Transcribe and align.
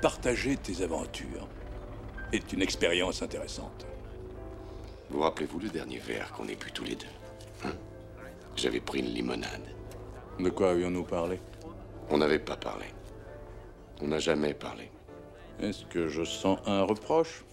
partager 0.00 0.56
tes 0.56 0.82
aventures 0.82 1.48
est 2.32 2.52
une 2.52 2.62
expérience 2.62 3.22
intéressante. 3.22 3.86
Vous 5.10 5.20
rappelez-vous 5.20 5.58
le 5.58 5.68
dernier 5.68 5.98
verre 5.98 6.32
qu'on 6.32 6.46
ait 6.48 6.54
bu 6.54 6.70
tous 6.72 6.84
les 6.84 6.94
deux 6.94 7.06
hein? 7.64 7.72
J'avais 8.56 8.80
pris 8.80 9.00
une 9.00 9.12
limonade. 9.14 9.74
De 10.38 10.50
quoi 10.50 10.70
avions-nous 10.70 11.04
parlé? 11.04 11.40
On 12.10 12.18
n'avait 12.18 12.38
pas 12.38 12.56
parlé. 12.56 12.86
On 14.00 14.08
n'a 14.08 14.18
jamais 14.18 14.54
parlé. 14.54 14.90
Est-ce 15.60 15.84
que 15.86 16.08
je 16.08 16.24
sens 16.24 16.58
un 16.66 16.82
reproche? 16.82 17.44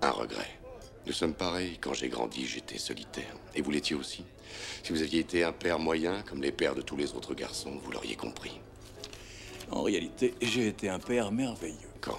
Un 0.00 0.10
regret. 0.10 0.58
Nous 1.06 1.12
sommes 1.12 1.34
pareils. 1.34 1.78
Quand 1.78 1.94
j'ai 1.94 2.08
grandi, 2.08 2.46
j'étais 2.46 2.78
solitaire. 2.78 3.34
Et 3.54 3.62
vous 3.62 3.70
l'étiez 3.70 3.94
aussi. 3.94 4.24
Si 4.82 4.92
vous 4.92 5.02
aviez 5.02 5.20
été 5.20 5.44
un 5.44 5.52
père 5.52 5.78
moyen, 5.78 6.22
comme 6.22 6.42
les 6.42 6.52
pères 6.52 6.74
de 6.74 6.82
tous 6.82 6.96
les 6.96 7.14
autres 7.14 7.34
garçons, 7.34 7.78
vous 7.82 7.92
l'auriez 7.92 8.16
compris. 8.16 8.60
En 9.72 9.82
réalité, 9.82 10.34
j'ai 10.42 10.68
été 10.68 10.90
un 10.90 10.98
père 10.98 11.32
merveilleux. 11.32 11.76
Quand 12.00 12.18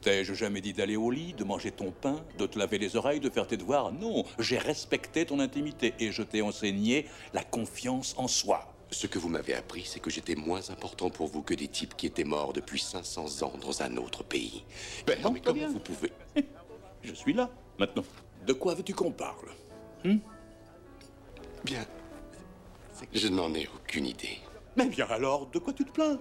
T'ai-je 0.00 0.32
jamais 0.32 0.60
dit 0.60 0.72
d'aller 0.72 0.96
au 0.96 1.10
lit, 1.10 1.34
de 1.34 1.44
manger 1.44 1.70
ton 1.70 1.90
pain, 1.90 2.24
de 2.38 2.46
te 2.46 2.58
laver 2.58 2.78
les 2.78 2.96
oreilles, 2.96 3.20
de 3.20 3.28
faire 3.28 3.46
tes 3.46 3.56
devoirs? 3.56 3.92
Non, 3.92 4.24
j'ai 4.38 4.56
respecté 4.56 5.26
ton 5.26 5.38
intimité 5.40 5.92
et 5.98 6.12
je 6.12 6.22
t'ai 6.22 6.40
enseigné 6.40 7.06
la 7.34 7.42
confiance 7.42 8.14
en 8.16 8.26
soi. 8.28 8.72
Ce 8.90 9.06
que 9.06 9.18
vous 9.18 9.28
m'avez 9.28 9.54
appris, 9.54 9.82
c'est 9.84 10.00
que 10.00 10.08
j'étais 10.08 10.34
moins 10.34 10.70
important 10.70 11.10
pour 11.10 11.26
vous 11.26 11.42
que 11.42 11.52
des 11.52 11.68
types 11.68 11.94
qui 11.94 12.06
étaient 12.06 12.24
morts 12.24 12.54
depuis 12.54 12.78
500 12.78 13.42
ans 13.42 13.52
dans 13.60 13.82
un 13.82 13.96
autre 13.98 14.24
pays. 14.24 14.64
Ben, 15.06 15.20
non, 15.20 15.32
mais 15.32 15.40
comment 15.40 15.68
vous 15.68 15.80
pouvez... 15.80 16.12
Je 17.02 17.12
suis 17.12 17.34
là, 17.34 17.50
maintenant. 17.78 18.04
De 18.46 18.52
quoi 18.54 18.74
veux-tu 18.74 18.94
qu'on 18.94 19.12
parle? 19.12 19.50
Hum 20.06 20.20
Bien. 21.64 21.84
Je 23.12 23.28
n'en 23.28 23.52
ai 23.52 23.68
aucune 23.74 24.06
idée. 24.06 24.38
Mais 24.76 24.86
bien 24.86 25.06
alors, 25.06 25.48
de 25.48 25.58
quoi 25.58 25.72
tu 25.72 25.84
te 25.84 25.90
plains? 25.90 26.18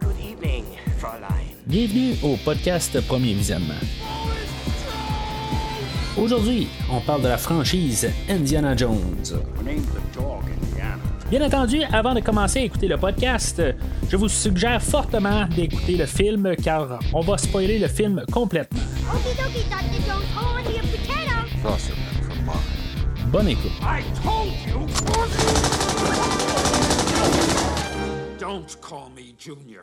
Good 0.00 0.20
evening, 0.20 0.64
Fräulein. 0.98 1.54
Bienvenue 1.66 2.14
au 2.22 2.36
podcast 2.36 3.00
Premier 3.06 3.34
Visionnement. 3.34 3.74
Aujourd'hui, 6.16 6.68
on 6.90 7.00
parle 7.00 7.22
de 7.22 7.28
la 7.28 7.38
franchise 7.38 8.08
Indiana 8.28 8.76
Jones. 8.76 9.42
Bien 11.30 11.44
entendu, 11.44 11.82
avant 11.92 12.14
de 12.14 12.20
commencer 12.20 12.60
à 12.60 12.62
écouter 12.62 12.88
le 12.88 12.96
podcast, 12.96 13.62
je 14.08 14.16
vous 14.16 14.28
suggère 14.28 14.82
fortement 14.82 15.46
d'écouter 15.46 15.96
le 15.96 16.06
film 16.06 16.54
car 16.62 17.00
on 17.12 17.20
va 17.20 17.36
spoiler 17.36 17.78
le 17.78 17.88
film 17.88 18.22
complètement. 18.30 18.80
Okie 19.12 19.36
dokie, 19.36 19.66
Don't 28.46 28.80
call 28.80 29.10
me 29.10 29.34
Junior. 29.36 29.82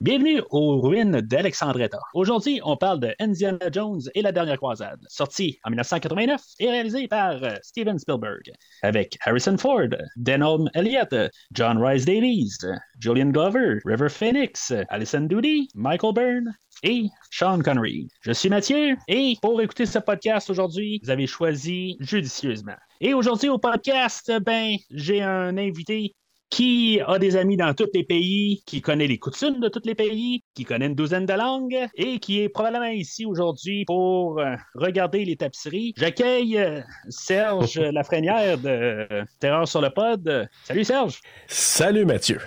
Bienvenue 0.00 0.42
aux 0.50 0.80
ruines 0.80 1.20
d'Alexandretta. 1.20 2.00
Aujourd'hui, 2.14 2.60
on 2.64 2.76
parle 2.76 2.98
de 2.98 3.14
Indiana 3.20 3.70
Jones 3.70 4.00
et 4.16 4.22
la 4.22 4.32
dernière 4.32 4.56
croisade, 4.56 4.98
sorti 5.06 5.60
en 5.62 5.70
1989 5.70 6.40
et 6.58 6.68
réalisé 6.68 7.06
par 7.06 7.40
euh, 7.44 7.54
Steven 7.62 8.00
Spielberg, 8.00 8.50
avec 8.82 9.16
Harrison 9.24 9.56
Ford, 9.56 9.86
Denholm 10.16 10.68
Elliott, 10.74 11.14
John 11.52 11.78
Rice 11.78 12.04
Davies, 12.04 12.58
Julian 12.98 13.30
Glover, 13.30 13.78
River 13.84 14.08
Phoenix, 14.08 14.72
Alison 14.88 15.20
Doody, 15.20 15.68
Michael 15.76 16.12
Byrne 16.12 16.56
et 16.82 17.06
Sean 17.30 17.60
Connery. 17.60 18.08
Je 18.22 18.32
suis 18.32 18.48
Mathieu 18.48 18.96
et 19.06 19.36
pour 19.40 19.62
écouter 19.62 19.86
ce 19.86 20.00
podcast 20.00 20.50
aujourd'hui, 20.50 21.00
vous 21.04 21.10
avez 21.10 21.28
choisi 21.28 21.96
judicieusement. 22.00 22.74
Et 23.00 23.14
aujourd'hui 23.14 23.48
au 23.48 23.58
podcast, 23.58 24.32
ben, 24.44 24.74
j'ai 24.90 25.22
un 25.22 25.56
invité 25.56 26.16
qui 26.52 27.00
a 27.06 27.18
des 27.18 27.36
amis 27.36 27.56
dans 27.56 27.72
tous 27.72 27.88
les 27.94 28.04
pays, 28.04 28.62
qui 28.66 28.82
connaît 28.82 29.06
les 29.06 29.18
coutumes 29.18 29.58
de 29.58 29.68
tous 29.68 29.80
les 29.86 29.94
pays, 29.94 30.44
qui 30.54 30.64
connaît 30.64 30.86
une 30.86 30.94
douzaine 30.94 31.24
de 31.24 31.32
langues 31.32 31.88
et 31.94 32.18
qui 32.18 32.42
est 32.42 32.50
probablement 32.50 32.90
ici 32.90 33.24
aujourd'hui 33.24 33.86
pour 33.86 34.38
euh, 34.38 34.54
regarder 34.74 35.24
les 35.24 35.36
tapisseries. 35.36 35.94
J'accueille 35.96 36.58
euh, 36.58 36.82
Serge 37.08 37.78
Lafrenière 37.92 38.58
de 38.58 38.68
euh, 38.68 39.24
Terreur 39.40 39.66
sur 39.66 39.80
le 39.80 39.88
pod. 39.88 40.46
Salut 40.64 40.84
Serge. 40.84 41.20
Salut 41.48 42.04
Mathieu. 42.04 42.38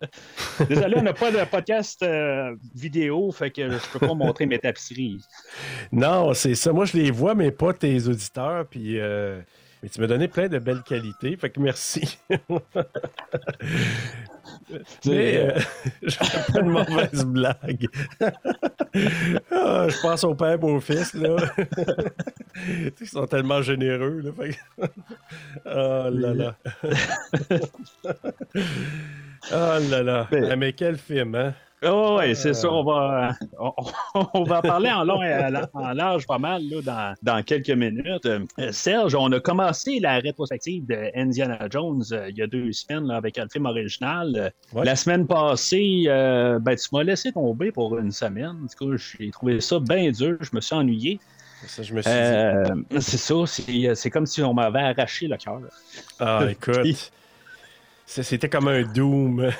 Désolé, 0.68 0.96
on 0.96 1.02
n'a 1.02 1.12
pas 1.12 1.30
de 1.30 1.44
podcast 1.50 2.02
euh, 2.02 2.54
vidéo, 2.74 3.30
fait 3.32 3.50
que 3.50 3.70
je 3.70 3.90
peux 3.92 4.06
pas 4.06 4.14
montrer 4.14 4.46
mes 4.46 4.58
tapisseries. 4.58 5.20
Non, 5.92 6.34
c'est 6.34 6.54
ça. 6.54 6.72
Moi, 6.72 6.84
je 6.84 6.96
les 6.96 7.10
vois, 7.10 7.34
mais 7.34 7.50
pas 7.50 7.72
tes 7.72 8.08
auditeurs. 8.08 8.66
Puis, 8.68 8.98
euh, 8.98 9.40
mais 9.82 9.88
tu 9.88 10.00
m'as 10.00 10.06
donné 10.06 10.28
plein 10.28 10.48
de 10.48 10.58
belles 10.58 10.82
qualités. 10.82 11.36
Fait 11.36 11.50
que 11.50 11.60
merci. 11.60 12.18
mais 15.04 15.36
euh, 15.36 15.58
je 16.02 16.16
fais 16.16 16.52
pas 16.52 16.60
une 16.60 16.70
mauvaise 16.70 17.24
blague. 17.26 17.88
Ah, 19.50 19.86
je 19.88 20.00
pense 20.00 20.24
au 20.24 20.34
père 20.34 20.58
et 20.60 20.64
au 20.64 20.80
fils, 20.80 21.14
là. 21.14 21.36
Ils 23.00 23.06
sont 23.06 23.26
tellement 23.26 23.62
généreux, 23.62 24.20
là. 24.20 24.32
Fait 24.32 24.58
Oh 25.66 26.08
là 26.10 26.34
là. 26.34 26.56
Oh 29.52 29.78
là 29.90 30.02
là. 30.02 30.28
Ah, 30.32 30.56
mais 30.56 30.72
quel 30.72 30.96
film, 30.96 31.34
hein? 31.34 31.54
Oh, 31.82 32.16
ouais, 32.18 32.34
c'est 32.34 32.54
ça. 32.54 32.72
On 32.72 32.82
va, 32.84 33.34
on, 33.60 33.72
on 34.34 34.44
va 34.44 34.58
en 34.58 34.62
parler 34.62 34.90
en 34.90 35.04
long 35.04 35.22
et 35.22 35.34
en 35.74 35.92
large 35.92 36.26
pas 36.26 36.38
mal 36.38 36.62
là, 36.70 36.80
dans, 36.82 37.14
dans 37.22 37.42
quelques 37.42 37.68
minutes. 37.70 38.24
Euh, 38.26 38.72
Serge, 38.72 39.14
on 39.14 39.30
a 39.32 39.40
commencé 39.40 40.00
la 40.00 40.18
rétrospective 40.18 40.86
de 40.86 41.10
Indiana 41.14 41.58
Jones 41.70 42.02
euh, 42.12 42.30
il 42.30 42.38
y 42.38 42.42
a 42.42 42.46
deux 42.46 42.72
semaines 42.72 43.06
là, 43.06 43.16
avec 43.16 43.36
le 43.36 43.46
film 43.52 43.66
original. 43.66 44.32
Euh, 44.36 44.50
Ouais. 44.72 44.84
La 44.84 44.96
semaine 44.96 45.26
passée, 45.26 46.04
euh, 46.06 46.58
ben, 46.58 46.76
tu 46.76 46.88
m'as 46.92 47.02
laissé 47.02 47.30
tomber 47.30 47.70
pour 47.72 47.96
une 47.98 48.10
semaine. 48.10 48.66
Tout 48.76 48.90
cas, 48.90 48.96
j'ai 49.18 49.30
trouvé 49.30 49.60
ça 49.60 49.78
bien 49.78 50.10
dur. 50.10 50.36
Je 50.40 50.50
me 50.52 50.60
suis 50.60 50.74
ennuyé. 50.74 51.20
Ça, 51.66 51.82
je 51.82 51.94
me 51.94 52.02
suis 52.02 52.10
dit. 52.10 52.16
Euh, 52.16 52.64
c'est 53.00 53.16
ça. 53.16 53.34
C'est, 53.94 54.10
comme 54.10 54.26
si 54.26 54.42
on 54.42 54.54
m'avait 54.54 54.80
arraché 54.80 55.28
le 55.28 55.36
cœur. 55.36 55.60
Ah, 56.18 56.44
écoute. 56.50 57.12
C'était 58.06 58.48
comme 58.48 58.68
un 58.68 58.82
Doom. 58.82 59.50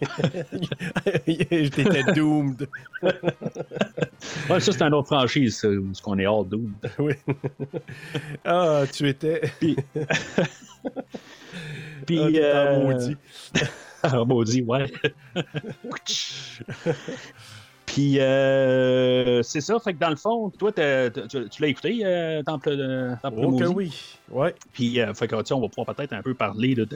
J'étais 1.26 2.12
doomed. 2.14 2.68
Ouais, 4.48 4.60
ça, 4.60 4.70
c'est 4.72 4.82
une 4.82 4.94
autre 4.94 5.08
franchise, 5.08 5.58
ça, 5.58 5.68
où 5.68 5.92
on 6.06 6.18
est 6.18 6.26
all 6.26 6.46
doomed. 6.48 6.74
Oui. 6.98 7.14
Ah, 8.44 8.84
tu 8.92 9.08
étais. 9.08 9.40
Puis, 9.58 9.76
Ah, 10.86 11.02
t'étais 12.06 12.40
euh, 12.40 12.82
maudit. 12.84 13.16
Ah, 14.02 14.24
maudit, 14.24 14.62
ouais. 14.62 14.92
Puis, 17.92 18.18
euh, 18.20 19.42
c'est 19.42 19.60
ça. 19.60 19.78
Fait 19.78 19.92
que 19.92 19.98
dans 19.98 20.08
le 20.08 20.16
fond, 20.16 20.48
toi, 20.48 20.72
t'as- 20.72 21.10
t'as- 21.10 21.26
tu, 21.26 21.46
tu 21.50 21.60
l'as 21.62 21.68
écouté, 21.68 22.00
euh, 22.04 22.42
Temple, 22.42 22.76
de, 22.76 23.10
Temple 23.22 23.40
Oh 23.42 23.56
que 23.58 23.64
oui. 23.64 23.92
Ouais. 24.30 24.54
Puis, 24.72 24.98
euh, 24.98 25.12
fait 25.12 25.28
que, 25.28 25.34
on 25.52 25.60
va 25.60 25.68
pouvoir 25.68 25.94
peut-être 25.94 26.14
un 26.14 26.22
peu 26.22 26.32
parler 26.32 26.74
de, 26.74 26.88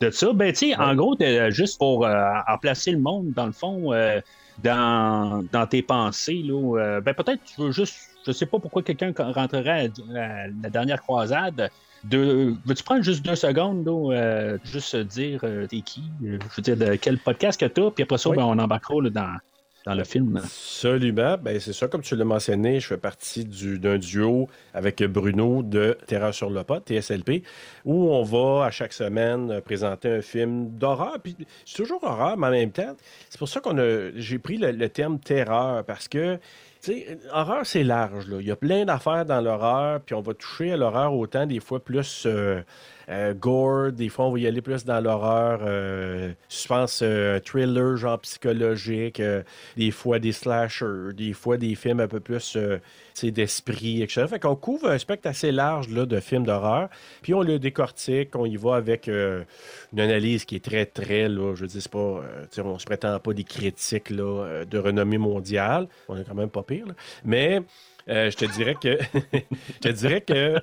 de 0.00 0.10
ça. 0.10 0.32
Ben, 0.32 0.50
tu 0.52 0.70
sais, 0.70 0.76
en 0.76 0.94
gros, 0.94 1.14
juste 1.50 1.78
pour 1.78 2.06
euh, 2.06 2.32
en 2.48 2.56
placer 2.56 2.92
le 2.92 3.00
monde, 3.00 3.32
dans 3.34 3.44
le 3.44 3.52
fond, 3.52 3.92
euh, 3.92 4.18
dans, 4.62 5.44
dans 5.52 5.66
tes 5.66 5.82
pensées, 5.82 6.42
là, 6.42 6.78
euh, 6.78 7.00
ben, 7.02 7.12
peut-être 7.12 7.42
tu 7.44 7.60
veux 7.60 7.70
juste, 7.72 7.98
je 8.26 8.32
sais 8.32 8.46
pas 8.46 8.58
pourquoi 8.58 8.82
quelqu'un 8.82 9.12
rentrerait 9.18 9.90
à, 10.14 10.18
à 10.18 10.46
la 10.62 10.70
dernière 10.70 11.02
croisade. 11.02 11.68
De, 12.04 12.54
veux-tu 12.64 12.82
prendre 12.82 13.02
juste 13.02 13.22
deux 13.26 13.36
secondes, 13.36 13.84
là, 13.84 14.14
euh, 14.16 14.58
juste 14.64 14.96
dire 14.96 15.40
euh, 15.44 15.66
t'es 15.66 15.82
qui, 15.82 16.02
euh, 16.24 16.38
je 16.50 16.56
veux 16.56 16.62
dire, 16.62 16.76
de 16.78 16.94
quel 16.96 17.18
podcast 17.18 17.60
que 17.60 17.66
t'as, 17.66 17.90
puis 17.90 18.04
après 18.04 18.16
ça, 18.16 18.30
Oui. 18.30 18.36
ben, 18.38 18.44
on 18.44 18.58
embarquera 18.58 19.02
là, 19.02 19.10
dans, 19.10 19.36
dans 19.86 19.94
le 19.94 20.04
film? 20.04 20.36
Absolument. 20.36 21.36
Ben, 21.42 21.58
c'est 21.58 21.72
ça, 21.72 21.88
comme 21.88 22.02
tu 22.02 22.14
l'as 22.16 22.24
mentionné, 22.24 22.80
je 22.80 22.86
fais 22.86 22.96
partie 22.96 23.44
du- 23.44 23.78
d'un 23.78 23.98
duo 23.98 24.48
avec 24.74 25.02
Bruno 25.02 25.62
de 25.62 25.96
Terreur 26.06 26.34
sur 26.34 26.50
le 26.50 26.62
pot, 26.64 26.82
TSLP, 26.84 27.42
où 27.84 28.10
on 28.10 28.22
va 28.22 28.66
à 28.66 28.70
chaque 28.70 28.92
semaine 28.92 29.60
présenter 29.62 30.10
un 30.10 30.22
film 30.22 30.70
d'horreur. 30.70 31.18
Puis 31.22 31.36
c'est 31.64 31.76
toujours 31.76 32.02
horreur, 32.04 32.36
mais 32.36 32.48
en 32.48 32.50
même 32.50 32.72
temps, 32.72 32.94
c'est 33.28 33.38
pour 33.38 33.48
ça 33.48 33.60
qu'on 33.60 33.78
a. 33.78 34.10
J'ai 34.16 34.38
pris 34.38 34.58
le, 34.58 34.88
terme 34.88 35.18
terreur 35.18 35.84
parce 35.84 36.08
que. 36.08 36.38
Sais, 36.82 37.18
horreur, 37.30 37.66
c'est 37.66 37.84
large. 37.84 38.26
Là. 38.26 38.38
Il 38.40 38.46
y 38.46 38.50
a 38.50 38.56
plein 38.56 38.86
d'affaires 38.86 39.26
dans 39.26 39.42
l'horreur, 39.42 40.00
puis 40.00 40.14
on 40.14 40.22
va 40.22 40.32
toucher 40.32 40.72
à 40.72 40.78
l'horreur 40.78 41.12
autant 41.12 41.44
des 41.44 41.60
fois 41.60 41.78
plus 41.78 42.22
euh, 42.24 42.62
euh, 43.10 43.34
gore, 43.34 43.92
des 43.92 44.08
fois 44.08 44.26
on 44.26 44.32
va 44.32 44.38
y 44.38 44.46
aller 44.46 44.62
plus 44.62 44.84
dans 44.84 45.00
l'horreur, 45.00 45.60
euh, 45.62 46.32
je 46.48 46.66
pense 46.68 47.00
euh, 47.02 47.40
thriller, 47.40 47.96
genre 47.96 48.20
psychologique, 48.20 49.20
euh, 49.20 49.42
des 49.76 49.90
fois 49.90 50.18
des 50.18 50.32
slashers, 50.32 51.12
des 51.14 51.32
fois 51.32 51.56
des 51.56 51.74
films 51.74 52.00
un 52.00 52.08
peu 52.08 52.20
plus 52.20 52.56
euh, 52.56 52.78
d'esprit, 53.22 54.02
etc. 54.02 54.26
Fait 54.28 54.38
qu'on 54.38 54.56
couvre 54.56 54.88
un 54.88 54.98
spectre 54.98 55.28
assez 55.28 55.52
large 55.52 55.88
là, 55.88 56.06
de 56.06 56.20
films 56.20 56.44
d'horreur, 56.44 56.88
puis 57.22 57.34
on 57.34 57.42
le 57.42 57.58
décortique, 57.58 58.34
on 58.36 58.46
y 58.46 58.56
va 58.56 58.76
avec 58.76 59.08
euh, 59.08 59.44
une 59.92 60.00
analyse 60.00 60.44
qui 60.44 60.56
est 60.56 60.64
très, 60.64 60.86
très, 60.86 61.28
là, 61.28 61.54
je 61.54 61.66
c'est 61.66 61.88
pas, 61.88 61.98
euh, 61.98 62.46
on 62.64 62.78
se 62.78 62.86
prétend 62.86 63.18
pas 63.18 63.32
des 63.32 63.44
critiques 63.44 64.10
là, 64.10 64.44
euh, 64.44 64.64
de 64.64 64.78
renommée 64.78 65.18
mondiale, 65.18 65.88
on 66.08 66.16
est 66.16 66.24
quand 66.24 66.34
même 66.34 66.50
pas 66.50 66.62
pire, 66.62 66.86
là. 66.86 66.94
mais 67.24 67.60
euh, 68.08 68.30
je 68.30 68.36
te 68.36 68.44
dirais 68.44 68.76
que, 68.80 68.98
je 69.32 69.78
te 69.80 69.88
dirais 69.88 70.20
que 70.20 70.56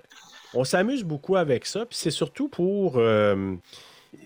on 0.53 0.63
s'amuse 0.63 1.03
beaucoup 1.03 1.35
avec 1.35 1.65
ça, 1.65 1.85
puis 1.85 1.97
c'est 1.97 2.11
surtout 2.11 2.49
pour. 2.49 2.97
euh, 2.97 3.55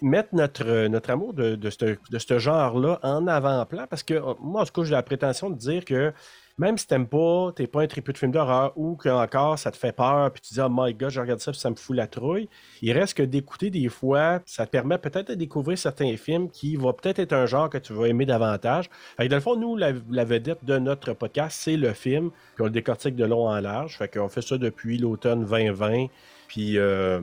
mettre 0.02 0.30
notre, 0.34 0.88
notre 0.88 1.10
amour 1.10 1.34
de, 1.34 1.58
ce 1.70 1.98
de 2.10 2.20
ce 2.20 2.40
genre-là 2.40 3.00
en 3.04 3.28
avant-plan, 3.28 3.88
parce 3.90 4.04
que 4.04 4.14
euh, 4.14 4.34
moi, 4.40 4.62
en 4.62 4.66
tout 4.66 4.74
cas, 4.74 4.84
j'ai 4.84 4.92
la 4.92 5.04
prétention 5.04 5.50
de 5.50 5.56
dire 5.58 5.86
que 5.86 6.14
même 6.58 6.78
si 6.78 6.88
t'aimes 6.88 7.08
pas, 7.08 7.52
t'es 7.56 7.68
pas 7.68 7.82
un 7.82 7.88
triple 7.88 8.14
de 8.14 8.18
film 8.18 8.32
d'horreur 8.32 8.74
ou 8.76 8.96
que 8.96 9.10
encore 9.10 9.58
ça 9.58 9.72
te 9.72 9.78
fait 9.78 9.92
peur, 9.92 10.32
puis 10.32 10.42
tu 10.42 10.54
dis 10.54 10.62
oh 10.62 10.70
my 10.70 10.94
god, 10.94 11.10
je 11.10 11.20
regarde 11.20 11.40
ça, 11.40 11.52
puis 11.52 11.60
ça 11.60 11.70
me 11.70 11.76
fout 11.76 11.96
la 11.96 12.08
trouille. 12.08 12.50
Il 12.82 12.92
reste 12.92 13.16
que 13.16 13.24
d'écouter 13.24 13.70
des 13.70 13.90
fois, 13.90 14.40
ça 14.46 14.66
te 14.66 14.72
permet 14.72 14.98
peut-être 14.98 15.30
de 15.30 15.36
découvrir 15.36 15.78
certains 15.78 16.16
films 16.18 16.50
qui 16.50 16.76
vont 16.76 16.94
peut-être 16.94 17.20
être 17.20 17.34
un 17.34 17.46
genre 17.46 17.70
que 17.70 17.78
tu 17.78 17.94
vas 17.94 18.08
aimer 18.08 18.26
davantage. 18.26 18.90
Fait 19.18 19.26
que 19.26 19.30
dans 19.30 19.38
le 19.38 19.42
fond, 19.42 19.56
nous, 19.56 19.76
la, 19.76 19.92
vedette 20.24 20.64
de 20.64 20.78
notre 20.78 21.14
podcast, 21.14 21.58
c'est 21.60 21.78
le 21.78 21.94
film, 21.94 22.32
puis 22.56 22.62
on 22.62 22.66
le 22.66 22.72
décortique 22.72 23.16
de 23.16 23.26
long 23.26 23.48
en 23.48 23.60
large. 23.60 23.98
Fait 23.98 24.08
qu'on 24.08 24.30
fait 24.30 24.42
ça 24.42 24.58
depuis 24.58 24.98
l'automne 24.98 25.46
2020. 25.46 26.08
Puis 26.48 26.78
euh, 26.78 27.22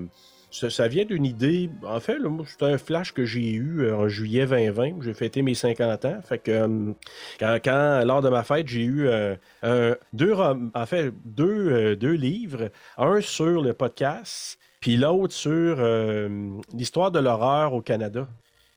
ça, 0.50 0.71
ça 0.71 0.89
vient 0.89 1.05
d'une 1.05 1.25
idée. 1.27 1.71
En 1.85 2.00
fait, 2.00 2.17
c'est 2.47 2.62
un 2.65 2.79
flash 2.79 3.12
que 3.12 3.25
j'ai 3.25 3.53
eu 3.53 3.83
euh, 3.83 3.97
en 3.97 4.09
juillet 4.09 4.47
2020. 4.47 4.91
où 4.93 5.03
J'ai 5.03 5.15
fêté 5.15 5.43
mes 5.43 5.55
50 5.55 6.05
ans. 6.06 6.19
Fait 6.27 6.39
que 6.39 6.50
euh, 6.50 6.93
quand, 7.39 7.59
quand, 7.65 8.03
lors 8.06 8.23
de 8.23 8.29
ma 8.29 8.43
fête, 8.45 8.67
j'ai 8.69 8.83
eu 8.85 9.06
euh, 9.09 9.35
un- 9.62 9.97
deux, 10.12 10.33
en 10.35 10.87
fait, 10.87 11.12
deux, 11.25 11.71
euh, 11.73 11.97
deux 11.97 12.12
livres. 12.15 12.71
Un 12.97 13.21
sur 13.21 13.62
le 13.62 13.73
podcast, 13.75 14.59
puis 14.81 14.97
l'autre 14.97 15.35
sur 15.35 15.77
euh, 15.79 16.29
l'histoire 16.75 17.11
de 17.11 17.19
l'horreur 17.19 17.75
au 17.75 17.83
Canada. 17.83 18.27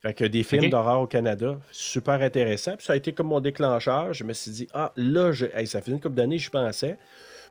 Fait 0.02 0.14
que 0.14 0.24
des 0.24 0.42
films 0.42 0.68
d'horreur 0.68 1.00
au 1.00 1.06
Canada, 1.06 1.60
super 1.70 2.20
intéressant. 2.22 2.76
Puis 2.76 2.86
ça 2.86 2.94
a 2.94 2.96
été 2.96 3.12
comme 3.12 3.28
mon 3.28 3.38
déclencheur. 3.38 4.12
Je 4.12 4.24
me 4.24 4.32
suis 4.32 4.50
dit, 4.50 4.68
ah, 4.74 4.92
là, 4.96 5.30
je... 5.30 5.46
hey, 5.54 5.64
ça 5.66 5.80
faisait 5.80 5.92
une 5.92 6.00
couple 6.00 6.16
d'années, 6.16 6.38
je 6.38 6.50
pensais. 6.50 6.98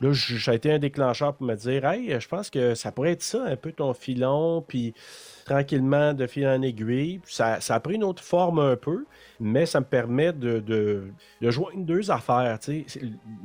Là, 0.01 0.13
ça 0.13 0.51
a 0.51 0.53
été 0.55 0.71
un 0.71 0.79
déclencheur 0.79 1.35
pour 1.35 1.45
me 1.45 1.55
dire, 1.55 1.85
hey, 1.85 2.19
je 2.19 2.27
pense 2.27 2.49
que 2.49 2.73
ça 2.73 2.91
pourrait 2.91 3.11
être 3.11 3.21
ça, 3.21 3.43
un 3.45 3.55
peu 3.55 3.71
ton 3.71 3.93
filon, 3.93 4.63
puis 4.67 4.93
tranquillement, 5.45 6.13
de 6.13 6.27
fil 6.27 6.47
en 6.47 6.61
aiguille. 6.61 7.19
Ça, 7.25 7.59
a 7.67 7.79
pris 7.79 7.95
une 7.95 8.03
autre 8.03 8.23
forme 8.23 8.59
un 8.59 8.75
peu, 8.75 9.05
mais 9.39 9.65
ça 9.65 9.79
me 9.79 9.85
permet 9.85 10.33
de, 10.33 10.59
de, 10.59 11.03
de 11.41 11.51
joindre 11.51 11.85
deux 11.85 12.09
affaires. 12.09 12.57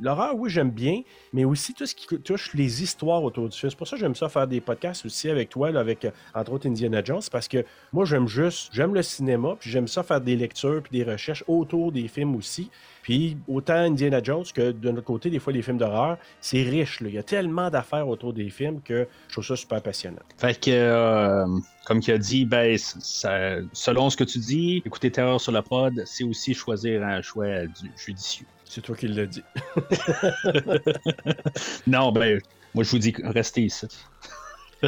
L'horreur, 0.01 0.35
oui, 0.35 0.49
j'aime 0.49 0.71
bien, 0.71 1.01
mais 1.33 1.45
aussi 1.45 1.73
tout 1.73 1.85
ce 1.85 1.93
qui 1.93 2.07
touche 2.19 2.53
les 2.53 2.81
histoires 2.81 3.23
autour 3.23 3.49
du 3.49 3.57
film. 3.57 3.69
C'est 3.69 3.77
pour 3.77 3.87
ça 3.87 3.95
que 3.95 3.99
j'aime 3.99 4.15
ça 4.15 4.29
faire 4.29 4.47
des 4.47 4.61
podcasts 4.61 5.05
aussi 5.05 5.29
avec 5.29 5.49
toi, 5.49 5.71
là, 5.71 5.79
avec, 5.79 6.05
euh, 6.05 6.11
entre 6.33 6.53
autres, 6.53 6.67
Indiana 6.67 7.03
Jones, 7.03 7.21
parce 7.31 7.47
que 7.47 7.63
moi, 7.93 8.05
j'aime 8.05 8.27
juste, 8.27 8.69
j'aime 8.71 8.93
le 8.93 9.03
cinéma, 9.03 9.55
puis 9.59 9.69
j'aime 9.69 9.87
ça 9.87 10.01
faire 10.01 10.21
des 10.21 10.35
lectures, 10.35 10.81
puis 10.81 11.03
des 11.03 11.09
recherches 11.09 11.43
autour 11.47 11.91
des 11.91 12.07
films 12.07 12.35
aussi. 12.35 12.71
Puis 13.07 13.37
autant 13.47 13.75
Indiana 13.75 14.19
Jones 14.21 14.43
que 14.53 14.71
de 14.73 14.91
notre 14.91 15.05
côté, 15.05 15.29
des 15.29 15.39
fois, 15.39 15.53
les 15.53 15.61
films 15.61 15.77
d'horreur, 15.77 16.17
c'est 16.41 16.61
riche. 16.61 16.99
là. 16.99 17.07
Il 17.07 17.15
y 17.15 17.17
a 17.17 17.23
tellement 17.23 17.69
d'affaires 17.69 18.05
autour 18.09 18.33
des 18.33 18.49
films 18.49 18.81
que 18.81 19.07
je 19.29 19.31
trouve 19.31 19.45
ça 19.45 19.55
super 19.55 19.81
passionnant. 19.81 20.19
Fait 20.37 20.59
que, 20.59 20.69
euh, 20.71 21.45
comme 21.85 22.01
tu 22.01 22.11
as 22.11 22.17
dit, 22.17 22.45
ben, 22.45 22.77
ça- 22.77 23.59
selon 23.71 24.09
ce 24.09 24.17
que 24.17 24.25
tu 24.25 24.39
dis, 24.39 24.83
écouter 24.85 25.09
Terreur 25.09 25.39
sur 25.39 25.53
le 25.53 25.61
pod, 25.61 26.03
c'est 26.05 26.25
aussi 26.25 26.53
choisir 26.53 27.01
un 27.01 27.21
choix 27.21 27.61
du- 27.61 27.89
judicieux. 27.95 28.45
C'est 28.65 28.81
toi 28.81 28.93
qui 28.93 29.07
l'as 29.07 29.25
dit. 29.25 29.41
Non, 31.87 32.11
ben, 32.11 32.41
moi, 32.75 32.83
je 32.83 32.91
vous 32.91 32.99
dis, 32.99 33.13
restez 33.23 33.61
ici. 33.61 33.87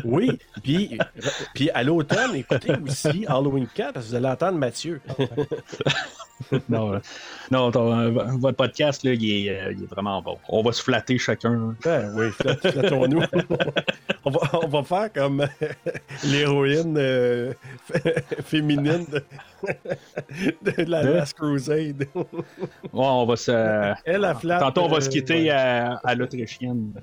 Oui, 0.03 0.31
puis, 0.63 0.97
puis 1.55 1.69
à 1.71 1.83
l'automne, 1.83 2.35
écoutez 2.35 2.73
aussi 2.85 3.25
Halloween 3.27 3.67
4, 3.73 3.93
parce 3.93 4.05
que 4.05 4.09
vous 4.11 4.15
allez 4.15 4.27
entendre 4.27 4.57
Mathieu. 4.57 5.01
non, 6.69 6.93
euh, 6.93 6.99
non 7.51 7.71
ton- 7.71 7.97
euh, 7.99 8.09
votre 8.37 8.57
podcast, 8.57 9.03
là, 9.03 9.13
il 9.13 9.47
est, 9.47 9.49
euh, 9.49 9.73
il 9.73 9.83
est 9.83 9.87
vraiment 9.87 10.21
bon. 10.21 10.37
On 10.47 10.61
va 10.61 10.71
se 10.71 10.81
flatter 10.83 11.17
chacun. 11.17 11.75
Ben 11.83 12.11
oui, 12.15 12.29
flatt- 12.31 12.71
flattons-nous. 12.71 13.21
on, 14.25 14.29
va, 14.31 14.39
on 14.63 14.67
va 14.67 14.83
faire 14.83 15.11
comme 15.13 15.47
l'héroïne 16.23 16.95
euh, 16.97 17.53
féminine 18.45 19.05
de, 19.11 19.23
de 20.71 20.83
la 20.83 20.99
Hein? 20.99 21.03
Last 21.11 21.33
Crusade. 21.33 22.05
Ouais, 22.13 22.27
on 22.93 23.25
va 23.25 23.35
se. 23.35 23.93
Elle 24.05 24.23
a 24.25 24.35
flatte. 24.35 24.59
Tantôt, 24.61 24.83
on 24.83 24.87
va 24.89 25.01
se 25.01 25.07
euh, 25.07 25.11
quitter 25.11 25.43
ouais. 25.43 25.49
à, 25.49 25.99
à 26.03 26.15
l'Autrichienne. 26.15 26.93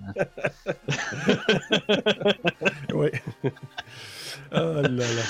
Oui. 2.95 3.09
Oh 4.53 4.81
là 4.83 4.83
là. 4.89 5.23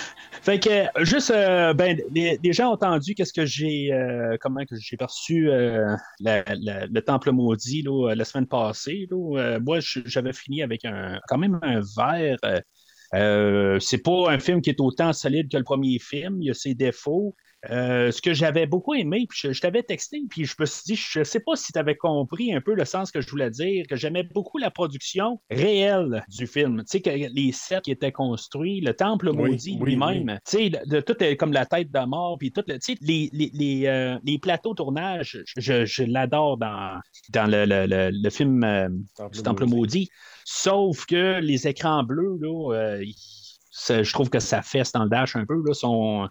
Fait 0.42 0.60
que, 0.60 1.04
juste, 1.04 1.30
euh, 1.30 1.72
ben, 1.72 1.98
les, 2.14 2.38
les 2.42 2.52
gens 2.52 2.68
ont 2.70 2.72
entendu 2.74 3.14
qu'est-ce 3.14 3.32
que 3.32 3.46
j'ai, 3.46 3.92
euh, 3.92 4.36
comment 4.40 4.64
que 4.64 4.76
j'ai 4.78 4.96
perçu 4.96 5.50
euh, 5.50 5.94
la- 6.20 6.44
la- 6.60 6.86
le 6.86 7.00
Temple 7.02 7.32
maudit 7.32 7.82
là, 7.82 8.14
la 8.14 8.24
semaine 8.24 8.46
passée. 8.46 9.06
Là. 9.10 9.38
Euh, 9.40 9.60
moi, 9.60 9.78
j'avais 9.80 10.32
fini 10.32 10.62
avec 10.62 10.84
un, 10.84 11.18
quand 11.28 11.38
même 11.38 11.58
un 11.62 11.80
verre. 11.96 12.36
c'est 13.80 14.02
pas 14.02 14.30
un 14.30 14.38
film 14.38 14.60
qui 14.60 14.70
est 14.70 14.80
autant 14.80 15.12
solide 15.12 15.50
que 15.50 15.56
le 15.56 15.64
premier 15.64 15.98
film. 15.98 16.42
Il 16.42 16.46
y 16.46 16.50
a 16.50 16.54
ses 16.54 16.74
défauts. 16.74 17.34
Euh, 17.70 18.10
ce 18.10 18.22
que 18.22 18.34
j'avais 18.34 18.66
beaucoup 18.66 18.94
aimé, 18.94 19.26
puis 19.28 19.38
je, 19.42 19.52
je 19.52 19.60
t'avais 19.60 19.82
texté, 19.82 20.22
puis 20.28 20.44
je 20.44 20.54
me 20.58 20.66
suis 20.66 20.82
dit, 20.86 20.96
je 20.96 21.24
sais 21.24 21.40
pas 21.40 21.56
si 21.56 21.72
tu 21.72 21.78
avais 21.78 21.96
compris 21.96 22.52
un 22.54 22.60
peu 22.60 22.74
le 22.74 22.84
sens 22.84 23.10
que 23.10 23.20
je 23.20 23.28
voulais 23.30 23.50
dire, 23.50 23.86
que 23.88 23.96
j'aimais 23.96 24.22
beaucoup 24.22 24.58
la 24.58 24.70
production 24.70 25.40
réelle 25.50 26.24
du 26.28 26.46
film. 26.46 26.78
Tu 26.80 26.84
sais, 26.86 27.00
que 27.00 27.10
les 27.10 27.52
sets 27.52 27.80
qui 27.82 27.90
étaient 27.90 28.12
construits, 28.12 28.80
le 28.80 28.94
temple 28.94 29.30
Oui, 29.30 29.50
maudit 29.50 29.78
oui, 29.80 29.90
lui-même, 29.90 30.38
tu 30.48 30.70
sais, 30.70 31.02
tout 31.02 31.22
est 31.22 31.36
comme 31.36 31.52
la 31.52 31.66
tête 31.66 31.90
de 31.90 32.06
mort, 32.06 32.36
puis 32.38 32.52
tout, 32.52 32.62
le- 32.66 32.78
tu 32.78 32.92
sais, 32.94 32.98
les, 33.00 33.30
les, 33.32 33.50
les, 33.54 33.86
euh, 33.86 34.18
les 34.24 34.38
plateaux 34.38 34.74
tournage, 34.74 35.42
je, 35.56 35.84
je 35.84 36.02
l'adore 36.04 36.56
dans, 36.58 37.00
dans 37.30 37.46
le, 37.50 37.64
le, 37.66 38.30
film 38.30 38.62
euh, 38.64 38.88
du 39.32 39.42
Temple 39.42 39.66
maudit. 39.66 40.08
Sauf 40.44 41.06
que 41.06 41.40
les 41.40 41.66
écrans 41.66 42.02
bleus, 42.04 42.38
là, 42.40 42.74
euh, 42.74 43.04
je 43.88 44.12
trouve 44.12 44.30
que 44.30 44.38
ça 44.38 44.62
fesse 44.62 44.92
dans 44.92 45.04
le 45.04 45.10
dash 45.10 45.36
un 45.36 45.44
peu, 45.44 45.60
là, 45.66 45.74
sont, 45.74 46.28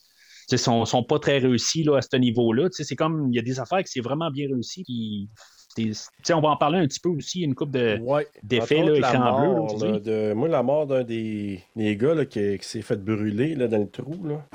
sais, 0.50 0.58
sont, 0.58 0.86
sont 0.86 1.04
pas 1.04 1.20
très 1.20 1.38
réussis 1.40 1.84
là, 1.84 1.98
à 1.98 2.02
ce 2.02 2.16
niveau-là. 2.18 2.68
C'est 2.72 2.96
comme, 2.96 3.30
il 3.32 3.36
y 3.36 3.40
a 3.40 3.42
des 3.42 3.60
affaires 3.60 3.80
qui 3.84 3.92
c'est 3.92 4.02
vraiment 4.02 4.30
bien 4.32 4.48
réussi. 4.48 5.28
Sais, 6.24 6.34
on 6.34 6.40
va 6.40 6.50
en 6.50 6.58
parler 6.58 6.80
un 6.80 6.88
petit 6.88 7.02
peu 7.02 7.10
aussi, 7.10 7.42
une 7.42 7.54
coupe 7.54 7.72
de, 7.72 7.98
Ouais. 8.02 8.26
d'effets, 8.44 8.82
bleu. 8.82 10.00
de- 10.00 10.34
moi, 10.34 10.48
la 10.48 10.64
mort 10.64 10.88
d'un 10.88 11.04
des, 11.04 11.62
des 11.76 11.98
gars 11.98 12.14
là, 12.16 12.26
qui, 12.26 12.58
qui 12.58 12.66
s'est 12.68 12.82
fait 12.82 12.96
brûler 13.04 13.56
là, 13.56 13.68
dans 13.68 13.80
le 13.80 13.90
trou. 13.90 14.26
Là. 14.26 14.46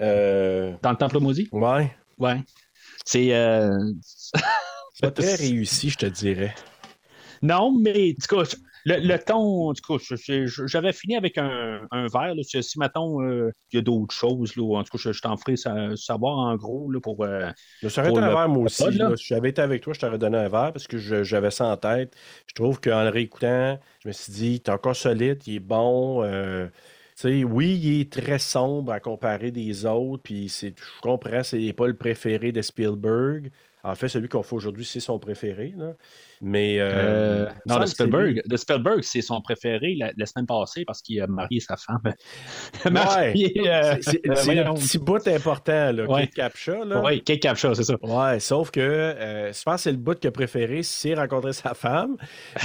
Euh, 0.00 0.74
Dans 0.82 0.90
le 0.90 0.96
temple 0.96 1.18
maudit? 1.20 1.48
ouais. 1.52 1.90
Ouais. 2.18 2.40
C'est. 3.06 3.34
euh, 3.34 3.78
Pas 5.00 5.10
très 5.10 5.34
réussi, 5.36 5.90
je 5.90 5.96
te 5.98 6.06
dirais. 6.06 6.54
Non, 7.42 7.72
mais 7.78 8.10
en 8.12 8.14
tout 8.28 8.36
cas, 8.36 8.56
le, 8.84 8.96
le 9.00 9.18
ton, 9.18 9.70
en 9.70 9.74
tout 9.74 9.98
cas, 9.98 10.02
je- 10.16 10.46
je- 10.46 10.66
j'avais 10.66 10.92
fini 10.92 11.16
avec 11.16 11.38
un, 11.38 11.80
un 11.90 12.06
verre. 12.08 12.34
Là, 12.34 12.42
si, 12.42 12.78
mettons, 12.78 13.22
euh, 13.22 13.50
il 13.72 13.76
y 13.76 13.78
a 13.78 13.82
d'autres 13.82 14.14
choses, 14.14 14.56
là, 14.56 14.78
en 14.78 14.82
tout 14.84 14.96
cas, 14.96 14.98
je, 15.02 15.12
je 15.12 15.20
t'en 15.22 15.36
ferai 15.36 15.56
sa- 15.56 15.96
savoir 15.96 16.38
en 16.38 16.56
gros 16.56 16.90
là, 16.90 17.00
pour. 17.00 17.24
euh, 17.24 17.50
Je 17.82 17.88
serais 17.88 18.08
un 18.08 18.28
verre, 18.34 18.48
moi 18.48 18.64
aussi. 18.64 18.82
pod, 18.84 18.94
là. 18.94 19.08
là. 19.10 19.16
Si 19.16 19.24
j'avais 19.26 19.50
été 19.50 19.62
avec 19.62 19.82
toi, 19.82 19.92
je 19.94 20.00
t'aurais 20.00 20.18
donné 20.18 20.38
un 20.38 20.48
verre 20.48 20.72
parce 20.72 20.86
que 20.86 20.98
je- 20.98 21.24
j'avais 21.24 21.50
ça 21.50 21.66
en 21.66 21.76
tête. 21.76 22.14
Je 22.46 22.54
trouve 22.54 22.80
qu'en 22.80 23.02
le 23.04 23.10
réécoutant, 23.10 23.78
je 24.02 24.08
me 24.08 24.12
suis 24.12 24.32
dit, 24.32 24.60
t'es 24.60 24.70
encore 24.70 24.96
solide, 24.96 25.42
il 25.46 25.56
est 25.56 25.60
bon. 25.60 26.22
euh, 26.22 26.68
oui, 27.24 27.78
il 27.82 28.00
est 28.00 28.12
très 28.12 28.38
sombre 28.38 28.92
à 28.92 29.00
comparer 29.00 29.50
des 29.50 29.86
autres, 29.86 30.22
puis 30.22 30.48
je 30.48 30.70
comprends, 31.00 31.42
c'est 31.42 31.72
pas 31.72 31.86
le 31.86 31.96
préféré 31.96 32.52
de 32.52 32.60
Spielberg. 32.62 33.50
En 33.82 33.94
fait, 33.94 34.08
celui 34.08 34.28
qu'on 34.28 34.42
fait 34.42 34.54
aujourd'hui, 34.56 34.84
c'est 34.84 35.00
son 35.00 35.18
préféré. 35.18 35.74
Là. 35.76 35.94
Mais. 36.40 36.78
euh, 36.78 36.90
euh, 36.94 37.48
non, 37.66 37.76
que 37.76 37.80
lui. 37.82 37.88
Spielberg. 37.88 38.42
De 38.46 38.56
Spielberg, 38.56 39.00
c'est 39.02 39.22
son 39.22 39.40
préféré 39.40 39.94
la, 39.98 40.10
la 40.16 40.26
semaine 40.26 40.46
passée 40.46 40.84
parce 40.86 41.00
qu'il 41.02 41.20
a 41.20 41.26
marié 41.26 41.60
sa 41.60 41.76
femme. 41.76 42.00
Ouais. 42.84 43.52
euh, 43.66 43.96
C'est, 44.00 44.20
c'est- 44.34 44.58
euh, 44.58 44.64
le 44.64 44.74
petit 44.74 44.98
bout 44.98 45.26
important, 45.28 45.92
là, 45.92 46.04
Ouais. 46.04 46.22
Kate 46.26 46.34
Capshaw, 46.34 46.84
là. 46.84 47.00
Oui, 47.02 47.22
Kate 47.22 47.40
Capshaw, 47.40 47.74
c'est 47.74 47.84
ça. 47.84 47.96
Ouais, 48.02 48.40
sauf 48.40 48.70
que 48.70 48.80
euh, 48.80 49.52
je 49.52 49.62
pense 49.62 49.76
que 49.76 49.80
c'est 49.82 49.90
le 49.92 49.96
bout 49.98 50.18
qu'il 50.18 50.28
a 50.28 50.32
préféré, 50.32 50.82
c'est 50.82 51.14
rencontrer 51.14 51.52
sa 51.52 51.74
femme. 51.74 52.16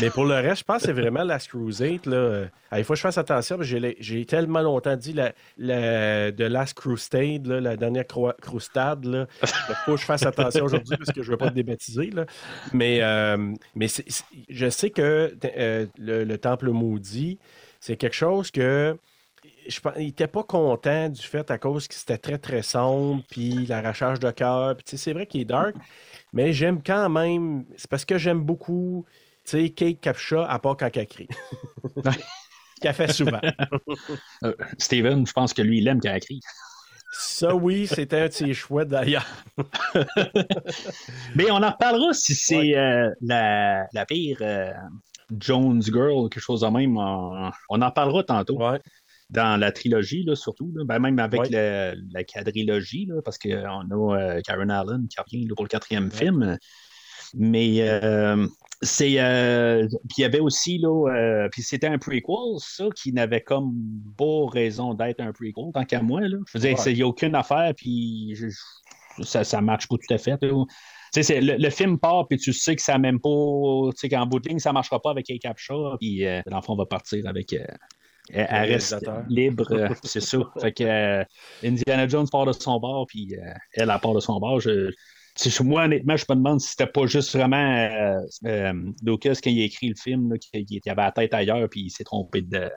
Mais 0.01 0.09
pour 0.09 0.25
le 0.25 0.35
reste, 0.35 0.59
je 0.59 0.63
pense 0.65 0.81
que 0.81 0.87
c'est 0.87 0.93
vraiment 0.93 1.23
Last 1.23 1.49
Crusade. 1.49 2.05
Là. 2.05 2.15
Euh, 2.17 2.45
Il 2.77 2.83
faut 2.83 2.93
que 2.93 2.97
je 2.97 3.01
fasse 3.01 3.17
attention 3.17 3.57
parce 3.57 3.69
que 3.69 3.79
j'ai, 3.79 3.97
j'ai 3.99 4.25
tellement 4.25 4.61
longtemps 4.61 4.95
dit 4.95 5.13
la, 5.13 5.31
la- 5.57 6.31
de 6.31 6.45
Last 6.45 6.75
Crusade, 6.75 7.47
là, 7.47 7.59
la 7.61 7.77
dernière 7.77 8.03
croi- 8.05 8.35
croustade. 8.41 9.05
là. 9.05 9.27
Il 9.43 9.75
faut 9.85 9.95
que 9.95 10.01
je 10.01 10.05
fasse 10.05 10.25
attention 10.25 10.65
aujourd'hui 10.65 10.97
parce 10.97 11.11
que 11.11 11.21
je 11.23 11.27
ne 11.27 11.31
veux 11.33 11.37
pas 11.37 11.49
te 11.49 11.55
débaptiser. 11.55 12.09
Là. 12.11 12.25
Mais, 12.73 12.99
euh, 13.01 13.53
mais 13.75 13.87
je 14.49 14.69
sais 14.69 14.89
que 14.89 15.35
euh, 15.57 15.87
le, 15.97 16.23
le 16.23 16.37
Temple 16.37 16.69
maudit, 16.69 17.39
c'est 17.79 17.97
quelque 17.97 18.15
chose 18.15 18.51
que 18.51 18.97
je 19.67 19.79
pense, 19.79 19.93
il 19.97 20.05
n'était 20.05 20.27
pas 20.27 20.43
content 20.43 21.09
du 21.09 21.21
fait 21.21 21.49
à 21.51 21.57
cause 21.57 21.87
que 21.87 21.93
c'était 21.93 22.17
très 22.17 22.37
très 22.37 22.61
sombre, 22.61 23.23
puis 23.29 23.65
l'arrachage 23.67 24.19
de 24.19 24.31
cœur. 24.31 24.75
C'est 24.85 25.13
vrai 25.13 25.27
qu'il 25.27 25.41
est 25.41 25.45
dark, 25.45 25.75
mais 26.33 26.53
j'aime 26.53 26.81
quand 26.83 27.09
même. 27.09 27.65
C'est 27.77 27.89
parce 27.89 28.05
que 28.05 28.17
j'aime 28.17 28.41
beaucoup, 28.41 29.05
tu 29.45 29.51
sais, 29.51 29.69
Kate 29.69 29.99
Capshaw, 30.01 30.41
à 30.47 30.59
part 30.59 30.77
quand 30.77 30.95
elle 30.95 31.07
crie. 31.07 31.27
Qu'elle 32.81 32.93
fait 32.93 33.11
souvent. 33.11 33.41
Euh, 34.43 34.55
Steven, 34.77 35.27
je 35.27 35.33
pense 35.33 35.53
que 35.53 35.61
lui, 35.61 35.79
il 35.79 35.87
aime 35.87 35.99
quand 35.99 36.09
elle 36.13 36.21
crie. 36.21 36.39
Ça, 37.11 37.55
oui, 37.55 37.87
c'était 37.87 38.19
un 38.21 38.27
de 38.27 38.33
ses 38.33 38.53
choix 38.53 38.85
d'ailleurs. 38.85 39.25
Mais 41.35 41.49
on 41.51 41.57
en 41.63 41.71
reparlera 41.71 42.13
si 42.13 42.35
c'est 42.35 42.77
euh, 42.77 43.09
la, 43.21 43.87
la 43.93 44.05
pire 44.05 44.37
euh, 44.41 44.71
Jones 45.39 45.81
Girl, 45.81 46.29
quelque 46.29 46.39
chose 46.43 46.61
de 46.61 46.67
même. 46.67 46.97
On, 46.97 47.51
on 47.69 47.81
en 47.81 47.91
parlera 47.91 48.23
tantôt. 48.23 48.57
Ouais. 48.57 48.79
dans 49.29 49.59
la 49.59 49.71
trilogie, 49.71 50.23
là, 50.23 50.35
surtout. 50.35 50.71
là. 50.75 50.83
Ben, 50.85 50.99
même 50.99 51.19
avec 51.19 51.41
Ouais. 51.41 51.49
le- 51.51 52.01
la 52.11 52.23
quadrilogie, 52.23 53.05
là, 53.05 53.21
parce 53.23 53.37
qu'on 53.37 53.49
a 53.51 54.15
euh, 54.17 54.41
Karen 54.41 54.71
Allen 54.71 55.07
qui 55.07 55.19
revient 55.19 55.47
pour 55.55 55.63
le 55.63 55.69
quatrième 55.69 56.11
film. 56.11 56.57
Mais 57.35 57.77
euh, 57.81 58.47
c'est. 58.81 59.19
euh, 59.19 59.87
puis 59.89 60.15
il 60.19 60.21
y 60.21 60.25
avait 60.25 60.39
aussi, 60.39 60.77
là, 60.77 61.09
euh, 61.11 61.49
puis 61.51 61.61
c'était 61.61 61.87
un 61.87 61.97
prequel, 61.97 62.59
ça, 62.59 62.85
qui 62.95 63.11
n'avait 63.13 63.41
comme 63.41 63.73
pas 64.17 64.47
raison 64.51 64.93
d'être 64.93 65.19
un 65.19 65.31
prequel, 65.33 65.65
tant 65.73 65.85
qu'à 65.85 66.01
moi. 66.01 66.21
Là. 66.21 66.37
Je 66.47 66.57
veux 66.57 66.61
dire, 66.61 66.77
Ouais. 66.79 66.91
il 66.91 66.95
n'y 66.95 67.01
a 67.03 67.07
aucune 67.07 67.35
affaire, 67.35 67.73
puis 67.75 68.33
je- 68.35 68.47
je- 68.49 69.23
ça 69.23 69.59
ne 69.59 69.65
marche 69.65 69.87
pas 69.87 69.95
tout 69.97 70.13
à 70.13 70.17
fait. 70.17 70.37
là. 70.41 70.65
Tu 70.67 70.67
sais, 71.11 71.23
c'est- 71.23 71.41
le, 71.41 71.57
le 71.57 71.69
film 71.71 71.97
part, 71.99 72.27
puis 72.27 72.37
tu 72.37 72.53
sais 72.53 72.75
que 72.75 72.81
ça 72.81 72.97
même 72.99 73.19
pas. 73.19 73.29
Tu 73.91 73.97
sais 73.97 74.09
qu'en 74.09 74.25
bout 74.27 74.39
de 74.39 74.47
ligne, 74.49 74.59
ça 74.59 74.69
ne 74.69 74.75
marchera 74.75 75.01
pas 75.01 75.09
avec 75.11 75.27
les 75.27 75.39
Captcha, 75.39 75.73
puis 75.99 76.25
euh, 76.25 76.41
l'enfant 76.45 76.75
va 76.75 76.85
partir 76.85 77.25
avec. 77.27 77.53
euh, 77.53 77.65
reste 78.31 78.95
libre, 79.27 79.65
euh, 79.71 79.89
c'est 80.03 80.21
ça. 80.21 80.37
Fait 80.61 80.71
que 80.71 80.83
euh, 80.83 81.23
Indiana 81.63 82.07
Jones 82.07 82.27
part 82.31 82.45
de 82.45 82.51
son 82.53 82.79
bord, 82.79 83.07
puis 83.07 83.35
euh, 83.35 83.53
elle, 83.73 83.89
elle 83.89 83.99
part 83.99 84.13
de 84.13 84.19
son 84.19 84.39
bord. 84.39 84.59
Je, 84.59 84.91
moi, 85.63 85.83
honnêtement, 85.85 86.17
je 86.17 86.25
me 86.29 86.35
demande 86.35 86.61
si 86.61 86.69
c'était 86.71 86.87
pas 86.87 87.05
juste 87.05 87.35
vraiment 87.35 87.57
euh, 87.57 88.19
euh, 88.45 88.73
Lucas, 89.03 89.39
quand 89.43 89.49
il 89.49 89.61
a 89.61 89.65
écrit 89.65 89.89
le 89.89 89.95
film, 89.95 90.33
qu'il 90.39 90.79
avait 90.87 91.01
la 91.01 91.11
tête 91.11 91.33
ailleurs, 91.33 91.67
puis 91.69 91.81
il 91.81 91.89
s'est 91.89 92.03
trompé 92.03 92.41
de, 92.41 92.69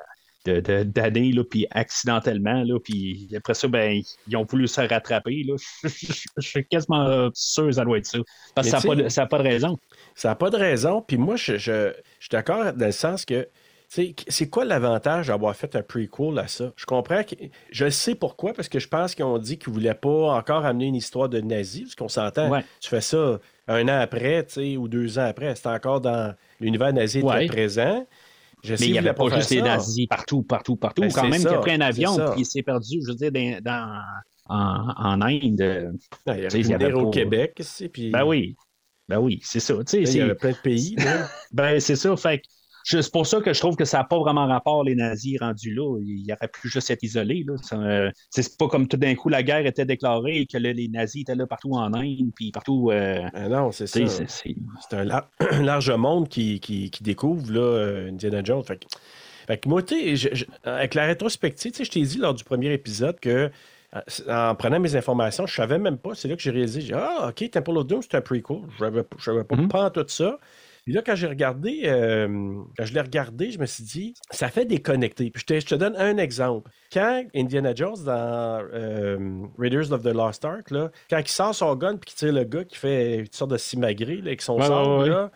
de, 0.44 0.60
de- 0.60 0.82
d'année, 0.82 1.32
là, 1.32 1.44
puis 1.48 1.66
accidentellement, 1.70 2.62
là, 2.64 2.78
puis 2.82 3.28
après 3.36 3.54
ça, 3.54 3.68
ben, 3.68 4.02
ils 4.26 4.36
ont 4.36 4.44
voulu 4.44 4.66
se 4.68 4.80
rattraper. 4.80 5.42
Là. 5.46 5.54
Je, 5.84 5.88
je- 5.88 6.22
je 6.36 6.46
suis 6.48 6.66
quasiment 6.66 7.28
sûr 7.34 7.66
que 7.66 7.72
ça 7.72 7.84
doit 7.84 7.98
être 7.98 8.06
ça. 8.06 8.18
Parce 8.54 8.66
que 8.68 8.70
ça 8.70 8.88
n'a 8.88 9.26
pas, 9.26 9.26
pas 9.26 9.38
de 9.42 9.48
raison. 9.48 9.78
Ça 10.14 10.28
n'a 10.28 10.34
pas 10.36 10.50
de 10.50 10.56
raison. 10.56 11.02
Puis 11.02 11.16
moi, 11.16 11.36
je, 11.36 11.58
je, 11.58 11.92
je 12.18 12.24
suis 12.24 12.28
d'accord 12.30 12.72
dans 12.72 12.86
le 12.86 12.92
sens 12.92 13.24
que, 13.24 13.48
c'est 14.28 14.48
quoi 14.48 14.64
l'avantage 14.64 15.26
d'avoir 15.26 15.54
fait 15.54 15.76
un 15.76 15.82
prequel 15.82 16.38
à 16.38 16.48
ça? 16.48 16.72
Je 16.76 16.86
comprends 16.86 17.22
que. 17.24 17.34
Je 17.70 17.90
sais 17.90 18.14
pourquoi, 18.14 18.54
parce 18.54 18.68
que 18.68 18.78
je 18.78 18.88
pense 18.88 19.14
qu'ils 19.14 19.24
ont 19.24 19.38
dit 19.38 19.58
qu'ils 19.58 19.70
ne 19.70 19.74
voulaient 19.74 19.94
pas 19.94 20.32
encore 20.34 20.64
amener 20.64 20.86
une 20.86 20.94
histoire 20.94 21.28
de 21.28 21.40
nazi, 21.40 21.82
parce 21.82 21.94
qu'on 21.94 22.08
s'entend. 22.08 22.48
Ouais. 22.50 22.64
Tu 22.80 22.88
fais 22.88 23.02
ça 23.02 23.38
un 23.68 23.88
an 23.88 24.00
après, 24.00 24.46
ou 24.78 24.88
deux 24.88 25.18
ans 25.18 25.26
après. 25.26 25.54
C'est 25.56 25.66
encore 25.68 26.00
dans 26.00 26.34
l'univers 26.58 26.92
nazi 26.92 27.20
Ouais. 27.20 27.46
très 27.46 27.46
présent. 27.46 28.06
Je 28.64 28.76
sais 28.76 28.84
Mais 28.84 28.88
il 28.88 28.92
n'y 28.92 28.98
avait 28.98 29.12
pas 29.12 29.28
juste 29.28 29.50
les 29.50 29.60
nazis 29.60 30.06
partout, 30.06 30.42
partout, 30.42 30.76
partout. 30.76 31.02
Ben, 31.02 31.12
Quand 31.12 31.28
même 31.28 31.40
qu'il 31.40 31.48
a 31.48 31.58
pris 31.58 31.72
un 31.72 31.80
avion, 31.80 32.14
puis 32.32 32.42
il 32.42 32.46
s'est 32.46 32.62
perdu, 32.62 33.00
je 33.02 33.08
veux 33.08 33.14
dire, 33.16 33.30
dans, 33.60 33.60
dans- 33.62 34.00
en, 34.48 34.88
en 34.96 35.20
Inde. 35.22 35.94
Non, 36.26 36.34
il 36.34 36.66
y 36.68 36.74
avait 36.74 36.92
au 36.92 37.10
Québec, 37.10 37.60
puis 37.92 38.10
Ben 38.10 38.24
oui. 38.24 38.56
Ben 39.08 39.18
oui, 39.18 39.40
c'est 39.42 39.60
ça. 39.60 39.74
Sais, 39.84 40.02
il 40.02 40.16
y 40.16 40.20
avait 40.20 40.34
plein 40.34 40.52
de 40.52 40.56
pays. 40.56 40.96
Ben, 41.52 41.80
c'est 41.80 41.96
ça. 41.96 42.16
Fait 42.16 42.40
c'est 42.84 43.12
pour 43.12 43.26
ça 43.26 43.40
que 43.40 43.52
je 43.52 43.60
trouve 43.60 43.76
que 43.76 43.84
ça 43.84 43.98
n'a 43.98 44.04
pas 44.04 44.18
vraiment 44.18 44.46
rapport, 44.46 44.84
les 44.84 44.94
nazis 44.94 45.38
rendus 45.40 45.74
là. 45.74 45.98
Il 46.04 46.30
aurait 46.32 46.48
pu 46.48 46.68
juste 46.68 46.90
être 46.90 47.02
isolé. 47.02 47.44
Euh, 47.72 48.10
c'est 48.30 48.56
pas 48.58 48.68
comme 48.68 48.88
tout 48.88 48.96
d'un 48.96 49.14
coup 49.14 49.28
la 49.28 49.42
guerre 49.42 49.66
était 49.66 49.84
déclarée 49.84 50.38
et 50.40 50.46
que 50.46 50.58
là, 50.58 50.72
les 50.72 50.88
nazis 50.88 51.22
étaient 51.22 51.34
là 51.34 51.46
partout 51.46 51.72
en 51.72 51.92
Inde, 51.94 52.30
puis 52.34 52.50
partout. 52.52 52.90
euh, 52.90 53.20
Ah 53.34 53.48
non, 53.48 53.72
c'est 53.72 53.86
ça. 53.86 54.00
c'est- 54.06 54.56
un, 54.92 55.04
lar- 55.04 55.28
un 55.40 55.62
large 55.62 55.90
monde 55.90 56.28
qui, 56.28 56.60
qui, 56.60 56.90
qui 56.90 57.02
découvre 57.02 57.50
là, 57.52 57.60
euh, 57.60 58.08
Indiana 58.10 58.42
Jones. 58.44 58.62
Fait 58.64 58.76
que, 58.78 58.86
fait 59.46 59.58
que 59.58 59.68
moi, 59.68 59.82
tu 59.82 59.94
avec 60.64 60.94
la 60.94 61.06
rétrospective, 61.06 61.72
je 61.82 61.90
t'ai 61.90 62.02
dit 62.02 62.18
lors 62.18 62.34
du 62.34 62.44
premier 62.44 62.72
épisode 62.72 63.18
que 63.20 63.50
euh, 63.94 64.00
en 64.28 64.54
prenant 64.54 64.80
mes 64.80 64.96
informations, 64.96 65.46
je 65.46 65.54
savais 65.54 65.78
même 65.78 65.98
pas. 65.98 66.14
C'est 66.14 66.26
là 66.28 66.34
que 66.36 66.40
j'ai 66.42 66.50
réalisé. 66.50 66.82
Ah, 66.94 67.28
OK, 67.28 67.50
Temple 67.50 67.76
of 67.76 67.86
Doom, 67.86 68.00
c'est 68.02 68.14
un 68.16 68.20
prequel. 68.22 68.56
Je 68.78 68.84
savais, 69.22 69.44
pas 69.44 69.56
Mhm. 69.56 69.68
pas 69.68 69.90
tout 69.90 70.04
ça. 70.08 70.38
Puis 70.82 70.92
là, 70.92 71.02
quand 71.04 71.14
j'ai 71.14 71.28
regardé, 71.28 71.82
euh, 71.84 72.26
quand 72.76 72.84
je 72.84 72.92
l'ai 72.92 73.00
regardé, 73.00 73.52
je 73.52 73.58
me 73.58 73.66
suis 73.66 73.84
dit, 73.84 74.14
ça 74.30 74.48
fait 74.48 74.64
déconnecter. 74.64 75.30
Puis 75.30 75.42
je 75.42 75.54
te, 75.54 75.60
je 75.60 75.66
te 75.66 75.74
donne 75.76 75.94
un 75.96 76.16
exemple. 76.16 76.70
Quand 76.92 77.22
Indiana 77.34 77.72
Jones 77.74 78.02
dans 78.04 78.62
euh, 78.72 79.42
Raiders 79.58 79.92
of 79.92 80.02
the 80.02 80.12
Lost 80.12 80.44
Ark, 80.44 80.70
là, 80.70 80.90
quand 81.08 81.18
il 81.18 81.28
sort 81.28 81.54
son 81.54 81.76
gun 81.76 81.96
puis 81.96 82.10
qu'il 82.10 82.16
tire 82.16 82.32
le 82.32 82.44
gars 82.44 82.64
qui 82.64 82.76
fait 82.76 83.18
une 83.20 83.32
sorte 83.32 83.52
de 83.52 83.58
simagré 83.58 84.18
avec 84.18 84.42
son 84.42 84.56
Ouais, 84.56 84.66
sabre, 84.66 84.96
ouais, 84.96 85.02
ouais. 85.04 85.08
là, 85.08 85.30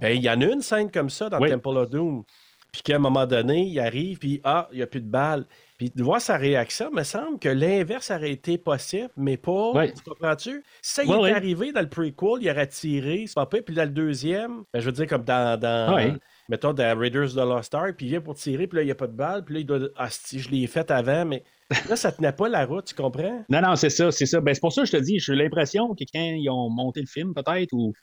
ben, 0.00 0.16
il 0.16 0.22
y 0.22 0.30
en 0.30 0.40
a 0.40 0.46
une 0.46 0.62
scène 0.62 0.90
comme 0.90 1.10
ça 1.10 1.28
dans. 1.28 1.38
Temple 1.38 1.68
of 1.76 1.90
Doom. 1.90 2.24
Puis 2.72 2.82
qu'à 2.82 2.96
un 2.96 3.00
moment 3.00 3.26
donné, 3.26 3.62
il 3.62 3.78
arrive, 3.80 4.18
puis 4.18 4.40
ah, 4.44 4.68
il 4.72 4.76
n'y 4.76 4.82
a 4.82 4.86
plus 4.86 5.00
de 5.00 5.08
balles. 5.08 5.44
Puis 5.80 5.90
de 5.96 6.02
voir 6.02 6.20
sa 6.20 6.36
réaction, 6.36 6.90
il 6.92 6.96
me 6.98 7.02
semble 7.04 7.38
que 7.38 7.48
l'inverse 7.48 8.10
aurait 8.10 8.32
été 8.32 8.58
possible, 8.58 9.08
mais 9.16 9.38
pas. 9.38 9.70
Ouais. 9.72 9.90
Tu 9.90 10.02
comprends-tu? 10.02 10.62
Ça 10.82 11.02
y 11.02 11.08
Ouais, 11.08 11.16
ouais. 11.16 11.32
arrivé 11.32 11.72
dans 11.72 11.80
le 11.80 11.88
prequel, 11.88 12.42
il 12.42 12.50
aurait 12.50 12.66
tiré, 12.66 13.24
c'est 13.26 13.34
pas 13.34 13.46
pire. 13.46 13.62
Puis 13.64 13.74
dans 13.74 13.84
le 13.84 13.88
deuxième, 13.88 14.64
ben, 14.74 14.80
je 14.80 14.84
veux 14.84 14.92
dire, 14.92 15.06
comme 15.06 15.24
dans. 15.24 15.58
dans. 15.58 16.18
Mettons, 16.50 16.74
dans 16.74 16.98
Raiders 16.98 17.28
of 17.28 17.32
the 17.32 17.36
Lost 17.48 17.74
Ark, 17.74 17.94
puis 17.96 18.06
il 18.06 18.08
vient 18.10 18.20
pour 18.20 18.34
tirer, 18.34 18.66
puis 18.66 18.76
là, 18.76 18.82
il 18.82 18.86
n'y 18.86 18.90
a 18.90 18.94
pas 18.94 19.06
de 19.06 19.16
balle, 19.16 19.42
puis 19.42 19.54
là, 19.54 19.60
il 19.60 19.64
doit. 19.66 19.78
Ah, 19.96 20.08
si, 20.10 20.38
je 20.38 20.50
l'ai 20.50 20.66
fait 20.66 20.90
avant, 20.90 21.24
mais 21.24 21.44
là, 21.88 21.96
ça 21.96 22.12
tenait 22.12 22.32
pas 22.32 22.50
la 22.50 22.66
route, 22.66 22.84
tu 22.84 22.94
comprends? 22.94 23.42
Non, 23.48 23.62
non, 23.62 23.74
c'est 23.74 23.88
ça, 23.88 24.12
c'est 24.12 24.26
ça. 24.26 24.42
Ben, 24.42 24.52
c'est 24.52 24.60
pour 24.60 24.74
ça 24.74 24.82
que 24.82 24.86
je 24.86 24.92
te 24.92 25.02
dis, 25.02 25.18
j'ai 25.18 25.34
l'impression 25.34 25.94
que 25.94 26.04
quand 26.12 26.20
ils 26.20 26.50
ont 26.50 26.68
monté 26.68 27.00
le 27.00 27.06
film, 27.06 27.32
peut-être, 27.32 27.72
ou. 27.72 27.94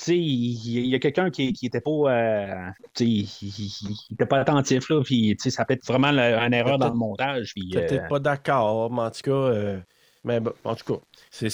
Tu 0.00 0.06
sais, 0.06 0.16
il 0.16 0.86
y, 0.88 0.94
a 0.94 0.98
quelqu'un 0.98 1.28
qui, 1.30 1.52
qui 1.52 1.66
était 1.66 1.82
pas. 1.82 1.90
euh, 1.90 2.70
il, 3.00 3.20
il- 3.20 3.26
il 3.42 4.14
était 4.14 4.24
pas 4.24 4.38
attentif, 4.38 4.88
là. 4.88 5.02
Puis, 5.04 5.36
ça 5.38 5.66
peut 5.66 5.74
être 5.74 5.84
vraiment 5.86 6.10
le- 6.10 6.38
une 6.38 6.54
erreur 6.54 6.78
dans 6.78 6.88
le 6.88 6.94
montage. 6.94 7.52
Puis, 7.54 7.68
T'es 7.70 7.78
euh, 7.78 7.86
peut-être 7.86 8.08
pas 8.08 8.18
d'accord, 8.18 8.90
mais 8.90 9.02
en 9.02 9.10
tout 9.10 9.20
cas. 9.22 9.30
euh, 9.32 9.78
mais 10.24 10.40
bon, 10.40 10.52
en 10.64 10.74
tout 10.74 10.94
cas, 10.94 11.00
c'est, 11.30 11.50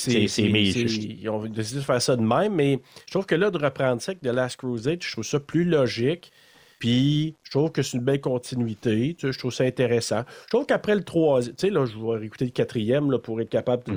ils 1.23 1.29
ont 1.29 1.45
décidé 1.47 1.81
de 1.81 1.85
faire 1.85 2.01
ça 2.03 2.15
de 2.15 2.23
même, 2.23 2.55
mais 2.55 2.79
je 3.07 3.11
trouve 3.13 3.27
que 3.27 3.35
là, 3.35 3.51
de 3.51 3.59
reprendre 3.59 4.01
ça 4.01 4.11
avec 4.13 4.23
The 4.23 4.27
Last 4.27 4.59
Crusade, 4.59 5.03
je 5.03 5.11
trouve 5.13 5.25
ça 5.25 5.41
plus 5.41 5.65
logique. 5.65 6.31
Puis, 6.79 7.35
je 7.43 7.51
trouve 7.51 7.73
que 7.73 7.81
c'est 7.83 7.97
une 7.97 8.05
belle 8.05 8.21
continuité. 8.21 9.15
Tu 9.19 9.27
sais, 9.27 9.33
je 9.33 9.39
trouve 9.39 9.53
ça 9.53 9.65
intéressant. 9.65 10.23
Je 10.45 10.49
trouve 10.51 10.67
qu'après 10.67 10.95
le 10.95 11.03
troisième, 11.03 11.55
tu 11.57 11.67
sais, 11.67 11.73
là, 11.73 11.87
je 11.87 11.97
vais 11.99 12.19
réécouter 12.19 12.45
le 12.45 12.51
quatrième 12.51 13.11
là, 13.11 13.19
pour 13.19 13.41
être 13.41 13.49
capable 13.49 13.83
de 13.85 13.97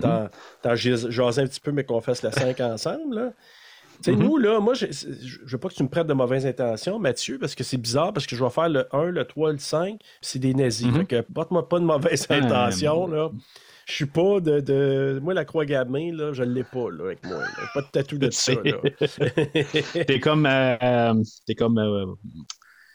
t'en 0.61 0.75
jas- 0.75 1.09
jaser 1.09 1.41
un 1.41 1.45
petit 1.47 1.59
peu, 1.59 1.71
mais 1.71 1.83
qu'on 1.83 1.99
fasse 2.01 2.23
le 2.23 2.31
5 2.31 2.59
ensemble. 2.61 3.15
Là. 3.15 3.31
Tu 4.03 4.11
sais, 4.11 4.17
Mhm. 4.17 4.23
nous, 4.23 4.37
là, 4.37 4.59
moi, 4.59 4.73
je 4.73 4.85
je 4.89 5.39
veux 5.45 5.57
pas 5.57 5.69
que 5.69 5.73
tu 5.73 5.83
me 5.83 5.89
prêtes 5.89 6.07
de 6.07 6.13
mauvaises 6.13 6.45
intentions, 6.45 6.99
Mathieu, 6.99 7.37
parce 7.37 7.53
que 7.55 7.63
c'est 7.63 7.77
bizarre, 7.77 8.13
parce 8.13 8.25
que 8.25 8.35
je 8.35 8.43
vais 8.43 8.49
faire 8.49 8.69
le 8.69 8.87
1, 8.95 9.11
le 9.11 9.25
3, 9.25 9.51
le 9.51 9.57
5, 9.57 9.97
puis 9.99 10.07
c'est 10.21 10.39
des 10.39 10.53
nazis. 10.53 10.87
Mhm. 10.87 10.93
Fait 10.99 11.05
que 11.05 11.21
porte-moi 11.33 11.67
pas 11.67 11.79
de 11.79 11.85
mauvaises 11.85 12.25
Ah, 12.29 12.35
intentions, 12.35 13.07
là. 13.07 13.29
Je 13.85 13.93
suis 13.95 14.05
pas 14.05 14.39
de, 14.39 14.59
de- 14.59 15.19
Moi, 15.23 15.33
la 15.33 15.45
croix 15.45 15.65
gamin, 15.65 16.13
là, 16.15 16.31
je 16.31 16.43
l'ai 16.43 16.63
pas, 16.63 16.91
là, 16.91 17.05
avec 17.05 17.25
moi. 17.25 17.39
là. 17.39 17.47
Pas 17.73 17.81
de 17.81 17.87
tatou 17.91 18.17
de 18.19 18.29
ça. 18.31 18.53
T'es 20.07 20.19
comme, 20.19 20.45
euh, 20.45 20.75
euh, 20.81 21.13
t'es 21.47 21.55
comme 21.55 21.77
euh, 21.79 22.05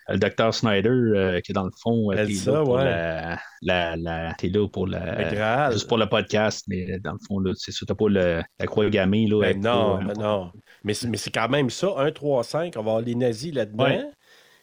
le 0.09 0.19
docteur 0.19 0.55
Snyder, 0.55 0.89
euh, 0.91 1.41
qui 1.41 1.53
dans 1.53 1.65
le 1.65 1.71
fond, 1.81 2.13
euh, 2.13 2.27
t'es 2.27 2.51
là 2.51 2.63
pour 2.63 2.75
ouais. 2.75 2.85
la, 2.85 3.39
la, 3.63 3.97
là 3.97 4.69
pour 4.71 4.87
la, 4.87 5.31
Graal. 5.33 5.73
juste 5.73 5.89
pour 5.89 5.99
le 5.99 6.07
podcast, 6.07 6.65
mais 6.69 6.99
dans 7.01 7.13
le 7.13 7.19
fond, 7.27 7.39
là, 7.39 7.53
c'est 7.55 7.73
ça, 7.73 7.87
t'as 7.87 7.95
pas 7.95 8.09
le, 8.09 8.43
la 8.59 8.67
croix 8.67 8.89
gammée, 8.91 9.27
là. 9.27 9.41
Ben 9.41 9.61
non, 9.61 9.99
pas, 9.99 10.05
ben 10.05 10.23
non. 10.23 10.51
Mais 10.83 10.95
c'est, 10.95 11.09
mais 11.09 11.17
c'est 11.17 11.31
quand 11.31 11.49
même 11.49 11.71
ça, 11.71 11.89
1, 11.97 12.11
3, 12.11 12.45
5, 12.45 12.75
on 12.77 12.83
va 12.83 12.91
avoir 12.91 13.01
les 13.01 13.15
nazis 13.15 13.55
là-dedans. 13.55 13.85
Ouais. 13.85 14.05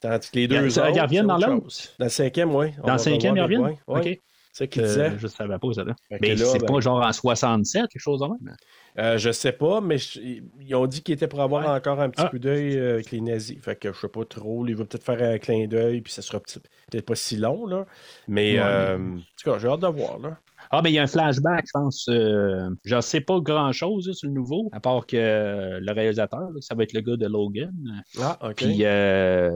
Tandis 0.01 0.31
que 0.31 0.35
les 0.39 0.47
deux 0.47 0.65
ils 0.65 0.79
autres, 0.79 1.01
reviennent 1.01 1.27
dans 1.27 1.37
autre 1.37 1.47
l'autre? 1.47 1.75
Dans 1.99 2.05
le 2.05 2.09
cinquième, 2.09 2.55
oui. 2.55 2.67
Dans 2.85 2.93
le 2.93 2.99
cinquième, 2.99 3.37
ils 3.37 3.41
reviennent? 3.43 3.61
Oui, 3.61 3.73
OK. 3.87 4.19
C'est 4.53 4.65
ce 4.65 4.69
qu'il 4.69 4.81
Euh, 4.81 4.87
disait. 4.87 5.11
je 5.17 5.27
savais 5.27 5.57
pas 5.57 5.73
ça, 5.73 5.83
là. 5.83 5.95
Mais 6.19 6.35
là, 6.35 6.45
c'est 6.45 6.59
ben- 6.59 6.65
pas 6.73 6.79
genre 6.81 7.01
en 7.01 7.13
67, 7.13 7.83
quelque 7.87 8.01
chose 8.01 8.19
de 8.19 8.25
même? 8.25 8.55
Euh, 8.99 9.17
je 9.17 9.31
sais 9.31 9.51
pas, 9.53 9.79
mais 9.81 9.97
je- 9.97 10.19
ils 10.59 10.75
ont 10.75 10.85
dit 10.85 11.01
qu'ils 11.01 11.13
étaient 11.15 11.27
pour 11.27 11.41
avoir 11.41 11.63
Ouais. 11.63 11.71
encore 11.77 12.01
un 12.01 12.09
petit 12.09 12.23
Ah. 12.25 12.29
coup 12.29 12.39
d'œil 12.39 12.77
euh, 12.77 12.93
avec 12.95 13.11
les 13.11 13.21
nazis. 13.21 13.57
Fait 13.61 13.75
que 13.75 13.93
je 13.93 13.99
sais 13.99 14.07
pas 14.09 14.25
trop. 14.25 14.65
Il 14.67 14.75
va 14.75 14.85
peut-être 14.85 15.03
faire 15.03 15.21
un 15.21 15.37
clin 15.37 15.65
d'œil, 15.67 16.01
puis 16.01 16.11
ça 16.11 16.21
sera 16.21 16.39
peut-être 16.39 17.05
pas 17.05 17.15
si 17.15 17.37
long, 17.37 17.65
là. 17.65 17.85
Mais, 18.27 18.53
Ouais. 18.59 18.65
euh, 18.65 18.97
en 18.97 19.17
tout 19.17 19.49
cas, 19.51 19.57
j'ai 19.59 19.67
hâte 19.67 19.79
de 19.81 19.87
voir, 19.87 20.19
là. 20.19 20.37
Ah, 20.69 20.81
ben 20.83 20.89
il 20.89 20.93
y 20.93 20.99
a 20.99 21.03
un 21.03 21.07
flashback, 21.07 21.65
je 21.65 21.71
pense. 21.73 22.05
Euh, 22.07 22.69
je 22.85 23.01
sais 23.01 23.19
pas 23.21 23.39
grand-chose 23.39 24.11
sur 24.13 24.27
le 24.27 24.33
nouveau, 24.35 24.69
à 24.71 24.79
part 24.79 25.07
que 25.07 25.17
euh, 25.17 25.79
le 25.81 25.91
réalisateur, 25.91 26.39
là, 26.51 26.59
ça 26.61 26.75
va 26.75 26.83
être 26.83 26.93
le 26.93 27.01
gars 27.01 27.17
de 27.17 27.25
Logan. 27.27 27.73
Ah, 28.21 28.37
OK. 28.43 28.55
Puis, 28.57 28.85
euh, 28.85 29.49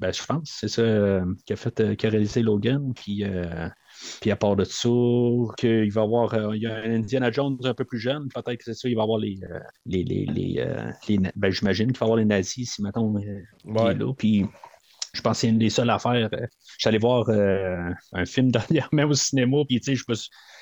ben, 0.00 0.12
je 0.12 0.24
pense, 0.26 0.42
c'est 0.60 0.68
ça 0.68 0.82
qui 1.46 1.52
a 1.52 1.56
fait, 1.56 1.96
qui 1.96 2.06
a 2.06 2.10
réalisé 2.10 2.42
Logan. 2.42 2.92
Puis, 2.94 3.22
puis 4.20 4.30
à 4.30 4.36
part 4.36 4.56
de 4.56 4.64
ça, 4.64 4.88
qu'il 5.58 5.92
va 5.92 6.00
y 6.00 6.04
avoir, 6.04 6.34
euh, 6.34 6.56
il 6.56 6.62
y 6.62 6.66
a 6.66 6.76
un 6.76 6.94
Indiana 6.96 7.30
Jones 7.30 7.58
un 7.64 7.74
peu 7.74 7.84
plus 7.84 7.98
jeune, 7.98 8.28
peut-être 8.34 8.58
que 8.58 8.64
c'est 8.64 8.74
ça, 8.74 8.88
il 8.88 8.94
va 8.94 9.02
y 9.02 9.04
avoir 9.04 9.18
les, 9.18 9.38
euh, 9.50 9.58
les, 9.86 10.04
les, 10.04 10.26
les, 10.26 10.54
euh, 10.58 10.90
les 11.08 11.18
ben, 11.36 11.50
j'imagine 11.50 11.88
qu'il 11.88 11.98
va 11.98 12.06
y 12.06 12.08
avoir 12.08 12.18
les 12.18 12.24
nazis, 12.24 12.72
si 12.74 12.82
mettons, 12.82 13.16
euh, 13.16 13.20
il 13.64 13.70
Ouais. 13.72 13.92
est 13.92 13.94
là. 13.94 14.12
Puis, 14.14 14.44
je 15.14 15.20
pense 15.22 15.36
que 15.38 15.40
c'est 15.40 15.48
une 15.48 15.58
des 15.58 15.70
seules 15.70 15.90
affaires. 15.90 16.28
J'allais 16.78 16.98
voir 16.98 17.28
euh, 17.28 17.90
un 18.12 18.24
film 18.24 18.50
dernièrement 18.92 19.04
au 19.10 19.14
cinéma, 19.14 19.58
puis 19.68 19.80
tu 19.80 19.92
sais, 19.92 19.94
je 19.96 20.04
me 20.08 20.14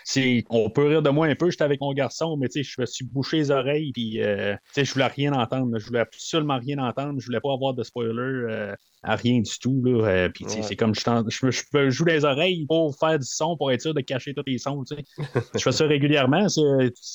suis- 0.04 0.44
on 0.50 0.70
peut 0.70 0.86
rire 0.88 1.02
de 1.02 1.10
moi 1.10 1.26
un 1.26 1.34
peu, 1.34 1.50
j'étais 1.50 1.64
avec 1.64 1.80
mon 1.80 1.92
garçon, 1.92 2.36
mais 2.36 2.48
tu 2.48 2.64
sais, 2.64 2.70
je 2.74 2.80
me 2.80 2.86
suis 2.86 3.04
bouché 3.04 3.36
les 3.38 3.50
oreilles, 3.50 3.92
puis 3.92 4.22
euh, 4.22 4.54
tu 4.54 4.72
sais, 4.74 4.84
je 4.84 4.92
voulais 4.94 5.06
rien 5.06 5.32
entendre, 5.32 5.78
je 5.78 5.86
voulais 5.86 6.00
absolument 6.00 6.58
rien 6.58 6.78
entendre, 6.78 7.20
je 7.20 7.26
voulais 7.26 7.40
pas 7.40 7.52
avoir 7.52 7.74
de 7.74 7.82
spoiler 7.82 8.12
euh, 8.18 8.74
à 9.02 9.14
rien 9.16 9.40
du 9.40 9.58
tout, 9.60 9.80
là. 9.84 10.28
puis 10.30 10.44
tu 10.46 10.50
sais, 10.50 10.56
Ouais. 10.58 10.62
c'est 10.62 10.76
comme 10.76 10.94
je, 10.94 11.02
t'en- 11.04 11.24
je, 11.28 11.50
je 11.50 11.90
joue 11.90 12.04
les 12.06 12.24
oreilles 12.24 12.66
pour 12.66 12.96
faire 12.98 13.18
du 13.18 13.26
son, 13.26 13.56
pour 13.56 13.70
être 13.70 13.82
sûr 13.82 13.94
de 13.94 14.00
cacher 14.00 14.32
tous 14.34 14.42
les 14.46 14.58
sons, 14.58 14.84
tu 14.84 14.96
sais. 14.96 15.04
je 15.54 15.60
fais 15.60 15.72
ça 15.72 15.86
régulièrement, 15.86 16.48
c'est 16.48 16.62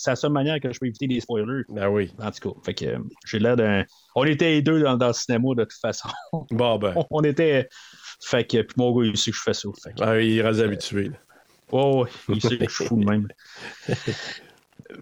la 0.07 0.15
seule 0.15 0.31
manière 0.31 0.59
que 0.59 0.71
je 0.71 0.79
peux 0.79 0.85
éviter 0.87 1.07
les 1.07 1.19
spoilers. 1.21 1.63
Ben 1.69 1.89
oui. 1.89 2.11
En 2.19 2.29
tout 2.31 2.51
cas, 2.51 2.59
fait 2.63 2.73
que 2.75 2.85
j'ai 3.25 3.39
l'air 3.39 3.55
d'un. 3.55 3.83
On 4.15 4.25
était 4.25 4.49
les 4.51 4.61
deux 4.61 4.81
dans, 4.81 4.97
dans 4.97 5.07
le 5.07 5.13
cinéma 5.13 5.49
de 5.55 5.63
toute 5.63 5.79
façon 5.81 6.09
Bon, 6.51 6.77
ben. 6.77 6.93
on 7.09 7.21
était. 7.23 7.67
Fait 8.23 8.45
que, 8.45 8.61
puis 8.61 8.75
mon 8.77 8.91
gars, 8.97 9.05
il 9.07 9.17
sait 9.17 9.31
que 9.31 9.37
je 9.37 9.41
fais 9.43 9.53
ça. 9.53 9.69
Fait 9.83 9.93
que, 9.93 10.03
Ah, 10.03 10.19
il 10.21 10.37
est 10.37 10.41
rendu 10.43 10.61
habitué. 10.61 11.09
là. 11.09 11.17
oh, 11.71 12.05
il 12.29 12.41
sait 12.41 12.57
que 12.57 12.67
je 12.69 12.75
suis 12.75 12.85
fou 12.85 12.97
de 12.99 13.05
même. 13.05 13.27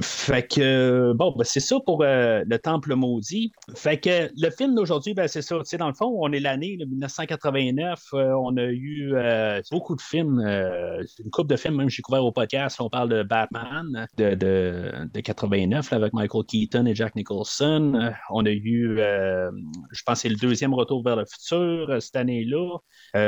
Fait 0.02 0.48
que, 0.48 1.14
bon, 1.14 1.34
ben, 1.36 1.44
c'est 1.44 1.60
ça 1.60 1.78
pour 1.86 2.04
euh, 2.04 2.44
le 2.48 2.60
Temple 2.60 2.96
maudit. 2.96 3.52
Fait 3.76 4.00
que 4.00 4.30
le 4.38 4.50
film 4.52 4.76
d'aujourd'hui, 4.76 5.14
ben, 5.14 5.28
c'est 5.28 5.42
ça. 5.42 5.58
Tu 5.60 5.66
sais, 5.66 5.78
dans 5.78 5.88
le 5.88 5.94
fond, 5.94 6.16
on 6.20 6.32
est 6.32 6.40
l'année 6.40 6.78
de 6.78 6.86
1989. 6.86 8.00
euh, 8.14 8.34
on 8.34 8.56
a 8.58 8.66
eu 8.66 9.14
euh, 9.16 9.62
beaucoup 9.72 9.96
de 9.96 10.02
films, 10.02 10.40
une 10.40 11.32
couple 11.32 11.50
de 11.50 11.56
films, 11.58 11.76
même 11.76 11.90
j'ai 11.90 12.02
couvert 12.02 12.24
au 12.24 12.32
podcast. 12.32 12.80
On 12.80 12.90
parle 12.90 13.10
de 13.10 13.24
Batman 13.24 14.08
de, 14.18 14.36
de, 14.36 14.92
de 15.12 15.20
89 15.20 15.92
là, 15.92 15.98
avec 15.98 16.14
Michael 16.14 16.46
Keaton 16.46 16.86
et 16.86 16.96
Jack 16.96 17.16
Nicholson. 17.16 18.12
On 18.30 18.46
a 18.46 18.52
eu, 18.52 18.98
je 18.98 20.04
pense, 20.06 20.22
c'est 20.22 20.30
le 20.30 20.36
deuxième 20.36 20.74
retour 20.74 21.04
vers 21.04 21.16
le 21.16 21.26
futur 21.26 22.02
cette 22.02 22.16
année-là. 22.16 22.78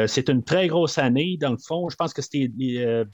C'est 0.08 0.30
une 0.30 0.44
très 0.44 0.68
grosse 0.68 0.98
année, 0.98 1.38
dans 1.40 1.52
le 1.52 1.58
fond. 1.58 1.90
Je 1.90 1.96
pense 1.96 2.14
que 2.14 2.22
c'était 2.22 2.52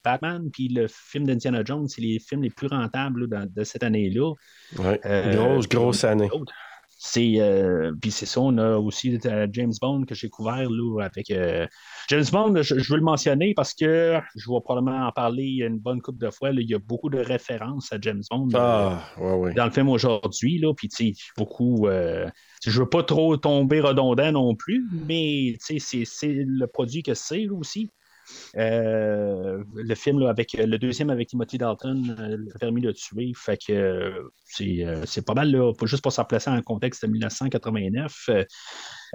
Batman 0.04 0.50
puis 0.52 0.68
le 0.70 0.88
film 0.88 1.26
d'Indiana 1.26 1.64
Jones, 1.64 1.88
c'est 1.88 2.02
les 2.02 2.20
films 2.20 2.44
les 2.44 2.50
plus 2.50 2.68
rentables 2.68 3.28
là, 3.30 3.37
dans- 3.46 3.52
de 3.54 3.64
cette 3.64 3.84
année-là. 3.84 4.34
Ouais. 4.80 5.00
Euh, 5.06 5.34
grosse, 5.36 5.68
grosse 5.68 6.04
année. 6.04 6.30
C'est 7.00 7.36
euh, 7.40 7.92
puis 8.02 8.10
c'est 8.10 8.26
ça, 8.26 8.42
on 8.42 8.58
a 8.58 8.78
aussi 8.78 9.20
euh, 9.28 9.46
James 9.52 9.74
Bond 9.80 10.06
que 10.06 10.16
j'ai 10.16 10.30
couvert 10.30 10.68
là, 10.68 11.02
avec 11.04 11.30
euh, 11.30 11.68
James 12.10 12.24
Bond, 12.32 12.56
je, 12.64 12.80
je 12.80 12.92
veux 12.92 12.98
le 12.98 13.04
mentionner 13.04 13.54
parce 13.54 13.76
que 13.76 14.20
je 14.36 14.50
vais 14.50 14.60
probablement 14.64 15.06
en 15.06 15.12
parler 15.12 15.58
une 15.62 15.78
bonne 15.78 16.02
couple 16.02 16.26
de 16.26 16.32
fois. 16.32 16.52
là. 16.52 16.60
Il 16.60 16.68
y 16.68 16.74
a 16.74 16.80
beaucoup 16.80 17.12
de 17.12 17.20
références 17.20 17.94
à 17.94 17.98
James 18.02 18.24
Bond. 18.32 18.48
Ah, 18.56 19.04
ouais, 19.20 19.34
ouais. 19.34 19.54
dans 19.54 19.66
le 19.66 19.72
film 19.72 19.90
aujourd'hui, 19.90 20.58
là, 20.58 20.74
puis 20.74 20.88
tu 20.90 21.14
sais, 21.14 21.22
beaucoup. 21.38 21.88
euh, 21.88 22.28
je 22.66 22.80
veux 22.82 22.90
pas 22.90 23.04
trop 23.04 23.38
tomber 23.38 23.80
redondant 23.80 24.32
non 24.32 24.56
plus, 24.56 24.84
mais 25.08 25.56
tu 25.60 25.78
sais, 25.78 25.80
c'est- 25.80 26.06
c'est 26.06 26.34
le 26.48 26.66
produit 26.66 27.04
que 27.04 27.14
c'est 27.14 27.46
là, 27.46 27.54
aussi. 27.54 27.92
Euh, 28.58 29.64
le 29.74 29.96
film 29.96 30.20
là, 30.20 30.30
avec 30.30 30.54
le 30.54 30.78
deuxième 30.78 31.10
avec 31.10 31.30
Timothy 31.30 31.58
Dalton, 31.58 32.16
euh, 32.20 32.38
le 32.38 32.60
permis 32.60 32.82
de 32.82 32.92
tuer, 32.92 33.32
fait 33.36 33.58
que 33.58 33.74
euh, 33.74 35.06
c'est 35.06 35.26
pas 35.26 35.34
mal 35.34 35.52
là, 35.52 35.72
juste 35.84 36.04
pour 36.04 36.12
s'en 36.12 36.26
placer 36.26 36.50
en 36.50 36.62
contexte 36.62 37.06
de 37.06 37.12
1989. 37.12 38.16
Euh, 38.30 38.44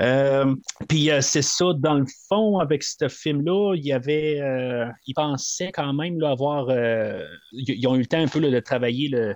euh, 0.00 0.54
Puis 0.88 1.10
c'est 1.20 1.42
ça, 1.42 1.72
dans 1.76 1.94
le 1.94 2.06
fond, 2.28 2.58
avec 2.58 2.82
ce 2.82 3.08
film-là, 3.08 3.74
il 3.76 3.84
y 3.84 3.92
avait, 3.92 4.40
ils 5.06 5.14
pensaient 5.14 5.72
quand 5.72 5.92
même 5.92 6.18
là, 6.18 6.30
avoir, 6.30 6.68
ils 7.52 7.86
ont 7.86 7.94
eu 7.96 8.00
le 8.00 8.06
temps 8.06 8.22
un 8.22 8.28
peu 8.28 8.38
là, 8.38 8.50
de 8.50 8.60
travailler 8.60 9.08
le, 9.08 9.34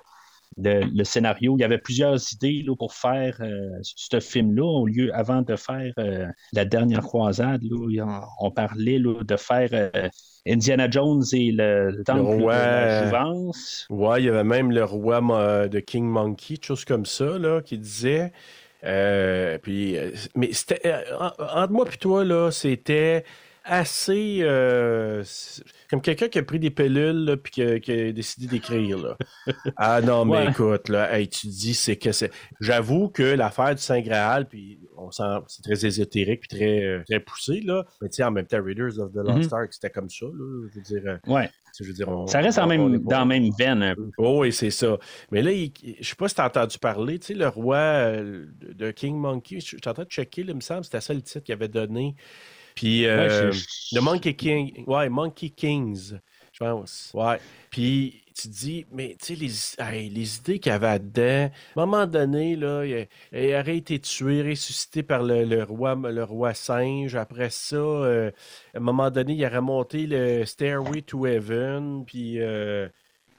le, 0.57 0.85
le 0.85 1.05
scénario. 1.05 1.57
Il 1.57 1.61
y 1.61 1.65
avait 1.65 1.79
plusieurs 1.79 2.17
idées 2.33 2.63
là, 2.67 2.75
pour 2.77 2.95
faire 2.95 3.37
euh, 3.41 3.71
ce 3.83 4.21
film-là, 4.21 4.65
au 4.65 4.87
lieu, 4.87 5.15
avant 5.15 5.43
de 5.43 5.57
faire 5.57 5.93
euh, 5.99 6.27
la 6.53 6.65
dernière 6.65 7.03
croisade, 7.03 7.63
là, 7.63 8.25
on 8.41 8.51
parlait 8.51 8.99
là, 8.99 9.23
de 9.23 9.37
faire 9.37 9.69
euh, 9.73 10.09
Indiana 10.47 10.89
Jones 10.91 11.25
et 11.33 11.53
le, 11.53 11.91
le 11.91 12.05
temple 12.05 12.21
roi. 12.21 12.55
de 12.55 12.59
la 12.59 13.05
jouvence. 13.05 13.87
Ouais, 13.91 14.23
il 14.23 14.27
y 14.27 14.29
avait 14.29 14.45
même 14.45 14.71
le 14.71 14.85
roi 14.85 15.21
de 15.69 15.81
King 15.81 16.05
Monkey, 16.05 16.57
chose 16.63 16.85
comme 16.85 17.07
ça, 17.07 17.39
là, 17.39 17.61
qui 17.61 17.79
disait. 17.79 18.33
puis, 19.63 19.97
mais 20.35 20.53
c'était. 20.53 20.95
en- 21.19 21.33
entre 21.61 21.73
moi 21.73 21.87
et 21.93 21.97
toi, 21.97 22.25
là, 22.25 22.51
c'était 22.51 23.25
assez. 23.67 24.39
euh, 24.43 25.23
comme 25.91 26.01
quelqu'un 26.01 26.29
qui 26.29 26.39
a 26.39 26.43
pris 26.43 26.59
des 26.59 26.71
pilules, 26.71 27.37
puis 27.43 27.53
qui 27.53 27.63
a, 27.63 27.79
qui 27.81 27.93
a 27.93 28.13
décidé 28.13 28.47
d'écrire, 28.47 28.99
là. 28.99 29.17
Ah 29.77 30.01
non, 30.01 30.25
mais 30.25 30.33
Ouais. 30.39 30.51
écoute, 30.51 30.89
là, 30.89 31.17
hey, 31.19 31.29
tu 31.29 31.47
dis, 31.49 31.75
c'est 31.75 31.97
que 31.97 32.13
c'est. 32.13 32.31
J'avoue 32.61 33.09
que 33.09 33.23
l'affaire 33.23 33.75
du 33.75 33.83
Saint 33.83 34.01
Graal, 34.01 34.47
puis 34.49 34.79
on 34.97 35.11
sent, 35.11 35.23
c'est 35.49 35.63
très 35.63 35.87
ésotérique, 35.87 36.41
puis 36.41 36.49
très, 36.59 36.85
euh, 36.85 37.03
très 37.09 37.21
poussé, 37.21 37.61
là. 37.61 37.85
Mais 38.01 38.09
tu 38.09 38.17
sais, 38.17 38.25
en 38.25 38.31
même 38.31 38.47
temps, 38.47 38.63
Raiders 38.63 38.99
of 38.99 39.13
the 39.13 39.17
Lost 39.17 39.51
Mhm. 39.53 39.59
Ark, 39.59 39.69
c'était 39.73 39.91
comme 39.91 40.09
ça, 40.11 40.27
là. 40.27 40.69
Je 40.73 40.77
veux 40.77 40.83
dire. 41.01 41.03
euh, 41.27 41.33
Ouais. 41.33 41.51
je 41.79 41.85
veux 41.85 41.93
dire 41.93 42.09
on- 42.09 42.27
Ça 42.27 42.41
reste 42.41 42.59
en 42.59 42.65
on- 42.65 42.67
même, 42.69 42.99
dans 43.05 43.19
la 43.19 43.25
même 43.25 43.51
veine 43.59 43.83
un 43.83 43.95
peu. 43.95 44.11
Oh, 44.19 44.41
oui, 44.43 44.53
c'est 44.53 44.71
ça. 44.71 44.97
Mais 45.31 45.43
là, 45.43 45.53
il- 45.53 45.73
je 46.01 46.09
sais 46.09 46.17
pas 46.17 46.29
si 46.29 46.35
tu 46.35 46.41
as 46.41 46.47
entendu 46.47 46.79
parler, 46.79 47.19
tu 47.19 47.27
sais, 47.27 47.35
le 47.35 47.49
roi 47.49 47.77
euh, 47.77 48.47
de 48.63 48.91
King 48.91 49.17
Monkey, 49.17 49.61
je 49.61 49.67
je 49.67 49.77
suis 49.77 49.89
en 49.89 49.93
train 49.93 50.05
de 50.05 50.09
checker, 50.09 50.43
là, 50.43 50.51
il 50.53 50.57
me 50.57 50.61
semble, 50.61 50.85
c'était 50.85 51.01
ça 51.01 51.13
le 51.15 51.21
titre 51.23 51.41
qu'il 51.41 51.53
avait 51.53 51.69
donné. 51.69 52.15
Puis, 52.77 53.07
euh, 53.07 53.53
Ouais, 53.53 53.67
The 53.93 54.01
Monkey 54.01 54.37
King, 54.37 54.85
ouais, 54.87 55.09
Monkey 55.11 55.51
Kings, 55.51 56.15
je 56.53 56.61
pense. 56.61 57.15
Ouais. 57.15 57.41
Puis, 57.71 58.23
tu 58.37 58.49
te 58.49 58.55
dis, 58.55 58.87
mais 58.93 59.17
tu 59.21 59.35
sais, 59.35 59.37
les, 59.37 59.53
hey, 59.83 60.11
les 60.11 60.37
idées 60.39 60.61
qu'il 60.61 60.71
y 60.73 60.75
avait 60.75 60.99
dedans, 61.01 61.51
à 61.77 61.83
un 61.83 61.87
moment 61.87 62.07
donné, 62.07 62.57
là, 62.57 62.85
il, 62.85 63.09
il 63.33 63.55
aurait 63.57 63.79
été 63.79 63.99
tué, 64.01 64.43
ressuscité 64.43 65.03
par 65.03 65.23
le, 65.25 65.45
le 65.45 65.65
roi, 65.65 65.95
le 65.97 66.25
roi 66.25 66.55
singe. 66.55 67.17
Après 67.17 67.51
ça, 67.51 67.77
euh, 67.77 68.31
à 68.75 68.79
un 68.79 68.81
moment 68.81 69.11
donné, 69.11 69.35
il 69.35 69.47
aurait 69.47 69.63
monté 69.63 70.07
le 70.07 70.45
Stairway 70.47 71.03
to 71.03 71.27
Heaven, 71.27 72.05
puis. 72.07 72.41
euh, 72.41 72.89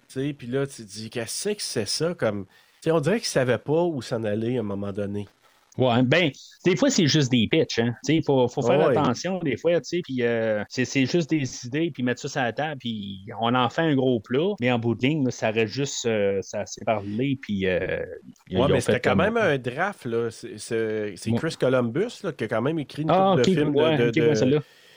tu 0.10 0.21
sais, 0.21 0.34
puis 0.34 0.47
là, 0.47 0.67
tu 0.67 0.78
te 0.78 0.82
dis, 0.84 1.10
qu'est-ce 1.10 1.50
que 1.50 1.62
c'est 1.62 1.86
ça 1.88 2.13
comme. 2.15 2.45
On 2.88 3.00
dirait 3.02 3.19
qu'il 3.19 3.28
savait 3.28 3.58
pas 3.58 3.84
où 3.84 4.02
s'en 4.02 4.23
aller 4.26 4.58
à 4.58 4.62
un 4.62 4.63
moment 4.63 4.93
donné. 4.93 5.30
Ouais, 5.77 6.01
ben, 6.03 6.31
des 6.65 6.75
fois, 6.75 6.89
c'est 6.89 7.07
juste 7.07 7.31
des 7.31 7.47
pitchs, 7.49 7.79
hein. 7.79 7.93
Tu 8.03 8.13
sais, 8.13 8.15
il 8.15 8.23
faut, 8.23 8.47
faut 8.47 8.61
faire 8.61 8.79
Ouais. 8.79 8.97
attention, 8.97 9.39
des 9.39 9.57
fois, 9.57 9.79
tu 9.79 9.97
sais, 9.97 10.01
puis 10.03 10.23
euh, 10.23 10.63
c'est 10.69 10.85
c'est 10.85 11.05
juste 11.05 11.29
des 11.29 11.65
idées, 11.65 11.91
puis 11.93 12.01
mettre 12.03 12.21
ça 12.21 12.27
sur 12.29 12.41
la 12.41 12.51
table, 12.53 12.79
puis 12.79 13.25
on 13.39 13.53
en 13.53 13.69
fait 13.69 13.81
un 13.83 13.95
gros 13.95 14.19
plat, 14.19 14.53
mais 14.59 14.71
en 14.71 14.79
bout 14.79 14.95
de 14.95 15.05
ligne, 15.05 15.23
là, 15.25 15.31
ça 15.31 15.51
reste 15.51 15.73
juste, 15.73 16.05
euh, 16.05 16.39
ça 16.41 16.65
s'est 16.65 16.83
parlé, 16.85 17.37
puis... 17.41 17.67
Euh, 17.67 18.03
Ouais, 18.51 18.67
mais 18.71 18.79
c'était 18.81 18.99
quand 19.01 19.15
même 19.15 19.37
un 19.37 19.57
draft, 19.57 20.05
là. 20.05 20.29
C'est- 20.31 21.29
Ouais. 21.29 21.37
Chris 21.37 21.55
Columbus, 21.59 22.21
là, 22.23 22.31
qui 22.31 22.43
a 22.45 22.47
quand 22.47 22.61
même 22.61 22.79
écrit 22.79 23.03
une 23.03 23.11
Ah, 23.11 23.35
de 23.37 23.43
films 23.43 23.73
de- 23.73 23.77
ouais, 23.79 24.11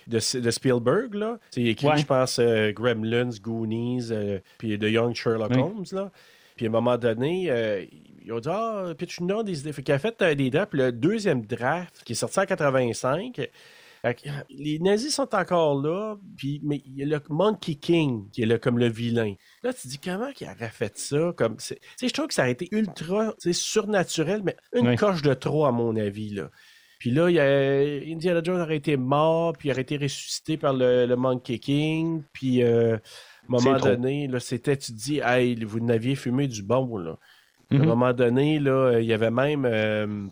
de, 0.07 0.51
Spielberg, 0.51 1.15
là. 1.15 1.39
C'est 1.51 1.63
écrit, 1.63 1.87
Ouais. 1.89 1.99
je 1.99 2.07
pense, 2.07 2.39
euh, 2.39 2.73
Gremlins, 2.73 3.31
Goonies, 3.41 4.09
euh, 4.11 4.39
puis 4.59 4.79
The 4.79 4.85
Young 4.85 5.15
Sherlock. 5.15 5.53
Holmes, 5.57 5.85
là. 5.93 6.11
Puis 6.57 6.67
à 6.67 6.69
un 6.69 6.73
moment 6.73 6.99
donné, 6.99 7.47
euh, 7.51 7.85
ils 8.25 8.33
ont 8.33 8.41
dit 8.41 8.49
Ah, 8.51 8.93
puis 8.97 9.07
tu 9.07 9.23
nous 9.23 9.29
donnes 9.29 9.47
des 9.47 9.61
idées. 9.61 9.73
Fait 9.73 9.83
qu'il 9.83 9.95
a 9.95 9.99
fait 9.99 10.21
euh, 10.23 10.35
des 10.35 10.51
drafts. 10.51 10.71
Puis 10.71 10.81
le 10.81 10.93
deuxième 10.93 11.45
draft, 11.45 12.03
qui 12.05 12.13
est 12.13 12.17
sorti 12.17 12.41
en 12.41 12.47
85, 12.47 13.49
fait 14.03 14.15
que, 14.15 14.29
les 14.49 14.79
nazis 14.79 15.15
sont 15.15 15.35
encore 15.35 15.81
là, 15.81 16.17
puis, 16.37 16.61
mais 16.65 16.83
il 16.87 16.97
y 16.97 17.03
a 17.03 17.07
le 17.07 17.21
Monkey 17.29 17.75
King 17.75 18.31
qui 18.31 18.43
est 18.43 18.47
là 18.47 18.59
comme 18.59 18.79
le 18.79 18.89
vilain. 18.89 19.35
Là, 19.63 19.75
tu 19.75 19.83
te 19.83 19.89
dis 19.89 19.99
comment 19.99 20.31
il 20.41 20.47
aurait 20.47 20.71
fait 20.71 20.97
ça? 20.97 21.33
Comme, 21.37 21.57
tu 21.59 21.75
sais, 21.97 22.09
je 22.09 22.13
trouve 22.13 22.29
que 22.29 22.35
ça 22.35 22.43
aurait 22.43 22.53
été 22.53 22.69
ultra 22.71 23.35
surnaturel, 23.39 24.43
mais 24.43 24.57
une 24.73 24.97
coche 24.97 25.23
de 25.23 25.35
trop, 25.35 25.67
à 25.67 25.73
mon 25.73 25.97
avis. 25.97 26.31
Là. 26.31 26.51
Puis 26.99 27.11
là, 27.11 27.29
il 27.29 27.35
y 27.35 27.41
a, 27.41 28.15
Indiana 28.15 28.41
Jones 28.43 28.61
aurait 28.61 28.77
été 28.77 28.97
mort, 28.97 29.55
puis 29.59 29.69
il 29.69 29.73
aurait 29.73 29.83
été 29.83 29.99
ressuscité 29.99 30.57
par 30.57 30.73
le, 30.73 31.05
le 31.05 31.17
Monkey 31.17 31.59
King, 31.59 32.23
puis 32.33 32.63
euh, 32.63 32.95
à 32.95 32.97
un 32.97 33.01
moment 33.49 33.79
donné, 33.79 34.29
là, 34.29 34.41
c'était, 34.41 34.77
tu 34.77 34.93
te 34.93 34.97
dis, 34.99 35.21
hey, 35.23 35.63
vous 35.65 35.81
n'aviez 35.81 36.15
fumé 36.15 36.47
du 36.47 36.63
bon, 36.63 36.97
là. 36.97 37.19
À 37.79 37.83
un 37.83 37.85
Mhm. 37.85 37.87
moment 37.87 38.13
donné, 38.13 38.59
là, 38.59 38.99
il 39.01 39.07
y 39.07 39.13
avait 39.13 39.31
même 39.31 39.65
euh, 39.65 40.29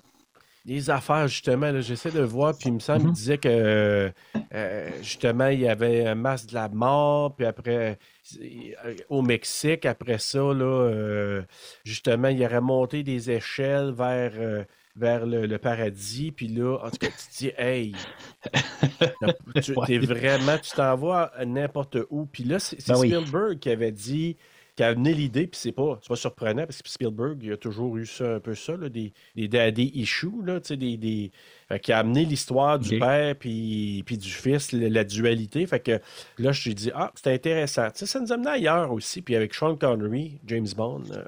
des 0.65 0.91
affaires, 0.91 1.29
justement, 1.29 1.81
j'essaie 1.81 2.13
de 2.13 2.23
voir, 2.23 2.57
puis 2.59 2.69
il 2.71 2.75
me 2.75 2.79
semble 2.81 3.03
Mhm. 3.03 3.11
qu'il 3.11 3.15
disait 3.15 3.39
que, 3.39 3.49
euh, 3.49 4.11
euh, 4.55 5.03
justement, 5.03 5.49
il 5.49 5.61
y 5.61 5.69
avait 5.69 6.07
un 6.07 6.15
masque 6.15 6.49
de 6.51 6.55
la 6.55 6.69
mort, 6.69 7.37
puis 7.37 7.47
après, 7.47 7.99
euh, 8.41 8.97
au 9.09 9.23
Mexique, 9.23 9.87
après 9.87 10.19
ça, 10.19 10.39
là, 10.39 10.65
euh, 10.65 11.43
justement, 11.85 12.29
il 12.29 12.45
aurait 12.45 12.61
monté 12.61 13.03
des 13.03 13.31
échelles 13.31 13.93
vers... 13.93 14.33
euh, 14.37 14.65
vers 14.97 15.27
le, 15.27 15.47
le 15.47 15.59
paradis, 15.59 16.33
puis 16.33 16.49
là, 16.49 16.77
en 16.85 16.91
tout 16.91 16.99
cas, 16.99 17.11
tu 17.13 17.29
te 17.29 17.37
dis, 17.39 17.53
hey, 17.57 18.09
tu 19.61 19.81
t'es 19.83 19.99
vraiment, 19.99 20.59
tu 20.59 20.73
t'en 20.75 20.97
vas 20.97 21.33
n'importe 21.45 21.99
où. 22.11 22.27
Puis 22.27 22.45
là, 22.45 22.59
c'est 22.59 22.81
Ben 22.87 22.97
oui. 22.97 23.17
Spielberg 23.17 23.59
qui 23.59 23.71
avait 23.71 23.93
dit, 23.93 24.37
qui 24.79 24.85
a 24.85 24.89
amené 24.91 25.13
l'idée, 25.13 25.49
puis 25.49 25.59
c'est 25.61 25.73
pas, 25.73 25.99
c'est 26.01 26.09
pas 26.09 26.15
surprenant, 26.15 26.65
parce 26.65 26.81
que 26.81 26.89
Spielberg, 26.89 27.41
il 27.43 27.51
a 27.51 27.57
toujours 27.57 27.97
eu 27.97 28.07
ça, 28.07 28.37
un 28.37 28.39
peu 28.39 28.55
ça, 28.55 28.77
là, 28.77 28.89
des, 28.89 29.13
des 29.35 29.49
daddy 29.49 29.91
issues, 29.93 30.31
là, 30.45 30.61
tu 30.61 30.69
sais, 30.69 30.77
des, 30.77 30.97
des... 30.97 31.33
Fait 31.69 31.81
qui 31.81 31.91
a 31.93 31.99
amené 31.99 32.25
l'histoire 32.25 32.79
du 32.79 32.97
père 33.01 33.35
puis, 33.35 34.05
puis 34.07 34.17
du 34.17 34.31
fils, 34.31 34.71
la, 34.71 34.89
la 34.89 35.03
dualité. 35.03 35.67
Fait 35.67 35.81
que 35.81 35.99
là, 36.39 36.53
je 36.53 36.71
te 36.71 36.75
dis, 36.75 36.93
ah, 36.95 37.11
c'était 37.17 37.33
intéressant. 37.33 37.91
Tu 37.91 37.99
sais, 37.99 38.07
ça 38.07 38.21
nous 38.21 38.33
amenait 38.33 38.51
ailleurs 38.51 38.93
aussi, 38.93 39.21
puis 39.21 39.35
avec 39.35 39.53
Sean 39.53 39.75
Connery, 39.75 40.39
James 40.47 40.69
Bond, 40.77 41.03
euh, 41.11 41.25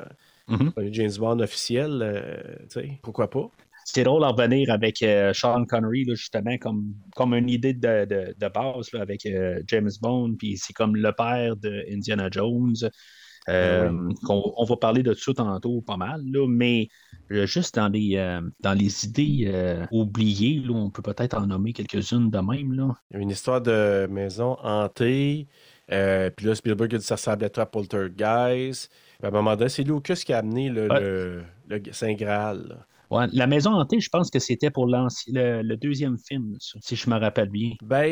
Mhm. 0.47 0.73
le 0.77 0.93
James 0.93 1.13
Bond 1.19 1.41
officiel, 1.41 2.01
euh, 2.03 2.37
tu 2.73 2.81
sais, 2.81 2.99
pourquoi 3.03 3.29
pas? 3.31 3.51
C'est 3.93 4.05
drôle 4.05 4.25
à 4.25 4.29
revenir 4.29 4.71
avec 4.71 5.03
euh, 5.03 5.33
Sean 5.35 5.65
Connery, 5.65 6.05
là, 6.05 6.15
justement, 6.15 6.57
comme, 6.59 6.95
comme 7.17 7.35
une 7.35 7.49
idée 7.49 7.73
de, 7.75 8.05
de, 8.05 8.35
de 8.39 8.49
base 8.49 8.93
là, 8.93 9.01
avec 9.03 9.27
euh, 9.27 9.61
James 9.67 9.91
Bond, 10.01 10.35
puis 10.39 10.57
c'est 10.57 10.73
comme 10.73 10.97
le 10.97 11.13
père 11.13 11.57
de 11.57 11.85
Indiana 11.93 12.29
Jones. 12.31 12.75
Euh, 13.49 13.91
qu'on- 14.25 14.53
on 14.59 14.65
va 14.65 14.77
parler 14.77 15.03
de 15.03 15.15
ça 15.15 15.33
tantôt 15.33 15.81
pas 15.81 15.97
mal, 15.97 16.21
là, 16.27 16.47
mais 16.47 16.89
juste 17.31 17.75
dans 17.77 17.89
les, 17.89 18.39
dans 18.61 18.75
les 18.75 19.05
idées 19.07 19.51
oubliées, 19.91 20.61
là, 20.65 20.75
on 20.75 20.91
peut 20.91 21.03
peut-être 21.03 21.35
en 21.37 21.47
nommer 21.47 21.73
quelques-unes 21.73 22.31
de 22.31 22.39
même. 22.39 22.75
Là. 22.75 22.95
Une 23.15 23.31
histoire 23.31 23.61
de 23.63 24.07
maison 24.11 24.57
hantée. 24.63 25.49
puis 25.89 26.47
là, 26.47 26.55
Spielberg 26.55 26.95
a 26.95 26.99
dit 26.99 27.05
ça 27.05 27.15
ressemblait 27.17 27.49
trop 27.49 27.63
à 27.63 27.67
Poltergeist. 27.67 28.93
À 29.23 29.29
un 29.29 29.31
moment 29.31 29.57
donné, 29.57 29.71
c'est 29.71 29.85
Lucas 29.85 30.15
qui 30.25 30.33
a 30.33 30.39
amené 30.39 30.69
le, 30.69 30.89
Ouais. 30.89 31.01
le, 31.01 31.43
le 31.69 31.83
Saint 31.93 32.15
Graal. 32.15 32.87
Ouais, 33.11 33.27
la 33.33 33.49
maison 33.49 33.73
hantée, 33.73 33.99
je 33.99 34.09
pense 34.09 34.31
que 34.31 34.39
c'était 34.39 34.71
pour 34.71 34.87
le, 34.87 35.63
le, 35.63 35.77
deuxième 35.77 36.17
film, 36.17 36.57
si 36.61 36.95
je 36.95 37.11
me 37.11 37.19
rappelle 37.19 37.49
bien. 37.49 37.73
Ben, 37.83 38.07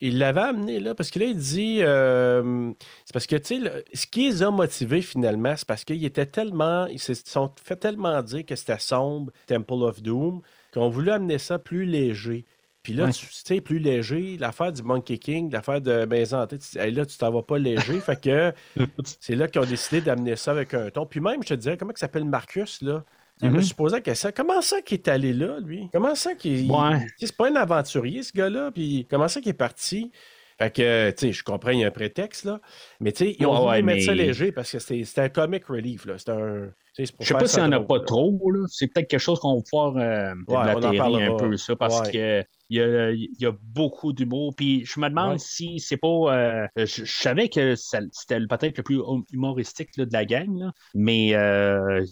il 0.00 0.18
l'avait 0.18 0.40
amené 0.40 0.80
là, 0.80 0.96
parce 0.96 1.10
que 1.12 1.20
là, 1.20 1.26
il 1.26 1.36
dit. 1.36 1.78
Euh, 1.80 2.72
c'est 3.04 3.12
parce 3.12 3.28
que, 3.28 3.36
tu 3.36 3.62
sais, 3.62 3.84
ce 3.92 4.06
qui 4.08 4.28
les 4.28 4.42
a 4.42 4.50
motivés 4.50 5.00
finalement, 5.00 5.54
c'est 5.56 5.66
parce 5.66 5.84
qu'ils 5.84 6.04
étaient 6.04 6.26
tellement. 6.26 6.86
Ils 6.88 6.98
se 6.98 7.14
sont 7.14 7.52
fait 7.62 7.76
tellement 7.76 8.20
dire 8.22 8.44
que 8.44 8.56
c'était 8.56 8.80
sombre, 8.80 9.32
Temple 9.46 9.84
of 9.84 10.02
Doom, 10.02 10.40
qu'on 10.72 10.88
voulu 10.88 11.10
amener 11.10 11.38
ça 11.38 11.60
plus 11.60 11.84
léger. 11.84 12.44
Puis 12.82 12.92
là, 12.92 13.10
tu 13.10 13.26
sais, 13.30 13.60
plus 13.62 13.78
léger, 13.78 14.36
l'affaire 14.38 14.70
du 14.70 14.82
Monkey 14.82 15.16
King, 15.16 15.50
l'affaire 15.50 15.80
de 15.80 16.04
Maison 16.04 16.40
Hantée, 16.40 16.58
là, 16.74 17.06
tu 17.06 17.16
t'en 17.16 17.30
vas 17.30 17.42
pas 17.42 17.58
léger. 17.58 18.00
fait 18.00 18.20
que 18.20 18.52
c'est 19.20 19.36
là 19.36 19.46
qu'ils 19.48 19.62
ont 19.62 19.66
décidé 19.66 20.00
d'amener 20.02 20.36
ça 20.36 20.50
avec 20.50 20.74
un 20.74 20.90
ton. 20.90 21.06
Puis 21.06 21.20
même, 21.20 21.42
je 21.42 21.48
te 21.48 21.54
dirais, 21.54 21.76
comment 21.78 21.92
il 21.92 21.98
s'appelle 21.98 22.26
Marcus, 22.26 22.82
là? 22.82 23.04
Je 23.42 23.48
me 23.48 23.58
mm-hmm. 23.58 23.62
suis 23.62 23.74
posé 23.74 23.96
la 23.96 24.00
question, 24.00 24.30
comment 24.34 24.60
ça 24.60 24.80
qu'il 24.80 24.98
est 24.98 25.08
allé 25.08 25.32
là, 25.32 25.58
lui? 25.60 25.88
Comment 25.92 26.14
ça 26.14 26.34
qu'il. 26.34 26.70
Ouais. 26.70 27.06
C'est 27.18 27.36
pas 27.36 27.48
un 27.50 27.56
aventurier, 27.56 28.22
ce 28.22 28.32
gars-là, 28.32 28.70
puis 28.70 29.06
comment 29.10 29.28
ça 29.28 29.40
qu'il 29.40 29.50
est 29.50 29.54
parti? 29.54 30.12
Fait 30.58 30.70
que, 30.70 31.10
tu 31.10 31.26
sais, 31.26 31.32
je 31.32 31.42
comprends, 31.42 31.70
il 31.70 31.80
y 31.80 31.84
a 31.84 31.88
un 31.88 31.90
prétexte, 31.90 32.44
là. 32.44 32.60
Mais, 33.00 33.10
tu 33.10 33.24
sais, 33.24 33.36
ils 33.38 33.46
ont 33.46 33.66
voulu 33.66 33.82
mettre 33.82 34.04
ça 34.04 34.14
léger 34.14 34.52
parce 34.52 34.70
que 34.70 34.78
c'est 34.78 35.18
un 35.18 35.28
comic 35.28 35.66
relief, 35.66 36.06
là. 36.06 36.14
C'est 36.16 36.30
un. 36.30 36.70
Je 36.96 37.04
sais 37.06 37.34
pas 37.34 37.46
s'il 37.48 37.60
n'y 37.60 37.68
en 37.68 37.72
a 37.72 37.80
pas 37.80 37.98
trop, 38.00 38.38
là. 38.52 38.64
C'est 38.68 38.86
peut-être 38.86 39.08
quelque 39.08 39.20
chose 39.20 39.40
qu'on 39.40 39.56
va 39.56 39.62
pouvoir 39.62 39.96
euh, 39.96 40.34
ouais, 40.46 41.26
un 41.26 41.36
peu, 41.36 41.56
ça, 41.56 41.74
parce 41.74 42.08
que 42.08 42.44
il 42.70 43.28
y, 43.38 43.46
a, 43.46 43.52
beaucoup 43.62 44.12
d'humour. 44.12 44.54
Puis 44.56 44.84
je 44.84 45.00
me 45.00 45.08
demande 45.08 45.38
si 45.38 45.78
c'est 45.80 45.96
pas. 45.96 46.08
Euh, 46.08 46.66
je, 46.76 47.04
savais 47.04 47.48
que 47.48 47.74
c'était 47.74 48.40
peut-être 48.46 48.78
le 48.78 48.82
plus 48.82 49.00
hum, 49.00 49.24
humoristique 49.32 49.96
de 49.96 50.08
la 50.12 50.24
gang, 50.24 50.58
là, 50.58 50.72
mais 50.94 51.34
euh, 51.34 52.04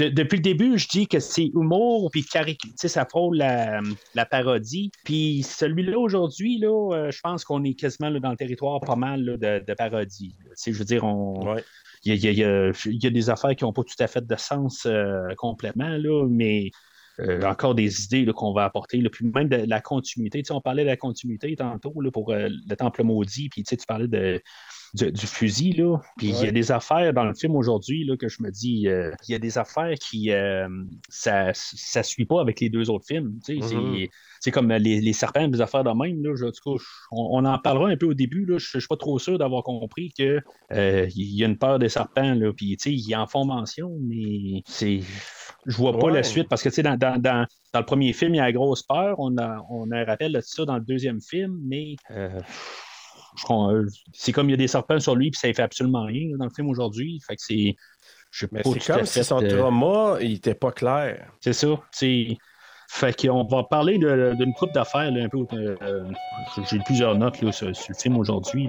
depuis 0.00 0.36
le 0.36 0.42
début, 0.42 0.78
je 0.78 0.88
dis 0.88 1.06
que 1.06 1.20
c'est 1.20 1.50
humour, 1.54 2.10
puis 2.10 2.24
ça 2.76 3.06
frôle 3.06 3.36
la, 3.36 3.80
la, 4.14 4.26
parodie. 4.26 4.90
Puis 5.04 5.42
celui-là, 5.42 5.98
aujourd'hui, 5.98 6.58
là, 6.58 6.92
euh, 6.92 7.10
je 7.10 7.20
pense 7.20 7.44
qu'on 7.44 7.64
est 7.64 7.74
quasiment 7.74 8.10
dans 8.10 8.30
le 8.30 8.36
territoire 8.36 8.80
pas 8.80 8.96
mal 8.96 9.24
de, 9.24 9.64
de, 9.64 9.74
parodie. 9.74 10.34
Je 10.66 10.72
veux 10.72 10.84
dire, 10.84 11.04
on. 11.04 11.56
Il 12.06 12.16
y, 12.16 12.44
a, 12.44 13.10
des 13.10 13.30
affaires 13.30 13.56
qui 13.56 13.64
n'ont 13.64 13.72
pas 13.72 13.82
tout 13.82 13.94
à 13.98 14.06
fait 14.06 14.26
de 14.26 14.36
sens 14.36 14.84
euh, 14.84 15.34
complètement, 15.38 15.88
là, 15.88 16.26
mais 16.28 16.70
euh, 17.20 17.42
encore 17.42 17.74
des 17.74 18.04
idées 18.04 18.26
qu'on 18.32 18.52
va 18.52 18.64
apporter. 18.64 19.02
puis 19.10 19.26
même 19.26 19.48
de 19.48 19.56
la 19.56 19.80
continuité. 19.80 20.42
on 20.50 20.60
parlait 20.60 20.82
de 20.82 20.88
la 20.88 20.96
continuité 20.96 21.54
tantôt 21.56 21.90
pour 22.10 22.32
le 22.32 22.76
Temple 22.76 23.02
maudit, 23.04 23.48
puis 23.48 23.62
tu 23.62 23.76
parlais 23.86 24.08
de, 24.08 24.42
du, 24.94 25.26
fusil. 25.26 25.72
Là. 25.72 25.98
Puis 26.16 26.28
il 26.28 26.44
y 26.44 26.46
a 26.46 26.52
des 26.52 26.70
affaires 26.70 27.12
dans 27.12 27.24
le 27.24 27.34
film 27.34 27.56
aujourd'hui 27.56 28.08
que 28.18 28.28
je 28.28 28.42
me 28.42 28.50
dis, 28.50 28.88
euh, 28.88 29.10
il 29.28 29.32
y 29.32 29.34
a 29.34 29.38
des 29.38 29.58
affaires 29.58 29.94
qui 29.98 30.30
euh, 30.30 30.68
ça 31.08 31.48
ne 31.48 32.02
suit 32.02 32.24
pas 32.24 32.40
avec 32.40 32.60
les 32.60 32.70
deux 32.70 32.90
autres 32.90 33.06
films. 33.06 33.38
Mm-hmm. 33.48 34.08
C'est 34.40 34.50
comme 34.50 34.70
les, 34.70 35.12
serpents, 35.12 35.48
des 35.48 35.60
affaires 35.60 35.84
de 35.84 35.90
même. 35.90 36.22
Là, 36.22 36.50
on, 37.10 37.44
en 37.44 37.58
parlera 37.58 37.88
un 37.88 37.96
peu 37.96 38.06
au 38.06 38.14
début. 38.14 38.44
Là, 38.44 38.58
je 38.58 38.76
ne 38.76 38.80
suis 38.80 38.88
pas 38.88 38.96
trop 38.96 39.18
sûr 39.18 39.38
d'avoir 39.38 39.62
compris 39.62 40.10
qu'il 40.10 40.42
euh, 40.72 41.08
y 41.14 41.42
a 41.42 41.46
une 41.46 41.58
peur 41.58 41.78
des 41.78 41.88
serpents. 41.88 42.34
Là, 42.34 42.52
puis 42.52 42.76
ils 42.84 43.16
en 43.16 43.26
font 43.26 43.44
mention, 43.44 43.90
mais 44.00 44.62
c'est. 44.66 45.00
Je 45.66 45.76
vois 45.78 45.98
pas 45.98 46.10
la 46.10 46.22
suite 46.22 46.48
parce 46.48 46.62
que 46.62 46.80
dans, 46.82 46.98
dans, 46.98 47.18
dans, 47.18 47.46
dans, 47.72 47.80
le 47.80 47.86
premier 47.86 48.12
film, 48.12 48.34
il 48.34 48.36
y 48.36 48.40
a 48.40 48.44
la 48.44 48.52
grosse 48.52 48.82
peur. 48.82 49.14
On 49.18 49.38
a, 49.38 49.64
on 49.70 49.90
a 49.92 50.00
un 50.00 50.04
rappel 50.04 50.32
de 50.32 50.40
ça 50.40 50.66
dans 50.66 50.76
le 50.76 50.84
deuxième 50.84 51.22
film, 51.22 51.58
mais 51.64 51.96
euh, 52.10 52.38
c'est 54.12 54.32
comme 54.32 54.48
il 54.48 54.52
y 54.52 54.54
a 54.54 54.58
des 54.58 54.68
serpents 54.68 55.00
sur 55.00 55.14
lui, 55.14 55.30
puis 55.30 55.38
ça 55.38 55.48
ne 55.48 55.52
fait 55.52 55.62
absolument 55.62 56.04
rien 56.04 56.36
dans 56.36 56.44
le 56.44 56.50
film 56.50 56.68
aujourd'hui. 56.68 57.20
Fait 57.26 57.36
que 57.36 57.42
c'est. 57.42 57.76
c'est 58.30 58.48
comme 58.48 59.04
si 59.06 59.24
son 59.24 59.42
euh, 59.42 59.56
trauma, 59.56 60.18
il 60.20 60.32
n'était 60.32 60.54
pas 60.54 60.72
clair. 60.72 61.30
C'est 61.40 61.52
ça. 61.52 61.80
Fait 62.88 63.20
qu'on 63.20 63.44
va 63.44 63.64
parler 63.64 63.98
d'une 63.98 64.54
coupe 64.54 64.72
d'affaires 64.72 65.12
un 65.12 65.28
peu. 65.28 65.44
Euh, 65.52 66.04
j'ai 66.70 66.78
plusieurs 66.80 67.16
notes 67.16 67.40
là, 67.42 67.50
sur, 67.50 67.74
sur, 67.74 67.86
le 67.88 67.94
film 67.94 68.18
aujourd'hui. 68.18 68.68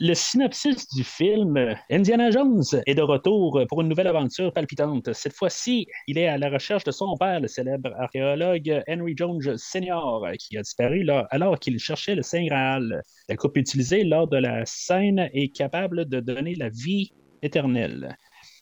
Le 0.00 0.14
synopsis 0.14 0.88
du 0.94 1.04
film, 1.04 1.74
Indiana 1.90 2.30
Jones 2.30 2.62
est 2.86 2.94
de 2.94 3.02
retour 3.02 3.62
pour 3.68 3.80
une 3.80 3.88
nouvelle 3.88 4.06
aventure 4.06 4.52
palpitante. 4.52 5.12
Cette 5.12 5.34
fois-ci, 5.34 5.86
il 6.06 6.18
est 6.18 6.28
à 6.28 6.38
la 6.38 6.50
recherche 6.50 6.84
de 6.84 6.90
son 6.90 7.16
père, 7.16 7.40
le 7.40 7.48
célèbre 7.48 7.90
archéologue 7.98 8.82
Henry 8.88 9.14
Jones 9.16 9.56
Sr., 9.56 10.22
qui 10.38 10.56
a 10.56 10.62
disparu 10.62 11.06
alors 11.30 11.58
qu'il 11.58 11.78
cherchait 11.78 12.14
le 12.14 12.22
Saint 12.22 12.44
Graal. 12.44 13.02
La 13.28 13.36
coupe 13.36 13.56
utilisée 13.56 14.04
lors 14.04 14.28
de 14.28 14.36
la 14.36 14.64
scène 14.66 15.28
est 15.32 15.54
capable 15.54 16.04
de 16.06 16.20
donner 16.20 16.54
la 16.54 16.68
vie 16.68 17.12
éternelle. 17.42 18.16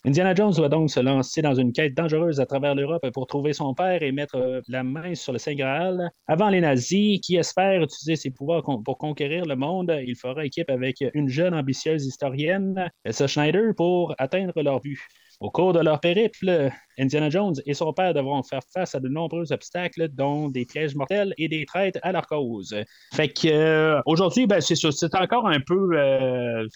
Indiana 0.05 0.35
Jones 0.35 0.51
doit 0.53 0.67
donc 0.67 0.89
se 0.89 0.99
lancer 0.99 1.41
dans 1.41 1.55
une 1.55 1.71
quête 1.71 1.93
dangereuse 1.93 2.41
à 2.41 2.45
travers 2.45 2.75
l'Europe 2.75 3.09
pour 3.13 3.25
trouver 3.25 3.53
son 3.53 3.73
père 3.73 4.03
et 4.03 4.11
mettre 4.11 4.35
euh, 4.35 4.59
la 4.67 4.83
main 4.83 5.15
sur 5.15 5.31
le 5.31 5.39
Saint 5.39 5.55
Graal. 5.55 6.11
Avant 6.27 6.49
les 6.49 6.59
nazis, 6.59 7.21
qui 7.21 7.37
espèrent 7.37 7.81
utiliser 7.81 8.17
ses 8.17 8.29
pouvoirs 8.29 8.63
pour 8.83 8.97
conquérir 8.97 9.45
le 9.45 9.55
monde, 9.55 9.97
il 10.05 10.17
fera 10.17 10.45
équipe 10.45 10.69
avec 10.69 11.01
une 11.13 11.29
jeune 11.29 11.53
ambitieuse 11.53 12.05
historienne, 12.05 12.91
Elsa 13.05 13.27
Schneider, 13.27 13.73
pour 13.77 14.13
atteindre 14.17 14.61
leur 14.61 14.81
but. 14.81 14.99
Au 15.39 15.49
cours 15.49 15.71
de 15.71 15.79
leur 15.79 16.01
périple, 16.01 16.69
Indiana 16.99 17.29
Jones 17.29 17.55
et 17.65 17.73
son 17.73 17.93
père 17.93 18.13
devront 18.13 18.43
faire 18.43 18.61
face 18.73 18.95
à 18.95 18.99
de 18.99 19.07
nombreux 19.07 19.51
obstacles, 19.53 20.09
dont 20.09 20.49
des 20.49 20.65
pièges 20.65 20.95
mortels 20.95 21.33
et 21.37 21.47
des 21.47 21.65
traites 21.65 21.99
à 22.01 22.11
leur 22.11 22.27
cause. 22.27 22.75
Fait 23.13 23.29
que 23.29 23.47
euh, 23.47 24.01
aujourd'hui, 24.05 24.47
ben, 24.47 24.59
c'est 24.59 25.15
encore 25.15 25.47
un 25.47 25.59
peu 25.59 25.97
euh, 25.97 26.67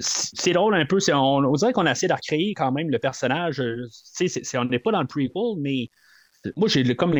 c'est 0.00 0.52
drôle 0.52 0.74
un 0.74 0.86
peu. 0.86 0.98
On, 1.12 1.52
dirait 1.52 1.72
qu'on 1.72 1.86
a 1.86 1.92
essayé 1.92 2.08
de 2.08 2.14
recréer 2.14 2.54
quand 2.54 2.72
même 2.72 2.90
le 2.90 2.98
personnage. 2.98 3.60
Euh, 3.60 3.88
on 4.54 4.64
n'est 4.64 4.78
pas 4.78 4.92
dans 4.92 5.00
le 5.00 5.06
prequel, 5.06 5.60
mais 5.60 5.88
moi, 6.56 6.68
j'ai 6.68 6.94
comme 6.94 7.14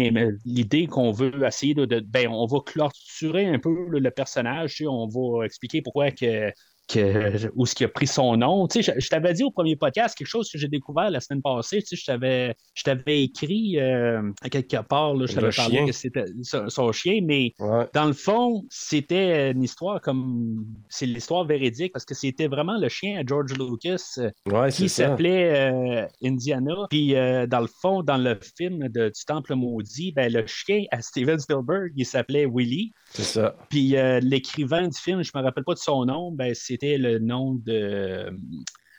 l'idée 0.44 0.86
qu'on 0.86 1.12
veut 1.12 1.44
essayer 1.44 1.74
de, 1.74 2.00
ben, 2.00 2.28
on 2.28 2.46
va 2.46 2.60
clôturer 2.64 3.46
un 3.46 3.58
peu 3.58 3.70
le 3.88 4.10
personnage, 4.10 4.82
on 4.86 5.08
va 5.08 5.44
expliquer 5.44 5.82
pourquoi 5.82 6.10
que 6.10 6.52
que, 6.88 7.50
où 7.54 7.66
ce 7.66 7.74
qui 7.74 7.84
a 7.84 7.88
pris 7.88 8.06
son 8.06 8.36
nom. 8.36 8.66
Tu 8.66 8.82
sais, 8.82 8.94
je, 8.98 9.08
t'avais 9.08 9.34
dit 9.34 9.44
au 9.44 9.50
premier 9.50 9.76
podcast 9.76 10.16
quelque 10.16 10.28
chose 10.28 10.50
que 10.50 10.58
j'ai 10.58 10.68
découvert 10.68 11.10
la 11.10 11.20
semaine 11.20 11.42
passée. 11.42 11.82
Tu 11.82 11.88
sais, 11.88 11.96
je 11.96 12.04
t'avais, 12.06 12.54
je 12.74 12.82
t'avais 12.82 13.24
écrit 13.24 13.78
euh, 13.78 14.22
à 14.42 14.48
quelque 14.48 14.82
part, 14.82 15.14
là, 15.14 15.26
je 15.26 15.34
t'avais 15.34 15.54
parlé 15.54 15.84
que 15.86 15.92
c'était 15.92 16.24
son, 16.42 16.92
chien, 16.92 17.20
mais 17.22 17.52
dans 17.92 18.06
le 18.06 18.12
fond, 18.12 18.64
c'était 18.70 19.52
une 19.52 19.62
histoire 19.62 20.00
comme. 20.00 20.64
C'est 20.88 21.06
l'histoire 21.06 21.44
véridique 21.44 21.92
parce 21.92 22.04
que 22.04 22.14
c'était 22.14 22.48
vraiment 22.48 22.78
le 22.78 22.88
chien 22.88 23.20
à 23.20 23.22
George 23.24 23.52
Lucas 23.52 24.18
euh, 24.18 24.70
qui 24.70 24.88
s'appelait 24.88 25.70
euh, 25.70 26.06
Indiana. 26.24 26.86
Puis 26.88 27.12
dans 27.12 27.60
le 27.60 27.68
fond, 27.80 28.02
dans 28.02 28.16
le 28.16 28.38
film 28.56 28.88
de, 28.88 29.08
du 29.08 29.24
Temple 29.26 29.54
maudit, 29.54 30.12
ben, 30.12 30.32
le 30.32 30.46
chien 30.46 30.84
à 30.90 31.02
Steven 31.02 31.38
Spielberg, 31.38 31.92
il 31.96 32.06
s'appelait 32.06 32.46
Willy. 32.46 32.92
C'est 33.10 33.22
ça. 33.22 33.56
Puis 33.70 33.94
l'écrivain 34.22 34.86
du 34.88 34.98
film, 34.98 35.22
je 35.22 35.30
me 35.34 35.42
rappelle 35.42 35.64
pas 35.64 35.74
de 35.74 35.78
son 35.78 36.04
nom, 36.04 36.30
ben, 36.30 36.54
c'était 36.54 36.98
le 36.98 37.18
nom 37.18 37.54
de, 37.54 38.30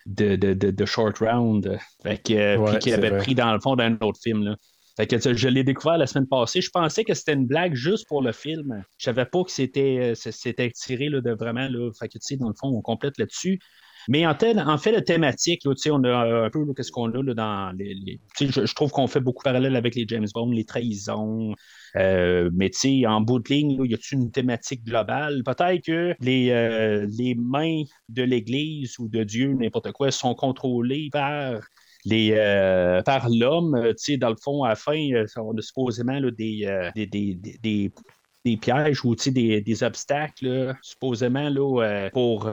de, 0.06 0.36
de, 0.36 0.86
Short 0.86 1.20
Round, 1.20 1.78
fait 2.04 2.18
que, 2.18 2.80
qu'il 2.80 2.94
avait 2.94 3.18
pris 3.18 3.36
dans 3.36 3.54
le 3.54 3.60
fond 3.60 3.76
d'un 3.76 3.98
autre 4.02 4.20
film. 4.22 4.44
Là. 4.44 4.56
Fait 5.00 5.08
que, 5.08 5.34
je 5.34 5.48
l'ai 5.48 5.64
découvert 5.64 5.98
la 5.98 6.08
semaine 6.08 6.28
passée. 6.28 6.60
Je 6.60 6.72
pensais 6.72 7.06
que 7.06 7.14
c'était 7.14 7.32
une 7.32 7.48
blague 7.48 7.74
juste 7.74 8.06
pour 8.10 8.22
le 8.22 8.34
film. 8.34 8.84
Je 8.98 9.06
savais 9.06 9.26
pas 9.26 9.46
que 9.46 9.52
c'était, 9.52 10.12
c'était 10.16 10.70
tiré 10.72 11.08
là, 11.08 11.22
de 11.22 11.32
vraiment. 11.32 11.70
Là, 11.70 11.90
fait 11.98 12.10
que, 12.10 12.18
dans 12.36 12.50
le 12.50 12.56
fond, 12.60 12.68
on 12.68 12.82
complète 12.82 13.18
là-dessus. 13.18 13.60
Mais 14.08 14.26
en, 14.26 14.32
en 14.34 14.78
fait, 14.78 14.92
la 14.92 15.02
thématique, 15.02 15.64
là, 15.66 15.74
on 15.92 16.04
a 16.04 16.46
un 16.46 16.50
peu 16.50 16.66
qu'est-ce 16.74 16.92
qu'on 16.92 17.12
a 17.12 17.24
là, 17.24 17.34
dans 17.34 17.76
les. 17.78 18.20
je, 18.40 18.66
je, 18.66 18.76
trouve 18.76 18.92
qu'on 18.92 19.08
fait 19.08 19.20
beaucoup 19.20 19.44
parallèle 19.44 19.76
avec 19.76 19.96
les 19.96 20.06
James 20.08 20.28
Bond, 20.34 20.52
les 20.52 20.66
trahisons, 20.66 21.54
euh, 21.96 22.50
mais 22.54 22.70
tu 22.70 22.80
sais, 22.80 23.06
en 23.08 23.22
bout 23.22 23.40
de 23.40 23.50
ligne, 23.50 23.80
il 23.84 23.92
y 23.92 23.96
a 23.96 23.98
une 24.12 24.32
thématique 24.32 24.84
globale? 24.84 25.44
Peut-être 25.44 25.84
que 25.84 26.16
les, 26.20 26.52
euh, 26.52 27.08
les 27.18 27.36
mains 27.36 27.84
de 28.10 28.24
l'Église 28.24 28.98
ou 29.00 29.08
de 29.10 29.24
Dieu, 29.24 29.54
n'importe 29.54 29.92
quoi, 29.92 30.12
sont 30.12 30.36
contrôlées 30.36 31.10
par 31.12 31.60
les, 32.06 32.32
euh, 32.34 33.02
par 33.04 33.28
l'homme, 33.30 33.78
tu 33.90 33.94
sais, 33.98 34.18
dans 34.18 34.30
le 34.30 34.38
fond, 34.42 34.64
à 34.64 34.70
la 34.70 34.76
fin, 34.76 34.98
on 35.38 35.58
a 35.58 35.62
supposément 35.62 36.20
des, 36.32 36.90
des, 36.96 37.06
des, 37.06 37.36
des, 37.62 37.92
pièges 38.44 39.04
ou 39.06 39.16
des, 39.16 39.62
des 39.62 39.84
obstacles, 39.84 40.76
supposément 40.82 41.50
là, 41.50 42.10
pour 42.14 42.52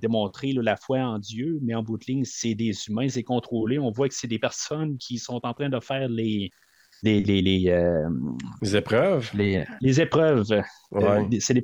démontrer 0.00 0.52
la 0.52 0.76
foi 0.76 0.98
en 0.98 1.18
Dieu, 1.18 1.58
mais 1.62 1.74
en 1.74 1.82
bout 1.82 1.98
de 1.98 2.04
ligne, 2.06 2.24
c'est 2.24 2.54
des 2.54 2.72
humains, 2.88 3.08
c'est 3.08 3.22
contrôlé. 3.22 3.78
On 3.78 3.90
voit 3.90 4.08
que 4.08 4.14
c'est 4.14 4.26
des 4.26 4.38
personnes 4.38 4.98
qui 4.98 5.18
sont 5.18 5.40
en 5.44 5.54
train 5.54 5.68
de 5.68 5.80
faire 5.80 6.08
les, 6.08 6.50
les, 7.02 7.20
les, 7.20 7.42
les, 7.42 7.68
euh, 7.70 8.08
épreuves. 8.74 9.30
Les, 9.34 9.64
les 9.80 10.00
épreuves. 10.00 10.46
Euh, 10.94 11.24
c'est 11.40 11.54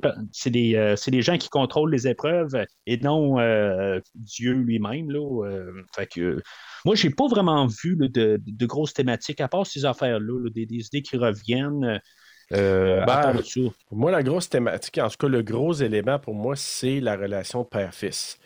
des, 0.49 0.75
euh, 0.75 0.95
des, 1.07 1.21
gens 1.21 1.37
qui 1.37 1.49
contrôlent 1.49 1.91
les 1.91 2.07
épreuves 2.07 2.65
et 2.85 2.97
non 2.97 3.37
Dieu 4.15 4.53
lui-même. 4.53 5.09
Là, 5.09 5.65
que, 6.11 6.41
moi, 6.83 6.95
j'ai 6.95 7.09
pas 7.09 7.27
vraiment 7.27 7.67
vu 7.67 7.95
de, 7.95 8.39
de, 8.45 8.65
grosses 8.65 8.93
thématiques, 8.93 9.39
à 9.39 9.47
part 9.47 9.65
ces 9.65 9.85
affaires-là, 9.85 10.49
des, 10.49 10.63
idées 10.63 11.01
qui 11.01 11.17
reviennent. 11.17 12.01
Euh, 12.53 13.05
Pour 13.89 13.97
moi, 13.97 14.11
la 14.11 14.23
grosse 14.23 14.49
thématique, 14.49 14.97
en 14.97 15.07
tout 15.09 15.17
cas, 15.19 15.27
le 15.27 15.41
gros 15.43 15.73
élément 15.73 16.17
pour 16.19 16.33
moi, 16.33 16.55
c'est 16.55 16.99
la 16.99 17.15
relation 17.15 17.63
père-fils. 17.63 18.39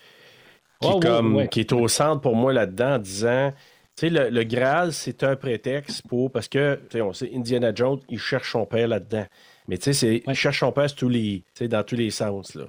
Qui, 0.81 0.89
Ah, 0.89 1.21
ouais, 1.21 1.29
ouais. 1.35 1.47
qui 1.47 1.61
est 1.61 1.71
au 1.71 1.87
centre 1.87 2.21
pour 2.21 2.35
moi 2.35 2.51
là-dedans 2.53 2.95
en 2.95 2.99
disant. 2.99 3.53
Tu 3.95 4.07
sais, 4.07 4.09
le, 4.09 4.29
le 4.29 4.43
Graal, 4.43 4.91
c'est 4.91 5.23
un 5.23 5.35
prétexte 5.35 6.01
pour. 6.07 6.31
Parce 6.31 6.47
que, 6.47 6.75
tu 6.89 6.97
sais, 6.97 7.01
on 7.01 7.13
sait, 7.13 7.29
Indiana 7.33 7.71
Jones, 7.73 7.99
il 8.09 8.19
cherche 8.19 8.51
son 8.51 8.65
père 8.65 8.87
là-dedans. 8.87 9.25
Mais 9.67 9.77
tu 9.77 9.83
sais, 9.85 9.93
c'est- 9.93 10.23
il 10.27 10.33
cherche 10.33 10.59
son 10.59 10.71
père 10.71 10.93
tous 10.95 11.09
les, 11.09 11.43
dans 11.61 11.83
tous 11.83 11.95
les 11.95 12.09
sens. 12.09 12.55
Là. 12.55 12.65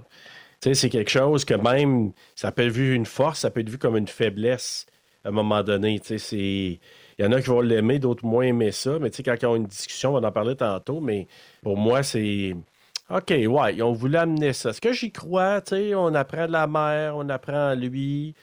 Tu 0.61 0.69
sais, 0.69 0.75
c'est 0.75 0.91
quelque 0.91 1.11
chose 1.11 1.45
que 1.45 1.55
même, 1.55 2.13
ça 2.37 2.53
peut 2.53 2.63
être 2.67 2.73
vu 2.73 2.95
une 2.95 3.07
force, 3.07 3.41
ça 3.41 3.51
peut 3.51 3.61
être 3.61 3.71
vu 3.71 3.79
comme 3.79 3.97
une 3.97 4.07
faiblesse 4.07 4.87
à 5.25 5.29
un 5.29 5.33
moment 5.33 5.63
donné. 5.63 5.99
Tu 5.99 6.07
sais, 6.07 6.19
c'est. 6.19 6.79
Il 7.19 7.25
y 7.25 7.29
en 7.29 7.33
a 7.33 7.41
qui 7.41 7.49
vont 7.49 7.61
l'aimer, 7.61 7.99
d'autres 7.99 8.25
moins 8.25 8.45
aimer 8.45 8.73
ça. 8.73 8.99
Mais 8.99 9.11
tu 9.11 9.17
sais, 9.19 9.23
quand 9.23 9.37
ils 9.41 9.47
ont 9.47 9.57
une 9.57 9.67
discussion, 9.67 10.15
on 10.15 10.21
va 10.21 10.29
en 10.29 10.33
parler 10.33 10.57
tantôt. 10.57 11.01
Mais 11.01 11.27
pour 11.63 11.77
moi, 11.77 12.03
c'est. 12.03 12.55
OK, 13.11 13.31
ouais, 13.31 13.75
ils 13.77 13.83
ont 13.83 13.93
voulu 13.93 14.17
amener 14.17 14.53
ça. 14.53 14.71
Est-ce 14.71 14.81
que 14.81 14.93
j'y 14.93 15.13
crois? 15.13 15.61
Tu 15.61 15.71
sais, 15.77 15.95
on 15.95 16.15
apprend 16.15 16.47
de 16.47 16.53
la 16.53 16.67
mère, 16.67 17.17
on 17.17 17.29
apprend 17.29 17.69
à 17.69 17.75
lui. 17.75 18.35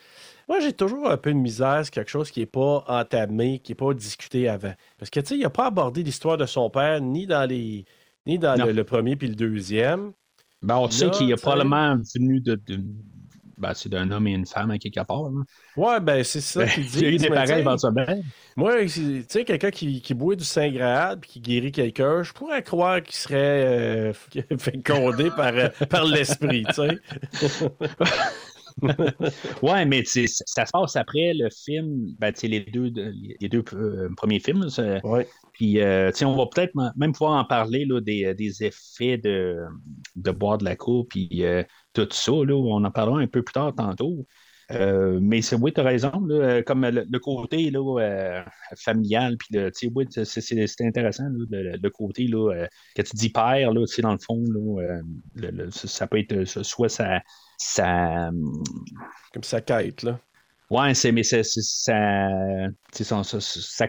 Moi, 0.47 0.59
j'ai 0.59 0.73
toujours 0.73 1.09
un 1.09 1.17
peu 1.17 1.31
de 1.33 1.37
misère. 1.37 1.81
C'est 1.83 1.93
quelque 1.93 2.09
chose 2.11 2.31
qui 2.31 2.41
n'est 2.41 2.45
pas 2.45 2.83
entamé, 2.87 3.59
qui 3.59 3.71
n'est 3.71 3.75
pas 3.75 3.93
discuté 3.93 4.47
avant. 4.49 4.73
Parce 4.97 5.09
que, 5.09 5.19
tu 5.19 5.27
sais, 5.27 5.35
il 5.37 5.41
n'a 5.41 5.49
pas 5.49 5.67
abordé 5.67 6.03
l'histoire 6.03 6.37
de 6.37 6.45
son 6.45 6.69
père, 6.69 7.01
ni 7.01 7.25
dans 7.27 7.47
les. 7.49 7.85
Ni 8.27 8.37
dans 8.37 8.55
le, 8.55 8.71
le 8.71 8.83
premier 8.83 9.15
puis 9.15 9.27
le 9.29 9.35
deuxième. 9.35 10.11
ben, 10.61 10.77
on 10.77 10.89
sait 10.91 11.09
qu'il 11.09 11.31
est 11.31 11.41
probablement 11.41 11.95
venu 12.15 12.39
de. 12.41 12.55
de- 12.55 12.83
ben, 13.61 13.73
c'est 13.73 13.89
d'un 13.89 14.09
homme 14.11 14.27
et 14.27 14.31
une 14.31 14.45
femme 14.45 14.71
à 14.71 14.77
quelque 14.77 14.99
part. 15.05 15.23
là. 15.29 15.41
Ouais, 15.77 15.99
ben 15.99 16.23
c'est 16.23 16.41
ça 16.41 16.65
dit. 16.65 16.71
Il 16.95 17.01
y 17.01 17.05
a 17.05 17.09
eu 17.09 17.17
des 17.17 17.29
pareils 17.29 17.59
éventuellement. 17.61 18.05
Moi, 18.57 18.85
tu 18.85 19.23
sais, 19.29 19.45
quelqu'un 19.45 19.71
qui, 19.71 20.01
qui 20.01 20.13
boit 20.13 20.35
du 20.35 20.43
Saint-Graal 20.43 21.19
puis 21.19 21.29
qui 21.31 21.39
guérit 21.39 21.71
quelqu'un, 21.71 22.23
je 22.23 22.33
pourrais 22.33 22.63
croire 22.63 23.01
qu'il 23.01 23.15
serait 23.15 24.09
euh, 24.09 24.13
fécondé 24.59 25.29
par, 25.35 25.53
euh, 25.55 25.69
par 25.89 26.05
l'esprit, 26.05 26.65
tu 26.67 26.73
sais. 26.73 26.99
Ouais, 29.61 29.85
mais 29.85 30.03
ça, 30.05 30.65
se 30.65 30.71
passe 30.71 30.95
après 30.95 31.33
le 31.33 31.49
film, 31.49 32.15
ben, 32.19 32.33
les 32.43 32.61
deux, 32.61 32.89
de- 32.89 33.13
les 33.39 33.49
deux 33.49 33.63
euh, 33.73 34.09
premiers 34.15 34.39
films. 34.39 34.65
Ouais. 35.03 35.27
Puis, 35.53 35.79
euh, 35.81 36.09
tu 36.11 36.19
sais, 36.19 36.25
on 36.25 36.35
va 36.35 36.45
peut-être 36.47 36.73
même 36.95 37.11
pouvoir 37.11 37.33
en 37.33 37.45
parler 37.45 37.85
là, 37.85 37.99
des, 38.01 38.33
des 38.33 38.63
effets 38.63 39.17
de, 39.17 39.57
de 40.15 40.31
boire 40.31 40.57
de 40.57 40.63
la 40.65 40.75
coupe, 40.75 41.09
puis 41.09 41.43
euh, 41.43 41.63
tout 41.93 42.07
ça. 42.11 42.31
Là, 42.31 42.55
on 42.55 42.83
en 42.83 42.91
parlera 42.91 43.19
un 43.19 43.27
peu 43.27 43.43
plus 43.43 43.53
tard 43.53 43.73
tantôt. 43.75 44.25
Euh, 44.71 45.19
mais 45.21 45.41
c'est 45.41 45.55
oui, 45.55 45.73
tu 45.73 45.81
as 45.81 45.83
raison. 45.83 46.11
là, 46.27 46.35
euh, 46.35 46.63
comme 46.63 46.85
le, 46.85 47.19
côté 47.19 47.69
là, 47.71 47.99
euh, 47.99 48.41
familial, 48.77 49.37
puis 49.37 49.57
c'est- 49.73 50.81
intéressant, 50.85 51.23
là, 51.23 51.77
le, 51.81 51.89
côté 51.89 52.27
euh, 52.33 52.67
que 52.95 53.01
tu 53.01 53.15
dis 53.15 53.29
père, 53.29 53.73
là, 53.73 53.85
dans 54.01 54.11
le 54.13 54.17
fond, 54.17 54.43
ça 55.71 56.07
peut 56.07 56.19
être 56.19 56.45
soit 56.45 56.89
ça, 56.89 57.19
Comme 59.33 59.43
sa 59.43 59.61
quête, 59.61 60.03
là. 60.03 60.19
Ouais, 60.71 60.93
c'est, 60.93 61.11
mais 61.11 61.23
c'est, 61.23 61.43
sa, 61.43 61.87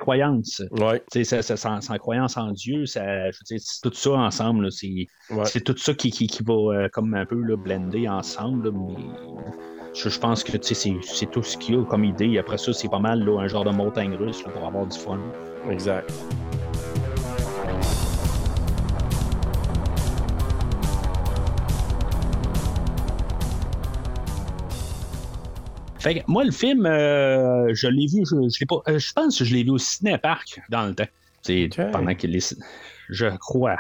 croyance. 0.01 0.61
Ouais, 0.73 1.01
sa, 1.23 1.43
sa- 1.57 1.99
croyance 1.99 2.37
en 2.37 2.51
Dieu, 2.51 2.87
ça, 2.87 3.31
je 3.31 3.37
veux 3.39 3.45
dire, 3.47 3.61
c'est 3.61 3.89
tout 3.89 3.95
ça 3.95 4.11
ensemble. 4.11 4.73
c'est, 4.73 5.07
ouais. 5.31 5.61
tout 5.65 5.77
ça 5.77 5.95
qui, 5.95 6.11
qui, 6.11 6.27
qui 6.27 6.43
va 6.43 6.55
euh, 6.55 6.89
comme 6.93 7.15
un 7.15 7.25
peu 7.25 7.41
là, 7.41 7.57
blender 7.57 8.09
ensemble. 8.09 8.65
là, 8.65 8.73
mais 8.75 8.97
je, 9.95 10.09
je 10.09 10.19
pense 10.19 10.43
que 10.43 10.59
c'est, 10.61 10.75
c'est 11.03 11.31
tout 11.31 11.45
ce 11.45 11.57
qu'il 11.57 11.77
y 11.77 11.79
a 11.79 11.85
comme 11.85 12.03
idée. 12.03 12.37
Après 12.39 12.59
ça, 12.59 12.73
c'est 12.73 12.89
pas 12.89 12.99
mal 12.99 13.25
là, 13.25 13.41
un 13.41 13.47
genre 13.47 13.65
de 13.65 13.71
montagne 13.71 14.17
russe 14.17 14.43
là, 14.45 14.51
pour 14.51 14.67
avoir 14.67 14.85
du 14.85 14.99
fun. 14.99 15.21
Exact. 15.71 16.13
Fait 26.03 26.17
que 26.17 26.21
moi, 26.27 26.45
le 26.45 26.51
film, 26.51 26.85
euh, 26.87 27.73
je 27.75 27.87
l'ai 27.87 28.07
vu, 28.07 28.25
je, 28.29 28.35
je 28.49 28.61
l'ai 28.61 28.67
pas, 28.67 28.83
euh, 28.89 28.99
je 28.99 29.13
pense 29.13 29.39
que 29.39 29.45
je 29.45 29.55
l'ai 29.55 29.63
vu 29.63 29.71
au 29.71 29.79
cinéparc 29.79 30.61
dans 30.69 30.87
le 30.87 30.95
temps. 30.95 31.07
C'est 31.43 31.69
pendant 31.93 32.15
qu'il 32.15 32.35
est. 32.37 32.57
Je 33.09 33.27
crois. 33.37 33.77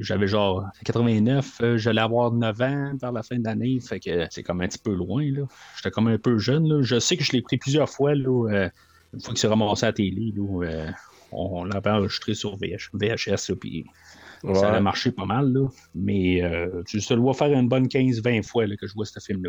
J'avais 0.00 0.26
genre 0.26 0.64
89, 0.84 1.50
euh, 1.62 1.76
j'allais 1.78 2.00
avoir 2.02 2.30
9 2.30 2.60
ans 2.62 2.92
vers 3.00 3.10
la 3.12 3.22
fin 3.22 3.38
de 3.38 3.44
l'année, 3.44 3.78
fait 3.80 4.00
que 4.00 4.26
c'est 4.30 4.42
comme 4.42 4.60
un 4.60 4.68
petit 4.68 4.78
peu 4.78 4.94
loin. 4.94 5.24
là. 5.24 5.42
J'étais 5.76 5.90
comme 5.90 6.08
un 6.08 6.18
peu 6.18 6.38
jeune. 6.38 6.68
là. 6.68 6.82
Je 6.82 6.98
sais 6.98 7.16
que 7.16 7.24
je 7.24 7.32
l'ai 7.32 7.38
écouté 7.38 7.56
plusieurs 7.58 7.88
fois, 7.88 8.14
là, 8.14 8.48
euh, 8.50 8.68
une 9.14 9.20
fois 9.20 9.32
que 9.34 9.40
c'est 9.40 9.48
ramassé 9.48 9.84
à 9.84 9.88
la 9.88 9.92
télé. 9.94 10.32
Là, 10.36 10.66
euh, 10.66 10.90
on, 11.32 11.60
on 11.60 11.64
l'avait 11.64 11.90
enregistré 11.90 12.34
sur 12.34 12.56
VH, 12.56 12.90
VHS, 12.92 13.48
là, 13.50 13.56
puis 13.60 13.84
Ouais. 14.42 14.54
ça 14.56 14.74
a 14.74 14.80
marché 14.80 15.10
pas 15.10 15.24
mal. 15.24 15.50
Là. 15.54 15.68
Mais 15.94 16.42
euh, 16.44 16.82
tu 16.86 17.00
te 17.00 17.14
dois 17.14 17.32
faire 17.32 17.50
une 17.50 17.66
bonne 17.66 17.86
15-20 17.86 18.42
fois 18.46 18.66
que 18.76 18.86
je 18.86 18.92
vois 18.92 19.06
ce 19.06 19.18
film-là. 19.18 19.48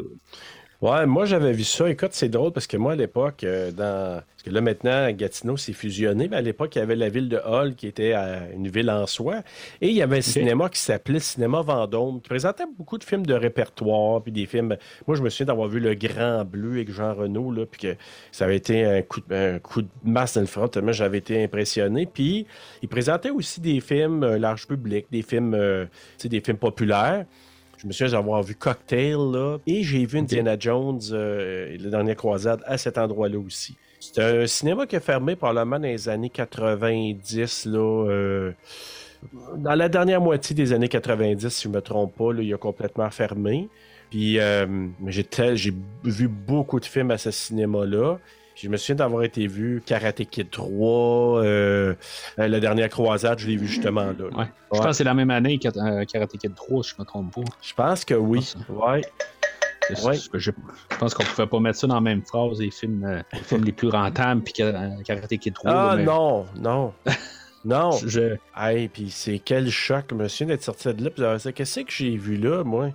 Ouais, 0.81 1.05
moi 1.05 1.25
j'avais 1.25 1.53
vu 1.53 1.63
ça. 1.63 1.89
Écoute, 1.89 2.11
c'est 2.11 2.27
drôle 2.27 2.51
parce 2.51 2.67
que 2.67 2.75
moi 2.75 2.91
à 2.93 2.95
l'époque, 2.95 3.43
euh, 3.43 3.71
dans. 3.71 4.21
Parce 4.21 4.43
que 4.43 4.49
là 4.49 4.61
maintenant, 4.61 5.09
Gatineau 5.11 5.55
s'est 5.57 5.73
fusionné, 5.73 6.27
mais 6.27 6.35
à 6.35 6.41
l'époque, 6.41 6.75
il 6.75 6.79
y 6.79 6.81
avait 6.81 6.97
la 6.97 7.09
ville 7.09 7.29
de 7.29 7.37
Hall 7.37 7.75
qui 7.75 7.87
était 7.87 8.13
une 8.53 8.67
ville 8.67 8.91
en 8.91 9.07
soi. 9.07 9.41
Et 9.81 9.87
il 9.87 9.95
y 9.95 10.01
avait 10.01 10.17
un 10.17 10.21
cinéma 10.21 10.69
qui 10.69 10.79
s'appelait 10.79 11.19
Cinéma 11.19 11.61
Vendôme, 11.61 12.21
qui 12.21 12.29
présentait 12.29 12.65
beaucoup 12.77 12.97
de 12.97 13.03
films 13.03 13.25
de 13.25 13.33
répertoire, 13.33 14.21
puis 14.21 14.31
des 14.31 14.45
films. 14.45 14.75
Moi, 15.07 15.15
je 15.15 15.23
me 15.23 15.29
souviens 15.29 15.47
d'avoir 15.47 15.69
vu 15.69 15.79
Le 15.79 15.95
Grand 15.95 16.43
Bleu 16.45 16.73
avec 16.73 16.91
Jean 16.91 17.13
Renault, 17.15 17.51
là, 17.51 17.65
puis 17.65 17.81
que 17.81 17.95
ça 18.31 18.45
avait 18.45 18.57
été 18.57 18.85
un 18.85 19.01
coup 19.01 19.21
de, 19.21 19.55
un 19.55 19.59
coup 19.59 19.81
de 19.81 19.89
masse 20.03 20.35
dans 20.35 20.41
le 20.41 20.47
front, 20.47 20.67
tellement 20.67 20.91
j'avais 20.91 21.19
été 21.19 21.43
impressionné. 21.43 22.05
Puis 22.05 22.45
il 22.81 22.89
présentait 22.89 23.31
aussi 23.31 23.61
des 23.61 23.79
films 23.79 24.23
euh, 24.23 24.37
large 24.37 24.67
public, 24.67 25.07
des 25.11 25.21
films, 25.21 25.53
euh, 25.53 25.85
des 26.23 26.41
films 26.41 26.57
populaires. 26.57 27.25
Je 27.77 27.87
me 27.87 27.91
souviens 27.91 28.11
d'avoir 28.13 28.41
vu 28.43 28.55
Cocktail, 28.55 29.17
là, 29.31 29.57
et 29.67 29.83
j'ai 29.83 30.05
vu 30.05 30.19
Indiana 30.19 30.55
Jones, 30.59 31.01
euh, 31.11 31.77
la 31.79 31.89
dernière 31.89 32.15
croisade, 32.15 32.61
à 32.65 32.77
cet 32.77 32.97
endroit-là 32.97 33.37
aussi. 33.37 33.75
C'est 33.99 34.21
un 34.21 34.47
cinéma 34.47 34.85
qui 34.85 34.95
a 34.95 34.99
fermé 34.99 35.35
probablement 35.35 35.79
dans 35.79 35.87
les 35.87 36.09
années 36.09 36.29
90, 36.29 37.65
là, 37.65 38.05
euh, 38.09 38.51
dans 39.57 39.75
la 39.75 39.89
dernière 39.89 40.21
moitié 40.21 40.55
des 40.55 40.73
années 40.73 40.89
90, 40.89 41.49
si 41.49 41.63
je 41.63 41.69
me 41.69 41.81
trompe 41.81 42.15
pas, 42.15 42.33
là, 42.33 42.41
il 42.41 42.53
a 42.53 42.57
complètement 42.57 43.09
fermé. 43.09 43.69
Puis, 44.09 44.39
euh, 44.39 44.87
j'ai 45.07 45.73
vu 46.03 46.27
beaucoup 46.27 46.79
de 46.79 46.85
films 46.85 47.11
à 47.11 47.17
ce 47.17 47.31
cinéma-là. 47.31 48.19
Puis 48.55 48.63
Je 48.67 48.69
me 48.69 48.77
souviens 48.77 48.95
d'avoir 48.95 49.23
été 49.23 49.47
vu 49.47 49.83
Karate 49.85 50.23
Kid 50.23 50.49
3, 50.49 51.43
euh, 51.43 51.93
euh, 52.39 52.47
La 52.47 52.59
dernière 52.61 52.87
croisade, 52.89 53.37
je 53.37 53.47
l'ai 53.47 53.57
vu 53.57 53.67
justement 53.67 54.05
là. 54.05 54.13
Ouais. 54.31 54.45
Je 54.71 54.77
pense 54.77 54.85
que 54.85 54.91
c'est 54.93 55.03
la 55.03 55.13
même 55.13 55.29
année 55.29 55.59
que 55.59 55.67
euh, 55.67 56.05
Karate 56.05 56.37
Kid 56.37 56.55
3, 56.55 56.83
si 56.83 56.91
je 56.91 56.95
me 57.01 57.05
trompe 57.05 57.35
pas. 57.35 57.41
Je 57.61 57.73
pense 57.73 58.05
que 58.05 58.13
oui. 58.13 58.53
Ouais. 58.69 59.01
Ouais. 60.03 60.17
je, 60.33 60.51
pense 60.97 61.13
qu'on 61.13 61.23
pouvait 61.23 61.45
pas 61.45 61.59
mettre 61.59 61.77
ça 61.77 61.85
dans 61.85 61.95
la 61.95 62.01
même 62.01 62.23
phrase, 62.23 62.59
les 62.59 62.71
films, 62.71 63.23
les, 63.33 63.39
films 63.39 63.65
les 63.65 63.71
plus 63.71 63.89
rentables, 63.89 64.41
puis 64.41 64.53
Ka- 64.53 64.89
Karate 65.05 65.37
Kid 65.37 65.53
3. 65.53 65.71
Ah 65.71 65.73
là, 65.73 65.95
mais 65.97 66.05
non, 66.05 66.45
non. 66.55 66.93
non. 67.65 67.91
Je, 67.91 68.37
Hey, 68.55 68.87
puis 68.87 69.11
c'est 69.11 69.39
quel 69.39 69.69
choc. 69.69 70.05
Souviens 70.27 70.47
d'être 70.47 70.63
sorti 70.63 70.93
de 70.93 71.11
là. 71.21 71.37
Qu'est-ce 71.53 71.81
que 71.81 71.91
j'ai 71.91 72.15
vu 72.15 72.37
là, 72.37 72.63
moi? 72.63 72.91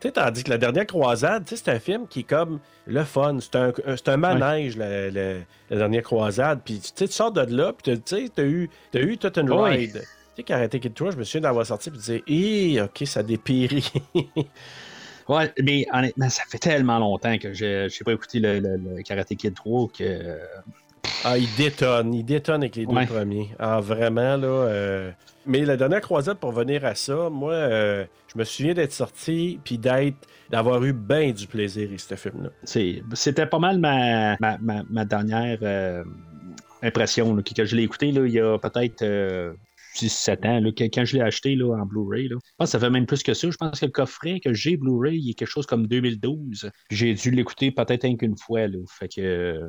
Sais, 0.00 0.12
tandis 0.12 0.44
que 0.44 0.50
la 0.50 0.58
dernière 0.58 0.86
croisade, 0.86 1.44
c'est 1.46 1.68
un 1.68 1.78
film 1.78 2.06
qui 2.06 2.20
est 2.20 2.24
comme 2.24 2.60
le 2.86 3.02
fun. 3.04 3.38
C'est 3.40 3.56
un, 3.56 3.72
un- 3.86 4.16
manège, 4.16 4.76
la, 4.76 5.10
la- 5.10 5.34
la 5.70 5.76
dernière 5.76 6.02
croisade. 6.02 6.60
Puis 6.64 6.80
tu 6.80 6.90
sais, 6.94 7.06
tu 7.06 7.12
sors 7.12 7.32
de 7.32 7.40
là, 7.56 7.72
puis 7.72 7.98
tu 7.98 8.02
sais, 8.04 8.28
t'as 8.34 8.44
eu, 8.44 8.68
t'as 8.92 9.00
eu 9.00 9.16
toute 9.16 9.38
une 9.38 9.50
Oui. 9.50 9.70
ride. 9.70 10.02
Tu 10.02 10.06
sais, 10.36 10.42
Karate 10.42 10.78
Kid 10.78 10.92
3, 10.94 11.12
je 11.12 11.16
me 11.16 11.24
souviens 11.24 11.40
d'avoir 11.42 11.64
sorti 11.64 11.90
puis 11.90 11.98
de 11.98 12.04
dire, 12.04 12.22
hé, 12.26 12.82
ok, 12.82 13.02
ça 13.06 13.22
dépérit. 13.22 13.90
Ouais, 15.28 15.52
mais 15.60 15.84
honnêtement, 15.92 16.28
ça 16.28 16.44
fait 16.48 16.58
tellement 16.58 17.00
longtemps 17.00 17.36
que 17.36 17.52
je 17.52 17.86
n'ai 17.86 18.04
pas 18.04 18.12
écouté 18.12 18.38
le, 18.38 18.60
le- 18.60 18.76
le 18.76 19.02
Karate 19.02 19.34
Kid 19.34 19.54
3 19.54 19.88
que. 19.88 20.38
Ah, 21.24 21.38
il 21.38 21.48
détonne. 21.56 22.14
Il 22.14 22.24
détonne 22.24 22.62
avec 22.62 22.76
les 22.76 22.86
deux 22.86 22.94
Ouais. 22.94 23.06
premiers. 23.06 23.48
Ah, 23.58 23.80
vraiment, 23.80 24.36
là. 24.36 24.46
euh, 24.46 25.10
Mais 25.48 25.64
la 25.64 25.76
dernière 25.76 26.00
croisade, 26.00 26.38
pour 26.38 26.50
venir 26.52 26.84
à 26.84 26.94
ça, 26.96 27.30
moi, 27.30 27.52
euh, 27.52 28.04
je 28.32 28.38
me 28.38 28.44
souviens 28.44 28.74
d'être 28.74 28.92
sorti, 28.92 29.60
puis 29.64 29.78
d'être, 29.78 30.16
d'avoir 30.50 30.82
eu 30.84 30.92
bien 30.92 31.30
du 31.30 31.46
plaisir 31.46 31.86
avec 31.88 32.00
ce 32.00 32.14
film-là. 32.16 32.50
c'est- 32.64 33.00
C'était 33.14 33.46
pas 33.46 33.58
mal 33.60 33.78
ma, 33.78 34.36
ma, 34.40 34.58
ma, 34.58 34.82
ma 34.90 35.04
dernière 35.04 35.58
euh, 35.62 36.02
impression. 36.82 37.34
là, 37.34 37.42
que, 37.42 37.64
je 37.64 37.76
l'ai 37.76 37.84
écouté 37.84 38.10
là, 38.12 38.26
il 38.26 38.32
y 38.32 38.40
a 38.40 38.58
peut-être 38.58 39.04
6-7 39.94 40.44
ans, 40.46 40.60
là, 40.60 40.70
quand 40.76 41.04
je 41.04 41.16
l'ai 41.16 41.22
acheté 41.22 41.54
là, 41.54 41.74
en 41.80 41.86
Blu-ray. 41.86 42.28
là. 42.28 42.36
Je 42.44 42.50
pense 42.58 42.68
que 42.68 42.72
ça 42.72 42.80
fait 42.80 42.90
même 42.90 43.06
plus 43.06 43.22
que 43.22 43.32
ça. 43.32 43.48
Je 43.50 43.56
pense 43.56 43.78
que 43.80 43.86
le 43.86 43.92
coffret 43.92 44.40
que 44.40 44.52
j'ai 44.52 44.76
Blu-ray, 44.76 45.16
il 45.18 45.30
est 45.30 45.34
quelque 45.34 45.48
chose 45.48 45.64
comme 45.66 45.86
2012. 45.86 46.70
J'ai 46.90 47.14
dû 47.14 47.30
l'écouter 47.30 47.70
peut-être 47.70 48.04
un 48.04 48.16
qu'une 48.16 48.36
fois. 48.36 48.66
Là. 48.66 48.78
Fait 48.90 49.08
que. 49.08 49.60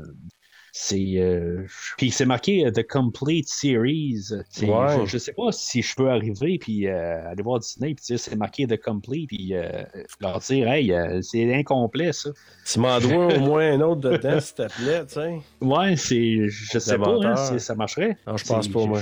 C'est. 0.79 1.13
euh, 1.15 1.65
Puis 1.97 2.11
c'est 2.11 2.25
marqué 2.27 2.65
euh, 2.67 2.71
The 2.71 2.85
Complete 2.87 3.47
Series. 3.49 4.25
Ouais. 4.61 4.99
Je, 4.99 5.05
je 5.07 5.17
sais 5.17 5.33
pas 5.33 5.51
si 5.51 5.81
je 5.81 5.95
peux 5.95 6.09
arriver 6.09 6.59
puis 6.59 6.87
euh, 6.87 7.27
aller 7.31 7.41
voir 7.41 7.59
Disney 7.59 7.95
puis 7.95 8.17
c'est 8.17 8.35
marqué 8.35 8.67
The 8.67 8.79
Complete 8.79 9.27
puis 9.29 9.55
euh, 9.55 9.83
leur 10.21 10.37
dire 10.39 10.67
hey 10.67 10.91
euh, 10.93 11.19
c'est 11.23 11.51
incomplet 11.55 12.13
ça. 12.13 12.29
Tu 12.71 12.79
m'en 12.79 12.99
dois 12.99 13.35
au 13.35 13.39
moins 13.39 13.71
un 13.73 13.81
autre 13.81 14.01
dedans, 14.01 14.39
s'il 14.39 14.55
te 14.55 14.67
plaît, 14.75 15.05
tu 15.07 15.13
sais. 15.13 15.39
Ouais 15.61 15.95
c'est 15.95 16.47
je 16.47 16.77
sais 16.79 16.97
pas 16.99 17.17
hein, 17.23 17.35
si 17.35 17.59
ça 17.59 17.73
marcherait. 17.73 18.15
Non, 18.27 18.37
je 18.37 18.45
pense 18.45 18.67
pas, 18.67 18.85
moi. 18.85 19.01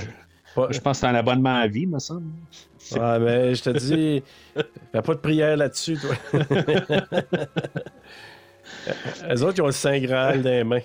Pas- 0.55 0.67
Je 0.71 0.79
pense 0.79 0.97
que 0.97 1.01
c'est 1.01 1.07
un 1.07 1.15
abonnement 1.15 1.55
à 1.57 1.67
vie, 1.67 1.85
me 1.87 1.99
semble. 1.99 2.27
Ouais, 2.93 3.19
mais 3.19 3.53
je 3.55 3.63
te 3.63 3.69
dis, 3.71 4.23
fais 4.93 5.01
pas 5.01 5.13
de 5.15 5.19
prière 5.19 5.57
là-dessus, 5.57 5.97
toi. 5.97 6.15
Les 9.29 9.43
autres, 9.43 9.55
ils 9.57 9.61
ont 9.61 9.65
le 9.67 9.71
Saint 9.71 9.99
Graal 9.99 10.41
dans 10.41 10.49
les 10.49 10.63
mains. 10.63 10.79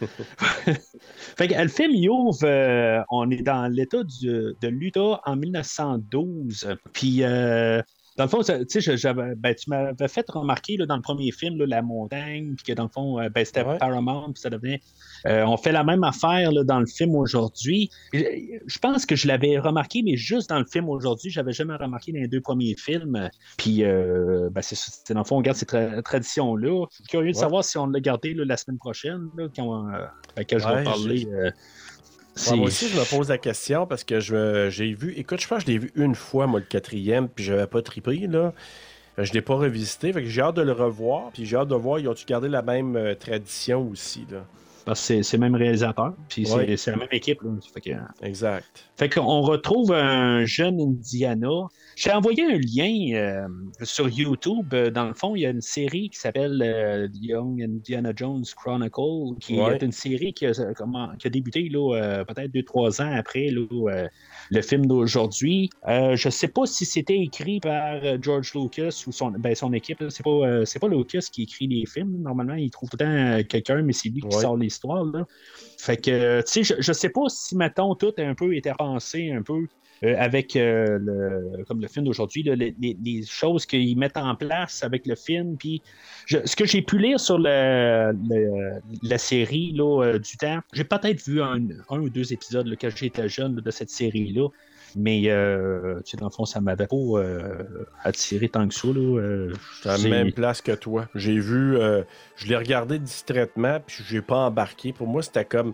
Fait 1.36 1.48
que 1.48 1.54
le 1.54 1.68
film 1.68 1.92
il 1.92 2.08
ouvre, 2.08 2.44
euh, 2.44 3.02
on 3.10 3.30
est 3.30 3.42
dans 3.42 3.66
l'État 3.72 4.02
de 4.02 4.68
l'Utah 4.68 5.20
en 5.24 5.36
1912. 5.36 6.76
Puis, 6.92 7.22
euh, 7.22 7.82
dans 8.16 8.24
le 8.24 8.28
fond, 8.30 8.42
je- 8.42 9.34
ben, 9.34 9.54
tu 9.54 9.70
m'avais 9.70 10.08
fait 10.08 10.24
remarquer 10.28 10.76
là, 10.76 10.86
dans 10.86 10.96
le 10.96 11.02
premier 11.02 11.30
film, 11.32 11.58
là, 11.58 11.66
la 11.66 11.82
montagne, 11.82 12.54
puis 12.56 12.64
que 12.64 12.72
dans 12.72 12.84
le 12.84 12.88
fond, 12.88 13.18
euh, 13.20 13.28
ben, 13.28 13.44
c'était 13.44 13.62
Ouais. 13.64 13.78
Paramount, 13.78 14.32
puis 14.32 14.40
ça 14.40 14.50
devenait. 14.50 14.80
euh, 15.26 15.44
on 15.46 15.56
fait 15.56 15.72
la 15.72 15.84
même 15.84 16.04
affaire 16.04 16.50
là, 16.52 16.64
dans 16.64 16.80
le 16.80 16.86
film 16.86 17.14
aujourd'hui. 17.14 17.90
Je 18.12 18.20
je 18.66 18.78
pense 18.78 19.06
que 19.06 19.16
je 19.16 19.28
l'avais 19.28 19.58
remarqué, 19.58 20.02
mais 20.02 20.16
juste 20.16 20.48
dans 20.50 20.58
le 20.58 20.64
film 20.64 20.88
aujourd'hui, 20.88 21.30
j'avais 21.30 21.52
jamais 21.52 21.74
remarqué 21.76 22.12
dans 22.12 22.20
les 22.20 22.28
deux 22.28 22.40
premiers 22.40 22.74
films. 22.76 23.30
Puis, 23.56 23.84
euh, 23.84 24.48
ben, 24.50 24.60
c'est 24.62 25.12
dans 25.14 25.20
le 25.20 25.24
fond, 25.26 25.36
on 25.38 25.40
garde 25.40 25.56
ces 25.56 25.66
tra- 25.66 26.02
traditions-là. 26.02 26.86
Je 26.90 26.94
suis 26.96 27.04
curieux 27.04 27.32
de 27.32 27.36
savoir 27.36 27.64
si 27.64 27.78
on 27.78 27.86
l'a 27.86 28.00
gardé 28.00 28.34
la 28.34 28.56
semaine 28.56 28.78
prochaine, 28.78 29.28
quand, 29.56 29.88
euh, 29.88 30.04
ben, 30.36 30.44
quand 30.48 30.58
je 30.58 30.66
vais 30.68 30.84
parler. 30.84 31.28
euh, 31.32 31.50
Ouais, 32.36 32.56
moi 32.56 32.66
aussi, 32.66 32.88
je 32.88 32.98
me 32.98 33.04
pose 33.04 33.28
la 33.28 33.38
question 33.38 33.86
parce 33.86 34.04
que 34.04 34.18
je- 34.20 34.68
j'ai 34.70 34.92
vu. 34.94 35.12
Écoute, 35.16 35.40
je 35.40 35.46
pense 35.48 35.58
que 35.58 35.66
je 35.66 35.72
l'ai 35.72 35.78
vu 35.78 35.92
une 35.96 36.14
fois, 36.14 36.46
moi, 36.46 36.60
le 36.60 36.66
quatrième, 36.66 37.28
puis 37.28 37.44
j'avais 37.44 37.66
pas 37.66 37.82
trippé, 37.82 38.26
là. 38.26 38.52
Euh, 39.18 39.24
Je 39.24 39.32
l'ai 39.34 39.42
pas 39.42 39.54
revisité. 39.54 40.12
Fait 40.12 40.22
que 40.22 40.28
j'ai 40.28 40.40
hâte 40.40 40.56
de 40.56 40.62
le 40.62 40.72
revoir. 40.72 41.30
Puis 41.32 41.44
j'ai 41.44 41.56
hâte 41.56 41.68
de 41.68 41.74
voir, 41.74 41.98
ils 41.98 42.08
ont-tu 42.08 42.24
gardé 42.24 42.48
la 42.48 42.62
même 42.62 42.96
euh, 42.96 43.14
tradition 43.14 43.86
aussi, 43.90 44.26
là? 44.30 44.46
Parce 44.84 45.06
que 45.08 45.22
c'est- 45.22 45.36
le 45.36 45.40
même 45.40 45.54
réalisateur, 45.54 46.14
puis 46.28 46.44
c'est- 46.46 46.54
Ouais. 46.54 46.76
c'est 46.76 46.90
la 46.90 46.96
même 46.96 47.08
équipe. 47.12 47.40
Là. 47.42 47.50
Fait 47.72 47.80
que- 47.80 48.26
Exact. 48.26 48.64
Fait 48.96 49.08
qu'on 49.08 49.40
retrouve 49.42 49.92
un 49.92 50.44
jeune 50.44 50.80
Indiana. 50.80 51.48
J'ai 51.96 52.10
envoyé 52.12 52.44
un 52.44 52.58
lien 52.58 53.14
euh, 53.14 53.48
sur 53.82 54.08
YouTube. 54.08 54.72
Euh, 54.74 54.90
Dans 54.90 55.06
le 55.06 55.14
fond, 55.14 55.34
il 55.36 55.42
y 55.42 55.46
a 55.46 55.50
une 55.50 55.60
série 55.60 56.08
qui 56.10 56.18
s'appelle 56.18 56.60
euh, 56.64 57.08
Young 57.20 57.62
Indiana 57.62 58.12
Jones 58.14 58.44
Chronicle, 58.56 59.38
qui 59.40 59.58
Ouais. 59.60 59.76
est 59.76 59.82
une 59.82 59.92
série 59.92 60.32
qui 60.32 60.46
a, 60.46 60.52
comment- 60.76 61.10
qui 61.18 61.26
a 61.26 61.30
débuté 61.30 61.70
euh, 61.74 62.24
peut-être 62.24 62.50
deux, 62.52 62.62
trois 62.62 63.00
ans 63.00 63.12
après 63.14 63.48
là, 63.50 64.06
le 64.50 64.62
film 64.62 64.86
d'aujourd'hui. 64.86 65.70
Je 65.86 66.28
sais 66.30 66.48
pas 66.48 66.66
si 66.66 66.84
c'était 66.84 67.18
écrit 67.18 67.60
par 67.60 68.00
George 68.20 68.52
Lucas 68.54 69.04
ou 69.06 69.12
son, 69.12 69.30
ben, 69.32 69.54
son 69.54 69.72
équipe. 69.72 70.02
C'est 70.08 70.22
pas, 70.24 70.64
pas 70.80 70.88
Lucas 70.88 71.26
qui 71.32 71.42
écrit 71.44 71.66
les 71.66 71.86
films. 71.86 72.20
Normalement, 72.20 72.54
il 72.54 72.70
trouve 72.70 72.88
tout 72.90 72.96
le 73.00 73.40
temps 73.42 73.48
quelqu'un, 73.48 73.82
mais 73.82 73.92
c'est 73.92 74.08
lui 74.08 74.20
qui 74.20 74.36
sort 74.38 74.56
l'histoire. 74.72 75.26
Fait 75.78 75.96
que, 75.96 76.40
tu 76.42 76.64
sais, 76.64 76.64
je, 76.64 76.74
je 76.82 76.92
sais 76.92 77.10
pas 77.10 77.22
si, 77.28 77.56
mettons, 77.56 77.94
tout 77.94 78.12
a 78.18 78.22
un 78.22 78.34
peu 78.34 78.54
été 78.56 78.72
pensé 78.78 79.30
un 79.32 79.42
peu 79.42 79.66
euh, 80.04 80.14
avec 80.18 80.56
euh, 80.56 80.98
le, 81.00 81.64
comme 81.66 81.80
le 81.80 81.88
film 81.88 82.04
d'aujourd'hui, 82.06 82.42
les, 82.44 82.74
les- 82.78 83.24
choses 83.26 83.66
qu'ils 83.66 83.98
mettent 83.98 84.16
en 84.16 84.34
place 84.36 84.82
avec 84.82 85.06
le 85.06 85.14
film. 85.16 85.56
Puis, 85.58 85.82
ce 86.26 86.56
que 86.56 86.64
j'ai 86.66 86.82
pu 86.82 86.98
lire 86.98 87.20
sur 87.20 87.38
le- 87.38 88.12
la 89.02 89.18
série 89.18 89.72
là, 89.74 90.02
euh, 90.04 90.18
du 90.18 90.36
temps, 90.36 90.60
j'ai 90.72 90.84
peut-être 90.84 91.22
vu 91.26 91.42
un, 91.42 91.58
un 91.88 92.00
ou 92.00 92.10
deux 92.10 92.32
épisodes 92.32 92.66
là, 92.66 92.76
quand 92.80 92.90
j'étais 92.94 93.28
jeune 93.28 93.56
de 93.56 93.70
cette 93.70 93.90
série-là. 93.90 94.48
Mais, 94.96 95.22
euh, 95.26 96.00
tu 96.04 96.10
sais, 96.12 96.16
dans 96.16 96.26
le 96.26 96.32
fond, 96.32 96.44
ça 96.44 96.60
m'avait 96.60 96.86
pas 96.86 96.96
euh, 96.96 97.62
attiré 98.04 98.48
tant 98.48 98.66
que 98.68 98.74
ça. 98.74 98.88
Là, 98.88 98.94
euh, 99.20 99.52
à 99.84 99.88
la 99.88 99.96
c'est- 99.98 100.08
même 100.08 100.32
place 100.32 100.60
que 100.60 100.72
toi. 100.72 101.08
J'ai 101.14 101.38
vu, 101.38 101.76
euh, 101.76 102.02
je 102.36 102.46
l'ai 102.46 102.56
regardé 102.56 102.98
distraitement, 102.98 103.78
puis 103.86 104.04
j'ai 104.08 104.22
pas 104.22 104.36
embarqué. 104.36 104.92
Pour 104.92 105.06
moi, 105.06 105.22
c'était 105.22 105.44
comme. 105.44 105.72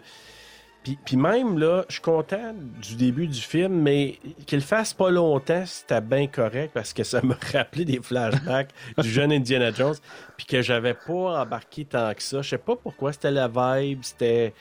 Puis, 0.84 0.96
puis 1.04 1.16
même 1.16 1.58
là, 1.58 1.84
je 1.88 1.94
suis 1.94 2.02
content 2.02 2.54
du 2.80 2.94
début 2.94 3.26
du 3.26 3.40
film, 3.40 3.82
mais 3.82 4.16
qu'il 4.46 4.60
fasse 4.60 4.94
pas 4.94 5.10
longtemps, 5.10 5.64
c'était 5.66 6.00
bien 6.00 6.28
correct 6.28 6.70
parce 6.72 6.92
que 6.92 7.02
ça 7.02 7.20
me 7.24 7.34
rappelait 7.52 7.84
des 7.84 8.00
flashbacks 8.00 8.70
du 8.96 9.08
jeune 9.10 9.32
Indiana 9.32 9.72
Jones, 9.72 9.96
puis 10.36 10.46
que 10.46 10.62
j'avais 10.62 10.94
pas 10.94 11.42
embarqué 11.42 11.84
tant 11.84 12.14
que 12.14 12.22
ça. 12.22 12.42
Je 12.42 12.50
sais 12.50 12.58
pas 12.58 12.76
pourquoi, 12.76 13.12
c'était 13.12 13.32
la 13.32 13.48
vibe, 13.48 13.98
c'était. 14.02 14.54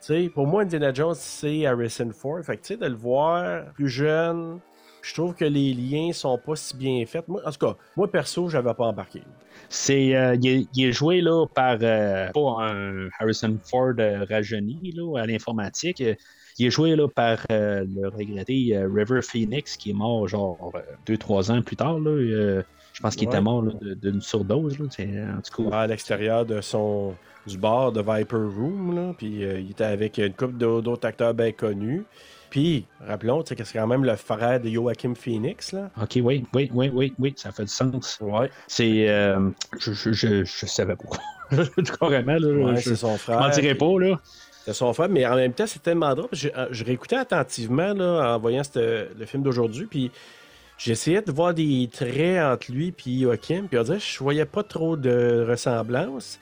Tu 0.00 0.06
sais, 0.24 0.28
pour 0.32 0.46
moi, 0.46 0.62
Indiana 0.62 0.92
Jones, 0.92 1.14
c'est 1.16 1.66
Harrison 1.66 2.10
Ford. 2.12 2.40
Fait 2.44 2.56
que, 2.56 2.62
tu 2.62 2.74
sais, 2.74 2.76
de 2.76 2.86
le 2.86 2.94
voir 2.94 3.64
plus 3.74 3.88
jeune, 3.88 4.60
je 5.02 5.14
trouve 5.14 5.34
que 5.34 5.44
les 5.44 5.72
liens 5.74 6.12
sont 6.12 6.38
pas 6.38 6.54
si 6.54 6.76
bien 6.76 7.04
faits. 7.06 7.26
Moi, 7.28 7.40
en 7.44 7.50
tout 7.50 7.66
cas, 7.66 7.76
moi, 7.96 8.10
perso, 8.10 8.48
j'avais 8.48 8.74
pas 8.74 8.84
embarqué. 8.86 9.22
C'est, 9.68 10.14
euh, 10.14 10.36
il, 10.40 10.46
est, 10.48 10.66
il 10.74 10.84
est 10.86 10.92
joué 10.92 11.20
là, 11.20 11.46
par 11.46 11.78
euh, 11.82 12.28
pas 12.32 12.56
un 12.64 13.08
Harrison 13.18 13.56
Ford 13.64 13.94
euh, 13.98 14.24
rajeuni 14.28 14.92
là, 14.94 15.20
à 15.22 15.26
l'informatique. 15.26 16.02
Il 16.58 16.66
est 16.66 16.70
joué 16.70 16.94
là, 16.94 17.08
par 17.08 17.38
euh, 17.50 17.84
le 17.88 18.08
regretté 18.08 18.76
euh, 18.76 18.88
River 18.92 19.22
Phoenix 19.22 19.76
qui 19.76 19.90
est 19.90 19.94
mort 19.94 20.28
genre 20.28 20.72
euh, 20.74 20.80
deux, 21.06 21.16
trois 21.18 21.50
ans 21.50 21.62
plus 21.62 21.76
tard. 21.76 21.98
Là. 21.98 22.10
Euh, 22.10 22.62
je 22.92 23.02
pense 23.02 23.16
qu'il 23.16 23.28
Ouais. 23.28 23.34
était 23.34 23.42
mort 23.42 23.62
d'une 23.82 24.20
surdose. 24.22 24.78
Là. 24.78 24.86
En 25.36 25.40
tout 25.42 25.68
cas, 25.70 25.76
À 25.78 25.86
l'extérieur 25.86 26.46
de 26.46 26.60
son 26.60 27.14
du 27.46 27.58
bar 27.58 27.92
de 27.92 28.00
Viper 28.00 28.36
Room, 28.36 28.94
là, 28.96 29.14
puis 29.16 29.44
euh, 29.44 29.60
il 29.60 29.70
était 29.70 29.84
avec 29.84 30.18
une 30.18 30.32
couple 30.32 30.54
d'au- 30.54 30.80
d'autres 30.80 31.06
acteurs 31.06 31.34
bien 31.34 31.52
connus. 31.52 32.04
Puis, 32.50 32.86
rappelons, 33.06 33.42
tu 33.42 33.48
sais, 33.50 33.56
que 33.56 33.64
c'est 33.64 33.78
quand 33.78 33.86
même 33.86 34.04
le 34.04 34.14
frère 34.16 34.60
de 34.60 34.68
Joachim 34.68 35.14
Phoenix, 35.14 35.72
là. 35.72 35.90
ok, 36.00 36.18
oui, 36.22 36.44
oui, 36.54 36.70
oui, 36.72 36.90
oui, 36.94 37.12
oui, 37.18 37.34
ça 37.36 37.50
fait 37.52 37.64
du 37.64 37.68
sens. 37.72 38.18
Ouais. 38.20 38.50
C'est, 38.68 39.08
euh, 39.08 39.50
je, 39.78 39.92
je, 39.92 40.12
je, 40.12 40.44
je 40.44 40.66
savais 40.66 40.96
pas. 40.96 41.56
Carrément, 42.00 42.36
là, 42.38 42.48
Ouais, 42.72 42.76
je, 42.76 42.90
c'est 42.90 42.96
son 42.96 43.12
je 43.14 43.18
frère. 43.22 43.40
m'en 43.40 43.48
dirais 43.50 43.74
pas, 43.74 43.98
là. 43.98 44.20
C'est 44.64 44.72
son 44.72 44.92
frère, 44.92 45.08
mais 45.08 45.24
en 45.26 45.36
même 45.36 45.52
temps, 45.52 45.66
c'est 45.66 45.82
tellement 45.82 46.14
drôle. 46.14 46.28
Je, 46.32 46.48
je 46.70 46.84
réécoutais 46.84 47.16
attentivement 47.16 47.92
là, 47.94 48.34
en 48.34 48.38
voyant 48.38 48.62
le 48.74 49.24
film 49.26 49.42
d'aujourd'hui, 49.42 49.86
puis 49.86 50.10
j'essayais 50.78 51.22
de 51.22 51.30
voir 51.32 51.52
des 51.54 51.88
traits 51.92 52.40
entre 52.42 52.72
lui 52.72 52.94
et 53.06 53.20
Joachim, 53.22 53.66
puis 53.68 53.78
on 53.78 53.82
dirait 53.82 53.98
que 53.98 54.04
je 54.04 54.18
voyais 54.18 54.44
pas 54.44 54.62
trop 54.62 54.96
de 54.96 55.44
ressemblance. 55.48 56.38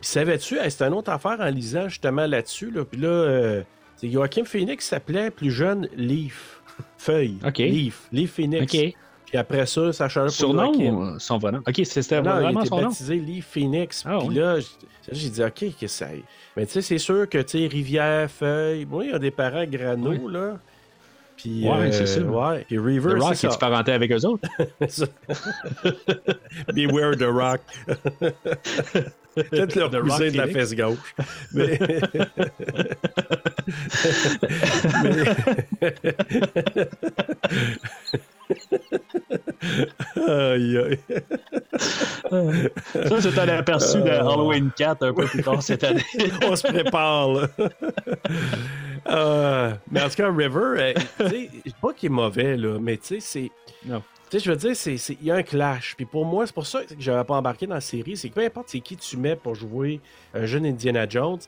Puis 0.00 0.08
savais-tu, 0.08 0.58
hey, 0.58 0.70
c'était 0.70 0.86
une 0.86 0.94
autre 0.94 1.10
affaire 1.10 1.36
en 1.40 1.46
lisant 1.50 1.88
justement 1.88 2.26
là-dessus, 2.26 2.70
là, 2.70 2.84
puis 2.84 3.00
là, 3.00 3.08
euh, 3.08 3.62
Joachim 4.02 4.44
Phoenix 4.44 4.86
s'appelait 4.86 5.30
plus 5.30 5.50
jeune 5.50 5.88
Leaf. 5.96 6.62
Feuille. 6.96 7.36
Ok. 7.46 7.58
Leaf. 7.58 8.08
Leaf 8.12 8.32
Phoenix. 8.32 8.62
Ok. 8.74 8.94
Puis 9.26 9.38
après 9.38 9.64
ça, 9.66 9.92
ça 9.92 10.06
a 10.06 10.08
changé 10.08 10.26
pour 10.26 10.34
Surnom 10.34 10.72
ou 10.72 11.18
son 11.20 11.38
vrai 11.38 11.52
nom? 11.52 11.58
Ok, 11.58 11.80
c'était 11.84 12.20
Non, 12.22 12.32
il 12.38 12.42
vraiment 12.42 12.60
était 12.62 12.68
son 12.70 12.76
nom. 12.80 12.82
baptisé 12.88 13.14
Lee 13.16 13.40
Phoenix. 13.42 14.02
Ah, 14.06 14.16
Puis 14.18 14.28
oui. 14.30 14.34
là, 14.36 14.56
j'ai 15.12 15.28
dit, 15.28 15.44
OK, 15.44 15.52
qu'est-ce 15.54 15.76
que 15.78 15.86
ça? 15.86 16.06
Mais 16.56 16.66
tu 16.66 16.72
sais, 16.72 16.82
c'est 16.82 16.98
sûr 16.98 17.28
que, 17.28 17.38
tu 17.38 17.58
sais, 17.58 17.66
Rivière, 17.68 18.28
Feuille, 18.30 18.86
moi, 18.86 19.04
il 19.04 19.10
y 19.12 19.14
a 19.14 19.18
des 19.20 19.30
parents 19.30 19.64
grano, 19.66 20.28
là. 20.28 20.58
Puis, 21.36 21.62
Ouais, 21.64 21.76
euh, 21.88 21.92
c'est 21.92 22.06
ça. 22.06 22.20
Ouais, 22.22 22.64
puis 22.66 22.76
The 22.76 22.80
River, 22.80 23.14
Rock, 23.20 23.34
c'est 23.36 23.58
parenté 23.58 23.92
avec 23.92 24.10
eux 24.10 24.24
autres? 24.26 24.48
Beware 26.74 27.16
the 27.16 27.22
Rock. 27.30 27.60
Peut-être 29.50 29.74
leur 29.76 29.90
The 29.90 30.00
cousin 30.00 30.30
de 30.30 30.36
la 30.36 30.46
fesse 30.48 30.74
gauche. 30.74 31.14
Mais... 31.52 31.78
Aïe, 40.26 40.78
aïe. 40.78 40.98
Ça, 42.92 43.20
c'est 43.20 43.38
un 43.38 43.48
aperçu 43.48 43.98
de 43.98 44.10
Halloween 44.10 44.70
4 44.76 45.06
un 45.06 45.12
peu 45.12 45.26
plus 45.26 45.42
tard 45.42 45.62
cette 45.62 45.84
année. 45.84 46.02
On 46.42 46.56
se 46.56 46.66
prépare, 46.66 47.28
là. 47.32 47.48
Euh, 49.08 49.72
mais 49.90 50.02
en 50.02 50.08
tout 50.08 50.16
cas, 50.16 50.30
River, 50.30 50.60
euh, 50.76 50.92
tu 51.18 51.28
sais, 51.28 51.50
je 51.64 51.72
pas 51.80 51.92
qu'il 51.92 52.08
est 52.08 52.14
mauvais, 52.14 52.56
là, 52.56 52.78
mais 52.80 52.96
tu 52.96 53.20
sais, 53.20 53.20
c'est. 53.20 53.50
Non. 53.86 54.02
Tu 54.30 54.38
sais, 54.38 54.44
je 54.44 54.50
veux 54.50 54.56
dire, 54.56 54.76
c'est- 54.76 54.94
il 55.20 55.26
y 55.26 55.30
a 55.30 55.34
un 55.36 55.42
clash. 55.42 55.94
Puis 55.96 56.06
pour 56.06 56.24
moi, 56.24 56.46
c'est 56.46 56.54
pour 56.54 56.66
ça 56.66 56.84
que 56.84 56.94
j'avais 56.98 57.24
pas 57.24 57.34
embarqué 57.34 57.66
dans 57.66 57.74
la 57.74 57.80
série. 57.80 58.16
C'est 58.16 58.28
que 58.28 58.34
peu 58.34 58.44
importe 58.44 58.68
c'est 58.68 58.80
qui 58.80 58.96
tu 58.96 59.16
mets 59.16 59.34
pour 59.36 59.54
jouer 59.56 60.00
un 60.34 60.46
jeune 60.46 60.64
Indiana 60.66 61.06
Jones, 61.08 61.40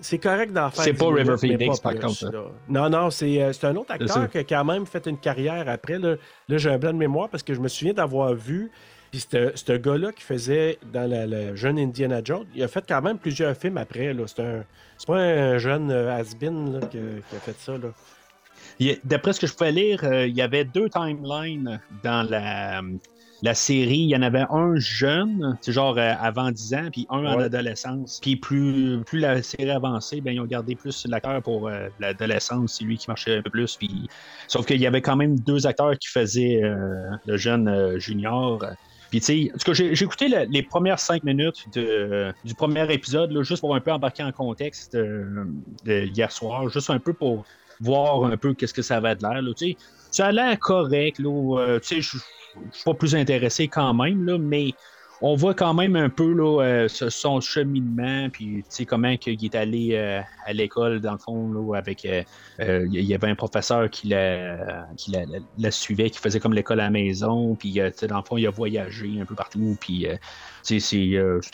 c'est 0.00 0.18
correct 0.18 0.50
d'en 0.52 0.70
faire. 0.70 0.84
C'est 0.84 0.92
10 0.94 0.98
pas 0.98 1.06
River 1.08 1.36
Phoenix, 1.58 1.80
pas 1.80 1.92
par 1.92 2.00
contre, 2.00 2.24
hein. 2.26 2.30
là. 2.32 2.44
Non, 2.68 2.88
non, 2.88 3.10
c'est 3.10 3.42
euh, 3.42 3.52
un 3.64 3.76
autre 3.76 3.90
acteur 3.92 4.30
qui 4.30 4.38
a 4.38 4.44
quand 4.44 4.64
même 4.64 4.86
fait 4.86 5.06
une 5.06 5.18
carrière 5.18 5.68
après. 5.68 5.98
Là, 5.98 6.16
Là, 6.48 6.56
j'ai 6.58 6.70
un 6.70 6.78
blanc 6.78 6.92
de 6.92 6.98
mémoire 6.98 7.28
parce 7.28 7.42
que 7.42 7.52
je 7.52 7.60
me 7.60 7.68
souviens 7.68 7.92
d'avoir 7.94 8.32
vu. 8.34 8.70
Puis 9.10 9.26
ce 9.28 9.76
gars-là 9.76 10.12
qui 10.12 10.22
faisait 10.22 10.78
dans 10.92 11.10
la, 11.10 11.26
la 11.26 11.54
jeune 11.56 11.78
Indiana 11.80 12.20
Jones, 12.24 12.46
il 12.54 12.62
a 12.62 12.68
fait 12.68 12.84
quand 12.88 13.02
même 13.02 13.18
plusieurs 13.18 13.56
films 13.56 13.76
après. 13.76 14.14
là. 14.14 14.22
C'est 14.26 14.40
un- 14.40 14.64
pas 15.06 15.16
un 15.18 15.58
jeune 15.58 15.90
euh, 15.90 16.16
has-been 16.16 16.78
là, 16.78 16.86
qui, 16.86 16.96
a- 16.98 17.00
qui 17.28 17.36
a 17.36 17.40
fait 17.40 17.56
ça. 17.58 17.72
Là. 17.72 17.88
D'après 19.04 19.32
ce 19.32 19.40
que 19.40 19.46
je 19.46 19.54
pouvais 19.54 19.72
lire, 19.72 20.04
euh, 20.04 20.26
il 20.26 20.34
y 20.34 20.42
avait 20.42 20.64
deux 20.64 20.88
timelines 20.88 21.80
dans 22.02 22.28
la, 22.28 22.80
la 23.42 23.54
série. 23.54 23.98
Il 23.98 24.08
y 24.08 24.16
en 24.16 24.22
avait 24.22 24.46
un 24.50 24.74
jeune, 24.76 25.58
c'est 25.60 25.72
genre 25.72 25.98
euh, 25.98 26.14
avant 26.18 26.50
10 26.50 26.74
ans, 26.74 26.88
puis 26.90 27.06
un 27.10 27.18
en 27.26 27.38
adolescence. 27.44 28.20
Puis 28.22 28.36
plus, 28.36 29.02
plus 29.04 29.18
la 29.18 29.42
série 29.42 29.70
avançait, 29.70 30.20
ben, 30.20 30.32
ils 30.32 30.40
ont 30.40 30.46
gardé 30.46 30.76
plus 30.76 31.06
l'acteur 31.06 31.42
pour 31.42 31.68
euh, 31.68 31.88
l'adolescence. 31.98 32.76
C'est 32.78 32.84
lui 32.84 32.96
qui 32.96 33.06
marchait 33.08 33.36
un 33.38 33.42
peu 33.42 33.50
plus. 33.50 33.76
Puis... 33.76 34.08
Sauf 34.48 34.64
qu'il 34.64 34.80
y 34.80 34.86
avait 34.86 35.02
quand 35.02 35.16
même 35.16 35.38
deux 35.38 35.66
acteurs 35.66 35.98
qui 35.98 36.08
faisaient 36.08 36.62
le 37.26 37.36
jeune 37.36 37.98
junior. 37.98 38.64
Puis, 39.10 39.20
tu 39.20 39.26
sais, 39.26 39.50
en 39.52 39.58
tout 39.58 39.72
cas, 39.72 39.72
j'ai 39.74 39.92
écouté 40.04 40.28
le- 40.28 40.46
les 40.50 40.62
premières 40.62 41.00
cinq 41.00 41.24
minutes 41.24 41.66
de- 41.74 42.32
du 42.44 42.54
premier 42.54 42.90
épisode, 42.92 43.32
là, 43.32 43.42
juste 43.42 43.60
pour 43.60 43.74
un 43.74 43.80
peu 43.80 43.90
embarquer 43.92 44.22
en 44.22 44.30
contexte 44.32 44.94
euh, 44.94 45.44
de 45.84 46.04
hier 46.04 46.30
soir, 46.30 46.68
juste 46.68 46.90
un 46.90 46.98
peu 47.00 47.12
pour 47.12 47.44
voir 47.80 48.24
un 48.24 48.36
peu 48.36 48.54
qu'est-ce 48.54 48.74
que 48.74 48.82
ça 48.82 49.00
va 49.00 49.12
être 49.12 49.22
l'air. 49.22 49.42
là, 49.42 49.52
tu 49.56 49.70
sais. 49.70 49.76
Ça 50.10 50.26
a 50.26 50.32
l'air 50.32 50.58
correct. 50.58 51.18
là, 51.18 51.58
euh, 51.58 51.80
tu 51.80 51.86
sais, 51.86 52.00
je 52.00 52.18
suis 52.72 52.84
pas 52.84 52.94
plus 52.94 53.14
intéressé 53.14 53.68
quand 53.68 53.94
même, 53.94 54.24
là, 54.26 54.38
mais 54.38 54.72
on 55.22 55.34
voit 55.36 55.54
quand 55.54 55.74
même 55.74 55.96
un 55.96 56.08
peu 56.08 56.32
là, 56.32 56.62
euh, 56.62 56.88
son 56.88 57.40
cheminement, 57.40 58.30
puis 58.30 58.62
tu 58.62 58.70
sais, 58.70 58.86
comment 58.86 59.16
qu'il 59.18 59.44
est 59.44 59.54
allé 59.54 59.90
euh, 59.92 60.20
à 60.46 60.52
l'école, 60.52 61.00
dans 61.00 61.12
le 61.12 61.18
fond, 61.18 61.52
là, 61.52 61.76
avec. 61.76 62.04
euh, 62.06 62.22
euh, 62.60 62.86
Il 62.90 63.02
y 63.04 63.14
avait 63.14 63.28
un 63.28 63.34
professeur 63.34 63.90
qui 63.90 64.08
la, 64.08 64.86
qui 64.96 65.10
la, 65.10 65.26
la- 65.26 65.38
la 65.58 65.70
suivait, 65.70 66.08
qui 66.10 66.18
faisait 66.18 66.40
comme 66.40 66.54
l'école 66.54 66.80
à 66.80 66.84
la 66.84 66.90
maison, 66.90 67.54
puis 67.54 67.72
tu 67.74 67.80
sais, 67.96 68.06
dans 68.06 68.16
le 68.18 68.24
fond, 68.24 68.36
il 68.38 68.46
a 68.46 68.50
voyagé 68.50 69.20
un 69.20 69.26
peu 69.26 69.34
partout, 69.34 69.76
puis 69.80 70.06
c'est 70.62 70.80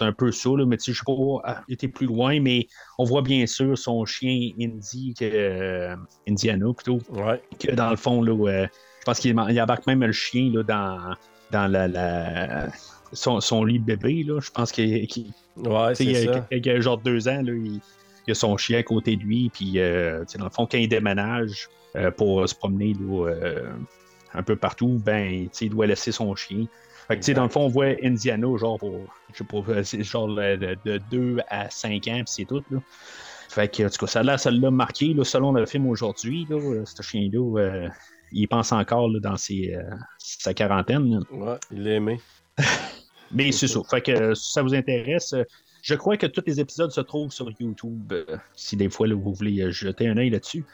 un 0.00 0.12
peu 0.12 0.30
ça, 0.32 0.50
là, 0.50 0.64
mais 0.66 0.76
tu 0.76 0.84
sais, 0.84 0.92
je 0.92 0.98
sais 0.98 1.04
pas 1.04 1.40
ah, 1.44 1.62
été 1.68 1.88
plus 1.88 2.06
loin, 2.06 2.40
mais 2.40 2.66
on 2.98 3.04
voit 3.04 3.22
bien 3.22 3.46
sûr 3.46 3.76
son 3.76 4.04
chien 4.04 4.50
Indy, 4.60 5.14
que, 5.18 5.94
Indiana 6.28 6.66
plutôt, 6.72 6.98
Ouais. 7.10 7.40
que 7.58 7.72
dans 7.74 7.90
le 7.90 7.96
fond, 7.96 8.22
là, 8.22 8.66
je 8.66 9.04
pense 9.04 9.18
qu'il 9.20 9.30
il 9.50 9.60
embarque 9.60 9.86
même 9.86 10.04
le 10.04 10.12
chien 10.12 10.50
là, 10.52 10.62
dans, 10.62 11.14
dans 11.50 11.70
la, 11.70 11.88
la- 11.88 12.68
son, 13.16 13.40
son 13.40 13.64
lit 13.64 13.78
de 13.80 13.84
bébé. 13.84 14.22
Là. 14.22 14.40
Je 14.40 14.50
pense 14.50 14.72
qu'il 14.72 15.06
qu'il- 15.06 15.32
Ouais, 15.56 15.94
y 15.94 16.70
a, 16.70 16.80
genre 16.80 16.98
deux 16.98 17.28
ans, 17.28 17.42
là, 17.42 17.52
il, 17.52 17.80
il 18.26 18.30
a 18.30 18.34
son 18.34 18.56
chien 18.56 18.78
à 18.78 18.82
côté 18.82 19.16
de 19.16 19.22
lui, 19.22 19.50
puis 19.52 19.78
euh, 19.80 20.24
dans 20.38 20.44
le 20.44 20.50
fond, 20.50 20.66
quand 20.70 20.78
il 20.78 20.88
déménage 20.88 21.68
euh, 21.96 22.10
pour 22.10 22.46
se 22.48 22.54
promener 22.54 22.92
là, 22.94 23.28
euh, 23.30 23.72
un 24.34 24.42
peu 24.42 24.54
partout, 24.56 25.00
ben, 25.04 25.48
il 25.60 25.70
doit 25.70 25.86
laisser 25.86 26.12
son 26.12 26.34
chien. 26.36 26.66
Fait 27.08 27.18
que, 27.20 27.32
dans 27.32 27.44
le 27.44 27.48
fond, 27.48 27.62
on 27.62 27.68
voit 27.68 27.94
Indiana, 28.02 28.48
genre, 28.58 28.78
pour, 28.78 28.98
je 29.32 29.38
sais 29.38 29.44
pas, 29.44 29.82
genre 30.02 30.28
de, 30.28 30.76
de 30.84 31.00
2 31.10 31.38
à 31.48 31.70
5 31.70 32.08
ans, 32.08 32.16
puis 32.16 32.24
c'est 32.26 32.44
tout. 32.44 32.62
Là. 32.70 32.78
Fait 33.48 33.68
que, 33.74 33.84
en 33.84 33.88
tout 33.88 33.98
cas, 33.98 34.06
ça 34.08 34.22
l'a, 34.24 34.36
ça 34.36 34.50
l'a 34.50 34.70
marqué, 34.70 35.14
là, 35.14 35.22
selon 35.24 35.52
le 35.52 35.64
film 35.64 35.86
aujourd'hui, 35.88 36.46
ce 36.50 37.02
chien-là, 37.02 37.60
euh, 37.60 37.88
il 38.32 38.48
pense 38.48 38.72
encore 38.72 39.08
là, 39.08 39.20
dans 39.20 39.36
ses, 39.36 39.72
euh, 39.74 39.82
sa 40.18 40.52
quarantaine. 40.52 41.14
là. 41.14 41.20
Ouais, 41.30 41.56
il 41.70 41.84
l'a 41.84 41.90
aimé. 41.92 42.20
Mais 43.32 43.52
c'est 43.52 43.68
ça. 43.68 43.80
Fait 43.90 44.00
que 44.00 44.12
euh, 44.12 44.34
si 44.34 44.52
ça 44.52 44.62
vous 44.62 44.74
intéresse, 44.74 45.32
euh, 45.32 45.42
je 45.82 45.94
crois 45.94 46.16
que 46.16 46.26
tous 46.26 46.42
les 46.46 46.58
épisodes 46.60 46.90
se 46.90 47.00
trouvent 47.00 47.30
sur 47.32 47.48
YouTube. 47.60 48.12
euh, 48.12 48.24
si 48.54 48.76
des 48.76 48.88
fois 48.88 49.06
là, 49.06 49.14
vous 49.14 49.32
voulez 49.34 49.70
jeter 49.72 50.08
un 50.08 50.16
œil 50.16 50.30
là-dessus. 50.30 50.64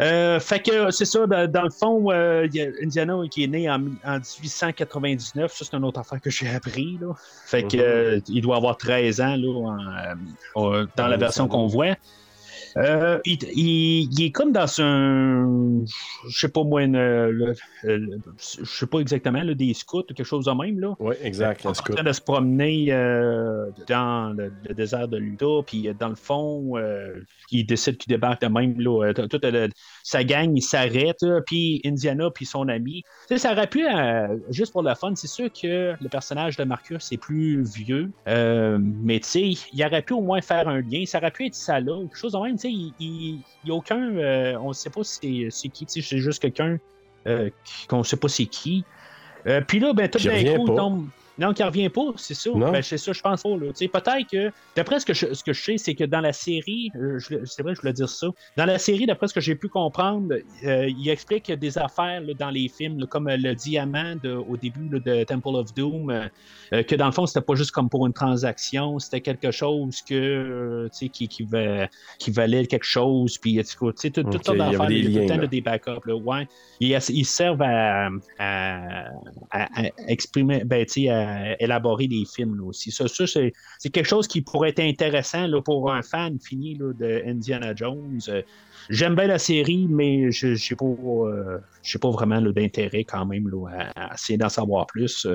Euh, 0.00 0.40
fait 0.40 0.60
que 0.60 0.90
c'est 0.90 1.04
ça, 1.04 1.26
dans, 1.26 1.48
dans 1.50 1.62
le 1.62 1.70
fond, 1.70 2.10
euh, 2.10 2.46
il 2.46 2.54
y 2.56 2.62
a 2.62 2.66
Indiana 2.82 3.16
qui 3.30 3.44
est 3.44 3.46
né 3.48 3.70
en, 3.70 3.76
en 4.04 4.18
1899. 4.18 5.52
Ça, 5.52 5.64
c'est 5.64 5.76
une 5.76 5.84
autre 5.84 6.00
affaire 6.00 6.20
que 6.20 6.30
j'ai 6.30 6.48
appris. 6.48 6.98
Là. 7.00 7.12
Fait 7.46 7.62
que 7.62 7.76
Mhm. 7.76 7.82
euh, 7.82 8.20
il 8.28 8.42
doit 8.42 8.56
avoir 8.56 8.76
13 8.76 9.20
ans 9.20 9.36
là, 9.36 10.16
en, 10.56 10.84
dans 10.96 11.06
la 11.06 11.10
Ouais, 11.10 11.16
version 11.16 11.46
qu'on 11.48 11.66
voit. 11.68 11.94
Euh, 12.76 13.18
il, 13.24 13.38
il- 13.54 14.08
il 14.12 14.24
est 14.26 14.30
comme 14.30 14.52
dans 14.52 14.66
un. 14.80 15.84
Je 16.28 16.38
sais 16.38 16.48
pas 16.48 16.64
moi, 16.64 16.82
une, 16.82 16.96
euh, 16.96 17.30
le- 17.30 17.54
euh, 17.84 18.18
je 18.38 18.64
sais 18.64 18.86
pas 18.86 18.98
exactement, 19.00 19.42
là, 19.42 19.54
des 19.54 19.74
scouts 19.74 19.98
ou 20.00 20.02
quelque 20.14 20.24
chose 20.24 20.46
de 20.46 20.50
même. 20.52 20.80
Là 20.80 20.94
Oui, 20.98 21.14
exact. 21.22 21.64
en 21.66 21.70
le 21.70 21.74
scout. 21.74 21.94
train 21.94 22.04
de 22.04 22.12
se 22.12 22.20
promener 22.20 22.86
euh, 22.90 23.70
dans 23.88 24.34
le, 24.36 24.52
le 24.68 24.74
désert 24.74 25.08
de 25.08 25.16
l'Utah, 25.16 25.60
puis 25.66 25.88
euh, 25.88 25.94
dans 25.94 26.08
le 26.08 26.14
fond, 26.14 26.76
euh, 26.76 27.20
il 27.50 27.66
décide 27.66 27.96
qu'il 27.96 28.10
débarque 28.10 28.42
de 28.42 28.48
même. 28.48 28.78
Là, 28.80 29.04
euh, 29.08 29.12
toute 29.12 29.44
sa 30.02 30.24
gang, 30.24 30.52
il 30.56 30.62
s'arrête, 30.62 31.24
puis 31.46 31.80
Indiana, 31.84 32.30
puis 32.30 32.46
son 32.46 32.68
ami. 32.68 33.02
Ça 33.36 33.52
aurait 33.52 33.66
pu, 33.68 33.86
euh, 33.86 34.36
juste 34.50 34.72
pour 34.72 34.82
le 34.82 34.94
fun, 34.94 35.14
c'est 35.14 35.26
sûr 35.28 35.50
que 35.52 35.94
le 36.00 36.08
personnage 36.08 36.56
de 36.56 36.64
Marcus 36.64 37.10
est 37.12 37.16
plus 37.18 37.62
vieux, 37.62 38.10
euh, 38.28 38.78
mais 38.80 39.20
tu 39.20 39.28
sais, 39.28 39.50
il 39.72 39.84
aurait 39.84 40.02
pu 40.02 40.12
au 40.14 40.20
moins 40.20 40.40
faire 40.40 40.68
un 40.68 40.80
lien. 40.80 41.04
Ça 41.06 41.18
aurait 41.18 41.30
pu 41.30 41.46
être 41.46 41.54
ça 41.54 41.80
là, 41.80 42.00
quelque 42.02 42.16
chose 42.16 42.32
de 42.32 42.38
même. 42.38 42.56
Sais, 42.64 42.72
il 42.72 42.94
il- 42.98 43.40
il 43.62 43.68
y 43.68 43.70
a 43.70 43.74
aucun. 43.74 44.00
euh, 44.16 44.56
on 44.58 44.68
ne 44.68 44.72
sait 44.72 44.88
pas 44.88 45.04
c'est 45.04 45.48
c'est 45.50 45.68
qui, 45.68 45.84
c'est 45.86 46.00
juste 46.18 46.40
quelqu'un 46.40 46.78
euh, 47.26 47.50
qui- 47.64 47.86
qu'on 47.88 47.98
ne 47.98 48.02
sait 48.04 48.16
pas 48.16 48.28
c'est 48.28 48.46
qui. 48.46 48.84
Euh, 49.46 49.60
puis 49.60 49.80
là, 49.80 49.92
ben, 49.92 50.08
tout 50.08 50.18
d'un 50.30 50.42
coup, 50.56 50.64
tombe. 50.76 51.06
Non, 51.36 51.52
qui 51.52 51.62
revient 51.64 51.88
pas, 51.88 52.12
c'est 52.16 52.34
ça. 52.34 52.50
Ben, 52.70 52.80
c'est 52.82 52.96
ça, 52.98 53.12
je 53.12 53.20
pense 53.20 53.42
pas. 53.42 53.48
Peut-être 53.50 54.26
que, 54.30 54.52
d'après 54.76 55.00
ce 55.00 55.06
que 55.06 55.14
je, 55.14 55.34
ce 55.34 55.42
que 55.42 55.52
je 55.52 55.62
sais, 55.62 55.78
c'est 55.78 55.94
que 55.96 56.04
dans 56.04 56.20
la 56.20 56.32
série, 56.32 56.90
euh, 56.96 57.18
c'est 57.44 57.62
vrai, 57.62 57.74
je 57.74 57.80
voulais 57.80 57.92
dire 57.92 58.08
ça, 58.08 58.28
dans 58.56 58.64
la 58.66 58.78
série, 58.78 59.06
d'après 59.06 59.26
ce 59.26 59.34
que 59.34 59.40
j'ai 59.40 59.56
pu 59.56 59.68
comprendre, 59.68 60.32
euh, 60.64 60.86
il 60.88 61.08
explique 61.08 61.50
des 61.50 61.76
affaires 61.78 62.20
là, 62.20 62.34
dans 62.34 62.50
les 62.50 62.68
films, 62.68 62.98
là, 63.00 63.06
comme 63.08 63.28
euh, 63.28 63.36
le 63.36 63.54
diamant 63.54 64.14
de- 64.22 64.30
au 64.34 64.56
début 64.56 64.88
là, 64.88 65.00
de 65.00 65.24
Temple 65.24 65.56
of 65.56 65.74
Doom, 65.74 66.10
euh, 66.72 66.82
que 66.84 66.94
dans 66.94 67.06
le 67.06 67.12
fond, 67.12 67.26
c'était 67.26 67.44
pas 67.44 67.54
juste 67.56 67.72
comme 67.72 67.88
pour 67.90 68.06
une 68.06 68.12
transaction, 68.12 68.98
c'était 69.00 69.20
quelque 69.20 69.50
chose 69.50 70.02
que, 70.02 70.88
qui, 70.92 71.10
qui, 71.28 71.42
va- 71.44 71.88
qui 72.20 72.30
valait 72.30 72.66
quelque 72.66 72.84
chose, 72.84 73.38
puis 73.38 73.56
tout- 73.56 74.22
toutes 74.22 74.34
Ok, 74.36 74.44
sortes 74.44 74.56
il 74.56 74.58
y 74.58 74.76
avait 74.76 74.78
d'affaires, 74.78 74.90
il 74.90 75.10
y 75.10 75.18
a 75.18 75.20
tout 75.26 75.32
le 75.34 75.40
temps 75.40 75.46
des 75.48 75.60
backups, 75.60 76.06
là, 76.06 76.14
ouais. 76.16 76.46
Ils, 76.80 76.96
ils 77.10 77.24
servent 77.26 77.62
à, 77.62 78.08
à- 78.38 79.06
à- 79.50 79.80
à 79.82 79.90
exprimer, 80.08 80.64
ben, 80.64 80.84
tu 80.86 80.92
sais, 81.04 81.08
à 81.08 81.23
élaborer 81.58 82.06
des 82.08 82.24
films 82.24 82.56
là, 82.56 82.64
aussi. 82.64 82.90
Ça, 82.90 83.08
ça, 83.08 83.26
c'est, 83.26 83.52
quelque 83.90 84.04
chose 84.06 84.26
qui 84.28 84.42
pourrait 84.42 84.70
être 84.70 84.80
intéressant 84.80 85.46
là, 85.46 85.60
pour 85.62 85.92
un 85.92 86.02
fan 86.02 86.38
fini 86.40 86.74
là, 86.76 86.92
de 86.92 87.22
Indiana 87.26 87.74
Jones. 87.74 88.20
Euh, 88.28 88.42
J'aime 88.90 89.14
bien 89.14 89.26
la 89.28 89.38
série, 89.38 89.86
mais 89.88 90.30
je 90.30 90.48
n'ai 90.48 90.76
pas, 90.76 90.84
euh, 90.84 91.58
pas 92.02 92.10
vraiment 92.10 92.42
d'intérêt 92.42 93.04
quand 93.04 93.24
même 93.24 93.48
là, 93.48 93.66
à, 93.96 94.10
à 94.10 94.14
essayer 94.14 94.36
d'en 94.36 94.50
savoir 94.50 94.86
plus. 94.86 95.26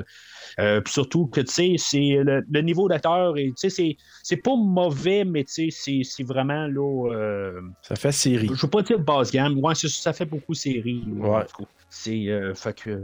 Euh, 0.60 0.80
puis 0.80 0.92
surtout 0.92 1.26
que 1.26 1.40
tu 1.40 1.52
sais, 1.52 1.74
c'est 1.76 2.18
le, 2.22 2.44
le 2.48 2.60
niveau 2.60 2.88
d'acteur, 2.88 3.36
et 3.38 3.46
tu 3.48 3.54
sais, 3.56 3.70
c'est, 3.70 3.96
c'est 4.22 4.36
pas 4.36 4.54
mauvais, 4.54 5.24
mais 5.24 5.42
tu 5.42 5.52
sais, 5.52 5.68
c'est, 5.72 6.02
c'est 6.04 6.22
vraiment 6.22 6.68
là. 6.68 7.10
euh, 7.12 7.60
Ça 7.82 7.96
fait 7.96 8.12
série. 8.12 8.48
je 8.54 8.62
veux 8.62 8.70
pas 8.70 8.82
dire 8.82 9.00
basse 9.00 9.32
gamme. 9.32 9.58
Ouais, 9.58 9.74
ça 9.74 10.12
fait 10.12 10.26
beaucoup 10.26 10.54
série. 10.54 11.02
là, 11.20 11.28
Ouais. 11.38 11.44
C'est. 11.88 12.28
euh, 12.28 12.54
fait 12.54 12.72
que. 12.84 13.02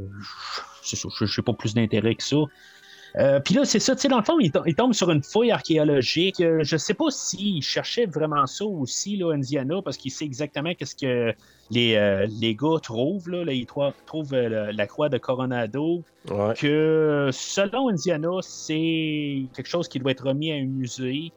C'est 0.82 0.94
ça. 0.94 1.08
Je 1.20 1.24
n'ai 1.24 1.44
pas 1.44 1.52
plus 1.54 1.74
d'intérêt 1.74 2.14
que 2.14 2.22
ça. 2.22 2.36
Euh, 3.18 3.40
Puis 3.40 3.54
là, 3.54 3.64
c'est 3.64 3.78
ça, 3.78 3.94
tu 3.94 4.02
sais, 4.02 4.08
dans 4.08 4.18
le 4.18 4.24
fond, 4.24 4.38
il, 4.40 4.50
to- 4.52 4.62
il 4.66 4.74
tombe 4.74 4.92
sur 4.92 5.10
une 5.10 5.22
fouille 5.22 5.50
archéologique. 5.50 6.40
Euh, 6.40 6.60
je 6.62 6.76
sais 6.76 6.92
pas 6.92 7.06
s'il 7.10 7.62
cherchait 7.62 8.04
vraiment 8.04 8.46
ça 8.46 8.66
aussi, 8.66 9.16
là, 9.16 9.32
Indiana, 9.32 9.80
parce 9.82 9.96
qu'il 9.96 10.10
sait 10.10 10.26
exactement 10.26 10.74
qu'est-ce 10.74 10.94
que 10.94 11.32
les, 11.70 11.94
euh, 11.94 12.26
les 12.40 12.54
gars 12.54 12.78
trouvent. 12.82 13.30
Là, 13.30 13.42
Là, 13.44 13.52
ils 13.54 13.64
trouvent 13.66 14.34
la, 14.34 14.70
la 14.70 14.86
croix 14.86 15.08
de 15.08 15.16
Coronado, 15.18 16.02
Ouais. 16.30 16.54
que 16.58 17.30
selon 17.32 17.88
Indiana, 17.88 18.28
c'est 18.42 19.44
quelque 19.54 19.68
chose 19.68 19.88
qui 19.88 19.98
doit 19.98 20.10
être 20.10 20.26
remis 20.26 20.52
à 20.52 20.56
un 20.56 20.64
musée. 20.66 21.32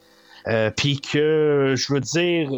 Euh, 0.48 0.70
Puis 0.76 1.00
que, 1.00 1.74
je 1.76 1.92
veux 1.94 2.00
dire, 2.00 2.50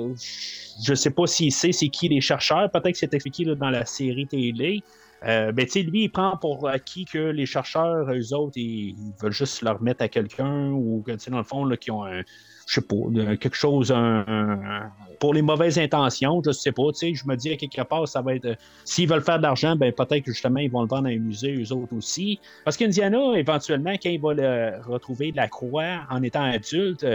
je 0.85 0.95
sais 0.95 1.11
pas 1.11 1.27
s'il 1.27 1.53
sait 1.53 1.73
c'est 1.73 1.89
qui 1.89 2.09
les 2.09 2.21
chercheurs. 2.21 2.71
Peut-être 2.71 2.93
que 2.93 2.99
c'est 2.99 3.13
expliqué 3.15 3.45
là, 3.45 3.55
dans 3.55 3.71
la 3.71 3.85
série 3.85 4.27
télé. 4.27 4.83
Euh, 5.27 5.53
ben, 5.53 5.65
tu 5.67 5.73
sais, 5.73 5.83
lui, 5.83 6.05
il 6.05 6.09
prend 6.09 6.37
pour 6.37 6.69
acquis 6.69 7.05
que 7.05 7.19
les 7.19 7.47
chercheurs, 7.47 8.11
eux 8.11 8.35
autres, 8.35 8.57
ils, 8.57 8.97
veulent 9.21 9.33
juste 9.33 9.63
leur 9.63 9.79
remettre 9.79 10.03
à 10.03 10.09
quelqu'un 10.09 10.71
ou 10.71 11.05
dans 11.07 11.39
le 11.39 11.45
fond, 11.45 11.69
qui 11.81 11.91
ont 11.91 12.05
un, 12.05 12.23
je 12.67 12.75
sais 12.75 12.81
pas, 12.81 13.37
quelque 13.37 13.55
chose, 13.55 13.93
un, 13.93 14.25
un- 14.27 14.93
pour 15.21 15.35
les 15.35 15.43
mauvaises 15.43 15.79
intentions, 15.79 16.43
je 16.45 16.51
sais 16.51 16.73
pas, 16.73 16.91
tu 16.93 16.99
sais, 16.99 17.15
je 17.15 17.27
me 17.27 17.37
dis 17.37 17.53
à 17.53 17.57
quelque 17.57 17.83
part, 17.83 18.09
ça 18.09 18.23
va 18.23 18.35
être, 18.35 18.47
euh, 18.47 18.55
s'ils 18.85 19.09
veulent 19.09 19.23
faire 19.23 19.39
de 19.39 19.43
l'argent, 19.43 19.77
ben, 19.77 19.93
peut-être 19.93 20.25
que 20.25 20.33
justement, 20.33 20.59
ils 20.59 20.71
vont 20.71 20.83
le 20.83 20.89
vendre 20.89 21.07
à 21.07 21.11
un 21.11 21.19
musée, 21.19 21.55
eux 21.55 21.73
autres 21.73 21.95
aussi. 21.95 22.41
Parce 22.65 22.77
qu'Indiana, 22.77 23.35
éventuellement, 23.37 23.93
quand 24.03 24.11
il 24.11 24.21
va 24.21 24.35
le 24.35 24.83
retrouver 24.85 25.33
la 25.37 25.47
croix 25.49 26.01
en 26.11 26.23
étant 26.23 26.43
adulte, 26.43 27.07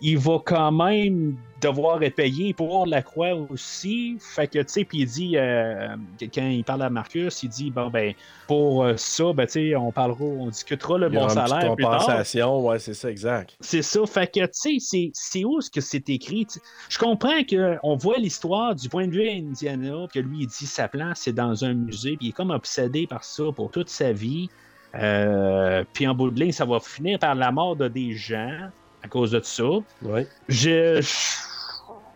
il 0.00 0.18
va 0.18 0.38
quand 0.44 0.72
même 0.72 1.36
devoir 1.60 2.02
être 2.02 2.16
payé 2.16 2.52
pour 2.52 2.86
la 2.86 3.00
croix 3.00 3.32
aussi. 3.48 4.18
Fait 4.20 4.46
que, 4.46 4.58
tu 4.58 4.64
sais, 4.68 4.84
puis 4.84 4.98
il 4.98 5.06
dit, 5.06 5.32
euh, 5.36 5.96
quand 6.34 6.46
il 6.46 6.62
parle 6.64 6.82
à 6.82 6.90
Marcus, 6.90 7.42
il 7.42 7.48
dit, 7.48 7.70
bon, 7.70 7.88
ben, 7.88 8.12
pour 8.46 8.84
euh, 8.84 8.94
ça, 8.96 9.32
ben, 9.32 9.46
tu 9.46 9.52
sais, 9.52 9.76
on 9.76 9.90
parlera, 9.90 10.22
on 10.22 10.48
discutera 10.48 10.98
le 10.98 11.08
Il 11.08 11.14
bon 11.14 11.28
salaire 11.30 11.74
plus 11.74 11.84
tard. 11.84 11.98
compensation, 11.98 12.66
ouais, 12.66 12.78
c'est 12.78 12.92
ça, 12.92 13.10
exact. 13.10 13.56
C'est 13.60 13.80
ça. 13.82 14.04
Fait 14.06 14.26
que, 14.30 14.44
tu 14.44 14.78
sais, 14.80 15.10
c'est- 15.14 15.44
où 15.44 15.60
ce 15.62 15.70
que 15.70 15.80
c'est 15.80 16.08
écrit? 16.10 16.46
Je 16.90 16.98
comprends 16.98 17.42
qu'on 17.48 17.96
voit 17.96 18.18
l'histoire 18.18 18.74
du 18.74 18.88
point 18.90 19.06
de 19.06 19.12
vue 19.12 19.28
Indiana, 19.28 20.06
que 20.12 20.18
lui, 20.18 20.40
il 20.40 20.46
dit 20.46 20.66
sa 20.66 20.88
place, 20.88 21.20
c'est 21.24 21.32
dans 21.32 21.64
un 21.64 21.72
musée, 21.72 22.16
puis 22.18 22.26
il 22.26 22.28
est 22.30 22.32
comme 22.32 22.50
obsédé 22.50 23.06
par 23.06 23.24
ça 23.24 23.44
pour 23.54 23.70
toute 23.70 23.88
sa 23.88 24.12
vie. 24.12 24.50
Euh, 24.94 25.84
puis 25.92 26.06
en 26.06 26.14
bout 26.14 26.30
de 26.30 26.38
ligne, 26.40 26.52
ça 26.52 26.64
va 26.64 26.80
finir 26.80 27.18
par 27.18 27.34
la 27.34 27.50
mort 27.50 27.76
de 27.76 27.88
des 27.88 28.12
gens 28.12 28.70
à 29.02 29.08
cause 29.08 29.30
de 29.32 29.40
ça. 29.42 29.64
Ouais. 30.02 30.26
Je. 30.48 31.00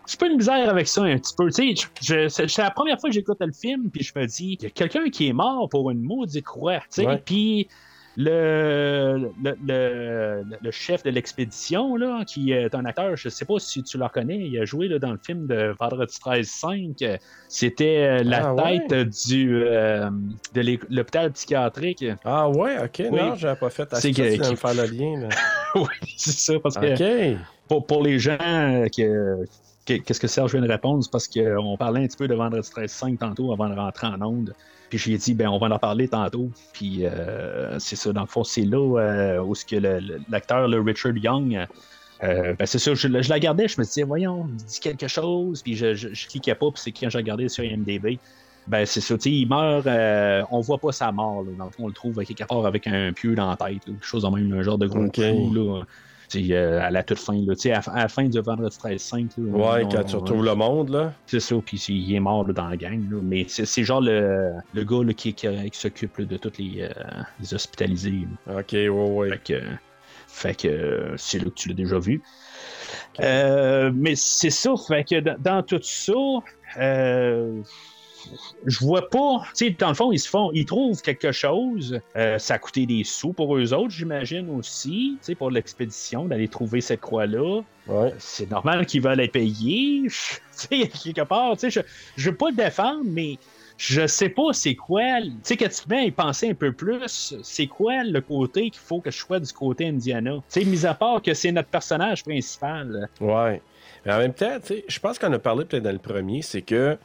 Je 0.07 0.17
pas 0.17 0.27
une 0.27 0.37
misère 0.37 0.69
avec 0.69 0.87
ça 0.89 1.03
un 1.03 1.17
petit 1.17 1.33
peu. 1.37 1.49
Tu 1.51 1.75
sais, 1.77 1.87
je- 2.01 2.27
c'est 2.47 2.57
la 2.61 2.71
première 2.71 2.99
fois 2.99 3.09
que 3.09 3.13
j'écoute 3.13 3.37
le 3.39 3.53
film, 3.53 3.89
puis 3.89 4.03
je 4.03 4.11
me 4.19 4.25
dis, 4.25 4.57
il 4.59 4.63
y 4.63 4.65
a 4.65 4.69
quelqu'un 4.69 5.09
qui 5.09 5.27
est 5.27 5.33
mort 5.33 5.69
pour 5.69 5.89
une 5.89 6.01
maudite 6.01 6.43
croix. 6.43 6.79
tu 6.79 6.85
sais. 6.89 7.05
Ouais. 7.07 7.21
Puis 7.23 7.69
le, 8.17 9.31
le, 9.41 9.55
le, 9.65 10.43
le 10.61 10.71
chef 10.71 11.03
de 11.03 11.09
l'expédition, 11.09 11.95
là, 11.95 12.23
qui 12.25 12.51
est 12.51 12.75
un 12.75 12.85
acteur, 12.85 13.15
je 13.15 13.29
sais 13.29 13.45
pas 13.45 13.57
si 13.59 13.83
tu 13.83 13.97
le 13.97 14.03
reconnais, 14.03 14.37
il 14.37 14.59
a 14.59 14.65
joué 14.65 14.87
là, 14.87 14.99
dans 14.99 15.11
le 15.11 15.19
film 15.25 15.47
de 15.47 15.73
Vendredi 15.79 16.13
13-5. 16.19 17.01
euh, 17.03 17.17
C'était 17.47 18.19
euh, 18.19 18.23
la 18.23 18.49
Ah, 18.49 18.53
ouais? 18.53 18.85
tête 18.87 19.09
du, 19.27 19.63
euh, 19.63 20.09
de 20.53 20.77
l'hôpital 20.89 21.31
psychiatrique. 21.31 22.05
Ah 22.25 22.49
ouais, 22.49 22.77
ok, 22.83 23.01
Oui. 23.11 23.19
non, 23.19 23.35
j'avais 23.35 23.59
pas 23.59 23.69
fait. 23.69 23.89
De 23.89 24.49
me 24.49 24.55
faire 24.55 24.73
le 24.73 24.85
lien, 24.85 25.29
oui, 25.75 25.85
c'est 26.17 26.31
ça, 26.31 26.59
parce 26.59 26.75
que 26.77 27.35
pour, 27.67 27.85
pour 27.85 28.03
les 28.03 28.19
gens 28.19 28.37
euh, 28.41 28.87
que, 28.95 29.45
Qu'est-ce 29.85 30.19
que 30.19 30.27
Serge 30.27 30.51
vient 30.53 30.61
de 30.61 30.67
répondre? 30.67 31.03
C'est 31.03 31.11
parce 31.11 31.27
qu'on 31.27 31.75
parlait 31.77 32.03
un 32.03 32.07
petit 32.07 32.15
peu 32.17 32.27
de 32.27 32.35
Vendredi 32.35 32.69
13-5 32.69 33.17
tantôt 33.17 33.51
avant 33.51 33.67
de 33.67 33.73
rentrer 33.75 34.07
en 34.07 34.21
onde. 34.21 34.53
Puis 34.91 34.99
j'ai 34.99 35.17
dit, 35.17 35.33
ben, 35.33 35.47
on 35.47 35.57
va 35.57 35.73
en 35.73 35.79
parler 35.79 36.09
tantôt. 36.09 36.49
Puis 36.73 37.05
euh, 37.05 37.79
c'est 37.79 37.95
ça, 37.95 38.11
dans 38.11 38.21
le 38.21 38.27
fond, 38.27 38.43
c'est 38.43 38.65
là 38.65 38.99
euh, 38.99 39.41
où 39.41 39.55
ce 39.55 39.63
que 39.63 39.77
l'acteur 40.29 40.67
le, 40.67 40.81
Richard 40.81 41.15
Young. 41.15 41.65
Euh, 42.23 42.53
ben 42.59 42.65
c'est 42.65 42.77
ça, 42.77 42.93
je, 42.93 43.07
je, 43.07 43.29
la 43.29 43.35
regardais, 43.35 43.69
je 43.69 43.79
me 43.79 43.85
disais, 43.85 44.03
voyons, 44.03 44.47
il 44.49 44.57
dit 44.57 44.79
quelque 44.81 45.07
chose, 45.07 45.63
puis 45.63 45.75
je, 45.75 45.95
je, 45.95 46.27
cliquais 46.27 46.53
pas, 46.53 46.69
puis 46.69 46.81
c'est 46.83 46.91
quand 46.91 47.09
j'ai 47.09 47.17
regardé 47.17 47.47
sur 47.47 47.63
IMDB. 47.63 48.19
Ben, 48.67 48.85
c'est 48.85 49.01
ça, 49.01 49.15
il 49.25 49.47
meurt, 49.47 49.87
on 50.51 50.59
voit 50.59 50.77
pas 50.77 50.91
sa 50.91 51.11
mort, 51.13 51.43
là, 51.43 51.51
dans 51.57 51.65
le 51.65 51.71
fond, 51.71 51.85
on 51.85 51.87
le 51.87 51.93
trouve 51.93 52.23
quelque 52.25 52.43
part 52.43 52.65
avec 52.65 52.85
un 52.85 53.13
pieu 53.13 53.33
dans 53.33 53.49
la 53.49 53.55
tête, 53.55 53.85
quelque 53.85 54.05
chose 54.05 54.25
en 54.25 54.31
même, 54.31 54.51
un 54.51 54.61
genre 54.61 54.77
de 54.77 54.87
gros 54.87 55.05
okay. 55.05 55.31
là. 55.31 55.83
Euh, 56.35 56.79
à 56.81 56.91
la 56.91 57.03
toute 57.03 57.19
fin, 57.19 57.33
là, 57.45 57.53
à, 57.75 57.91
à 57.91 58.01
la 58.03 58.07
fin 58.07 58.23
du 58.23 58.39
vendredi 58.39 58.75
13-5. 58.77 59.37
Ouais, 59.37 59.83
quand 59.91 60.03
tu 60.03 60.15
retrouves 60.15 60.45
le 60.45 60.55
monde, 60.55 60.89
là. 60.89 61.13
C'est 61.25 61.39
ça, 61.39 61.55
puis 61.65 61.77
il 61.89 62.15
est 62.15 62.19
mort 62.19 62.45
dans 62.45 62.67
la 62.67 62.77
gang. 62.77 63.01
Là, 63.09 63.17
mais 63.21 63.45
c'est 63.47 63.83
genre 63.83 64.01
le, 64.01 64.53
le 64.73 64.83
gars 64.83 65.03
là, 65.03 65.13
qui, 65.13 65.33
qui, 65.33 65.47
qui 65.47 65.79
s'occupe 65.79 66.21
de 66.21 66.37
tous 66.37 66.57
les, 66.57 66.81
euh, 66.83 66.89
les, 67.39 67.53
hospitalisés. 67.53 68.27
Ok, 68.49 68.71
ouais, 68.71 68.89
ouais. 68.89 69.29
Fait 69.29 69.43
que, 69.43 69.61
fait 70.27 70.55
que 70.55 71.13
c'est 71.17 71.39
là 71.39 71.45
que 71.45 71.55
tu 71.55 71.69
l'as 71.69 71.75
déjà 71.75 71.99
vu. 71.99 72.21
Euh, 73.19 73.91
mais 73.93 74.15
c'est 74.15 74.49
ça, 74.49 74.71
fait 74.87 75.03
que 75.03 75.19
dans, 75.19 75.63
tout 75.63 75.79
ça, 75.81 76.13
euh, 76.77 77.61
je 78.65 78.79
vois 78.79 79.09
pas. 79.09 79.43
Tu 79.55 79.65
sais, 79.65 79.69
dans 79.71 79.89
le 79.89 79.93
fond, 79.93 80.11
ils 80.11 80.19
se 80.19 80.29
font, 80.29 80.51
ils 80.53 80.65
trouvent 80.65 81.01
quelque 81.01 81.31
chose. 81.31 81.99
Euh, 82.15 82.37
ça 82.37 82.55
a 82.55 82.59
coûté 82.59 82.85
des 82.85 83.03
sous 83.03 83.33
pour 83.33 83.57
eux 83.57 83.73
autres, 83.73 83.91
j'imagine 83.91 84.49
aussi, 84.49 85.17
tu 85.19 85.25
sais, 85.25 85.35
pour 85.35 85.51
l'expédition, 85.51 86.25
d'aller 86.25 86.47
trouver 86.47 86.81
cette 86.81 87.01
croix-là. 87.01 87.61
Ouais. 87.87 88.13
C'est 88.19 88.49
normal 88.49 88.85
qu'ils 88.85 89.01
veulent 89.01 89.19
être 89.19 89.33
payés. 89.33 90.07
Tu 90.61 90.67
sais, 90.67 90.87
quelque 90.89 91.21
part, 91.21 91.53
tu 91.53 91.61
sais, 91.61 91.71
je, 91.71 91.79
je 92.21 92.29
veux 92.29 92.35
pas 92.35 92.49
le 92.49 92.55
défendre, 92.55 93.01
mais 93.03 93.39
je 93.81 94.05
sais 94.05 94.29
pas 94.29 94.53
c'est 94.53 94.75
quoi. 94.75 95.01
Tu 95.21 95.31
sais, 95.41 95.57
quand 95.57 95.69
tu 95.69 95.89
viens 95.89 96.01
y 96.01 96.11
penser 96.11 96.49
un 96.51 96.53
peu 96.53 96.71
plus, 96.71 97.33
c'est 97.41 97.65
quoi 97.65 98.03
le 98.03 98.21
côté 98.21 98.69
qu'il 98.69 98.81
faut 98.81 98.99
que 99.01 99.09
je 99.09 99.17
sois 99.17 99.39
du 99.39 99.51
côté 99.51 99.87
Indiana? 99.87 100.35
Tu 100.51 100.61
sais, 100.61 100.65
mis 100.65 100.85
à 100.85 100.93
part 100.93 101.19
que 101.21 101.33
c'est 101.33 101.51
notre 101.51 101.69
personnage 101.69 102.23
principal. 102.23 103.09
Ouais. 103.19 103.59
Mais 104.05 104.13
en 104.13 104.19
même 104.19 104.33
temps, 104.33 104.59
tu 104.59 104.67
sais, 104.67 104.85
je 104.87 104.99
pense 104.99 105.17
qu'on 105.17 105.33
a 105.33 105.39
parlé 105.39 105.65
peut-être 105.65 105.83
dans 105.83 105.91
le 105.91 105.97
premier, 105.97 106.43
c'est 106.43 106.61
que 106.61 106.95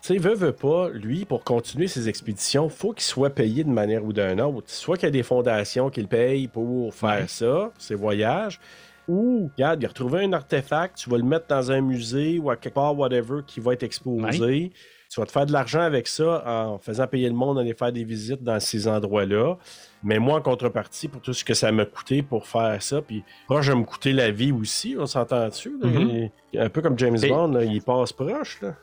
tu 0.00 0.14
sais, 0.14 0.18
veut, 0.18 0.34
veut 0.34 0.52
pas, 0.52 0.88
lui, 0.90 1.24
pour 1.24 1.44
continuer 1.44 1.88
ses 1.88 2.08
expéditions, 2.08 2.68
faut 2.68 2.92
qu'il 2.92 3.02
soit 3.02 3.30
payé 3.30 3.64
de 3.64 3.70
manière 3.70 4.04
ou 4.04 4.12
d'une 4.12 4.40
autre. 4.40 4.70
Soit 4.70 4.96
qu'il 4.96 5.06
y 5.06 5.08
a 5.08 5.12
des 5.12 5.22
fondations 5.22 5.90
qui 5.90 6.00
le 6.00 6.06
payent 6.06 6.48
pour 6.48 6.94
faire 6.94 7.28
ça, 7.28 7.72
ses 7.78 7.94
voyages, 7.94 8.60
ou, 9.08 9.50
regarde, 9.56 9.82
il 9.82 9.86
a 9.86 9.88
retrouvé 9.88 10.24
un 10.24 10.32
artefact, 10.34 10.98
tu 10.98 11.10
vas 11.10 11.16
le 11.16 11.24
mettre 11.24 11.46
dans 11.48 11.72
un 11.72 11.80
musée 11.80 12.38
ou 12.38 12.50
à 12.50 12.56
quelque 12.56 12.74
part, 12.74 12.96
whatever, 12.96 13.40
qui 13.46 13.58
va 13.58 13.72
être 13.72 13.82
exposé. 13.82 14.70
Tu 15.10 15.20
vas 15.20 15.24
te 15.24 15.32
faire 15.32 15.46
de 15.46 15.52
l'argent 15.52 15.80
avec 15.80 16.06
ça 16.06 16.44
en 16.46 16.78
faisant 16.78 17.06
payer 17.06 17.28
le 17.28 17.34
monde 17.34 17.58
aller 17.58 17.72
faire 17.72 17.90
des 17.90 18.04
visites 18.04 18.42
dans 18.42 18.60
ces 18.60 18.86
endroits-là. 18.86 19.56
Mais 20.02 20.18
moi, 20.18 20.38
en 20.38 20.42
contrepartie, 20.42 21.08
pour 21.08 21.22
tout 21.22 21.32
ce 21.32 21.42
que 21.42 21.54
ça 21.54 21.72
m'a 21.72 21.86
coûté 21.86 22.20
pour 22.20 22.46
faire 22.46 22.82
ça, 22.82 23.00
puis 23.00 23.24
proche, 23.46 23.64
je 23.64 23.72
me 23.72 23.84
coûter 23.84 24.12
la 24.12 24.30
vie 24.30 24.52
aussi, 24.52 24.96
on 24.98 25.06
s'entend 25.06 25.48
dessus. 25.48 25.78
Mm-hmm. 25.82 26.30
Un 26.58 26.68
peu 26.68 26.82
comme 26.82 26.98
James 26.98 27.18
Bond, 27.26 27.58
il 27.60 27.80
passe 27.80 28.12
proche. 28.12 28.60
Là. 28.60 28.74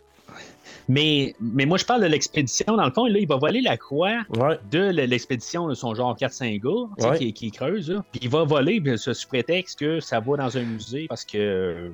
Mais, 0.87 1.35
mais 1.39 1.65
moi, 1.65 1.77
je 1.77 1.85
parle 1.85 2.01
de 2.01 2.07
l'expédition. 2.07 2.75
Dans 2.75 2.85
le 2.85 2.91
fond, 2.91 3.05
là, 3.05 3.19
il 3.19 3.27
va 3.27 3.37
voler 3.37 3.61
la 3.61 3.77
croix 3.77 4.23
de 4.71 4.89
l'expédition 4.89 5.67
de 5.67 5.73
son 5.73 5.93
genre 5.95 6.15
4-5 6.15 6.61
gars 6.61 7.15
qui, 7.17 7.33
qui, 7.33 7.51
creuse. 7.51 8.01
Puis 8.11 8.21
il 8.23 8.29
va 8.29 8.43
voler 8.43 8.81
sous 8.97 9.27
prétexte 9.27 9.79
que 9.79 9.99
ça 9.99 10.19
va 10.19 10.37
dans 10.37 10.57
un 10.57 10.63
musée 10.63 11.05
parce 11.07 11.25
que 11.25 11.37
euh, 11.37 11.89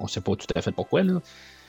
on 0.00 0.06
sait 0.06 0.20
pas 0.20 0.36
tout 0.36 0.46
à 0.54 0.62
fait 0.62 0.72
pourquoi. 0.72 1.02
Là. 1.02 1.20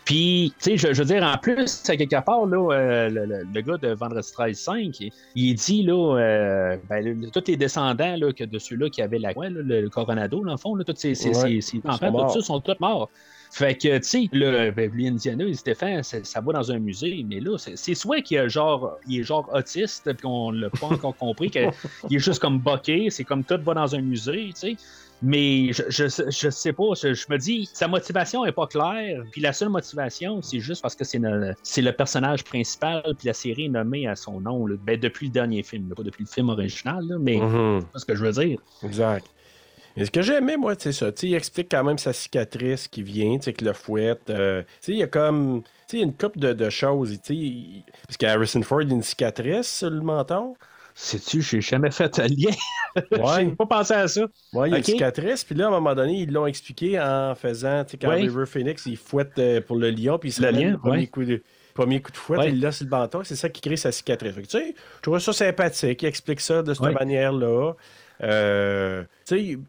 Puis, 0.07 0.53
tu 0.61 0.77
sais, 0.77 0.93
je, 0.93 0.99
veux 0.99 1.05
dire, 1.05 1.21
en 1.21 1.37
plus, 1.37 1.83
à 1.89 1.97
quelque 1.97 2.23
part, 2.23 2.45
là, 2.45 2.71
euh, 2.71 3.43
le, 3.53 3.61
gars 3.61 3.75
de 3.75 3.89
Vendredi 3.89 4.29
13-5, 4.29 5.11
il, 5.35 5.55
dit, 5.55 5.83
là, 5.83 6.17
euh, 6.17 6.77
ben, 6.89 7.29
tous 7.29 7.43
les 7.47 7.57
descendants 7.57 8.15
là, 8.15 8.31
que 8.31 8.45
de 8.45 8.57
ceux-là 8.57 8.89
qui 8.89 9.01
avaient 9.01 9.19
la 9.19 9.33
croix, 9.33 9.49
le, 9.49 9.89
Coronado, 9.89 10.45
dans 10.45 10.51
le 10.51 10.57
fond, 10.57 10.75
là, 10.75 10.85
tous 10.85 10.95
ces, 10.95 11.13
ces, 11.13 11.33
ces, 11.33 11.59
ces 11.59 11.81
enfants, 11.83 12.27
tout 12.27 12.35
ça, 12.35 12.41
sont 12.41 12.61
tous 12.61 12.79
morts. 12.79 13.09
Fait 13.51 13.75
que, 13.75 13.97
tu 13.97 14.03
sais, 14.03 14.29
le 14.31 14.71
ben, 14.71 14.91
Indiana, 14.99 15.45
Stéphane, 15.53 16.03
ça, 16.03 16.23
ça 16.23 16.41
va 16.41 16.53
dans 16.53 16.71
un 16.71 16.79
musée, 16.79 17.25
mais 17.27 17.39
là, 17.39 17.57
c'est 17.57 17.95
soit 17.95 18.21
qu'il 18.21 18.37
est 18.37 18.49
genre, 18.49 18.97
il 19.07 19.21
est 19.21 19.23
genre 19.23 19.49
autiste, 19.53 20.11
puis 20.13 20.21
qu'on 20.21 20.51
l'a 20.51 20.69
pas 20.69 20.87
encore 20.87 21.15
compris, 21.17 21.49
qu'il 21.49 21.63
est 21.63 22.19
juste 22.19 22.39
comme 22.39 22.59
boqué, 22.59 23.09
c'est 23.09 23.23
comme 23.23 23.43
tout 23.43 23.59
va 23.63 23.73
dans 23.73 23.95
un 23.95 24.01
musée, 24.01 24.51
tu 24.53 24.59
sais. 24.59 24.77
Mais 25.23 25.73
je, 25.73 25.83
je, 25.89 26.05
je, 26.29 26.49
sais 26.51 26.73
pas, 26.73 26.93
je, 26.93 27.07
me 27.27 27.37
dis, 27.37 27.67
sa 27.73 27.87
motivation 27.87 28.45
est 28.45 28.51
pas 28.51 28.67
claire, 28.67 29.23
puis 29.31 29.41
la 29.41 29.51
seule 29.51 29.69
motivation, 29.69 30.43
c'est 30.43 30.59
juste 30.59 30.83
parce 30.83 30.95
que 30.95 31.03
c'est 31.03 31.17
le, 31.17 31.55
le 31.77 31.91
personnage 31.91 32.43
principal, 32.43 33.01
puis 33.17 33.25
la 33.25 33.33
série 33.33 33.65
est 33.65 33.69
nommée 33.69 34.07
à 34.07 34.15
son 34.15 34.39
nom, 34.39 34.67
ben, 34.85 34.99
depuis 34.99 35.27
le 35.27 35.31
dernier 35.31 35.63
film, 35.63 35.91
pas 35.95 36.03
depuis 36.03 36.23
le 36.23 36.29
film 36.29 36.49
original, 36.49 37.03
mais 37.19 37.37
mm-hmm. 37.37 37.81
c'est 37.93 37.99
ce 37.99 38.05
que 38.05 38.15
je 38.15 38.25
veux 38.25 38.31
dire. 38.31 38.59
Exact. 38.83 39.25
Ce 40.05 40.11
que 40.11 40.21
j'ai 40.21 40.35
aimé, 40.35 40.57
moi, 40.57 40.75
c'est 40.77 40.91
ça. 40.91 41.11
il 41.23 41.33
explique 41.33 41.69
quand 41.71 41.83
même 41.83 41.97
sa 41.97 42.13
cicatrice 42.13 42.87
qui 42.87 43.01
vient, 43.01 43.39
que 43.39 43.65
le 43.65 43.73
fouette. 43.73 44.29
Euh, 44.29 44.63
il 44.87 44.95
y 44.95 45.03
a 45.03 45.07
comme. 45.07 45.63
Il 45.91 45.99
y 45.99 46.01
a 46.01 46.05
une 46.05 46.13
couple 46.13 46.39
de, 46.39 46.53
de 46.53 46.69
choses. 46.69 47.17
Il... 47.29 47.83
Parce 48.05 48.17
qu'Harrison 48.17 48.61
Ford 48.61 48.79
a 48.79 48.83
une 48.83 49.01
cicatrice 49.01 49.77
sur 49.79 49.89
le 49.89 50.01
menton. 50.01 50.55
Sais-tu, 50.93 51.43
j'ai 51.43 51.61
jamais 51.61 51.91
fait 51.91 52.19
un 52.19 52.27
lien. 52.27 52.51
Ouais. 53.11 53.45
j'ai 53.45 53.51
pas 53.51 53.67
pensé 53.67 53.93
à 53.93 54.07
ça. 54.07 54.25
Oui, 54.53 54.69
il 54.69 54.71
y 54.71 54.73
a 54.73 54.77
une 54.79 54.83
cicatrice. 54.83 55.43
Puis 55.43 55.53
là, 55.53 55.65
à 55.65 55.67
un 55.67 55.71
moment 55.71 55.93
donné, 55.93 56.21
ils 56.21 56.31
l'ont 56.31 56.47
expliqué 56.47 56.99
en 56.99 57.35
faisant, 57.35 57.83
tu 57.83 57.91
sais, 57.91 57.97
quand 57.97 58.09
River 58.09 58.47
Phoenix, 58.47 58.87
il 58.87 58.97
fouette 58.97 59.37
euh, 59.37 59.61
pour 59.61 59.75
le 59.75 59.91
lion, 59.91 60.17
puis 60.17 60.29
il 60.29 60.31
se 60.31 60.41
le, 60.41 60.49
lien, 60.49 60.71
le 60.71 60.77
premier, 60.79 61.05
coup 61.05 61.23
de, 61.23 61.43
premier 61.75 62.01
coup 62.01 62.11
de 62.11 62.17
fouette, 62.17 62.47
il 62.47 62.59
l'a 62.59 62.71
sur 62.71 62.85
le 62.85 62.89
menton. 62.89 63.21
C'est 63.23 63.35
ça 63.35 63.49
qui 63.49 63.61
crée 63.61 63.77
sa 63.77 63.91
cicatrice. 63.91 64.33
tu 64.33 64.43
sais, 64.45 64.73
je 64.95 65.01
trouve 65.03 65.19
ça 65.19 65.31
sympathique. 65.31 66.01
Il 66.01 66.07
explique 66.07 66.41
ça 66.41 66.63
de 66.63 66.73
cette 66.73 66.91
manière-là. 66.91 67.73
Euh, 68.23 69.03
tu 69.25 69.59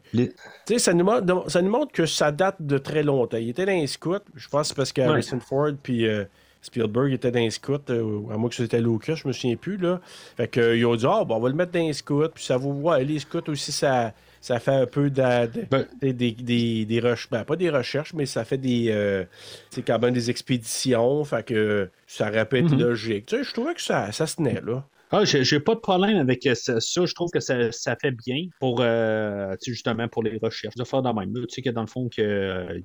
sais, 0.65 0.79
ça, 0.79 0.93
nous 0.93 1.05
montre, 1.05 1.49
ça 1.49 1.61
nous 1.61 1.69
montre 1.69 1.91
que 1.91 2.05
ça 2.05 2.31
date 2.31 2.57
de 2.59 2.77
très 2.77 3.03
longtemps. 3.03 3.37
Il 3.37 3.49
était 3.49 3.65
dans 3.65 3.71
les 3.71 3.87
scouts, 3.87 4.15
je 4.35 4.47
pense 4.47 4.73
parce 4.73 4.91
que 4.91 5.01
Harrison 5.01 5.39
Ford 5.39 5.71
puis 5.81 6.07
euh, 6.07 6.25
Spielberg 6.61 7.13
étaient 7.13 7.31
dans 7.31 7.39
les 7.39 7.51
scouts, 7.51 7.77
euh, 7.89 8.21
à 8.31 8.37
moins 8.37 8.49
que 8.49 8.55
c'était 8.55 8.81
Lucas, 8.81 9.15
je 9.15 9.27
me 9.27 9.33
souviens 9.33 9.55
plus. 9.55 9.77
Là. 9.77 10.01
Fait 10.35 10.47
qu'ils 10.47 10.85
ont 10.85 10.95
dit, 10.95 11.05
ah, 11.07 11.23
bon, 11.23 11.35
on 11.35 11.39
va 11.39 11.49
le 11.49 11.55
mettre 11.55 11.71
dans 11.71 11.79
les 11.79 11.93
scouts, 11.93 12.29
puis 12.33 12.43
ça 12.43 12.57
vous 12.57 12.73
voit, 12.73 12.99
les 12.99 13.19
scouts 13.19 13.49
aussi, 13.49 13.71
ça, 13.71 14.13
ça 14.41 14.59
fait 14.59 14.71
un 14.71 14.85
peu 14.87 15.09
ben 15.09 15.47
des, 16.01 16.13
des, 16.13 16.85
des, 16.85 16.99
recherches, 16.99 17.29
ben, 17.29 17.43
pas 17.43 17.55
des 17.55 17.69
recherches, 17.69 18.13
mais 18.13 18.25
ça 18.25 18.45
fait 18.45 18.57
des, 18.57 19.25
c'est 19.69 19.83
quand 19.83 19.99
même 19.99 20.13
des 20.13 20.29
expéditions, 20.29 21.23
fait 21.23 21.43
que 21.43 21.89
ça 22.07 22.29
aurait 22.29 22.45
pu 22.45 22.57
être 22.57 22.73
mm-hmm. 22.73 22.79
logique. 22.79 23.25
Tu 23.27 23.37
sais, 23.37 23.43
je 23.43 23.53
trouvais 23.53 23.75
que 23.75 23.81
ça, 23.81 24.11
ça 24.11 24.25
se 24.25 24.37
tenait, 24.37 24.61
là. 24.61 24.83
Ah, 25.11 25.25
j'ai 25.25 25.59
pas 25.59 25.73
de 25.73 25.79
problème 25.79 26.17
avec 26.17 26.47
ça. 26.53 26.77
Je 26.79 27.13
trouve 27.15 27.31
que 27.31 27.39
ça, 27.39 27.71
ça 27.71 27.95
fait 27.99 28.11
bien 28.11 28.45
pour 28.59 28.81
euh, 28.81 29.55
justement 29.65 30.07
pour 30.07 30.21
les 30.21 30.37
recherches. 30.37 30.75
De 30.75 30.83
faire 30.83 31.01
de 31.01 31.09
même. 31.09 31.33
Tu 31.33 31.45
sais 31.49 31.61
que 31.63 31.71
dans 31.71 31.81
le 31.81 31.87
fond 31.87 32.09
que 32.09 32.21
euh, 32.21 32.79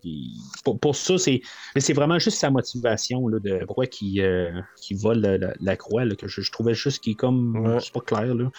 pour, 0.81 0.97
ça, 0.97 1.19
c'est. 1.19 1.43
Mais 1.75 1.83
c'est 1.83 1.93
vraiment 1.93 2.19
juste 2.19 2.39
sa 2.39 2.51
motivation 2.51 3.29
là, 3.29 3.39
de 3.41 3.65
pourquoi 3.67 3.87
qui 3.87 4.23
euh, 4.23 4.51
qui 4.81 4.95
vole 4.95 5.21
la, 5.61 5.77
croix 5.77 6.09
que 6.17 6.27
je, 6.27 6.51
trouvais 6.51 6.75
juste 6.75 7.03
qui 7.03 7.11
est 7.11 7.15
comme 7.15 7.79
c'est 7.83 7.93
pas 7.93 8.01
clair 8.01 8.35
là. 8.35 8.51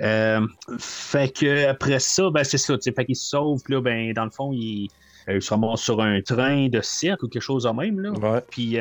Euh, 0.00 0.46
fait 0.78 1.32
que 1.32 1.66
après 1.66 2.00
ça, 2.00 2.30
ben 2.30 2.42
c'est 2.42 2.58
ça, 2.58 2.74
fait 2.80 3.04
qu'il 3.04 3.16
se 3.16 3.28
sauve, 3.28 3.62
là, 3.68 3.80
ben, 3.80 4.12
dans 4.12 4.24
le 4.24 4.30
fond, 4.30 4.52
il, 4.52 4.88
il 5.28 5.42
se 5.42 5.54
remonte 5.54 5.78
sur 5.78 6.00
un 6.00 6.20
train 6.20 6.68
de 6.68 6.80
cirque 6.80 7.22
ou 7.22 7.28
quelque 7.28 7.42
chose 7.42 7.62
de 7.62 7.70
même. 7.70 8.00
Là. 8.00 8.42
Puis 8.50 8.76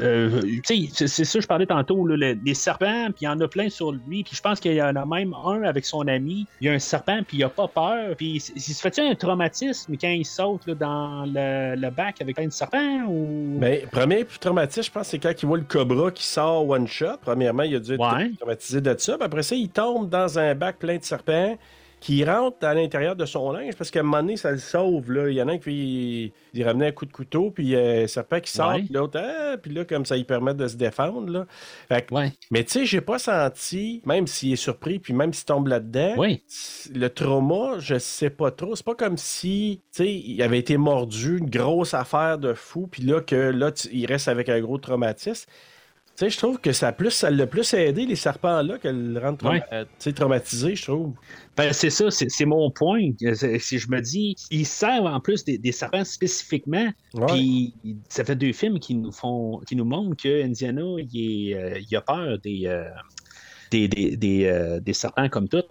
euh, 0.00 0.40
c'est 0.62 1.06
ça, 1.24 1.40
je 1.40 1.46
parlais 1.46 1.66
tantôt, 1.66 2.06
les 2.06 2.54
serpents, 2.54 3.06
puis 3.06 3.22
il 3.22 3.24
y 3.24 3.28
en 3.28 3.38
a 3.40 3.48
plein 3.48 3.68
sur 3.68 3.92
lui, 3.92 4.24
puis 4.24 4.34
je 4.34 4.40
pense 4.40 4.58
qu'il 4.58 4.72
y 4.72 4.82
en 4.82 4.96
a 4.96 5.04
même 5.04 5.34
un 5.44 5.62
avec 5.62 5.84
son 5.84 6.08
ami. 6.08 6.46
Il 6.60 6.66
y 6.66 6.70
a 6.70 6.72
un 6.72 6.78
serpent, 6.78 7.20
puis 7.26 7.38
il 7.38 7.44
a 7.44 7.50
pas 7.50 7.68
peur, 7.68 8.16
puis 8.16 8.42
il, 8.54 8.60
se 8.60 8.80
fait 8.80 8.98
un 9.00 9.14
traumatisme 9.14 9.96
quand 10.00 10.08
il 10.08 10.24
saute 10.24 10.70
dans 10.70 11.24
le, 11.26 11.90
bac 11.90 12.20
avec 12.20 12.36
plein 12.36 12.46
de 12.46 12.52
serpents 12.52 13.04
ou? 13.08 13.58
Ben, 13.58 13.86
premier 13.88 14.24
traumatisme, 14.24 14.86
je 14.86 14.90
pense, 14.90 15.08
c'est 15.08 15.18
quand 15.18 15.32
il 15.40 15.46
voit 15.46 15.58
le 15.58 15.64
cobra 15.64 16.10
qui 16.10 16.24
sort 16.24 16.68
one 16.68 16.86
shot. 16.86 17.18
Premièrement, 17.20 17.62
il 17.64 17.76
a 17.76 17.80
dû 17.80 17.94
être 17.94 18.36
traumatisé 18.38 18.80
de 18.80 18.94
ça, 18.98 19.16
puis 19.16 19.24
après 19.24 19.42
ça, 19.42 19.54
il 19.54 19.68
tombe 19.68 20.08
dans 20.08 20.38
un 20.38 20.54
bac 20.54 20.78
plein 20.78 20.96
de 20.96 21.04
serpents 21.04 21.56
qui 22.04 22.22
rentre 22.22 22.66
à 22.66 22.74
l'intérieur 22.74 23.16
de 23.16 23.24
son 23.24 23.50
linge 23.50 23.76
parce 23.78 23.90
qu'à 23.90 24.00
un 24.00 24.02
moment 24.02 24.20
donné, 24.20 24.36
ça 24.36 24.50
le 24.50 24.58
sauve. 24.58 25.10
Là. 25.10 25.30
Il 25.30 25.36
y 25.36 25.40
en 25.40 25.48
a 25.48 25.52
un 25.52 25.58
qui 25.58 26.34
il 26.52 26.62
ramenait 26.62 26.88
un 26.88 26.92
coup 26.92 27.06
de 27.06 27.12
couteau, 27.12 27.50
puis 27.50 27.64
il 27.64 27.70
y 27.70 27.76
a 27.76 28.02
un 28.02 28.06
serpent 28.06 28.40
qui 28.40 28.50
sort, 28.50 28.74
puis 28.74 28.88
l'autre, 28.90 29.18
ah, 29.18 29.56
puis 29.56 29.72
là, 29.72 29.86
comme 29.86 30.04
ça, 30.04 30.18
il 30.18 30.26
permet 30.26 30.52
de 30.52 30.68
se 30.68 30.76
défendre. 30.76 31.32
Là. 31.32 31.46
Fait 31.88 32.06
Mais 32.50 32.62
tu 32.62 32.72
sais, 32.72 32.84
j'ai 32.84 33.00
pas 33.00 33.18
senti, 33.18 34.02
même 34.04 34.26
s'il 34.26 34.52
est 34.52 34.56
surpris, 34.56 34.98
puis 34.98 35.14
même 35.14 35.32
s'il 35.32 35.46
tombe 35.46 35.66
là-dedans, 35.66 36.16
le 36.94 37.08
trauma, 37.08 37.78
je 37.78 37.98
sais 37.98 38.28
pas 38.28 38.50
trop. 38.50 38.76
C'est 38.76 38.84
pas 38.84 38.94
comme 38.94 39.16
si, 39.16 39.80
tu 39.90 40.04
sais, 40.04 40.12
il 40.12 40.42
avait 40.42 40.58
été 40.58 40.76
mordu, 40.76 41.38
une 41.38 41.48
grosse 41.48 41.94
affaire 41.94 42.36
de 42.36 42.52
fou, 42.52 42.86
puis 42.86 43.02
là, 43.02 43.22
que 43.22 43.34
là, 43.34 43.70
il 43.90 44.04
reste 44.04 44.28
avec 44.28 44.50
un 44.50 44.60
gros 44.60 44.76
traumatisme 44.76 45.50
sais, 46.16 46.30
je 46.30 46.38
trouve 46.38 46.58
que 46.60 46.72
ça 46.72 46.92
plus, 46.92 47.10
ça 47.10 47.30
l'a 47.30 47.46
plus 47.46 47.74
aidé 47.74 48.06
les 48.06 48.14
serpents-là 48.16 48.78
qu'elle 48.78 49.12
le 49.14 49.20
rendre 49.20 49.38
trauma- 49.38 49.54
Ouais. 49.54 49.62
euh, 49.72 49.84
tu 49.98 50.12
traumatisé, 50.14 50.74
je 50.76 50.82
trouve. 50.84 51.12
Ben, 51.56 51.72
c'est 51.72 51.90
ça, 51.90 52.10
c'est 52.10 52.44
mon 52.44 52.70
point. 52.70 53.10
C'est- 53.34 53.58
Si 53.58 53.78
je 53.78 53.90
me 53.90 54.00
dis, 54.00 54.36
ils 54.50 54.66
servent 54.66 55.06
en 55.06 55.20
plus 55.20 55.44
des, 55.44 55.58
des 55.58 55.72
serpents 55.72 56.04
spécifiquement. 56.04 56.88
Puis 57.28 57.74
ça 58.08 58.24
fait 58.24 58.36
deux 58.36 58.52
films 58.52 58.78
qui 58.78 58.94
nous 58.94 59.12
font, 59.12 59.60
qui 59.66 59.76
nous 59.76 59.84
montrent 59.84 60.22
que 60.22 60.44
Indiana, 60.44 60.82
il, 61.12 61.50
est, 61.50 61.54
euh, 61.54 61.78
il 61.90 61.96
a 61.96 62.00
peur 62.00 62.38
des. 62.38 62.62
euh, 62.66 62.84
des, 63.70 63.88
des, 63.88 64.16
des, 64.16 64.44
euh, 64.44 64.78
des 64.78 64.92
serpents 64.92 65.28
comme 65.28 65.48
tout. 65.48 65.62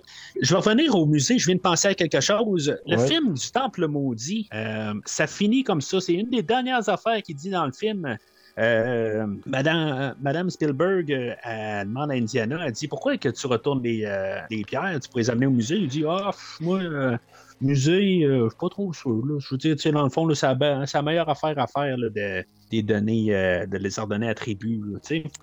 Je 0.42 0.54
vais 0.54 0.60
revenir 0.60 0.94
au 0.94 1.06
musée, 1.06 1.38
je 1.38 1.46
viens 1.46 1.56
de 1.56 1.62
penser 1.62 1.88
à 1.88 1.94
quelque 1.94 2.20
chose. 2.20 2.76
Le 2.86 2.98
Ouais. 2.98 3.08
film 3.08 3.34
du 3.34 3.50
Temple 3.52 3.88
maudit, 3.88 4.50
euh, 4.54 4.94
ça 5.06 5.26
finit 5.26 5.64
comme 5.64 5.80
ça. 5.80 6.02
C'est 6.02 6.14
une 6.14 6.30
des 6.30 6.44
dernières 6.44 6.90
affaires 6.90 7.22
qu'il 7.24 7.36
dit 7.38 7.50
dans 7.50 7.66
le 7.66 7.72
film. 7.72 8.18
Euh, 8.60 9.26
Madame, 9.48 10.50
Spielberg 10.50 11.12
euh, 11.12 11.34
elle 11.44 11.88
demande 11.88 12.12
à 12.12 12.14
Indiana, 12.14 12.60
elle 12.66 12.72
dit 12.72 12.88
Pourquoi 12.88 13.18
que 13.18 13.30
tu 13.30 13.48
retournes 13.48 13.82
les, 13.82 14.06
euh, 14.06 14.40
les 14.52 14.64
pierres? 14.64 15.00
Tu 15.02 15.10
pourrais 15.10 15.24
les 15.24 15.30
amener 15.32 15.48
au 15.48 15.52
musée? 15.52 15.78
Il 15.78 15.88
dit 15.88 16.04
Ah, 16.08 16.30
pff, 16.32 16.60
moi, 16.62 16.80
euh, 16.80 17.18
musée, 17.62 18.22
je 18.22 18.48
suis 18.50 18.58
pas 18.60 18.70
trop 18.70 18.94
sûr. 18.94 19.26
là. 19.26 19.40
Je 19.40 19.48
veux 19.50 19.58
dire, 19.58 19.76
tu 19.76 19.82
sais, 19.82 19.92
dans 19.92 20.04
le 20.04 20.10
fond, 20.10 20.28
là, 20.28 20.36
c'est 20.36 20.48
la, 20.94 21.02
meilleure 21.02 21.30
affaire 21.30 21.58
à 21.58 21.66
faire 21.66 21.98
là, 21.98 22.10
de, 22.10 22.46
des 22.70 22.84
données, 22.84 23.28
de 23.32 23.78
les 23.78 24.00
ordonner 24.00 24.30
à 24.30 24.36
tribu. 24.36 24.84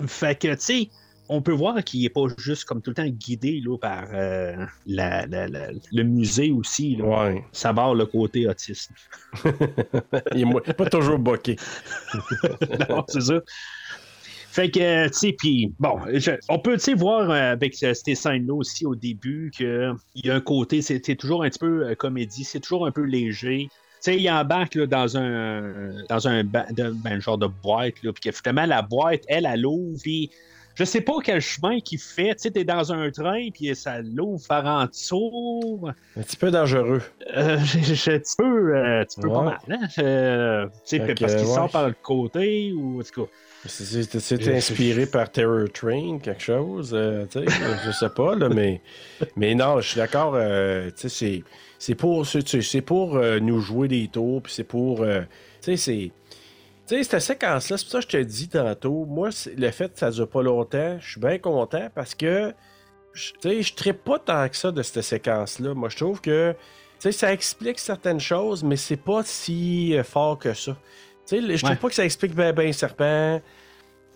Fait 0.06 0.36
que, 0.36 0.54
tu 0.54 0.60
sais, 0.60 0.90
on 1.32 1.42
peut 1.42 1.52
voir 1.52 1.82
qu'il 1.84 2.02
n'est 2.02 2.08
pas 2.08 2.22
juste 2.38 2.64
comme 2.64 2.82
tout 2.82 2.90
le 2.90 2.96
temps 2.96 3.06
guidé 3.06 3.62
là, 3.64 3.78
par 3.78 4.08
euh, 4.12 4.66
la- 4.86 5.26
la- 5.26 5.46
la- 5.46 5.70
le 5.92 6.02
musée 6.02 6.50
aussi. 6.50 6.96
Là. 6.96 7.04
Ouais. 7.04 7.44
Ça 7.52 7.72
barre 7.72 7.94
le 7.94 8.04
côté 8.04 8.48
autisme. 8.48 8.92
Il 10.34 10.42
est 10.42 10.72
pas 10.74 10.86
toujours 10.90 11.18
boqué. 11.20 11.56
c'est 13.08 13.20
ça. 13.20 13.40
Fait 14.52 14.68
que, 14.68 15.06
tu 15.06 15.12
sais, 15.12 15.32
puis, 15.38 15.72
bon, 15.78 16.00
je- 16.12 16.32
on 16.48 16.58
peut, 16.58 16.74
tu 16.74 16.80
sais, 16.80 16.94
voir 16.94 17.30
euh, 17.30 17.52
avec 17.52 17.80
euh, 17.84 17.94
ces 17.94 18.16
scènes-là 18.16 18.54
aussi 18.54 18.84
au 18.84 18.96
début 18.96 19.52
qu'il 19.54 19.94
y 20.16 20.30
a 20.30 20.34
un 20.34 20.40
côté, 20.40 20.82
c'est 20.82 21.00
toujours 21.14 21.44
un 21.44 21.48
petit 21.50 21.60
peu 21.60 21.86
euh, 21.86 21.94
comédie, 21.94 22.42
c'est 22.42 22.58
toujours 22.58 22.84
un 22.84 22.90
peu 22.90 23.02
léger. 23.04 23.68
Tu 23.70 23.78
sais, 24.00 24.16
il 24.20 24.28
embarque 24.28 24.74
là, 24.74 24.86
dans 24.86 25.16
un 25.16 25.92
dans 26.08 26.26
un 26.26 26.42
ben, 26.42 27.20
genre 27.20 27.38
de 27.38 27.46
boîte, 27.46 28.02
là, 28.02 28.12
puis 28.12 28.28
finalement, 28.32 28.66
la 28.66 28.82
boîte, 28.82 29.22
elle, 29.28 29.46
elle 29.46 29.64
ouvre, 29.64 30.00
puis 30.02 30.30
je 30.74 30.84
sais 30.84 31.00
pas 31.00 31.14
quel 31.22 31.40
chemin 31.40 31.80
qu'il 31.80 31.98
fait. 31.98 32.34
Tu 32.34 32.42
sais, 32.42 32.50
t'es 32.50 32.64
dans 32.64 32.92
un 32.92 33.10
train, 33.10 33.48
puis 33.52 33.74
ça 33.74 34.00
l'ouvre 34.00 34.46
par 34.48 34.64
en 34.66 34.86
dessous. 34.86 35.80
Un 36.16 36.22
petit 36.22 36.36
peu 36.36 36.50
dangereux. 36.50 37.02
Euh, 37.36 37.58
je- 37.64 37.94
je- 37.94 38.16
tu 38.16 38.36
peux, 38.38 38.76
euh, 38.76 39.04
tu 39.04 39.20
peux 39.20 39.28
pas 39.28 39.42
mal, 39.42 39.58
hein? 39.70 39.88
Euh, 39.98 40.66
tu 40.86 40.98
sais, 40.98 41.14
parce 41.14 41.34
qu'il 41.34 41.46
ouais. 41.46 41.54
sort 41.54 41.70
par 41.70 41.88
le 41.88 41.94
côté, 42.02 42.72
ou 42.72 43.00
en 43.00 43.02
tout 43.02 43.24
cas. 43.24 43.30
C'est- 43.66 44.54
inspiré 44.54 45.04
par 45.04 45.30
Terror 45.30 45.68
Train, 45.70 46.18
quelque 46.22 46.42
chose, 46.42 46.92
euh, 46.94 47.26
tu 47.30 47.40
sais, 47.40 47.44
je 47.84 47.90
sais 47.90 48.08
pas, 48.08 48.34
là, 48.34 48.48
mais, 48.48 48.80
mais 49.36 49.54
non, 49.54 49.80
je 49.82 49.88
suis 49.88 49.98
d'accord, 49.98 50.32
euh, 50.34 50.86
tu 50.96 51.08
sais, 51.08 51.08
c'est- 51.10 51.44
c'est 51.78 51.94
pour, 51.94 52.24
c'est- 52.26 52.80
pour 52.80 53.16
nous 53.42 53.60
jouer 53.60 53.86
des 53.88 54.08
tours, 54.08 54.40
puis 54.42 54.52
c'est 54.54 54.64
pour, 54.64 55.02
euh, 55.02 55.20
tu 55.62 55.76
sais, 55.76 55.76
c'est... 55.76 56.10
Tu 56.90 56.96
sais, 56.96 57.04
cette 57.04 57.20
séquence-là, 57.22 57.76
c'est 57.76 57.84
pour 57.84 57.92
ça 57.92 57.98
que 58.00 58.02
je 58.04 58.08
te 58.08 58.22
dis 58.24 58.48
tantôt, 58.48 59.04
moi, 59.06 59.28
le 59.56 59.70
fait 59.70 59.92
que 59.92 59.98
ça 60.00 60.10
dure 60.10 60.28
pas 60.28 60.42
longtemps, 60.42 60.98
je 61.00 61.10
suis 61.12 61.20
bien 61.20 61.38
content 61.38 61.88
parce 61.94 62.16
que, 62.16 62.52
je- 63.12 63.30
tu 63.40 63.48
sais, 63.48 63.62
je 63.62 63.88
ne 63.88 63.92
pas 63.92 64.18
tant 64.18 64.48
que 64.48 64.56
ça 64.56 64.72
de 64.72 64.82
cette 64.82 65.02
séquence-là. 65.04 65.72
Moi, 65.74 65.88
je 65.88 65.96
trouve 65.98 66.20
que, 66.20 66.50
tu 66.52 66.56
sais, 66.98 67.12
ça 67.12 67.32
explique 67.32 67.78
certaines 67.78 68.18
choses, 68.18 68.64
mais 68.64 68.74
c'est 68.74 68.96
pas 68.96 69.22
si 69.22 69.96
euh, 69.96 70.02
fort 70.02 70.36
que 70.36 70.52
ça. 70.52 70.76
Tu 71.28 71.36
sais, 71.36 71.40
je 71.56 71.56
trouve 71.58 71.70
Ouais. 71.70 71.76
pas 71.76 71.88
que 71.90 71.94
ça 71.94 72.04
explique 72.04 72.34
bien 72.34 72.52
ben 72.52 72.72
Serpent. 72.72 73.40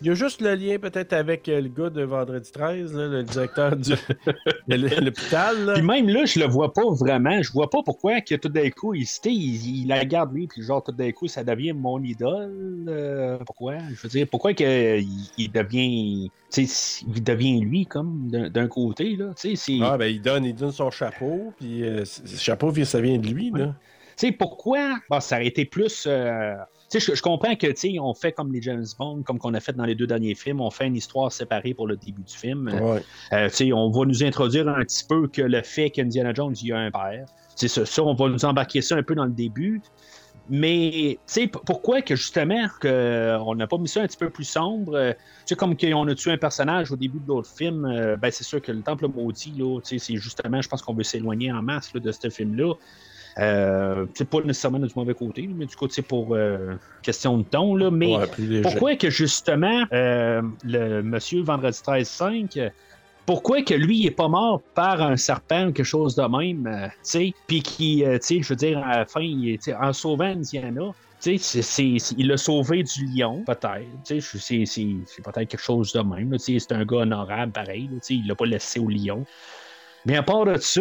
Il 0.00 0.08
y 0.08 0.10
a 0.10 0.14
juste 0.14 0.42
le 0.42 0.54
lien 0.54 0.78
peut-être 0.78 1.12
avec 1.14 1.48
euh, 1.48 1.60
le 1.62 1.68
gars 1.68 1.88
de 1.88 2.02
Vendredi 2.02 2.50
13, 2.52 2.92
là, 2.94 3.06
le 3.08 3.22
directeur 3.22 3.74
du, 3.76 3.92
de 4.68 4.74
l'hôpital. 5.04 5.70
Puis 5.74 5.82
même 5.82 6.08
là, 6.08 6.24
je 6.26 6.38
le 6.40 6.46
vois 6.46 6.72
pas 6.74 6.82
vraiment. 6.90 7.40
Je 7.40 7.50
vois 7.52 7.70
pas 7.70 7.78
pourquoi 7.82 8.20
que 8.20 8.34
tout 8.34 8.48
d'un 8.50 8.68
coup, 8.70 8.92
il, 8.92 9.06
il, 9.24 9.82
il 9.82 9.88
la 9.88 10.04
garde 10.04 10.34
lui, 10.34 10.46
puis 10.46 10.62
genre 10.62 10.82
tout 10.82 10.92
d'un 10.92 11.10
coup, 11.12 11.26
ça 11.28 11.42
devient 11.44 11.72
mon 11.72 12.02
idole. 12.02 12.84
euh, 12.88 13.38
pourquoi? 13.46 13.78
Je 13.94 14.02
veux 14.02 14.08
dire, 14.10 14.26
pourquoi 14.30 14.52
que 14.52 14.98
il, 15.00 15.30
il 15.38 15.50
devient. 15.52 16.30
Tu 16.52 16.66
sais, 16.66 17.04
il 17.06 17.22
devient 17.22 17.60
lui 17.60 17.86
comme 17.86 18.30
d'un 18.30 18.68
côté, 18.68 19.16
là. 19.16 19.32
Ah, 19.80 19.96
ben, 19.96 20.06
il 20.06 20.20
donne, 20.20 20.44
il 20.44 20.54
donne 20.54 20.72
son 20.72 20.90
chapeau, 20.90 21.54
puis 21.58 21.82
euh, 21.84 22.04
chapeau, 22.36 22.72
ça 22.84 23.00
vient 23.00 23.18
de 23.18 23.26
lui, 23.28 23.50
là. 23.52 23.74
Tu 24.16 24.26
sais, 24.28 24.32
pourquoi? 24.32 24.98
Bon, 25.08 25.18
ça 25.20 25.36
aurait 25.36 25.46
été 25.46 25.64
plus. 25.64 26.04
euh, 26.06 26.54
sais, 26.98 27.12
je, 27.12 27.16
je 27.16 27.22
comprends 27.22 27.54
que, 27.54 27.66
tu 27.66 27.76
sais, 27.76 27.98
on 28.00 28.14
fait 28.14 28.32
comme 28.32 28.52
les 28.52 28.62
James 28.62 28.84
Bond, 28.98 29.22
comme 29.22 29.38
qu'on 29.38 29.54
a 29.54 29.60
fait 29.60 29.72
dans 29.74 29.84
les 29.84 29.94
deux 29.94 30.06
derniers 30.06 30.34
films, 30.34 30.60
on 30.60 30.70
fait 30.70 30.86
une 30.86 30.96
histoire 30.96 31.30
séparée 31.32 31.74
pour 31.74 31.86
le 31.86 31.96
début 31.96 32.22
du 32.22 32.34
film. 32.34 32.68
Ouais. 32.68 33.02
Euh, 33.32 33.48
tu 33.48 33.56
sais, 33.56 33.72
on 33.72 33.90
va 33.90 34.04
nous 34.04 34.22
introduire 34.24 34.68
un 34.68 34.82
petit 34.84 35.04
peu 35.08 35.28
que 35.28 35.42
le 35.42 35.62
fait 35.62 35.90
qu'Indiana 35.90 36.32
Jones 36.34 36.54
il 36.62 36.72
a 36.72 36.78
un 36.78 36.90
père. 36.90 37.26
C'est 37.56 37.68
ça, 37.68 37.86
ça, 37.86 38.02
on 38.02 38.14
va 38.14 38.28
nous 38.28 38.44
embarquer 38.44 38.80
ça 38.80 38.96
un 38.96 39.02
peu 39.02 39.14
dans 39.14 39.26
le 39.26 39.32
début. 39.32 39.80
Mais, 40.50 41.18
tu 41.32 41.48
pourquoi 41.48 42.02
que 42.02 42.16
justement, 42.16 42.66
que 42.78 43.38
on 43.40 43.54
n'a 43.54 43.66
pas 43.66 43.78
mis 43.78 43.88
ça 43.88 44.02
un 44.02 44.06
petit 44.06 44.18
peu 44.18 44.28
plus 44.28 44.44
sombre? 44.44 44.94
euh, 44.94 45.12
Tu 45.12 45.18
sais, 45.46 45.54
comme 45.56 45.74
qu'on 45.74 46.06
a 46.06 46.14
tué 46.14 46.32
un 46.32 46.36
personnage 46.36 46.92
au 46.92 46.96
début 46.96 47.18
de 47.18 47.28
l'autre 47.28 47.48
film, 47.48 47.86
euh, 47.86 48.16
ben 48.16 48.30
c'est 48.30 48.44
sûr 48.44 48.60
que 48.60 48.70
le 48.70 48.82
Temple 48.82 49.08
maudit, 49.08 49.54
là, 49.56 49.80
tu 49.80 49.98
sais, 49.98 50.04
c'est 50.04 50.16
justement, 50.16 50.60
je 50.60 50.68
pense 50.68 50.82
qu'on 50.82 50.92
veut 50.92 51.02
s'éloigner 51.02 51.50
en 51.50 51.62
masse 51.62 51.94
là, 51.94 52.00
de 52.00 52.12
ce 52.12 52.28
film-là. 52.28 52.74
Euh, 53.38 54.06
c'est 54.14 54.28
pas 54.30 54.40
nécessairement 54.42 54.78
du 54.78 54.92
mauvais 54.94 55.14
côté, 55.14 55.48
mais 55.56 55.66
du 55.66 55.74
coup, 55.74 55.88
c'est 55.90 56.02
pour 56.06 56.34
euh, 56.34 56.76
question 57.02 57.38
de 57.38 57.42
ton, 57.44 57.74
là. 57.74 57.90
Mais 57.90 58.06
Ouais, 58.16 58.26
pourquoi 58.62 58.96
que 58.96 59.10
justement 59.10 59.84
euh, 59.92 60.40
le 60.62 61.02
monsieur 61.02 61.42
Vendredi 61.42 61.78
13-5, 61.82 62.56
euh, 62.56 62.70
pourquoi 63.26 63.62
que 63.62 63.74
lui 63.74 64.00
il 64.00 64.06
est 64.06 64.10
pas 64.10 64.28
mort 64.28 64.62
par 64.74 65.00
un 65.02 65.16
serpent 65.16 65.68
ou 65.68 65.72
quelque 65.72 65.84
chose 65.84 66.14
de 66.14 66.22
même, 66.22 66.66
euh, 66.66 66.86
tu 66.88 66.94
sais, 67.02 67.32
puis 67.46 67.62
qui, 67.62 68.04
euh, 68.04 68.18
tu 68.18 68.36
sais, 68.36 68.42
je 68.42 68.48
veux 68.50 68.56
dire, 68.56 68.78
à 68.78 68.98
la 68.98 69.06
fin, 69.06 69.20
il 69.22 69.58
en 69.80 69.92
sauvant 69.92 70.24
Indiana, 70.26 70.82
tu 71.22 71.38
sais, 71.38 71.96
il 72.16 72.26
l'a 72.28 72.36
sauvé 72.36 72.82
du 72.82 73.06
lion, 73.06 73.42
peut-être, 73.46 73.88
tu 74.06 74.20
sais, 74.20 74.64
c'est- 74.66 75.22
peut-être 75.24 75.48
quelque 75.48 75.58
chose 75.62 75.90
de 75.92 76.00
même, 76.00 76.30
tu 76.32 76.38
sais, 76.38 76.58
c'est 76.58 76.72
un 76.72 76.84
gars 76.84 76.98
honorable, 76.98 77.50
pareil, 77.52 77.88
tu 77.94 77.98
sais, 78.02 78.14
il 78.16 78.26
l'a 78.28 78.34
pas 78.34 78.44
laissé 78.46 78.78
au 78.78 78.88
lion. 78.88 79.24
Mais 80.06 80.16
à 80.16 80.22
part 80.22 80.44
de 80.44 80.56
ça, 80.58 80.80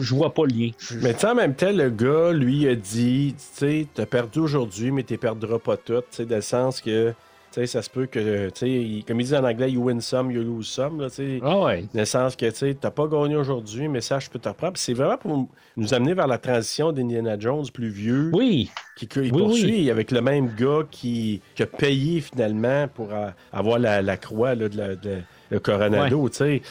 je 0.00 0.14
vois 0.14 0.32
pas 0.34 0.42
le 0.46 0.52
lien. 0.54 0.70
Mais 1.02 1.14
tu 1.14 1.20
sais, 1.20 1.26
en 1.28 1.34
même 1.34 1.54
temps, 1.54 1.72
le 1.72 1.90
gars, 1.90 2.32
lui, 2.32 2.66
a 2.68 2.74
dit, 2.74 3.34
tu 3.36 3.44
sais, 3.52 3.86
t'as 3.94 4.06
perdu 4.06 4.40
aujourd'hui, 4.40 4.90
mais 4.90 5.02
tu 5.04 5.16
perdras 5.18 5.58
pas 5.58 5.76
tout, 5.76 6.00
tu 6.00 6.06
sais, 6.10 6.24
dans 6.26 6.36
le 6.36 6.40
sens 6.42 6.80
que, 6.80 7.10
tu 7.10 7.14
sais, 7.52 7.66
ça 7.68 7.82
se 7.82 7.90
peut 7.90 8.06
que, 8.06 8.46
tu 8.48 8.52
sais, 8.58 8.68
il- 8.70 9.04
comme 9.04 9.20
ils 9.20 9.24
disent 9.24 9.34
en 9.34 9.44
anglais, 9.44 9.70
you 9.70 9.82
win 9.84 10.00
some, 10.00 10.32
you 10.32 10.42
lose 10.42 10.66
some, 10.66 11.00
là, 11.00 11.08
tu 11.08 11.16
sais. 11.16 11.40
Ah 11.42 11.60
ouais. 11.60 11.82
Dans 11.94 12.00
le 12.00 12.04
sens 12.04 12.34
que, 12.34 12.46
tu 12.46 12.56
sais, 12.56 12.76
t'as 12.80 12.90
pas 12.90 13.06
gagné 13.06 13.36
aujourd'hui, 13.36 13.86
mais 13.86 14.00
ça, 14.00 14.18
je 14.18 14.28
peux. 14.28 14.40
Puis 14.40 14.52
c'est 14.74 14.94
vraiment 14.94 15.16
pour 15.18 15.48
nous 15.76 15.94
amener 15.94 16.14
vers 16.14 16.26
la 16.26 16.38
transition 16.38 16.90
d'Indiana 16.90 17.38
Jones 17.38 17.66
plus 17.72 17.88
vieux, 17.90 18.30
Oui, 18.34 18.70
qui, 18.96 19.06
qui 19.06 19.20
Oui, 19.20 19.30
poursuit 19.30 19.90
avec 19.90 20.10
le 20.10 20.20
même 20.20 20.50
gars 20.58 20.82
qui, 20.90 21.40
qui 21.54 21.62
a 21.62 21.66
payé 21.66 22.20
finalement 22.20 22.88
pour 22.88 23.10
avoir 23.52 23.78
la, 23.78 24.02
la 24.02 24.16
croix 24.16 24.56
là, 24.56 24.68
de, 24.68 24.76
la- 24.76 24.96
de- 24.96 25.20
le 25.50 25.60
Coronado, 25.60 26.28
tu 26.30 26.36
sais. 26.38 26.62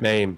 Mais 0.00 0.28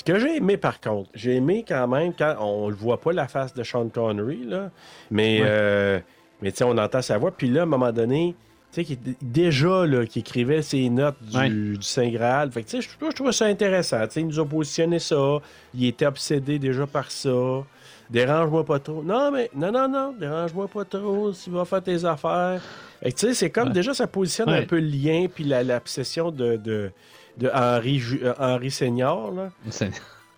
ce 0.00 0.04
que 0.04 0.18
j'ai 0.18 0.36
aimé 0.36 0.56
par 0.56 0.80
contre, 0.80 1.10
j'ai 1.14 1.36
aimé 1.36 1.62
quand 1.68 1.86
même 1.88 2.14
quand 2.14 2.34
on 2.40 2.68
le 2.70 2.74
voit 2.74 2.98
pas 3.00 3.12
la 3.12 3.28
face 3.28 3.52
de 3.52 3.62
Sean 3.62 3.88
Connery, 3.88 4.44
là, 4.46 4.70
mais, 5.10 5.40
Ouais. 5.40 5.46
euh, 5.46 6.00
mais 6.40 6.62
on 6.62 6.78
entend 6.78 7.02
sa 7.02 7.18
voix. 7.18 7.30
Puis 7.30 7.48
là, 7.50 7.60
à 7.60 7.62
un 7.64 7.66
moment 7.66 7.92
donné, 7.92 8.34
tu 8.72 8.82
sais, 8.84 8.98
déjà 9.20 9.84
là, 9.84 10.06
qui 10.06 10.20
écrivait 10.20 10.62
ses 10.62 10.88
notes 10.88 11.20
du, 11.22 11.36
Ouais. 11.36 11.50
du 11.50 11.82
Saint 11.82 12.08
Graal. 12.08 12.50
Fait 12.50 12.62
que 12.62 12.70
tu 12.70 12.80
sais, 12.80 12.88
je, 13.00 13.06
je 13.10 13.14
trouve 13.14 13.32
ça 13.32 13.44
intéressant. 13.44 14.00
Tu 14.06 14.12
sais, 14.12 14.20
il 14.20 14.28
nous 14.28 14.40
a 14.40 14.46
positionné 14.46 14.98
ça. 15.00 15.38
Il 15.74 15.84
était 15.84 16.06
obsédé 16.06 16.58
déjà 16.58 16.86
par 16.86 17.10
ça. 17.10 17.30
Dérange-moi 18.08 18.64
pas 18.64 18.78
trop. 18.78 19.02
Non, 19.02 19.30
mais 19.30 19.50
non, 19.54 19.70
non, 19.70 19.88
non, 19.88 20.12
dérange-moi 20.18 20.66
pas 20.68 20.84
trop. 20.84 21.30
Tu 21.32 21.50
vas 21.50 21.64
faire 21.64 21.82
tes 21.82 22.04
affaires. 22.04 22.60
Fait 23.02 23.12
que, 23.12 23.18
tu 23.18 23.26
sais, 23.26 23.34
c'est 23.34 23.50
comme 23.50 23.68
Ouais. 23.68 23.74
déjà, 23.74 23.92
ça 23.94 24.06
positionne 24.06 24.48
Ouais. 24.50 24.58
un 24.58 24.66
peu 24.66 24.78
le 24.80 24.86
lien 24.86 25.26
puis 25.32 25.44
la- 25.44 25.62
l'obsession 25.62 26.30
de, 26.30 26.56
de, 26.56 26.90
de 27.38 27.50
Henri, 27.54 27.98
Ju- 27.98 28.20
euh, 28.24 28.34
Henri 28.38 28.70
Senior. 28.70 29.32
Là. 29.32 29.50
c'est- 29.70 29.90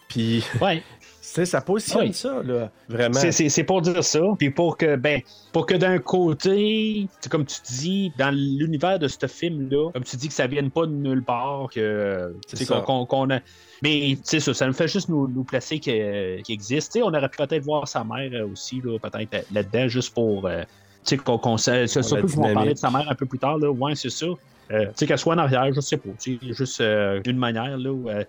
Puis, 0.09 0.45
ouais. 0.61 0.82
sais, 1.20 1.47
ça 1.47 1.62
positionne 1.62 2.03
Oui. 2.09 2.12
ça, 2.12 2.43
là, 2.45 2.70
vraiment. 2.88 3.14
C'est- 3.14 3.32
C'est 3.32 3.49
c'est 3.49 3.64
pour 3.64 3.80
dire 3.80 4.05
ça. 4.05 4.20
Puis 4.38 4.51
pour 4.51 4.76
que, 4.76 4.97
ben, 4.97 5.22
pour 5.53 5.64
que 5.64 5.74
d'un 5.74 5.99
côté, 5.99 7.07
c'est 7.20 7.30
comme 7.30 7.47
tu 7.47 7.57
dis, 7.70 8.12
dans 8.18 8.30
l'univers 8.34 8.99
de 8.99 9.09
ce 9.09 9.26
film-là, 9.26 9.90
comme 9.93 10.05
tu 10.05 10.16
dis 10.16 10.28
que 10.28 10.34
ça 10.34 10.47
vienne 10.47 10.70
pas 10.70 10.84
de 10.86 10.93
nulle 10.93 11.22
part, 11.22 11.68
que 11.74 12.34
C'est 12.53 12.66
qu'on 12.66 12.82
qu'on- 12.82 13.07
qu'on 13.07 13.30
a. 13.30 13.38
Mais 13.82 14.18
c'est 14.22 14.40
ça, 14.40 14.53
ça 14.55 14.66
nous 14.66 14.72
fait 14.74 14.88
juste 14.88 15.09
nous, 15.09 15.26
nous 15.28 15.45
placer 15.45 15.78
qu'il 15.80 16.43
existe. 16.49 16.93
Tu 16.93 16.99
sais, 16.99 17.03
on 17.03 17.09
aurait 17.14 17.28
pu 17.28 17.38
peut-être 17.38 17.64
voir 17.64 17.88
sa 17.88 18.05
mère 18.05 18.30
aussi, 18.53 18.80
là, 18.84 18.99
peut-être 18.99 19.47
là-dedans, 19.53 19.88
juste 19.88 20.12
pour. 20.14 20.47
euh, 20.47 20.62
tu 21.05 21.16
sais, 21.16 21.16
qu'on 21.16 21.38
qu'on 21.38 21.57
c'est 21.57 21.86
surtout 21.88 22.12
parler 22.36 22.51
dynamique. 22.53 22.72
de 22.74 22.78
sa 22.78 22.90
mère 22.90 23.11
un 23.11 23.14
peu 23.14 23.26
plus 23.26 23.38
tard, 23.38 23.59
là. 23.59 23.70
Ouais, 23.70 23.95
c'est 23.97 24.11
ça. 24.11 24.26
Euh, 24.73 24.87
tu 24.87 24.93
sais, 24.95 25.07
qu'elle 25.07 25.18
soit 25.18 25.35
en 25.35 25.39
arrière, 25.39 25.73
je 25.73 25.81
sais 25.81 25.97
pas. 25.97 26.11
Juste 26.43 26.81
euh, 26.81 27.20
d'une 27.20 27.37
manière, 27.37 27.77
là. 27.77 27.93
où, 27.93 28.09
euh, 28.09 28.25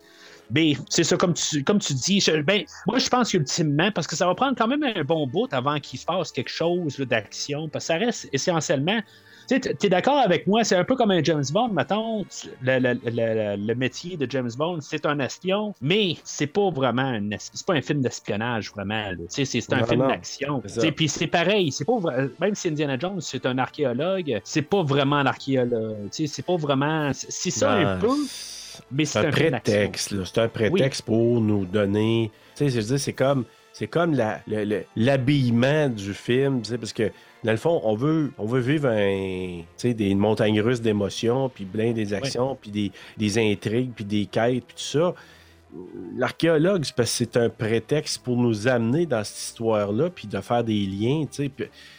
mais 0.52 0.74
c'est 0.90 1.04
ça, 1.04 1.16
comme 1.16 1.34
tu, 1.34 1.64
comme 1.64 1.80
tu 1.80 1.94
dis. 1.94 2.24
ben, 2.46 2.64
moi, 2.86 3.00
je 3.00 3.08
pense 3.08 3.32
qu'ultimement, 3.32 3.92
parce 3.92 4.08
que 4.08 4.16
ça 4.16 4.28
va 4.28 4.36
prendre 4.36 4.56
quand 4.58 4.68
même 4.68 4.84
un 4.84 5.04
bon 5.04 5.26
bout 5.26 5.48
avant 5.54 5.80
qu'il 5.80 6.00
se 6.00 6.06
passe 6.06 6.32
quelque 6.32 6.50
chose 6.50 6.98
d'action, 6.98 7.70
parce 7.70 7.86
que 7.86 7.94
ça 7.94 7.98
reste 7.98 8.30
essentiellement. 8.34 9.02
Tu 9.60 9.86
es 9.88 9.90
d'accord 9.90 10.18
avec 10.20 10.48
moi, 10.48 10.64
c'est 10.64 10.76
un 10.76 10.84
peu 10.84 10.96
comme 10.96 11.12
un 11.12 11.24
James 11.24 11.44
Bond, 11.52 11.70
mettons. 11.70 12.26
Le, 12.62 12.80
le- 12.80 13.00
le- 13.06 13.56
le 13.68 13.76
métier 13.76 14.18
de 14.18 14.30
James 14.30 14.52
Bond, 14.58 14.80
c'est 14.82 15.06
un 15.06 15.20
espion, 15.20 15.74
mais 15.82 16.18
c'est 16.24 16.48
pas 16.48 16.70
vraiment 16.70 17.02
un, 17.04 17.32
es- 17.32 17.38
c'est 17.40 17.66
pas 17.66 17.74
un 17.74 17.82
film 17.82 18.02
d'espionnage, 18.02 18.72
vraiment. 18.72 19.12
C'est 19.30 19.74
un 19.74 19.80
Non, 19.80 19.86
film 19.86 20.08
d'action. 20.08 20.64
Puis 20.96 21.08
c'est 21.10 21.28
pareil, 21.28 21.72
c'est 21.72 21.86
pas 21.86 21.98
même 22.40 22.56
si 22.56 22.68
Indiana 22.70 22.98
Jones, 23.00 23.22
c'est 23.22 23.46
un 23.46 23.58
archéologue, 23.58 24.40
c'est 24.44 24.62
pas 24.62 24.84
vraiment 24.84 25.18
un 25.18 25.26
archéologue. 25.26 26.08
C'est 26.12 26.46
pas 26.46 26.56
vraiment. 26.58 27.12
C'est 27.14 27.52
ça 27.52 27.72
un 27.74 27.96
Ben, 27.96 28.00
peu, 28.00 28.16
mais 28.92 29.06
C'est 29.06 29.20
un 29.20 29.28
un, 29.28 29.32
prétexte, 29.32 30.12
là. 30.12 30.24
C'est 30.26 30.40
un 30.42 30.48
prétexte 30.48 31.02
pour 31.04 31.42
nous 31.42 31.66
donner. 31.66 32.32
Tu 32.56 32.66
sais, 32.66 32.70
je 32.70 32.80
veux 32.80 32.86
dire, 32.88 33.00
c'est 33.00 33.14
comme. 33.14 33.46
C'est 33.76 33.88
comme 33.88 34.14
la- 34.14 34.40
l'habillement 34.96 35.90
du 35.90 36.14
film, 36.14 36.62
tu 36.62 36.70
sais, 36.70 36.78
parce 36.78 36.94
que 36.94 37.12
dans 37.44 37.52
le 37.52 37.58
fond, 37.58 37.82
on 37.84 37.96
veut, 37.96 38.32
on 38.38 38.46
veut 38.46 38.60
vivre 38.62 38.88
un, 38.90 39.62
des 39.84 40.16
montagnes 40.16 40.62
russes 40.62 40.82
d'émotions, 40.82 41.50
puis 41.50 41.66
plein 41.66 41.92
des 41.92 42.14
actions, 42.14 42.58
puis 42.60 42.72
des, 42.72 42.92
des 43.18 43.38
intrigues, 43.38 43.92
puis 43.96 44.06
des 44.06 44.26
quêtes, 44.26 44.66
puis 44.66 44.76
tout 44.76 44.82
ça. 45.00 45.14
L'archéologue, 46.16 46.84
c'est 46.84 46.96
parce 46.96 47.10
que 47.10 47.18
c'est 47.18 47.38
un 47.38 47.50
prétexte 47.50 48.24
pour 48.24 48.38
nous 48.38 48.68
amener 48.68 49.06
dans 49.08 49.24
cette 49.24 49.40
histoire-là, 49.40 50.10
puis 50.12 50.28
de 50.28 50.40
faire 50.40 50.64
des 50.64 50.86
liens, 50.86 51.26
puis- 51.36 51.52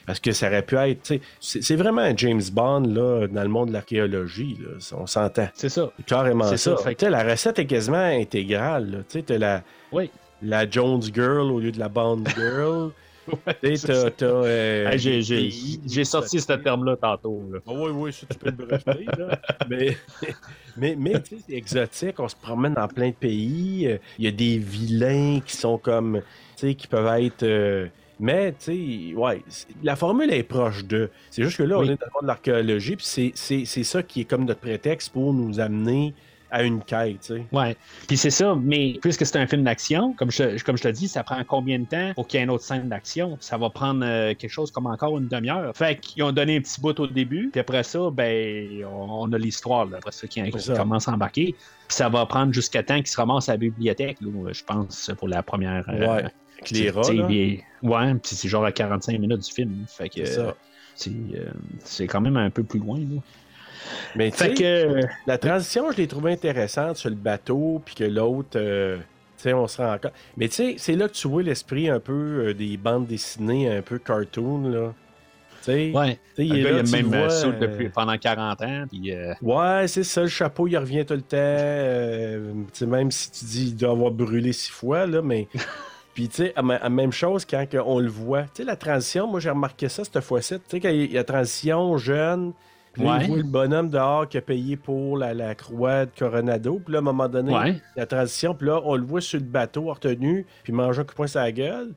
parce 0.06 0.20
que 0.20 0.30
ça 0.32 0.46
aurait 0.46 0.62
pu 0.64 0.76
être, 0.76 1.18
c'est 1.40 1.74
vraiment 1.76 2.02
un 2.02 2.16
James 2.16 2.40
Bond, 2.52 2.82
là, 2.82 3.26
dans 3.26 3.42
le 3.42 3.48
monde 3.48 3.68
de 3.68 3.72
l'archéologie, 3.72 4.56
là, 4.60 4.78
on 4.96 5.06
s'entend. 5.06 5.48
C'est 5.54 5.68
ça. 5.68 5.90
C'est 5.96 6.06
carrément 6.06 6.44
C'est 6.44 6.56
ça. 6.56 6.76
ça, 6.76 6.84
fait 6.84 6.94
que- 6.94 7.06
la 7.06 7.24
recette 7.24 7.58
est 7.58 7.66
quasiment 7.66 7.96
intégrale. 7.98 9.04
Tu 9.08 9.22
t'as 9.24 9.38
la, 9.38 9.62
Oui. 9.90 10.08
la 10.40 10.70
Jones 10.70 11.02
Girl 11.12 11.50
au 11.50 11.58
lieu 11.58 11.72
de 11.72 11.78
la 11.80 11.88
Bond 11.88 12.22
Girl. 12.36 12.90
Ouais, 13.28 13.38
euh, 13.62 14.90
Hey, 14.90 14.98
j'ai- 15.22 16.04
sorti 16.04 16.40
ce 16.40 16.52
terme-là 16.52 16.96
tantôt. 16.96 17.42
là. 17.52 17.58
Ah 17.66 17.72
oui, 17.74 17.90
oui, 17.92 18.12
ça, 18.12 18.26
tu 18.30 18.38
peux 18.38 18.46
le 18.50 18.66
breveter, 18.66 19.04
là. 19.18 19.38
mais, 19.68 19.96
mais, 20.76 20.96
mais 20.98 21.22
tu 21.22 21.36
sais, 21.36 21.42
c'est 21.48 21.54
exotique. 21.54 22.20
On 22.20 22.28
se 22.28 22.36
promène 22.36 22.74
dans 22.74 22.88
plein 22.88 23.08
de 23.08 23.14
pays. 23.14 23.86
euh, 23.86 23.98
Il 24.18 24.24
y 24.24 24.28
a 24.28 24.30
des 24.30 24.58
vilains 24.58 25.40
qui 25.44 25.56
sont 25.56 25.78
comme... 25.78 26.20
Tu 26.56 26.68
sais, 26.68 26.74
qui 26.74 26.86
peuvent 26.86 27.20
être... 27.20 27.42
euh, 27.42 27.86
mais, 28.20 28.52
tu 28.52 29.10
sais, 29.12 29.14
ouais, 29.16 29.42
la 29.82 29.96
formule 29.96 30.32
est 30.32 30.44
proche 30.44 30.84
de. 30.84 31.10
C'est 31.30 31.42
juste 31.42 31.56
que 31.58 31.64
là, 31.64 31.78
Oui. 31.80 31.88
on 31.88 31.92
est 31.92 32.00
dans 32.00 32.06
le 32.06 32.12
monde 32.14 32.22
de 32.22 32.26
l'archéologie, 32.28 32.94
puis 32.94 33.04
c'est- 33.04 33.32
c'est 33.34 33.64
c'est 33.64 33.82
ça 33.82 34.04
qui 34.04 34.20
est 34.20 34.24
comme 34.24 34.44
notre 34.44 34.60
prétexte 34.60 35.12
pour 35.12 35.32
nous 35.34 35.58
amener 35.58 36.14
à 36.54 36.62
une 36.62 36.80
quête, 36.82 37.20
tu 37.20 37.34
sais. 37.34 37.46
Ouais. 37.52 37.76
Puis 38.06 38.16
c'est 38.16 38.30
ça, 38.30 38.56
mais 38.58 38.96
puisque 39.02 39.26
c'est 39.26 39.36
un 39.38 39.46
film 39.46 39.64
d'action, 39.64 40.12
comme 40.14 40.30
je, 40.30 40.62
comme 40.62 40.76
je 40.76 40.84
te 40.84 40.88
dis, 40.88 41.08
ça 41.08 41.24
prend 41.24 41.42
combien 41.46 41.78
de 41.80 41.84
temps 41.84 42.12
pour 42.14 42.26
qu'il 42.28 42.38
y 42.38 42.40
ait 42.40 42.44
une 42.44 42.50
autre 42.50 42.64
scène 42.64 42.88
d'action? 42.88 43.36
Ça 43.40 43.58
va 43.58 43.70
prendre 43.70 44.04
euh, 44.04 44.34
quelque 44.34 44.50
chose 44.50 44.70
comme 44.70 44.86
encore 44.86 45.18
une 45.18 45.26
demi-heure. 45.28 45.76
Fait 45.76 45.98
qu'ils 45.98 46.22
ont 46.22 46.32
donné 46.32 46.56
un 46.56 46.60
petit 46.60 46.80
bout 46.80 46.98
au 47.00 47.06
début, 47.08 47.50
puis 47.50 47.60
après 47.60 47.82
ça, 47.82 47.98
ben, 48.12 48.84
on, 48.84 49.24
on 49.24 49.32
a 49.32 49.38
l'histoire, 49.38 49.86
là, 49.86 49.98
après 49.98 50.12
ça, 50.12 50.26
qui, 50.26 50.40
commence 50.76 51.08
à 51.08 51.12
embarquer. 51.12 51.54
Puis 51.88 51.96
ça 51.96 52.08
va 52.08 52.24
prendre 52.26 52.52
jusqu'à 52.52 52.82
temps 52.82 52.96
qu'ils 52.96 53.08
se 53.08 53.16
ramassent 53.16 53.48
à 53.48 53.52
la 53.52 53.58
bibliothèque, 53.58 54.18
là, 54.20 54.52
je 54.52 54.62
pense, 54.64 55.10
pour 55.18 55.28
la 55.28 55.42
première. 55.42 55.84
euh, 55.88 56.06
Ouais. 56.06 56.24
Avec 56.58 56.70
les 56.70 56.90
rats, 56.90 57.02
Ouais, 57.82 58.14
puis 58.14 58.36
c'est 58.36 58.48
genre 58.48 58.64
à 58.64 58.72
45 58.72 59.18
minutes 59.18 59.40
du 59.46 59.52
film. 59.52 59.84
Fait 59.88 60.08
que 60.08 60.24
C'est 60.24 60.38
euh, 60.38 60.52
euh, 61.34 61.50
c'est 61.80 62.06
quand 62.06 62.20
même 62.20 62.36
un 62.36 62.50
peu 62.50 62.62
plus 62.62 62.78
loin. 62.78 62.98
Là. 62.98 63.20
Mais 64.16 64.30
tu 64.30 64.38
Fait 64.38 64.56
sais, 64.56 64.62
que. 64.62 65.00
la 65.26 65.38
transition, 65.38 65.90
je 65.92 65.96
l'ai 65.98 66.06
trouvée 66.06 66.32
intéressante 66.32 66.96
sur 66.96 67.10
le 67.10 67.16
bateau, 67.16 67.80
puis 67.84 67.94
que 67.94 68.04
l'autre, 68.04 68.56
euh, 68.56 68.96
tu 68.96 69.02
sais, 69.44 69.52
on 69.52 69.66
se 69.66 69.80
rend 69.82 69.92
encore. 69.94 70.12
Mais 70.36 70.48
tu 70.48 70.54
sais, 70.54 70.74
c'est 70.78 70.96
là 70.96 71.08
que 71.08 71.14
tu 71.14 71.28
vois 71.28 71.42
l'esprit 71.42 71.88
un 71.88 72.00
peu 72.00 72.46
euh, 72.48 72.54
des 72.54 72.76
bandes 72.76 73.06
dessinées, 73.06 73.70
un 73.70 73.82
peu 73.82 73.98
cartoon, 73.98 74.68
là. 74.70 74.92
Tu 75.62 75.70
sais, 75.72 75.92
Ouais. 75.94 76.18
tu 76.36 76.42
sais, 76.42 76.48
Le 76.48 76.56
il 76.56 76.58
est 76.58 76.62
gars, 76.62 76.70
là, 76.72 76.76
il 76.76 76.80
a 76.80 76.84
tu 76.84 76.92
même 76.92 77.10
le 77.10 77.16
euh, 77.16 77.20
vois, 77.22 77.30
saut 77.30 77.48
euh, 77.48 77.58
depuis 77.58 77.88
pendant 77.88 78.18
40 78.18 78.62
ans. 78.62 78.84
Puis, 78.90 79.12
euh, 79.12 79.32
Ouais, 79.40 79.86
c'est 79.88 80.04
ça, 80.04 80.20
le 80.22 80.28
chapeau, 80.28 80.68
il 80.68 80.76
revient 80.76 81.04
tout 81.06 81.14
le 81.14 81.22
temps. 81.22 81.36
euh, 81.38 82.52
tu 82.72 82.78
sais, 82.80 82.86
même 82.86 83.10
si 83.10 83.30
tu 83.30 83.44
dis 83.46 83.64
qu'il 83.66 83.76
doit 83.76 83.90
avoir 83.92 84.10
brûlé 84.10 84.52
six 84.52 84.70
fois, 84.70 85.06
là, 85.06 85.22
mais. 85.22 85.48
Puis, 86.14 86.28
tu 86.28 86.44
sais, 86.44 86.54
même 86.90 87.10
chose 87.10 87.44
quand 87.44 87.66
on 87.84 87.98
le 87.98 88.08
voit. 88.08 88.42
Tu 88.42 88.48
sais, 88.58 88.64
la 88.64 88.76
transition, 88.76 89.26
moi, 89.26 89.40
j'ai 89.40 89.50
remarqué 89.50 89.88
ça 89.88 90.04
cette 90.04 90.20
fois-ci. 90.20 90.54
Tu 90.54 90.60
sais, 90.68 90.80
quand 90.80 90.88
il 90.90 91.10
y 91.10 91.16
a 91.16 91.20
la 91.20 91.24
transition 91.24 91.96
jeune, 91.98 92.52
puis 92.94 93.02
Ouais. 93.04 93.18
il 93.22 93.26
voit 93.28 93.36
le 93.36 93.42
bonhomme 93.42 93.90
dehors 93.90 94.26
qui 94.28 94.38
a 94.38 94.40
payé 94.40 94.76
pour 94.76 95.18
la, 95.18 95.34
la 95.34 95.54
croix 95.54 96.06
de 96.06 96.10
Coronado. 96.18 96.80
Puis 96.82 96.92
là, 96.92 96.98
à 96.98 97.02
un 97.02 97.04
moment 97.04 97.28
donné, 97.28 97.52
Ouais. 97.54 97.80
la 97.96 98.06
transition, 98.06 98.54
puis 98.54 98.68
là, 98.68 98.80
on 98.84 98.94
le 98.96 99.04
voit 99.04 99.20
sur 99.20 99.38
le 99.38 99.44
bateau, 99.44 99.92
retenu, 99.92 100.46
puis 100.62 100.72
manger 100.72 101.00
un 101.00 101.04
coup 101.04 101.10
de 101.10 101.16
poing 101.16 101.26
la 101.34 101.52
gueule. 101.52 101.92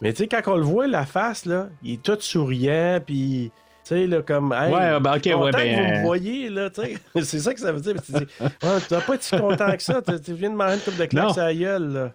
Mais 0.00 0.12
tu 0.12 0.22
sais, 0.24 0.28
quand 0.28 0.42
on 0.52 0.56
le 0.56 0.62
voit, 0.62 0.86
la 0.86 1.06
face, 1.06 1.46
là, 1.46 1.68
il 1.82 1.94
est 1.94 2.02
tout 2.02 2.16
souriant, 2.20 3.00
puis. 3.04 3.50
Tu 3.84 3.88
sais, 3.90 4.06
là, 4.06 4.22
comme. 4.22 4.52
Hey, 4.52 4.72
Ouais, 4.72 5.00
ben, 5.00 5.16
ok, 5.16 5.24
ouais, 5.26 5.50
ben, 5.50 5.52
que 5.52 5.74
vous 5.82 5.92
euh, 5.92 5.98
me 5.98 6.02
voyez, 6.04 6.48
là, 6.48 6.70
tu 6.70 6.80
sais. 6.82 6.94
c'est 7.22 7.38
ça 7.40 7.52
que 7.52 7.60
ça 7.60 7.70
veut 7.72 7.80
dire. 7.80 7.94
Tu 8.02 8.12
dis, 8.12 8.18
Ouais, 8.40 8.80
tu 8.80 8.88
dois 8.88 9.00
pas 9.02 9.14
être 9.14 9.22
si 9.22 9.36
content 9.36 9.72
que 9.76 9.82
ça. 9.82 10.00
Tu, 10.02 10.32
viens 10.32 10.50
de 10.50 10.54
manger 10.56 10.74
une 10.76 10.80
coupe 10.80 10.96
de 10.96 11.16
Non. 11.16 11.32
sur 11.34 11.42
la 11.42 11.54
gueule, 11.54 11.92
là. 11.92 12.12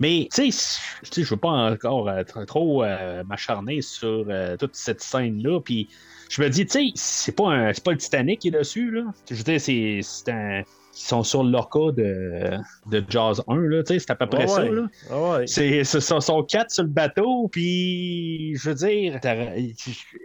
Mais, 0.00 0.28
tu 0.34 0.50
sais, 0.50 0.80
je- 1.16 1.30
veux 1.30 1.36
pas 1.36 1.50
encore 1.50 2.08
euh, 2.08 2.22
trop, 2.24 2.44
trop, 2.44 2.82
euh, 2.84 3.22
m'acharner 3.24 3.80
sur 3.80 4.24
euh, 4.28 4.56
toute 4.56 4.74
cette 4.74 5.00
scène-là. 5.00 5.60
Puis, 5.60 5.88
je 6.34 6.42
me 6.42 6.48
dis, 6.50 6.66
tu 6.66 6.72
sais, 6.72 6.92
c'est 6.96 7.36
pas, 7.36 7.48
un- 7.50 7.72
pas 7.72 7.92
le 7.92 7.96
Titanic 7.98 8.40
qui 8.40 8.48
est 8.48 8.50
dessus, 8.50 8.90
là. 8.90 9.02
Je 9.30 9.34
veux 9.36 9.44
dire, 9.44 9.60
c'est 9.60 10.32
un. 10.32 10.62
Ils 10.96 11.00
sont 11.08 11.22
sur 11.24 11.42
l'orca 11.42 11.90
de, 11.92 12.50
de 12.86 13.04
Jaws 13.08 13.40
1, 13.48 13.56
là, 13.56 13.82
tu 13.82 13.94
sais, 13.94 13.98
c'est 13.98 14.10
à 14.10 14.14
peu 14.14 14.26
près 14.28 14.44
Ah 14.44 14.48
ça, 14.48 14.62
ouais. 14.62 14.70
là. 14.70 14.86
Ah 15.10 15.20
ouais. 15.38 15.46
C'est, 15.48 15.82
ce 15.82 15.98
sont, 15.98 16.42
quatre 16.44 16.70
sur 16.70 16.84
le 16.84 16.88
bateau, 16.88 17.48
puis 17.48 18.54
je 18.56 18.68
veux 18.68 18.74
dire, 18.76 19.18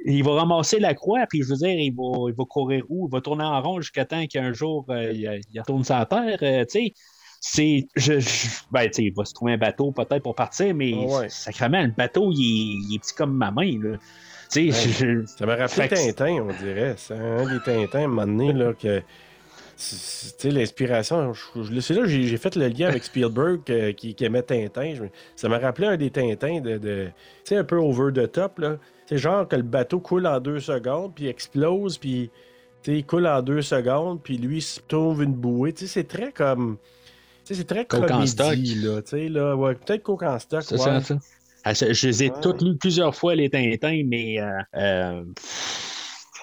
il, 0.05 0.23
va 0.23 0.31
ramasser 0.33 0.79
la 0.79 0.93
croix, 0.93 1.25
puis 1.29 1.41
je 1.43 1.49
veux 1.49 1.55
dire, 1.57 1.69
il 1.69 1.91
va, 1.95 2.29
il 2.29 2.35
va 2.35 2.43
courir 2.45 2.83
où? 2.89 3.07
Il 3.07 3.11
va 3.11 3.19
tourner 3.21 3.43
en 3.43 3.59
rond 3.61 3.81
jusqu'à 3.81 4.05
temps 4.05 4.25
qu'un 4.27 4.53
jour, 4.53 4.85
euh, 4.89 5.11
il, 5.11 5.41
il 5.53 5.59
retourne 5.59 5.83
sur 5.83 5.95
la 5.95 6.05
terre, 6.05 6.37
euh, 6.43 6.65
tu 6.65 6.79
sais. 6.79 6.93
C'est. 7.41 7.87
Je, 7.95 8.19
je- 8.19 8.47
ben, 8.71 8.85
tu 8.87 8.93
sais, 8.93 9.03
il 9.05 9.13
va 9.15 9.25
se 9.25 9.33
trouver 9.33 9.53
un 9.53 9.57
bateau 9.57 9.91
peut-être 9.91 10.21
pour 10.23 10.35
partir, 10.35 10.75
mais 10.75 10.91
Ah 10.93 11.19
ouais. 11.21 11.29
sacrément, 11.29 11.81
le 11.81 11.91
bateau, 11.97 12.31
il 12.31 12.41
est, 12.41 12.89
il 12.89 12.95
est 12.95 12.99
petit 12.99 13.15
comme 13.15 13.33
ma 13.35 13.49
main, 13.49 13.71
là. 13.81 13.97
Tu 14.51 14.71
sais, 14.71 14.89
je- 14.89 15.25
Ça 15.25 15.45
m'a 15.45 15.55
rappelé 15.55 15.87
que- 15.87 15.95
Tintin, 15.95 16.43
on 16.43 16.53
dirait. 16.63 16.95
C'est 16.97 17.13
un 17.13 17.45
des 17.45 17.59
Tintins, 17.63 17.99
à 17.99 18.03
un 18.03 18.07
moment 18.07 18.25
donné, 18.25 18.53
là, 18.53 18.73
que. 18.73 19.01
Tu 20.39 20.49
l'inspiration, 20.49 21.31
c'est 21.79 21.93
là 21.93 22.05
j'ai 22.05 22.35
fait 22.37 22.57
le 22.57 22.67
lien 22.67 22.89
avec 22.89 23.05
Spielberg 23.05 23.61
euh, 23.69 23.93
qui, 23.93 24.13
qui 24.13 24.25
aimait 24.25 24.41
Tintin. 24.41 24.93
Je 24.95 25.03
ça 25.37 25.47
m'a 25.47 25.57
rappelé 25.57 25.87
un 25.87 25.95
des 25.97 26.09
Tintins 26.09 26.59
de. 26.59 26.77
de- 26.77 27.05
tu 27.05 27.11
sais, 27.45 27.55
un 27.55 27.63
peu 27.63 27.77
over 27.77 28.11
the 28.13 28.29
top, 28.29 28.59
là. 28.59 28.77
C'est 29.05 29.17
genre 29.17 29.47
que 29.47 29.55
le 29.55 29.61
bateau 29.63 29.99
coule 30.01 30.27
en 30.27 30.39
deux 30.41 30.59
secondes, 30.59 31.13
puis 31.15 31.27
explose, 31.27 31.97
puis. 31.97 32.29
Il 32.87 33.05
coule 33.05 33.27
en 33.27 33.41
deux 33.41 33.61
secondes, 33.61 34.21
puis 34.23 34.37
lui 34.37 34.57
il 34.57 34.61
se 34.61 34.79
trouve 34.87 35.21
une 35.23 35.33
bouée. 35.33 35.73
Tu 35.73 35.85
sais, 35.85 35.93
c'est 36.01 36.07
très 36.07 36.31
comme. 36.31 36.77
Tu 37.45 37.53
sais, 37.53 37.59
c'est 37.61 37.67
très 37.67 37.85
comédie, 37.85 38.75
là. 38.75 39.01
Là. 39.29 39.55
Ouais, 39.55 39.75
peut-être 39.75 40.03
coke 40.03 40.23
en 40.23 40.39
stock. 40.39 40.63
c'est 40.63 40.75
ouais. 40.75 40.79
ça, 40.81 41.01
ça. 41.01 41.17
Ah, 41.63 41.73
Je, 41.73 42.07
les 42.07 42.23
ai 42.23 42.29
Ouais. 42.31 42.39
toutes 42.41 42.61
lues 42.61 42.77
plusieurs 42.77 43.15
fois, 43.15 43.35
les 43.35 43.49
Tintins, 43.49 44.03
mais 44.05 44.39
euh, 44.39 44.49
euh, 44.75 45.23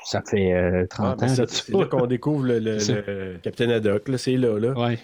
ça 0.05 0.23
fait 0.29 0.53
euh, 0.53 0.85
Ah, 0.99 1.15
30 1.17 1.21
ben, 1.21 1.27
ans. 1.43 1.45
c'est 1.49 1.69
là, 1.73 1.85
qu'on 1.87 2.07
découvre 2.07 2.45
le, 2.47 2.59
le- 2.59 2.77
le 3.35 3.39
Capitaine 3.43 3.71
Haddock, 3.71 4.09
là, 4.09 4.19
c'est 4.19 4.37
là, 4.37 4.59
là. 4.59 4.73
Ouais. 4.79 4.99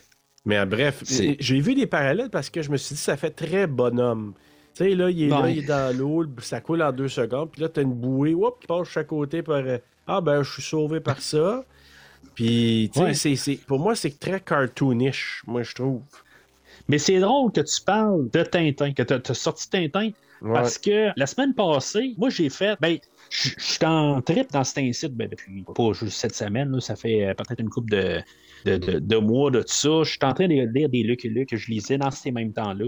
Mais 0.45 0.59
euh, 0.59 0.67
bref, 0.67 1.03
j'ai 1.07 1.61
vu 1.61 1.75
des 1.75 1.87
parallèles 1.87 2.31
parce 2.31 2.51
que 2.51 2.63
je 2.63 2.71
me 2.71 2.77
suis 2.77 2.95
dit 2.95 3.01
ça 3.01 3.17
fait 3.17 3.31
très 3.31 3.67
bonhomme. 3.67 4.35
Tu 4.75 4.85
sais, 4.85 4.95
là, 4.95 5.11
il 5.11 5.25
est 5.25 5.29
là, 5.29 5.49
il 5.51 5.59
est 5.59 5.67
dans 5.67 5.97
l'eau, 5.97 6.25
ça 6.41 6.61
coule 6.61 6.83
en 6.83 6.93
deux 6.93 7.09
secondes, 7.09 7.51
puis 7.51 7.61
là, 7.61 7.69
t'as 7.69 7.83
une 7.83 7.93
bouée, 7.95 8.35
qui 8.61 8.67
passe 8.67 8.89
chaque 8.89 9.09
côté 9.09 9.43
par. 9.43 9.57
euh, 9.59 9.79
Ah, 10.07 10.21
ben, 10.21 10.43
je 10.43 10.51
suis 10.53 10.63
sauvé 10.63 11.01
par 11.01 11.21
ça. 11.21 11.65
Puis, 12.35 12.91
tu 12.95 13.15
sais, 13.15 13.51
Ouais. 13.51 13.59
pour 13.67 13.79
moi, 13.79 13.95
c'est 13.95 14.19
très 14.19 14.41
cartoonish, 14.41 15.43
moi, 15.47 15.63
je 15.63 15.75
trouve. 15.75 16.01
Mais 16.89 16.99
c'est 16.99 17.19
drôle 17.21 17.53
que 17.53 17.61
tu 17.61 17.81
parles 17.85 18.29
de 18.31 18.43
Tintin, 18.43 18.93
que 18.93 19.03
tu 19.03 19.13
as 19.31 19.35
sorti 19.35 19.69
Tintin, 19.71 20.11
Ouais. 20.43 20.55
parce 20.55 20.77
que 20.77 21.11
la 21.17 21.27
semaine 21.27 21.55
passée, 21.55 22.15
moi 22.19 22.29
j'ai 22.29 22.49
fait, 22.49 22.77
ben, 22.81 22.99
je 23.31 23.51
suis 23.59 23.85
en 23.87 24.21
trip 24.21 24.51
dans 24.51 24.65
cet 24.65 24.79
incite 24.79 25.15
ben, 25.15 25.29
depuis 25.29 25.65
pas 25.73 25.93
juste 25.93 26.19
cette 26.19 26.35
semaine, 26.35 26.73
là, 26.73 26.81
ça 26.81 26.97
fait 26.97 27.25
euh, 27.29 27.35
peut-être 27.35 27.61
une 27.61 27.69
couple 27.71 27.93
de, 27.93 28.21
de, 28.65 28.77
de- 28.77 28.99
de 28.99 29.17
mois 29.19 29.53
de 29.53 29.61
tout 29.61 29.69
ça. 29.69 30.03
Je 30.03 30.11
suis 30.11 30.19
en 30.25 30.33
train 30.35 30.49
de 30.49 30.55
lire 30.75 30.89
des 30.89 31.05
Lucky 31.05 31.29
Luke 31.29 31.51
que 31.51 31.57
je 31.57 31.71
lisais 31.71 31.97
dans 31.97 32.11
ces 32.11 32.33
mêmes 32.33 32.53
temps-là. 32.53 32.87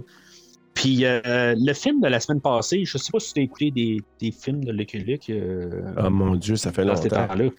Puis 0.74 1.04
euh, 1.04 1.54
le 1.56 1.72
film 1.74 2.00
de 2.00 2.08
la 2.08 2.18
semaine 2.18 2.40
passée, 2.40 2.84
je 2.84 2.98
sais 2.98 3.12
pas 3.12 3.20
si 3.20 3.32
tu 3.32 3.38
as 3.40 3.44
écouté 3.44 3.70
des, 3.70 3.98
des 4.20 4.32
films 4.32 4.64
de 4.64 4.72
Lucky 4.72 4.98
Luke 4.98 5.30
euh, 5.30 5.92
Oh 6.04 6.10
mon 6.10 6.34
Dieu, 6.34 6.56
ça 6.56 6.72
fait 6.72 6.84
longtemps. 6.84 7.08
temps-là. 7.08 7.50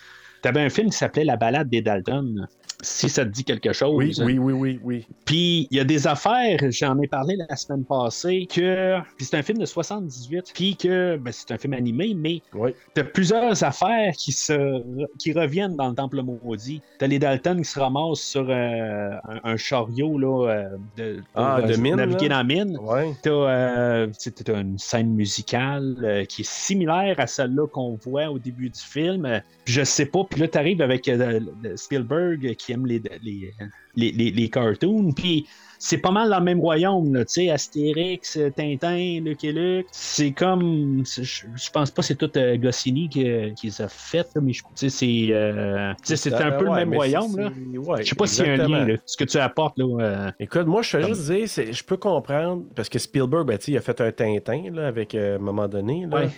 Tu 0.43 0.49
avais 0.49 0.61
un 0.61 0.69
film 0.69 0.89
qui 0.89 0.97
s'appelait 0.97 1.23
La 1.23 1.37
balade 1.37 1.69
des 1.69 1.81
Dalton. 1.81 2.45
Si 2.85 3.09
ça 3.09 3.25
te 3.25 3.29
dit 3.29 3.43
quelque 3.43 3.73
chose. 3.73 3.95
Oui, 3.95 4.13
oui, 4.23 4.37
oui, 4.37 4.53
oui, 4.53 4.79
oui. 4.83 5.07
Puis 5.25 5.67
il 5.71 5.77
y 5.77 5.79
a 5.79 5.83
des 5.83 6.07
affaires, 6.07 6.59
j'en 6.69 6.99
ai 7.01 7.07
parlé 7.07 7.35
la 7.49 7.55
semaine 7.55 7.83
passée, 7.83 8.47
que 8.53 8.99
puis 9.17 9.25
c'est 9.25 9.35
un 9.37 9.41
film 9.43 9.57
de 9.57 9.65
78, 9.65 10.51
puis 10.53 10.75
que 10.75 11.17
ben, 11.17 11.31
c'est 11.31 11.51
un 11.51 11.57
film 11.57 11.73
animé, 11.73 12.13
mais 12.15 12.41
Oui. 12.53 12.71
t'as 12.93 13.03
plusieurs 13.03 13.63
affaires 13.63 14.13
qui 14.17 14.31
se 14.31 14.81
qui 15.19 15.33
reviennent 15.33 15.75
dans 15.75 15.89
le 15.89 15.95
temple 15.95 16.21
maudit. 16.21 16.81
T'as 16.99 17.07
les 17.07 17.19
Dalton 17.19 17.57
qui 17.57 17.65
se 17.69 17.79
ramassent 17.79 18.21
sur 18.21 18.47
euh, 18.49 19.11
un, 19.27 19.39
un 19.51 19.57
chariot 19.57 20.17
là, 20.17 20.49
euh, 20.49 20.69
de, 20.97 21.23
Ah, 21.33 21.57
pour, 21.59 21.67
de 21.69 21.73
euh, 21.73 21.77
mine, 21.77 21.95
naviguer 21.95 22.27
là? 22.29 22.43
dans 22.43 22.47
la 22.47 22.55
mine. 22.65 22.77
Ouais. 22.81 23.13
T'as 23.23 23.29
euh, 23.31 24.07
une 24.47 24.77
scène 24.77 25.09
musicale 25.13 25.95
euh, 26.03 26.25
qui 26.25 26.41
est 26.41 26.49
similaire 26.49 27.15
à 27.19 27.27
celle-là 27.27 27.67
qu'on 27.67 27.95
voit 27.95 28.27
au 28.29 28.37
début 28.39 28.69
du 28.69 28.79
film. 28.79 29.25
Euh, 29.25 29.39
Je 29.65 29.83
sais 29.83 30.05
pas, 30.05 30.23
puis 30.29 30.39
là 30.41 30.47
t'arrives 30.47 30.81
avec 30.81 31.07
euh, 31.07 31.39
Spielberg 31.75 32.55
qui 32.55 32.73
les, 32.83 32.99
les, 33.21 33.53
les, 33.95 34.11
les- 34.11 34.31
les 34.31 34.49
cartoons, 34.49 35.11
puis 35.13 35.47
c'est 35.77 35.99
pas 35.99 36.09
mal 36.11 36.29
dans 36.29 36.39
le 36.39 36.43
même 36.45 36.59
royaume, 36.59 37.13
là, 37.13 37.25
tu 37.25 37.33
sais, 37.33 37.49
Astérix, 37.51 38.37
euh, 38.37 38.49
Tintin, 38.49 39.19
Lucky 39.23 39.51
Luke. 39.51 39.85
C'est 39.91 40.31
comme. 40.31 41.03
Je 41.05 41.69
pense 41.71 41.91
pas 41.91 42.01
que 42.01 42.05
c'est 42.07 42.15
tout 42.15 42.31
euh, 42.37 42.57
Goscinny 42.57 43.07
qui, 43.09 43.23
qui 43.55 43.67
les 43.67 43.81
a 43.81 43.87
fait, 43.87 44.27
mais 44.41 44.53
je- 44.53 44.61
tu 44.63 44.67
sais, 44.75 44.89
c'est. 44.89 45.27
euh, 45.33 45.93
c'est 46.03 46.33
un 46.33 46.51
peu 46.51 46.65
Euh, 46.65 46.69
ouais, 46.71 46.79
le 46.79 46.85
même 46.85 46.93
royaume, 46.93 47.37
là. 47.37 47.51
ouais, 47.79 48.03
Je 48.03 48.09
sais 48.09 48.15
pas 48.15 48.25
s'il 48.25 48.45
y 48.45 48.49
a 48.49 48.53
un 48.53 48.57
lien, 48.57 48.85
là, 48.87 48.97
ce 49.05 49.17
que 49.17 49.25
tu 49.25 49.37
apportes, 49.37 49.77
là. 49.77 49.85
euh, 50.01 50.31
Écoute, 50.39 50.65
moi, 50.65 50.81
je 50.81 50.97
veux 50.97 51.03
juste 51.03 51.29
dire, 51.31 51.45
je 51.73 51.83
peux 51.83 51.97
comprendre, 51.97 52.63
parce 52.75 52.89
que 52.89 52.97
Spielberg, 52.97 53.45
ben, 53.45 53.57
tu 53.57 53.65
sais, 53.65 53.71
il 53.73 53.77
a 53.77 53.81
fait 53.81 53.99
un 54.01 54.11
Tintin, 54.11 54.71
là, 54.73 54.87
avec, 54.87 55.13
euh, 55.13 55.33
à 55.33 55.35
un 55.35 55.39
moment 55.39 55.67
donné, 55.67 56.05
là. 56.09 56.17
Ouais. 56.21 56.29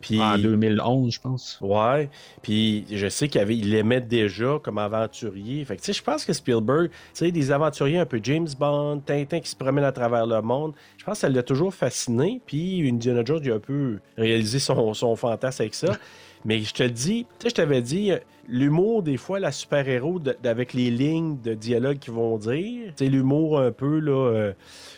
Puis, 0.00 0.20
en 0.20 0.38
2011, 0.38 1.12
je 1.12 1.20
pense. 1.20 1.58
Ouais, 1.60 2.08
puis 2.42 2.84
je 2.90 3.08
sais 3.08 3.28
qu'il 3.28 3.40
avait, 3.40 3.56
il 3.56 4.06
déjà 4.08 4.58
comme 4.62 4.78
aventurier. 4.78 5.64
Fait 5.64 5.76
que, 5.76 5.80
tu 5.80 5.86
sais, 5.86 5.92
je 5.92 6.02
pense 6.02 6.24
que 6.24 6.32
Spielberg, 6.32 6.88
tu 6.88 6.96
sais, 7.12 7.30
des 7.30 7.52
aventuriers 7.52 7.98
un 7.98 8.06
peu 8.06 8.20
James 8.22 8.48
Bond, 8.58 9.02
Tintin 9.04 9.40
qui 9.40 9.48
se 9.50 9.56
promène 9.56 9.84
à 9.84 9.92
travers 9.92 10.26
le 10.26 10.40
monde, 10.42 10.72
je 10.96 11.04
pense 11.04 11.14
que 11.14 11.20
ça 11.20 11.28
l'a 11.28 11.42
toujours 11.42 11.74
fasciné. 11.74 12.40
Puis 12.46 12.88
Indiana 12.88 13.22
Jones, 13.24 13.40
il 13.42 13.52
a 13.52 13.56
un 13.56 13.58
peu 13.58 13.98
réalisé 14.16 14.58
son, 14.58 14.94
son 14.94 15.16
fantasme 15.16 15.62
avec 15.62 15.74
ça. 15.74 15.96
Mais 16.44 16.60
je 16.60 16.72
te 16.72 16.82
le 16.82 16.90
dis, 16.90 17.26
tu 17.38 17.42
sais, 17.42 17.50
je 17.50 17.54
t'avais 17.54 17.82
dit, 17.82 18.12
euh, 18.12 18.18
l'humour, 18.48 19.02
des 19.02 19.18
fois, 19.18 19.40
la 19.40 19.52
super-héros, 19.52 20.20
avec 20.44 20.72
les 20.72 20.90
lignes 20.90 21.38
de 21.42 21.52
dialogue 21.54 21.98
qu'ils 21.98 22.14
vont 22.14 22.38
dire, 22.38 22.92
tu 22.96 23.04
sais, 23.04 23.10
l'humour 23.10 23.60
un 23.60 23.72
peu, 23.72 23.98
là, 23.98 24.30
euh, 24.30 24.52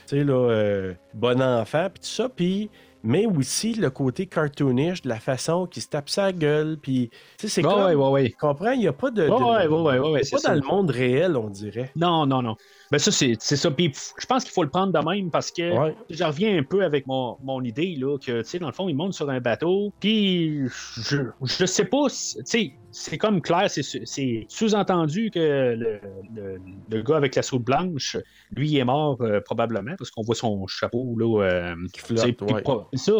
tu 0.06 0.18
sais, 0.18 0.24
là, 0.24 0.34
euh, 0.34 0.94
bon 1.14 1.42
enfant, 1.42 1.88
puis 1.92 2.00
tout 2.00 2.14
ça, 2.14 2.28
puis 2.28 2.70
mais 3.02 3.26
aussi 3.26 3.74
le 3.74 3.90
côté 3.90 4.26
cartoonish, 4.26 5.02
de 5.02 5.08
la 5.08 5.20
façon 5.20 5.66
qu'il 5.66 5.82
se 5.82 5.88
tape 5.88 6.08
sa 6.08 6.32
gueule, 6.32 6.78
puis 6.80 7.10
tu 7.10 7.18
sais, 7.38 7.48
c'est 7.48 7.62
comme, 7.62 7.84
ouais, 7.84 7.94
ouais, 7.94 8.08
ouais. 8.10 8.30
tu 8.30 8.36
comprends, 8.36 8.70
il 8.72 8.80
n'y 8.80 8.86
a 8.88 8.92
pas 8.92 9.10
de... 9.10 9.22
de- 9.24 9.30
Ouais, 9.30 9.66
ouais, 9.66 9.98
ouais, 9.98 10.10
ouais, 10.10 10.20
pas 10.30 10.38
ça. 10.38 10.48
dans 10.50 10.54
le 10.54 10.60
monde 10.66 10.90
réel, 10.90 11.36
on 11.36 11.48
dirait. 11.50 11.90
Non, 11.96 12.26
non, 12.26 12.42
non. 12.42 12.56
Ben 12.92 12.98
ça, 12.98 13.10
c'est 13.10 13.36
ça. 13.40 13.70
Puis 13.70 13.90
je 14.18 14.26
pense 14.26 14.44
qu'il 14.44 14.52
faut 14.52 14.62
le 14.62 14.68
prendre 14.68 14.92
de 14.92 14.98
même 15.10 15.30
parce 15.30 15.50
que 15.50 15.62
Ouais. 15.78 15.96
je 16.10 16.22
reviens 16.24 16.58
un 16.58 16.62
peu 16.62 16.84
avec 16.84 17.06
mon, 17.06 17.38
mon 17.42 17.62
idée, 17.62 17.96
là, 17.98 18.18
que, 18.18 18.42
tu 18.42 18.48
sais, 18.48 18.58
dans 18.58 18.66
le 18.66 18.74
fond, 18.74 18.86
il 18.86 18.94
monte 18.94 19.14
sur 19.14 19.30
un 19.30 19.40
bateau, 19.40 19.94
puis 19.98 20.68
je, 20.98 21.16
je 21.42 21.64
sais 21.64 21.86
pas, 21.86 22.08
tu 22.10 22.42
sais, 22.44 22.72
c'est 22.90 23.16
comme 23.16 23.40
clair, 23.40 23.70
c'est 23.70 24.44
sous-entendu 24.46 25.30
que 25.30 25.74
le, 25.74 26.00
le- 26.34 26.60
le 26.90 27.02
gars 27.02 27.16
avec 27.16 27.34
la 27.34 27.40
soude 27.42 27.64
blanche, 27.64 28.18
lui, 28.50 28.68
il 28.68 28.76
est 28.76 28.84
mort 28.84 29.16
euh, 29.22 29.40
probablement, 29.40 29.94
parce 29.96 30.10
qu'on 30.10 30.20
voit 30.22 30.34
son 30.34 30.66
chapeau, 30.66 31.16
là, 31.18 31.42
euh, 31.44 31.74
Qui 31.94 32.00
flotte, 32.00 32.42
ouais. 32.42 32.60
pas- 32.62 32.88
ça. 32.94 33.12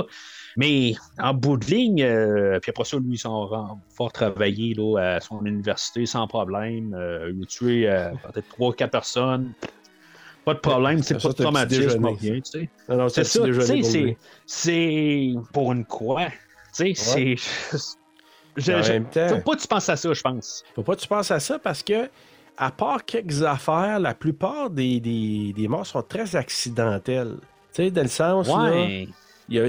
Mais 0.57 0.94
en 1.18 1.32
bout 1.34 1.57
de 1.57 1.64
ligne, 1.66 2.03
euh, 2.03 2.59
puis 2.61 2.70
après 2.70 2.84
ça, 2.84 2.96
lui, 2.98 3.14
ils 3.14 3.18
sont 3.18 3.46
ren- 3.46 3.80
fort 3.94 4.12
travaillé 4.12 4.74
là, 4.74 4.98
à 5.16 5.20
son 5.20 5.44
université 5.46 6.05
sans 6.07 6.26
problème. 6.26 6.94
Euh, 6.94 7.32
il 7.34 7.42
a 7.42 7.46
tué 7.46 7.88
euh, 7.88 8.11
peut-être 8.32 8.48
3-4 8.59 8.88
personnes. 8.90 9.53
Pas 10.44 10.55
de 10.55 10.59
problème, 10.59 11.03
c'est 11.03 11.22
pas 11.22 11.28
de 11.28 11.34
traumatisme, 11.34 12.05
rien, 12.05 12.40
tu 12.40 12.42
sais. 12.44 12.68
C'est 13.09 13.24
ça, 13.24 13.40
pour 13.40 13.62
c'est, 13.62 13.74
lui. 13.76 14.16
c'est 14.44 15.34
pour 15.53 15.72
une 15.72 15.84
croix. 15.84 16.26
Tu 16.76 16.94
sais, 16.94 17.36
c'est. 17.36 17.36
Je, 18.57 18.72
En 18.72 18.82
je- 18.82 18.92
même 18.92 19.05
temps- 19.07 19.28
faut 19.28 19.38
pas 19.40 19.57
que 19.57 19.62
tu 19.62 19.68
penses 19.68 19.88
à 19.88 19.96
ça, 19.96 20.12
je 20.12 20.20
pense. 20.20 20.62
Faut 20.74 20.82
pas 20.82 20.94
que 20.96 21.00
tu 21.00 21.09
penses 21.09 21.30
à 21.30 21.40
ça 21.40 21.59
parce 21.59 21.82
que, 21.82 22.11
à 22.59 22.70
part 22.70 23.05
quelques 23.07 23.42
affaires, 23.44 23.98
la 23.98 24.14
plupart 24.14 24.68
des, 24.68 25.00
des, 25.00 25.55
des 25.57 25.68
morts 25.68 25.86
sont 25.86 26.03
très 26.03 26.36
accidentelles. 26.36 27.36
Tu 27.72 27.84
sais, 27.84 27.90
dans 27.90 28.03
le 28.03 28.09
sens, 28.09 28.48
là, 28.48 28.55
Ouais. 28.70 29.03
il 29.05 29.09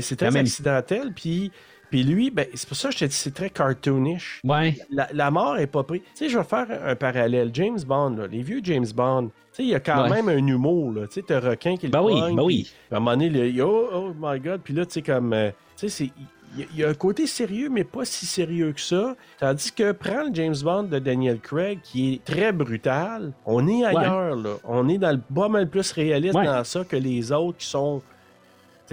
c'est 0.01 0.15
très 0.15 0.35
accidentel, 0.35 1.11
puis... 1.15 1.51
Puis 1.89 2.01
lui, 2.01 2.31
ben, 2.31 2.47
c'est 2.55 2.67
pour 2.67 2.75
ça 2.75 2.89
que 2.89 2.95
je 2.95 2.99
te 3.01 3.05
dis, 3.05 3.13
c'est 3.15 3.35
très 3.35 3.51
cartoonish. 3.51 4.41
Ouais. 4.43 4.75
La, 4.89 5.07
la 5.13 5.29
mort 5.29 5.57
est 5.59 5.67
pas 5.67 5.83
prise. 5.83 6.01
Tu 6.01 6.25
sais, 6.25 6.29
je 6.29 6.39
vais 6.39 6.43
faire 6.43 6.65
un 6.83 6.95
parallèle. 6.95 7.51
James 7.53 7.77
Bond, 7.85 8.15
là, 8.17 8.25
les 8.25 8.41
vieux 8.41 8.61
James 8.63 8.87
Bond, 8.95 9.25
tu 9.27 9.31
sais, 9.57 9.63
il 9.63 9.69
y 9.69 9.75
a 9.75 9.79
quand 9.79 10.09
Ouais. 10.09 10.09
même 10.09 10.27
un 10.27 10.47
humour, 10.47 10.91
là. 10.91 11.05
Tu 11.05 11.13
sais, 11.13 11.21
t'as 11.27 11.39
requin 11.39 11.77
qui 11.77 11.85
le 11.85 11.91
Ben 11.91 12.01
oui, 12.01 12.19
pogne, 12.19 12.35
ben 12.35 12.41
oui. 12.43 12.73
à 12.91 12.95
un 12.95 12.99
moment 12.99 13.11
donné, 13.11 13.29
le- 13.29 13.63
oh, 13.63 13.89
oh 13.93 14.11
my 14.19 14.39
God, 14.39 14.61
puis 14.63 14.73
là, 14.73 14.87
tu 14.87 14.93
sais, 14.93 15.01
comme, 15.03 15.33
euh, 15.33 15.51
tu 15.77 15.87
sais, 15.87 15.89
c'est... 15.89 16.11
Il 16.55 16.61
y 16.61 16.63
a- 16.63 16.67
il 16.73 16.79
y 16.79 16.83
a 16.83 16.89
un 16.89 16.93
côté 16.95 17.27
sérieux, 17.27 17.69
mais 17.69 17.83
pas 17.83 18.05
si 18.05 18.25
sérieux 18.25 18.71
que 18.73 18.81
ça. 18.81 19.15
Tandis 19.39 19.71
que 19.71 19.91
prends 19.91 20.23
le 20.23 20.33
James 20.33 20.55
Bond 20.63 20.83
de 20.83 20.97
Daniel 20.97 21.39
Craig, 21.39 21.77
qui 21.83 22.13
est 22.15 22.23
très 22.23 22.51
brutal, 22.51 23.33
on 23.45 23.67
est 23.67 23.83
ailleurs, 23.85 24.35
là. 24.35 24.55
On 24.63 24.89
est 24.89 24.97
dans 24.97 25.11
le 25.11 25.19
pas 25.19 25.47
mal 25.47 25.69
plus 25.69 25.91
réaliste 25.91 26.33
Ouais. 26.35 26.45
dans 26.45 26.63
ça 26.63 26.83
que 26.83 26.95
les 26.95 27.31
autres 27.31 27.57
qui 27.59 27.67
sont 27.67 28.01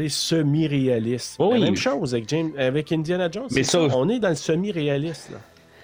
semi-réalistes. 0.08 1.36
Oui. 1.38 1.58
La 1.60 1.66
même 1.66 1.76
chose 1.76 2.14
avec, 2.14 2.28
James, 2.28 2.52
avec 2.56 2.90
Indiana 2.92 3.28
Jones. 3.30 3.48
Mais 3.52 3.62
ça- 3.62 3.80
On 3.80 4.08
est 4.08 4.18
dans 4.18 4.28
le 4.30 4.34
semi-réaliste, 4.34 5.30
là. 5.30 5.38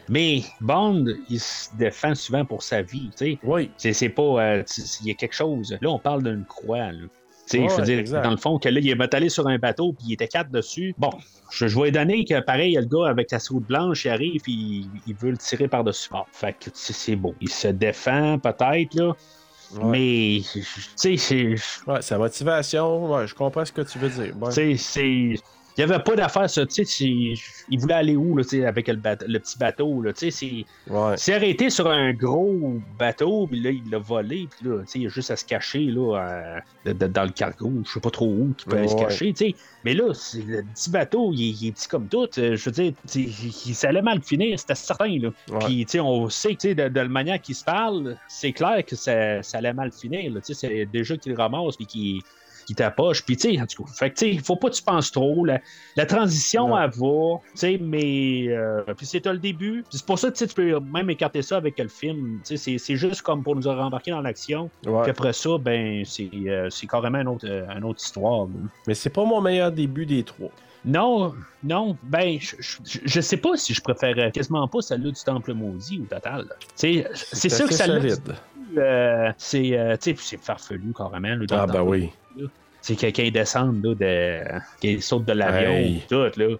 Mais 0.09 0.43
Bond, 0.61 1.05
il 1.29 1.41
se 1.41 1.69
défend 1.77 2.15
souvent 2.15 2.45
pour 2.45 2.63
sa 2.63 2.81
vie. 2.83 3.11
Oui. 3.43 3.71
C'est, 3.77 3.93
c'est 3.93 4.09
pas. 4.09 4.23
euh, 4.23 4.63
il 5.03 5.09
y 5.09 5.11
a 5.11 5.15
quelque 5.15 5.35
chose. 5.35 5.77
Là, 5.81 5.91
on 5.91 5.99
parle 5.99 6.23
d'une 6.23 6.45
croix, 6.45 6.93
là. 6.93 6.99
Ouais, 7.55 7.69
je 7.69 7.75
veux 7.77 7.83
dire, 7.83 7.99
exact. 8.01 8.23
dans 8.23 8.31
le 8.33 8.37
fond, 8.37 8.59
que 8.59 8.69
là, 8.69 8.81
il 8.81 8.89
est 8.91 9.15
allé 9.15 9.29
sur 9.29 9.47
un 9.47 9.57
bateau, 9.59 9.93
puis 9.93 10.07
il 10.09 10.13
était 10.15 10.27
quatre 10.27 10.51
dessus. 10.51 10.95
Bon, 10.99 11.11
je, 11.53 11.69
je 11.69 11.81
vais 11.81 11.93
donner 11.93 12.25
que, 12.25 12.41
pareil, 12.41 12.71
il 12.73 12.75
y 12.75 12.77
a 12.77 12.81
le 12.81 12.89
gars 12.89 13.09
avec 13.09 13.31
la 13.31 13.39
soude 13.39 13.65
blanche, 13.65 14.05
il 14.05 14.09
arrive, 14.11 14.41
puis 14.43 14.53
il, 14.53 14.91
il 15.07 15.15
veut 15.15 15.31
le 15.31 15.37
tirer 15.37 15.69
par-dessus. 15.69 16.09
Bon, 16.11 16.25
fait 16.33 16.53
que 16.59 16.71
c'est, 16.75 16.93
c'est 16.93 17.15
beau. 17.15 17.35
Il 17.41 17.49
se 17.51 17.69
défend, 17.69 18.39
peut-être, 18.41 18.95
là. 18.95 19.13
Ouais. 19.73 19.85
Mais, 19.85 20.43
tu 20.53 20.63
sais, 20.97 21.17
c'est. 21.17 21.55
Ouais, 21.87 22.03
sa 22.03 22.19
motivation, 22.19 23.13
ouais, 23.13 23.27
je 23.27 23.35
comprends 23.35 23.65
ce 23.65 23.73
que 23.73 23.83
tu 23.83 23.99
veux 23.99 24.09
dire. 24.09 24.35
Ouais. 24.41 24.49
Tu 24.53 24.77
sais, 24.77 24.77
c'est. 24.77 25.35
Il 25.79 25.85
n'y 25.85 25.93
avait 25.93 26.03
pas 26.03 26.17
d'affaire, 26.17 26.49
ça. 26.49 26.65
Tu 26.65 26.75
sais, 26.75 26.85
c'est- 26.85 27.43
il 27.69 27.79
voulait 27.79 27.95
aller 27.95 28.17
où, 28.17 28.37
là, 28.37 28.43
tu 28.45 28.51
sais, 28.51 28.65
avec 28.65 28.89
le, 28.89 28.95
le 28.95 29.39
petit 29.39 29.59
bateau, 29.59 30.01
là. 30.01 30.13
Tu 30.15 30.31
sais, 30.31 30.65
c'est. 30.87 30.91
Ouais. 30.93 31.35
arrêté 31.35 31.69
sur 31.69 31.87
un 31.91 32.13
gros 32.15 32.79
bateau, 32.99 33.47
puis 33.47 33.61
là, 33.61 33.71
il 33.71 33.91
l'a 33.91 33.99
volé, 33.99 34.49
puis 34.51 34.69
là, 34.71 34.81
tu 34.81 34.87
sais, 34.87 34.99
il 35.01 35.07
a 35.07 35.09
juste 35.11 35.31
à 35.31 35.37
se 35.37 35.45
cacher, 35.45 35.81
là, 35.85 36.61
dans 36.85 37.25
le 37.25 37.31
cargo, 37.31 37.71
je 37.85 37.93
sais 37.93 38.01
pas 38.01 38.11
trop 38.11 38.27
où, 38.27 38.55
qu'il 38.57 38.71
peut 38.71 38.79
aller 38.79 38.89
se 38.89 38.95
cacher, 38.97 39.33
tu 39.35 39.47
sais. 39.49 39.55
Mais 39.85 39.93
là, 39.95 40.05
le 40.09 40.63
petit 40.63 40.91
bateau, 40.91 41.33
il, 41.35 41.43
est- 41.51 41.63
il 41.63 41.69
est 41.69 41.73
petit 41.73 41.89
comme 41.89 42.09
tout, 42.09 42.27
euh, 42.39 42.57
je 42.57 42.65
veux 42.65 42.71
dire, 42.73 42.93
il- 43.15 43.75
ça 43.75 43.89
allait 43.89 44.03
mal 44.03 44.23
finir, 44.23 44.59
c'était 44.59 44.75
certain, 44.75 45.19
là. 45.19 45.29
Ouais. 45.51 45.59
Puis, 45.67 45.85
tu 45.85 45.93
sais, 45.93 46.01
on 46.01 46.29
sait, 46.31 46.51
tu 46.51 46.69
sais, 46.69 46.75
de, 46.75 46.89
de 46.89 47.01
la 47.01 47.09
manière 47.09 47.41
qu'il 47.41 47.55
se 47.55 47.65
parle, 47.65 48.17
c'est 48.29 48.53
clair 48.53 48.83
que 48.87 48.97
ça, 48.97 49.43
ça 49.43 49.59
allait 49.59 49.73
mal 49.75 49.93
finir, 49.93 50.33
là, 50.33 50.41
tu 50.41 50.55
sais, 50.55 50.69
c'est 50.69 50.87
déjà 50.87 51.17
qu'il 51.19 51.35
ramasse, 51.35 51.77
puis 51.77 51.87
qu'il 51.87 52.21
qui 52.67 52.75
tapoche. 52.75 53.25
Puis, 53.25 53.37
tu 53.37 53.55
sais, 53.55 53.61
en 53.63 53.67
tout 53.67 53.85
cas, 53.85 53.91
fait 53.93 54.11
que, 54.11 54.17
tu 54.19 54.35
sais, 54.37 54.43
faut 54.45 54.57
pas 54.57 54.69
que 54.69 54.75
tu 54.75 54.83
penses 54.83 55.11
trop. 55.13 55.45
La, 55.45 55.61
la 55.97 56.05
transition, 56.05 56.69
Non. 56.69 56.79
elle 56.79 56.91
va, 56.91 57.39
tu 57.53 57.59
sais, 57.59 57.79
mais. 57.81 58.49
euh, 58.49 58.83
puis, 58.97 59.07
c'est 59.07 59.25
le 59.25 59.39
début. 59.39 59.85
C'est 59.91 60.05
pour 60.05 60.19
ça 60.19 60.31
que 60.31 60.37
tu 60.37 60.47
peux 60.49 60.79
même 60.81 61.09
écarter 61.11 61.41
ça 61.43 61.57
avec 61.57 61.79
le 61.79 61.89
film. 61.89 62.41
Tu 62.45 62.57
sais, 62.59 62.77
c'est- 62.79 62.97
juste 62.97 63.23
comme 63.23 63.43
pour 63.43 63.55
nous 63.57 63.63
rembarquer 63.69 64.11
dans 64.11 64.21
l'action. 64.21 64.69
Ouais. 64.87 65.03
Puis 65.03 65.11
après 65.13 65.33
ça, 65.33 65.51
ben, 65.59 66.03
c'est 66.05 66.29
euh, 66.47 66.69
carrément 66.91 67.19
une 67.21 67.29
autre, 67.29 67.47
euh, 67.49 67.67
une 67.77 67.85
autre 67.85 68.03
histoire. 68.03 68.45
là. 68.47 68.53
Mais 68.87 68.95
c'est 68.95 69.11
pas 69.11 69.25
mon 69.25 69.41
meilleur 69.41 69.71
début 69.73 70.07
des 70.07 70.23
trois. 70.25 70.51
Non, 70.85 71.35
non, 71.65 71.97
ben, 72.05 72.39
je, 72.41 72.55
je, 72.61 72.99
je 73.05 73.21
sais 73.21 73.37
pas 73.39 73.57
si 73.57 73.75
je 73.75 73.81
préférais 73.81 74.31
quasiment 74.31 74.67
pas 74.69 74.81
celle-là 74.81 75.11
du 75.11 75.21
Temple 75.25 75.53
Maudit 75.55 76.01
au 76.01 76.05
total. 76.07 76.47
C'est 76.75 77.05
sûr 77.49 77.67
que 77.69 77.75
celle-là, 77.75 78.15
euh, 78.79 79.33
c'est 79.37 79.77
euh, 79.79 79.97
tu 79.97 80.13
sais, 80.13 80.17
c'est 80.19 80.41
farfelu 80.41 80.93
carrément. 80.97 81.29
là, 81.29 81.45
Ah, 81.51 81.67
ben 81.67 81.83
oui. 81.83 82.11
C'est 82.87 82.95
quelqu'un 82.95 83.31
descend 83.31 83.85
là, 83.85 83.95
de 83.95 84.61
qui 84.81 85.01
saute 85.03 85.25
de 85.25 85.33
l'avion 85.33 85.73
Hey. 85.73 86.03
tout 86.09 86.23
là 86.37 86.57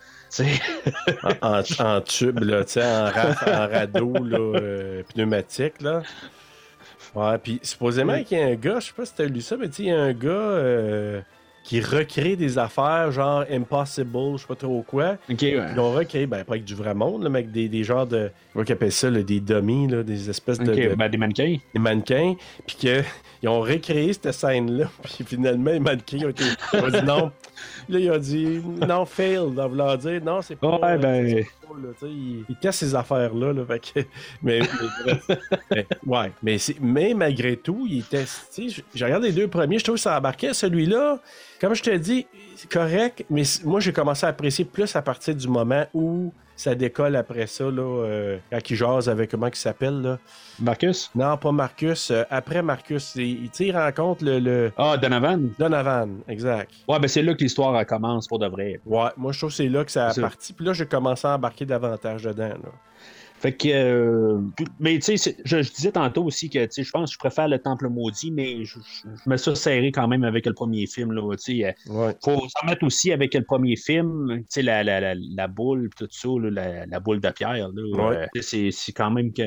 En, 1.41 1.63
en- 1.79 2.01
tube, 2.01 2.41
là, 2.41 2.65
en, 2.77 3.05
ra- 3.11 3.37
en 3.47 3.69
radeau, 3.73 4.13
là, 4.25 4.39
euh, 4.61 5.03
pneumatique, 5.15 5.81
là. 5.81 6.03
Ouais, 7.15 7.39
puis 7.39 7.61
supposément 7.63 8.23
qu'il 8.25 8.39
y 8.39 8.43
a 8.43 8.47
un 8.47 8.55
gars, 8.57 8.81
je 8.81 8.87
sais 8.89 8.93
pas 8.95 9.07
si 9.07 9.15
t'as 9.15 9.25
lu 9.25 9.41
ça, 9.41 9.57
mais 9.57 9.67
il 9.69 9.85
y 9.87 9.91
a 9.91 9.99
un 10.01 10.13
gars 10.13 10.29
euh, 10.29 11.21
qui 11.67 11.81
recréent 11.81 12.37
des 12.37 12.59
affaires 12.59 13.11
genre 13.11 13.45
Impossible, 13.51 14.35
je 14.35 14.43
sais 14.43 14.47
pas 14.47 14.55
trop 14.55 14.83
quoi. 14.87 15.17
Ouais. 15.29 15.37
Ils 15.41 15.81
ont 15.81 15.91
recréé, 15.93 16.27
ben 16.29 16.45
pas 16.45 16.53
avec 16.55 16.65
du 16.65 16.77
vrai 16.77 16.95
monde, 16.95 17.25
là, 17.25 17.29
mais 17.29 17.41
avec 17.41 17.51
des, 17.51 17.69
des 17.69 17.83
genres 17.83 18.07
de. 18.07 18.31
Comment 18.53 18.65
ils 18.65 18.73
appellent 18.73 18.93
ça, 18.93 19.11
là, 19.11 19.21
des 19.23 19.41
dummies, 19.41 19.89
là, 19.89 20.05
des 20.05 20.31
espèces 20.31 20.61
de, 20.61 20.95
ben, 20.95 21.09
des 21.11 21.17
mannequins. 21.19 21.57
des 21.75 21.81
mannequins, 21.81 22.35
puis 22.69 22.77
que 22.81 23.03
ils 23.43 23.49
ont 23.49 23.61
recréé 23.61 24.13
cette 24.13 24.31
scène-là, 24.33 24.87
puis 25.03 25.25
finalement, 25.27 25.73
les 25.73 25.81
mannequins 25.81 26.27
ont, 26.27 26.29
été, 26.29 26.45
ils 26.73 26.81
ont 26.81 26.89
dit 26.89 27.03
non. 27.05 27.33
Là, 27.89 27.99
ils 27.99 28.11
ont 28.13 28.19
dit 28.19 28.61
non, 28.87 29.05
fail, 29.05 29.41
dans 29.55 29.69
vouloir 29.69 29.99
dire 29.99 30.23
non, 30.25 30.43
c'est 30.43 30.57
pas. 30.57 30.79
Ouais, 30.79 30.99
ben- 30.99 31.45
pas, 31.67 31.75
là, 31.83 32.09
ils 32.49 32.57
testent 32.61 32.79
ces 32.81 32.95
affaires-là, 32.95 33.53
là, 33.53 33.63
fait 33.67 33.81
que- 33.81 34.07
mais, 34.41 34.61
mais- 35.05 35.19
mais- 35.73 35.87
ouais, 36.07 36.33
mais, 36.43 36.57
mais 36.81 37.13
malgré 37.15 37.57
tout, 37.57 37.87
il 37.91 38.05
sais, 38.05 38.67
J'ai 38.95 39.05
regardé 39.05 39.29
les 39.29 39.33
deux 39.35 39.49
premiers, 39.49 39.79
je 39.81 39.85
trouve 39.85 39.97
que 39.97 40.01
ça 40.03 40.17
embarquait. 40.17 40.55
Celui-là, 40.55 41.21
comme 41.61 41.75
je 41.75 41.83
te 41.83 41.91
dis, 41.97 42.27
c'est 42.57 42.71
correct, 42.71 43.25
mais 43.31 43.43
moi, 43.65 43.81
j'ai 43.81 43.93
commencé 43.93 44.27
à 44.27 44.31
apprécier 44.31 44.65
plus 44.65 44.95
à 44.97 45.03
partir 45.03 45.35
du 45.35 45.49
moment 45.49 45.85
où 45.95 46.33
ça 46.59 46.75
décolle 46.75 47.17
après 47.17 47.47
ça, 47.47 47.65
là, 47.65 47.83
euh, 47.83 48.39
quand 48.51 48.71
il 48.71 48.77
jase 48.77 49.09
avec 49.11 49.31
comment 49.31 49.49
il 49.49 49.55
s'appelle, 49.55 50.01
là? 50.01 50.19
Marcus? 50.59 51.11
Non, 51.15 51.37
pas 51.37 51.53
Marcus. 51.53 52.11
euh, 52.11 52.23
après 52.31 52.63
Marcus, 52.63 53.15
il, 53.17 53.51
il 53.61 53.77
rencontre 53.77 54.25
le, 54.25 54.39
le 54.39 54.73
Ah, 54.79 54.97
Donovan? 54.97 55.51
Donovan, 55.59 56.21
exact. 56.29 56.71
Ouais, 56.89 56.99
ben 56.99 57.09
c'est 57.09 57.21
là 57.23 57.35
que 57.35 57.43
l'histoire 57.43 57.85
commence 57.87 58.27
pour 58.27 58.39
de 58.39 58.47
vrai. 58.47 58.81
Ouais, 58.87 59.11
moi 59.19 59.33
je 59.33 59.39
trouve 59.39 59.51
que 59.51 59.57
c'est 59.57 59.69
là 59.69 59.85
que 59.85 59.91
ça 59.93 60.09
a 60.09 60.15
parti. 60.15 60.55
Puis 60.55 60.65
là, 60.65 60.73
j'ai 60.73 60.87
commencé 60.87 61.27
à 61.27 61.35
embarquer 61.35 61.67
davantage 61.67 62.23
dedans. 62.23 62.49
Là. 62.49 62.71
Fait 63.39 63.55
que. 63.55 63.69
euh, 63.69 64.41
mais 64.81 64.99
tu 64.99 65.17
sais, 65.19 65.37
je, 65.45 65.63
je 65.63 65.73
disais 65.73 65.93
tantôt 65.93 66.25
aussi 66.25 66.49
que 66.49 66.65
tu 66.65 66.73
sais, 66.73 66.83
je 66.83 66.91
pense 66.91 67.11
que 67.11 67.15
je 67.15 67.19
préfère 67.19 67.49
le 67.49 67.59
Temple 67.59 67.89
Maudit, 67.89 68.31
mais 68.33 68.65
je, 68.65 68.79
je- 68.81 69.09
je 69.25 69.29
me 69.31 69.37
suis 69.37 69.55
serré 69.57 69.93
quand 69.93 70.09
même 70.09 70.25
avec 70.25 70.47
le 70.47 70.55
premier 70.55 70.87
film. 70.87 71.13
Là, 71.13 71.21
euh, 71.23 71.73
Ouais. 71.89 72.17
faut 72.25 72.49
s'en 72.49 72.67
mettre 72.67 72.85
aussi 72.85 73.13
avec 73.13 73.35
le 73.35 73.43
premier 73.45 73.77
film, 73.77 74.39
tu 74.39 74.45
sais, 74.49 74.63
la, 74.63 74.83
la, 74.83 75.01
la, 75.01 75.15
la 75.15 75.49
boule, 75.49 75.91
tout 75.97 76.09
ça, 76.11 76.29
là, 76.41 76.51
la, 76.51 76.87
la 76.87 77.01
boule 77.01 77.21
de 77.21 77.31
pierre. 77.31 77.53
Là, 77.53 77.69
Ouais. 78.09 78.17
euh, 78.37 78.41
c'est, 78.41 78.71
c'est 78.71 78.93
quand 78.93 79.11
même 79.11 79.33
que, 79.33 79.43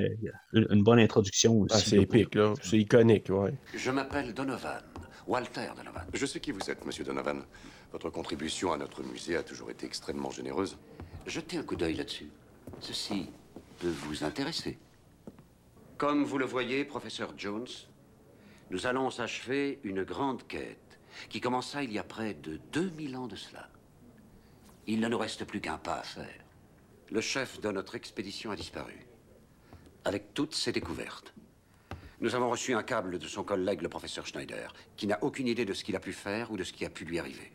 une, 0.54 0.84
bonne 0.84 1.00
introduction 1.00 1.60
aussi. 1.62 1.76
Ah, 1.76 1.80
c'est 1.80 1.98
épique, 1.98 2.36
là. 2.36 2.54
C'est 2.62 2.78
iconique, 2.78 3.30
ouais. 3.30 3.54
Je 3.76 3.90
m'appelle 3.92 4.34
Donovan, 4.36 4.82
Walter 5.28 5.70
Donovan. 5.76 6.04
Je 6.14 6.26
sais 6.28 6.40
qui 6.40 6.52
vous 6.52 6.70
êtes, 6.70 6.86
monsieur 6.86 7.04
Donovan. 7.04 7.42
Votre 7.92 8.12
contribution 8.12 8.72
à 8.72 8.78
notre 8.78 9.02
musée 9.04 9.36
a 9.36 9.42
toujours 9.42 9.72
été 9.72 9.88
extrêmement 9.88 10.30
généreuse. 10.30 10.78
Jetez 11.26 11.58
un 11.58 11.64
coup 11.64 11.76
d'œil 11.76 11.96
là-dessus. 11.96 12.30
Ceci 12.80 13.30
peut 13.80 13.88
vous 13.88 14.24
intéresser. 14.24 14.78
Comme 15.98 16.24
vous 16.24 16.38
le 16.38 16.46
voyez, 16.46 16.86
professeur 16.86 17.34
Jones, 17.38 17.68
nous 18.72 18.86
allons 18.86 19.20
achever 19.20 19.80
une 19.84 20.04
grande 20.04 20.46
quête 20.48 21.00
qui 21.30 21.42
commença 21.42 21.84
il 21.84 21.92
y 21.92 22.00
a 22.00 22.04
près 22.04 22.34
de 22.34 22.60
2000 22.72 23.18
ans 23.18 23.28
de 23.28 23.36
cela. 23.36 23.70
Il 24.88 25.00
ne 25.00 25.08
nous 25.08 25.18
reste 25.18 25.46
plus 25.46 25.62
qu'un 25.62 25.78
pas 25.78 26.00
à 26.00 26.04
faire. 26.04 26.46
Le 27.10 27.22
chef 27.22 27.60
de 27.60 27.72
notre 27.72 27.96
expédition 27.96 28.52
a 28.52 28.56
disparu, 28.56 29.08
avec 30.06 30.34
toutes 30.34 30.54
ses 30.54 30.72
découvertes. 30.72 31.34
Nous 32.22 32.36
avons 32.36 32.50
reçu 32.50 32.74
un 32.74 32.84
câble 32.84 33.18
de 33.18 33.28
son 33.28 33.44
collègue, 33.44 33.82
le 33.82 33.90
professeur 33.90 34.28
Schneider, 34.28 34.74
qui 34.98 35.08
n'a 35.08 35.24
aucune 35.24 35.48
idée 35.48 35.66
de 35.66 35.74
ce 35.74 35.84
qu'il 35.84 35.96
a 35.96 36.00
pu 36.00 36.14
faire 36.14 36.52
ou 36.52 36.58
de 36.58 36.64
ce 36.64 36.74
qui 36.74 36.86
a 36.86 36.90
pu 36.90 37.06
lui 37.06 37.18
arriver. 37.18 37.52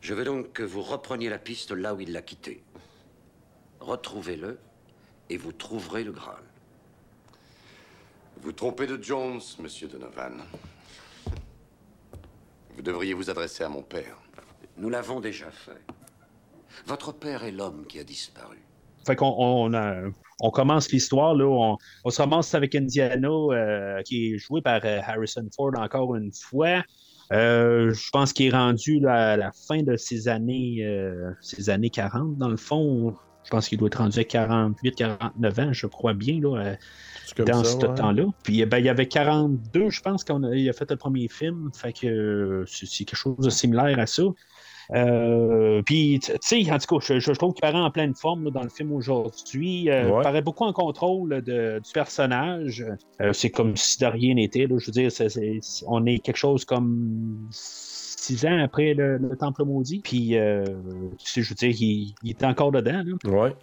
Je 0.00 0.14
veux 0.14 0.24
donc 0.24 0.52
que 0.52 0.62
vous 0.62 0.82
repreniez 0.82 1.28
la 1.28 1.38
piste 1.38 1.72
là 1.72 1.94
où 1.94 2.00
il 2.00 2.12
l'a 2.12 2.22
quittée. 2.22 2.62
Retrouvez-le 3.80 4.58
et 5.30 5.36
vous 5.36 5.52
trouverez 5.52 6.04
le 6.04 6.12
Graal. 6.12 6.42
Vous 8.42 8.52
trompez 8.52 8.86
de 8.86 9.02
Jones, 9.02 9.40
monsieur 9.60 9.88
Donovan. 9.88 10.42
Vous 12.76 12.82
devriez 12.82 13.14
vous 13.14 13.30
adresser 13.30 13.64
à 13.64 13.68
mon 13.68 13.82
père. 13.82 14.18
Nous 14.76 14.90
l'avons 14.90 15.20
déjà 15.20 15.50
fait. 15.50 15.82
Votre 16.86 17.12
père 17.12 17.44
est 17.44 17.52
l'homme 17.52 17.86
qui 17.86 17.98
a 17.98 18.04
disparu. 18.04 18.58
Fait 19.06 19.16
qu'on 19.16 19.34
on, 19.38 20.12
on 20.40 20.50
commence 20.50 20.90
l'histoire, 20.90 21.34
là, 21.34 21.46
on, 21.46 21.78
on 22.04 22.10
se 22.10 22.22
commence 22.22 22.54
avec 22.54 22.74
Indiana, 22.74 23.28
euh, 23.28 24.02
qui 24.02 24.34
est 24.34 24.38
joué 24.38 24.60
par 24.60 24.80
euh, 24.84 25.00
Harrison 25.06 25.48
Ford 25.54 25.72
encore 25.76 26.14
une 26.16 26.32
fois. 26.32 26.82
Euh, 27.32 27.92
je 27.92 28.10
pense 28.10 28.32
qu'il 28.32 28.46
est 28.46 28.56
rendu 28.56 29.00
là, 29.00 29.32
à 29.32 29.36
la 29.36 29.52
fin 29.52 29.82
de 29.82 29.96
ses 29.96 30.28
années, 30.28 30.84
euh, 30.84 31.32
ses 31.40 31.70
années 31.70 31.90
40, 31.90 32.36
dans 32.36 32.48
le 32.48 32.56
fond. 32.56 33.14
Je 33.46 33.50
pense 33.50 33.68
qu'il 33.68 33.78
doit 33.78 33.86
être 33.86 33.98
rendu 33.98 34.18
à 34.18 34.24
48, 34.24 34.94
49 34.96 35.58
ans, 35.60 35.72
je 35.72 35.86
crois 35.86 36.12
bien, 36.14 36.40
là, 36.40 36.56
euh, 36.58 37.44
dans 37.44 37.64
ça, 37.64 37.70
ce 37.80 37.86
ouais. 37.86 37.94
temps-là. 37.94 38.24
Puis 38.42 38.64
ben, 38.66 38.78
il 38.78 38.84
y 38.84 38.88
avait 38.88 39.06
42, 39.06 39.88
je 39.90 40.00
pense, 40.00 40.24
quand 40.24 40.42
il 40.52 40.68
a 40.68 40.72
fait 40.72 40.90
le 40.90 40.96
premier 40.96 41.28
film. 41.28 41.70
Fait 41.74 41.92
que 41.92 42.06
euh, 42.06 42.64
c'est 42.66 43.04
quelque 43.04 43.16
chose 43.16 43.36
de 43.38 43.50
similaire 43.50 43.98
à 43.98 44.06
ça. 44.06 44.24
Euh, 44.94 45.82
puis, 45.84 46.20
tu 46.22 46.32
sais, 46.40 46.70
en 46.72 46.78
tout 46.78 46.98
cas, 46.98 47.04
je, 47.04 47.18
je 47.18 47.32
trouve 47.32 47.52
qu'il 47.54 47.60
paraît 47.60 47.78
en 47.78 47.90
pleine 47.90 48.14
forme 48.14 48.44
là, 48.44 48.50
dans 48.52 48.62
le 48.62 48.68
film 48.68 48.92
aujourd'hui. 48.92 49.90
Euh, 49.90 50.08
Ouais. 50.10 50.20
Il 50.20 50.22
paraît 50.22 50.42
beaucoup 50.42 50.62
en 50.64 50.72
contrôle 50.72 51.42
de- 51.42 51.80
du 51.84 51.92
personnage. 51.92 52.84
Euh, 53.20 53.32
c'est 53.32 53.50
comme 53.50 53.76
si 53.76 53.98
de 53.98 54.06
rien 54.06 54.34
n'était. 54.34 54.66
là. 54.68 54.76
Je 54.78 54.86
veux 54.86 54.92
dire, 54.92 55.10
on 55.88 56.06
est 56.06 56.18
quelque 56.20 56.36
chose 56.36 56.64
comme 56.64 57.48
six 58.26 58.44
ans 58.46 58.58
après 58.62 58.94
le, 58.94 59.18
le 59.18 59.36
Temple 59.36 59.64
maudit. 59.64 60.00
Puis, 60.02 60.36
euh, 60.38 60.64
je 61.24 61.40
veux 61.48 61.54
dire, 61.54 61.74
il, 61.80 62.14
il 62.22 62.30
est 62.30 62.44
encore 62.44 62.72
dedans. 62.72 63.02
Là. 63.04 63.30
Ouais. 63.30 63.54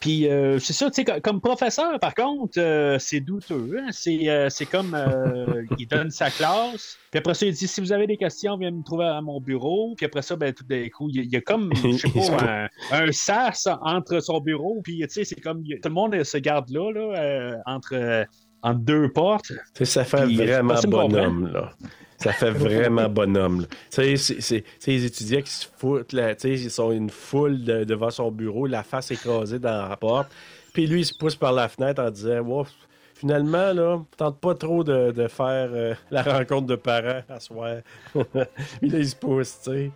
Puis 0.00 0.28
euh, 0.28 0.60
c'est 0.60 0.74
ça, 0.74 0.86
tu 0.90 0.94
sais, 0.94 1.04
co- 1.04 1.20
comme 1.20 1.40
professeur, 1.40 1.98
par 1.98 2.14
contre, 2.14 2.52
euh, 2.58 3.00
c'est 3.00 3.18
douteux. 3.18 3.78
hein. 3.80 3.88
C'est, 3.90 4.28
euh, 4.28 4.48
c'est 4.48 4.66
comme 4.66 4.96
il 5.78 5.88
donne 5.88 6.10
sa 6.12 6.30
classe, 6.30 6.96
puis 7.10 7.18
après 7.18 7.34
ça, 7.34 7.46
il 7.46 7.52
dit 7.52 7.66
si 7.66 7.80
vous 7.80 7.92
avez 7.92 8.06
des 8.06 8.16
questions, 8.16 8.56
viens 8.56 8.70
me 8.70 8.84
trouver 8.84 9.06
à 9.06 9.20
mon 9.20 9.40
bureau. 9.40 9.94
Puis 9.96 10.06
après 10.06 10.22
ça, 10.22 10.36
ben 10.36 10.52
tout 10.54 10.62
d'un 10.62 10.88
coup, 10.88 11.08
il 11.12 11.24
y 11.28 11.34
a- 11.36 11.40
comme, 11.40 11.72
je 11.74 11.96
sais 11.96 12.08
pas, 12.36 12.68
un, 12.92 13.06
un 13.08 13.10
sas 13.10 13.66
entre 13.82 14.20
son 14.20 14.38
bureau, 14.40 14.80
puis 14.84 14.98
tu 15.00 15.08
sais, 15.08 15.24
c'est 15.24 15.40
comme 15.40 15.64
tout 15.64 15.88
le 15.88 15.90
monde 15.90 16.22
se 16.22 16.38
garde 16.38 16.70
là, 16.70 16.92
là 16.92 17.56
entre, 17.66 18.24
entre 18.62 18.78
deux 18.80 19.10
portes. 19.12 19.50
Ça 19.82 20.04
fait 20.04 20.26
Puis, 20.26 20.36
vraiment 20.36 20.74
bonhomme, 20.86 21.52
là. 21.52 21.70
Ça 22.18 22.32
fait 22.32 22.50
vraiment 22.66 23.08
bonhomme. 23.08 23.66
Tu 23.90 24.16
sais, 24.16 24.64
les 24.86 25.04
étudiants 25.04 25.40
qui 25.42 25.50
se 25.52 25.66
foutent, 25.78 26.12
là, 26.12 26.34
tu 26.34 26.42
sais, 26.56 26.62
ils 26.64 26.70
sont 26.70 26.90
une 26.92 27.10
foule 27.10 27.62
de- 27.64 27.84
devant 27.84 28.10
son 28.10 28.30
bureau, 28.30 28.66
la 28.66 28.82
face 28.82 29.10
écrasée 29.10 29.58
dans 29.58 29.88
la 29.88 29.96
porte. 29.96 30.28
Puis 30.72 30.86
lui, 30.86 31.00
il 31.00 31.04
se 31.04 31.14
pousse 31.14 31.36
par 31.36 31.52
la 31.52 31.68
fenêtre 31.68 32.02
en 32.02 32.10
disant 32.10 32.40
Wow, 32.40 32.66
finalement, 33.14 33.72
là, 33.72 34.00
tente 34.16 34.38
pas 34.40 34.54
trop 34.54 34.84
de, 34.84 35.10
de 35.12 35.28
faire 35.28 35.70
euh, 35.72 35.94
la 36.10 36.22
rencontre 36.22 36.66
de 36.66 36.76
parents 36.76 37.22
à 37.28 37.40
soir. 37.40 37.76
Puis 38.14 38.90
là, 38.90 38.98
il 38.98 39.08
se 39.08 39.16
pousse, 39.16 39.58
tu 39.64 39.70
sais. 39.70 39.90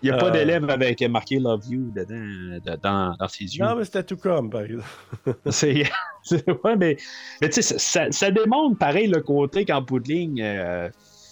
Il 0.00 0.10
n'y 0.10 0.14
a 0.14 0.18
pas 0.18 0.28
Euh. 0.28 0.30
d'élève 0.30 0.70
avec 0.70 1.00
marqué 1.08 1.40
Love 1.40 1.62
You 1.68 1.90
dedans, 1.92 2.60
de- 2.64 2.76
dans, 2.80 3.16
ses 3.28 3.44
yeux. 3.56 3.64
Non, 3.64 3.74
mais 3.74 3.84
c'était 3.84 4.04
tout 4.04 4.16
comme, 4.16 4.48
par 4.48 4.60
exemple. 4.62 4.84
C'est. 5.50 5.84
c'est- 6.22 6.48
ouais, 6.64 6.76
mais, 6.76 6.96
mais 7.40 7.48
tu 7.48 7.62
sais, 7.62 7.78
ça, 7.78 8.06
ça 8.12 8.30
démontre 8.30 8.78
pareil 8.78 9.08
le 9.08 9.20
côté 9.22 9.64
qu'en 9.64 9.82
bout 9.82 9.98
de 9.98 10.08
ligne, 10.08 10.40
euh, 10.40 10.88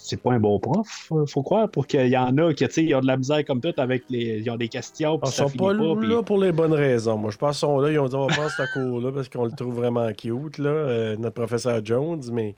c'est 0.07 0.21
pas 0.21 0.33
un 0.33 0.39
bon 0.39 0.59
prof, 0.59 1.09
euh, 1.11 1.25
faut 1.25 1.43
croire, 1.43 1.69
pour 1.69 1.85
qu'il 1.87 2.07
y 2.07 2.17
en 2.17 2.37
a 2.37 2.53
qui, 2.53 2.67
tu 2.67 2.95
ont 2.95 3.01
de 3.01 3.07
la 3.07 3.17
misère 3.17 3.43
comme 3.45 3.61
tout 3.61 3.73
avec 3.77 4.03
les. 4.09 4.39
Ils 4.39 4.49
ont 4.49 4.55
des 4.57 4.69
questions, 4.69 5.19
Ils 5.23 5.31
sont 5.31 5.49
pas, 5.49 5.73
là 5.73 6.23
pour 6.23 6.37
les 6.39 6.51
bonnes 6.51 6.73
raisons. 6.73 7.17
Moi, 7.17 7.31
je 7.31 7.37
pense 7.37 7.57
qu'ils 7.59 7.67
sont 7.67 7.79
là, 7.79 7.91
ils 7.91 7.99
ont 7.99 8.07
dit 8.07 8.15
on 8.15 8.27
va 8.27 8.33
faire 8.33 8.49
ce 8.49 8.73
cours-là 8.73 9.11
parce 9.11 9.29
qu'on 9.29 9.45
le 9.45 9.51
trouve 9.51 9.75
vraiment 9.75 10.11
cute, 10.13 10.57
là, 10.57 10.69
euh, 10.69 11.15
notre 11.17 11.35
professeur 11.35 11.81
Jones, 11.83 12.21
mais. 12.31 12.55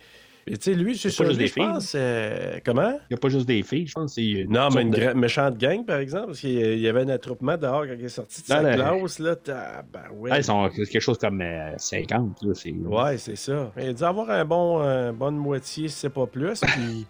tu 0.48 0.56
sais, 0.60 0.74
lui, 0.74 0.98
c'est 0.98 1.10
des 1.10 1.48
je 1.48 1.54
filles, 1.54 1.64
pense. 1.64 1.94
euh, 1.96 2.60
comment? 2.66 2.92
Il 3.10 3.12
n'y 3.12 3.16
a 3.16 3.18
pas 3.18 3.30
juste 3.30 3.46
des 3.46 3.62
filles, 3.62 3.88
je 3.88 3.94
pense. 3.94 4.18
Non, 4.18 4.70
mais 4.74 4.82
une 4.82 4.92
de- 4.92 5.14
méchante 5.14 5.58
gang, 5.58 5.86
par 5.86 6.00
exemple, 6.00 6.28
parce 6.28 6.40
qu'il 6.40 6.80
y 6.80 6.88
avait 6.88 7.02
un 7.02 7.10
attroupement 7.10 7.58
dehors 7.58 7.86
quand 7.86 7.94
il 7.98 8.06
est 8.06 8.10
sorti 8.10 8.42
de 8.42 8.48
sa 8.48 8.62
non. 8.62 8.74
classe, 8.74 9.20
là. 9.20 9.36
Ben 9.46 10.02
ouais. 10.18 10.30
Ah, 10.34 10.38
ils 10.40 10.44
sont 10.44 10.70
quelque 10.70 11.00
chose 11.00 11.18
comme 11.18 11.42
euh, 11.42 11.74
50. 11.78 12.42
Là, 12.44 12.54
c'est... 12.54 12.72
Ouais, 12.72 13.18
c'est 13.18 13.36
ça. 13.36 13.72
Il 13.78 13.90
a 13.90 13.94
dû 13.94 14.04
avoir 14.04 14.30
un 14.32 14.46
bon, 14.46 14.82
euh, 14.82 15.12
bonne 15.12 15.38
moitié, 15.38 15.88
si 15.88 15.96
c'est 16.00 16.10
pas 16.10 16.26
plus. 16.26 16.60
Puis... 16.62 17.06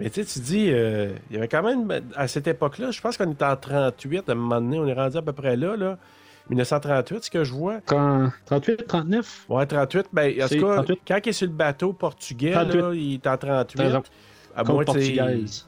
Mais 0.00 0.10
tu 0.10 0.24
sais, 0.24 0.32
tu 0.32 0.40
dis, 0.40 0.70
euh, 0.72 1.10
il 1.30 1.34
y 1.34 1.38
avait 1.38 1.48
quand 1.48 1.62
même, 1.62 1.92
à 2.16 2.26
cette 2.26 2.46
époque-là, 2.46 2.90
je 2.90 3.00
pense 3.00 3.16
qu'on 3.16 3.30
était 3.30 3.44
en 3.44 3.56
38, 3.56 4.28
à 4.28 4.32
un 4.32 4.34
moment 4.34 4.60
donné, 4.60 4.78
on 4.78 4.86
est 4.86 4.94
rendu 4.94 5.16
à 5.16 5.22
peu 5.22 5.32
près 5.32 5.56
là, 5.56 5.76
là. 5.76 5.98
1938, 6.48 7.24
ce 7.24 7.30
que 7.30 7.44
je 7.44 7.52
vois. 7.52 7.80
Quand... 7.86 8.32
38, 8.46 8.86
39 8.86 9.44
Ouais, 9.48 9.66
38. 9.66 10.06
Ben, 10.12 10.42
en 10.42 10.48
tout 10.48 10.66
cas, 10.66 10.74
38. 10.76 11.00
quand 11.06 11.18
il 11.24 11.28
est 11.28 11.32
sur 11.32 11.46
le 11.46 11.52
bateau 11.52 11.92
portugais, 11.92 12.52
38. 12.52 12.80
là, 12.80 12.90
il 12.94 13.14
est 13.14 13.26
en 13.26 13.36
38. 13.36 13.78
À 14.60 14.64
moins, 14.64 14.84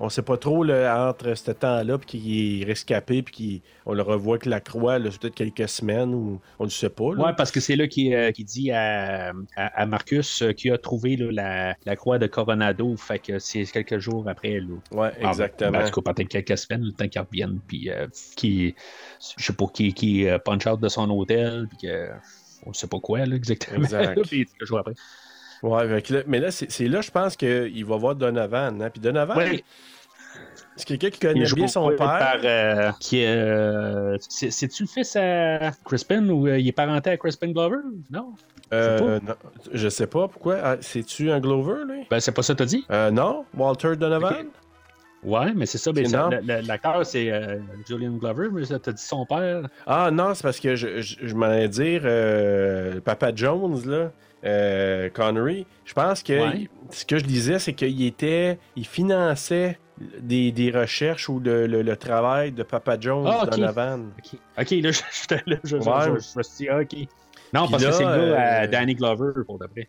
on 0.01 0.09
sait 0.09 0.23
pas 0.23 0.37
trop 0.37 0.65
là, 0.65 1.09
entre 1.09 1.35
ce 1.35 1.51
temps-là, 1.51 1.99
puis 1.99 2.07
qu'il 2.07 2.63
est 2.63 2.65
rescapé, 2.65 3.23
puis 3.23 3.63
qu'on 3.85 3.95
le 3.95 4.03
revoit 4.03 4.39
que 4.39 4.49
la 4.49 4.61
croix, 4.61 4.99
là, 4.99 5.11
peut-être 5.11 5.35
quelques 5.35 5.69
semaines, 5.69 6.15
ou 6.15 6.41
on 6.59 6.65
ne 6.65 6.69
sait 6.71 6.91
pas. 6.91 7.05
Ouais, 7.05 7.33
parce 7.37 7.51
que 7.51 7.61
c'est 7.61 7.77
là 7.77 7.87
qu'il 7.87 8.15
euh, 8.15 8.31
dit 8.39 8.71
à, 8.71 9.31
à, 9.57 9.83
à 9.83 9.87
Marcus 9.87 10.43
euh, 10.43 10.53
qu'il 10.53 10.73
a 10.73 10.79
trouvé 10.79 11.17
là, 11.17 11.31
la, 11.33 11.77
la 11.85 11.97
croix 11.97 12.19
de 12.19 12.27
Coronado. 12.27 12.97
Fait 12.97 13.19
que 13.19 13.39
c'est 13.39 13.65
quelques 13.65 13.99
jours 13.99 14.29
après. 14.29 14.61
Là. 14.61 14.75
Ouais, 14.91 15.11
Ah, 15.23 15.29
exactement. 15.29 15.71
ben, 15.73 15.87
en 15.87 15.91
tout 15.91 16.01
cas, 16.03 16.13
peut-être 16.13 16.29
quelques 16.29 16.59
semaines, 16.59 16.83
le 16.85 16.93
temps 16.93 17.09
qu'il 17.09 17.21
revienne, 17.21 17.61
puis 17.67 17.91
euh, 17.91 18.07
qui, 18.37 18.75
je 19.39 19.45
sais 19.45 19.53
pas, 19.53 19.67
qui, 19.73 19.95
qui 19.95 20.29
euh, 20.29 20.39
punch 20.39 20.67
out 20.67 20.81
de 20.81 20.89
son 20.89 21.09
hôtel, 21.11 21.67
puis 21.69 21.89
que, 21.89 22.09
on 22.67 22.73
sait 22.73 22.87
pas 22.87 23.01
quoi, 23.01 23.25
là, 23.27 23.35
exactement. 23.37 23.83
Exact. 23.83 24.21
puis 24.29 24.47
quelques 24.47 24.67
jours 24.67 24.79
après. 24.79 24.95
Ouais, 25.63 26.03
mais 26.27 26.41
là, 26.41 26.51
c'est 26.51 26.89
là, 26.89 27.01
je 27.01 27.11
pense 27.11 27.37
qu'il 27.37 27.85
va 27.85 27.97
voir 27.97 28.15
Donovan. 28.17 28.83
Hein? 28.83 28.91
Puis 28.91 29.01
Donovan. 29.01 29.39
C'est 30.77 30.87
quelqu'un 30.87 31.11
qui 31.11 31.21
connaît 31.21 31.45
bien 31.55 31.69
son 31.69 31.89
père? 31.91 31.97
Par, 31.99 32.37
euh, 32.43 32.91
qui 32.99 33.21
est, 33.21 33.27
euh, 33.29 34.17
c'est- 34.29 34.51
C'est-tu 34.51 34.85
le 34.85 34.89
fils 34.89 35.15
à 35.17 35.71
Crispin 35.85 36.27
ou 36.31 36.47
euh, 36.49 36.59
il 36.59 36.67
est 36.67 36.73
parenté 36.73 37.11
à 37.11 37.17
Crispin 37.17 37.53
Glover? 37.53 37.77
Non? 38.11 38.33
Euh, 38.73 39.21
non, 39.21 39.35
je 39.71 39.89
sais 39.91 40.07
pas 40.07 40.29
pourquoi? 40.29 40.57
Ah, 40.63 40.77
C'est-tu 40.81 41.31
un 41.31 41.41
Glover, 41.41 41.85
lui? 41.87 42.07
Ben, 42.11 42.21
c'est 42.21 42.33
pas 42.33 42.43
ça 42.43 42.55
que 42.55 42.59
t'as 42.61 42.65
dit? 42.65 42.87
Euh, 42.91 43.11
non? 43.11 43.45
Walter 43.55 43.97
Donovan? 43.97 44.47
Ouais, 45.23 45.53
mais 45.55 45.67
c'est 45.67 45.79
ça. 45.79 45.93
Ben, 45.93 46.07
ça- 46.09 46.31
L'acteur, 46.63 47.05
c'est 47.05 47.31
euh, 47.31 47.59
Julian 47.87 48.13
Glover, 48.13 48.49
mais 48.51 48.65
ça, 48.65 48.79
t'as 48.79 48.93
dit 48.93 49.03
son 49.03 49.27
père. 49.27 49.69
Ah 49.87 50.11
non, 50.11 50.35
c'est 50.35 50.43
parce 50.43 50.59
que 50.59 50.75
je, 50.75 51.01
je, 51.03 51.17
je 51.23 51.35
m'en 51.35 51.47
allais 51.47 51.69
dire 51.69 52.01
euh, 52.05 52.99
Papa 53.01 53.31
Jones, 53.35 53.81
là, 53.87 54.11
euh, 54.45 55.09
Connery. 55.11 55.67
Je 55.85 55.93
pense 55.95 56.23
que 56.23 56.33
Ouais. 56.33 56.69
ce 56.91 57.05
que 57.05 57.19
je 57.19 57.25
disais, 57.25 57.59
c'est 57.59 57.73
qu'il 57.75 58.05
était. 58.05 58.59
Il 58.77 58.87
finançait 58.87 59.79
des, 60.19 60.51
des 60.53 60.71
recherches 60.71 61.29
ou 61.29 61.39
le, 61.39 61.67
le- 61.67 61.83
le 61.83 61.97
travail 61.97 62.51
de 62.53 62.63
Papa 62.63 62.97
Jones 62.99 63.25
Ah, 63.29 63.45
ok. 63.45 63.51
Donovan. 63.51 64.11
OK, 64.19 64.39
Ok, 64.59 64.71
là, 64.71 64.91
je, 64.93 65.35
là, 65.51 65.57
je, 65.63 65.69
je- 65.69 65.77
Ouais. 65.77 66.21
je- 66.21 66.33
je 66.33 66.39
me 66.39 66.43
suis 66.43 66.57
dit, 66.65 66.69
ah, 66.69 66.81
OK. 66.81 66.97
Non, 67.55 67.65
Puis 67.65 67.73
parce 67.73 67.83
là, 67.85 67.91
que 67.91 67.97
c'est 67.97 68.05
le 68.05 68.31
gars 68.33 68.41
à 68.41 68.63
euh, 68.63 68.67
Danny 68.67 68.95
Glover, 68.95 69.33
pour 69.45 69.59
vrai. 69.59 69.87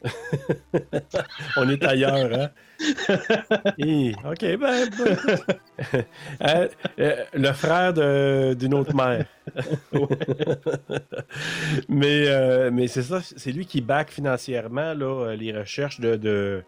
On 1.58 1.70
est 1.70 1.82
ailleurs, 1.86 2.30
hein? 2.34 2.50
Ok, 4.26 4.42
ben. 4.42 4.58
ben. 4.58 6.04
Euh, 6.42 6.68
euh, 7.00 7.24
le 7.34 7.52
frère 7.54 7.94
de- 7.94 8.54
d'une 8.54 8.74
autre 8.74 8.94
mère. 8.96 9.26
mais 11.90 12.28
euh, 12.28 12.70
mais 12.72 12.88
c'est 12.88 13.02
ça, 13.04 13.20
c'est 13.24 13.52
lui 13.52 13.66
qui 13.66 13.82
back 13.82 14.12
financièrement 14.12 14.94
là, 14.94 15.28
euh, 15.30 15.36
les 15.36 15.52
recherches 15.58 16.00
de, 16.00 16.16
de, 16.16 16.64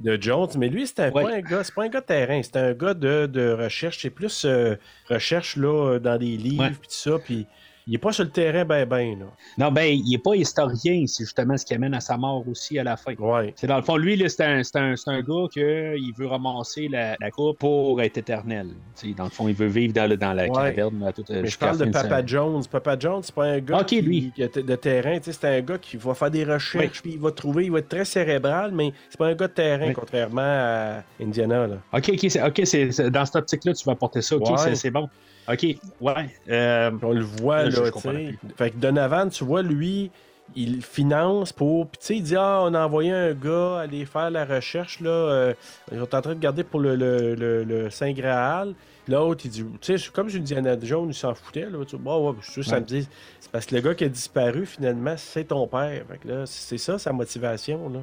de 0.00 0.18
Jones. 0.20 0.48
Mais 0.58 0.68
lui, 0.68 0.86
c'était 0.86 1.10
Ouais. 1.10 1.22
pas 1.24 1.32
un 1.34 1.40
gars, 1.40 1.64
c'est 1.64 1.74
pas 1.74 1.84
un 1.84 1.88
gars 1.88 2.00
de 2.00 2.06
terrain, 2.06 2.40
c'est 2.42 2.56
un 2.56 2.72
gars 2.72 2.94
de, 2.94 3.26
de 3.26 3.52
recherche. 3.52 3.98
C'est 4.02 4.10
plus 4.10 4.44
euh, 4.44 4.76
recherche 5.08 5.56
là, 5.56 5.98
dans 5.98 6.18
des 6.18 6.36
livres, 6.36 6.70
puis 6.80 6.88
tout 6.88 7.10
ça. 7.10 7.18
Puis 7.24 7.46
il 7.90 7.96
est 7.96 7.98
pas 7.98 8.12
sur 8.12 8.22
le 8.22 8.30
terrain 8.30 8.64
ben 8.64 8.86
ben. 8.86 9.18
Là. 9.18 9.26
Non, 9.58 9.72
ben, 9.72 9.82
il 9.82 10.14
est 10.14 10.18
pas 10.22 10.36
historien, 10.36 11.04
c'est 11.08 11.24
justement 11.24 11.56
ce 11.56 11.66
qui 11.66 11.74
amène 11.74 11.92
à 11.92 12.00
sa 12.00 12.16
mort 12.16 12.44
aussi 12.48 12.78
à 12.78 12.84
la 12.84 12.96
fin. 12.96 13.14
Ouais. 13.18 13.52
C'est 13.56 13.66
dans 13.66 13.76
le 13.76 13.82
fond, 13.82 13.96
lui, 13.96 14.22
c'est 14.30 14.44
un, 14.44 14.62
un, 14.76 14.94
un 15.06 15.20
gars 15.22 15.46
que 15.52 15.96
il 15.98 16.12
veut 16.16 16.26
ramasser 16.28 16.86
la, 16.88 17.16
la 17.20 17.30
coupe 17.32 17.58
pour 17.58 18.00
être 18.00 18.16
éternel. 18.16 18.68
Dans 19.16 19.24
le 19.24 19.30
fond, 19.30 19.48
il 19.48 19.54
veut 19.54 19.66
vivre 19.66 19.92
dans, 19.92 20.08
le- 20.08 20.16
dans 20.16 20.32
la 20.32 20.44
Ouais. 20.44 20.74
caverne. 20.74 21.02
à 21.02 21.12
tout- 21.12 21.24
Mais 21.28 21.46
je 21.46 21.58
parle 21.58 21.78
de 21.78 21.86
Papa 21.86 22.24
Jones. 22.24 22.62
Papa 22.70 22.96
Jones, 22.98 23.22
c'est 23.24 23.34
pas 23.34 23.46
un 23.46 23.58
gars 23.58 23.80
Ok, 23.80 23.86
qui, 23.86 24.00
lui. 24.02 24.32
qui 24.34 24.42
de 24.42 24.76
terrain. 24.76 25.18
tu 25.18 25.24
sais, 25.24 25.32
C'est 25.32 25.58
un 25.58 25.60
gars 25.60 25.78
qui 25.78 25.96
va 25.96 26.14
faire 26.14 26.30
des 26.30 26.44
recherches, 26.44 27.02
puis 27.02 27.12
il 27.14 27.18
va 27.18 27.32
trouver, 27.32 27.64
il 27.64 27.72
va 27.72 27.80
être 27.80 27.88
très 27.88 28.04
cérébral, 28.04 28.70
mais 28.72 28.92
c'est 29.08 29.18
pas 29.18 29.26
un 29.26 29.34
gars 29.34 29.48
de 29.48 29.52
terrain, 29.52 29.92
contrairement 29.92 30.40
à 30.42 31.02
Indiana. 31.20 31.66
Là. 31.66 31.76
Ok, 31.92 32.10
ok, 32.14 32.26
c'est, 32.30 32.42
ok, 32.42 32.60
c'est, 32.64 32.92
c'est- 32.92 33.10
dans 33.10 33.24
cette 33.24 33.36
optique-là, 33.36 33.74
tu 33.74 33.84
vas 33.84 33.92
apporter 33.92 34.22
ça. 34.22 34.36
Ok, 34.36 34.46
c'est 34.74 34.90
bon. 34.90 35.08
Ok, 35.48 35.66
ouais. 36.00 36.30
euh, 36.48 36.90
On 37.02 37.12
le 37.12 37.20
voit, 37.22 37.64
Là, 37.64 37.90
tu 37.90 38.00
sais. 38.00 38.34
Fait 38.56 38.70
que 38.70 38.76
Donovan, 38.76 39.28
tu 39.30 39.44
vois, 39.44 39.62
lui, 39.62 40.10
il 40.56 40.82
finance 40.82 41.52
pour. 41.52 41.86
Puis, 41.88 41.98
tu 42.00 42.06
sais, 42.06 42.16
il 42.16 42.22
dit 42.22 42.36
Ah, 42.36 42.60
on 42.62 42.74
a 42.74 42.84
envoyé 42.84 43.10
un 43.12 43.32
gars 43.32 43.80
aller 43.80 44.04
faire 44.04 44.30
la 44.30 44.44
recherche, 44.44 45.00
là. 45.00 45.10
euh, 45.10 45.54
ils 45.92 45.98
sont 45.98 46.14
en 46.14 46.20
train 46.20 46.34
de 46.34 46.40
garder 46.40 46.62
pour 46.64 46.80
le, 46.80 46.94
le, 46.96 47.34
le- 47.34 47.64
le 47.64 47.90
Saint 47.90 48.12
Graal. 48.12 48.74
L'autre, 49.08 49.42
il 49.46 49.50
dit 49.50 49.64
Tu 49.80 49.92
sais, 49.92 49.98
c'est 49.98 50.12
comme 50.12 50.28
sur 50.30 50.38
Indiana 50.40 50.76
Jones, 50.80 51.08
il 51.08 51.14
s'en 51.14 51.34
foutait, 51.34 51.66
là. 51.68 51.78
Tu 51.86 51.96
Bah, 51.96 52.16
ouais, 52.18 52.32
je 52.40 52.44
suis 52.44 52.52
sûr, 52.62 52.64
ça 52.64 52.74
Ouais. 52.76 52.80
me 52.82 52.86
dit. 52.86 53.08
C'est 53.40 53.50
parce 53.50 53.66
que 53.66 53.74
le 53.74 53.80
gars 53.80 53.94
qui 53.94 54.04
a 54.04 54.08
disparu, 54.08 54.66
finalement, 54.66 55.14
c'est 55.16 55.44
ton 55.44 55.66
père. 55.66 56.02
Fait 56.08 56.18
que 56.18 56.28
là, 56.28 56.42
c'est 56.46 56.78
ça 56.78 56.98
sa 56.98 57.12
motivation, 57.12 57.88
là. 57.88 58.00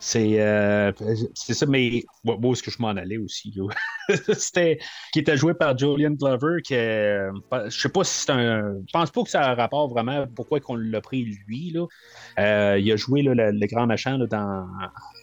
C'est, 0.00 0.40
euh, 0.40 0.92
c'est 1.34 1.54
ça, 1.54 1.66
mais 1.66 2.04
où 2.24 2.52
est-ce 2.52 2.62
que 2.62 2.70
je 2.70 2.80
m'en 2.80 2.90
allais 2.90 3.16
aussi? 3.18 3.52
C'était 4.32 4.78
qui 5.12 5.18
était 5.18 5.36
joué 5.36 5.54
par 5.54 5.76
Julian 5.76 6.12
Glover, 6.12 6.62
qui 6.62 6.74
euh, 6.76 7.32
je 7.66 7.80
sais 7.80 7.88
pas 7.88 8.04
si 8.04 8.20
c'est 8.20 8.30
un. 8.30 8.74
Je 8.86 8.92
pense 8.92 9.10
pas 9.10 9.22
que 9.24 9.28
ça 9.30 9.42
a 9.42 9.50
un 9.52 9.54
rapport 9.54 9.88
vraiment 9.88 10.24
pourquoi 10.36 10.60
qu'on 10.60 10.76
l'a 10.76 11.00
pris 11.00 11.24
lui. 11.46 11.72
Là. 11.72 11.86
Euh, 12.38 12.78
il 12.78 12.90
a 12.92 12.96
joué 12.96 13.22
là, 13.22 13.34
le, 13.34 13.50
le 13.50 13.66
grand 13.66 13.86
machin 13.86 14.18
là, 14.18 14.26
dans 14.28 14.66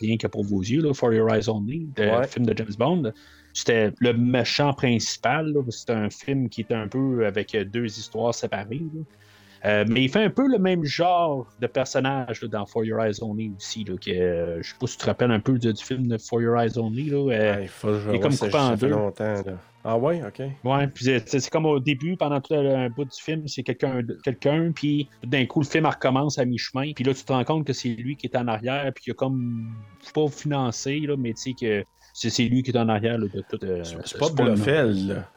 Rien 0.01 0.17
que 0.17 0.27
pour 0.27 0.43
vos 0.43 0.61
yeux, 0.61 0.81
là, 0.81 0.93
For 0.93 1.13
Your 1.13 1.33
Eyes 1.33 1.47
Only, 1.49 1.87
le 1.97 2.09
Ouais. 2.11 2.27
film 2.27 2.45
de 2.45 2.55
James 2.57 2.75
Bond. 2.77 3.13
C'était 3.53 3.93
le 3.99 4.11
méchant 4.11 4.73
principal. 4.73 5.53
C'était 5.69 5.93
un 5.93 6.09
film 6.09 6.49
qui 6.49 6.61
est 6.61 6.73
un 6.73 6.89
peu 6.89 7.25
avec 7.25 7.55
deux 7.55 7.85
histoires 7.85 8.35
séparées. 8.35 8.81
là. 8.93 9.01
Euh, 9.65 9.83
mais 9.87 10.03
il 10.03 10.09
fait 10.09 10.23
un 10.23 10.29
peu 10.29 10.47
le 10.47 10.59
même 10.59 10.83
genre 10.83 11.47
de 11.59 11.67
personnage 11.67 12.41
là, 12.41 12.47
dans 12.47 12.65
For 12.65 12.83
Your 12.85 13.01
Eyes 13.03 13.21
Only 13.21 13.51
aussi. 13.57 13.83
Là, 13.83 13.95
que, 13.97 14.11
euh, 14.11 14.61
je 14.61 14.69
sais 14.69 14.75
pas 14.79 14.85
si 14.87 14.97
tu 14.97 15.01
te 15.01 15.05
rappelles 15.07 15.31
un 15.31 15.39
peu 15.39 15.57
du 15.57 15.73
film 15.75 16.07
de 16.07 16.17
For 16.17 16.41
Your 16.41 16.57
Eyes 16.59 16.77
Only. 16.77 17.09
Là, 17.09 17.17
euh, 17.17 17.23
Ouais, 17.55 17.63
il 17.63 17.67
faut 17.67 17.89
il 18.09 18.15
est 18.15 18.19
comme 18.19 18.31
ça, 18.31 18.45
coupé 18.45 18.57
en 18.59 18.75
deux. 18.75 18.87
longtemps, 18.89 19.23
là. 19.45 19.57
Ah, 19.87 19.97
ouais, 19.99 20.21
ok. 20.25 20.41
Ouais, 20.63 20.87
puis 20.87 21.05
c'est- 21.27 21.49
comme 21.51 21.67
au 21.67 21.79
début, 21.79 22.17
pendant 22.17 22.41
tout 22.41 22.55
un 22.55 22.89
bout 22.89 23.05
du 23.05 23.21
film, 23.21 23.47
c'est 23.47 23.61
quelqu'un, 23.61 24.01
quelqu'un, 24.23 24.71
puis 24.73 25.07
tout 25.21 25.29
d'un 25.29 25.45
coup, 25.45 25.59
le 25.61 25.65
film 25.67 25.85
recommence 25.85 26.39
à 26.39 26.45
mi-chemin, 26.45 26.91
puis 26.95 27.03
là, 27.03 27.13
tu 27.13 27.23
te 27.23 27.31
rends 27.31 27.43
compte 27.43 27.65
que 27.67 27.73
c'est 27.73 27.89
lui 27.89 28.15
qui 28.15 28.25
est 28.25 28.35
en 28.35 28.47
arrière, 28.47 28.91
puis 28.95 29.03
il 29.07 29.11
a 29.11 29.13
comme, 29.13 29.67
pas 30.13 30.27
financé, 30.27 30.99
là, 31.01 31.15
mais 31.17 31.33
tu 31.33 31.41
sais 31.41 31.53
que 31.53 31.83
c'est 32.13 32.43
lui 32.45 32.63
qui 32.63 32.71
est 32.71 32.77
en 32.77 32.89
arrière 32.89 33.17
là, 33.19 33.27
de 33.31 33.43
tout. 33.47 33.63
euh, 33.63 33.83
C'est 34.05 34.17
pas. 34.17 34.29
Blofeld, 34.31 35.07
là. 35.07 35.29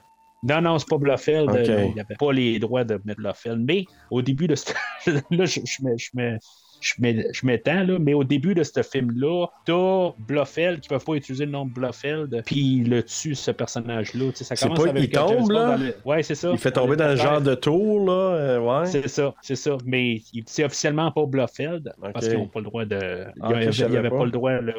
Non, 0.43 0.61
non, 0.61 0.79
c'est 0.79 0.89
pas 0.89 0.99
Blofeld. 0.99 1.51
Euh, 1.51 1.85
il 1.89 1.95
n'y 1.95 2.01
avait 2.01 2.15
pas 2.17 2.33
les 2.33 2.59
droits 2.59 2.85
de 2.85 3.01
mettre 3.05 3.21
Blofeld. 3.21 3.59
Mais 3.65 3.85
au 4.11 4.23
début 4.23 4.47
de 4.47 4.55
ce. 4.55 4.73
là, 5.07 5.45
je, 5.45 5.61
je, 5.65 5.83
je, 5.97 6.39
je, 6.81 7.23
je 7.33 7.47
m'étends, 7.47 7.83
là, 7.83 7.99
mais 7.99 8.15
au 8.15 8.23
début 8.23 8.55
de 8.55 8.63
ce 8.63 8.83
film-là, 8.85 9.47
t'as 9.65 10.11
Blofeld 10.19 10.79
qui 10.81 10.89
ne 10.89 10.97
peuvent 10.97 11.05
pas 11.05 11.15
utiliser 11.15 11.45
le 11.45 11.51
nom 11.51 11.67
de 11.67 11.73
Blofeld, 11.73 12.41
puis 12.47 12.77
il 12.83 12.89
le 12.91 13.03
tue, 13.03 13.35
ce 13.35 13.51
personnage-là. 13.51 14.27
Tu 14.31 14.37
sais, 14.37 14.45
ça 14.45 14.55
C'est 14.55 14.67
commence 14.67 14.85
pas- 14.85 14.91
avec 14.91 15.03
il 15.03 15.11
tombe, 15.11 15.51
là? 15.51 15.77
le- 15.77 15.97
Ouais, 16.05 16.23
c'est 16.23 16.37
ça. 16.37 16.51
Il 16.53 16.59
fait 16.59 16.71
tomber 16.71 16.95
dans 16.95 17.09
le 17.09 17.17
genre 17.17 17.41
de 17.41 17.57
tour, 17.57 18.07
là. 18.07 18.13
euh, 18.13 18.61
ouais. 18.61 18.87
C'est 18.87 19.09
ça, 19.09 19.35
c'est 19.43 19.57
ça. 19.57 19.77
Mais 19.85 20.23
il- 20.33 20.45
c'est 20.47 20.63
officiellement 20.63 21.11
pas 21.11 21.27
Blofeld 21.27 21.93
parce 22.13 22.29
qu'ils 22.29 22.39
n'ont 22.39 22.47
pas 22.47 22.61
le 22.61 22.65
droit 22.67 22.85
de. 22.85 23.25
Ah, 23.41 23.51
il 23.61 23.67
n'y 23.67 23.75
savais 23.75 23.97
avait 23.97 24.09
pas. 24.11 24.19
pas 24.19 24.25
le 24.25 24.31
droit, 24.31 24.53
là. 24.61 24.73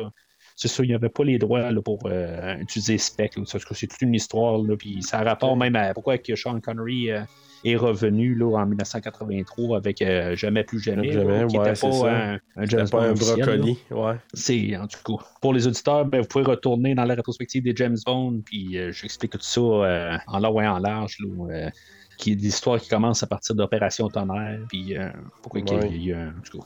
C'est 0.62 0.68
ça, 0.68 0.84
il 0.84 0.90
n'y 0.90 0.94
avait 0.94 1.08
pas 1.08 1.24
les 1.24 1.38
droits 1.38 1.72
là, 1.72 1.82
pour 1.82 2.00
euh, 2.06 2.58
utiliser 2.58 2.98
Spec. 2.98 3.38
là. 3.38 3.44
Parce 3.50 3.64
que 3.64 3.74
c'est 3.74 3.88
toute 3.88 4.02
une 4.02 4.14
histoire, 4.14 4.58
là, 4.58 4.76
puis 4.76 5.02
ça 5.02 5.20
a 5.20 5.24
rapport 5.24 5.56
même 5.56 5.74
à 5.78 5.94
pourquoi 5.94 6.18
que 6.18 6.36
Sean 6.36 6.60
Connery 6.60 7.12
euh, 7.12 7.22
est 7.64 7.78
revenu 7.78 8.36
là, 8.36 8.58
en 8.58 8.66
1983 8.66 9.78
avec 9.78 10.02
euh, 10.02 10.36
Jamais 10.36 10.66
plus 10.66 10.82
jamais, 10.82 11.14
Jamais, 11.14 11.40
là, 11.44 11.48
qui 11.48 11.58
n'était 11.58 11.80
pas 11.80 12.12
un, 12.12 12.34
un 12.58 12.86
pas 12.88 13.04
un 13.04 13.14
brocoli, 13.14 13.78
ouais. 13.92 14.16
C'est, 14.34 14.76
en 14.76 14.88
tout 14.88 15.00
cas, 15.18 15.24
pour 15.40 15.54
les 15.54 15.66
auditeurs, 15.66 16.04
ben, 16.04 16.20
vous 16.20 16.28
pouvez 16.28 16.44
retourner 16.44 16.94
dans 16.94 17.06
la 17.06 17.16
rétrospective 17.16 17.64
des 17.64 17.74
James 17.78 17.98
Bond, 18.06 18.42
puis 18.44 18.78
j'explique 18.92 19.32
tout 19.32 19.40
ça 19.40 20.20
en 20.28 20.40
long 20.40 20.60
et 20.60 20.68
en 20.68 20.80
large, 20.80 21.20
là, 21.22 21.70
qui 22.18 22.34
est 22.34 22.36
l'histoire 22.36 22.82
qui 22.82 22.90
commence 22.90 23.24
à 23.24 23.28
partir 23.28 23.56
d'Opération 23.56 24.10
Tonnerre, 24.10 24.60
puis 24.68 24.96
pourquoi 25.42 25.62
Ouais. 25.62 25.90
il 25.90 26.04
y 26.04 26.12
a, 26.12 26.34
en 26.38 26.42
tout 26.44 26.60
cas, 26.60 26.66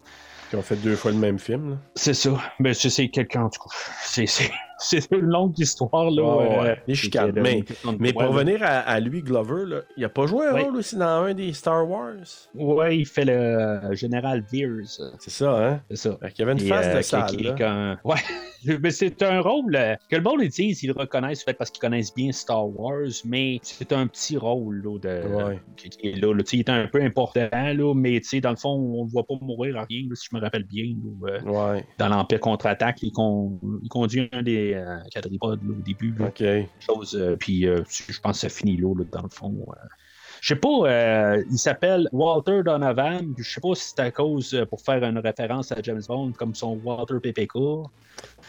Qui 0.53 0.57
ont 0.57 0.61
fait 0.61 0.75
deux 0.75 0.95
fois 0.95 1.09
le 1.09 1.17
même 1.17 1.39
film, 1.39 1.79
c'est 1.95 2.13
ça. 2.13 2.39
Mais 2.59 2.75
c'est, 2.75 3.09
quelqu'un, 3.09 3.49
tout 3.49 3.59
cas, 3.59 3.75
c'est, 4.03 4.27
c'est, 5.01 5.11
une 5.11 5.21
longue 5.27 5.57
histoire, 5.57 6.09
là. 6.11 6.23
Ouais, 6.23 6.47
ouais. 6.59 6.69
euh, 6.69 6.75
Les 6.87 6.95
chicanes. 6.95 7.31
Mais- 7.41 7.63
Mais 7.99 8.13
pour 8.13 8.23
revenir 8.23 8.61
à, 8.63 8.79
à 8.79 8.99
lui, 8.99 9.21
Glover, 9.21 9.65
là, 9.65 9.81
il 9.97 10.03
a 10.05 10.09
pas 10.09 10.25
joué 10.25 10.45
un 10.47 10.53
Ouais. 10.53 10.63
rôle 10.63 10.75
aussi 10.77 10.95
dans 10.95 11.23
un 11.23 11.33
des 11.33 11.53
Star 11.53 11.87
Wars? 11.89 12.13
Ouais, 12.55 12.97
il 12.97 13.05
fait 13.05 13.25
le 13.25 13.31
euh, 13.33 13.95
général 13.95 14.43
Veers, 14.51 14.65
euh, 14.99 15.09
C'est 15.19 15.29
ça, 15.29 15.51
hein? 15.67 15.81
c'est 15.89 15.95
ça. 15.97 16.17
Fait 16.21 16.31
qu'il 16.31 16.39
y 16.39 16.49
avait 16.49 16.59
une 16.59 16.65
Et, 16.65 16.69
face 16.69 17.13
euh, 17.13 17.21
de 17.21 17.57
quand- 17.57 17.97
Ouais, 18.05 18.77
mais 18.81 18.91
c'est 18.91 19.21
un 19.23 19.41
rôle 19.41 19.75
euh, 19.75 19.95
que 20.09 20.15
le 20.15 20.21
monde 20.21 20.41
utilise, 20.41 20.83
ils 20.83 20.87
le 20.87 20.93
reconnaissent 20.93 21.43
peut-être 21.43 21.57
parce 21.57 21.69
qu'ils 21.71 21.81
connaissent 21.81 22.13
bien 22.13 22.31
Star 22.31 22.67
Wars, 22.67 23.07
mais 23.25 23.59
c'est 23.63 23.91
un 23.93 24.07
petit 24.07 24.37
rôle 24.37 24.81
là, 24.83 24.99
de, 24.99 25.33
Ouais. 25.33 25.59
qui, 25.77 26.07
est 26.09 26.21
là. 26.21 26.33
là. 26.33 26.43
Tu 26.43 26.49
sais, 26.51 26.57
Il 26.57 26.59
est 26.61 26.69
un 26.69 26.87
peu 26.87 27.01
important, 27.01 27.47
là, 27.51 27.93
mais 27.95 28.19
tu 28.21 28.29
sais, 28.29 28.41
dans 28.41 28.49
le 28.51 28.55
fond, 28.55 28.69
on 28.69 29.05
ne 29.05 29.09
voit 29.09 29.25
pas 29.25 29.35
mourir 29.41 29.77
à 29.77 29.83
rien, 29.85 30.03
là, 30.09 30.15
si 30.15 30.27
je 30.31 30.35
me 30.35 30.41
rappelle 30.41 30.63
bien. 30.65 30.83
là, 31.21 31.33
euh, 31.45 31.73
Ouais, 31.75 31.85
dans 31.97 32.09
l'Empire 32.09 32.39
contre-attaque, 32.39 33.01
il, 33.03 33.11
con- 33.11 33.59
il 33.81 33.89
conduit 33.89 34.29
un 34.31 34.41
des 34.43 34.72
euh, 34.75 34.97
là, 35.13 35.51
au 35.69 35.81
début. 35.81 36.13
là, 36.17 36.27
ok. 36.27 36.43
chose, 36.79 37.15
euh, 37.15 37.35
puis 37.35 37.67
euh, 37.67 37.83
je 37.89 38.19
pense 38.19 38.41
que 38.41 38.49
ça 38.49 38.49
finit 38.49 38.77
là, 38.77 38.93
là, 38.97 39.03
dans 39.11 39.23
le 39.23 39.29
fond. 39.29 39.53
euh. 39.69 39.73
Je 40.41 40.49
sais 40.49 40.59
pas, 40.59 40.67
euh, 40.67 41.43
il 41.51 41.57
s'appelle 41.57 42.09
Walter 42.11 42.63
Donovan. 42.65 43.33
Je 43.37 43.49
sais 43.49 43.61
pas 43.61 43.75
si 43.75 43.93
c'est 43.95 43.99
à 44.01 44.11
cause 44.11 44.53
euh, 44.53 44.65
pour 44.65 44.81
faire 44.81 45.01
une 45.01 45.17
référence 45.19 45.71
à 45.71 45.77
James 45.81 46.01
Bond 46.05 46.33
comme 46.33 46.53
son 46.53 46.77
Walter 46.83 47.15
PPK. 47.21 47.55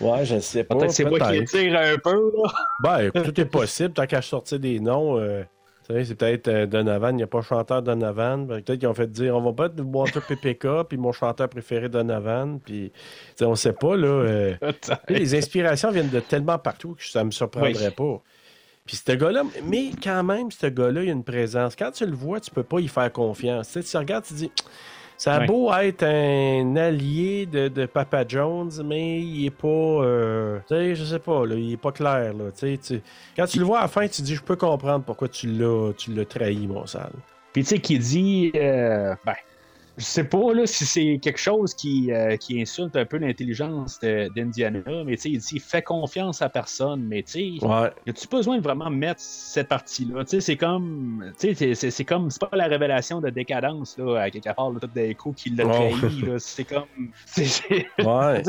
Ouais, 0.00 0.24
je 0.24 0.40
sais 0.40 0.64
pas. 0.64 0.74
Peut-être 0.74 0.90
c'est 0.90 1.04
moi 1.04 1.20
qui 1.20 1.44
tire 1.44 1.78
un 1.78 1.96
peu. 1.98 2.32
Là. 2.36 2.52
Ben, 2.82 3.10
tout 3.12 3.40
est 3.40 3.44
possible. 3.44 3.92
Tant 3.94 4.06
qu'à 4.06 4.22
sortir 4.22 4.58
des 4.58 4.80
noms, 4.80 5.18
euh, 5.18 5.44
c'est 5.88 6.14
peut-être 6.14 6.48
euh, 6.48 6.66
Donovan. 6.66 7.14
Il 7.14 7.18
n'y 7.18 7.22
a 7.22 7.26
pas 7.26 7.42
chanteur 7.42 7.82
Donovan. 7.82 8.46
Ben, 8.46 8.62
Peut-être 8.62 8.78
qu'ils 8.78 8.88
ont 8.88 8.94
fait 8.94 9.10
dire 9.10 9.36
on 9.36 9.42
va 9.42 9.52
pas 9.52 9.68
de 9.68 9.82
Walter 9.82 10.20
PPK, 10.26 10.84
puis 10.88 10.96
mon 10.96 11.12
chanteur 11.12 11.48
préféré 11.48 11.88
Donovan. 11.88 12.58
Puis, 12.60 12.92
on 13.40 13.54
sait 13.54 13.72
pas, 13.72 13.96
là. 13.96 14.06
euh, 14.06 14.54
les 15.08 15.34
inspirations 15.34 15.90
viennent 15.90 16.10
de 16.10 16.20
tellement 16.20 16.58
partout 16.58 16.94
que 16.94 17.04
ça 17.04 17.24
me 17.24 17.30
surprendrait 17.30 17.90
pas. 17.90 18.22
Puis 18.86 18.96
ce 18.96 19.12
gars-là, 19.12 19.44
mais 19.64 19.92
quand 20.02 20.22
même, 20.22 20.50
ce 20.50 20.66
gars-là, 20.66 21.02
il 21.02 21.08
a 21.08 21.12
une 21.12 21.24
présence. 21.24 21.74
Quand 21.74 21.90
tu 21.90 22.04
le 22.04 22.14
vois, 22.14 22.40
tu 22.40 22.50
peux 22.50 22.62
pas 22.62 22.80
y 22.80 22.88
faire 22.88 23.10
confiance. 23.10 23.68
Tu, 23.68 23.82
sais, 23.82 23.90
tu 23.90 23.96
regardes, 23.96 24.24
tu 24.24 24.34
dis, 24.34 24.52
Ça 25.24 25.36
a 25.36 25.40
Ouais. 25.40 25.46
beau 25.46 25.72
être 25.72 26.02
un 26.02 26.76
allié 26.76 27.46
de, 27.46 27.68
de 27.68 27.86
Papa 27.86 28.26
Jones, 28.28 28.70
mais 28.84 29.20
il 29.22 29.46
est 29.46 29.50
pas. 29.50 29.66
euh, 29.68 30.58
tu 30.68 30.74
sais, 30.74 30.94
je 30.94 31.02
sais 31.02 31.18
pas, 31.18 31.46
là, 31.46 31.54
il 31.54 31.72
est 31.72 31.76
pas 31.78 31.92
clair. 31.92 32.34
Là, 32.34 32.50
tu 32.54 32.76
sais, 32.76 32.78
tu- 32.78 33.02
quand 33.34 33.46
tu 33.46 33.58
le 33.58 33.64
vois 33.64 33.78
à 33.78 33.82
la 33.82 33.88
fin, 33.88 34.06
tu 34.06 34.20
dis 34.20 34.34
Je 34.34 34.42
peux 34.42 34.56
comprendre 34.56 35.02
pourquoi 35.02 35.28
tu 35.28 35.46
l'as, 35.46 35.92
tu 35.96 36.12
l'as 36.12 36.26
trahi, 36.26 36.66
mon 36.66 36.84
sale. 36.84 37.12
Puis 37.54 37.62
tu 37.62 37.70
sais, 37.70 37.78
qui 37.78 37.98
dit, 37.98 38.52
euh, 38.54 39.14
ben, 39.24 39.32
je 39.96 40.04
sais 40.04 40.24
pas 40.24 40.52
là, 40.52 40.66
si 40.66 40.84
c'est 40.86 41.18
quelque 41.22 41.38
chose 41.38 41.72
qui, 41.74 42.12
euh, 42.12 42.36
qui 42.36 42.60
insulte 42.60 42.96
un 42.96 43.04
peu 43.04 43.16
l'intelligence 43.18 44.00
d'Indiana, 44.00 44.80
mais 45.06 45.16
tu 45.16 45.22
sais, 45.22 45.30
il 45.30 45.38
dit 45.38 45.60
fais 45.60 45.82
confiance 45.82 46.42
à 46.42 46.48
personne, 46.48 47.02
mais 47.06 47.22
tu 47.22 47.58
sais, 47.58 47.64
Ouais. 47.66 47.90
y 48.06 48.10
a-tu 48.10 48.26
besoin 48.28 48.58
de 48.58 48.62
vraiment 48.62 48.90
mettre 48.90 49.20
cette 49.20 49.68
partie-là? 49.68 50.24
C'est 50.26 50.56
comme, 50.56 51.32
c'est- 51.38 52.04
comme, 52.04 52.30
c'est 52.30 52.40
pas 52.40 52.56
la 52.56 52.66
révélation 52.66 53.20
de 53.20 53.30
décadence, 53.30 53.96
là, 53.98 54.22
à 54.22 54.30
quelque 54.30 54.52
part, 54.54 54.70
là, 54.72 54.80
tout 54.80 54.88
d'un 54.94 55.14
coup, 55.14 55.32
qui 55.32 55.50
l'a 55.50 55.64
Oh. 55.66 55.70
trahi, 55.70 56.22
là, 56.22 56.38
c'est 56.38 56.64
comme, 56.64 56.84
c'est, 57.26 57.44
c'est- 57.44 57.86
Ouais. 58.04 58.42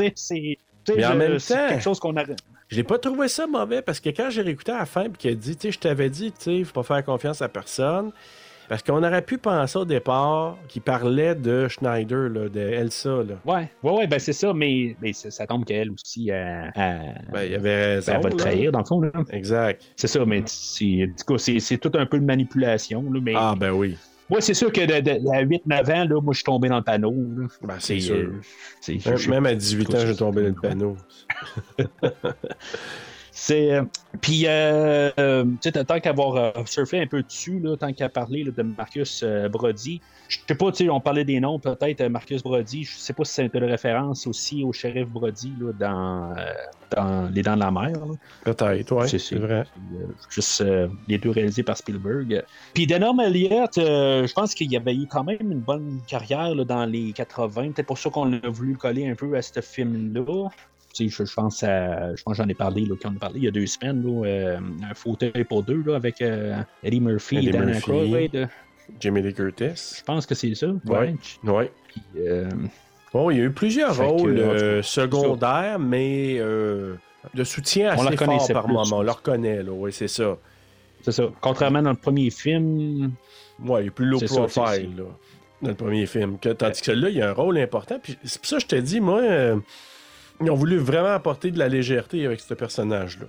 quelque 0.84 1.80
chose 1.82 2.00
qu'on 2.00 2.16
a. 2.16 2.24
Je 2.68 2.76
l'ai 2.76 2.82
pas 2.84 2.98
trouvé 2.98 3.28
ça 3.28 3.46
mauvais 3.46 3.82
parce 3.82 4.00
que 4.00 4.10
quand 4.10 4.30
j'ai 4.30 4.42
réécouté 4.42 4.72
à 4.72 4.78
la 4.78 4.86
fin 4.86 5.04
puis 5.04 5.12
qu'il 5.18 5.30
a 5.30 5.34
dit, 5.34 5.54
tu 5.56 5.62
sais, 5.68 5.72
je 5.72 5.78
t'avais 5.78 6.10
dit, 6.10 6.32
tu 6.32 6.38
sais, 6.58 6.64
faut 6.64 6.82
pas 6.82 6.94
faire 6.96 7.04
confiance 7.04 7.40
à 7.42 7.48
personne. 7.48 8.10
Parce 8.68 8.82
qu'on 8.82 9.02
aurait 9.02 9.22
pu 9.22 9.38
penser 9.38 9.78
au 9.78 9.84
départ 9.84 10.56
qu'il 10.68 10.82
parlait 10.82 11.34
de 11.34 11.68
Schneider, 11.68 12.28
là, 12.28 12.48
de 12.48 12.60
Elsa. 12.60 13.22
Là. 13.22 13.34
Ouais, 13.44 13.68
ouais, 13.82 13.92
ouais, 13.98 14.06
ben 14.06 14.18
c'est 14.18 14.32
ça, 14.32 14.52
mais, 14.52 14.96
mais 15.00 15.12
ça, 15.12 15.30
ça 15.30 15.46
tombe 15.46 15.64
qu'elle 15.64 15.90
aussi, 15.92 16.30
euh, 16.30 16.64
elle, 16.74 17.24
Ben, 17.32 17.42
il 17.44 17.54
avait 17.54 17.94
raison. 17.96 18.12
elle 18.16 18.22
va 18.22 18.28
le 18.30 18.36
trahir, 18.36 18.72
dans 18.72 18.80
le 18.80 18.84
fond, 18.84 19.00
là. 19.00 19.10
Exact. 19.30 19.82
C'est 19.96 20.08
ça, 20.08 20.24
mais 20.26 20.42
c'est, 20.46 20.84
du 21.06 21.24
coup, 21.26 21.38
c'est, 21.38 21.78
tout 21.78 21.92
un 21.94 22.06
peu 22.06 22.18
de 22.18 22.24
manipulation. 22.24 23.02
Là, 23.12 23.20
mais 23.22 23.34
Ah, 23.36 23.54
ben 23.58 23.70
oui. 23.72 23.96
moi, 24.28 24.40
c'est 24.40 24.54
sûr 24.54 24.72
que 24.72 24.80
de, 24.80 25.00
de- 25.00 25.30
à 25.32 25.42
8-9 25.44 25.90
ans, 25.90 26.04
là, 26.08 26.20
moi, 26.20 26.32
je 26.32 26.38
suis 26.38 26.44
tombé 26.44 26.68
dans 26.68 26.78
le 26.78 26.82
panneau. 26.84 27.14
Ben, 27.62 27.76
c'est 27.78 28.00
sûr. 28.00 28.16
euh, 28.16 28.32
Même- 28.88 29.16
je- 29.16 29.30
Même 29.30 29.46
à 29.46 29.54
18 29.54 29.94
ans, 29.94 29.98
j'ai 30.06 30.16
tombé 30.16 30.42
dans 30.42 30.48
le 30.48 30.54
panneau. 30.60 30.96
C'est. 33.38 33.70
euh, 33.74 33.82
Puis, 34.22 34.44
euh, 34.46 35.10
euh, 35.20 35.44
tu 35.62 35.70
sais, 35.70 35.84
tant 35.84 36.00
qu'avoir 36.00 36.66
surfé 36.66 37.02
un 37.02 37.06
peu 37.06 37.22
dessus, 37.22 37.60
là, 37.60 37.76
tant 37.76 37.92
qu'à 37.92 38.08
parler 38.08 38.44
là, 38.44 38.50
de 38.50 38.62
Marcus 38.62 39.22
Brody, 39.52 40.00
je 40.28 40.38
sais 40.48 40.54
pas, 40.54 40.72
tu 40.72 40.84
sais, 40.84 40.90
on 40.90 41.00
parlait 41.00 41.24
des 41.26 41.38
noms, 41.38 41.58
peut-être 41.58 42.02
Marcus 42.04 42.42
Brody, 42.42 42.84
je 42.84 42.96
sais 42.96 43.12
pas 43.12 43.24
si 43.24 43.34
c'est 43.34 43.50
une 43.54 43.64
référence 43.64 44.26
aussi 44.26 44.64
au 44.64 44.72
shérif 44.72 45.06
Brody 45.08 45.52
là, 45.60 45.72
dans, 45.78 46.34
dans 46.96 47.30
Les 47.30 47.42
Dents 47.42 47.56
de 47.56 47.60
la 47.60 47.70
Mer. 47.70 47.92
Peut-être, 48.42 48.92
ouais. 48.92 49.06
C'est- 49.06 49.18
C'est 49.18 49.36
vrai. 49.36 49.64
Juste 50.30 50.64
les 51.06 51.18
deux 51.18 51.30
réalisés 51.30 51.62
par 51.62 51.76
Spielberg. 51.76 52.42
Puis 52.72 52.86
Denham 52.86 53.20
Elliott, 53.20 53.72
je 53.76 54.32
pense 54.32 54.54
qu'il 54.54 54.74
avait 54.78 54.94
eu 54.94 55.06
quand 55.06 55.24
même 55.24 55.36
une 55.52 55.60
bonne 55.60 56.00
carrière 56.08 56.54
là, 56.54 56.64
dans 56.64 56.86
les 56.86 57.12
80. 57.12 57.72
Peut-être 57.72 57.86
pour 57.86 57.98
ça 57.98 58.08
qu'on 58.08 58.32
a 58.32 58.48
voulu 58.48 58.78
coller 58.78 59.06
un 59.06 59.14
peu 59.14 59.36
à 59.36 59.42
ce 59.42 59.60
film-là. 59.60 60.48
Je, 60.98 61.24
je 61.24 61.34
pense 61.34 61.62
à, 61.62 62.14
je 62.14 62.22
pense 62.22 62.36
que 62.36 62.42
j'en 62.42 62.48
ai 62.48 62.54
parlé 62.54 62.84
là, 62.86 62.94
quand 63.00 63.10
on 63.12 63.16
a 63.16 63.18
parlé 63.18 63.38
il 63.40 63.44
y 63.44 63.48
a 63.48 63.50
deux 63.50 63.66
semaines, 63.66 64.02
là, 64.02 64.26
euh, 64.26 64.58
un 64.90 64.94
fauteuil 64.94 65.44
pour 65.44 65.62
deux 65.62 65.82
là, 65.86 65.96
avec 65.96 66.20
euh, 66.22 66.56
Eddie 66.82 67.00
Murphy 67.00 67.36
Eddie 67.38 67.48
et 67.48 67.52
Dan 67.52 67.64
Murphy. 67.66 67.90
Aykroyd. 67.90 68.48
Jamie 69.00 69.22
Lee 69.22 69.34
Curtis. 69.34 69.96
Je 69.98 70.02
pense 70.04 70.26
que 70.26 70.34
c'est 70.34 70.54
ça. 70.54 70.68
Ouais. 70.86 71.14
Ouais. 71.44 71.72
Puis, 71.88 72.02
euh, 72.18 72.48
Bon, 73.12 73.30
il 73.30 73.38
y 73.38 73.40
a 73.40 73.44
eu 73.44 73.50
plusieurs 73.50 73.94
Fait 73.96 74.04
rôles 74.04 74.82
secondaires, 74.84 75.78
mais 75.78 76.38
de 76.38 77.44
soutien 77.44 77.88
On 77.88 77.92
assez 78.02 78.10
le 78.10 78.16
fort 78.16 78.26
reconnaissait 78.26 78.52
par 78.52 78.64
plus. 78.64 78.72
moment. 78.74 78.98
On 78.98 79.02
le 79.02 79.10
reconnaît, 79.10 79.62
là. 79.62 79.72
Oui, 79.72 79.92
c'est 79.92 80.08
ça. 80.08 80.36
c'est 81.02 81.12
ça. 81.12 81.24
Contrairement 81.40 81.82
dans 81.82 81.90
le 81.90 81.96
premier 81.96 82.30
film, 82.30 83.12
Ouais, 83.64 83.84
il 83.84 83.86
est 83.86 83.90
plus 83.90 84.04
low 84.04 84.18
ça, 84.18 84.26
c'est 84.26 84.36
profile, 84.60 84.96
là, 84.98 85.04
dans 85.62 85.68
le 85.70 85.74
premier 85.74 86.04
film. 86.06 86.38
Que- 86.38 86.50
tandis 86.50 86.82
que 86.82 86.90
là, 86.92 87.08
il 87.08 87.16
y 87.16 87.22
a 87.22 87.30
un 87.30 87.32
rôle 87.32 87.56
important. 87.58 87.98
Puis 88.02 88.18
c'est 88.22 88.38
pour 88.38 88.46
ça 88.48 88.56
que 88.56 88.62
je 88.62 88.66
te 88.66 88.76
dis, 88.76 89.00
moi, 89.00 89.22
ils 90.40 90.50
ont 90.50 90.54
voulu 90.54 90.76
vraiment 90.76 91.12
apporter 91.12 91.50
de 91.50 91.58
la 91.58 91.68
légèreté 91.68 92.26
avec 92.26 92.40
ce 92.40 92.54
personnage-là. 92.54 93.26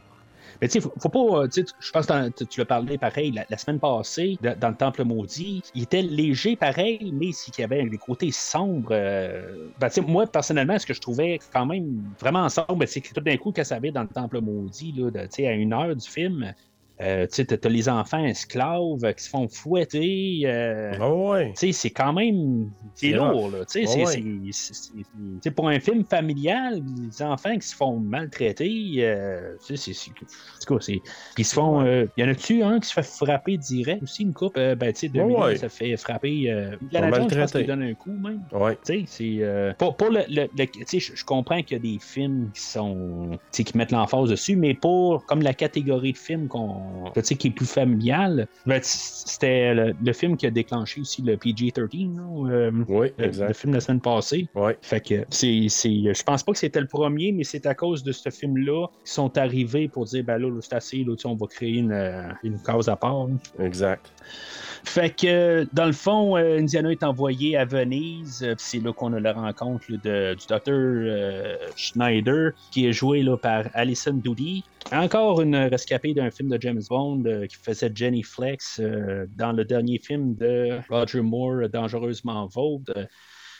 Mais 0.61 0.67
tu 0.67 0.73
sais, 0.73 0.79
faut, 0.81 0.93
faut 0.99 1.09
pas. 1.09 1.43
euh, 1.43 1.47
Je 1.79 1.91
pense 1.91 2.07
que 2.07 2.43
tu, 2.43 2.59
l'as 2.59 2.65
parlé 2.65 2.97
pareil 2.97 3.31
la, 3.49 3.57
semaine 3.57 3.79
passée, 3.79 4.37
dans 4.41 4.69
le 4.69 4.75
Temple 4.75 5.03
Maudit. 5.03 5.61
Il 5.75 5.83
était 5.83 6.01
léger 6.01 6.55
pareil, 6.55 7.11
mais 7.13 7.29
qu'il 7.31 7.61
y 7.61 7.63
avait 7.63 7.83
des 7.83 7.97
côtés 7.97 8.31
sombres. 8.31 8.89
euh, 8.91 9.69
ben, 9.79 9.89
moi, 10.07 10.25
personnellement, 10.25 10.79
ce 10.79 10.85
que 10.85 10.93
je 10.93 11.01
trouvais 11.01 11.39
quand 11.53 11.65
même 11.65 12.03
vraiment 12.19 12.49
sombre, 12.49 12.75
ben, 12.75 12.87
c'est 12.87 13.01
que 13.01 13.13
tout 13.13 13.21
d'un 13.21 13.37
coup, 13.37 13.51
quand 13.55 13.63
ça 13.63 13.75
avait 13.75 13.91
dans 13.91 14.01
le 14.01 14.07
Temple 14.07 14.41
Maudit, 14.41 14.93
là, 14.97 15.11
à 15.21 15.51
une 15.51 15.73
heure 15.73 15.95
du 15.95 16.07
film, 16.07 16.53
euh, 17.01 17.27
tu 17.31 17.45
t'as 17.45 17.69
les 17.69 17.89
enfants 17.89 18.23
esclaves 18.25 19.13
qui 19.15 19.23
se 19.23 19.29
font 19.29 19.47
fouetter. 19.47 20.41
euh, 20.45 20.93
Ah 20.99 21.13
ouais. 21.13 21.49
tu 21.49 21.67
sais, 21.67 21.71
c'est 21.71 21.91
quand 21.91 22.13
même. 22.13 22.71
C'est 22.95 23.11
lourd, 23.11 23.51
là. 23.51 23.65
Tu 23.65 23.85
sais, 23.85 24.03
Ouais, 24.03 25.51
pour 25.55 25.67
un 25.69 25.79
film 25.79 26.03
familial, 26.05 26.81
les 26.97 27.21
enfants 27.21 27.55
qui 27.57 27.67
se 27.67 27.75
font 27.75 27.99
maltraiter, 27.99 28.93
euh, 28.99 29.55
tu 29.65 29.77
sais, 29.77 29.93
c'est. 29.93 31.01
ils 31.37 31.45
se 31.45 31.53
font. 31.53 31.81
euh, 31.85 32.05
y 32.17 32.23
en 32.23 32.29
a-tu 32.29 32.63
un 32.63 32.79
qui 32.79 32.87
se 32.89 32.93
fait 32.93 33.05
frapper 33.05 33.57
direct 33.57 34.01
aussi, 34.03 34.23
une 34.23 34.33
coupe? 34.33 34.57
euh, 34.57 34.75
ben, 34.75 34.91
tu 34.93 35.07
sais, 35.09 35.19
Ouais, 35.21 35.33
ouais. 35.35 35.55
se 35.57 35.67
fait 35.69 35.95
frapper. 35.97 36.49
Euh, 36.51 36.75
Jones, 36.91 37.29
je 37.29 37.39
pense 37.39 37.51
qu'il 37.51 37.67
donne 37.67 37.83
un 37.83 37.93
coup, 37.93 38.17
même. 38.19 38.41
Ouais. 38.51 38.77
Tu 38.85 39.01
sais, 39.01 39.05
c'est. 39.07 39.37
euh, 39.43 39.73
pour, 39.77 39.97
pour 39.97 40.09
le. 40.09 40.21
le- 40.29 40.47
le- 40.57 40.65
tu 40.65 40.99
sais, 40.99 40.99
je 41.15 41.23
comprends 41.25 41.61
qu'il 41.61 41.73
y 41.73 41.79
a 41.79 41.79
des 41.79 41.99
films 42.01 42.51
qui 42.53 42.61
sont. 42.61 43.29
Tu 43.31 43.57
sais, 43.57 43.63
qui 43.63 43.77
mettent 43.77 43.91
l'emphase 43.91 44.29
dessus, 44.29 44.55
mais 44.55 44.73
pour. 44.73 45.25
Comme 45.25 45.41
la 45.41 45.53
catégorie 45.53 46.13
de 46.13 46.17
films 46.17 46.47
qu'on. 46.47 46.86
Tu 47.13 47.21
sais, 47.23 47.35
qui 47.35 47.47
est 47.47 47.51
plus 47.51 47.65
familiale, 47.71 48.47
ben, 48.65 48.79
c'était 48.83 49.73
le, 49.73 49.95
le 50.03 50.13
film 50.13 50.37
qui 50.37 50.45
a 50.45 50.51
déclenché 50.51 51.01
aussi 51.01 51.21
le 51.21 51.35
PG-13, 51.37 52.15
là, 52.15 52.51
euh, 52.51 52.71
Oui, 52.87 53.07
le, 53.17 53.23
le 53.23 53.27
exact. 53.29 53.53
film 53.55 53.71
de 53.71 53.77
la 53.77 53.81
semaine 53.81 54.01
passée. 54.01 54.47
Ouais. 54.55 54.77
Fait 54.81 55.01
que 55.01 55.25
c'est, 55.29 55.67
je 55.69 56.23
pense 56.23 56.43
pas 56.43 56.51
que 56.51 56.57
c'était 56.59 56.81
le 56.81 56.87
premier, 56.87 57.31
mais 57.31 57.43
c'est 57.43 57.65
à 57.65 57.73
cause 57.75 58.03
de 58.03 58.11
ce 58.11 58.29
film-là 58.29 58.87
qu'ils 59.03 59.11
sont 59.13 59.37
arrivés 59.37 59.87
pour 59.87 60.05
dire 60.05 60.23
ben 60.23 60.37
là, 60.37 60.49
là, 60.49 60.59
c'est 60.61 60.73
assez, 60.75 61.03
là, 61.03 61.13
on 61.25 61.35
va 61.35 61.47
créer 61.47 61.77
une, 61.77 61.91
euh, 61.91 62.23
une 62.43 62.59
cause 62.59 62.89
à 62.89 62.95
part. 62.95 63.27
là. 63.27 63.65
Exact. 63.65 64.11
Fait 64.83 65.09
que 65.09 65.67
dans 65.73 65.85
le 65.85 65.93
fond, 65.93 66.37
euh, 66.37 66.59
Indiana 66.59 66.91
est 66.91 67.03
envoyé 67.03 67.57
à 67.57 67.65
Venise. 67.65 68.43
euh, 68.43 68.55
c'est 68.57 68.79
là 68.79 68.93
qu'on 68.93 69.13
a 69.13 69.19
la 69.19 69.33
rencontre 69.33 69.85
du 69.87 69.97
docteur 70.47 70.73
euh, 70.75 71.55
Schneider, 71.75 72.51
qui 72.71 72.87
est 72.87 72.93
joué 72.93 73.23
là, 73.23 73.37
par 73.37 73.65
Alison 73.73 74.13
Doody. 74.13 74.63
Encore 74.91 75.41
une 75.41 75.55
rescapée 75.55 76.13
d'un 76.13 76.31
film 76.31 76.49
de 76.49 76.57
James 76.61 76.81
Bond 76.89 77.23
qui 77.49 77.57
faisait 77.57 77.91
Jenny 77.93 78.23
Flex 78.23 78.79
dans 79.35 79.51
le 79.51 79.65
dernier 79.65 79.99
film 79.99 80.35
de 80.35 80.79
Roger 80.89 81.21
Moore, 81.21 81.67
Dangereusement 81.67 82.45
Vaude. 82.47 83.07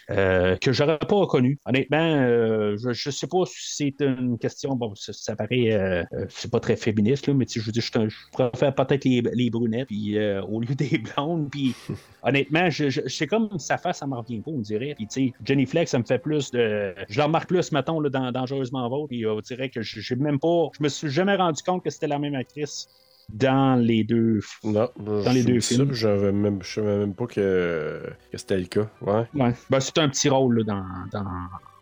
Euh, 0.09 0.55
que 0.55 0.71
j'aurais 0.71 0.99
pas 0.99 1.15
reconnu. 1.17 1.59
Honnêtement, 1.65 1.97
euh, 1.97 2.77
je, 2.77 3.09
sais 3.09 3.27
pas 3.27 3.43
si 3.45 3.75
c'est 3.75 4.05
une 4.05 4.37
question. 4.37 4.73
Bon, 4.75 4.93
ça, 4.95 5.35
paraît, 5.35 5.73
euh, 5.73 6.03
c'est 6.29 6.49
pas 6.49 6.61
très 6.61 6.77
féministe 6.77 7.27
là, 7.27 7.33
mais 7.33 7.45
je 7.49 7.59
veux 7.59 7.73
dire, 7.73 7.83
je, 7.83 8.09
préfère 8.31 8.73
peut-être 8.73 9.03
les, 9.03 9.21
les 9.33 9.49
brunettes 9.49 9.87
puis 9.87 10.17
au 10.17 10.61
lieu 10.61 10.75
des 10.75 10.97
blondes. 11.15 11.49
Puis 11.51 11.75
honnêtement, 12.23 12.69
je, 12.69 12.89
je, 12.89 13.07
sais 13.09 13.27
comme 13.27 13.59
sa 13.59 13.77
face, 13.77 13.97
ça 13.97 14.07
me 14.07 14.15
revient 14.15 14.39
pas, 14.39 14.51
on 14.51 14.61
dirait. 14.61 14.95
Puis 14.95 15.07
tu 15.07 15.27
sais, 15.27 15.33
Jenny 15.43 15.65
Flex, 15.65 15.91
ça 15.91 15.99
me 15.99 16.05
fait 16.05 16.19
plus 16.19 16.51
de, 16.51 16.95
je 17.09 17.17
la 17.17 17.25
remarque 17.25 17.49
plus, 17.49 17.73
mettons, 17.73 17.99
là, 17.99 18.09
dans 18.09 18.31
Dangereusement 18.31 18.87
Vôtre. 18.87 19.09
Puis 19.09 19.25
on 19.25 19.41
dirait 19.41 19.69
que 19.69 19.81
j'ai 19.81 20.15
même 20.15 20.39
pas, 20.39 20.69
je 20.77 20.83
me 20.83 20.89
suis 20.89 21.09
jamais 21.09 21.35
rendu 21.35 21.61
compte 21.63 21.83
que 21.83 21.89
c'était 21.89 22.07
la 22.07 22.19
même 22.19 22.35
actrice 22.35 22.87
dans 23.29 23.75
les 23.79 24.03
deux. 24.03 24.39
Non, 24.63 24.89
Dans 24.97 25.31
les 25.31 25.43
deux 25.43 25.59
films. 25.59 25.91
Je 25.93 26.07
même, 26.31 26.59
je 26.63 26.73
savais 26.75 26.97
même 26.97 27.13
pas 27.13 27.25
que, 27.27 28.01
que 28.31 28.37
c'était 28.37 28.57
le 28.57 28.65
cas. 28.65 28.87
Ouais. 29.01 29.25
Ouais. 29.33 29.53
Ben, 29.69 29.79
c'est 29.79 29.97
un 29.97 30.09
petit 30.09 30.29
rôle 30.29 30.59
là, 30.59 30.63
dans, 30.63 31.19
dans, 31.19 31.29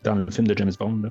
dans 0.03 0.15
le 0.15 0.31
film 0.31 0.47
de 0.47 0.57
James 0.57 0.73
Bond. 0.79 1.01
là. 1.03 1.09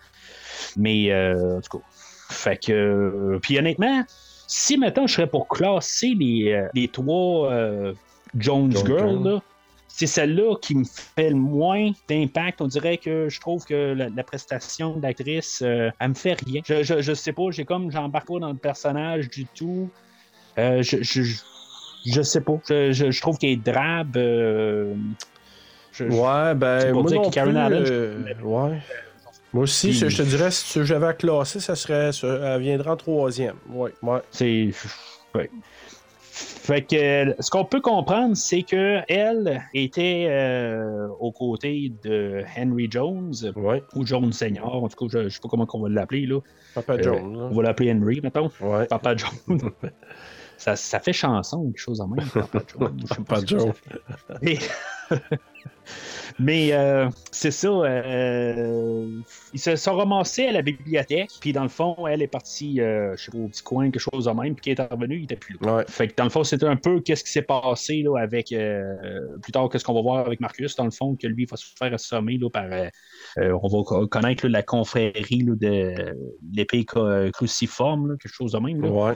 Mais 0.77 1.12
euh, 1.12 1.59
en 1.59 1.61
tout 1.61 1.78
cas. 1.78 1.85
Fait 2.31 2.56
que. 2.56 2.73
euh, 2.73 3.39
puis 3.43 3.59
honnêtement, 3.59 4.02
si 4.47 4.77
maintenant 4.77 5.06
je 5.06 5.15
serais 5.15 5.27
pour 5.28 5.47
classer 5.47 6.15
les, 6.19 6.52
euh, 6.52 6.69
les 6.74 6.89
trois 6.89 7.52
euh, 7.52 7.93
Jones 8.36 8.73
Girls, 8.85 9.40
c'est 9.86 10.06
celle-là 10.09 10.56
qui 10.61 10.74
me 10.74 10.85
fait 10.85 11.31
le 11.31 11.36
moins 11.36 11.93
d'impact. 12.09 12.61
On 12.61 12.66
dirait 12.66 12.98
que 12.98 13.28
je 13.28 13.40
trouve 13.40 13.65
que 13.65 13.93
la, 13.94 14.09
la 14.09 14.24
prestation 14.24 14.97
de 14.97 15.02
l'actrice, 15.02 15.62
euh, 15.62 15.90
elle 16.01 16.09
me 16.09 16.15
fait 16.15 16.32
rien. 16.44 16.62
Je, 16.66 16.82
je, 16.82 17.01
je 17.01 17.12
sais 17.15 17.32
pas, 17.32 17.51
j'ai 17.51 17.65
comme 17.65 17.93
j'embarque 17.93 18.27
pas 18.27 18.40
dans 18.40 18.51
le 18.51 18.59
personnage 18.59 19.28
du 19.28 19.47
tout. 19.47 19.89
Euh, 20.59 20.82
je, 20.82 20.98
je, 21.02 21.22
je, 22.06 22.22
sais 22.22 22.40
pas. 22.40 22.59
Je, 22.68 22.93
je, 22.93 23.10
je 23.10 23.20
trouve 23.20 23.39
qu'elle 23.39 23.51
est 23.51 23.56
drabe. 23.56 24.16
euh, 24.16 24.94
Ouais, 26.01 26.55
ben, 26.56 26.93
moi 26.93 27.05
dire 27.05 27.22
non 27.22 27.28
que 27.31 27.35
Karen 27.35 27.52
plus, 27.52 27.59
Allen, 27.60 27.85
je- 27.86 27.93
euh, 27.93 28.35
ouais. 28.43 28.78
Moi 29.52 29.62
aussi, 29.62 29.90
Puis- 29.90 30.10
je 30.10 30.16
te 30.16 30.22
dirais, 30.22 30.51
si 30.51 30.85
j'avais 30.85 31.06
à 31.06 31.12
classer, 31.12 31.60
ça 31.60 31.76
serait, 31.76 32.10
elle 32.24 32.60
viendrait 32.60 32.90
en 32.90 32.97
troisième. 32.97 33.55
Ouais, 33.70 33.93
ouais. 34.02 34.18
C'est. 34.32 34.70
ouais. 35.36 35.51
Fait 36.36 36.82
que 36.82 37.36
ce 37.40 37.48
qu'on 37.48 37.64
peut 37.64 37.81
comprendre, 37.81 38.36
c'est 38.36 38.62
que 38.62 38.98
elle 39.06 39.62
était 39.72 40.26
euh, 40.31 41.06
aux 41.20 41.31
côtés 41.31 41.93
de 42.02 42.43
Henry 42.59 42.89
Jones, 42.90 43.32
Ouais. 43.55 43.85
ou 43.94 44.05
Jones 44.05 44.32
Senior, 44.32 44.82
en 44.82 44.89
tout 44.89 45.06
cas, 45.09 45.18
je, 45.22 45.28
je 45.28 45.35
sais 45.35 45.40
pas 45.40 45.48
comment 45.48 45.68
on 45.72 45.81
va 45.82 45.89
l'appeler, 45.90 46.26
là. 46.26 46.40
Papa 46.74 46.94
Euh, 46.94 47.02
Jones. 47.02 47.36
On 47.52 47.55
va 47.55 47.62
l'appeler 47.62 47.93
Henry, 47.93 48.20
mettons. 48.20 48.51
Ouais. 48.60 48.86
Papa 48.86 49.14
Jones. 49.14 49.31
ça, 50.65 50.77
ça 50.77 50.99
fait 50.99 51.12
chanson, 51.12 51.62
quelque 51.66 51.78
chose 51.78 52.01
en 52.01 52.09
même, 52.09 52.27
sais 52.32 52.43
pas 52.43 52.61
Papa 53.07 53.41
ce 53.41 53.47
Mais, 56.39 56.72
euh, 56.72 57.09
c'est 57.31 57.51
ça. 57.51 57.68
euh, 57.68 59.06
ils 59.52 59.60
se 59.60 59.76
sont 59.76 59.94
ramassés 59.94 60.47
à 60.47 60.52
la 60.52 60.62
bibliothèque. 60.62 61.31
Puis 61.40 61.52
dans 61.52 61.62
le 61.62 61.68
fond, 61.68 62.06
elle 62.09 62.22
est 62.22 62.26
partie, 62.26 62.81
euh, 62.81 63.14
je 63.16 63.24
sais 63.24 63.31
pas, 63.31 63.39
au 63.39 63.48
petit 63.48 63.62
coin, 63.62 63.90
quelque 63.90 64.01
chose 64.01 64.24
de 64.24 64.31
même. 64.31 64.55
Puis 64.55 64.62
qui 64.62 64.70
est 64.70 64.81
revenu, 64.93 65.18
il 65.18 65.24
était 65.24 65.36
plus 65.36 65.56
là. 65.60 65.76
Ouais. 65.76 65.85
Fait 65.89 66.09
que 66.09 66.14
dans 66.16 66.24
le 66.24 66.31
fond, 66.31 66.43
c'était 66.43 66.66
un 66.66 66.76
peu 66.76 67.01
qu'est-ce 67.01 67.22
qui 67.22 67.31
s'est 67.31 67.43
passé 67.43 68.02
là, 68.02 68.18
avec. 68.18 68.51
euh, 68.52 68.94
plus 69.43 69.52
tard, 69.52 69.68
qu'est-ce 69.68 69.85
qu'on 69.85 69.94
va 69.94 70.01
voir 70.02 70.26
avec 70.26 70.40
Marcus. 70.40 70.74
Dans 70.74 70.86
le 70.86 70.90
fond, 70.90 71.14
que 71.16 71.26
lui 71.26 71.44
va 71.44 71.56
se 71.56 71.66
faire 71.78 71.93
assommer 71.93 72.39
là, 72.39 72.48
par. 72.51 72.64
on 73.36 73.68
va 73.68 73.82
co- 73.85 74.06
connaître 74.09 74.47
là, 74.47 74.51
la 74.51 74.62
confrérie 74.62 75.44
de 75.44 75.94
l'épée 76.52 76.85
cruciforme, 77.32 78.16
quelque 78.18 78.32
chose 78.32 78.52
de 78.52 78.59
même. 78.59 78.81
là. 78.81 78.89
Ouais. 78.90 79.14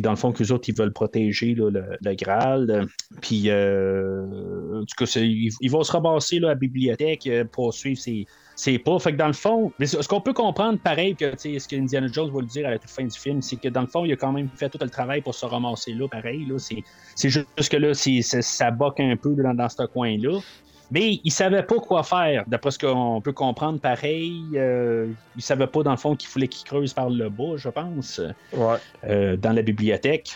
Dans 0.00 0.10
le 0.10 0.16
fond, 0.16 0.32
qu'eux 0.32 0.52
autres, 0.52 0.68
ils 0.68 0.76
veulent 0.76 0.92
protéger 0.92 1.54
le, 1.54 1.70
le 1.70 2.14
Graal. 2.14 2.86
Puis, 3.22 3.48
en 4.82 4.86
tout 4.86 5.04
cas, 5.04 5.20
ils 5.20 5.70
vont 5.70 5.82
se 5.82 5.92
ramasser 5.92 6.38
à 6.38 6.40
la 6.40 6.54
bibliothèque 6.54 7.26
euh, 7.26 7.44
pour 7.44 7.72
suivre 7.72 7.98
ses, 8.00 8.26
ses. 8.56 8.72
Fait 9.00 9.12
que 9.12 9.16
dans 9.16 9.26
le 9.26 9.32
fond, 9.32 9.72
ce 9.80 10.06
qu'on 10.08 10.20
peut 10.20 10.32
comprendre, 10.32 10.78
pareil, 10.80 11.16
que 11.16 11.32
ce 11.36 11.68
que 11.68 11.76
Indiana 11.76 12.08
Jones 12.12 12.30
va 12.32 12.40
le 12.40 12.46
dire 12.46 12.66
à 12.66 12.70
la 12.70 12.78
toute 12.78 12.90
fin 12.90 13.04
du 13.04 13.18
film, 13.18 13.40
c'est 13.42 13.56
que 13.56 13.68
dans 13.68 13.82
le 13.82 13.86
fond, 13.86 14.04
il 14.04 14.12
a 14.12 14.16
quand 14.16 14.32
même 14.32 14.48
fait 14.56 14.68
tout 14.68 14.78
le 14.80 14.90
travail 14.90 15.22
pour 15.22 15.34
se 15.34 15.46
ramasser 15.46 15.92
là, 15.92 16.08
pareil. 16.08 16.46
Là, 16.46 16.58
c'est, 16.58 17.28
juste 17.28 17.46
que 17.70 17.76
là, 17.76 17.94
c'est- 17.94 18.22
ça 18.22 18.70
boque 18.70 19.00
un 19.00 19.16
peu 19.16 19.34
dans, 19.34 19.54
dans 19.54 19.68
ce 19.68 19.86
coin-là. 19.86 20.38
Mais 20.90 21.20
il 21.24 21.30
savait 21.30 21.62
pas 21.62 21.76
quoi 21.76 22.02
faire, 22.02 22.44
d'après 22.46 22.70
ce 22.70 22.78
qu'on 22.78 23.20
peut 23.22 23.32
comprendre, 23.32 23.80
pareil. 23.80 24.50
Euh, 24.56 25.06
il 25.36 25.42
savait 25.42 25.66
pas, 25.66 25.82
dans 25.82 25.92
le 25.92 25.96
fond, 25.96 26.14
qu'il 26.16 26.28
fallait 26.28 26.48
qu'il 26.48 26.66
creuse 26.66 26.92
par 26.92 27.08
le 27.08 27.30
bas, 27.30 27.56
je 27.56 27.70
pense 27.70 28.20
Ouais. 28.52 28.76
euh, 29.04 29.36
dans 29.38 29.52
la 29.52 29.62
bibliothèque. 29.62 30.32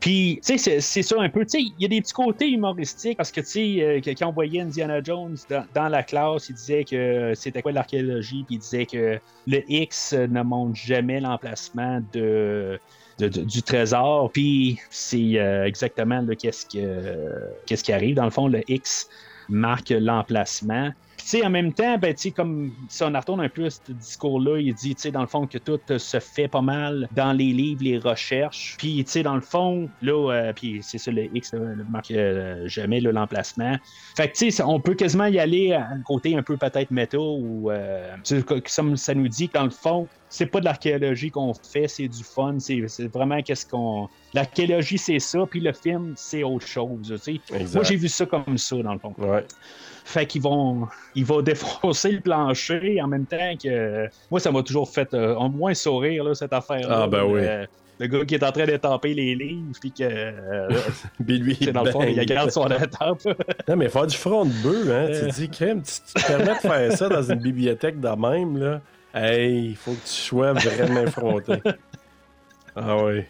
Puis, 0.00 0.40
tu 0.44 0.58
sais, 0.58 0.80
c'est- 0.80 1.02
ça 1.02 1.16
un 1.18 1.30
peu. 1.30 1.40
Tu 1.46 1.58
sais, 1.58 1.62
il 1.62 1.74
y 1.78 1.86
a 1.86 1.88
des 1.88 2.02
petits 2.02 2.12
côtés 2.12 2.50
humoristiques 2.50 3.16
parce 3.16 3.32
que, 3.32 3.40
tu 3.40 3.46
sais, 3.46 3.82
euh, 3.82 4.00
quand 4.04 4.28
on 4.28 4.32
voyait 4.32 4.60
Indiana 4.60 5.02
Jones 5.02 5.36
dans, 5.48 5.64
dans 5.74 5.88
la 5.88 6.02
classe, 6.02 6.50
il 6.50 6.54
disait 6.54 6.84
que 6.84 7.32
c'était 7.34 7.62
quoi 7.62 7.72
l'archéologie, 7.72 8.44
puis 8.46 8.56
il 8.56 8.58
disait 8.58 8.84
que 8.84 9.18
le 9.46 9.62
X 9.72 10.12
ne 10.12 10.42
montre 10.42 10.74
jamais 10.76 11.20
l'emplacement 11.20 12.02
de, 12.12 12.78
de- 13.18 13.28
de- 13.28 13.42
du 13.44 13.62
trésor. 13.62 14.30
Puis, 14.32 14.78
c'est 14.90 15.38
euh, 15.38 15.64
exactement 15.64 16.20
là, 16.20 16.34
qu'est-ce, 16.36 16.66
que, 16.66 17.16
qu'est-ce 17.66 17.82
qui 17.84 17.92
arrive. 17.92 18.16
Dans 18.16 18.24
le 18.24 18.30
fond, 18.30 18.48
le 18.48 18.60
X 18.68 19.08
marque 19.48 19.90
l'emplacement. 19.90 20.92
Puis, 21.24 21.30
tu 21.30 21.38
sais, 21.38 21.46
en 21.46 21.48
même 21.48 21.72
temps, 21.72 21.96
ben, 21.96 22.14
tu 22.14 22.22
sais, 22.22 22.30
comme 22.32 22.70
si 22.86 23.02
on 23.02 23.10
retourne 23.10 23.40
un 23.40 23.48
peu 23.48 23.64
à 23.64 23.70
ce 23.70 23.80
discours-là, 23.88 24.58
il 24.58 24.74
dit, 24.74 24.94
tu 24.94 25.00
sais, 25.00 25.10
dans 25.10 25.22
le 25.22 25.26
fond, 25.26 25.46
que 25.46 25.56
tout 25.56 25.80
euh, 25.90 25.98
se 25.98 26.20
fait 26.20 26.48
pas 26.48 26.60
mal 26.60 27.08
dans 27.12 27.32
les 27.32 27.50
livres, 27.50 27.82
les 27.82 27.96
recherches. 27.96 28.76
Puis, 28.78 29.02
tu 29.04 29.10
sais, 29.10 29.22
dans 29.22 29.34
le 29.34 29.40
fond, 29.40 29.88
là, 30.02 30.32
euh, 30.32 30.52
puis 30.52 30.80
c'est 30.82 30.98
ça, 30.98 31.10
le 31.10 31.34
X, 31.34 31.54
là, 31.54 31.60
le 31.60 31.84
marque 31.84 32.10
euh, 32.10 32.68
jamais 32.68 33.00
l'emplacement. 33.00 33.74
Fait 34.16 34.28
que, 34.28 34.36
tu 34.36 34.50
sais, 34.50 34.62
on 34.62 34.80
peut 34.80 34.94
quasiment 34.94 35.24
y 35.24 35.38
aller 35.38 35.72
à 35.72 35.88
un 35.88 36.02
côté 36.02 36.36
un 36.36 36.42
peu 36.42 36.58
peut-être 36.58 36.90
méta 36.90 37.18
ou, 37.18 37.70
euh, 37.70 38.14
comme 38.76 38.96
ça 38.98 39.14
nous 39.14 39.28
dit 39.28 39.48
que 39.48 39.54
dans 39.54 39.64
le 39.64 39.70
fond, 39.70 40.06
c'est 40.28 40.46
pas 40.46 40.60
de 40.60 40.66
l'archéologie 40.66 41.30
qu'on 41.30 41.54
fait, 41.54 41.88
c'est 41.88 42.08
du 42.08 42.24
fun, 42.24 42.56
c'est 42.58 42.80
vraiment 43.06 43.40
qu'est-ce 43.40 43.64
qu'on. 43.64 44.08
L'archéologie, 44.34 44.98
c'est 44.98 45.20
ça, 45.20 45.46
puis 45.48 45.60
le 45.60 45.72
film, 45.72 46.12
c'est 46.16 46.42
autre 46.42 46.66
chose, 46.66 47.14
tu 47.24 47.40
sais. 47.40 47.66
Moi, 47.72 47.84
j'ai 47.84 47.96
vu 47.96 48.08
ça 48.08 48.26
comme 48.26 48.58
ça, 48.58 48.76
dans 48.76 48.92
le 48.92 48.98
fond. 48.98 49.14
Ouais. 49.16 49.46
Fait 50.04 50.26
qu'ils 50.26 50.42
vont, 50.42 50.86
ils 51.14 51.24
vont 51.24 51.40
défoncer 51.42 52.12
le 52.12 52.20
plancher 52.20 53.00
en 53.02 53.08
même 53.08 53.26
temps 53.26 53.54
que. 53.62 54.08
Moi, 54.30 54.38
ça 54.38 54.52
m'a 54.52 54.62
toujours 54.62 54.88
fait 54.88 55.12
euh, 55.14 55.34
au 55.34 55.48
moins 55.48 55.74
sourire, 55.74 56.24
là, 56.24 56.34
cette 56.34 56.52
affaire-là. 56.52 57.02
Ah, 57.02 57.06
ben 57.06 57.24
oui. 57.24 57.40
Euh, 57.42 57.66
le 58.00 58.06
gars 58.08 58.24
qui 58.24 58.34
est 58.34 58.42
en 58.42 58.52
train 58.52 58.66
de 58.66 58.76
taper 58.76 59.14
les 59.14 59.34
livres, 59.34 59.78
puis 59.80 59.92
que. 59.92 60.02
euh, 60.04 60.68
Puis 61.24 61.38
lui, 61.38 61.56
dans 61.72 61.84
le 61.84 61.90
fond, 61.90 62.02
il 62.02 62.24
garde 62.26 62.50
son 62.50 62.66
étape. 62.68 63.22
Non, 63.68 63.76
mais 63.76 63.88
faire 63.88 64.06
du 64.06 64.16
front 64.16 64.44
de 64.44 64.52
bœuf, 64.62 64.88
hein. 64.88 65.06
Euh. 65.08 65.20
Tu 65.20 65.30
te 65.30 65.34
dis, 65.34 65.48
crème, 65.48 65.82
tu 65.82 65.92
tu 66.06 66.22
te 66.22 66.26
permets 66.26 66.54
de 66.54 66.58
faire 66.58 66.92
ça 66.92 67.08
dans 67.08 67.22
une 67.22 67.38
bibliothèque 67.38 67.98
de 67.98 68.08
même, 68.08 68.58
là? 68.58 68.80
Hey, 69.14 69.68
il 69.70 69.76
faut 69.76 69.92
que 69.92 70.04
tu 70.04 70.12
sois 70.12 70.52
vraiment 70.52 71.02
effronté. 71.02 71.54
Ah 72.76 72.96
oui. 73.04 73.22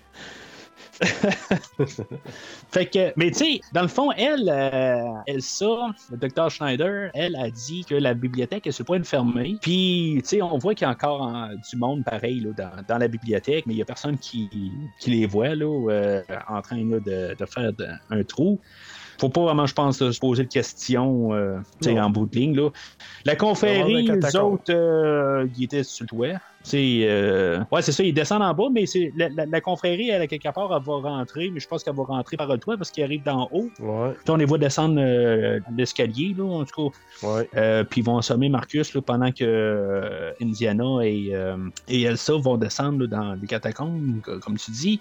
Fait 2.72 2.86
que, 2.86 3.12
mais 3.16 3.30
tu 3.30 3.38
sais, 3.38 3.60
dans 3.72 3.82
le 3.82 3.88
fond, 3.88 4.12
elle, 4.12 4.48
euh, 4.48 5.08
Elsa, 5.26 5.90
le 6.10 6.16
docteur 6.16 6.50
Schneider, 6.50 7.10
elle 7.14 7.36
a 7.36 7.50
dit 7.50 7.84
que 7.84 7.94
la 7.94 8.14
bibliothèque 8.14 8.66
est 8.66 8.72
sur 8.72 8.82
le 8.82 8.86
point 8.86 8.98
de 8.98 9.06
fermer. 9.06 9.56
Puis, 9.60 10.18
tu 10.22 10.28
sais, 10.28 10.42
on 10.42 10.58
voit 10.58 10.74
qu'il 10.74 10.86
y 10.86 10.88
a 10.88 10.92
encore 10.92 11.22
hein, 11.22 11.50
du 11.70 11.76
monde 11.76 12.04
pareil 12.04 12.40
là, 12.40 12.82
dans, 12.88 12.98
la 12.98 13.08
bibliothèque, 13.08 13.66
mais 13.66 13.74
il 13.74 13.78
y 13.78 13.82
a 13.82 13.84
personne 13.84 14.18
qui, 14.18 14.72
les 15.06 15.26
voit 15.26 15.54
là, 15.54 15.90
euh, 15.90 16.22
en 16.48 16.62
train 16.62 16.84
là, 16.84 17.00
de, 17.00 17.46
faire 17.46 17.72
un 18.10 18.22
trou. 18.24 18.60
Faut 19.20 19.28
pas 19.28 19.42
vraiment, 19.42 19.66
je 19.66 19.74
pense, 19.74 19.98
se 19.98 20.18
poser 20.18 20.44
de 20.44 20.48
questions 20.48 21.32
euh, 21.34 21.58
en 22.00 22.10
bout 22.10 22.26
de 22.26 22.34
ligne. 22.36 22.56
Là. 22.56 22.70
La 23.24 23.36
confrérie, 23.36 24.06
les 24.14 24.20
autres, 24.52 24.72
euh, 24.72 25.46
ils 25.56 25.64
étaient 25.64 25.82
sur 25.84 26.04
le 26.04 26.08
toit. 26.08 26.40
C'est, 26.66 27.00
euh, 27.02 27.60
ouais, 27.70 27.82
c'est 27.82 27.92
ça, 27.92 28.02
ils 28.02 28.14
descendent 28.14 28.40
en 28.42 28.54
bas, 28.54 28.68
mais 28.72 28.86
c'est 28.86 29.12
la, 29.16 29.28
la- 29.28 29.44
la 29.44 29.60
confrérie, 29.60 30.08
elle, 30.08 30.22
à 30.22 30.26
quelque 30.26 30.50
part, 30.50 30.74
elle 30.74 30.82
va 30.82 30.94
rentrer, 31.10 31.50
mais 31.52 31.60
je 31.60 31.68
pense 31.68 31.84
qu'elle 31.84 31.94
va 31.94 32.04
rentrer 32.04 32.38
par 32.38 32.46
le 32.46 32.56
toit 32.56 32.78
parce 32.78 32.90
qu'ils 32.90 33.04
arrivent 33.04 33.22
d'en 33.22 33.48
haut. 33.52 33.68
Ouais, 33.80 34.12
Puis 34.14 34.30
on 34.30 34.36
les 34.36 34.46
voit 34.46 34.56
descendre 34.56 34.98
euh, 34.98 35.60
l'escalier, 35.76 36.34
là, 36.36 36.44
en 36.44 36.64
tout 36.64 36.90
cas. 37.22 37.26
ouais. 37.28 37.48
Euh, 37.56 37.84
puis 37.84 38.00
ils 38.00 38.04
vont 38.04 38.16
assommer 38.16 38.48
Marcus 38.48 38.94
là, 38.94 39.02
pendant 39.02 39.30
que 39.30 40.32
Indiana 40.40 40.84
et, 41.02 41.32
et 41.88 42.02
Elsa 42.02 42.32
vont 42.38 42.56
descendre 42.56 43.00
là, 43.00 43.06
dans 43.08 43.34
les 43.34 43.46
catacombes, 43.46 44.20
co- 44.22 44.38
comme 44.38 44.56
tu 44.56 44.70
dis. 44.70 45.00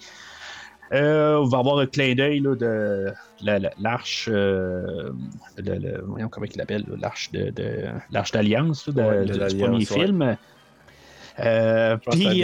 Euh, 0.92 1.36
on 1.36 1.44
va 1.44 1.58
avoir 1.58 1.78
un 1.78 1.86
clin 1.86 2.14
d'œil 2.14 2.40
de 2.40 3.12
la- 3.42 3.58
la- 3.58 3.70
l'arche, 3.80 4.28
euh, 4.30 5.10
voyons 6.06 6.28
comment 6.28 6.46
il 6.46 6.56
l'appelle, 6.58 6.84
l'arche 7.00 7.32
de, 7.32 7.50
de- 7.50 7.84
l'arche 8.12 8.32
d'alliance 8.32 8.86
Ouais, 9.02 9.24
du- 9.24 9.38
premier 9.58 9.84
film. 9.86 10.36
Euh, 11.40 11.96
puis, 12.12 12.42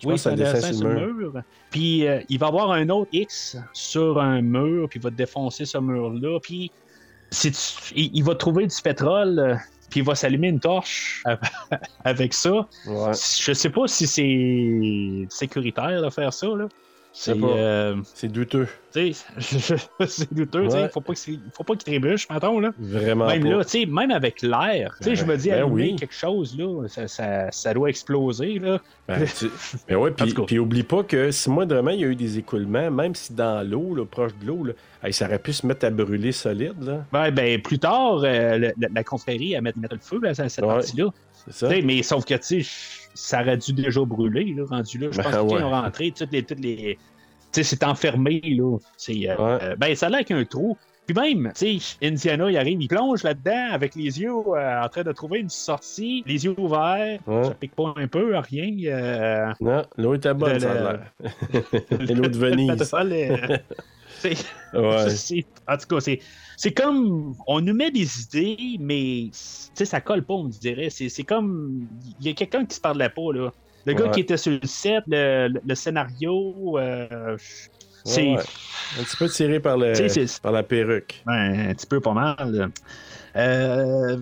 Je 0.00 0.08
oui, 0.08 0.18
c'est 0.18 0.30
un 0.30 0.32
dessin 0.52 0.72
sur 0.72 0.88
le 0.88 1.12
mur. 1.12 1.32
Puis 1.70 2.06
euh, 2.06 2.20
il 2.28 2.38
va 2.40 2.48
avoir 2.48 2.72
un 2.72 2.88
autre 2.88 3.10
X 3.12 3.56
sur 3.72 4.20
un 4.20 4.40
mur, 4.42 4.88
puis 4.88 4.98
il 4.98 5.02
va 5.02 5.10
défoncer 5.10 5.64
ce 5.64 5.78
mur-là. 5.78 6.40
Puis 6.40 6.72
il, 7.44 8.10
il 8.14 8.24
va 8.24 8.34
trouver 8.34 8.66
du 8.66 8.74
pétrole, 8.82 9.38
euh, 9.38 9.54
puis 9.90 10.00
il 10.00 10.06
va 10.06 10.14
s'allumer 10.14 10.48
une 10.48 10.60
torche 10.60 11.22
avec 12.04 12.32
ça. 12.32 12.66
Ouais. 12.86 13.12
Je 13.12 13.52
sais 13.52 13.70
pas 13.70 13.86
si 13.88 14.06
c'est 14.06 15.26
sécuritaire 15.28 16.02
de 16.02 16.10
faire 16.10 16.32
ça. 16.32 16.46
Là. 16.46 16.68
C'est 17.12 17.34
euh, 17.42 17.96
C'est 18.14 18.28
douteux. 18.28 18.68
c'est 20.06 20.32
douteux. 20.32 20.66
Ouais. 20.68 20.88
Faut 20.88 21.00
pas 21.00 21.14
qu'il 21.14 21.40
qu'il 21.40 21.76
trébuche, 21.78 22.28
mettons. 22.30 22.60
Là. 22.60 22.70
Vraiment 22.78 23.26
Même 23.26 23.42
pas. 23.42 23.48
là, 23.48 23.64
tu 23.64 23.70
sais, 23.80 23.86
même 23.86 24.10
avec 24.10 24.42
l'air, 24.42 24.96
tu 24.98 25.04
sais, 25.10 25.16
je 25.16 25.24
me 25.24 25.36
dis, 25.36 25.50
Ben 25.50 25.64
oui. 25.64 25.96
quelque 25.96 26.14
chose, 26.14 26.56
là, 26.58 26.86
ça, 26.88 27.08
ça, 27.08 27.50
ça 27.50 27.74
doit 27.74 27.88
exploser, 27.88 28.58
là. 28.58 28.80
Ben, 29.08 29.24
tu- 29.38 29.50
Mais 29.88 29.96
ouais, 29.96 30.10
puis, 30.12 30.34
puis 30.46 30.58
oublie 30.58 30.82
pas 30.84 31.02
que 31.02 31.30
si 31.30 31.50
moi, 31.50 31.64
vraiment, 31.66 31.90
il 31.90 32.00
y 32.00 32.04
a 32.04 32.08
eu 32.08 32.16
des 32.16 32.38
écoulements, 32.38 32.90
même 32.90 33.14
si 33.14 33.32
dans 33.32 33.68
l'eau, 33.68 34.04
proche 34.10 34.32
de 34.40 34.46
l'eau, 34.46 34.66
hey, 35.02 35.12
ça 35.12 35.26
aurait 35.26 35.38
pu 35.40 35.52
se 35.52 35.66
mettre 35.66 35.86
à 35.86 35.90
brûler 35.90 36.32
solide, 36.32 36.82
là. 36.82 37.04
Ben, 37.12 37.30
ben, 37.32 37.60
plus 37.60 37.78
tard, 37.78 38.22
euh, 38.24 38.58
la, 38.58 38.88
la 38.92 39.04
confrérie 39.04 39.54
à 39.56 39.60
mettre, 39.60 39.78
mettre 39.78 39.94
le 39.94 40.00
feu 40.00 40.20
à 40.26 40.34
cette 40.34 40.50
cette 40.50 40.64
Ouais. 40.64 40.74
partie-là. 40.74 41.06
C'est 41.46 41.52
ça? 41.52 41.68
Mais 41.84 42.02
sauf 42.02 42.24
que, 42.24 42.34
tu 42.34 42.66
ça 43.14 43.42
aurait 43.42 43.56
dû 43.56 43.72
déjà 43.72 44.00
brûler, 44.04 44.54
là, 44.56 44.64
rendu 44.68 44.98
là. 44.98 45.08
Je 45.10 45.16
Ben, 45.16 45.22
pense 45.24 45.32
que 45.32 45.38
quand 45.38 45.44
ouais. 45.48 45.60
ils 45.60 45.64
ont 45.64 45.70
rentré, 45.70 46.10
toutes 46.12 46.32
les. 46.32 46.42
Toutes 46.42 46.60
les 46.60 46.98
tu 47.52 47.64
sais, 47.64 47.64
c'est 47.64 47.82
enfermé, 47.84 48.40
là. 48.44 48.78
C'est, 48.96 49.28
euh, 49.28 49.34
Ouais. 49.36 49.58
euh, 49.62 49.76
ben, 49.76 49.94
ça 49.96 50.06
a 50.06 50.10
l'air 50.10 50.24
qu'un 50.24 50.44
trou. 50.44 50.76
Puis 51.06 51.14
même, 51.18 51.50
tu 51.56 51.80
sais, 51.80 51.96
Indiana, 52.06 52.48
il 52.48 52.56
arrive, 52.56 52.80
il 52.80 52.86
plonge 52.86 53.24
là-dedans 53.24 53.70
avec 53.72 53.96
les 53.96 54.20
yeux 54.20 54.30
euh, 54.30 54.82
en 54.84 54.88
train 54.88 55.02
de 55.02 55.10
trouver 55.10 55.40
une 55.40 55.48
sortie, 55.48 56.22
les 56.24 56.44
yeux 56.44 56.54
ouverts. 56.56 57.18
Ouais. 57.26 57.42
Ça 57.42 57.50
pique 57.58 57.74
pas 57.74 57.92
un 57.96 58.06
peu, 58.06 58.36
rien. 58.36 58.70
euh, 58.84 59.52
Non, 59.60 59.82
l'eau 59.98 60.14
était 60.14 60.32
bonne, 60.34 60.52
Le- 60.52 60.60
ça 60.60 60.70
a 60.70 60.74
l'air. 60.92 61.00
Et 61.98 62.06
l'eau 62.14 62.28
de 62.28 62.38
Venise. 62.38 62.70
Ouais. 64.72 65.44
en 65.68 65.76
tout 65.76 65.86
cas, 65.86 66.00
c'est, 66.56 66.72
comme. 66.72 67.34
On 67.46 67.60
nous 67.60 67.74
met 67.74 67.90
des 67.90 68.22
idées, 68.22 68.76
mais 68.80 69.30
ça 69.32 70.00
colle 70.00 70.24
pas, 70.24 70.34
on 70.34 70.48
dirait. 70.48 70.90
C'est, 70.90 71.22
comme. 71.24 71.88
Il 72.20 72.26
y 72.26 72.30
a 72.30 72.34
quelqu'un 72.34 72.64
qui 72.66 72.76
se 72.76 72.80
parlait 72.80 73.08
pas, 73.08 73.32
là. 73.32 73.50
Le 73.86 73.94
gars 73.94 74.04
qui 74.10 74.20
était 74.20 74.36
sur 74.36 74.52
le 74.52 74.66
set, 74.66 75.04
le, 75.06 75.48
le- 75.48 75.60
le 75.64 75.74
scénario, 75.74 76.78
euh, 76.78 77.36
c'est. 78.04 78.36
Ouais. 78.36 78.42
Un 78.98 79.04
petit 79.04 79.16
peu 79.16 79.28
tiré 79.28 79.60
par, 79.60 79.76
le, 79.76 79.94
par 80.42 80.52
la 80.52 80.62
perruque. 80.62 81.22
un 81.70 81.74
petit 81.74 81.86
peu 81.86 82.00
pas 82.00 82.12
mal. 82.12 82.70
Euh, 83.36 84.16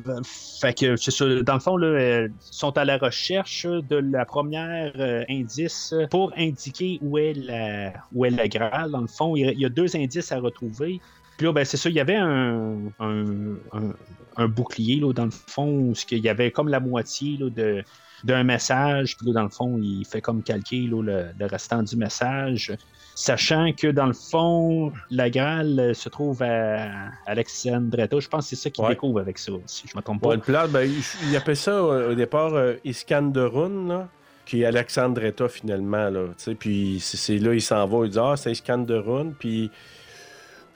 fait 0.60 0.78
que, 0.78 0.96
c'est 0.96 1.10
ça, 1.10 1.24
dans 1.42 1.54
le 1.54 1.60
fond, 1.60 1.76
là, 1.78 2.26
ils 2.26 2.30
sont 2.40 2.76
à 2.76 2.84
la 2.84 2.98
recherche 2.98 3.64
de 3.66 3.96
la 3.96 4.26
première 4.26 4.92
euh, 4.98 5.24
indice 5.30 5.94
pour 6.10 6.32
indiquer 6.36 6.98
où 7.00 7.16
est 7.16 7.32
la, 7.32 7.94
où 8.12 8.26
est 8.26 8.30
la 8.30 8.48
Graal. 8.48 8.90
Dans 8.90 9.00
le 9.00 9.06
fond, 9.06 9.34
il 9.36 9.46
y 9.46 9.48
a- 9.48 9.52
il 9.52 9.60
y 9.60 9.64
a 9.64 9.70
deux 9.70 9.96
indices 9.96 10.30
à 10.32 10.38
retrouver. 10.38 11.00
Puis 11.38 11.46
là, 11.46 11.52
ben, 11.52 11.64
c'est 11.64 11.76
ça, 11.78 11.88
il 11.88 11.94
y 11.94 12.00
avait 12.00 12.16
un, 12.16 12.76
un, 13.00 13.24
un- 13.72 13.94
un 14.36 14.48
bouclier, 14.48 14.96
là, 15.00 15.12
dans 15.14 15.24
le 15.24 15.30
fond, 15.30 15.68
où 15.68 15.94
il 16.10 16.18
y 16.18 16.28
avait 16.28 16.50
comme 16.50 16.68
la 16.68 16.80
moitié 16.80 17.38
là, 17.38 17.48
de, 17.48 17.82
d'un 18.24 18.42
message. 18.44 19.16
Puis 19.16 19.26
là, 19.28 19.32
dans 19.34 19.42
le 19.44 19.48
fond, 19.50 19.78
il 19.82 20.04
fait 20.04 20.20
comme 20.20 20.42
calquer 20.42 20.86
là, 20.90 21.02
le, 21.02 21.24
le 21.38 21.46
restant 21.46 21.82
du 21.82 21.96
message. 21.96 22.72
Sachant 23.14 23.72
que 23.72 23.88
dans 23.88 24.06
le 24.06 24.12
fond, 24.12 24.92
la 25.10 25.28
Graal 25.28 25.78
euh, 25.80 25.92
se 25.94 26.08
trouve 26.08 26.40
à 26.42 26.88
Alexandretta. 27.26 28.18
Je 28.20 28.28
pense 28.28 28.44
que 28.44 28.50
c'est 28.50 28.62
ça 28.62 28.70
qu'il 28.70 28.84
Ouais. 28.84 28.90
découvre 28.90 29.20
avec 29.20 29.38
ça, 29.38 29.52
si 29.66 29.88
je 29.88 29.96
me 29.96 30.02
trompe 30.02 30.22
pas. 30.22 30.28
Ouais, 30.28 30.36
le 30.36 30.40
plan, 30.42 30.68
ben, 30.68 30.88
il, 31.28 31.36
appelle 31.36 31.56
ça 31.56 31.72
euh, 31.72 32.12
au 32.12 32.14
départ 32.14 32.54
euh, 32.54 32.74
Iskanderun, 32.84 33.88
là, 33.88 34.08
qui 34.46 34.62
est 34.62 34.66
Alexandretta 34.66 35.48
finalement. 35.48 36.08
Là, 36.10 36.26
puis 36.58 36.98
c'est, 37.00 37.38
là, 37.38 37.54
il 37.54 37.60
s'en 37.62 37.86
va, 37.86 38.04
il 38.06 38.10
dit 38.12 38.18
Ah, 38.20 38.34
c'est 38.36 38.52
Iskanderun. 38.52 39.32
Puis 39.38 39.70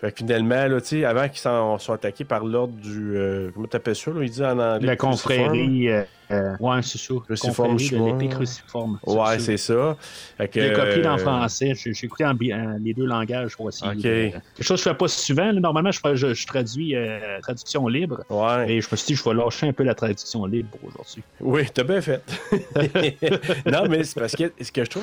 fait 0.00 0.10
que 0.10 0.18
finalement, 0.18 0.66
là, 0.66 0.78
avant 1.08 1.28
qu'ils 1.28 1.38
soient 1.38 1.94
attaqués 1.94 2.24
par 2.24 2.44
l'ordre 2.44 2.74
du. 2.74 3.16
euh, 3.16 3.50
comment 3.54 3.68
t'appelles 3.68 3.94
ça 3.94 4.10
là, 4.10 4.24
Il 4.24 4.30
dit 4.30 4.44
en 4.44 4.58
anglais 4.58 4.86
La 4.88 4.96
confrérie. 4.96 5.88
euh, 5.88 6.02
euh, 6.32 6.56
ouais, 6.60 6.82
c'est 6.82 6.98
ça. 6.98 7.14
Cruciforme 7.26 7.78
chinois. 7.78 8.12
l'épée 8.12 8.28
cruciforme. 8.28 8.98
Ouais, 9.06 9.38
c'est 9.38 9.56
ça. 9.56 9.96
Fait 10.38 10.48
que, 10.48 10.60
Je 10.60 10.66
l'ai 10.68 10.72
copié 10.72 11.02
dans 11.02 11.12
euh, 11.12 11.16
le 11.16 11.22
français. 11.22 11.72
J'ai 11.74 11.92
j'ai 11.94 12.06
écouté 12.06 12.24
en 12.24 12.34
les 12.80 12.94
deux 12.94 13.06
langages 13.06 13.56
pour 13.56 13.68
essayer. 13.68 13.90
Ok. 13.92 14.02
quelque 14.02 14.62
chose 14.62 14.80
que 14.82 14.84
je 14.88 14.90
fais 14.90 14.96
pas 14.96 15.08
souvent. 15.08 15.52
Normalement, 15.52 15.90
je, 15.92 16.00
je- 16.14 16.34
je 16.34 16.46
traduis 16.46 16.96
euh, 16.96 17.40
traduction 17.42 17.86
libre. 17.88 18.24
Ouais. 18.30 18.72
Et 18.72 18.80
je 18.80 18.88
me 18.90 18.96
suis 18.96 19.06
dit, 19.08 19.14
je 19.14 19.28
vais 19.28 19.34
lâcher 19.34 19.68
un 19.68 19.72
peu 19.72 19.82
la 19.84 19.94
traduction 19.94 20.44
libre 20.46 20.68
pour 20.70 20.88
aujourd'hui. 20.88 21.22
Oui, 21.40 21.66
t'as 21.72 21.84
bien 21.84 22.00
fait. 22.00 22.22
non, 23.66 23.86
mais 23.88 24.04
c'est 24.04 24.18
parce 24.18 24.34
que 24.36 24.52
ce 24.60 24.72
que 24.72 24.84
je 24.84 24.90
trouve 24.90 25.02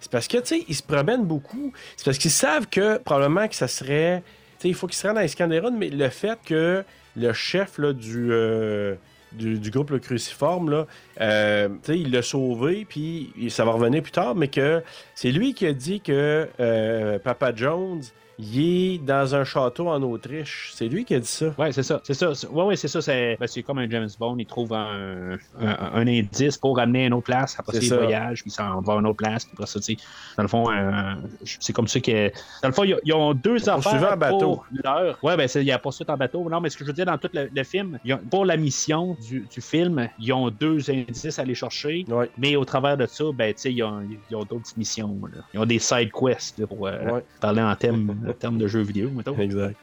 c'est 0.00 0.10
parce 0.10 0.28
que 0.28 0.38
tu 0.38 0.46
sais, 0.46 0.64
ils 0.68 0.74
se 0.74 0.82
promènent 0.82 1.24
beaucoup. 1.24 1.72
C'est 1.96 2.04
parce 2.04 2.18
qu'ils 2.18 2.30
savent 2.30 2.66
que 2.68 2.98
probablement 2.98 3.48
que 3.48 3.54
ça 3.54 3.68
serait, 3.68 4.22
tu 4.58 4.62
sais, 4.62 4.68
il 4.68 4.74
faut 4.74 4.86
qu'ils 4.86 4.96
se 4.96 5.06
rendent 5.06 5.18
à 5.18 5.24
Iskanderun, 5.24 5.72
mais 5.76 5.88
le 5.90 6.08
fait 6.08 6.38
que 6.44 6.84
le 7.16 7.32
chef 7.32 7.78
là, 7.78 7.92
du, 7.92 8.28
euh, 8.30 8.94
du 9.32 9.70
groupe 9.70 9.98
cruciforme 9.98 10.70
là, 10.70 10.86
euh, 11.20 11.68
il 11.88 12.10
l'a 12.10 12.22
sauvé, 12.22 12.86
puis 12.88 13.32
ça 13.50 13.64
va 13.64 13.72
revenir 13.72 14.02
plus 14.02 14.12
tard, 14.12 14.34
mais 14.34 14.48
que 14.48 14.82
c'est 15.14 15.30
lui 15.30 15.54
qui 15.54 15.66
a 15.66 15.72
dit 15.72 16.00
que 16.00 16.48
euh, 16.60 17.18
Papa 17.18 17.52
Jones 17.54 18.02
il 18.38 18.60
est 18.94 18.98
dans 18.98 19.34
un 19.34 19.44
château 19.44 19.88
en 19.88 20.00
Autriche. 20.02 20.70
C'est 20.74 20.86
lui 20.88 21.04
qui 21.04 21.14
a 21.14 21.20
dit 21.20 21.26
ça. 21.26 21.52
Ouais, 21.58 21.72
c'est 21.72 21.82
ça. 21.82 22.00
C'est 22.04 22.14
ça. 22.14 22.30
Ouais, 22.50 22.64
ouais, 22.64 22.76
c'est 22.76 22.88
ça. 22.88 23.02
C'est 23.02 23.36
ben, 23.40 23.46
c'est 23.46 23.62
comme 23.62 23.78
un 23.78 23.88
James 23.90 24.08
Bond. 24.18 24.36
Il 24.38 24.46
trouve 24.46 24.72
un, 24.72 25.36
un, 25.60 25.76
un 25.94 26.06
indice 26.06 26.56
pour 26.56 26.76
ramener 26.76 27.04
à 27.04 27.06
une 27.08 27.14
autre 27.14 27.24
place. 27.26 27.56
Après 27.58 27.80
ça, 27.80 27.96
il 27.96 28.00
voyage, 28.02 28.42
puis 28.42 28.50
il 28.50 28.54
s'en 28.54 28.80
va 28.80 28.94
à 28.94 28.96
une 28.98 29.06
autre 29.06 29.16
place. 29.16 29.44
Puis 29.44 29.52
après 29.54 29.66
ça, 29.66 29.80
tu 29.80 29.94
sais, 29.94 29.96
dans 30.36 30.42
le 30.44 30.48
fond, 30.48 30.70
euh, 30.70 31.14
c'est 31.44 31.72
comme 31.72 31.88
ça 31.88 32.00
que. 32.00 32.28
Dans 32.62 32.68
le 32.68 32.72
fond, 32.72 32.84
ils 32.84 33.12
ont- 33.12 33.34
deux 33.34 33.56
poursuivait 33.58 33.96
affaires 33.96 34.12
en 34.12 34.16
bateau. 34.16 34.62
l'heure. 34.84 35.18
Ouais, 35.22 35.36
ben, 35.36 35.48
il 35.56 35.62
y 35.64 35.72
a 35.72 35.78
poursuite 35.78 36.08
en 36.10 36.16
bateau. 36.16 36.48
Non, 36.48 36.60
mais 36.60 36.70
ce 36.70 36.76
que 36.76 36.84
je 36.84 36.88
veux 36.88 36.94
dire, 36.94 37.06
dans 37.06 37.18
tout 37.18 37.28
le, 37.34 37.48
le 37.54 37.64
film, 37.64 37.98
ont- 38.08 38.18
pour 38.30 38.44
la 38.44 38.56
mission 38.56 39.16
du, 39.28 39.46
du 39.52 39.60
film, 39.60 40.08
ils 40.18 40.32
ont 40.32 40.48
deux 40.50 40.90
indices 40.90 41.38
à 41.38 41.42
aller 41.42 41.54
chercher. 41.54 42.04
Ouais. 42.08 42.30
Mais 42.38 42.56
au 42.56 42.64
travers 42.64 42.96
de 42.96 43.06
ça, 43.06 43.24
ben, 43.34 43.52
tu 43.52 43.60
sais, 43.62 43.72
ils 43.72 43.82
ont, 43.82 44.00
d'autres 44.30 44.70
missions. 44.76 45.18
là. 45.34 45.42
Ils 45.54 45.60
ont 45.60 45.66
des 45.66 45.78
side 45.78 46.10
quests 46.12 46.58
là, 46.58 46.66
pour 46.66 46.86
euh, 46.86 46.98
Ouais. 47.04 47.24
parler 47.40 47.62
en 47.62 47.74
termes 47.74 48.27
en 48.30 48.32
termes 48.34 48.58
de 48.58 48.66
jeux 48.66 48.82
vidéo, 48.82 49.10
mettons. 49.10 49.36
Exact. 49.38 49.76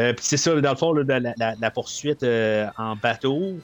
Euh, 0.00 0.12
puis 0.14 0.24
c'est 0.24 0.36
ça, 0.36 0.58
dans 0.60 0.70
le 0.70 0.76
fond, 0.76 0.92
là, 0.94 1.20
la, 1.20 1.32
la- 1.36 1.54
la 1.60 1.70
poursuite 1.70 2.22
euh, 2.22 2.66
en 2.78 2.96
bateau, 2.96 3.58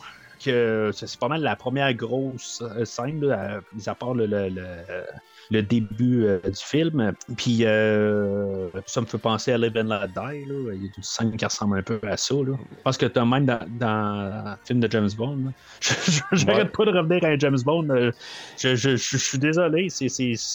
que 0.45 0.91
c'est 0.93 1.19
pas 1.19 1.29
mal 1.29 1.41
la 1.43 1.57
première 1.57 1.93
grosse 1.95 2.63
euh, 2.63 2.85
scène, 2.85 3.25
là, 3.25 3.57
à- 3.57 3.61
mis 3.75 3.89
à 3.89 3.95
part 3.95 4.13
le, 4.15 4.27
le- 4.27 4.49
le- 4.51 5.05
le 5.51 5.63
début 5.63 6.25
euh, 6.25 6.39
du 6.45 6.61
film. 6.63 7.13
Puis 7.37 7.61
euh, 7.65 8.69
ça 8.87 9.01
me 9.01 9.07
fait 9.07 9.19
penser 9.19 9.53
à 9.53 9.59
Live 9.59 9.73
and 9.77 9.85
Let 9.85 10.09
Die. 10.09 10.45
Là. 10.47 10.73
Il 10.75 10.83
y 10.83 10.87
a 10.87 10.91
une 10.97 11.03
scène 11.03 11.37
qui 11.37 11.45
ressemble 11.45 11.79
un 11.79 11.83
peu 11.83 11.99
à 12.03 12.17
ça. 12.17 12.35
Là. 12.35 12.55
Je 12.57 12.83
pense 12.85 12.97
que 12.97 13.07
t'as 13.07 13.25
même 13.25 13.47
dans, 13.47 13.61
dans 13.79 14.45
le 14.51 14.67
film 14.67 14.81
de 14.81 14.91
James 14.91 15.11
Bond. 15.17 15.39
J'arrête 16.33 16.73
pas 16.73 16.85
de 16.85 16.91
revenir 16.91 17.25
à 17.25 17.29
un 17.29 17.39
James 17.39 17.59
Bond. 17.65 17.89
euh, 17.91 18.11
Je, 18.59 18.75
je- 18.75 18.97
je- 18.97 18.97
je 18.97 19.17
suis 19.17 19.39
désolé. 19.39 19.89
C'est, 19.91 20.07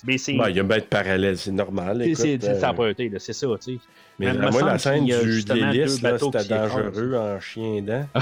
mais 0.06 0.18
c'est, 0.18 0.34
il 0.34 0.56
y 0.56 0.60
a 0.60 0.64
bien 0.64 0.78
de 0.78 0.84
parallèle, 0.84 1.38
c'est 1.38 1.52
normal. 1.52 1.98
c'est, 2.02 2.10
écoute, 2.10 2.22
c'est- 2.22 2.60
ça 2.60 2.74
euh, 2.78 2.94
c'est 3.20 3.34
tu 3.34 3.60
sais. 3.60 3.80
Mais 4.20 4.34
moi, 4.34 4.62
la 4.64 4.78
scène 4.78 5.06
du, 5.06 5.44
bateaux 6.02 6.32
c'était 6.32 6.50
dangereux 6.56 7.16
en 7.16 7.40
chien 7.40 7.82
dent. 7.82 8.06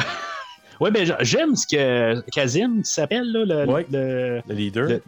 Oui, 0.81 0.91
ben 0.91 1.05
j'aime 1.19 1.57
ce 1.57 1.67
que 1.67 2.21
Kazim 2.31 2.85
s'appelle, 2.85 3.29
là, 3.33 3.43
le, 3.65 3.69
Ouais. 3.69 3.85
le, 3.91 4.41
Le 4.47 4.55
leader. 4.55 4.87
le, 4.87 5.03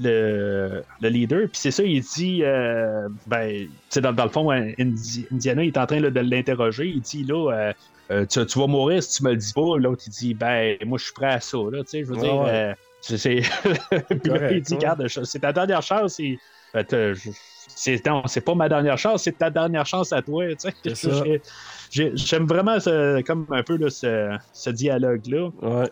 le, 0.00 0.82
le 1.00 1.08
leader. 1.08 1.40
Puis 1.48 1.60
c'est 1.60 1.70
ça, 1.70 1.82
il 1.82 2.00
dit, 2.02 2.42
euh, 2.42 3.08
ben, 3.26 3.50
tu 3.50 3.70
sais, 3.90 4.00
dans, 4.00 4.12
dans 4.12 4.24
le 4.24 4.30
fond, 4.30 4.50
Indi- 4.50 5.26
Indiana 5.32 5.62
il 5.64 5.68
est 5.68 5.78
en 5.78 5.86
train 5.86 6.00
là, 6.00 6.10
de 6.10 6.20
l'interroger. 6.20 6.86
Il 6.88 7.00
dit, 7.00 7.24
là, 7.24 7.50
euh, 7.52 7.72
euh, 8.10 8.26
tu, 8.26 8.44
tu 8.46 8.58
vas 8.58 8.66
mourir 8.66 9.02
si 9.02 9.16
tu 9.18 9.24
me 9.24 9.30
le 9.30 9.36
dis 9.36 9.52
pas. 9.54 9.76
L'autre, 9.78 10.02
il 10.06 10.10
dit, 10.10 10.34
ben, 10.34 10.76
moi, 10.84 10.98
je 10.98 11.04
suis 11.04 11.14
prêt 11.14 11.32
à 11.32 11.40
ça, 11.40 11.58
là, 11.72 11.82
tu 11.84 11.90
sais, 11.90 12.04
je 12.04 12.08
veux 12.08 12.16
Ouais, 12.16 12.22
dire. 12.22 12.36
ouais. 12.36 12.50
euh, 12.50 12.74
c'est, 13.00 13.18
c'est- 13.18 13.40
Puis 14.22 14.30
là, 14.30 14.52
il 14.52 14.62
dit, 14.62 14.74
regarde, 14.74 15.06
c'est 15.08 15.38
ta 15.40 15.52
dernière 15.52 15.82
chance. 15.82 16.18
et- 16.20 16.38
je- 16.74 17.30
c'est, 17.76 18.04
non, 18.06 18.22
c'est 18.26 18.42
pas 18.44 18.54
ma 18.54 18.68
dernière 18.68 18.98
chance, 18.98 19.22
c'est 19.24 19.38
ta 19.38 19.50
dernière 19.50 19.86
chance 19.86 20.12
à 20.12 20.22
toi. 20.22 20.44
tu 20.54 20.94
sais. 20.94 21.42
J'aime 21.90 22.46
vraiment 22.46 22.78
ce- 22.80 23.22
comme 23.22 23.46
un 23.50 23.62
peu 23.62 23.76
là, 23.76 23.88
ce, 23.90 24.36
ce 24.52 24.70
dialogue-là. 24.70 25.48
Ouais. 25.62 25.90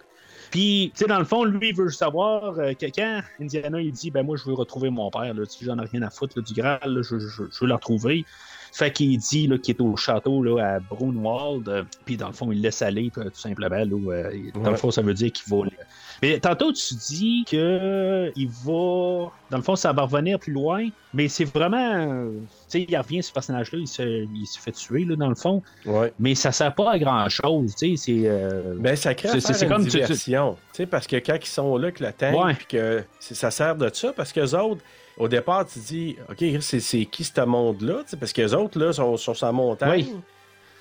Puis, 0.52 0.92
tu 0.94 1.00
sais, 1.00 1.06
dans 1.08 1.18
le 1.18 1.24
fond, 1.24 1.44
lui, 1.44 1.70
il 1.70 1.74
veut 1.74 1.88
savoir 1.90 2.58
euh, 2.58 2.74
que 2.74 2.84
quand 2.94 3.22
Indiana, 3.40 3.80
il 3.80 3.90
dit, 3.90 4.10
ben 4.10 4.22
moi, 4.22 4.36
je 4.36 4.44
veux 4.44 4.52
retrouver 4.52 4.90
mon 4.90 5.10
père, 5.10 5.32
là, 5.32 5.42
j'en 5.62 5.78
ai 5.78 5.86
rien 5.86 6.02
à 6.02 6.10
foutre 6.10 6.36
là, 6.36 6.42
du 6.42 6.52
Graal, 6.52 6.78
là, 6.84 7.00
je, 7.02 7.18
je- 7.18 7.44
je 7.50 7.60
veux 7.60 7.66
le 7.68 7.74
retrouver. 7.74 8.26
Fait 8.74 8.90
qu'il 8.90 9.18
dit 9.18 9.46
là, 9.46 9.58
qu'il 9.58 9.74
est 9.76 9.80
au 9.82 9.96
château 9.96 10.42
là, 10.42 10.76
à 10.76 10.80
Brunwald, 10.80 11.68
euh, 11.68 11.82
puis 12.06 12.16
dans 12.16 12.28
le 12.28 12.32
fond, 12.32 12.50
il 12.50 12.60
laisse 12.62 12.80
aller, 12.80 13.10
tout 13.14 13.22
simplement. 13.34 13.76
Là, 13.76 13.84
où, 13.86 14.10
euh, 14.10 14.30
dans 14.54 14.60
Ouais. 14.64 14.70
le 14.70 14.76
fond, 14.76 14.90
ça 14.90 15.02
veut 15.02 15.12
dire 15.14 15.30
qu'il 15.30 15.54
va. 15.54 15.64
Mais 16.22 16.38
tantôt, 16.40 16.72
tu 16.72 16.94
dis 16.94 17.44
que 17.50 18.32
il 18.34 18.48
va. 18.48 19.30
Dans 19.50 19.56
le 19.58 19.62
fond, 19.62 19.76
ça 19.76 19.92
va 19.92 20.02
revenir 20.02 20.38
plus 20.38 20.52
loin, 20.52 20.88
mais 21.12 21.28
c'est 21.28 21.44
vraiment. 21.44 22.06
Tu 22.30 22.48
sais, 22.68 22.86
il 22.88 22.96
revient, 22.96 23.22
ce 23.22 23.32
personnage-là, 23.32 23.78
il 23.78 23.88
se, 23.88 24.02
il 24.32 24.46
se 24.46 24.58
fait 24.58 24.72
tuer, 24.72 25.04
là, 25.04 25.16
dans 25.16 25.28
le 25.28 25.34
fond, 25.34 25.62
Ouais. 25.84 26.12
mais 26.18 26.34
ça 26.34 26.50
sert 26.52 26.74
pas 26.74 26.92
à 26.92 26.98
grand-chose, 26.98 27.74
tu 27.74 27.96
sais, 27.96 28.02
c'est. 28.22 28.22
euh, 28.28 28.74
Ben, 28.78 28.96
ça 28.96 29.14
crée 29.14 29.28
C'est- 29.28 29.52
c'est 29.52 29.64
une 29.66 29.70
comme 29.72 29.84
diversion. 29.84 30.56
Tu 30.72 30.76
sais, 30.78 30.86
parce 30.86 31.06
que 31.06 31.16
quand 31.16 31.36
ils 31.40 31.46
sont 31.46 31.76
là, 31.76 31.90
que 31.90 32.02
le 32.04 32.12
tank, 32.12 32.42
Ouais. 32.42 32.54
puis 32.54 32.66
que 32.68 33.02
ça 33.20 33.50
sert 33.50 33.76
de 33.76 33.90
ça, 33.92 34.12
parce 34.12 34.32
qu'eux 34.32 34.54
autres, 34.56 34.80
au 35.18 35.28
départ, 35.28 35.66
tu 35.66 35.78
dis, 35.78 36.16
OK, 36.30 36.44
c'est 36.60 37.04
qui 37.06 37.24
ce 37.24 37.40
monde-là? 37.40 38.02
Parce 38.18 38.32
qu'eux 38.32 38.52
autres, 38.54 38.78
là, 38.78 38.92
sont, 38.92 39.16
sont 39.16 39.34
sur 39.34 39.46
la 39.46 39.52
montagne. 39.52 40.06
Oui. 40.08 40.16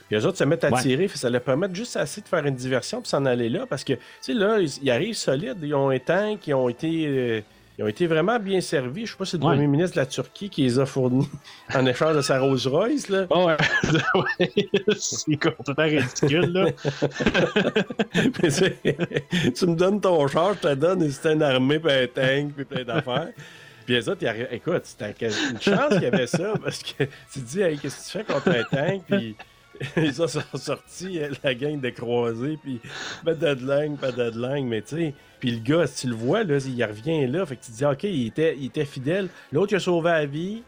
Puis 0.08 0.18
eux 0.20 0.26
autres 0.26 0.38
se 0.38 0.44
mettent 0.44 0.64
à 0.66 0.72
Ouais. 0.72 0.82
tirer, 0.82 1.08
ça 1.08 1.30
leur 1.30 1.41
permet 1.41 1.68
juste 1.74 1.95
assez 1.95 2.22
de 2.22 2.28
faire 2.28 2.45
une 2.45 2.56
diversion 2.56 2.99
puis 3.02 3.10
s'en 3.10 3.26
aller 3.26 3.49
là. 3.49 3.66
Parce 3.70 3.84
que, 3.84 3.94
tu 3.94 3.99
sais, 4.22 4.34
là, 4.34 4.60
ils, 4.60 4.70
ils 4.84 4.91
arrivent 4.91 5.16
solides. 5.16 5.58
Ils 5.62 5.74
ont 5.74 5.90
un 5.90 5.99
tank, 5.99 6.45
ils 6.48 6.53
ont 6.53 6.68
été. 6.70 7.06
euh, 7.08 7.41
ils 7.80 7.86
ont 7.86 7.88
été 7.88 8.06
vraiment 8.06 8.38
bien 8.38 8.60
servis. 8.62 9.06
Je 9.06 9.12
sais 9.14 9.18
pas 9.18 9.24
si 9.26 9.32
c'est 9.32 9.38
le 9.38 9.44
Ouais. 9.45 9.53
premier 9.56 9.66
ministre 9.68 9.95
de 9.95 10.02
la 10.02 10.06
Turquie 10.06 10.49
qui 10.49 10.64
les 10.64 10.78
a 10.78 10.86
fournis 10.86 11.28
en 11.74 11.86
échange 11.86 12.16
de 12.18 12.22
sa 12.22 12.40
Rolls 12.40 12.60
Royce. 12.68 13.08
Là. 13.10 13.26
Oh, 13.30 13.48
ouais. 13.48 13.58
C'est 14.98 15.38
complètement 15.38 15.86
ridicule, 15.86 16.52
là. 16.52 16.66
Mais 18.44 19.52
tu 19.52 19.66
me 19.68 19.76
donnes 19.76 20.02
ton 20.02 20.28
char, 20.28 20.53
je 20.56 20.60
te 20.70 20.74
donne 20.76 21.10
c'est 21.10 21.32
une 21.34 21.41
armée, 21.41 21.80
puis 21.80 21.91
un 21.91 22.08
tank, 22.08 22.52
puis 22.56 22.66
plein 22.66 22.84
d'affaires. 22.84 23.30
Puis 23.91 23.97
les 23.97 24.07
autres, 24.07 24.26
écoute, 24.53 24.84
c'était 24.85 25.27
une 25.27 25.59
chance 25.59 25.95
qu'il 25.95 26.03
y 26.03 26.05
avait 26.05 26.26
ça, 26.26 26.53
parce 26.63 26.81
que 26.81 27.03
tu 27.03 27.39
te 27.41 27.45
dis, 27.45 27.59
hey, 27.59 27.77
qu'est-ce 27.77 27.97
que 27.97 28.19
tu 28.19 28.26
fais 28.26 28.34
contre 28.34 28.47
un 28.47 28.63
tank? 28.63 29.03
Puis 29.05 29.35
ils 29.97 30.13
sont 30.13 30.27
sortis, 30.55 31.19
euh, 31.19 31.30
la 31.43 31.53
gang 31.53 31.77
de 31.77 31.89
croisés, 31.89 32.57
puis 32.63 32.80
pas 33.26 33.34
de 33.34 33.65
langue, 33.65 33.97
pas 33.97 34.13
de 34.13 34.31
langue, 34.39 34.63
mais 34.63 34.81
tu 34.81 34.95
sais. 34.95 35.13
Puis 35.41 35.51
le 35.51 35.59
gars, 35.59 35.88
si 35.88 36.03
tu 36.03 36.07
le 36.07 36.15
vois, 36.15 36.45
là, 36.45 36.57
il 36.65 36.85
revient 36.85 37.27
là, 37.27 37.45
fait 37.45 37.57
que 37.57 37.65
tu 37.65 37.72
te 37.73 37.77
dis, 37.77 37.85
OK, 37.85 38.03
il 38.03 38.27
était, 38.27 38.55
il 38.57 38.68
était 38.68 38.85
fidèle. 38.85 39.27
L'autre, 39.51 39.73
il 39.73 39.76
a 39.76 39.80
sauvé 39.81 40.09
la 40.11 40.26
vie. 40.26 40.63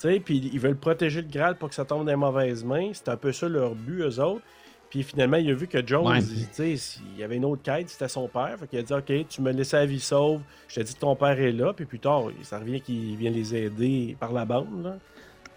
Tu 0.00 0.08
sais, 0.08 0.20
puis 0.20 0.38
ils 0.52 0.60
veulent 0.60 0.76
protéger 0.76 1.20
le 1.22 1.28
Graal 1.28 1.56
pour 1.56 1.70
que 1.70 1.74
ça 1.74 1.84
tombe 1.84 2.04
dans 2.04 2.12
les 2.12 2.16
mauvaises 2.16 2.62
mains. 2.62 2.90
C'est 2.92 3.08
un 3.08 3.16
peu 3.16 3.32
ça 3.32 3.48
leur 3.48 3.74
but, 3.74 4.02
eux 4.02 4.20
autres. 4.20 4.44
Puis 4.90 5.02
finalement, 5.02 5.36
il 5.36 5.50
a 5.50 5.54
vu 5.54 5.66
que 5.66 5.86
Jones, 5.86 6.06
Ouais. 6.06 6.20
il, 6.20 6.48
tu 6.48 6.76
sais, 6.76 6.98
il 7.14 7.20
y 7.20 7.22
avait 7.22 7.36
une 7.36 7.44
autre 7.44 7.62
quête, 7.62 7.88
c'était 7.90 8.08
son 8.08 8.26
père. 8.26 8.56
Fait 8.58 8.66
qu'il 8.66 8.78
a 8.78 8.82
dit 8.82 8.92
Ok, 8.92 9.28
tu 9.28 9.42
me 9.42 9.52
laisses 9.52 9.72
la 9.72 9.84
vie 9.84 10.00
sauve, 10.00 10.40
je 10.68 10.76
t'ai 10.76 10.84
dit 10.84 10.94
que 10.94 11.00
ton 11.00 11.14
père 11.14 11.38
est 11.38 11.52
là. 11.52 11.72
Puis 11.74 11.84
plus 11.84 11.98
tard, 11.98 12.24
ça 12.42 12.58
revient 12.58 12.80
qu'il 12.80 13.16
vient 13.16 13.30
les 13.30 13.54
aider 13.54 14.16
par 14.18 14.32
la 14.32 14.44
bande. 14.46 14.82
Là. 14.84 14.96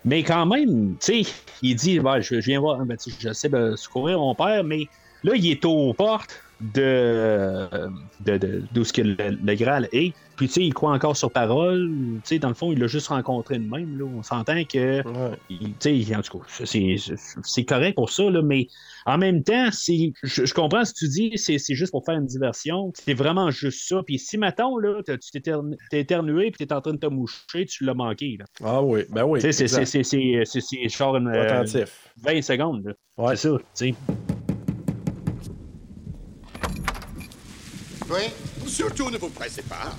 Mais 0.03 0.23
quand 0.23 0.45
même, 0.45 0.95
tu 0.99 1.23
sais, 1.23 1.31
il 1.61 1.75
dit, 1.75 1.99
ben, 1.99 2.19
je, 2.19 2.41
je 2.41 2.45
viens 2.45 2.59
voir, 2.59 2.83
ben, 2.85 2.97
tu 2.97 3.11
sais, 3.33 3.49
de 3.49 3.75
secourir 3.75 4.19
mon 4.19 4.33
père, 4.35 4.63
mais 4.63 4.87
là, 5.23 5.33
il 5.35 5.49
est 5.49 5.63
aux 5.63 5.93
portes 5.93 6.41
de, 6.73 7.67
de, 8.25 8.37
de, 8.37 8.63
d'où 8.73 8.83
ce 8.83 8.93
que 8.93 9.01
le, 9.01 9.15
le 9.43 9.55
Graal 9.55 9.87
est. 9.91 10.13
Puis, 10.37 10.47
tu 10.47 10.53
sais, 10.53 10.61
il 10.63 10.73
croit 10.73 10.91
encore 10.91 11.15
sur 11.15 11.29
parole. 11.31 11.91
Tu 12.15 12.19
sais, 12.23 12.39
dans 12.39 12.47
le 12.47 12.55
fond, 12.55 12.71
il 12.71 12.79
l'a 12.79 12.87
juste 12.87 13.09
rencontré 13.09 13.59
de 13.59 13.69
même. 13.69 13.99
Là. 13.99 14.05
On 14.05 14.23
s'entend 14.23 14.63
que, 14.63 15.03
Ouais. 15.07 15.37
tu 15.79 16.03
sais, 16.03 16.15
en 16.15 16.21
tout 16.21 16.39
cas, 16.39 16.45
c'est, 16.65 17.63
correct 17.65 17.93
pour 17.95 18.09
ça, 18.09 18.27
là, 18.29 18.41
mais 18.41 18.67
en 19.05 19.17
même 19.19 19.43
temps, 19.43 19.69
je, 19.71 20.11
je 20.23 20.53
comprends 20.53 20.83
ce 20.83 20.93
que 20.93 20.99
tu 20.99 21.07
dis, 21.09 21.31
c'est, 21.37 21.59
juste 21.75 21.91
pour 21.91 22.03
faire 22.05 22.15
une 22.15 22.25
diversion. 22.25 22.91
C'est 22.95 23.13
vraiment 23.13 23.51
juste 23.51 23.87
ça. 23.87 24.01
Puis 24.05 24.17
si, 24.17 24.37
mettons, 24.37 24.77
là, 24.77 25.01
tu 25.05 25.17
t'es 25.31 25.39
éternu- 25.39 25.77
t'es 25.91 25.99
éternué 25.99 26.49
puis 26.51 26.65
t'es 26.65 26.73
en 26.73 26.81
train 26.81 26.93
de 26.93 26.97
te 26.97 27.07
moucher, 27.07 27.65
tu 27.67 27.83
l'as 27.83 27.93
manqué. 27.93 28.37
Là. 28.39 28.45
Ah 28.63 28.81
oui, 28.81 29.01
ben 29.09 29.25
oui. 29.25 29.41
Tu 29.41 29.51
sais, 29.53 29.67
c'est, 29.67 30.89
genre 30.89 31.17
une, 31.17 31.27
euh, 31.27 31.43
Attentif. 31.43 32.09
20 32.23 32.41
secondes. 32.41 32.85
là. 32.85 32.93
Ouais. 33.17 33.35
C'est 33.35 33.49
ça, 33.49 33.57
tu 33.57 33.63
sais. 33.73 33.95
Oui 38.11 38.67
Surtout 38.67 39.09
ne 39.09 39.17
vous 39.17 39.29
pressez 39.29 39.61
pas. 39.61 39.95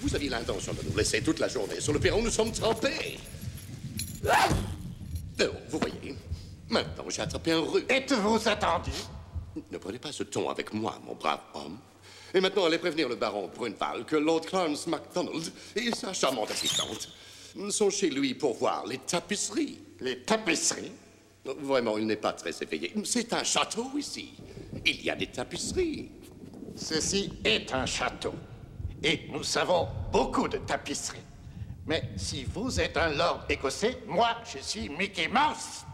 Vous 0.00 0.14
aviez 0.14 0.28
l'intention 0.28 0.72
de 0.72 0.88
nous 0.88 0.96
laisser 0.96 1.22
toute 1.22 1.38
la 1.38 1.48
journée 1.48 1.80
sur 1.80 1.92
le 1.92 2.00
perron, 2.00 2.22
nous 2.22 2.30
sommes 2.30 2.50
trempés. 2.50 3.18
Oh, 4.24 5.44
vous 5.70 5.78
voyez, 5.78 6.16
maintenant 6.68 7.04
j'ai 7.08 7.22
attrapé 7.22 7.52
un 7.52 7.60
rue. 7.60 7.84
Êtes-vous 7.88 8.48
attendu? 8.48 8.90
Ne 9.70 9.78
prenez 9.78 9.98
pas 9.98 10.12
ce 10.12 10.24
ton 10.24 10.48
avec 10.48 10.72
moi, 10.72 10.98
mon 11.06 11.14
brave 11.14 11.40
homme. 11.54 11.78
Et 12.34 12.40
maintenant, 12.40 12.64
allez 12.64 12.78
prévenir 12.78 13.08
le 13.08 13.16
baron 13.16 13.50
Brunval 13.54 14.06
que 14.06 14.16
Lord 14.16 14.42
Clarence 14.42 14.86
MacDonald 14.86 15.52
et 15.76 15.90
sa 15.90 16.12
charmante 16.14 16.50
assistante 16.50 17.10
sont 17.68 17.90
chez 17.90 18.08
lui 18.08 18.34
pour 18.34 18.54
voir 18.54 18.86
les 18.86 18.98
tapisseries. 18.98 19.78
Les 20.00 20.20
tapisseries? 20.20 20.92
Vraiment, 21.44 21.98
il 21.98 22.06
n'est 22.06 22.16
pas 22.16 22.32
très 22.32 22.52
éveillé. 22.62 22.94
C'est 23.04 23.32
un 23.34 23.44
château 23.44 23.90
ici. 23.98 24.32
Il 24.86 25.02
y 25.02 25.10
a 25.10 25.16
des 25.16 25.26
tapisseries. 25.26 26.08
Ceci 26.76 27.32
est 27.44 27.72
un 27.74 27.86
château. 27.86 28.34
Et 29.02 29.22
nous 29.32 29.42
savons 29.42 29.88
beaucoup 30.12 30.48
de 30.48 30.58
tapisseries. 30.58 31.18
Mais 31.86 32.02
si 32.16 32.44
vous 32.44 32.80
êtes 32.80 32.96
un 32.96 33.10
lord 33.10 33.44
écossais, 33.48 33.98
moi, 34.06 34.28
je 34.44 34.58
suis 34.58 34.88
Mickey 34.88 35.28
Mouse. 35.28 35.84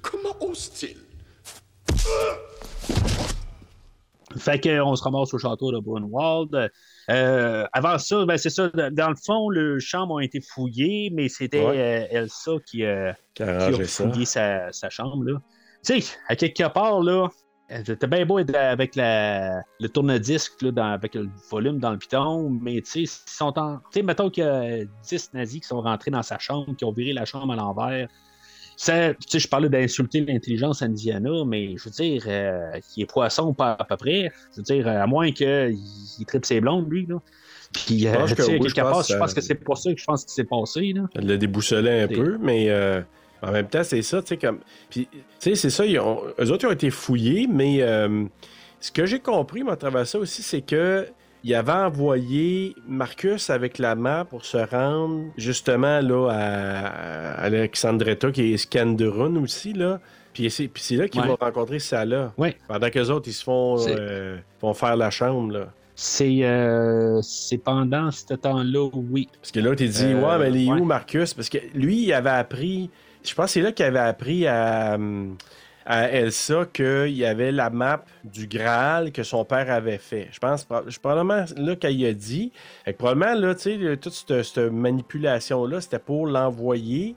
Comment 0.00 0.34
ose-t-il 0.40 0.96
Fait 4.38 4.60
qu'on 4.60 4.96
se 4.96 5.02
ramasse 5.02 5.34
au 5.34 5.38
château 5.38 5.72
de 5.72 5.78
Brunwald. 5.78 6.70
Euh, 7.10 7.66
avant 7.72 7.98
ça, 7.98 8.24
ben 8.24 8.38
c'est 8.38 8.48
ça. 8.50 8.68
Dans 8.68 9.10
le 9.10 9.16
fond, 9.16 9.50
les 9.50 9.78
chambres 9.80 10.14
ont 10.14 10.20
été 10.20 10.40
fouillées, 10.40 11.10
mais 11.12 11.28
c'était 11.28 11.64
Ouais. 11.66 11.78
euh, 12.12 12.22
Elsa 12.22 12.52
qui, 12.64 12.84
euh, 12.84 13.12
Qui 13.34 13.42
a 13.42 13.66
a 13.66 13.84
fouillé 13.84 14.24
sa, 14.24 14.72
sa 14.72 14.88
chambre. 14.88 15.24
Là. 15.24 15.40
Tu 15.84 16.00
sais, 16.00 16.16
à 16.28 16.36
quelque 16.36 16.66
part, 16.72 17.00
là, 17.00 17.28
c'était 17.86 18.06
bien 18.06 18.26
beau 18.26 18.38
avec 18.38 18.96
la, 18.96 19.62
le 19.80 19.88
tourne-disque, 19.88 20.60
là, 20.62 20.70
dans- 20.72 20.92
avec 20.92 21.14
le 21.14 21.28
volume 21.50 21.78
dans 21.78 21.90
le 21.92 21.98
piton, 21.98 22.50
mais 22.50 22.80
tu 22.82 22.90
sais, 22.90 23.00
ils 23.02 23.06
sont 23.30 23.58
en. 23.58 23.76
Tu 23.76 23.82
sais, 23.94 24.02
mettons 24.02 24.28
qu'il 24.30 24.44
y 24.44 24.46
a 24.46 24.84
10 25.08 25.30
nazis 25.32 25.60
qui 25.60 25.66
sont 25.68 25.80
rentrés 25.80 26.10
dans 26.10 26.22
sa 26.22 26.38
chambre, 26.38 26.74
qui 26.76 26.84
ont 26.84 26.92
viré 26.92 27.12
la 27.12 27.24
chambre 27.24 27.52
à 27.52 27.56
l'envers. 27.56 28.08
Ça, 28.76 29.14
tu 29.14 29.28
sais, 29.28 29.38
je 29.38 29.48
parlais 29.48 29.68
d'insulter 29.68 30.22
l'intelligence 30.22 30.82
indiana, 30.82 31.30
mais 31.46 31.76
je 31.76 31.84
veux 31.84 31.90
dire, 31.90 32.24
euh, 32.26 32.72
il 32.96 33.02
est 33.02 33.06
poisson 33.06 33.52
pas 33.54 33.76
à 33.78 33.84
peu 33.84 33.96
près. 33.96 34.30
Je 34.52 34.56
veux 34.56 34.62
dire, 34.62 34.88
à 34.88 35.06
moins 35.06 35.30
qu'il 35.30 35.76
il 36.18 36.26
tripe 36.26 36.44
ses 36.44 36.60
blondes, 36.60 36.90
lui, 36.90 37.06
là. 37.06 37.16
Puis, 37.72 38.06
euh, 38.06 38.12
pense 38.14 38.30
tu 38.30 38.34
que 38.36 38.42
oui, 38.42 38.68
je 38.68 38.74
pense 38.74 38.90
part, 38.90 39.02
je 39.04 39.12
que- 39.14 39.18
pense 39.18 39.34
que 39.34 39.40
c'est 39.40 39.54
pour 39.54 39.78
ça 39.78 39.92
que 39.94 39.98
je 40.00 40.04
pense 40.04 40.24
que 40.24 40.30
c'est 40.30 40.44
passé, 40.44 40.92
là. 40.94 41.02
Elle 41.14 41.26
l'a 41.26 41.36
déboussolé 41.38 42.02
un 42.02 42.08
peu, 42.08 42.36
mais 42.38 42.68
euh, 42.70 43.00
en 43.42 43.52
même 43.52 43.68
temps, 43.68 43.82
c'est 43.84 44.02
ça, 44.02 44.22
tu 44.22 44.28
sais, 44.28 44.36
comme. 44.36 44.58
Puis, 44.90 45.08
tu 45.12 45.18
sais, 45.38 45.54
c'est 45.54 45.70
ça, 45.70 45.84
ils 45.84 45.98
ont... 45.98 46.22
eux 46.40 46.50
autres, 46.50 46.64
ils 46.64 46.68
ont 46.68 46.72
été 46.72 46.90
fouillés, 46.90 47.46
mais 47.50 47.82
euh, 47.82 48.24
ce 48.80 48.90
que 48.92 49.04
j'ai 49.06 49.18
compris, 49.20 49.62
moi, 49.62 49.72
à 49.74 49.76
travers 49.76 50.06
ça 50.06 50.18
aussi, 50.18 50.42
c'est 50.42 50.62
que. 50.62 51.06
Il 51.44 51.52
avait 51.56 51.72
envoyé 51.72 52.76
Marcus 52.86 53.50
avec 53.50 53.78
la 53.78 53.96
map 53.96 54.24
pour 54.24 54.44
se 54.44 54.58
rendre 54.58 55.24
justement 55.36 56.00
là 56.00 56.28
à, 56.30 56.86
à 56.86 57.42
Alexandretta, 57.46 58.30
qui 58.30 58.52
est 58.52 58.56
Scanderun 58.58 59.34
aussi, 59.42 59.72
là. 59.72 59.98
Puis 60.34 60.48
c'est, 60.50 60.70
là 60.94 61.08
qu'ils 61.08 61.20
Ouais. 61.20 61.26
vont 61.26 61.36
rencontrer 61.40 61.80
Salah. 61.80 62.32
Ouais. 62.38 62.56
Pendant 62.68 62.88
qu'eux 62.90 63.10
autres, 63.10 63.26
ils 63.28 63.32
se 63.32 63.42
font, 63.42 63.76
C'est- 63.76 63.96
euh, 63.98 64.36
faire 64.72 64.94
la 64.94 65.10
chambre, 65.10 65.52
là. 65.52 65.66
C'est 65.96 66.44
euh, 66.44 67.20
c'est 67.22 67.58
pendant 67.58 68.12
ce 68.12 68.34
temps-là, 68.34 68.88
oui. 68.94 69.28
Parce 69.40 69.50
que 69.50 69.58
l'autre, 69.58 69.82
il 69.82 69.90
dit 69.90 70.14
Ouais, 70.14 70.38
mais 70.38 70.50
il 70.52 70.68
est 70.68 70.72
où 70.72 70.84
Marcus? 70.84 71.34
Parce 71.34 71.48
que 71.48 71.58
lui, 71.74 72.04
il 72.04 72.12
avait 72.12 72.30
appris. 72.30 72.88
Je 73.24 73.34
pense 73.34 73.46
que 73.46 73.50
c'est 73.52 73.60
là 73.60 73.72
qu'il 73.72 73.84
avait 73.84 73.98
appris 73.98 74.46
à, 74.46 74.98
Elsa 75.86 76.66
qu'il 76.72 77.08
y 77.08 77.24
avait 77.24 77.50
la 77.50 77.68
map 77.70 78.04
du 78.24 78.46
Graal 78.46 79.10
que 79.10 79.22
son 79.22 79.44
père 79.44 79.70
avait 79.70 79.98
fait. 79.98 80.28
Je 80.30 80.38
pense, 80.38 80.66
je- 80.86 80.98
probablement 81.00 81.44
là 81.56 81.76
qu'elle 81.76 82.04
a 82.04 82.12
dit. 82.12 82.52
Probablement, 82.98 83.34
là, 83.34 83.54
tu 83.54 83.78
sais, 83.78 83.96
toute 83.96 84.12
cette, 84.12 84.58
manipulation-là, 84.58 85.80
c'était 85.80 85.98
pour 85.98 86.26
l'envoyer. 86.26 87.16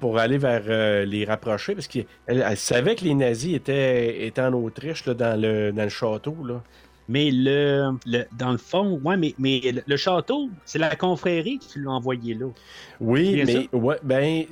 Pour 0.00 0.18
aller 0.18 0.38
vers 0.38 0.62
euh, 0.68 1.04
les 1.04 1.26
rapprocher, 1.26 1.74
parce 1.74 1.88
qu'elle 1.88 2.06
elle 2.26 2.56
savait 2.56 2.94
que 2.94 3.04
les 3.04 3.12
nazis 3.12 3.54
étaient, 3.54 4.26
étaient 4.26 4.40
en 4.40 4.54
Autriche, 4.54 5.04
là, 5.04 5.12
dans, 5.12 5.38
le, 5.38 5.72
dans 5.72 5.82
le 5.82 5.88
château. 5.90 6.34
Là. 6.42 6.62
Mais 7.08 7.30
le, 7.30 7.90
le- 8.06 8.24
dans 8.38 8.52
le 8.52 8.58
fond, 8.58 8.98
ouais, 9.04 9.16
mais, 9.16 9.34
mais 9.38 9.60
le, 9.60 9.82
le 9.86 9.96
château, 9.96 10.48
c'est 10.64 10.78
la 10.78 10.96
confrérie 10.96 11.58
qui 11.58 11.78
l'a 11.80 11.90
envoyé 11.90 12.34
là. 12.34 12.46
Oui, 13.00 13.42
mais 13.46 13.68
ouais, 13.72 13.96
ben, 14.02 14.44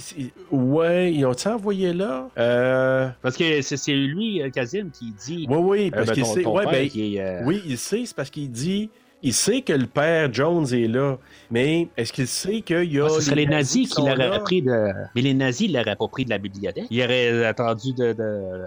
ouais, 0.51 1.15
ils 1.15 1.25
ont-ils 1.25 1.49
envoyé 1.49 1.93
là? 1.95 2.29
Euh, 2.39 3.09
Parce 3.23 3.37
que 3.37 3.63
c'est 3.63 3.93
lui, 3.95 4.43
euh, 4.43 4.51
Kazim, 4.51 4.91
qui 4.91 5.13
dit. 5.13 5.47
oui, 5.49 5.57
oui, 5.59 5.87
euh, 5.87 5.91
parce 5.97 6.09
ben, 6.09 6.15
qu'il 6.15 6.27
sait. 6.27 6.45
ouais, 6.45 6.65
ben, 6.67 6.89
qui 6.89 7.17
est, 7.17 7.21
euh, 7.21 7.43
Oui, 7.47 7.63
il 7.67 7.79
sait, 7.79 8.05
c'est 8.05 8.15
parce 8.15 8.31
qu'il 8.31 8.51
dit. 8.51 8.91
Il 9.25 9.33
sait 9.33 9.63
que 9.63 9.73
le 9.73 9.87
père 9.87 10.33
Jones 10.33 10.67
est 10.73 10.89
là, 10.89 11.17
mais 11.51 11.89
est-ce 11.97 12.13
qu'il 12.13 12.27
sait 12.27 12.61
qu'il 12.63 12.93
y 12.93 12.99
a. 13.01 13.05
ah, 13.07 13.09
ce 13.09 13.21
serait 13.21 13.37
les 13.37 13.47
nazis 13.47 13.89
qui 13.95 14.01
l'auraient 14.03 14.41
pris 14.41 14.63
de. 14.63 14.89
Mais 15.15 15.21
les 15.23 15.35
nazis 15.35 15.69
ne 15.71 15.79
l'auraient 15.79 15.97
pas 15.97 16.09
pris 16.09 16.25
de 16.25 16.31
la 16.31 16.39
bibliothèque. 16.39 16.87
Ils 16.91 17.03
auraient 17.05 17.45
attendu 17.45 17.93
de, 17.93 18.13
de... 18.13 18.63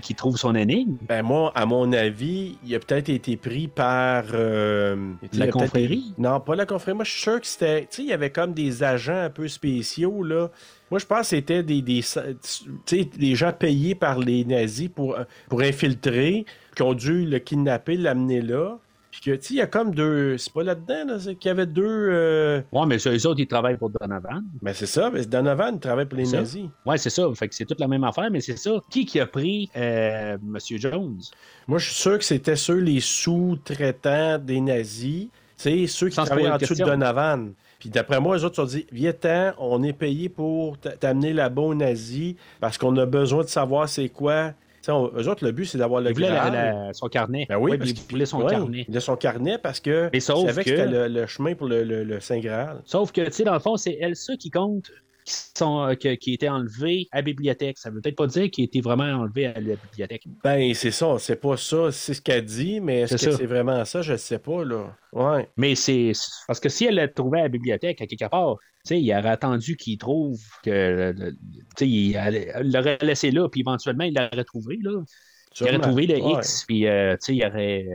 qu'il 0.00 0.16
trouve 0.16 0.36
son 0.38 0.54
énigme. 0.54 0.96
Ben 1.06 1.22
moi, 1.22 1.52
à 1.54 1.66
mon 1.66 1.92
avis, 1.92 2.56
il 2.66 2.74
a 2.74 2.78
peut-être 2.78 3.08
été 3.10 3.36
pris 3.36 3.68
par... 3.68 4.24
euh, 4.32 4.96
il 5.32 5.42
a 5.42 5.46
peut-être- 5.46 5.52
confrérie? 5.58 6.14
Non, 6.16 6.40
pas 6.40 6.54
la 6.54 6.64
confrérie. 6.64 6.96
Moi, 6.96 7.04
je 7.04 7.10
suis 7.10 7.22
sûr 7.22 7.40
que 7.40 7.46
c'était... 7.46 7.82
Tu 7.82 7.86
sais, 7.90 8.02
il 8.02 8.08
y 8.08 8.12
avait 8.12 8.30
comme 8.30 8.54
des 8.54 8.82
agents 8.82 9.24
un 9.24 9.30
peu 9.30 9.46
spéciaux, 9.48 10.22
là. 10.22 10.50
Moi, 10.90 11.00
je 11.00 11.04
pense 11.06 11.20
que 11.20 11.26
c'était 11.36 11.62
des, 11.62 11.82
des 11.82 13.34
gens 13.34 13.52
payés 13.52 13.94
par 13.94 14.18
les 14.18 14.44
nazis 14.46 14.88
pour, 14.88 15.18
pour 15.50 15.60
infiltrer, 15.60 16.46
qui 16.74 16.82
ont 16.82 16.94
dû 16.94 17.26
le 17.26 17.38
kidnapper, 17.40 17.96
l'amener 17.98 18.40
là. 18.40 18.78
Puis 19.20 19.32
que, 19.32 19.36
tu 19.36 19.42
sais, 19.48 19.54
il 19.54 19.56
y 19.56 19.60
a 19.60 19.66
comme 19.66 19.94
deux... 19.94 20.38
C'est 20.38 20.52
pas 20.52 20.62
là-dedans, 20.62 21.04
là, 21.06 21.18
qu'il 21.18 21.48
y 21.48 21.48
avait 21.48 21.66
deux... 21.66 21.82
euh, 21.84 22.60
Ouais, 22.70 22.86
mais 22.86 22.98
eux 22.98 23.26
autres, 23.26 23.40
ils 23.40 23.48
travaillent 23.48 23.76
pour 23.76 23.90
Donovan. 23.90 24.44
Ben 24.62 24.72
c'est 24.72 24.86
ça, 24.86 25.10
mais 25.10 25.24
Donovan 25.24 25.74
il 25.74 25.80
travaille 25.80 26.06
pour 26.06 26.18
les 26.18 26.26
ça. 26.26 26.38
nazis. 26.38 26.66
Ouais, 26.86 26.98
c'est 26.98 27.10
ça. 27.10 27.24
Fait 27.34 27.48
que 27.48 27.54
c'est 27.54 27.64
toute 27.64 27.80
la 27.80 27.88
même 27.88 28.04
affaire, 28.04 28.30
mais 28.30 28.40
c'est 28.40 28.56
ça. 28.56 28.80
Qui 28.90 29.06
qui 29.06 29.18
a 29.18 29.26
pris 29.26 29.70
euh, 29.76 30.38
Monsieur 30.42 30.78
Jones? 30.78 31.18
Moi, 31.66 31.78
je 31.78 31.86
suis 31.86 31.96
sûr 31.96 32.16
que 32.18 32.24
c'était 32.24 32.54
ceux, 32.54 32.78
les 32.78 33.00
sous-traitants 33.00 34.38
des 34.38 34.60
nazis, 34.60 35.24
tu 35.24 35.30
sais, 35.56 35.86
ceux 35.88 36.08
qui 36.10 36.14
Sans 36.14 36.24
travaillaient 36.24 36.50
en 36.50 36.56
de 36.56 36.60
dessous 36.60 36.74
de. 36.74 36.84
Donovan. 36.84 37.52
Puis 37.80 37.90
d'après 37.90 38.20
moi, 38.20 38.36
les 38.36 38.44
autres 38.44 38.56
se 38.56 38.62
sont 38.62 38.68
dit, 38.68 38.86
viens 38.92 39.54
on 39.58 39.82
est 39.82 39.92
payé 39.92 40.28
pour 40.28 40.78
t'amener 40.78 41.32
là-bas 41.32 41.62
aux 41.62 41.74
nazis 41.74 42.34
parce 42.60 42.78
qu'on 42.78 42.96
a 42.96 43.06
besoin 43.06 43.42
de 43.42 43.48
savoir 43.48 43.88
c'est 43.88 44.08
quoi. 44.08 44.52
On- 44.90 45.10
eux 45.16 45.28
autres, 45.28 45.44
le 45.44 45.52
but, 45.52 45.66
c'est 45.66 45.78
d'avoir 45.78 46.00
le 46.00 46.10
Il 46.10 46.14
voulait 46.14 46.30
la- 46.30 46.92
son 46.92 47.08
carnet. 47.08 47.46
Ben 47.48 47.56
oui, 47.58 47.72
Ouais, 47.72 47.78
parce 47.78 47.90
il 47.90 47.98
voulait 48.10 48.26
son 48.26 48.42
ouais, 48.42 48.50
carnet. 48.50 48.84
Il 48.88 48.96
a 48.96 49.00
son 49.00 49.16
carnet 49.16 49.58
parce 49.58 49.80
que 49.80 50.08
Mais 50.12 50.20
sauf 50.20 50.40
il 50.42 50.46
savait 50.46 50.64
que, 50.64 50.70
que- 50.70 50.76
c'était 50.76 50.88
le, 50.90 51.08
le 51.08 51.26
chemin 51.26 51.54
pour 51.54 51.66
le, 51.66 51.84
le- 51.84 52.04
le 52.04 52.20
Saint 52.20 52.38
Graal. 52.40 52.80
Sauf 52.84 53.12
que, 53.12 53.20
tu 53.22 53.32
sais, 53.32 53.44
dans 53.44 53.54
le 53.54 53.60
fond, 53.60 53.76
c'est 53.76 53.96
Elsa 54.00 54.36
qui 54.36 54.50
compte 54.50 54.90
qui, 55.28 55.34
sont, 55.56 55.82
euh, 55.86 55.94
que- 55.94 56.14
qui 56.14 56.34
était 56.34 56.48
enlevé 56.48 57.08
à 57.12 57.16
la 57.18 57.22
bibliothèque. 57.22 57.78
Ça 57.78 57.90
veut 57.90 58.00
peut-être 58.00 58.16
pas 58.16 58.26
dire 58.26 58.50
qu'il 58.50 58.64
était 58.64 58.80
vraiment 58.80 59.04
enlevé 59.04 59.46
à 59.46 59.60
la 59.60 59.76
bibliothèque. 59.76 60.24
Ben, 60.42 60.72
c'est 60.74 60.90
ça, 60.90 61.16
c'est 61.18 61.36
pas 61.40 61.56
ça, 61.56 61.92
c'est 61.92 62.14
ce 62.14 62.20
qu'elle 62.22 62.44
dit, 62.44 62.80
mais 62.80 63.00
est-ce 63.00 63.16
C'est 63.16 63.26
que 63.26 63.32
ça. 63.32 63.38
c'est 63.38 63.46
vraiment 63.46 63.84
ça? 63.84 64.02
Je 64.02 64.16
sais 64.16 64.38
pas, 64.38 64.64
là. 64.64 64.96
Ouais. 65.12 65.48
Mais 65.56 65.74
c'est 65.74 66.12
parce 66.46 66.60
que 66.60 66.68
si 66.68 66.86
elle 66.86 66.94
l'a 66.96 67.08
trouvé 67.08 67.40
à 67.40 67.42
la 67.42 67.48
bibliothèque, 67.48 68.00
à 68.00 68.06
quelque 68.06 68.28
part, 68.28 68.56
il 68.90 69.10
aurait 69.12 69.28
attendu 69.28 69.76
qu'il 69.76 69.98
trouve 69.98 70.40
que. 70.64 71.14
il 71.80 72.12
l'aurait 72.72 72.98
laissé 73.02 73.30
là, 73.30 73.48
puis 73.48 73.60
éventuellement, 73.60 74.04
il 74.04 74.14
l'aurait 74.14 74.44
trouvé, 74.44 74.78
là. 74.82 75.02
Il 75.60 75.66
aurait 75.66 75.78
trouvé 75.80 76.06
le 76.06 76.20
Ouais. 76.22 76.32
X, 76.38 76.64
puis 76.66 76.86
euh, 76.86 77.16
il 77.28 77.44
aurait. 77.44 77.86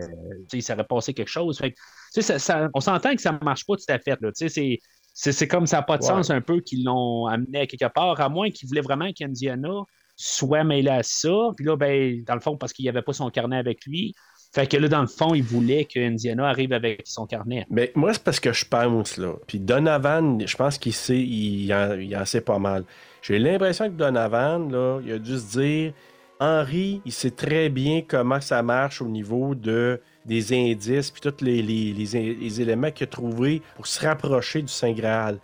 il 0.51 0.61
s'aurait 0.64 0.84
passé 0.84 1.14
quelque 1.14 1.30
chose. 1.30 1.57
Fait 1.57 1.72
que, 1.72 1.76
tu 2.14 2.22
sais, 2.22 2.22
ça- 2.22 2.39
ça- 2.39 2.69
on 2.73 2.80
s'entend 2.81 3.15
que 3.15 3.22
ça 3.22 3.31
marche 3.41 3.65
pas 3.65 3.76
tout 3.76 3.84
à 3.88 3.99
fait, 3.99 4.19
là. 4.22 4.31
Tu 4.31 4.47
sais, 4.47 4.49
c'est. 4.49 4.80
C'est 5.14 5.48
comme 5.48 5.68
ça 5.68 5.77
n'a 5.77 5.84
pas 5.84 5.98
de 5.98 6.03
Ouais. 6.03 6.10
sens 6.10 6.30
un 6.31 6.41
peu 6.41 6.60
qu'ils 6.60 6.84
l'ont 6.84 7.27
amené 7.27 7.61
à 7.61 7.68
quelque 7.68 7.91
part, 7.94 8.19
à 8.19 8.30
moins 8.30 8.49
qu'ils 8.49 8.68
voulaient 8.68 8.81
vraiment 8.81 9.11
qu'Indiana 9.14 9.69
soit 10.15 10.64
mêlé 10.64 10.90
à 10.90 11.03
ça. 11.03 11.52
Puis 11.56 11.65
là, 11.65 11.76
ben, 11.76 12.23
dans 12.26 12.34
le 12.35 12.40
fond, 12.40 12.57
parce 12.57 12.73
qu'il 12.73 12.84
n'y 12.84 12.90
avait 12.90 13.02
pas 13.02 13.14
son 13.14 13.30
carnet 13.30 13.57
avec 13.57 13.85
lui. 13.85 14.14
Fait 14.53 14.68
que 14.68 14.77
là, 14.77 14.88
dans 14.88 15.02
le 15.02 15.07
fond, 15.07 15.34
il 15.34 15.41
voulait 15.44 15.85
qu'Indiana 15.85 16.48
arrive 16.48 16.73
avec 16.73 17.02
son 17.06 17.26
carnet. 17.26 17.65
Mais 17.72 17.91
moi, 17.95 18.14
c'est 18.14 18.23
parce 18.23 18.40
que 18.40 18.53
je 18.53 18.65
pense, 18.65 19.18
là. 19.18 19.34
Puis 19.48 19.60
Donovan, 19.60 20.45
je 20.45 20.56
pense 20.56 20.77
qu'il 20.77 20.94
sait, 20.94 21.19
il 21.19 21.73
en, 21.73 21.98
il 21.99 22.15
en 22.15 22.26
sait 22.26 22.41
pas 22.41 22.60
mal. 22.60 22.84
J'ai 23.23 23.40
l'impression 23.40 23.85
que 23.85 23.95
Donovan, 23.95 24.72
là, 24.72 24.99
il 25.03 25.11
a 25.14 25.18
dû 25.18 25.38
se 25.40 25.57
dire 25.60 25.94
Henri, 26.40 27.02
il 27.06 27.11
sait 27.11 27.31
très 27.31 27.69
bien 27.69 28.03
comment 28.07 28.41
ça 28.41 28.61
marche 28.61 29.02
au 29.02 29.07
niveau 29.07 29.56
de, 29.56 29.99
des 30.25 30.53
indices, 30.53 31.11
puis 31.11 31.21
tous 31.21 31.43
les, 31.43 31.61
les- 31.61 31.93
les- 31.93 32.33
les 32.35 32.61
éléments 32.61 32.91
qu'il 32.91 33.05
a 33.05 33.07
trouvés 33.07 33.61
pour 33.75 33.87
se 33.87 34.05
rapprocher 34.05 34.61
du 34.61 34.67
Saint 34.67 34.93
Graal. 34.93 35.39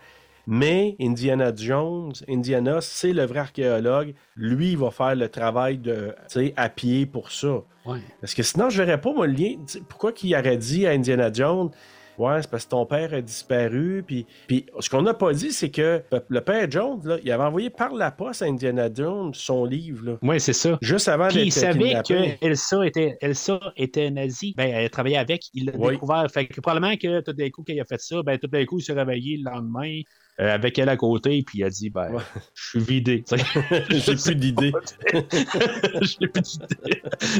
Mais 0.46 0.96
Indiana 1.00 1.52
Jones, 1.54 2.12
Indiana, 2.28 2.78
c'est 2.80 3.12
le 3.12 3.24
vrai 3.24 3.40
archéologue. 3.40 4.14
Lui, 4.36 4.70
il 4.72 4.78
va 4.78 4.90
faire 4.90 5.14
le 5.14 5.28
travail 5.28 5.78
de, 5.78 6.14
à 6.56 6.68
pied 6.68 7.06
pour 7.06 7.30
ça. 7.30 7.62
Ouais. 7.86 8.00
Parce 8.20 8.34
que 8.34 8.42
sinon, 8.42 8.68
je 8.70 8.82
verrais 8.82 9.00
pas, 9.00 9.12
moi, 9.12 9.26
le 9.26 9.34
lien. 9.34 9.54
Pourquoi 9.88 10.12
qu'il 10.12 10.34
aurait 10.34 10.56
dit 10.56 10.86
à 10.86 10.90
Indiana 10.90 11.30
Jones 11.32 11.70
Ouais, 12.20 12.42
c'est 12.42 12.50
parce 12.50 12.64
que 12.66 12.70
ton 12.70 12.84
père 12.84 13.14
a 13.14 13.20
disparu. 13.22 14.04
Puis, 14.06 14.26
puis 14.46 14.66
ce 14.78 14.90
qu'on 14.90 15.00
n'a 15.00 15.14
pas 15.14 15.32
dit, 15.32 15.52
c'est 15.52 15.70
que 15.70 16.02
le 16.28 16.40
père 16.42 16.70
Jones, 16.70 17.00
là, 17.04 17.16
il 17.24 17.32
avait 17.32 17.44
envoyé 17.44 17.70
par 17.70 17.94
la 17.94 18.10
poste 18.10 18.42
à 18.42 18.44
Indiana 18.44 18.90
Jones 18.92 19.32
son 19.32 19.64
livre. 19.64 20.18
Oui, 20.20 20.38
c'est 20.38 20.52
ça. 20.52 20.78
juste 20.82 21.08
avant 21.08 21.28
Puis 21.28 21.44
il 21.44 21.52
savait 21.52 21.94
que 22.06 22.44
Elsa 22.44 22.86
était, 22.86 23.16
Elsa 23.22 23.58
était 23.76 24.10
nazie. 24.10 24.52
Ben, 24.54 24.70
elle 24.70 24.90
travaillait 24.90 25.16
avec. 25.16 25.44
Il 25.54 25.66
l'a 25.66 25.72
Oui. 25.76 25.92
découvert. 25.94 26.26
Fait 26.30 26.46
que 26.46 26.60
probablement 26.60 26.94
que 26.96 27.20
tout 27.22 27.32
d'un 27.32 27.48
coup, 27.48 27.64
quand 27.66 27.72
il 27.72 27.80
a 27.80 27.84
fait 27.86 28.00
ça, 28.00 28.22
ben, 28.22 28.38
tout 28.38 28.48
d'un 28.48 28.66
coup, 28.66 28.78
il 28.78 28.82
s'est 28.82 28.92
réveillé 28.92 29.38
le 29.38 29.50
lendemain 29.50 30.00
euh, 30.40 30.54
avec 30.54 30.78
elle 30.78 30.88
à 30.88 30.96
côté. 30.96 31.42
Puis 31.46 31.58
il 31.58 31.64
a 31.64 31.70
dit, 31.70 31.90
ben, 31.90 32.10
Ouais. 32.14 32.22
je 32.54 32.68
suis 32.70 32.80
vidé. 32.80 33.24
J'ai 33.90 34.14
plus 34.16 34.34
d'idée. 34.36 34.72
J'ai 36.02 36.26
plus. 36.28 36.58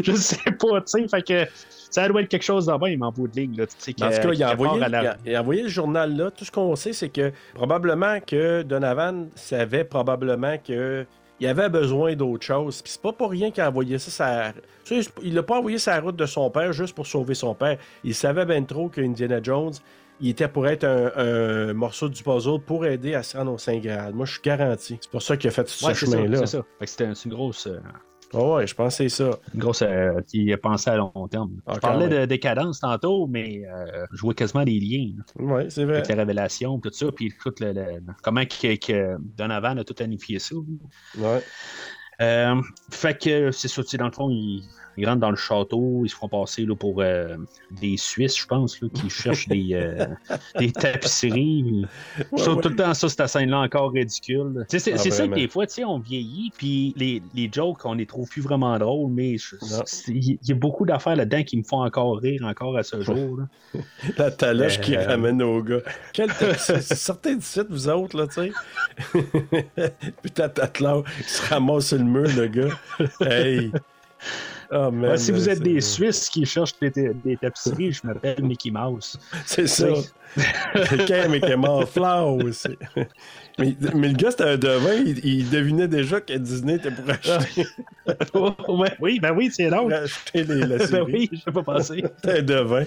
Je 0.05 0.13
sais 0.13 0.51
pas, 0.53 0.81
tu 0.81 0.87
sais. 0.87 1.09
Fait 1.09 1.23
que 1.23 1.47
ça 1.91 2.07
doit 2.09 2.23
être 2.23 2.29
quelque 2.29 2.43
chose 2.45 2.67
de 2.67 2.73
même 2.73 3.03
en 3.03 3.11
bout 3.13 3.29
de 3.29 3.37
ligne. 3.41 3.57
Là, 3.57 3.65
En 3.65 3.67
tout 3.67 3.93
cas, 3.99 4.33
il 4.33 4.43
a, 4.43 4.53
envoyé, 4.53 4.81
la- 4.81 4.89
il 4.89 4.95
a- 5.07 5.17
il 5.27 5.35
a 5.35 5.41
envoyé 5.41 5.63
le 5.63 5.69
journal 5.69 6.17
là. 6.17 6.31
Tout 6.31 6.45
ce 6.45 6.51
qu'on 6.51 6.77
sait, 6.77 6.93
c'est 6.93 7.09
que 7.09 7.33
probablement 7.55 8.19
que 8.21 8.63
Donovan 8.63 9.29
savait 9.35 9.85
probablement 9.85 10.57
que 10.59 11.05
il 11.43 11.47
avait 11.47 11.71
besoin 11.71 12.15
d'autre 12.15 12.45
chose. 12.45 12.83
Puis 12.83 12.93
c'est 12.93 13.01
pas 13.03 13.13
pour 13.13 13.31
rien 13.31 13.51
qu'il 13.51 13.63
a 13.63 13.69
envoyé 13.71 13.99
ça. 13.99 14.11
Sa... 14.11 14.53
tu 14.85 15.03
sais, 15.03 15.11
il 15.23 15.35
l'a 15.35 15.43
pas 15.43 15.57
envoyé 15.59 15.79
sa 15.79 15.99
route 15.99 16.17
de 16.17 16.27
son 16.27 16.51
père 16.51 16.73
juste 16.75 16.95
pour 16.95 17.07
sauver 17.07 17.33
son 17.35 17.55
père. 17.55 17.79
Il 18.05 18.15
savait 18.15 18.45
bien 18.45 18.63
trop 18.63 18.89
que 18.91 19.01
Indiana 19.01 19.41
Jones, 19.43 19.73
il 20.21 20.29
était 20.31 20.49
pour 20.49 20.67
être 20.67 20.85
un, 20.85 21.11
un 21.17 21.73
morceau 21.75 22.09
du 22.09 22.23
puzzle 22.23 22.61
pour 22.67 22.85
aider 22.87 23.15
à 23.15 23.23
se 23.23 23.37
rendre 23.37 23.53
au 23.53 23.59
Saint 23.59 23.79
Graal. 23.79 24.15
Moi, 24.15 24.27
je 24.27 24.33
suis 24.33 24.43
garanti. 24.43 24.99
C'est 25.01 25.11
pour 25.11 25.23
ça 25.23 25.37
qu'il 25.37 25.49
a 25.49 25.51
fait 25.53 25.69
ce 25.69 25.85
Ouais, 25.87 25.95
chemin-là. 25.95 26.39
c'est 26.41 26.47
ça. 26.59 26.65
Fait 26.79 26.85
que 26.85 26.91
c'était 26.91 27.05
une 27.25 27.31
grosse, 27.33 27.67
euh, 27.67 27.79
Ah 28.33 28.39
ouais, 28.45 28.67
je 28.67 28.75
c'est 28.91 29.09
ça. 29.09 29.31
une 29.55 29.61
grosse 29.61 29.83
euh, 29.83 30.21
qui 30.29 30.53
a 30.53 30.59
pensé 30.59 30.91
à 30.91 30.97
long 30.97 31.29
terme. 31.29 31.51
Ah, 31.67 31.73
je 31.75 31.81
parlais 31.81 32.09
de 32.09 32.27
décadence 32.27 32.81
tantôt, 32.81 33.27
mais 33.27 33.63
euh, 33.67 34.05
je 34.13 34.21
vois 34.21 34.35
quasiment 34.35 34.65
des 34.65 34.79
liens. 34.79 35.13
Ouais, 35.37 35.69
c'est 35.71 35.85
vrai. 35.85 35.97
avec 35.97 36.09
les 36.09 36.15
révélations, 36.15 36.79
tout 36.79 36.93
ça, 36.93 37.07
puis 37.13 37.27
écoute, 37.27 37.59
le- 37.61 37.73
le- 37.73 38.01
comment 38.23 38.45
que, 38.45 38.77
que 38.77 39.17
Donovan 39.37 39.79
a 39.79 39.85
tout 39.85 39.95
planifié 39.95 40.39
ça. 40.39 40.55
Ouais. 41.19 41.43
Euh, 42.21 42.61
fait 42.91 43.19
que 43.21 43.51
c'est 43.51 43.69
ça, 43.69 43.83
dans 43.99 44.07
le 44.07 44.13
fond, 44.13 44.29
ils, 44.31 44.63
ils 44.97 45.07
rentrent 45.07 45.21
dans 45.21 45.31
le 45.31 45.37
château, 45.37 46.03
ils 46.05 46.09
se 46.09 46.17
font 46.17 46.29
passer 46.29 46.65
là, 46.67 46.75
pour 46.75 47.01
euh, 47.01 47.37
des 47.71 47.97
Suisses, 47.97 48.39
je 48.39 48.47
pense, 48.47 48.81
là, 48.81 48.89
qui 48.93 49.09
cherchent 49.11 49.49
des, 49.49 49.71
euh, 49.75 50.07
des 50.59 50.73
tapisseries. 50.73 51.87
Je 52.19 52.25
trouve 52.43 52.57
ouais. 52.57 52.63
tout 52.63 52.69
le 52.69 52.77
temps 52.77 52.95
ça, 52.95 53.09
cette 53.09 53.27
scène-là, 53.27 53.61
encore 53.61 53.93
ridicule. 53.93 54.65
C'est 54.69 54.93
Ah, 54.93 54.99
c'est 54.99 55.11
ça 55.11 55.27
que 55.27 55.35
des 55.35 55.49
fois, 55.49 55.67
tu 55.67 55.75
sais, 55.75 55.85
on 55.85 55.99
vieillit, 55.99 56.53
puis 56.57 56.93
les, 56.97 57.23
les 57.35 57.51
jokes, 57.53 57.85
on 57.85 57.95
les 57.95 58.07
trouve 58.07 58.29
plus 58.29 58.43
vraiment 58.43 58.79
drôles, 58.79 59.11
mais 59.13 59.37
il 60.09 60.39
y 60.43 60.53
a 60.53 60.55
beaucoup 60.55 60.85
d'affaires 60.87 61.17
là-dedans 61.17 61.43
qui 61.43 61.57
me 61.57 61.63
font 61.63 61.83
encore 61.83 62.19
rire, 62.19 62.43
encore 62.45 62.77
à 62.77 62.83
ce 62.83 63.01
jour. 63.03 63.39
là. 63.39 63.81
La 64.19 64.31
taloche 64.31 64.81
qui 64.81 64.97
Euh, 64.97 65.07
ramène 65.07 65.43
au 65.43 65.63
gars. 65.63 65.81
Quel? 66.13 66.31
Sortez 66.33 67.37
du 67.37 67.43
site, 67.43 67.67
vous 67.71 67.89
autres, 67.89 68.17
là, 68.19 68.27
tu 68.27 68.35
sais. 68.35 68.53
Puis 70.23 70.31
ta 70.31 70.49
là, 70.81 71.03
il 71.19 71.25
se 71.25 71.49
ramasse 71.49 71.87
sur 71.89 71.99
le 71.99 72.05
mur, 72.05 72.29
le 72.37 72.47
gars. 72.49 72.81
Hey! 73.21 73.71
Oh, 74.73 74.91
man, 74.91 75.11
Ouais, 75.11 75.19
si 75.19 75.33
vous 75.33 75.49
êtes 75.49 75.59
c'est- 75.59 75.65
des 75.65 75.81
Suisses 75.81 76.29
qui 76.29 76.47
cherchent 76.47 76.79
des, 76.81 76.91
des 77.25 77.37
tapisseries, 77.37 77.93
je 77.93 78.07
m'appelle 78.07 78.43
Mickey 78.43 78.71
Mouse. 78.71 79.19
C'est 79.47 79.67
ça. 79.67 79.89
Quelqu'un, 80.89 81.29
mais 81.29 81.41
qui 81.41 81.51
est 81.51 81.57
mort 81.57 81.87
aussi. 82.37 82.69
Mais, 83.59 83.77
mais 83.95 84.09
le 84.09 84.15
gars, 84.15 84.31
c'était 84.31 84.45
un 84.45 84.57
devin. 84.57 84.95
Il, 84.95 85.25
il 85.25 85.51
devinait 85.51 85.89
déjà 85.89 86.21
que 86.21 86.33
Disney 86.35 86.75
était 86.77 86.91
pour 86.91 87.09
acheter, 87.11 87.67
oui, 89.01 89.21
ben 89.21 89.33
oui, 89.37 89.51
c'est 89.53 89.69
drôle. 89.69 89.93
acheter 89.93 90.45
les, 90.45 90.67
la 90.67 90.79
Ben 90.91 91.03
oui, 91.03 91.29
je 91.33 91.51
pas 91.51 91.63
pensé. 91.63 92.05
C'était 92.17 92.39
un 92.39 92.43
devin. 92.43 92.85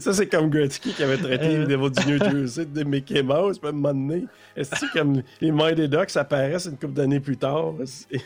ça, 0.00 0.12
c'est 0.12 0.26
comme 0.26 0.50
Gretzky 0.50 0.92
qui 0.92 1.02
avait 1.02 1.16
traité 1.16 1.56
Euh. 1.56 1.66
les 1.66 1.76
du 1.90 2.06
New 2.06 2.18
Jersey 2.18 2.66
de 2.66 2.82
Mickey 2.84 3.22
Mouse, 3.22 3.58
puis 3.58 3.68
à 3.68 3.70
un 3.70 3.72
moment 3.72 3.94
donné. 3.94 4.24
Est-ce 4.56 4.70
que 4.86 4.98
comme 4.98 5.22
les 5.40 5.52
Mighty 5.52 5.88
Ducks 5.88 6.16
apparaissent 6.16 6.66
une 6.66 6.76
couple 6.76 6.94
d'années 6.94 7.20
plus 7.20 7.36
tard? 7.36 7.74
tu 8.10 8.18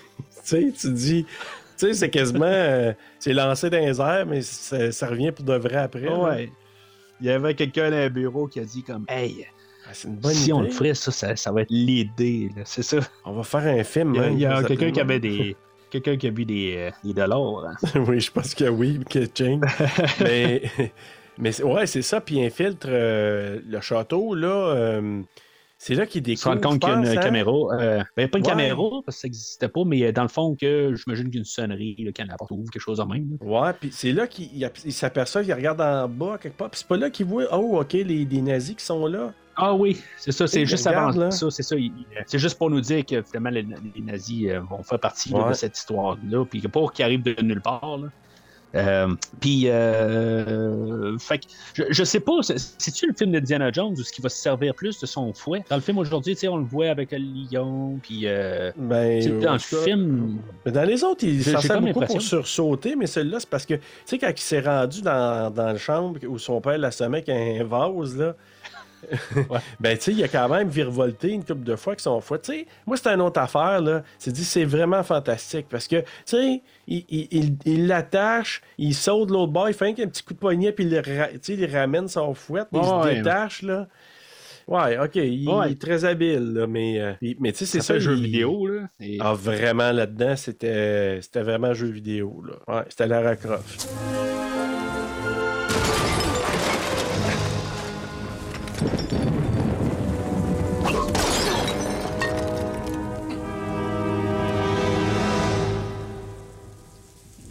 sais, 0.42 0.72
tu 0.78 0.90
dis. 0.90 1.26
Tu 1.78 1.86
sais, 1.88 1.94
c'est 1.94 2.10
quasiment. 2.10 2.44
euh, 2.46 2.92
c'est 3.18 3.32
lancé 3.32 3.68
dans 3.70 3.78
les 3.78 4.00
airs, 4.00 4.26
mais 4.26 4.42
ça, 4.42 4.90
ça 4.92 5.06
revient 5.06 5.32
pour 5.32 5.44
de 5.44 5.54
vrai 5.54 5.76
après. 5.76 6.08
Ouais. 6.08 6.50
Il 7.20 7.26
y 7.26 7.30
avait 7.30 7.54
quelqu'un 7.54 7.90
dans 7.90 7.96
un 7.96 8.08
bureau 8.10 8.46
qui 8.46 8.60
a 8.60 8.64
dit 8.64 8.82
comme 8.82 9.04
Hey, 9.08 9.46
Ah, 9.86 9.90
c'est 9.92 10.08
une 10.08 10.16
bonne 10.16 10.32
si 10.34 10.44
idée. 10.44 10.52
on 10.52 10.60
le 10.62 10.70
ferait, 10.70 10.94
ça, 10.94 11.10
ça, 11.12 11.36
ça 11.36 11.52
va 11.52 11.62
être 11.62 11.70
l'idée. 11.70 12.50
C'est 12.64 12.82
ça. 12.82 12.98
On 13.24 13.32
va 13.32 13.42
faire 13.42 13.66
un 13.66 13.84
film. 13.84 14.14
Il 14.14 14.16
y 14.16 14.20
a, 14.20 14.26
même, 14.26 14.32
il 14.34 14.40
y 14.40 14.46
a 14.46 14.56
ça 14.62 14.68
quelqu'un 14.68 14.90
qui 14.90 15.00
avait 15.00 15.20
des. 15.20 15.56
Quelqu'un 15.88 16.16
qui 16.16 16.26
a 16.26 16.30
vu 16.30 16.44
des, 16.44 16.74
euh, 16.76 16.90
des 17.04 17.14
dollars. 17.14 17.64
hein. 17.66 18.00
oui, 18.08 18.20
je 18.20 18.30
pense 18.32 18.54
que 18.54 18.64
oui, 18.64 19.00
que 19.08 19.20
Ching. 19.32 19.62
mais, 20.20 20.62
mais 21.38 21.62
ouais, 21.62 21.86
c'est 21.86 22.02
ça. 22.02 22.20
Puis 22.20 22.36
il 22.36 22.44
infiltre 22.46 22.88
euh, 22.90 23.60
le 23.66 23.80
château, 23.80 24.34
là. 24.34 25.00
Euh, 25.76 25.78
c'est 25.78 25.94
là 25.94 26.06
qu'il 26.06 26.26
Il 26.26 26.36
se 26.38 26.48
découvre. 26.48 26.60
compte 26.68 26.80
qu'il 26.80 26.88
y 26.88 26.92
a 26.92 26.96
une 26.98 27.06
hein? 27.18 27.20
caméra. 27.22 27.52
euh, 27.80 28.02
ben, 28.16 28.28
pas 28.28 28.38
une 28.38 28.44
Ouais. 28.44 28.50
caméra, 28.50 28.82
parce 29.04 29.16
que 29.16 29.20
ça 29.22 29.28
n'existait 29.28 29.68
pas, 29.68 29.84
mais 29.84 30.02
euh, 30.04 30.12
dans 30.12 30.22
le 30.22 30.28
fond, 30.28 30.54
que 30.54 30.94
j'imagine 30.94 31.26
qu'il 31.26 31.34
y 31.34 31.38
a 31.38 31.40
une 31.40 31.44
sonnerie, 31.44 31.96
là, 31.98 32.12
qu'il 32.12 32.24
y 32.24 32.28
a 32.28 32.30
n'importe 32.30 32.50
où, 32.52 32.64
quelque 32.72 32.80
chose 32.82 32.98
de 32.98 33.04
même. 33.04 33.36
là. 33.40 33.46
Ouais, 33.62 33.72
puis 33.78 33.90
c'est 33.92 34.12
là 34.12 34.26
qu'il 34.26 34.46
il- 34.56 34.70
il 34.84 34.92
s'aperçoit, 34.92 35.42
il 35.42 35.52
regarde 35.52 35.80
en 35.80 36.08
bas 36.08 36.38
quelque 36.40 36.56
part, 36.56 36.70
puis 36.70 36.78
c'est 36.80 36.88
pas 36.88 36.96
là 36.96 37.10
qu'il 37.10 37.26
voit, 37.26 37.44
oh, 37.52 37.78
ok, 37.80 37.92
les, 37.92 38.04
les 38.24 38.42
nazis 38.42 38.74
qui 38.76 38.84
sont 38.84 39.06
là. 39.06 39.32
Ah 39.58 39.72
oui, 39.74 40.02
c'est 40.18 40.32
ça, 40.32 40.46
c'est 40.46 40.66
juste 40.66 40.86
regarde, 40.86 41.14
avant 41.14 41.24
là. 41.26 41.30
ça, 41.30 41.50
c'est 41.50 41.62
ça. 41.62 41.76
il- 41.76 41.92
C'est 42.26 42.38
juste 42.38 42.58
pour 42.58 42.68
nous 42.68 42.80
dire 42.82 43.04
que 43.06 43.22
finalement 43.22 43.48
les, 43.50 43.66
les 43.94 44.02
nazis 44.02 44.50
euh, 44.50 44.60
vont 44.60 44.82
faire 44.82 44.98
partie 45.00 45.30
là, 45.32 45.48
de 45.48 45.54
cette 45.54 45.78
histoire-là, 45.78 46.44
puis 46.44 46.60
pas 46.60 46.86
qu'ils 46.94 47.04
arrivent 47.06 47.22
de 47.22 47.40
nulle 47.42 47.62
part. 47.62 47.96
Là. 47.98 48.08
Euh, 48.76 49.08
puis, 49.40 49.68
euh, 49.68 51.18
fait 51.18 51.38
que, 51.38 51.44
je, 51.74 51.82
je 51.90 52.04
sais 52.04 52.20
pas, 52.20 52.32
c'est- 52.42 52.58
c'est-tu 52.78 53.06
le 53.06 53.14
film 53.14 53.32
de 53.32 53.38
Diana 53.40 53.70
Jones 53.72 53.92
ou 53.92 54.02
ce 54.02 54.12
qui 54.12 54.20
va 54.22 54.28
se 54.28 54.36
servir 54.38 54.74
plus 54.74 54.98
de 55.00 55.06
son 55.06 55.32
fouet? 55.32 55.64
Dans 55.68 55.76
le 55.76 55.82
film 55.82 55.98
aujourd'hui, 55.98 56.34
tu 56.34 56.40
sais, 56.40 56.48
on 56.48 56.56
le 56.56 56.64
voit 56.64 56.88
avec 56.88 57.12
le 57.12 57.18
lion, 57.18 57.98
puis 58.02 58.22
euh, 58.24 58.72
Ben, 58.76 59.40
dans 59.40 59.52
le 59.54 59.58
film, 59.58 60.38
Mais 60.64 60.72
dans 60.72 60.84
les 60.84 61.02
autres, 61.04 61.24
il 61.24 61.42
s'en 61.42 61.60
sert 61.60 61.76
beaucoup 61.92 62.00
pour 62.06 62.22
sursauter, 62.22 62.96
mais 62.96 63.06
celui-là, 63.06 63.40
c'est 63.40 63.48
parce 63.50 63.66
que, 63.66 63.74
tu 63.74 63.80
sais, 64.04 64.18
quand 64.18 64.30
il 64.30 64.38
s'est 64.40 64.60
rendu 64.60 65.02
dans, 65.02 65.50
dans 65.52 65.66
la 65.66 65.78
chambre 65.78 66.18
où 66.28 66.38
son 66.38 66.60
père 66.60 66.78
l'assommait 66.78 67.18
avec 67.26 67.28
un 67.28 67.64
vase, 67.64 68.16
là. 68.16 68.34
Ben, 69.80 69.96
tu 69.96 70.02
sais, 70.04 70.12
il 70.12 70.22
a 70.24 70.28
quand 70.28 70.48
même 70.48 70.68
virevolté 70.68 71.30
une 71.30 71.44
couple 71.44 71.64
de 71.64 71.76
fois 71.76 71.92
avec 71.92 72.00
son 72.00 72.20
fouet. 72.20 72.38
Tu 72.40 72.52
sais, 72.52 72.66
moi, 72.86 72.96
c'est 72.96 73.08
une 73.08 73.20
autre 73.20 73.40
affaire, 73.40 73.80
là. 73.80 74.02
C'est 74.18 74.32
dit, 74.32 74.44
c'est 74.44 74.64
vraiment 74.64 75.02
fantastique 75.02 75.66
parce 75.70 75.86
que, 75.88 76.00
tu 76.00 76.06
sais, 76.26 76.62
il 76.88 77.04
il- 77.08 77.28
il- 77.30 77.56
il 77.64 77.86
l'attache, 77.86 78.62
il 78.78 78.94
saute 78.94 79.28
de 79.28 79.32
l'autre 79.34 79.52
bord, 79.52 79.68
il 79.68 79.74
fait 79.74 79.88
un 79.88 79.92
petit 80.06 80.22
coup 80.22 80.34
de 80.34 80.38
poignet, 80.38 80.72
puis 80.72 80.84
il, 80.84 80.96
ra- 80.98 81.28
il 81.48 81.66
ramène 81.76 82.08
son 82.08 82.34
fouet, 82.34 82.62
puis 82.70 82.80
il 82.82 82.88
Ouais, 82.88 83.10
se 83.10 83.14
détache, 83.18 83.62
là. 83.62 83.86
Ouais, 84.68 84.98
ok, 84.98 85.14
il, 85.14 85.48
Ouais. 85.48 85.70
est 85.70 85.80
très 85.80 86.04
habile, 86.04 86.52
là, 86.54 86.66
mais, 86.66 87.00
euh, 87.00 87.12
mais 87.38 87.52
tu 87.52 87.58
sais, 87.58 87.66
c'est 87.66 87.80
c'est 87.80 87.80
ça. 87.86 87.94
un 87.94 87.98
jeu 88.00 88.14
vidéo. 88.14 88.66
Là, 88.66 88.88
et- 88.98 89.18
ah, 89.20 89.32
vraiment, 89.32 89.92
là-dedans, 89.92 90.34
c'était 90.34 91.20
c'était 91.22 91.42
vraiment 91.42 91.72
jeu 91.72 91.86
vidéo. 91.86 92.42
Là. 92.44 92.74
Ouais, 92.78 92.82
c'était 92.88 93.06
Lara 93.06 93.36
Croft. 93.36 93.88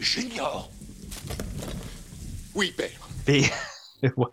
Junior 0.06 0.70
Oui, 2.54 2.72
père. 2.76 2.88
Puis, 3.26 3.44
ouais. 4.16 4.26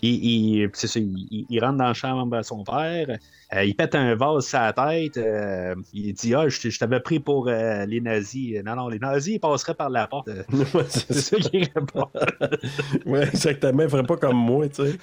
il, 0.00 0.24
il- 0.62 0.70
c'est 0.72 0.86
ça, 0.86 1.00
il, 1.00 1.58
rentre 1.60 1.78
dans 1.78 1.84
la 1.88 1.94
chambre 1.94 2.36
à 2.36 2.44
son 2.44 2.62
père, 2.62 3.08
euh, 3.54 3.64
il 3.64 3.74
pète 3.74 3.96
un 3.96 4.14
vase 4.14 4.46
sur 4.46 4.60
la 4.60 4.72
tête, 4.72 5.16
euh, 5.16 5.74
il 5.92 6.12
dit 6.14 6.32
Ah, 6.34 6.48
je, 6.48 6.78
t'avais 6.78 7.00
pris 7.00 7.18
pour 7.18 7.48
euh, 7.48 7.84
les 7.86 8.00
nazis. 8.00 8.62
Non, 8.64 8.76
non, 8.76 8.88
les 8.88 9.00
nazis, 9.00 9.34
ils 9.34 9.40
passeraient 9.40 9.74
par 9.74 9.90
la 9.90 10.06
porte. 10.06 10.28
Ouais, 10.52 10.84
c'est 10.88 11.12
C'est 11.12 11.20
ça. 11.20 11.42
ça 11.42 11.48
qu'il 11.50 11.64
répond. 11.74 12.08
Ouais, 13.06 13.26
exactement. 13.26 13.82
Il 13.82 13.88
ferait 13.90 14.04
pas 14.06 14.16
comme 14.16 14.36
moi, 14.36 14.68
tu 14.68 14.84
sais. 14.86 14.98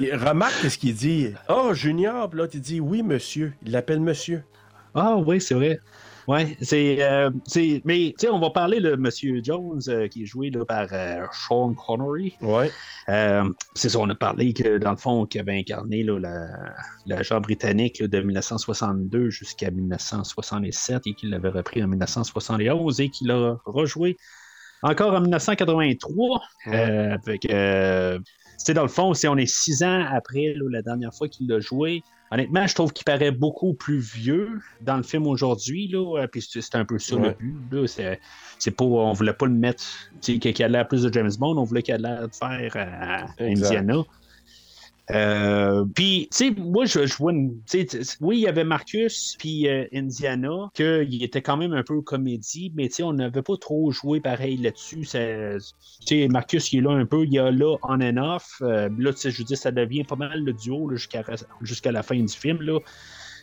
Il 0.00 0.14
remarque 0.14 0.70
ce 0.70 0.78
qu'il 0.78 0.94
dit. 0.94 1.30
Oh, 1.48 1.74
Junior, 1.74 2.30
puis 2.30 2.38
là, 2.38 2.46
il 2.52 2.60
dit 2.60 2.78
oui, 2.80 3.02
monsieur. 3.02 3.52
Il 3.64 3.72
l'appelle 3.72 4.00
monsieur. 4.00 4.44
Ah, 4.94 5.16
oui, 5.16 5.40
c'est 5.40 5.54
vrai. 5.54 5.80
Ouais, 6.28 6.56
c'est. 6.60 7.02
euh, 7.02 7.30
c'est- 7.46 7.80
mais, 7.84 8.14
tu 8.18 8.26
sais, 8.26 8.28
on 8.28 8.38
va 8.38 8.50
parler 8.50 8.80
de 8.80 8.94
Monsieur 8.96 9.40
Jones, 9.42 9.80
euh, 9.88 10.08
qui 10.08 10.22
est 10.22 10.26
joué 10.26 10.50
là, 10.50 10.64
par 10.64 10.86
euh, 10.92 11.24
Sean 11.32 11.74
Connery. 11.74 12.36
Ouais. 12.40 12.70
Euh, 13.08 13.44
c'est 13.74 13.88
ça, 13.88 13.98
on 13.98 14.08
a 14.08 14.14
parlé 14.14 14.52
que 14.52 14.78
dans 14.78 14.90
le 14.92 14.96
fond, 14.96 15.26
qu'il 15.26 15.40
avait 15.40 15.58
incarné 15.58 16.02
là, 16.02 16.18
la- 16.18 16.74
l'agent 17.06 17.40
britannique 17.40 17.98
là, 17.98 18.08
de 18.08 18.20
1962 18.20 19.30
jusqu'à 19.30 19.70
1967 19.70 21.02
et 21.06 21.14
qu'il 21.14 21.30
l'avait 21.30 21.48
repris 21.48 21.82
en 21.82 21.88
1971 21.88 23.00
et 23.00 23.08
qu'il 23.10 23.30
a 23.30 23.56
rejoué 23.64 24.16
encore 24.82 25.14
en 25.14 25.20
1983 25.20 26.42
euh, 26.68 27.14
avec. 27.14 27.50
euh, 27.50 28.18
sais, 28.58 28.74
dans 28.74 28.82
le 28.82 28.88
fond, 28.88 29.12
si 29.14 29.26
on 29.28 29.36
est 29.36 29.46
six 29.46 29.82
ans 29.82 30.04
après 30.10 30.54
la 30.70 30.82
dernière 30.82 31.12
fois 31.14 31.28
qu'il 31.28 31.48
l'a 31.48 31.60
joué, 31.60 32.02
honnêtement, 32.32 32.66
je 32.66 32.74
trouve 32.74 32.92
qu'il 32.92 33.04
paraît 33.04 33.30
beaucoup 33.30 33.74
plus 33.74 33.98
vieux 33.98 34.60
dans 34.80 34.96
le 34.96 35.02
film 35.02 35.26
aujourd'hui. 35.26 35.88
Là, 35.88 36.22
euh, 36.22 36.26
puis 36.26 36.42
c'est 36.42 36.74
un 36.74 36.84
peu 36.84 36.98
ça 36.98 37.16
le 37.16 37.30
but. 37.32 37.54
Là, 37.70 37.86
c'est, 37.86 38.20
c'est 38.58 38.70
pas, 38.70 38.84
on 38.84 39.12
voulait 39.12 39.34
pas 39.34 39.46
le 39.46 39.52
mettre, 39.52 39.84
qu'il 40.20 40.62
a 40.62 40.68
l'air 40.68 40.88
plus 40.88 41.02
de 41.02 41.12
James 41.12 41.30
Bond, 41.38 41.56
on 41.58 41.64
voulait 41.64 41.82
qu'il 41.82 41.94
ait 41.94 41.98
l'air 41.98 42.28
de 42.28 42.34
faire 42.34 42.72
à, 42.74 43.24
à 43.24 43.46
Exact. 43.46 43.66
Indiana. 43.66 44.02
Euh, 45.10 45.84
puis, 45.94 46.28
tu 46.30 46.36
sais, 46.36 46.50
moi, 46.50 46.84
je, 46.84 47.00
vois 47.16 47.32
une. 47.32 47.60
oui, 48.20 48.38
il 48.38 48.42
y 48.42 48.46
avait 48.46 48.64
Marcus, 48.64 49.36
puis 49.38 49.68
euh, 49.68 49.84
Indiana, 49.92 50.70
qu'il 50.74 51.22
était 51.22 51.42
quand 51.42 51.56
même 51.56 51.72
un 51.72 51.82
peu 51.82 52.00
comédie, 52.02 52.72
mais 52.76 52.88
tu 52.88 52.96
sais, 52.96 53.02
on 53.02 53.12
n'avait 53.12 53.42
pas 53.42 53.56
trop 53.56 53.90
joué 53.90 54.20
pareil 54.20 54.56
là-dessus. 54.56 55.00
Tu 55.00 55.08
sais, 55.08 56.28
Marcus, 56.28 56.72
il 56.72 56.78
est 56.78 56.82
là 56.82 56.92
un 56.92 57.06
peu, 57.06 57.24
il 57.24 57.32
y 57.32 57.38
a 57.38 57.50
là 57.50 57.76
on 57.82 58.00
and 58.00 58.16
off. 58.16 58.62
Euh, 58.62 58.88
là, 58.96 59.12
tu 59.12 59.18
sais, 59.18 59.30
je 59.30 59.38
veux 59.38 59.44
dire, 59.44 59.58
ça 59.58 59.72
devient 59.72 60.04
pas 60.04 60.16
mal 60.16 60.42
le 60.44 60.52
duo 60.52 60.88
jusqu'à 60.94 61.92
la 61.92 62.02
fin 62.02 62.16
du 62.16 62.34
film, 62.34 62.62
là. 62.62 62.78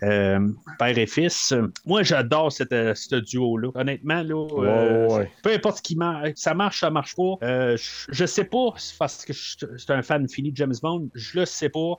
Euh, 0.03 0.47
père 0.77 0.97
et 0.97 1.07
fils. 1.07 1.53
Moi, 1.85 2.03
j'adore 2.03 2.51
cette, 2.51 2.71
euh, 2.71 2.93
ce 2.95 3.15
duo-là. 3.15 3.69
Honnêtement, 3.75 4.23
là, 4.23 4.47
euh, 4.51 5.07
Ouais, 5.07 5.31
peu 5.43 5.51
importe 5.51 5.77
ce 5.77 5.81
qui 5.81 5.95
marche, 5.95 6.31
ça 6.35 6.53
marche, 6.53 6.79
ça 6.79 6.89
marche 6.89 7.15
pas. 7.15 7.35
Euh, 7.43 7.77
je, 8.09 8.25
sais 8.25 8.45
pas, 8.45 8.73
parce 8.97 9.25
que 9.25 9.33
je 9.33 9.57
suis 9.57 9.67
un 9.89 10.01
fan 10.01 10.27
fini 10.29 10.51
de 10.51 10.57
James 10.57 10.75
Bond, 10.81 11.09
je 11.13 11.39
le 11.39 11.45
sais 11.45 11.69
pas. 11.69 11.97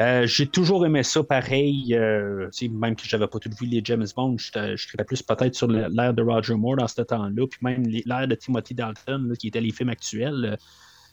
Euh, 0.00 0.26
j'ai 0.26 0.46
toujours 0.46 0.86
aimé 0.86 1.02
ça 1.02 1.24
pareil, 1.24 1.94
euh, 1.94 2.48
même 2.70 2.94
que 2.94 3.02
j'avais 3.04 3.26
pas 3.26 3.38
tout 3.40 3.50
vu 3.60 3.66
les 3.66 3.80
James 3.82 4.06
Bond, 4.14 4.36
je 4.38 4.76
serais 4.76 5.04
plus 5.04 5.22
peut-être 5.22 5.56
sur 5.56 5.66
l'ère 5.66 6.14
de 6.14 6.22
Roger 6.22 6.54
Moore 6.54 6.76
dans 6.76 6.86
ce 6.86 7.02
temps-là, 7.02 7.46
puis 7.48 7.58
même 7.62 7.84
l'ère 7.84 8.28
de 8.28 8.34
Timothy 8.36 8.74
Dalton, 8.74 9.28
là, 9.28 9.34
qui 9.34 9.48
étaient 9.48 9.60
les 9.60 9.72
films 9.72 9.88
actuels. 9.88 10.56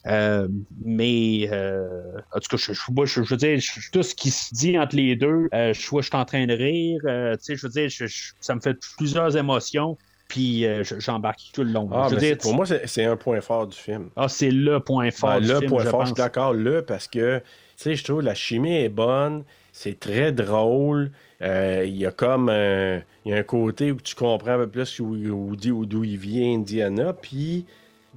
Euh, 0.07 0.48
mais 0.84 1.49
euh, 1.52 1.88
en 2.34 2.40
tout 2.40 2.48
cas, 2.49 2.57
je, 2.57 2.73
je- 2.73 3.22
veux 3.22 3.38
dire, 3.38 3.60
je- 3.60 3.91
tout 3.91 4.03
ce 4.03 4.14
qui 4.14 4.30
se 4.30 4.53
dit 4.53 4.77
entre 4.77 4.95
les 4.95 5.15
deux, 5.15 5.48
euh, 5.53 5.73
je, 5.73 5.82
je 5.82 6.02
suis 6.02 6.15
en 6.15 6.26
train 6.26 6.45
de 6.45 6.53
rire, 6.53 6.99
tu 7.38 7.44
sais, 7.44 7.56
je 7.56 7.65
veux 7.65 7.72
dire, 7.72 7.90
je- 7.90 8.06
je- 8.06 8.34
ça 8.40 8.53
me 8.56 8.60
fait 8.61 8.77
plusieurs 8.98 9.36
émotions, 9.36 9.98
puis 10.27 10.65
euh, 10.65 10.84
je- 10.84 10.99
j'embarque 10.99 11.40
tout 11.53 11.64
le 11.64 11.72
long. 11.72 11.90
Ah, 11.91 12.06
je 12.10 12.15
veux 12.15 12.22
mais 12.22 12.22
dire, 12.27 12.30
c'est- 12.40 12.48
pour 12.48 12.53
moi, 12.53 12.65
c'est 12.65 13.06
un 13.06 13.15
point 13.15 13.41
fort 13.41 13.68
du 13.68 13.77
film. 13.77 14.10
ah, 14.15 14.27
c'est 14.30 14.52
le 14.52 14.80
point 14.80 15.10
fort. 15.11 15.30
Ben, 15.32 15.40
du 15.41 15.48
le 15.48 15.60
film, 15.60 15.69
point 15.72 15.84
je 15.84 15.90
fort, 15.90 16.02
je 16.02 16.06
suis 16.07 16.15
d'accord, 16.15 16.53
le, 16.53 16.82
parce 16.84 17.07
que, 17.07 17.40
tu 17.40 17.44
sais, 17.77 17.95
je 17.95 18.03
trouve 18.03 18.22
la 18.22 18.36
chimie 18.36 18.76
est 18.76 18.90
bonne, 18.90 19.44
c'est 19.72 19.99
très 19.99 20.32
drôle. 20.32 21.11
euh, 21.41 21.84
Il 21.86 21.98
y 21.98 22.06
a 22.06 22.11
comme 22.11 22.49
un, 22.49 22.98
il 23.26 23.32
y 23.32 23.34
a 23.34 23.38
un 23.38 23.44
côté 23.44 23.91
où 23.91 23.98
tu 23.99 24.15
comprends 24.15 24.52
un 24.53 24.57
peu 24.60 24.68
plus 24.69 24.99
où- 24.99 25.56
d'où 25.56 26.03
il 26.03 26.18
vient, 26.18 26.53
Indiana, 26.56 27.14
puis. 27.14 27.65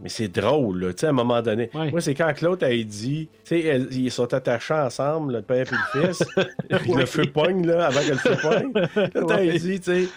Mais 0.01 0.09
c'est 0.09 0.29
drôle, 0.29 0.81
là, 0.81 0.93
tu 0.93 1.01
sais, 1.01 1.07
à 1.07 1.11
un 1.11 1.13
moment 1.13 1.43
donné. 1.43 1.71
Ouais. 1.75 1.91
Moi, 1.91 2.01
c'est 2.01 2.15
quand 2.15 2.33
Claude 2.33 2.63
a 2.63 2.69
dit, 2.71 3.29
tu 3.45 3.61
sais, 3.63 3.81
ils 3.91 4.11
sont 4.13 4.33
attachés 4.33 4.75
ensemble, 4.75 5.33
le 5.35 5.43
père 5.43 5.67
et 5.67 6.01
le 6.01 6.07
fils. 6.13 6.23
Le 6.97 7.05
feu 7.07 7.25
pogne, 7.33 7.67
là, 7.67 7.87
avant 7.87 8.01
que 8.01 8.11
le 8.11 8.17
feu 8.17 8.37
pogne. 8.41 8.73
T'as 9.13 9.37
Ouais. 9.39 9.59
dit, 9.59 9.81
tu 9.81 10.05
sais, 10.05 10.09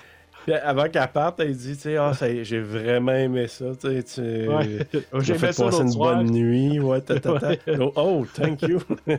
puis 0.45 0.53
avant 0.55 0.87
qu'elle 0.89 1.07
parte, 1.07 1.39
elle 1.39 1.55
dit, 1.55 1.75
tu 1.75 1.81
sais, 1.83 1.95
ça- 2.13 2.43
j'ai 2.43 2.59
vraiment 2.59 3.11
aimé 3.13 3.47
ça, 3.47 3.65
tu 3.79 3.87
sais, 3.89 4.03
tu 4.03 4.47
Ouais. 4.49 4.79
J'ai 5.21 5.33
fait 5.35 5.47
passer 5.55 5.81
une 5.81 5.91
soir. 5.91 6.15
bonne 6.17 6.31
nuit, 6.31 6.79
ouais, 6.79 7.01
ta, 7.01 7.19
ta, 7.19 7.39
ta. 7.39 7.47
Ouais. 7.49 7.59
Oh, 7.79 7.91
oh, 7.95 8.25
thank 8.35 8.61
you. 8.63 8.79
Puis 9.07 9.17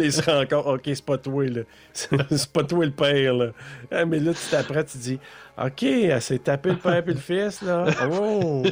il 0.00 0.12
se 0.12 0.22
rend 0.22 0.44
compte, 0.46 0.66
OK, 0.66 0.82
c'est 0.84 1.04
pas 1.04 1.18
toi, 1.18 1.44
là. 1.46 1.62
C'est 1.92 2.52
pas 2.52 2.64
toi 2.64 2.84
le 2.84 2.90
père, 2.92 3.34
là. 3.34 3.46
Ah, 3.90 4.04
mais 4.04 4.18
là, 4.20 4.32
tu 4.32 4.50
t'apprêtes, 4.50 4.88
tu 4.92 4.98
dis, 4.98 5.18
OK, 5.56 5.82
elle 5.84 6.20
s'est 6.20 6.38
tapé 6.40 6.70
le 6.70 6.76
père 6.76 6.96
et 7.06 7.12
le 7.12 7.14
fils, 7.14 7.62
là. 7.62 7.86
Oh! 8.10 8.62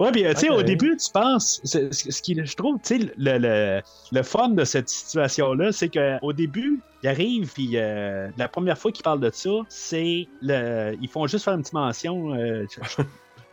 Ouais, 0.00 0.10
puis 0.10 0.24
tu 0.24 0.36
sais, 0.36 0.48
au 0.48 0.62
début, 0.62 0.96
tu 0.96 1.10
penses, 1.12 1.60
ce 1.64 2.22
qui, 2.22 2.34
je 2.44 2.56
trouve, 2.56 2.78
tu 2.82 3.00
sais, 3.00 3.12
le, 3.16 3.38
le, 3.38 3.80
le 4.10 4.22
fun 4.22 4.48
de 4.48 4.64
cette 4.64 4.88
situation-là, 4.88 5.70
c'est 5.72 5.88
qu'au 5.88 6.32
début, 6.32 6.80
il 7.02 7.08
arrive, 7.08 7.52
puis 7.52 7.72
euh, 7.74 8.28
la 8.36 8.48
première 8.48 8.76
fois 8.78 8.90
qu'ils 8.92 9.04
parlent 9.04 9.20
de 9.20 9.30
ça, 9.32 9.50
c'est 9.68 10.26
le, 10.42 10.96
ils 11.00 11.08
font 11.08 11.26
juste 11.26 11.44
faire 11.44 11.54
une 11.54 11.60
petite 11.60 11.74
mention. 11.74 12.34
euh, 12.34 12.66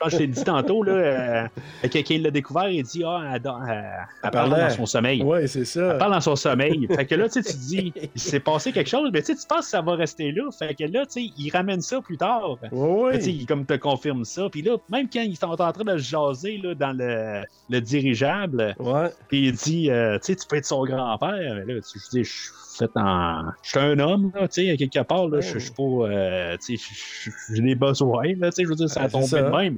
je, 0.06 0.10
je- 0.11 0.18
t'ai 0.18 0.28
dit 0.28 0.44
tantôt, 0.44 0.84
là, 0.84 0.91
euh, 0.94 1.48
quelqu'un 1.91 2.19
l'a 2.19 2.32
découvert, 2.32 2.69
il 2.69 2.84
dit, 2.84 3.03
ah, 3.06 3.22
elle, 3.34 3.41
elle- 3.45 3.84
elle 4.24 4.32
parle 4.32 4.49
dans 4.52 4.69
son 4.69 4.86
sommeil. 4.86 5.24
Ouais, 5.24 5.48
c'est 5.48 5.65
ça. 5.65 5.91
Elle 5.94 5.98
parle 5.98 6.11
dans 6.14 6.22
son 6.22 6.36
sommeil. 6.36 6.88
Fait 6.95 7.06
que 7.06 7.15
là, 7.15 7.28
tu 7.30 7.41
sais, 7.41 7.44
tu 7.52 7.53
te 7.57 7.57
dis, 7.68 7.94
il 8.15 8.22
s'est 8.22 8.40
passé 8.40 8.72
quelque 8.72 8.90
chose, 8.90 9.10
mais 9.11 9.22
tu 9.22 9.34
sais, 9.34 9.36
tu 9.36 9.48
penses 9.48 9.65
que 9.65 9.72
ça 9.72 9.82
va 9.82 9.95
rester 9.95 10.32
là. 10.32 10.44
Fait 10.57 10.76
que 10.76 10.84
là, 10.84 11.06
tu 11.06 11.14
sais, 11.26 11.32
il 11.38 11.49
ramène 11.52 11.82
ça 11.82 11.99
plus 12.02 12.18
tard. 12.18 12.57
Tu 13.14 13.22
sais, 13.22 13.32
il 13.34 13.45
comme 13.45 13.65
te 13.65 13.74
confirme 13.76 14.24
ça. 14.24 14.48
Puis 14.52 14.61
là, 14.61 14.78
même 14.90 15.07
quand 15.11 15.22
ils 15.22 15.36
sont 15.38 15.48
en 15.60 15.72
train 15.72 15.84
de 15.84 15.98
se 15.98 16.03
jaser 16.10 16.57
là, 16.64 16.76
dans 16.76 16.94
le, 16.95 17.44
le 17.69 17.82
dirigeable, 17.82 18.76
puis 19.28 19.48
il 19.48 19.53
dit, 19.53 19.90
euh, 19.90 20.18
tu 20.19 20.28
sais, 20.28 20.36
tu 20.36 20.48
peux 20.48 20.57
être 20.57 20.65
son 20.65 20.84
grand-père. 20.86 21.32
Mais 21.65 21.74
là, 21.74 21.82
tu- 21.82 21.99
je 21.99 22.10
dis, 22.11 22.24
je 22.24 22.32
suis 22.32 22.52
fait 22.78 22.91
en. 22.95 23.44
Je 23.64 23.70
suis 23.70 23.80
un 23.80 23.99
homme, 23.99 24.32
là, 24.36 24.48
tu 24.48 24.66
sais, 24.66 24.72
à 24.72 24.78
quelque 24.78 25.04
part, 25.04 25.28
là, 25.28 25.41
je 25.41 25.54
je 25.54 25.60
suis 25.60 25.72
pas. 25.72 25.84
euh, 25.84 26.58
tu 26.58 26.78
sais, 26.78 27.32
j'ai 27.54 27.62
des 27.62 27.76
besoins, 27.76 28.34
là, 28.38 28.49
tu 28.52 28.56
sais, 28.56 28.64
je 28.64 28.70
veux 28.70 28.76
dire, 28.76 28.90
ça 28.90 29.04
a 29.04 29.10
tombé 29.10 29.41
de 29.41 29.56
même. 29.56 29.78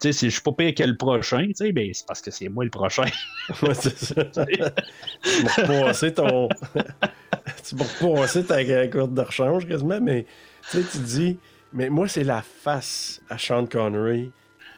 Tu 0.00 0.08
sais, 0.08 0.12
si 0.12 0.26
je 0.26 0.34
suis 0.34 0.42
pas 0.42 0.52
pire 0.52 0.74
que 0.74 0.84
le 0.84 0.96
prochain, 0.96 1.44
tu 1.48 1.54
sais, 1.54 1.72
ben, 1.72 1.90
c'est 1.92 2.06
parce 2.06 2.20
que 2.20 2.30
c'est 2.30 2.48
moi 2.48 2.64
le 2.64 2.70
prochain. 2.70 3.04
Ouais, 3.62 3.74
c'est 3.74 3.98
ça. 3.98 4.24
tu 4.34 5.42
m'as 5.42 5.80
repassé 5.80 6.14
ton. 6.14 6.48
tu 7.68 7.74
m'as 7.74 7.84
repassé 8.00 8.44
ta 8.44 8.86
courte 8.88 9.14
de 9.14 9.22
rechange 9.22 9.66
quasiment, 9.66 10.00
mais 10.00 10.26
tu 10.70 10.82
sais, 10.82 10.88
tu 10.88 10.98
dis, 10.98 11.38
mais 11.72 11.90
moi, 11.90 12.08
c'est 12.08 12.24
la 12.24 12.42
face 12.42 13.20
à 13.28 13.38
Sean 13.38 13.66
Connery, 13.66 14.30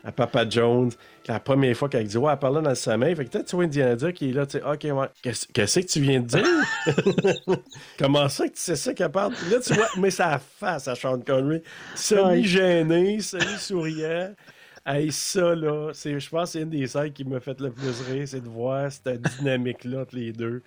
à 0.04 0.12
Papa 0.12 0.48
Jones, 0.48 0.90
la 1.26 1.40
première 1.40 1.76
fois 1.76 1.88
qu'elle 1.88 2.06
dit, 2.06 2.16
ouais, 2.16 2.32
elle 2.32 2.38
parlait 2.38 2.62
dans 2.62 2.70
le 2.70 2.74
sommeil. 2.74 3.14
Fait 3.14 3.24
que 3.24 3.30
peut-être 3.30 3.46
tu 3.46 3.56
vois 3.56 3.64
Indiana 3.64 3.96
Jones 3.96 4.12
qui 4.12 4.30
est 4.30 4.32
là, 4.32 4.46
tu 4.46 4.58
sais, 4.58 4.64
ok, 4.64 4.98
ouais, 4.98 5.08
qu'est-ce 5.22 5.80
que 5.80 5.86
tu 5.86 6.00
viens 6.00 6.20
de 6.20 6.26
dire? 6.26 6.44
Comment 7.98 8.28
ça 8.28 8.48
que 8.48 8.54
tu 8.54 8.60
sais 8.60 8.76
ça 8.76 8.94
qu'elle 8.94 9.10
parle? 9.10 9.32
Là, 9.50 9.60
tu 9.60 9.74
vois, 9.74 9.88
mais 9.98 10.10
la 10.18 10.38
face 10.38 10.88
à 10.88 10.94
Sean 10.94 11.20
Connery, 11.20 11.62
semi-gêné, 11.94 13.20
semi-souriant. 13.20 14.34
Hey, 14.86 15.12
ça, 15.12 15.54
là, 15.54 15.92
je 15.92 16.28
pense 16.30 16.52
que 16.52 16.52
c'est 16.52 16.62
une 16.62 16.70
des 16.70 16.86
scènes 16.86 17.12
qui 17.12 17.24
m'a 17.24 17.38
fait 17.38 17.60
le 17.60 17.70
plus 17.70 18.00
rire, 18.10 18.26
c'est 18.26 18.40
de 18.40 18.48
voir 18.48 18.90
cette 18.90 19.20
dynamique-là 19.38 20.06
les 20.12 20.32
deux. 20.32 20.62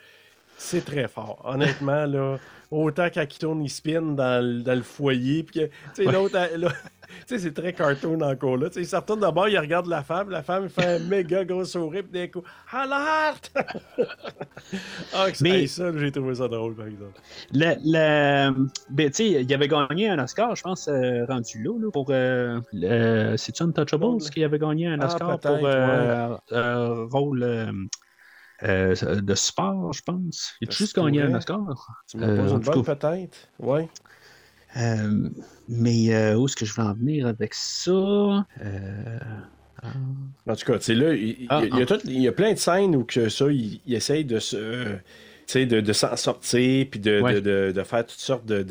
C'est 0.55 0.85
très 0.85 1.07
fort. 1.07 1.41
Honnêtement, 1.43 2.05
là, 2.05 2.37
autant 2.73 3.07
quand 3.13 3.21
il 3.23 3.37
tourne, 3.39 3.63
il 3.63 3.69
spin 3.69 4.01
dans, 4.01 4.43
le- 4.45 4.61
dans 4.61 4.75
le 4.75 4.81
foyer, 4.81 5.43
puis 5.43 5.61
que, 5.61 5.65
tu 5.95 6.03
sais, 6.03 6.11
l'autre, 6.11 6.37
c'est 7.27 7.53
très 7.53 7.73
cartoon 7.73 8.19
encore, 8.21 8.57
là. 8.57 8.67
Il 8.75 8.85
se 8.85 8.95
retourne 8.95 9.19
d'abord, 9.19 9.47
il 9.47 9.57
regarde 9.59 9.87
la 9.87 10.01
femme, 10.03 10.29
la 10.29 10.41
femme, 10.43 10.67
fait 10.69 10.95
un 10.95 10.99
méga 10.99 11.43
gros 11.45 11.63
sourire, 11.65 12.03
puis 12.09 12.19
d'un 12.21 12.27
coup, 12.27 12.43
alerte! 12.71 13.51
ah, 15.13 15.27
Mais- 15.41 15.67
ça, 15.67 15.91
j'ai 15.95 16.11
trouvé 16.11 16.35
ça 16.35 16.47
drôle, 16.47 16.75
par 16.75 16.87
exemple. 16.87 17.19
Le, 17.53 17.73
le- 17.83 18.67
ben, 18.89 19.09
tu 19.09 19.15
sais, 19.15 19.29
il 19.43 19.53
avait 19.53 19.67
gagné 19.67 20.09
un 20.09 20.19
Oscar, 20.23 20.55
je 20.55 20.63
pense, 20.63 20.87
euh, 20.87 21.25
rendu 21.25 21.61
là, 21.63 21.77
là, 21.79 21.91
pour. 21.91 22.07
Euh, 22.09 22.59
le- 22.73 23.35
C'est-tu 23.37 23.63
Untouchables 23.63 24.17
qui 24.33 24.43
avait 24.43 24.59
gagné 24.59 24.87
un 24.87 24.99
Ah, 24.99 25.05
Oscar 25.05 25.39
pour 25.39 25.59
euh, 25.63 26.35
euh, 26.51 27.05
rôle 27.11 27.43
euh, 28.63 28.95
euh, 29.03 29.21
de 29.21 29.35
sport, 29.35 29.93
je 29.93 30.01
pense. 30.03 30.53
Il 30.61 30.69
a 30.69 30.71
Ça 30.71 30.77
juste 30.77 30.95
gagné 30.95 31.21
un. 31.21 31.33
Oscar? 31.35 31.59
Tu 32.07 32.17
me 32.17 32.23
Euh, 32.25 32.37
poses 32.37 32.53
en 32.53 32.57
une 32.57 32.63
bonne, 32.63 32.83
peut-être? 32.83 33.37
Ouais. 33.59 33.89
euh, 34.77 35.29
mais 35.67 36.13
euh, 36.15 36.35
où 36.35 36.45
est-ce 36.47 36.55
que 36.55 36.65
je 36.65 36.73
veux 36.73 36.83
en 36.87 36.93
venir 36.93 37.27
avec 37.27 37.53
ça? 37.53 37.91
Euh, 37.91 39.19
En 40.47 40.55
tout 40.55 40.65
cas, 40.65 40.77
tu 40.77 40.85
sais, 40.85 40.95
là, 40.95 41.13
il, 41.13 41.45
Ah, 41.49 41.61
il 41.63 41.77
y 41.77 41.81
a 41.81 41.85
tout- 41.85 41.99
il 42.05 42.21
y 42.21 42.27
a 42.27 42.31
plein 42.31 42.53
de 42.53 42.57
scènes 42.57 42.95
où 42.95 43.03
que 43.03 43.29
ça, 43.29 43.45
il, 43.51 43.81
il 43.85 43.93
essaye 43.93 44.25
de 44.25 44.39
se. 44.39 44.55
euh, 44.57 44.95
de, 45.53 45.81
de 45.81 45.93
s'en 45.93 46.15
sortir, 46.15 46.87
puis 46.89 46.99
de, 46.99 47.21
Ouais. 47.21 47.35
de, 47.35 47.39
de- 47.39 47.71
de 47.75 47.83
faire 47.83 48.05
toutes 48.05 48.19
sortes 48.19 48.45
de, 48.45 48.63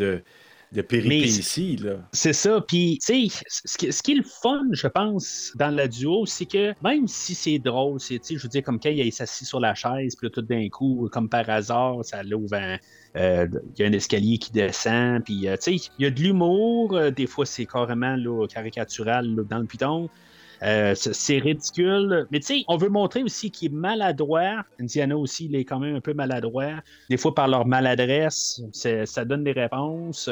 de, 0.73 0.82
péripéties, 0.82 1.77
là. 1.77 1.97
C'est 2.12 2.32
ça. 2.32 2.61
Puis, 2.66 2.99
tu 3.05 3.28
sais, 3.28 3.44
ce 3.47 3.77
qui, 3.77 3.93
ce 3.93 4.03
qui 4.03 4.12
est 4.12 4.16
le 4.16 4.24
fun, 4.24 4.62
je 4.73 4.86
pense, 4.86 5.53
dans 5.57 5.74
le 5.74 5.86
duo, 5.89 6.27
c'est 6.27 6.47
que 6.47 6.73
même 6.82 7.07
si 7.07 7.35
c'est 7.35 7.59
drôle, 7.59 8.01
c'est, 8.01 8.19
tu 8.19 8.27
sais, 8.28 8.36
je 8.36 8.43
veux 8.43 8.49
dire, 8.49 8.62
comme 8.62 8.81
quand 8.81 8.89
il 8.90 9.12
s'assis 9.12 9.44
sur 9.44 9.61
la 9.61 9.74
chaise, 9.74 10.16
puis 10.16 10.31
tout 10.31 10.43
d'un 10.43 10.69
coup, 10.69 11.09
comme 11.12 11.28
par 11.28 11.49
hasard, 11.51 12.05
ça 12.05 12.23
l'ouvre 12.23 12.55
un. 12.55 12.78
euh, 13.16 13.47
Il 13.77 13.82
y 13.82 13.85
a 13.85 13.89
un 13.89 13.93
escalier 13.93 14.39
qui 14.39 14.53
descend, 14.53 15.23
puis 15.24 15.49
euh, 15.49 15.57
tu 15.57 15.78
sais, 15.78 15.90
il 15.99 16.05
y 16.05 16.07
a 16.07 16.11
de 16.11 16.20
l'humour. 16.20 16.94
euh, 16.97 17.11
des 17.11 17.27
fois, 17.27 17.47
c'est 17.47 17.66
carrément 17.66 18.16
là, 18.16 18.47
caricatural 18.49 19.27
là, 19.35 19.43
dans 19.44 19.59
le 19.59 19.66
piton. 19.66 20.09
Euh, 20.62 20.94
c'est 20.94 21.39
ridicule. 21.39 22.26
Mais 22.30 22.40
tu 22.40 22.47
sais, 22.47 22.64
on 22.68 22.76
veut 22.76 22.89
montrer 22.89 23.22
aussi 23.22 23.51
qu'il 23.51 23.72
est 23.72 23.74
maladroit. 23.74 24.64
Indiana 24.80 25.16
aussi, 25.16 25.47
il 25.47 25.56
est 25.56 25.64
quand 25.64 25.78
même 25.78 25.97
un 25.97 26.01
peu 26.01 26.14
maladroit. 26.14 26.74
Des 27.10 27.16
fois, 27.16 27.34
par 27.34 27.48
leur 27.48 27.66
maladresse, 27.66 28.62
ça 28.72 29.24
donne 29.24 29.44
des 29.44 29.52
réponses. 29.52 30.30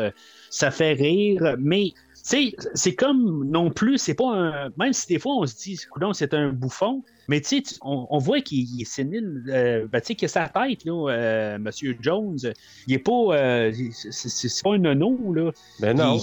Ça 0.51 0.70
fait 0.70 0.93
rire. 0.93 1.57
Mais 1.59 1.93
tu 2.23 2.52
sais, 2.52 2.57
c'est 2.74 2.94
comme 2.94 3.48
non 3.48 3.70
plus, 3.70 3.98
c'est 3.98 4.15
pas 4.15 4.31
un. 4.31 4.70
Même 4.77 4.93
si 4.93 5.07
des 5.07 5.19
fois 5.19 5.36
on 5.36 5.47
se 5.47 5.57
dit, 5.57 5.81
c'est 6.12 6.35
un 6.35 6.51
bouffon, 6.51 7.02
Mais 7.31 7.40
tu 7.40 7.62
sais, 7.65 7.77
on, 7.82 8.09
on 8.11 8.19
voit 8.19 8.40
qu'il 8.40 8.59
il 8.74 8.82
est 8.82 8.85
sénile. 8.85 9.44
Euh, 9.48 9.86
ben, 9.86 10.01
tu 10.01 10.09
sais, 10.09 10.15
que 10.16 10.27
sa 10.27 10.48
tête, 10.48 10.85
là, 10.85 11.09
euh, 11.11 11.59
Monsieur 11.59 11.97
Jones, 12.01 12.36
il 12.89 12.94
est 12.94 12.98
pas. 12.98 13.12
euh, 13.12 13.73
c'est- 14.11 14.62
pas 14.65 14.74
un 14.74 14.78
nono, 14.78 15.32
là. 15.32 15.52
Ben 15.78 15.97
non. 15.97 16.19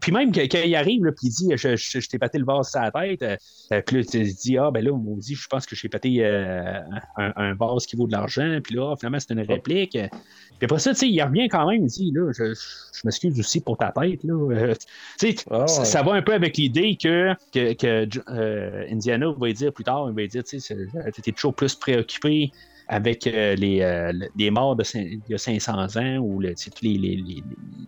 Puis 0.00 0.12
même 0.12 0.32
quand 0.32 0.42
il 0.64 0.74
arrive, 0.74 1.04
là, 1.04 1.12
puis 1.12 1.28
il 1.28 1.30
dit 1.30 1.48
Je, 1.56 1.76
je, 1.76 2.00
je 2.00 2.08
t'ai 2.08 2.18
pété 2.18 2.38
le 2.38 2.44
vase 2.44 2.70
sur 2.72 2.80
la 2.80 2.90
tête, 2.90 3.22
euh, 3.22 3.36
euh, 3.72 3.82
puis 3.86 3.98
là, 3.98 4.04
tu 4.04 4.22
dis 4.24 4.58
Ah, 4.58 4.70
ben 4.72 4.84
là, 4.84 4.90
on 4.92 5.16
dit 5.16 5.36
Je 5.36 5.46
pense 5.46 5.64
que 5.64 5.76
j'ai 5.76 5.88
pété 5.88 6.24
euh, 6.24 6.80
un, 7.16 7.32
un 7.36 7.54
vase 7.54 7.86
qui 7.86 7.94
vaut 7.94 8.06
de 8.08 8.12
l'argent, 8.12 8.58
puis 8.64 8.74
là, 8.74 8.96
finalement, 8.98 9.18
c'est 9.20 9.32
une 9.32 9.40
réplique. 9.48 9.92
Puis 9.92 10.64
après 10.66 10.78
ça, 10.80 10.90
tu 10.90 10.96
sais, 10.98 11.08
il 11.08 11.22
revient 11.22 11.48
quand 11.48 11.70
même, 11.70 11.84
il 11.84 11.88
dit 11.88 12.10
là, 12.12 12.32
Je, 12.36 12.52
je 12.52 13.00
m'excuse 13.04 13.38
aussi 13.38 13.60
pour 13.60 13.78
ta 13.78 13.92
tête, 13.92 14.24
là. 14.24 14.74
Tu 15.20 15.28
sais, 15.28 15.34
Ah, 15.50 15.66
ça, 15.68 15.80
ouais. 15.80 15.86
ça 15.86 16.02
va 16.02 16.14
un 16.14 16.22
peu 16.22 16.34
avec 16.34 16.56
l'idée 16.56 16.96
que, 17.00 17.32
que, 17.52 17.74
que, 17.74 18.90
Indiana 18.92 19.26
va 19.38 19.52
dire 19.52 19.72
plus 19.72 19.84
tard, 19.84 20.08
il 20.10 20.14
va 20.20 20.26
dire 20.26 20.31
Tu 20.32 21.12
t'étais 21.12 21.32
toujours 21.32 21.54
plus 21.54 21.74
préoccupé 21.74 22.50
avec 22.88 23.26
euh, 23.26 23.54
les, 23.54 23.80
euh, 23.80 24.12
morts 24.50 24.76
de 24.76 24.84
il 24.94 25.22
y 25.28 25.34
a 25.34 25.38
500 25.38 25.96
ans 25.96 26.16
ou 26.18 26.40
les, 26.40 26.54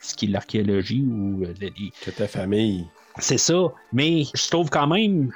ce 0.03 0.15
qui 0.15 0.27
est 0.27 0.29
l'archéologie 0.29 1.05
ou 1.07 1.45
euh, 1.45 1.53
les- 1.61 1.73
ta 2.17 2.29
famille. 2.29 2.85
C'est 3.19 3.39
ça. 3.39 3.73
Mais 3.93 4.25
je 4.35 4.49
trouve 4.51 4.71
quand 4.71 4.87
même, 4.87 5.31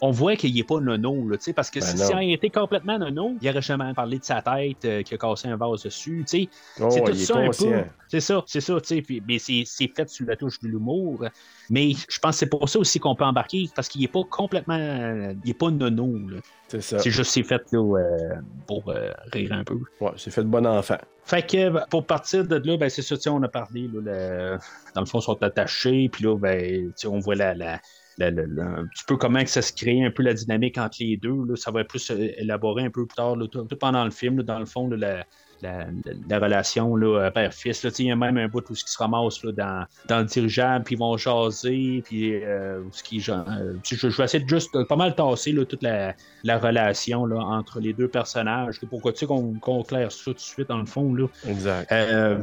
on 0.00 0.10
voit 0.10 0.34
qu'il 0.36 0.54
n'est 0.54 0.64
pas 0.64 0.80
nono, 0.80 1.28
là, 1.28 1.36
tu 1.36 1.44
sais, 1.44 1.52
parce 1.52 1.70
que 1.70 1.78
Ben 1.80 1.86
si, 1.86 1.96
si 2.06 2.12
il 2.20 2.32
était 2.32 2.50
complètement 2.50 2.98
nono, 2.98 3.36
il 3.40 3.48
aurait 3.48 3.62
jamais 3.62 3.92
parlé 3.94 4.18
de 4.18 4.24
sa 4.24 4.42
tête, 4.42 4.84
euh, 4.84 5.02
qui 5.02 5.14
a 5.14 5.18
cassé 5.18 5.48
un 5.48 5.56
vase 5.56 5.82
dessus, 5.84 6.24
tu 6.28 6.42
sais. 6.42 6.48
Oh, 6.80 6.88
c'est 6.90 7.00
tout 7.00 7.16
ça 7.26 7.34
un 7.36 7.46
peu. 7.70 7.74
C'est 8.08 8.20
ça, 8.20 8.42
c'est 8.46 8.60
ça, 8.60 8.80
tu 8.80 8.88
sais. 8.96 9.02
puis- 9.02 9.22
Mais 9.26 9.38
c'est 9.38 9.64
fait 9.94 10.08
sur 10.08 10.26
la 10.26 10.36
touche 10.36 10.58
de 10.60 10.68
l'humour. 10.68 11.24
Mais 11.70 11.92
je 12.08 12.18
pense 12.18 12.32
que 12.34 12.38
c'est 12.40 12.46
pour 12.50 12.68
ça 12.68 12.78
aussi 12.78 12.98
qu'on 12.98 13.14
peut 13.14 13.24
embarquer, 13.24 13.70
parce 13.74 13.88
qu'il 13.88 14.00
n'est 14.00 14.08
pas 14.08 14.22
complètement. 14.28 14.76
euh, 14.78 15.32
Il 15.44 15.48
n'est 15.48 15.54
pas 15.54 15.70
nono, 15.70 16.18
là. 16.28 16.38
C'est 16.72 16.80
ça. 16.80 16.98
C'est 17.00 17.10
juste 17.10 17.32
c'est 17.32 17.42
fait 17.42 17.60
là, 17.72 17.98
euh, 17.98 18.34
pour 18.66 18.88
euh, 18.88 19.10
rire 19.32 19.52
un 19.52 19.62
peu. 19.62 19.78
Ouais, 20.00 20.12
c'est 20.16 20.30
fait 20.30 20.42
de 20.42 20.48
bon 20.48 20.66
enfant. 20.66 20.96
Fait 21.24 21.42
que 21.46 21.68
ben, 21.68 21.84
pour 21.90 22.06
partir 22.06 22.46
de 22.46 22.56
là, 22.56 22.76
ben, 22.78 22.88
c'est 22.88 23.02
ça, 23.02 23.16
on 23.30 23.42
a 23.42 23.48
parlé, 23.48 23.90
là, 23.92 24.58
dans 24.94 25.02
le 25.02 25.06
fond, 25.06 25.18
ils 25.18 25.22
sont 25.24 25.42
attachés, 25.42 26.08
puis 26.10 26.24
là, 26.24 26.36
ben, 26.38 26.90
on 27.04 27.18
voit 27.18 27.34
la, 27.34 27.54
la, 27.54 27.78
la- 28.16 28.30
la- 28.30 28.46
la- 28.46 28.64
un 28.64 28.86
petit 28.86 29.04
peu 29.06 29.18
comment 29.18 29.42
que 29.44 29.50
ça 29.50 29.60
se 29.60 29.74
crée, 29.74 30.02
un 30.02 30.10
peu 30.10 30.22
la 30.22 30.32
dynamique 30.32 30.78
entre 30.78 30.96
les 31.00 31.18
deux. 31.18 31.44
Là, 31.46 31.56
ça 31.56 31.70
va 31.70 31.82
être 31.82 31.88
plus 31.88 32.10
euh, 32.10 32.28
élaboré 32.38 32.84
un 32.84 32.90
peu 32.90 33.04
plus 33.06 33.14
tard, 33.16 33.36
là, 33.36 33.46
tout, 33.48 33.62
tout 33.64 33.76
pendant 33.76 34.04
le 34.04 34.10
film, 34.10 34.38
là, 34.38 34.42
dans 34.42 34.58
le 34.58 34.66
fond, 34.66 34.88
la, 34.88 35.26
la, 35.62 35.78
la- 36.04 36.12
la 36.28 36.38
relation 36.38 36.96
euh, 36.96 37.30
père-fils. 37.30 37.86
Il 37.98 38.06
y 38.06 38.10
a 38.10 38.16
même 38.16 38.36
un 38.36 38.48
bout 38.48 38.68
où 38.70 38.72
ils 38.72 38.76
se 38.76 38.98
ramassent 38.98 39.42
là, 39.44 39.52
dans, 39.52 39.86
dans 40.08 40.18
le 40.18 40.24
dirigeable, 40.24 40.84
puis 40.84 40.94
ils 40.94 40.98
vont 40.98 41.16
jaser, 41.16 42.02
puis 42.04 42.42
euh, 42.44 42.82
ce 42.90 43.18
genre, 43.20 43.44
euh, 43.48 43.74
je, 43.84 43.96
je 43.96 44.16
vais 44.16 44.24
essayer 44.24 44.42
de 44.44 44.48
juste 44.48 44.70
pas 44.88 44.96
mal 44.96 45.14
tasser 45.14 45.52
là, 45.52 45.64
toute 45.64 45.82
la, 45.82 46.14
la 46.44 46.58
relation 46.58 47.24
là, 47.26 47.36
entre 47.40 47.80
les 47.80 47.92
deux 47.92 48.08
personnages. 48.08 48.80
Pourquoi 48.90 49.12
tu 49.12 49.20
sais 49.20 49.26
qu'on 49.26 49.54
qu'on 49.54 49.82
claire 49.82 50.10
ça 50.10 50.24
tout 50.24 50.32
de 50.34 50.38
suite 50.40 50.68
dans 50.68 50.78
le 50.78 50.86
fond? 50.86 51.14
Là. 51.14 51.26
Exact. 51.48 51.92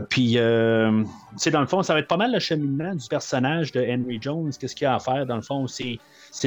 Puis, 0.09 0.35
dans 0.35 1.61
le 1.61 1.67
fond, 1.67 1.83
ça 1.83 1.93
va 1.93 1.99
être 1.99 2.07
pas 2.07 2.17
mal 2.17 2.31
le 2.31 2.39
cheminement 2.39 2.95
du 2.95 3.07
personnage 3.07 3.71
de 3.71 3.81
Henry 3.81 4.19
Jones. 4.21 4.51
Qu'est-ce 4.59 4.75
qu'il 4.75 4.87
a 4.87 4.95
à 4.95 4.99
faire, 4.99 5.25
dans 5.25 5.35
le 5.35 5.41
fond, 5.41 5.67
c'est, 5.67 5.99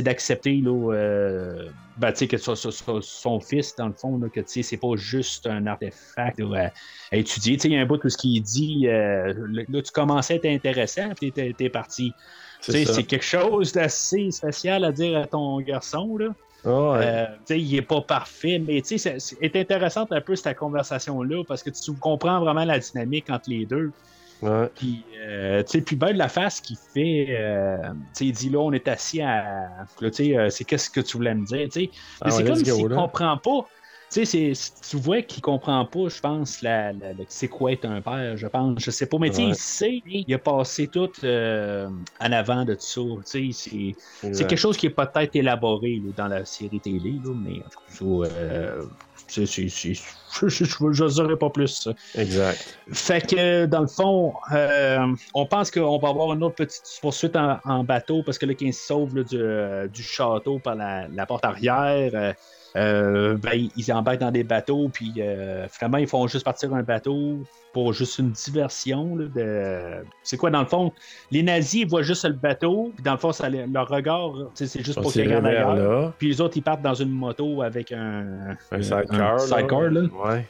d'accepter 0.03 0.63
ben, 1.97 2.13
tu 2.13 2.19
sais, 2.19 2.29
que 2.29 2.37
son, 2.37 2.55
son- 2.55 3.01
son- 3.01 3.41
fils, 3.41 3.75
dans 3.77 3.89
le 3.89 3.95
fond, 3.95 4.19
là, 4.19 4.29
que 4.29 4.41
c'est 4.47 4.77
pas 4.77 4.97
juste 4.97 5.47
un 5.47 5.67
artefact 5.67 6.41
là, 6.41 6.71
à, 7.11 7.17
étudier. 7.17 7.59
Il 7.65 7.73
y 7.73 7.77
a 7.77 7.81
un 7.81 7.87
bout 7.87 8.03
où 8.05 8.09
ce 8.09 8.17
qu'il 8.17 8.43
dit, 8.43 8.87
euh, 8.87 9.35
là, 9.69 9.83
tu 9.83 9.93
commençais 9.93 10.35
à 10.35 10.37
être 10.37 10.47
intéressant, 10.47 11.11
puis 11.19 11.33
t'es, 11.33 11.55
t'es 11.57 11.69
parti. 11.69 12.13
C'est 12.61 12.85
c'est 12.85 13.05
quelque 13.05 13.25
chose 13.25 13.73
d'assez 13.73 14.31
spécial 14.31 14.85
à 14.85 14.93
dire 14.93 15.19
à 15.19 15.27
ton 15.27 15.61
garçon, 15.61 16.17
là. 16.17 16.29
Ah, 16.65 16.93
ouais. 16.93 16.99
Euh, 17.51 17.57
il 17.57 17.75
est 17.75 17.83
pas 17.83 18.03
parfait, 18.03 18.63
mais 18.65 18.83
c'est 18.85 18.99
c'est 18.99 19.57
intéressante 19.57 20.13
un 20.13 20.21
peu 20.21 20.37
cette 20.37 20.57
conversation-là 20.57 21.43
parce 21.49 21.63
que 21.63 21.71
tu 21.71 21.93
comprends 21.95 22.39
vraiment 22.39 22.65
la 22.65 22.79
dynamique 22.79 23.31
entre 23.31 23.51
les 23.51 23.67
deux. 23.67 23.91
Ouais. 24.43 24.69
Puis, 24.75 25.05
euh, 25.21 25.63
tu 25.63 25.79
sais, 25.79 25.81
puis 25.83 25.97
ben 25.97 26.13
de 26.13 26.19
la 26.19 26.29
face 26.29 26.61
qu'il 26.61 26.77
fait, 26.93 27.27
euh, 27.31 27.77
tu 27.93 27.99
sais, 28.13 28.27
il 28.27 28.33
dit 28.33 28.51
là, 28.51 28.59
on 28.59 28.73
est 28.73 28.89
assis 28.89 29.21
à. 29.23 29.69
Tu 29.99 30.13
sais, 30.13 30.37
euh, 30.37 30.51
c'est 30.51 30.65
qu'est-ce 30.65 30.91
que 30.91 31.01
tu 31.01 31.17
voulais 31.17 31.35
me 31.35 31.45
dire, 31.45 31.69
tu 31.73 31.81
sais. 31.83 31.91
Ah 32.21 32.25
Mais 32.27 32.31
c'est 32.33 32.45
comme 32.45 32.57
s'il 32.57 32.89
là. 32.89 32.97
comprend 32.97 33.39
pas. 33.39 33.69
Tu 34.13 34.27
sais, 34.27 34.53
tu 34.91 34.97
vois 34.99 35.23
qu'il 35.23 35.41
comprend 35.41 35.87
pas, 35.87 36.09
je 36.09 36.21
pense, 36.21 36.61
la, 36.61 36.93
la- 36.93 37.15
la- 37.15 37.25
c'est 37.29 37.49
quoi 37.49 37.73
être 37.73 37.87
un 37.87 38.03
père, 38.03 38.37
je 38.37 38.47
pense. 38.47 38.75
Je 38.79 38.91
sais 38.91 39.07
pas, 39.07 39.17
mais 39.19 39.31
tu 39.31 39.37
sais, 39.37 39.43
Ouais. 39.45 39.49
il 39.51 39.55
sait, 39.55 40.03
il 40.05 40.35
a 40.35 40.39
passé 40.39 40.89
tout 40.89 41.09
euh, 41.25 41.89
en 42.21 42.33
avant 42.33 42.67
de 42.67 42.75
tout 42.75 42.81
ça. 42.81 43.01
Tu 43.31 43.53
sais, 43.55 43.95
c'est. 44.21 44.33
Quelque 44.47 44.57
chose 44.57 44.77
qui 44.77 44.85
est 44.87 44.91
peut-être 44.91 45.35
élaboré 45.35 46.03
là, 46.05 46.13
dans 46.15 46.29
la 46.29 46.45
série 46.45 46.81
télé, 46.81 47.21
là, 47.25 47.35
mais 47.43 47.63
en 47.65 47.69
tout 47.97 48.23
cas, 48.25 48.31
euh, 48.35 48.83
c'est- 49.33 49.47
c'est- 49.47 49.69
c'est- 49.69 50.49
je 50.49 50.65
je 50.65 51.03
n'oserais 51.03 51.37
pas 51.37 51.51
plus. 51.51 51.89
Exact. 52.15 52.79
Fait 52.93 53.21
que 53.21 53.67
dans 53.67 53.81
le 53.81 53.87
fond, 53.87 54.35
euh, 54.53 55.07
on 55.35 55.47
pense 55.47 55.71
qu'on 55.71 55.99
va 55.99 56.09
avoir 56.09 56.33
une 56.33 56.43
autre 56.43 56.57
petite 56.57 56.83
poursuite 57.01 57.37
en, 57.37 57.59
en 57.65 57.85
bateau 57.85 58.23
parce 58.23 58.39
que 58.39 58.47
là, 58.47 58.55
qu'ils 58.55 58.75
se 58.75 58.87
sauvent 58.87 59.15
là, 59.17 59.23
du, 59.25 59.37
euh, 59.39 59.89
du 59.89 60.03
château 60.03 60.59
par 60.59 60.75
la, 60.75 61.09
la 61.09 61.27
porte 61.27 61.45
arrière. 61.45 62.35
Euh, 62.77 63.37
ben, 63.37 63.69
ils 63.77 63.93
embarquent 63.93 64.21
dans 64.21 64.31
des 64.31 64.45
bateaux, 64.45 64.89
puis 64.93 65.13
euh, 65.19 65.67
finalement, 65.69 65.99
ils 65.99 66.07
font 66.07 66.27
juste 66.27 66.45
partir 66.45 66.73
un 66.75 66.83
bateau 66.83 67.39
pour 67.73 67.93
juste 67.93 68.19
une 68.19 68.31
diversion. 68.31 69.17
là, 69.17 69.25
de... 69.35 70.05
C'est 70.23 70.37
quoi, 70.37 70.51
dans 70.51 70.61
le 70.61 70.67
fond, 70.67 70.93
les 71.31 71.43
nazis 71.43 71.83
ils 71.83 71.89
voient 71.89 72.03
juste 72.03 72.25
le 72.25 72.33
bateau, 72.33 72.93
puis 72.95 73.03
dans 73.03 73.13
le 73.13 73.19
fond, 73.19 73.33
ça, 73.33 73.49
leur 73.49 73.89
regard, 73.89 74.33
c'est 74.55 74.85
juste 74.85 75.01
pour 75.01 75.13
qu'ils 75.13 75.25
regardent 75.25 75.47
ailleurs. 75.47 75.75
là. 75.75 76.15
Puis 76.19 76.29
les 76.29 76.41
autres, 76.41 76.57
ils 76.57 76.63
partent 76.63 76.83
dans 76.83 76.95
une 76.95 77.11
moto 77.11 77.63
avec 77.63 77.93
un, 77.93 78.57
Un 78.71 78.83
sidecar. 78.83 79.35
un 79.35 79.39
sidecar, 79.39 79.83
là. 79.83 80.01
Ouais. 80.01 80.47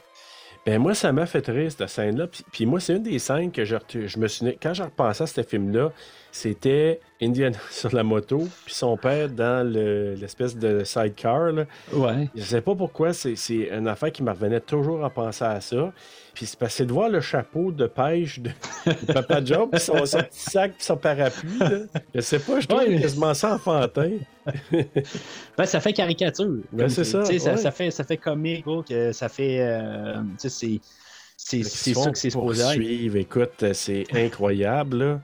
Ben 0.65 0.79
moi, 0.79 0.93
ça 0.93 1.11
m'a 1.11 1.25
fait 1.25 1.45
rire, 1.47 1.69
cette 1.71 1.89
scène-là. 1.89 2.27
Puis, 2.27 2.45
puis 2.51 2.65
moi, 2.65 2.79
c'est 2.79 2.95
une 2.95 3.03
des 3.03 3.19
scènes 3.19 3.51
que 3.51 3.65
je, 3.65 3.75
me 4.17 4.27
suis... 4.27 4.57
Quand 4.61 4.73
je 4.73 4.83
repensais 4.83 5.23
à 5.23 5.27
ce 5.27 5.43
film-là, 5.43 5.91
c'était 6.35 6.99
Indiana 7.21 7.55
sur 7.69 7.93
la 7.95 8.01
moto, 8.03 8.47
puis 8.65 8.73
son 8.73 8.97
père 8.97 9.29
dans 9.29 9.65
le- 9.65 10.15
l'espèce 10.15 10.57
de 10.57 10.83
sidecar. 10.83 11.51
Là. 11.51 11.65
Ouais. 11.93 12.27
Je 12.35 12.41
sais 12.41 12.61
pas 12.61 12.73
pourquoi, 12.73 13.13
c'est, 13.13 13.35
une 13.71 13.87
affaire 13.87 14.11
qui 14.11 14.23
me 14.23 14.31
revenait 14.31 14.59
toujours 14.59 15.05
à 15.05 15.11
penser 15.11 15.45
à 15.45 15.61
ça. 15.61 15.93
Puis 16.33 16.47
c'est 16.47 16.57
c'est 16.69 16.85
de 16.87 16.91
voir 16.91 17.09
le 17.09 17.21
chapeau 17.21 17.71
de 17.71 17.85
pêche 17.85 18.39
de, 18.39 18.49
de 18.87 19.13
Papa 19.13 19.45
Joe, 19.45 19.69
puis 19.69 19.79
son, 19.79 20.03
son 20.07 20.17
petit 20.17 20.39
sac, 20.49 20.71
puis 20.73 20.83
son 20.83 20.97
parapluie. 20.97 21.59
Là. 21.59 21.69
Je 22.15 22.21
sais 22.21 22.39
pas, 22.39 22.59
je 22.59 22.65
trouve 22.67 22.81
Ouais. 22.81 22.99
quasiment 22.99 23.33
ça 23.35 23.53
enfantin. 23.53 24.09
Ben, 25.57 25.65
ça 25.65 25.79
fait 25.79 25.93
caricature. 25.93 26.57
Ben, 26.71 26.89
c'est 26.89 27.03
ça, 27.03 27.21
ouais. 27.23 27.37
ça, 27.37 27.71
fait, 27.71 27.91
ça 27.91 28.03
fait 28.03 28.17
comique, 28.17 28.65
gros, 28.65 28.81
que 28.81 29.11
ça 29.11 29.29
fait. 29.29 29.59
euh, 29.61 30.15
c'est. 30.37 30.81
Ça 31.37 31.57
que 32.11 32.17
c'est 32.17 32.29
supposé. 32.31 33.05
Écoute, 33.15 33.65
c'est 33.73 34.05
incroyable, 34.13 34.97
là. 34.97 35.21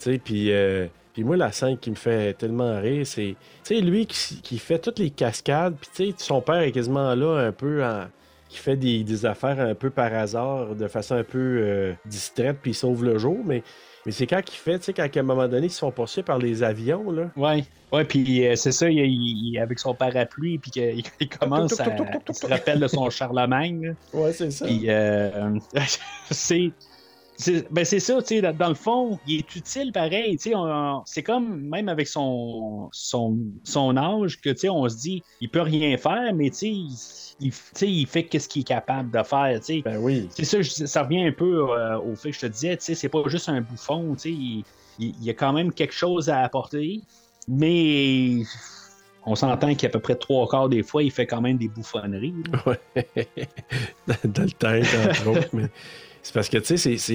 Tu 0.00 0.18
puis... 0.18 0.52
euh, 0.52 0.86
puis 1.12 1.22
moi, 1.22 1.36
la 1.36 1.52
scène 1.52 1.78
qui 1.78 1.90
me 1.90 1.94
fait 1.94 2.34
tellement 2.34 2.80
rire, 2.80 3.06
c'est... 3.06 3.36
Tu 3.64 3.76
sais, 3.76 3.80
lui 3.80 4.04
qui, 4.06 4.40
qui 4.42 4.58
fait 4.58 4.80
toutes 4.80 4.98
les 4.98 5.10
cascades, 5.10 5.76
puis 5.80 5.88
tu 5.94 6.10
sais, 6.10 6.14
son 6.18 6.40
père 6.40 6.56
est 6.60 6.72
quasiment 6.72 7.14
là 7.14 7.38
un 7.46 7.52
peu 7.52 7.84
en... 7.84 8.06
qui 8.48 8.58
fait 8.58 8.74
des, 8.76 9.04
des 9.04 9.24
affaires 9.24 9.60
un 9.60 9.76
peu 9.76 9.90
par 9.90 10.12
hasard, 10.12 10.74
de 10.74 10.88
façon 10.88 11.14
un 11.14 11.22
peu 11.22 11.38
euh, 11.38 11.92
distraite, 12.04 12.58
puis 12.60 12.72
il 12.72 12.74
sauve 12.74 13.04
le 13.04 13.16
jour, 13.18 13.38
mais... 13.44 13.62
Mais 14.06 14.12
c'est 14.12 14.26
quand 14.26 14.40
il 14.46 14.54
fait, 14.54 14.78
tu 14.80 14.86
sais, 14.86 14.92
quand 14.92 15.06
à 15.16 15.20
un 15.20 15.22
moment 15.22 15.48
donné, 15.48 15.68
ils 15.68 15.70
se 15.70 15.78
font 15.78 15.90
poursuivre 15.90 16.26
par 16.26 16.36
les 16.38 16.62
avions, 16.62 17.10
là. 17.10 17.30
Ouais. 17.36 17.64
Ouais, 17.90 18.04
puis 18.04 18.46
euh, 18.46 18.54
c'est 18.54 18.72
ça, 18.72 18.90
il, 18.90 18.98
il- 18.98 19.58
avec 19.58 19.78
son 19.78 19.94
parapluie, 19.94 20.58
puis 20.58 20.70
qu'il 20.72 21.02
il 21.20 21.28
commence 21.28 21.80
à. 21.80 21.86
Il 22.28 22.34
se 22.34 22.46
rappelle 22.46 22.80
de 22.80 22.86
son 22.88 23.08
Charlemagne, 23.08 23.86
là. 24.12 24.20
Ouais, 24.20 24.32
c'est 24.34 24.50
ça. 24.50 24.66
Puis, 24.66 24.90
euh, 24.90 25.56
c'est. 26.30 26.70
C'est- 27.36 27.66
Ben 27.72 27.84
c'est 27.84 28.00
ça, 28.00 28.20
tu 28.22 28.40
sais, 28.40 28.52
dans, 28.52 28.68
le 28.68 28.74
fond, 28.74 29.18
il 29.26 29.38
est 29.40 29.56
utile 29.56 29.92
pareil, 29.92 30.36
tu 30.36 30.50
sais, 30.50 30.56
c'est 31.06 31.22
comme, 31.22 31.62
même 31.68 31.88
avec 31.88 32.06
son, 32.08 32.88
son, 32.92 33.38
son 33.64 33.96
âge, 33.96 34.40
que, 34.40 34.50
tu 34.50 34.56
sais, 34.58 34.68
on 34.68 34.88
se 34.88 34.96
dit, 34.96 35.22
il 35.40 35.50
peut 35.50 35.60
rien 35.62 35.96
faire, 35.96 36.32
mais, 36.34 36.50
tu 36.50 36.56
sais, 36.56 37.84
il, 37.86 38.06
fait 38.06 38.26
qu'est-ce 38.26 38.48
qu'il 38.48 38.62
est 38.62 38.64
capable 38.64 39.10
de 39.10 39.22
faire, 39.22 39.58
tu 39.60 39.64
sais. 39.66 39.82
Ben 39.84 39.98
oui. 39.98 40.28
C'est 40.30 40.44
ça, 40.44 40.62
je 40.62 40.70
ça 40.70 41.02
revient 41.02 41.26
un 41.26 41.32
peu 41.32 41.70
euh, 41.70 41.98
au 42.00 42.14
fait 42.14 42.30
que 42.30 42.36
je 42.36 42.40
te 42.42 42.46
disais, 42.46 42.76
tu 42.76 42.84
sais, 42.84 42.94
c'est 42.94 43.08
pas 43.08 43.22
juste 43.26 43.48
un 43.48 43.60
bouffon, 43.60 44.14
tu 44.14 44.20
sais, 44.22 44.30
il, 44.30 44.64
il- 44.98 45.14
il 45.18 45.24
y 45.24 45.30
a 45.30 45.34
quand 45.34 45.52
même 45.52 45.72
quelque 45.72 45.94
chose 45.94 46.28
à 46.28 46.40
apporter, 46.42 47.00
mais 47.48 48.42
on 49.26 49.34
s'entend 49.34 49.74
qu'à 49.74 49.88
peu 49.88 50.00
près 50.00 50.16
trois 50.16 50.46
quarts 50.48 50.68
des 50.68 50.82
fois, 50.82 51.02
il 51.02 51.10
fait 51.10 51.26
quand 51.26 51.40
même 51.40 51.56
des 51.56 51.68
bouffonneries. 51.68 52.34
Ouais. 52.66 52.78
dans, 54.06 54.14
dans 54.24 54.42
le 54.42 54.50
tête, 54.52 54.86
entre 55.08 55.28
autres. 55.28 55.48
Mais 55.54 55.68
c'est 56.24 56.34
parce 56.34 56.48
que, 56.48 56.58
tu 56.58 56.76
sais, 56.76 56.96
c'est. 56.96 57.14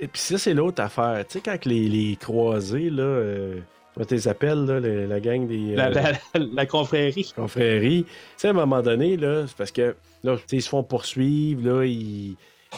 Et 0.00 0.06
puis 0.08 0.20
ça, 0.20 0.36
c'est 0.36 0.52
l'autre 0.54 0.82
affaire. 0.82 1.24
Tu 1.28 1.34
sais, 1.34 1.40
quand 1.44 1.64
les, 1.64 1.88
les 1.88 2.16
croisés, 2.16 2.90
là. 2.90 3.02
Euh... 3.04 3.60
Comment 3.94 4.06
tu 4.06 4.14
les 4.14 4.28
appelles, 4.28 4.64
là, 4.64 4.78
la 4.80 5.18
gang 5.20 5.46
des. 5.48 5.74
La, 5.74 5.86
euh, 5.88 5.90
la- 6.34 6.40
la 6.54 6.66
confrérie. 6.66 7.32
confréries. 7.34 8.04
Tu 8.04 8.10
sais, 8.36 8.48
à 8.48 8.50
un 8.50 8.54
moment 8.54 8.80
donné, 8.82 9.16
là, 9.16 9.44
c'est 9.48 9.56
parce 9.56 9.72
que, 9.72 9.96
là, 10.22 10.36
tu 10.36 10.42
sais, 10.46 10.56
ils 10.56 10.62
se 10.62 10.68
font 10.68 10.82
poursuivre, 10.84 11.66
là, 11.68 11.84
ils, 11.84 12.36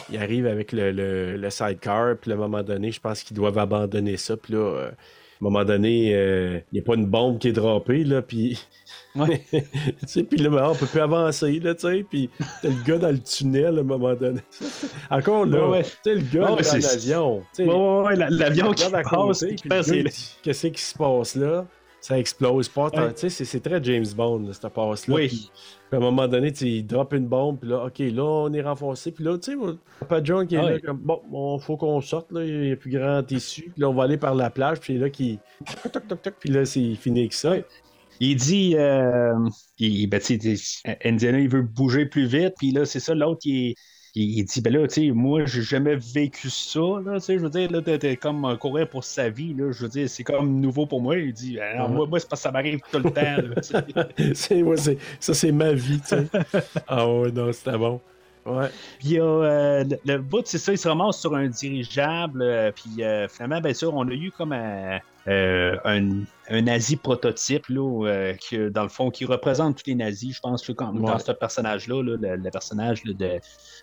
ils 0.09 0.17
arrivent 0.17 0.47
avec 0.47 0.71
le, 0.71 0.91
le, 0.91 1.37
le 1.37 1.49
sidecar, 1.49 2.15
puis 2.19 2.31
à 2.31 2.35
un 2.35 2.37
moment 2.37 2.63
donné, 2.63 2.91
je 2.91 2.99
pense 2.99 3.21
qu'ils 3.23 3.35
doivent 3.37 3.57
abandonner 3.59 4.17
ça, 4.17 4.35
puis 4.37 4.53
là, 4.53 4.59
euh, 4.59 4.91
un 5.41 5.49
moment 5.49 5.65
donné, 5.65 6.13
euh, 6.15 6.59
il 6.71 6.75
n'y 6.75 6.79
a 6.79 6.83
pas 6.83 6.95
une 6.95 7.05
bombe 7.07 7.39
qui 7.39 7.47
est 7.49 7.53
droppée, 7.53 8.03
là, 8.03 8.21
puis. 8.21 8.59
Ouais. 9.15 9.41
tu 9.51 9.63
sais, 10.07 10.23
puis 10.23 10.37
là, 10.37 10.49
ben, 10.49 10.69
on 10.69 10.75
peut 10.75 10.85
plus 10.85 11.01
avancer, 11.01 11.59
là, 11.59 11.73
tu 11.75 11.81
sais, 11.81 12.05
puis 12.09 12.29
t'as 12.61 12.69
le 12.69 12.83
gars 12.85 12.97
dans 12.97 13.11
le 13.11 13.19
tunnel, 13.19 13.77
à 13.77 13.81
un 13.81 13.83
moment 13.83 14.13
donné. 14.13 14.39
Encore 15.09 15.45
là, 15.45 15.65
Ouais, 15.67 15.77
ouais. 15.79 15.83
tu 15.83 15.89
sais, 16.03 16.15
le 16.15 16.21
gars 16.21 16.47
dans 16.47 16.55
l'avion. 16.55 17.43
Ouais, 17.59 17.65
ouais, 17.65 18.03
ouais, 18.05 18.15
la- 18.15 18.29
l'avion 18.29 18.71
qui 18.71 18.85
passe, 18.89 19.45
qui 19.45 19.67
Qu'est-ce 20.43 20.67
qui 20.67 20.81
se 20.81 20.97
passe 20.97 21.35
là? 21.35 21.65
Ça 22.01 22.17
explose 22.17 22.67
pas. 22.67 22.89
Ouais. 22.89 23.13
Tu 23.13 23.29
sais, 23.29 23.45
c'est- 23.45 23.59
très 23.59 23.81
James 23.83 24.07
Bond, 24.15 24.39
là, 24.39 24.53
cette 24.53 24.73
passe-là. 24.73 25.15
Oui. 25.15 25.27
Puis, 25.27 25.49
à 25.91 25.97
un 25.97 25.99
moment 25.99 26.27
donné, 26.27 26.49
il 26.61 26.85
drop 26.85 27.13
une 27.13 27.27
bombe, 27.27 27.59
puis 27.59 27.69
là, 27.69 27.85
OK, 27.85 27.99
là, 27.99 28.23
on 28.23 28.51
est 28.53 28.61
renfoncé. 28.61 29.11
Puis 29.11 29.23
là, 29.23 29.37
tu 29.37 29.51
sais, 29.51 29.57
Papa 29.99 30.19
John 30.23 30.47
qui 30.47 30.55
est 30.55 30.57
Ah 30.57 30.71
là, 30.71 30.79
comme, 30.79 30.97
bon, 30.97 31.21
bon, 31.29 31.59
faut 31.59 31.77
qu'on 31.77 32.01
sorte, 32.01 32.31
là, 32.31 32.43
il 32.43 32.69
y 32.69 32.71
a 32.71 32.75
plus 32.75 32.89
grand 32.89 33.21
tissu. 33.21 33.69
Puis 33.71 33.81
là, 33.81 33.89
on 33.89 33.93
va 33.93 34.05
aller 34.05 34.17
par 34.17 34.33
la 34.33 34.49
plage, 34.49 34.79
puis 34.79 34.97
là, 34.97 35.09
qui. 35.11 35.37
Toc, 35.83 35.91
toc, 35.91 36.07
toc, 36.07 36.21
toc, 36.23 36.33
puis 36.39 36.49
là, 36.49 36.65
c'est 36.65 36.95
fini 36.95 37.19
avec 37.19 37.33
ça. 37.33 37.53
Il 38.19 38.35
dit, 38.35 38.75
euh, 38.77 39.33
il, 39.77 40.07
ben, 40.07 40.19
Indiana, 41.05 41.39
il 41.39 41.49
veut 41.49 41.61
bouger 41.61 42.05
plus 42.07 42.25
vite, 42.25 42.53
puis 42.57 42.71
là, 42.71 42.85
c'est 42.85 42.99
ça, 42.99 43.13
l'autre, 43.13 43.41
il, 43.45 43.75
il, 44.15 44.39
il 44.39 44.43
dit, 44.45 44.61
ben 44.61 44.73
là, 44.73 44.87
tu 44.87 45.07
sais, 45.07 45.11
moi, 45.11 45.45
j'ai 45.45 45.61
jamais 45.61 45.95
vécu 45.95 46.49
ça, 46.49 46.79
là, 47.05 47.15
tu 47.19 47.25
sais, 47.25 47.37
je 47.37 47.43
veux 47.43 47.49
dire, 47.49 47.71
là, 47.71 47.81
t'es- 47.81 48.17
comme 48.17 48.45
euh, 48.45 48.55
courir 48.57 48.87
pour 48.89 49.03
sa 49.03 49.29
vie, 49.29 49.53
là, 49.53 49.71
je 49.71 49.83
veux 49.83 49.89
dire, 49.89 50.09
c'est 50.09 50.23
comme 50.23 50.59
nouveau 50.59 50.85
pour 50.85 51.01
moi. 51.01 51.17
Il 51.17 51.33
dit, 51.33 51.55
Ben 51.57 51.77
non, 51.77 51.89
moi, 51.89 52.07
moi 52.07 52.19
c'est 52.19 52.27
parce 52.29 52.41
que 52.41 52.43
ça 52.43 52.51
m'arrive 52.51 52.79
tout 52.91 52.99
le 52.99 53.11
temps, 53.11 53.21
là, 53.21 53.61
tu 53.61 53.63
sais. 53.63 54.33
c'est, 54.35 54.63
ouais, 54.63 54.77
c'est- 54.77 54.97
ça, 55.19 55.33
c'est 55.33 55.51
ma 55.51 55.73
vie, 55.73 55.99
tu 56.01 56.07
sais. 56.07 56.27
ah 56.87 57.07
ouais, 57.09 57.31
non, 57.31 57.51
c'était 57.53 57.77
bon. 57.77 58.01
Ouais. 58.45 58.69
Puis 58.99 59.19
euh, 59.19 59.83
le, 59.83 59.97
le 60.03 60.17
bout, 60.17 60.41
c'est 60.45 60.57
ça, 60.57 60.71
il 60.71 60.77
se 60.77 60.87
ramasse 60.87 61.19
sur 61.19 61.35
un 61.35 61.47
dirigeable. 61.47 62.41
euh, 62.41 62.71
puis 62.71 63.03
euh, 63.03 63.27
finalement, 63.27 63.61
bien 63.61 63.73
sûr, 63.73 63.93
on 63.93 64.07
a 64.07 64.13
eu 64.13 64.31
comme 64.31 64.51
un, 64.53 64.99
euh, 65.27 65.75
un, 65.85 66.23
un 66.49 66.61
nazi 66.61 66.95
prototype, 66.95 67.67
là, 67.67 68.05
euh, 68.07 68.33
qui, 68.33 68.57
dans 68.71 68.83
le 68.83 68.89
fond, 68.89 69.11
qui 69.11 69.25
représente 69.25 69.77
tous 69.77 69.87
les 69.89 69.95
nazis, 69.95 70.35
je 70.35 70.39
pense, 70.41 70.63
dans 70.99 71.13
Ouais. 71.13 71.19
ce 71.19 71.31
personnage-là, 71.31 72.01
là, 72.03 72.17
le, 72.19 72.35
le 72.37 72.49
personnage 72.49 73.03
là, 73.05 73.13
de, 73.13 73.39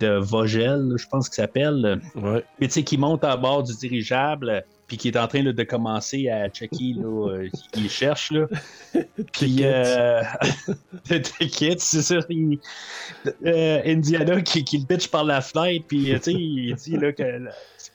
de 0.06 0.18
Vogel, 0.18 0.94
je 0.96 1.06
pense 1.06 1.28
qu'il 1.28 1.36
s'appelle. 1.36 2.00
Ouais. 2.16 2.44
Mais 2.60 2.68
qui 2.68 2.98
monte 2.98 3.22
à 3.24 3.36
bord 3.36 3.62
du 3.62 3.74
dirigeable, 3.76 4.64
puis 4.88 4.96
qui 4.96 5.08
est 5.08 5.16
en 5.18 5.28
train 5.28 5.42
de 5.42 5.62
commencer 5.64 6.28
à 6.28 6.48
checker, 6.48 6.94
là, 6.96 7.28
euh, 7.30 7.48
il 7.76 7.90
cherche, 7.90 8.32
là. 8.32 8.46
Puis, 9.32 9.58
euh, 9.62 10.22
c'est 11.04 12.18
il- 12.30 12.58
euh, 13.44 13.80
Indiana 13.84 14.40
qui, 14.40 14.64
qui 14.64 14.78
le 14.78 14.84
bitch 14.84 15.08
par 15.08 15.24
la 15.24 15.40
fenêtre, 15.40 15.84
puis, 15.88 16.10
euh, 16.12 16.16
tu 16.16 16.22
sais, 16.24 16.32
il 16.32 16.74
dit, 16.74 16.96
là, 16.96 17.12
que 17.12 17.22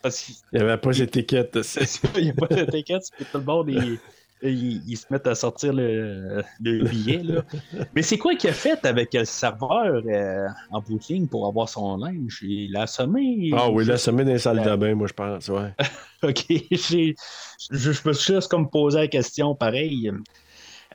parce 0.04 0.20
qu'il 0.20 0.34
Il 0.52 0.58
n'y 0.58 0.64
avait 0.64 0.78
pas 0.78 0.92
d'étiquette. 0.92 1.62
c'est- 1.62 2.20
n'y 2.20 2.30
a 2.30 2.34
pas 2.34 2.46
de 2.46 2.70
ticket, 2.70 2.98
puis 3.16 3.26
tout 3.32 3.38
le 3.38 3.44
monde, 3.44 3.70
il, 3.70 3.98
il, 4.42 4.82
il 4.86 4.96
se 4.96 5.06
met 5.10 5.26
à 5.26 5.34
sortir 5.34 5.72
le, 5.72 6.42
le 6.62 6.84
billet, 6.84 7.22
là. 7.24 7.42
Mais 7.94 8.02
c'est 8.02 8.18
quoi 8.18 8.34
qu'il 8.36 8.50
a 8.50 8.52
fait 8.52 8.84
avec 8.84 9.14
le 9.14 9.24
serveur 9.24 10.02
euh, 10.06 10.46
en 10.70 10.80
bout 10.80 10.98
de 10.98 11.04
ligne 11.08 11.26
pour 11.26 11.46
avoir 11.46 11.68
son 11.68 11.96
linge? 11.96 12.40
Il 12.42 12.72
l'a 12.72 12.82
assommé? 12.82 13.50
Ah 13.54 13.70
oui, 13.70 13.84
là, 13.86 13.96
ça 13.96 14.12
met 14.12 14.24
dans 14.24 14.32
les 14.32 14.38
salles 14.38 14.62
de 14.62 14.76
bain, 14.76 14.94
moi, 14.94 15.06
je 15.08 15.14
pense, 15.14 15.48
ouais. 15.48 15.72
OK, 16.22 16.44
je, 16.70 17.14
je 17.70 18.08
me 18.08 18.12
suis 18.12 18.34
juste 18.34 18.48
comme 18.48 18.68
posé 18.70 18.98
la 18.98 19.08
question 19.08 19.54
pareil. 19.54 20.12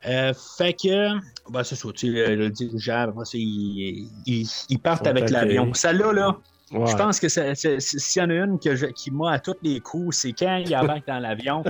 Euh, 0.06 0.32
fait 0.56 0.72
que, 0.72 1.10
ben, 1.50 1.62
c'est 1.62 1.76
ça, 1.76 1.88
tu 1.94 2.10
le, 2.12 2.34
le 2.34 2.48
dirigeable, 2.50 3.12
après 3.12 3.24
ça, 3.26 3.36
ils, 3.36 4.08
ils- 4.24 4.48
ils 4.70 4.78
partent 4.78 5.06
avec 5.06 5.28
l'avion. 5.28 5.62
accueillis. 5.64 5.74
Celle-là, 5.78 6.12
là, 6.12 6.38
Ouais. 6.72 6.86
je 6.90 6.96
pense 6.96 7.18
que 7.18 7.28
s'il 7.28 8.22
y 8.22 8.24
en 8.24 8.30
a 8.30 8.34
une 8.34 8.58
que 8.60 8.76
je- 8.76 8.86
qui 8.86 9.10
m'a 9.10 9.32
à 9.32 9.38
tous 9.40 9.56
les 9.62 9.80
coups, 9.80 10.16
c'est 10.16 10.32
quand 10.32 10.56
il 10.64 10.74
embarque 10.76 11.06
dans 11.06 11.18
l'avion. 11.18 11.64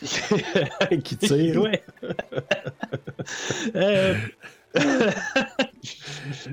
qui 1.04 1.16
tire. 1.16 1.62
Ouais. 1.62 1.82
Euh, 3.74 4.14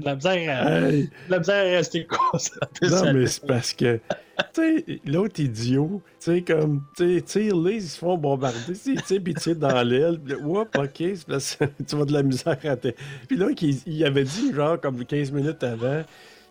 la 0.04 0.16
misère 0.16 0.66
à, 0.66 0.80
Hey, 0.90 1.04
de 1.04 1.10
la 1.30 1.40
misère 1.40 1.56
à 1.66 1.78
rester 1.78 2.06
concentré. 2.08 2.88
non, 2.90 3.14
mais 3.14 3.28
c'est 3.28 3.46
parce 3.46 3.74
que, 3.74 4.00
tu 4.54 4.84
sais, 4.86 5.00
l'autre 5.06 5.40
idiot, 5.40 6.02
tu 6.20 6.32
sais, 6.32 6.42
comme, 6.42 6.84
tu 6.96 7.16
sais, 7.18 7.22
tire-les, 7.22 7.76
ils 7.76 7.82
se 7.84 7.98
font 7.98 8.18
bombarder, 8.18 8.74
tu 8.74 8.98
sais, 9.06 9.20
puis 9.20 9.34
tire 9.34 9.56
dans 9.56 9.82
l'aile, 9.84 10.20
Oups, 10.44 10.70
ok, 10.78 10.90
c'est 10.98 11.26
parce 11.28 11.56
que 11.56 11.66
tu 11.88 11.96
vas 11.96 12.06
de 12.06 12.14
la 12.14 12.24
misère 12.24 12.58
à 12.64 12.76
te... 12.78 12.90
Puis 13.28 13.38
là, 13.38 13.48
il, 13.62 13.78
il 13.86 14.06
avait 14.06 14.24
dit, 14.24 14.54
genre, 14.54 14.80
comme 14.80 15.04
15 15.06 15.32
minutes 15.32 15.64
avant, 15.64 16.04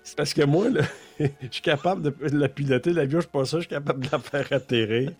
c'est 0.05 0.17
parce 0.17 0.35
que 0.35 0.43
moi, 0.43 0.69
là, 0.69 0.83
je 1.21 1.27
suis 1.51 1.63
capable 1.63 2.03
de 2.03 2.37
la 2.37 2.49
piloter, 2.49 2.93
l'avion, 2.93 3.21
je 3.21 3.25
suis 3.25 3.31
pas 3.31 3.45
ça, 3.45 3.59
je 3.59 3.63
suis 3.63 3.71
capable 3.71 4.05
de 4.05 4.09
la 4.11 4.19
faire 4.19 4.47
atterrir. 4.51 5.13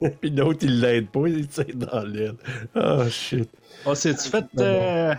puis 0.20 0.30
l'autre, 0.30 0.60
il 0.62 0.80
l'aide 0.80 1.08
pas, 1.08 1.26
il 1.26 1.46
tire 1.46 1.64
dans 1.74 2.02
l'aile. 2.02 2.36
Oh, 2.74 3.04
shit. 3.08 3.48
On 3.86 3.94
s'est-tu 3.94 4.28
fait, 4.28 4.44
euh, 4.58 5.14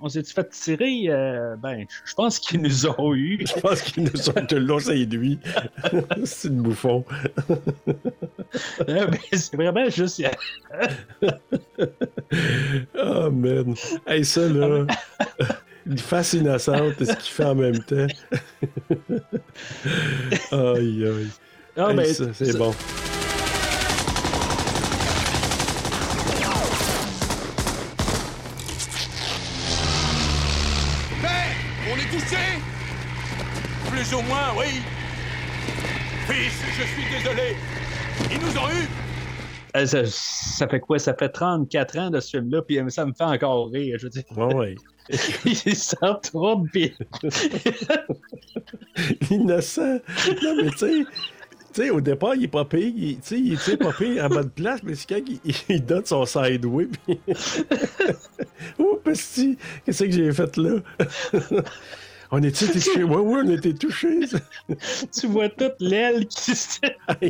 on 0.00 0.08
s'est-tu 0.08 0.32
fait 0.32 0.48
tirer? 0.50 1.04
euh, 1.08 1.56
ben, 1.56 1.86
je 2.04 2.14
pense 2.14 2.38
qu'ils 2.38 2.60
nous 2.60 2.86
ont 2.86 3.14
eu. 3.14 3.44
Je 3.46 3.60
pense 3.60 3.82
qu'ils 3.82 4.04
nous 4.04 4.30
ont 4.30 4.46
tout 4.46 4.54
le 4.54 4.60
long, 4.60 4.78
c'est 4.78 5.04
lui. 5.04 5.38
c'est 6.24 6.48
une 6.48 6.62
bouffon. 6.62 7.04
Euh, 8.88 9.06
ben, 9.06 9.18
c'est 9.32 9.56
vraiment 9.56 9.88
juste. 9.88 10.22
Oh 12.98 13.30
man. 13.30 13.74
Hey, 14.06 14.24
ça 14.24 14.48
là. 14.48 14.86
Une 15.86 15.98
face 15.98 16.34
innocente, 16.34 16.94
c'est 16.98 17.06
ce 17.06 17.16
qu'il 17.16 17.32
fait 17.32 17.44
en 17.44 17.54
même 17.56 17.78
temps? 17.82 17.96
aïe 20.52 21.06
aïe. 21.06 21.28
Ah, 21.76 21.88
Hey, 21.90 21.96
ben, 21.96 22.14
ça, 22.14 22.24
c'est 22.34 22.52
ça- 22.52 22.58
bon. 22.58 22.72
Père, 31.20 31.52
on 31.92 31.96
est 31.96 32.10
touché 32.10 32.36
Plus 33.90 34.14
ou 34.14 34.22
moins, 34.22 34.54
oui. 34.58 34.80
Fils, 36.26 36.54
je 36.78 36.84
suis 36.84 37.04
désolé. 37.18 37.56
Ils 38.30 38.38
nous 38.40 38.56
ont 38.58 38.68
eu. 38.70 38.86
Euh, 39.76 39.86
ça, 39.86 40.02
ça 40.06 40.68
fait 40.68 40.80
quoi? 40.80 40.98
Ça 40.98 41.14
fait 41.14 41.28
34 41.30 41.98
ans 41.98 42.10
de 42.10 42.20
ce 42.20 42.30
film-là, 42.36 42.62
puis 42.62 42.78
ça 42.88 43.04
me 43.06 43.12
fait 43.12 43.24
encore 43.24 43.70
rire. 43.70 43.96
Je 43.98 44.04
veux 44.04 44.10
dire, 44.10 44.22
Ouais, 44.36 44.54
ouais. 44.54 44.74
il 45.44 45.76
s'en 45.76 46.14
tourne, 46.16 46.68
puis 46.68 46.94
Innocent. 49.30 50.00
Non, 50.42 50.56
mais 50.62 50.70
tu 50.70 51.06
sais. 51.72 51.90
Au 51.90 52.00
départ, 52.00 52.34
il 52.34 52.44
est 52.44 52.48
pas 52.48 52.64
pire, 52.66 52.92
il, 52.94 53.16
tu 53.16 53.22
sais, 53.22 53.40
il 53.40 53.54
est 53.54 53.76
pas 53.78 53.92
pire 53.92 54.24
à 54.24 54.28
bonne 54.28 54.50
place, 54.50 54.82
mais 54.82 54.94
c'est 54.94 55.08
quand 55.08 55.20
il, 55.26 55.54
il 55.70 55.84
donne 55.84 56.04
son 56.04 56.26
sideway, 56.26 56.86
puis... 57.06 57.18
oh, 58.78 59.00
petit, 59.02 59.56
qu'est-ce 59.84 60.04
que 60.04 60.10
j'ai 60.10 60.32
fait 60.32 60.56
là? 60.58 60.80
on 62.34 62.42
était 62.42 62.68
touchés? 62.68 63.02
Oui, 63.04 63.16
oui, 63.22 63.40
on 63.44 63.50
était 63.50 63.74
touchés. 63.74 64.20
tu 65.20 65.26
vois 65.26 65.48
toute 65.50 65.74
l'aile 65.80 66.26
qui 66.26 66.54
se. 66.56 66.78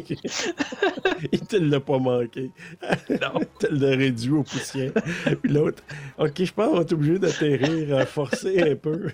il 1.32 1.40
te 1.46 1.56
l'a 1.56 1.80
pas 1.80 1.98
manqué. 1.98 2.52
Non. 3.10 3.40
Il 3.40 3.46
te 3.58 3.66
l'a 3.66 3.96
réduit 3.96 4.32
aux 4.32 4.44
poussières. 4.44 4.92
Puis 5.42 5.52
l'autre, 5.52 5.82
OK, 6.18 6.44
je 6.44 6.52
pense 6.52 6.68
qu'on 6.68 6.76
va 6.76 6.82
être 6.82 6.92
obligé 6.92 7.18
d'atterrir, 7.18 7.96
à 7.98 8.06
forcer 8.06 8.62
un 8.72 8.76
peu. 8.76 9.08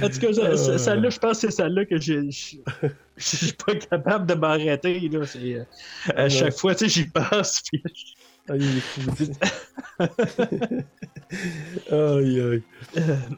En 0.00 0.08
tout 0.08 0.18
cas, 0.20 0.32
celle-là, 0.78 1.10
je 1.10 1.18
pense 1.18 1.40
que 1.40 1.50
c'est 1.50 1.56
celle-là 1.56 1.84
que 1.84 2.00
je 2.00 2.30
suis 2.30 3.52
pas 3.52 3.74
capable 3.76 4.26
de 4.26 4.34
m'arrêter. 4.34 5.10
euh, 5.14 5.64
À 6.16 6.28
chaque 6.28 6.54
fois, 6.56 6.74
tu 6.74 6.88
sais, 6.88 7.02
j'y 7.02 7.10
passe. 7.10 7.62
Puis... 7.70 7.82
Ah, 8.48 8.56
il 8.56 8.76
est 8.76 8.80
fou. 8.80 9.00
aïe, 11.90 12.40
aïe. 12.40 12.62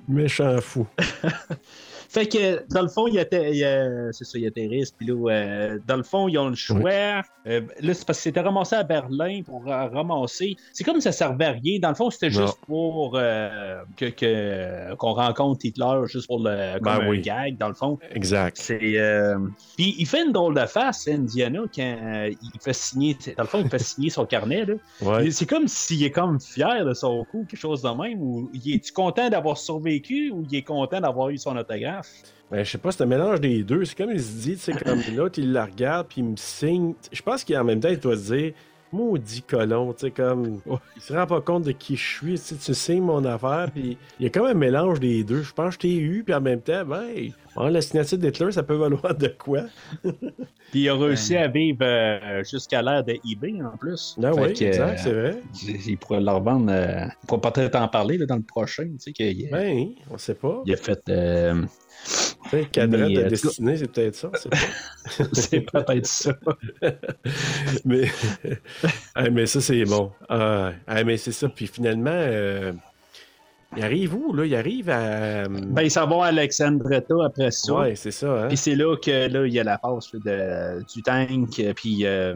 Méchant 0.09 0.61
fou. 0.61 0.87
Fait 2.16 2.26
que, 2.26 2.64
dans 2.72 2.80
le 2.80 2.88
fond, 2.88 3.06
il 3.09 3.14
y 3.14 3.18
a, 3.18 3.24
a- 3.24 4.12
c'est 4.12 4.24
ça, 4.24 4.38
il 4.38 4.44
y 4.44 4.47
a 4.47 4.51
Terris, 4.51 4.90
puis 4.97 5.06
là, 5.06 5.14
euh, 5.30 5.78
dans 5.86 5.98
le 5.98 6.02
fond, 6.02 6.28
ils 6.28 6.38
ont 6.38 6.48
le 6.48 6.55
choix. 6.55 7.22
Euh, 7.47 7.60
là, 7.80 7.94
c'est 7.94 8.06
parce 8.06 8.18
que 8.18 8.22
c'était 8.24 8.40
ramassé 8.40 8.74
à 8.74 8.82
Berlin 8.82 9.43
pour 9.44 9.62
euh, 9.68 9.86
ramasser. 9.88 10.56
C'est 10.72 10.82
comme 10.82 11.01
ça 11.01 11.12
servait 11.12 11.44
à 11.44 11.51
rien. 11.52 11.78
Dans 11.78 11.90
le 11.90 11.94
fond, 11.94 12.10
c'était 12.10 12.30
juste 12.30 12.59
pour 12.66 13.12
euh, 13.16 13.82
que, 13.98 14.06
que- 14.06 14.94
qu'on 14.94 15.12
rencontre 15.12 15.64
Hitler, 15.66 16.06
juste 16.06 16.26
pour 16.26 16.38
le 16.40 16.78
comme 16.80 16.98
Ben 16.98 17.10
un 17.10 17.20
gag, 17.20 17.59
dans 17.59 17.68
le 17.68 17.74
fond. 17.74 17.98
Exact. 18.14 18.56
C'est. 18.59 18.98
euh, 18.98 19.36
Puis 19.76 19.94
il 19.98 20.06
fait 20.06 20.24
une 20.24 20.32
drôle 20.32 20.55
de 20.55 20.66
face, 20.66 21.06
Indiana, 21.09 21.60
quand 21.74 21.82
euh, 22.02 22.30
il 22.30 22.60
fait 22.60 22.72
signer. 22.72 23.16
Dans 23.36 23.43
le 23.43 23.48
fond, 23.48 23.60
il 23.62 23.68
fait 23.68 23.78
signer 23.78 24.09
son 24.10 24.24
carnet. 24.24 24.64
Là. 24.64 24.74
Ouais. 25.02 25.30
C'est 25.30 25.47
comme 25.47 25.68
s'il 25.68 26.02
est 26.02 26.10
comme 26.10 26.40
fier 26.40 26.84
de 26.84 26.94
son 26.94 27.24
coup, 27.24 27.44
quelque 27.48 27.60
chose 27.60 27.82
de 27.82 27.90
même. 27.90 28.20
Ou 28.22 28.51
il 28.55 28.74
est 28.74 28.90
content 28.93 29.28
d'avoir 29.28 29.59
survécu 29.59 30.30
ou 30.30 30.43
il 30.51 30.56
est 30.56 30.62
content 30.62 31.01
d'avoir 31.01 31.28
eu 31.28 31.36
son 31.38 31.56
autographe? 31.56 32.06
Ben, 32.51 32.65
je 32.65 32.70
sais 32.70 32.78
pas, 32.78 32.93
c'est 32.93 33.03
un 33.03 33.07
mélange 33.07 33.41
des 33.41 33.65
deux. 33.65 33.85
C'est 33.85 33.97
comme 33.97 34.11
il 34.11 34.23
se 34.23 34.33
dit, 34.33 34.53
tu 34.53 34.59
sais, 34.59 34.73
comme 34.73 35.01
l'autre, 35.16 35.39
il 35.39 35.53
la 35.53 35.65
regarde, 35.65 36.07
puis 36.09 36.20
il 36.20 36.24
me 36.24 36.37
signe. 36.37 36.95
Je 37.12 37.23
pense 37.23 37.45
qu'en 37.45 37.65
même 37.65 37.81
temps, 37.81 37.89
il 37.89 37.99
doit 37.99 38.16
se 38.16 38.33
dire, 38.35 38.53
maudit 38.97 39.43
colon, 39.43 39.93
tu 39.93 40.06
sais, 40.06 40.10
comme. 40.10 40.60
Il 40.97 41.02
se 41.02 41.12
rend 41.12 41.27
pas 41.27 41.40
compte 41.40 41.64
de 41.64 41.73
qui 41.73 41.97
je 41.97 42.05
suis, 42.05 42.35
tu 42.35 42.36
sais, 42.39 42.55
tu 42.56 42.74
sais 42.74 43.01
mon 43.01 43.24
affaire, 43.24 43.68
puis 43.73 43.97
il 44.18 44.24
y 44.24 44.27
a 44.27 44.31
comme 44.31 44.47
un 44.47 44.55
mélange 44.55 45.01
des 45.01 45.23
deux. 45.24 45.43
Je 45.43 45.52
pense 45.52 45.77
que 45.77 45.82
je 45.89 45.89
t'ai 45.89 45.97
eu, 45.97 46.23
puis 46.24 46.35
en 46.35 46.40
même 46.40 46.60
temps, 46.60 46.85
ben, 46.85 47.05
bon, 47.55 47.68
la 47.68 47.81
signature 47.81 48.18
d'Hitler, 48.18 48.52
ça 48.52 48.62
peut 48.62 48.74
valoir 48.77 49.14
de 49.14 49.28
quoi? 49.28 49.62
Puis 50.73 50.81
il 50.81 50.89
a 50.89 50.97
réussi 50.97 51.36
à 51.36 51.47
vivre 51.47 51.78
euh, 51.82 52.43
jusqu'à 52.43 52.82
l'ère 52.82 53.05
de 53.05 53.14
eBay 53.24 53.55
en 53.62 53.77
plus. 53.77 54.16
Ah 54.20 54.32
oui, 54.35 54.48
exact, 54.60 54.98
euh, 54.98 55.02
c'est 55.02 55.12
vrai. 55.12 55.40
Il 55.62 55.90
il 55.90 55.97
pourrait 55.97 56.20
leur 56.20 56.43
vendre. 56.43 56.73
euh, 56.73 57.06
on 57.31 57.39
pourra 57.39 57.52
peut-être 57.52 57.77
en 57.77 57.86
parler 57.86 58.18
là, 58.18 58.27
dans 58.27 58.35
le 58.35 58.43
prochain. 58.43 58.82
Tu 58.82 58.98
sais, 58.98 59.12
qu'il 59.12 59.47
a, 59.47 59.51
Ben, 59.56 59.90
on 60.10 60.18
sait 60.18 60.35
pas. 60.35 60.62
il 60.66 60.74
a 60.74 60.77
fait. 60.77 61.01
Cadran 62.73 63.09
Mais, 63.09 63.14
de 63.14 63.23
destinée, 63.28 63.77
c'est 63.77 63.90
peut-être 63.90 64.14
ça. 64.14 64.31
c'est 65.32 65.60
peut-être 65.73 66.06
ça. 66.06 66.32
mais, 67.85 68.10
mais 69.32 69.47
ça, 69.47 69.60
c'est 69.60 69.85
bon. 69.85 70.12
Ah, 70.28 70.73
ah, 70.86 71.05
mais 71.05 71.16
c'est 71.16 71.32
ça. 71.32 71.48
Puis 71.48 71.66
finalement, 71.66 72.10
euh, 72.12 72.73
il 73.76 73.82
arrive 73.82 74.14
où, 74.14 74.32
là? 74.32 74.44
Il 74.47 74.55
arrive 74.55 74.88
à. 74.90 75.48
Ben, 75.48 75.82
il 75.82 75.90
s'en 75.90 76.06
va 76.06 76.24
à 76.26 76.28
Alexandretta 76.28 77.14
après 77.24 77.51
ça. 77.51 77.74
ouais, 77.74 77.94
c'est 77.97 78.10
ça, 78.10 78.44
hein? 78.44 78.48
Puis 78.48 78.56
c'est 78.56 78.74
là 78.74 78.97
que 78.97 79.28
là, 79.28 79.47
il 79.47 79.52
y 79.52 79.59
a 79.60 79.64
la 79.64 79.76
passe 79.78 80.12
de, 80.14 80.82
du 80.94 81.02
tank. 81.02 81.59
euh, 81.59 81.72
Puis 81.74 82.06
euh, 82.06 82.34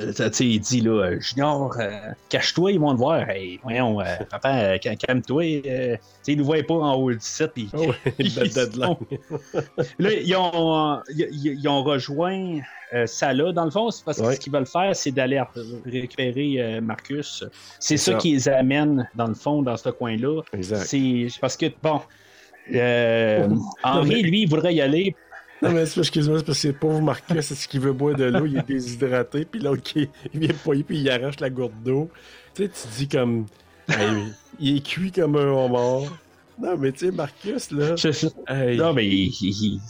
euh, 0.00 0.12
tu 0.12 0.22
sais, 0.32 0.46
il 0.46 0.58
dit 0.60 0.80
là, 0.80 1.18
Junior, 1.20 1.74
euh, 1.78 1.90
cache-toi, 2.28 2.72
ils 2.72 2.80
vont 2.80 2.92
te 2.94 2.98
voir. 2.98 3.28
Hey, 3.30 3.60
voyons, 3.62 4.00
euh, 4.00 4.04
papa, 4.30 4.78
ca- 4.82 4.96
calme-toi. 4.96 5.42
tu 5.62 5.68
sais, 5.68 6.00
ils 6.32 6.36
nous 6.38 6.44
voient 6.44 6.62
pas 6.62 6.74
en 6.74 6.94
haut 6.94 7.10
du 7.12 7.18
site. 7.20 7.52
Puis, 7.54 7.70
ils 8.18 8.34
belle 8.34 8.50
deadline. 8.50 8.96
sont- 8.96 8.98
là, 9.98 10.12
ils 10.12 10.36
ont, 10.36 11.00
ils, 11.16 11.58
ils 11.60 11.68
ont 11.68 11.82
rejoint 11.82 12.58
euh, 12.94 13.06
Salah. 13.06 13.52
Dans 13.52 13.64
le 13.64 13.70
fond, 13.70 13.90
c'est 13.90 14.04
parce 14.04 14.18
que 14.20 14.24
Ouais. 14.26 14.34
ce 14.36 14.40
qu'ils 14.40 14.52
veulent 14.52 14.66
faire, 14.66 14.94
c'est 14.94 15.10
d'aller 15.12 15.40
ré- 15.40 15.46
récupérer 15.84 16.54
euh, 16.60 16.80
Marcus. 16.80 17.44
C'est 17.80 17.96
ça, 17.96 18.12
ça. 18.12 18.18
qui 18.18 18.32
les 18.32 18.48
amène, 18.48 19.08
dans 19.14 19.26
le 19.28 19.34
fond, 19.34 19.62
dans 19.62 19.76
ce 19.76 19.88
coin-là. 19.90 20.42
C'est 20.60 21.28
parce 21.40 21.56
que, 21.56 21.66
bon, 21.82 22.00
euh, 22.74 23.48
Henri, 23.82 24.22
lui, 24.22 24.42
il 24.42 24.48
voudrait 24.48 24.74
y 24.74 24.80
aller 24.80 25.14
Non, 25.62 25.70
mais 25.70 25.86
c'est- 25.86 26.00
excuse-moi, 26.00 26.38
c'est 26.38 26.44
parce 26.46 26.58
que 26.58 26.68
c'est 26.68 26.72
pauvre 26.72 27.00
Marcus, 27.02 27.40
c'est 27.46 27.54
ce 27.54 27.68
qu'il 27.68 27.80
veut 27.80 27.92
boire 27.92 28.16
de 28.16 28.24
l'eau, 28.24 28.46
il 28.46 28.58
est 28.58 28.66
déshydraté, 28.66 29.44
puis 29.44 29.60
l'autre, 29.60 29.82
il 29.96 30.08
vient 30.34 30.54
poigner, 30.64 30.82
puis 30.82 30.98
il 30.98 31.10
arrache 31.10 31.38
la 31.40 31.50
gourde 31.50 31.72
d'eau. 31.84 32.10
Tu 32.54 32.64
sais, 32.64 32.68
tu 32.68 32.88
dis 32.98 33.08
comme. 33.08 33.46
Hey, 33.88 34.24
il 34.60 34.76
est 34.76 34.80
cuit 34.86 35.10
comme 35.12 35.36
un 35.36 35.46
homard. 35.48 36.02
Non, 36.60 36.76
mais 36.76 36.92
tu 36.92 37.06
sais, 37.06 37.10
Marcus, 37.12 37.70
là, 37.72 37.96
Je- 37.96 38.12
je- 38.12 38.26
hey, 38.52 38.76
Non, 38.76 38.92
mais 38.92 39.06
il, 39.06 39.28
il, 39.40 39.80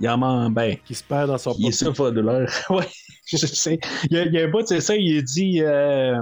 il, 0.00 0.08
en 0.08 0.18
ment 0.18 0.50
ben. 0.50 0.76
qui 0.84 0.94
se 0.94 1.04
perd 1.04 1.28
dans 1.28 1.38
son 1.38 1.54
Il 1.58 1.66
est 1.68 1.96
pas 1.96 2.10
de 2.10 2.20
l'heure. 2.20 2.50
ouais, 2.70 2.88
je 3.26 3.36
sais. 3.46 3.78
Il 4.10 4.16
y 4.16 4.20
a, 4.20 4.24
il 4.26 4.32
y 4.32 4.38
a 4.40 4.44
un 4.44 4.48
bout, 4.50 4.66
c'est 4.66 4.80
ça, 4.80 4.96
il 4.96 5.22
dit 5.24 5.60
euh, 5.62 6.20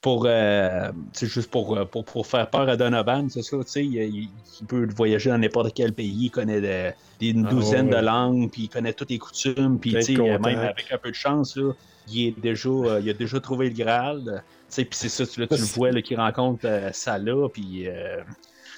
pour. 0.00 0.24
euh, 0.26 0.90
c'est 1.12 1.26
juste 1.26 1.50
pour, 1.50 1.76
euh, 1.76 1.84
pour, 1.84 2.04
pour 2.04 2.26
faire 2.26 2.48
peur 2.50 2.68
à 2.68 2.76
Donovan, 2.76 3.28
c'est 3.30 3.42
ça, 3.42 3.56
tu 3.58 3.64
sais. 3.70 3.84
Il, 3.84 3.94
il- 3.96 4.28
il 4.60 4.66
peut 4.66 4.86
voyager 4.94 5.30
dans 5.30 5.38
n'importe 5.38 5.72
quel 5.74 5.92
pays, 5.94 6.26
il 6.26 6.30
connaît 6.30 6.60
de- 6.60 6.92
des- 7.18 7.30
une 7.30 7.46
Ah, 7.46 7.50
douzaine 7.50 7.88
ouais. 7.88 7.96
de 8.00 8.04
langues, 8.04 8.50
puis 8.50 8.62
il 8.64 8.68
connaît 8.68 8.92
toutes 8.92 9.10
les 9.10 9.18
coutumes, 9.18 9.78
puis 9.80 9.92
tu 9.94 10.02
sais, 10.02 10.12
même 10.16 10.58
avec 10.58 10.92
un 10.92 10.98
peu 10.98 11.10
de 11.10 11.14
chance, 11.14 11.56
là, 11.56 11.72
il, 12.08 12.26
est 12.28 12.40
déjà, 12.40 12.68
euh, 12.68 13.00
il 13.02 13.08
a 13.08 13.14
déjà 13.14 13.40
trouvé 13.40 13.68
le 13.70 13.74
Graal. 13.74 14.22
Tu 14.68 14.74
sais, 14.74 14.84
puis 14.84 14.98
c'est 14.98 15.08
ça, 15.08 15.26
tu, 15.26 15.40
là, 15.40 15.46
tu 15.46 15.54
le 15.56 15.64
vois 15.64 15.90
là, 15.92 16.02
qu'il 16.02 16.18
rencontre 16.18 16.60
euh, 16.66 16.90
Salah, 16.92 17.48
puis. 17.52 17.88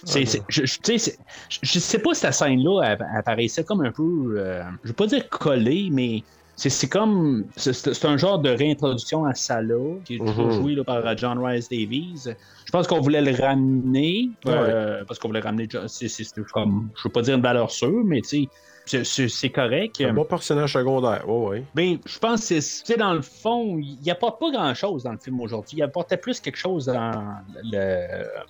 Euh, 0.08 0.10
c'est, 0.10 0.24
c'est- 0.26 0.44
je, 0.48 0.64
je- 0.66 0.78
sais, 0.98 1.16
je, 1.62 1.96
pas 1.98 2.14
si 2.14 2.20
cette 2.20 2.34
scène-là 2.34 2.96
apparaissait 3.16 3.64
comme 3.64 3.82
un 3.84 3.92
peu, 3.92 4.02
euh, 4.38 4.62
je 4.82 4.88
vais 4.88 4.94
pas 4.94 5.06
dire 5.06 5.28
collé, 5.28 5.90
mais 5.92 6.22
c'est, 6.56 6.70
c'est 6.70 6.88
comme, 6.88 7.44
c'est, 7.56 8.04
un 8.04 8.16
genre 8.16 8.40
de 8.40 8.50
réintroduction 8.50 9.24
à 9.24 9.34
Salah, 9.34 9.74
qui 10.04 10.16
est 10.16 10.26
toujours 10.26 10.46
Mhm. 10.46 10.50
joué 10.50 10.74
là, 10.74 10.84
par 10.84 11.06
euh, 11.06 11.14
John 11.16 11.38
Rice 11.38 11.68
Davies. 11.68 12.24
Je 12.26 12.70
pense 12.72 12.86
qu'on 12.86 13.00
voulait 13.00 13.22
le 13.22 13.32
ramener, 13.40 14.32
euh, 14.46 15.04
parce 15.06 15.18
qu'on 15.18 15.28
voulait 15.28 15.40
ramener, 15.40 15.66
John- 15.70 15.88
c'est, 15.88 16.08
c'est, 16.08 16.24
c'est 16.24 16.42
comme, 16.52 16.90
je 16.96 17.08
veux 17.08 17.12
pas 17.12 17.22
dire 17.22 17.36
une 17.36 17.42
valeur 17.42 17.70
sûre, 17.70 18.02
mais 18.04 18.20
tu 18.22 18.28
sais, 18.28 18.50
c'est, 18.84 19.50
correct. 19.50 20.00
Un 20.00 20.12
bon 20.12 20.24
personnage 20.24 20.72
secondaire, 20.72 21.28
ouais, 21.28 21.48
ouais. 21.48 21.64
Ben, 21.74 21.98
je 22.04 22.18
pense 22.18 22.48
que 22.48 22.60
c'est, 22.60 22.96
dans 22.96 23.14
le 23.14 23.22
fond, 23.22 23.78
il 23.78 24.10
apporte 24.10 24.40
pas 24.40 24.50
grand-chose 24.50 25.04
dans 25.04 25.12
le 25.12 25.18
film 25.18 25.40
aujourd'hui. 25.40 25.78
Il 25.78 25.82
apportait 25.82 26.16
plus 26.16 26.40
quelque 26.40 26.58
chose 26.58 26.86
dans 26.86 27.36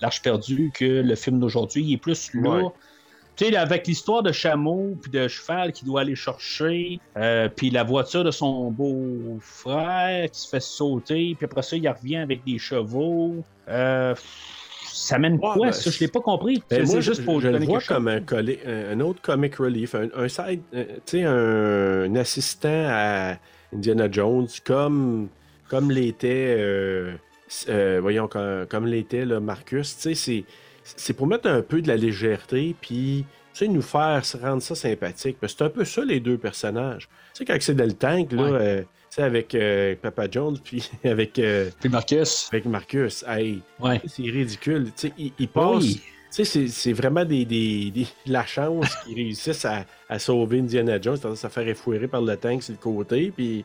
l'Arche 0.00 0.22
perdue 0.22 0.70
que 0.74 0.84
le 0.84 1.14
film 1.14 1.40
d'aujourd'hui. 1.40 1.82
Il 1.84 1.92
est 1.94 1.98
plus. 1.98 2.30
Ouais. 2.34 2.62
Tu 3.36 3.46
sais, 3.46 3.56
avec 3.56 3.86
l'histoire 3.86 4.22
de 4.22 4.30
chameau 4.30 4.94
puis 5.00 5.10
de 5.10 5.26
cheval 5.26 5.72
qui 5.72 5.86
doit 5.86 6.02
aller 6.02 6.14
chercher, 6.14 7.00
euh, 7.16 7.48
puis 7.48 7.70
la 7.70 7.82
voiture 7.82 8.24
de 8.24 8.30
son 8.30 8.70
beau-frère 8.70 10.30
qui 10.30 10.40
se 10.40 10.48
fait 10.48 10.60
sauter, 10.60 11.34
puis 11.36 11.46
après 11.46 11.62
ça, 11.62 11.76
il 11.76 11.88
revient 11.88 12.18
avec 12.18 12.44
des 12.44 12.58
chevaux. 12.58 13.36
Euh, 13.68 14.14
ça 15.02 15.18
mène 15.18 15.38
quoi, 15.38 15.56
ben, 15.60 15.72
ça? 15.72 15.90
Je 15.90 15.98
l'ai 16.00 16.08
pas 16.08 16.20
compris. 16.20 16.62
Ben, 16.70 16.86
c'est 16.86 16.92
moi, 16.92 17.00
juste 17.00 17.24
pour 17.24 17.40
je 17.40 17.48
le 17.48 17.58
vois 17.58 17.80
comme 17.80 18.08
un, 18.08 18.20
collé- 18.20 18.60
un, 18.66 19.00
autre 19.00 19.20
comic 19.20 19.56
relief, 19.56 19.94
un, 19.94 20.08
un 20.14 20.28
side, 20.28 20.62
un- 20.72 20.84
tu 20.84 20.90
sais, 21.06 21.24
un, 21.24 22.14
assistant 22.16 22.86
à 22.88 23.36
Indiana 23.74 24.08
Jones, 24.10 24.46
comme, 24.64 25.28
comme 25.68 25.90
l'était, 25.90 26.54
euh, 26.58 27.12
euh, 27.68 27.98
voyons, 28.00 28.28
comme, 28.28 28.66
comme 28.68 28.86
l'était 28.86 29.24
là, 29.24 29.40
Marcus. 29.40 29.96
Tu 29.96 30.02
sais, 30.02 30.14
c'est, 30.14 30.44
c'est 30.84 31.12
pour 31.14 31.26
mettre 31.26 31.48
un 31.48 31.62
peu 31.62 31.82
de 31.82 31.88
la 31.88 31.96
légèreté, 31.96 32.74
puis 32.80 33.24
tu 33.54 33.58
sais, 33.58 33.68
nous 33.68 33.82
faire 33.82 34.22
rendre 34.40 34.62
ça 34.62 34.74
sympathique. 34.74 35.36
Parce 35.40 35.52
que 35.54 35.58
c'est 35.58 35.64
un 35.64 35.70
peu 35.70 35.84
ça, 35.84 36.04
les 36.04 36.20
deux 36.20 36.38
personnages. 36.38 37.08
Tu 37.34 37.38
sais, 37.38 37.44
quand 37.44 37.56
c'est 37.60 37.74
dans 37.74 37.84
le 37.86 37.92
tank, 37.92 38.32
là, 38.32 38.42
Ouais. 38.42 38.58
euh, 38.60 38.82
sais, 39.16 39.22
avec 39.22 39.54
euh, 39.54 39.94
Papa 40.00 40.26
Jones, 40.30 40.58
puis 40.64 40.90
avec, 41.04 41.38
euh, 41.38 41.70
Puis 41.80 41.88
Marcus. 41.88 42.48
avec 42.52 42.64
Marcus, 42.66 43.24
hey, 43.28 43.60
Ouais. 43.80 44.00
c'est 44.06 44.22
ridicule. 44.22 44.86
Tu 44.96 45.08
sais, 45.08 45.12
il, 45.18 45.32
il 45.38 45.48
passe. 45.48 45.82
Oui. 45.82 46.00
Tu 46.34 46.44
sais, 46.46 46.66
c'est- 46.66 46.92
vraiment 46.94 47.24
des, 47.26 47.44
des- 47.44 47.90
des- 47.90 48.00
de 48.04 48.06
la 48.32 48.46
chance 48.46 48.94
qu'ils 49.04 49.14
réussissent 49.16 49.66
à, 49.66 49.84
à 50.08 50.18
sauver 50.18 50.60
Indiana 50.60 50.98
Jones, 51.00 51.16
c'est-à-dire 51.16 51.36
se 51.38 51.48
faire 51.48 51.68
effouérer 51.68 52.08
par 52.08 52.22
le 52.22 52.36
tank 52.36 52.62
sur 52.62 52.72
le 52.72 52.78
côté, 52.78 53.30
puis 53.36 53.64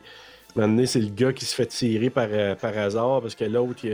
maintenant 0.54 0.84
c'est 0.84 1.00
le 1.00 1.08
gars 1.08 1.32
qui 1.32 1.46
se 1.46 1.54
fait 1.54 1.64
tirer 1.66 2.10
par, 2.10 2.28
euh, 2.30 2.54
par 2.54 2.76
hasard 2.76 3.22
parce 3.22 3.34
que 3.34 3.44
l'autre, 3.46 3.76
tu 3.80 3.90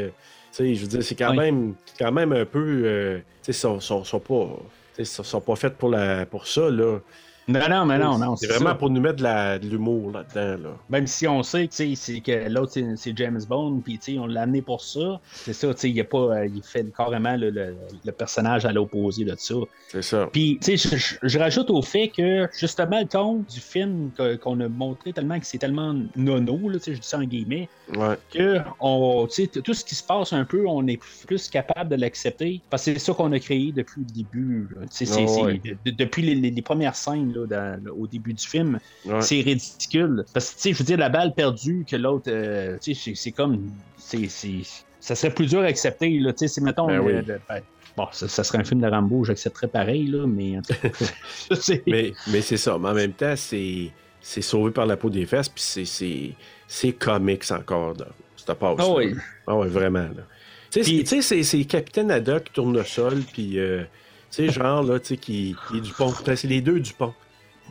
sais, 0.51 0.75
je 0.75 0.81
veux 0.81 0.89
dire, 0.89 1.03
c'est 1.05 1.15
quand 1.15 1.31
Oui. 1.31 1.37
même, 1.37 1.75
quand 1.99 2.11
même 2.11 2.33
un 2.33 2.45
peu, 2.45 2.83
euh, 2.85 3.19
tu 3.19 3.25
sais, 3.43 3.53
sont, 3.53 3.79
sont, 3.79 4.03
sont 4.03 4.19
pas, 4.19 4.57
sont 5.05 5.41
pas 5.41 5.55
faits 5.57 5.77
pour 5.79 5.91
la, 5.91 6.27
pour 6.27 6.49
ça 6.49 6.69
là. 6.69 6.99
Non, 7.47 7.61
non, 7.69 7.85
mais 7.85 7.99
non, 7.99 8.19
non. 8.19 8.37
C'est 8.37 8.47
vraiment 8.47 8.71
ça. 8.71 8.75
pour 8.77 8.89
nous 8.91 9.01
mettre 9.01 9.23
de 9.23 9.69
l'humour 9.69 10.11
là-dedans 10.13 10.63
là. 10.63 10.71
Même 10.89 11.07
si 11.07 11.27
on 11.29 11.43
sait 11.43 11.69
que, 11.69 12.49
l'autre, 12.49 12.73
c'est- 12.97 13.17
James 13.17 13.41
Bond, 13.49 13.81
puis 13.85 13.99
on 14.19 14.27
l'a 14.27 14.43
amené 14.43 14.63
pour 14.63 14.81
ça. 14.83 15.21
C'est 15.33 15.53
ça, 15.53 15.69
il, 15.85 16.01
a 16.01 16.05
pas, 16.05 16.19
euh, 16.19 16.47
il 16.47 16.63
fait 16.63 16.87
carrément 16.97 17.37
le, 17.37 17.51
le- 17.51 17.77
le 18.05 18.13
personnage 18.13 18.65
à 18.65 18.73
l'opposé 18.73 19.25
de 19.25 19.35
ça. 19.37 19.55
C'est 19.89 20.03
ça. 20.03 20.29
Puis, 20.33 20.59
tu 20.63 20.79
sais, 20.79 20.97
je, 21.23 21.39
rajoute 21.39 21.69
au 21.71 21.83
fait 21.83 22.09
que, 22.09 22.49
justement, 22.59 23.01
le 23.01 23.07
ton 23.07 23.45
du 23.49 23.61
film 23.61 24.11
qu'on 24.43 24.61
a 24.61 24.69
montré 24.69 25.13
tellement 25.13 25.39
que 25.39 25.47
c'est 25.47 25.59
tellement 25.59 25.95
nono, 26.17 26.69
là, 26.71 26.79
je 26.85 26.93
dis 26.93 26.99
ça 27.03 27.19
en 27.19 27.25
guillemets, 27.25 27.69
Ouais. 27.95 28.17
que 28.33 28.59
on, 28.81 29.27
tout 29.63 29.75
ce 29.75 29.85
qui 29.85 29.95
se 29.95 30.03
passe 30.03 30.33
un 30.33 30.45
peu, 30.45 30.67
on 30.67 30.87
est 30.87 30.99
plus 31.27 31.49
capable 31.49 31.91
de 31.91 31.97
l'accepter. 31.97 32.63
Parce 32.71 32.85
que 32.87 32.95
c'est 32.95 32.99
ça 32.99 33.13
qu'on 33.13 33.31
a 33.33 33.39
créé 33.39 33.71
depuis 33.73 34.01
le 34.01 34.13
début. 34.15 34.69
ouais. 34.81 35.61
depuis 35.85 36.23
les, 36.23 36.35
les- 36.35 36.51
les 36.51 36.63
premières 36.63 36.95
scènes 36.97 37.34
là, 37.35 37.47
dans- 37.47 37.91
au 37.93 38.07
début 38.07 38.33
du 38.35 38.47
film, 38.47 38.79
Ouais. 39.05 39.21
c'est 39.23 39.41
ridicule. 39.41 40.25
Parce 40.33 40.51
que, 40.51 40.55
tu 40.57 40.61
sais, 40.63 40.73
je 40.73 40.79
veux 40.79 40.85
dire, 40.85 40.99
la 40.99 41.09
balle 41.09 41.35
perdue 41.35 41.85
que 41.89 41.97
l'autre, 41.97 42.31
euh, 42.31 42.77
tu 42.81 42.95
sais, 42.95 43.01
c'est- 43.01 43.15
c'est 43.15 43.33
comme. 43.33 43.71
c'est- 43.99 44.29
c'est- 44.29 44.85
Ça 45.01 45.15
serait 45.15 45.35
plus 45.35 45.47
dur 45.47 45.61
à 45.61 45.65
accepter, 45.65 46.19
là. 46.19 46.33
Tu 46.33 46.39
sais, 46.39 46.49
c'est, 46.49 46.61
mettons. 46.63 46.87
Ben 46.87 46.99
oui. 47.01 47.13
euh, 47.13 47.23
ben, 47.49 47.61
bon, 47.95 48.07
ça, 48.13 48.27
ça 48.27 48.43
serait 48.43 48.59
un 48.59 48.65
film 48.65 48.81
de 48.81 48.87
Rambo, 48.87 49.23
j'accepterais 49.25 49.69
pareil, 49.69 50.07
là, 50.07 50.27
mais. 50.27 50.59
Mais, 51.87 52.13
mais 52.29 52.41
c'est 52.41 52.57
ça. 52.57 52.79
Mais 52.79 52.89
en 52.89 52.95
même 52.95 53.13
temps, 53.13 53.35
c'est, 53.37 53.91
c'est 54.21 54.41
sauvé 54.43 54.71
par 54.71 54.87
la 54.87 54.97
peau 54.97 55.11
des 55.11 55.27
fesses, 55.27 55.49
puis 55.51 55.63
c'est, 55.63 55.85
c'est, 55.85 56.33
c'est 56.67 56.93
comics 56.93 57.45
encore, 57.51 57.95
là. 57.99 58.07
C'est 58.37 58.47
passe. 58.55 58.77
Ah 58.79 58.89
oui. 58.91 59.15
Ah 59.47 59.57
ouais, 59.57 59.69
vraiment, 59.69 60.01
là. 60.01 60.23
Tu 60.71 60.83
sais, 60.83 61.43
c'est- 61.43 61.65
Capitaine 61.67 62.11
Haddock 62.11 62.45
qui 62.45 62.53
tourne 62.53 62.77
le 62.77 62.85
sol, 62.85 63.21
puis, 63.33 63.59
euh, 63.59 63.83
tu 64.31 64.47
sais, 64.47 64.49
genre, 64.53 64.83
là, 64.83 64.99
tu 64.99 65.09
sais, 65.09 65.17
qui, 65.17 65.55
qui 65.69 65.79
est 65.79 65.81
du 65.81 65.93
pont. 65.93 66.13
C'est 66.25 66.45
les 66.45 66.61
deux 66.61 66.81
du 66.81 66.93
pont. 66.95 67.15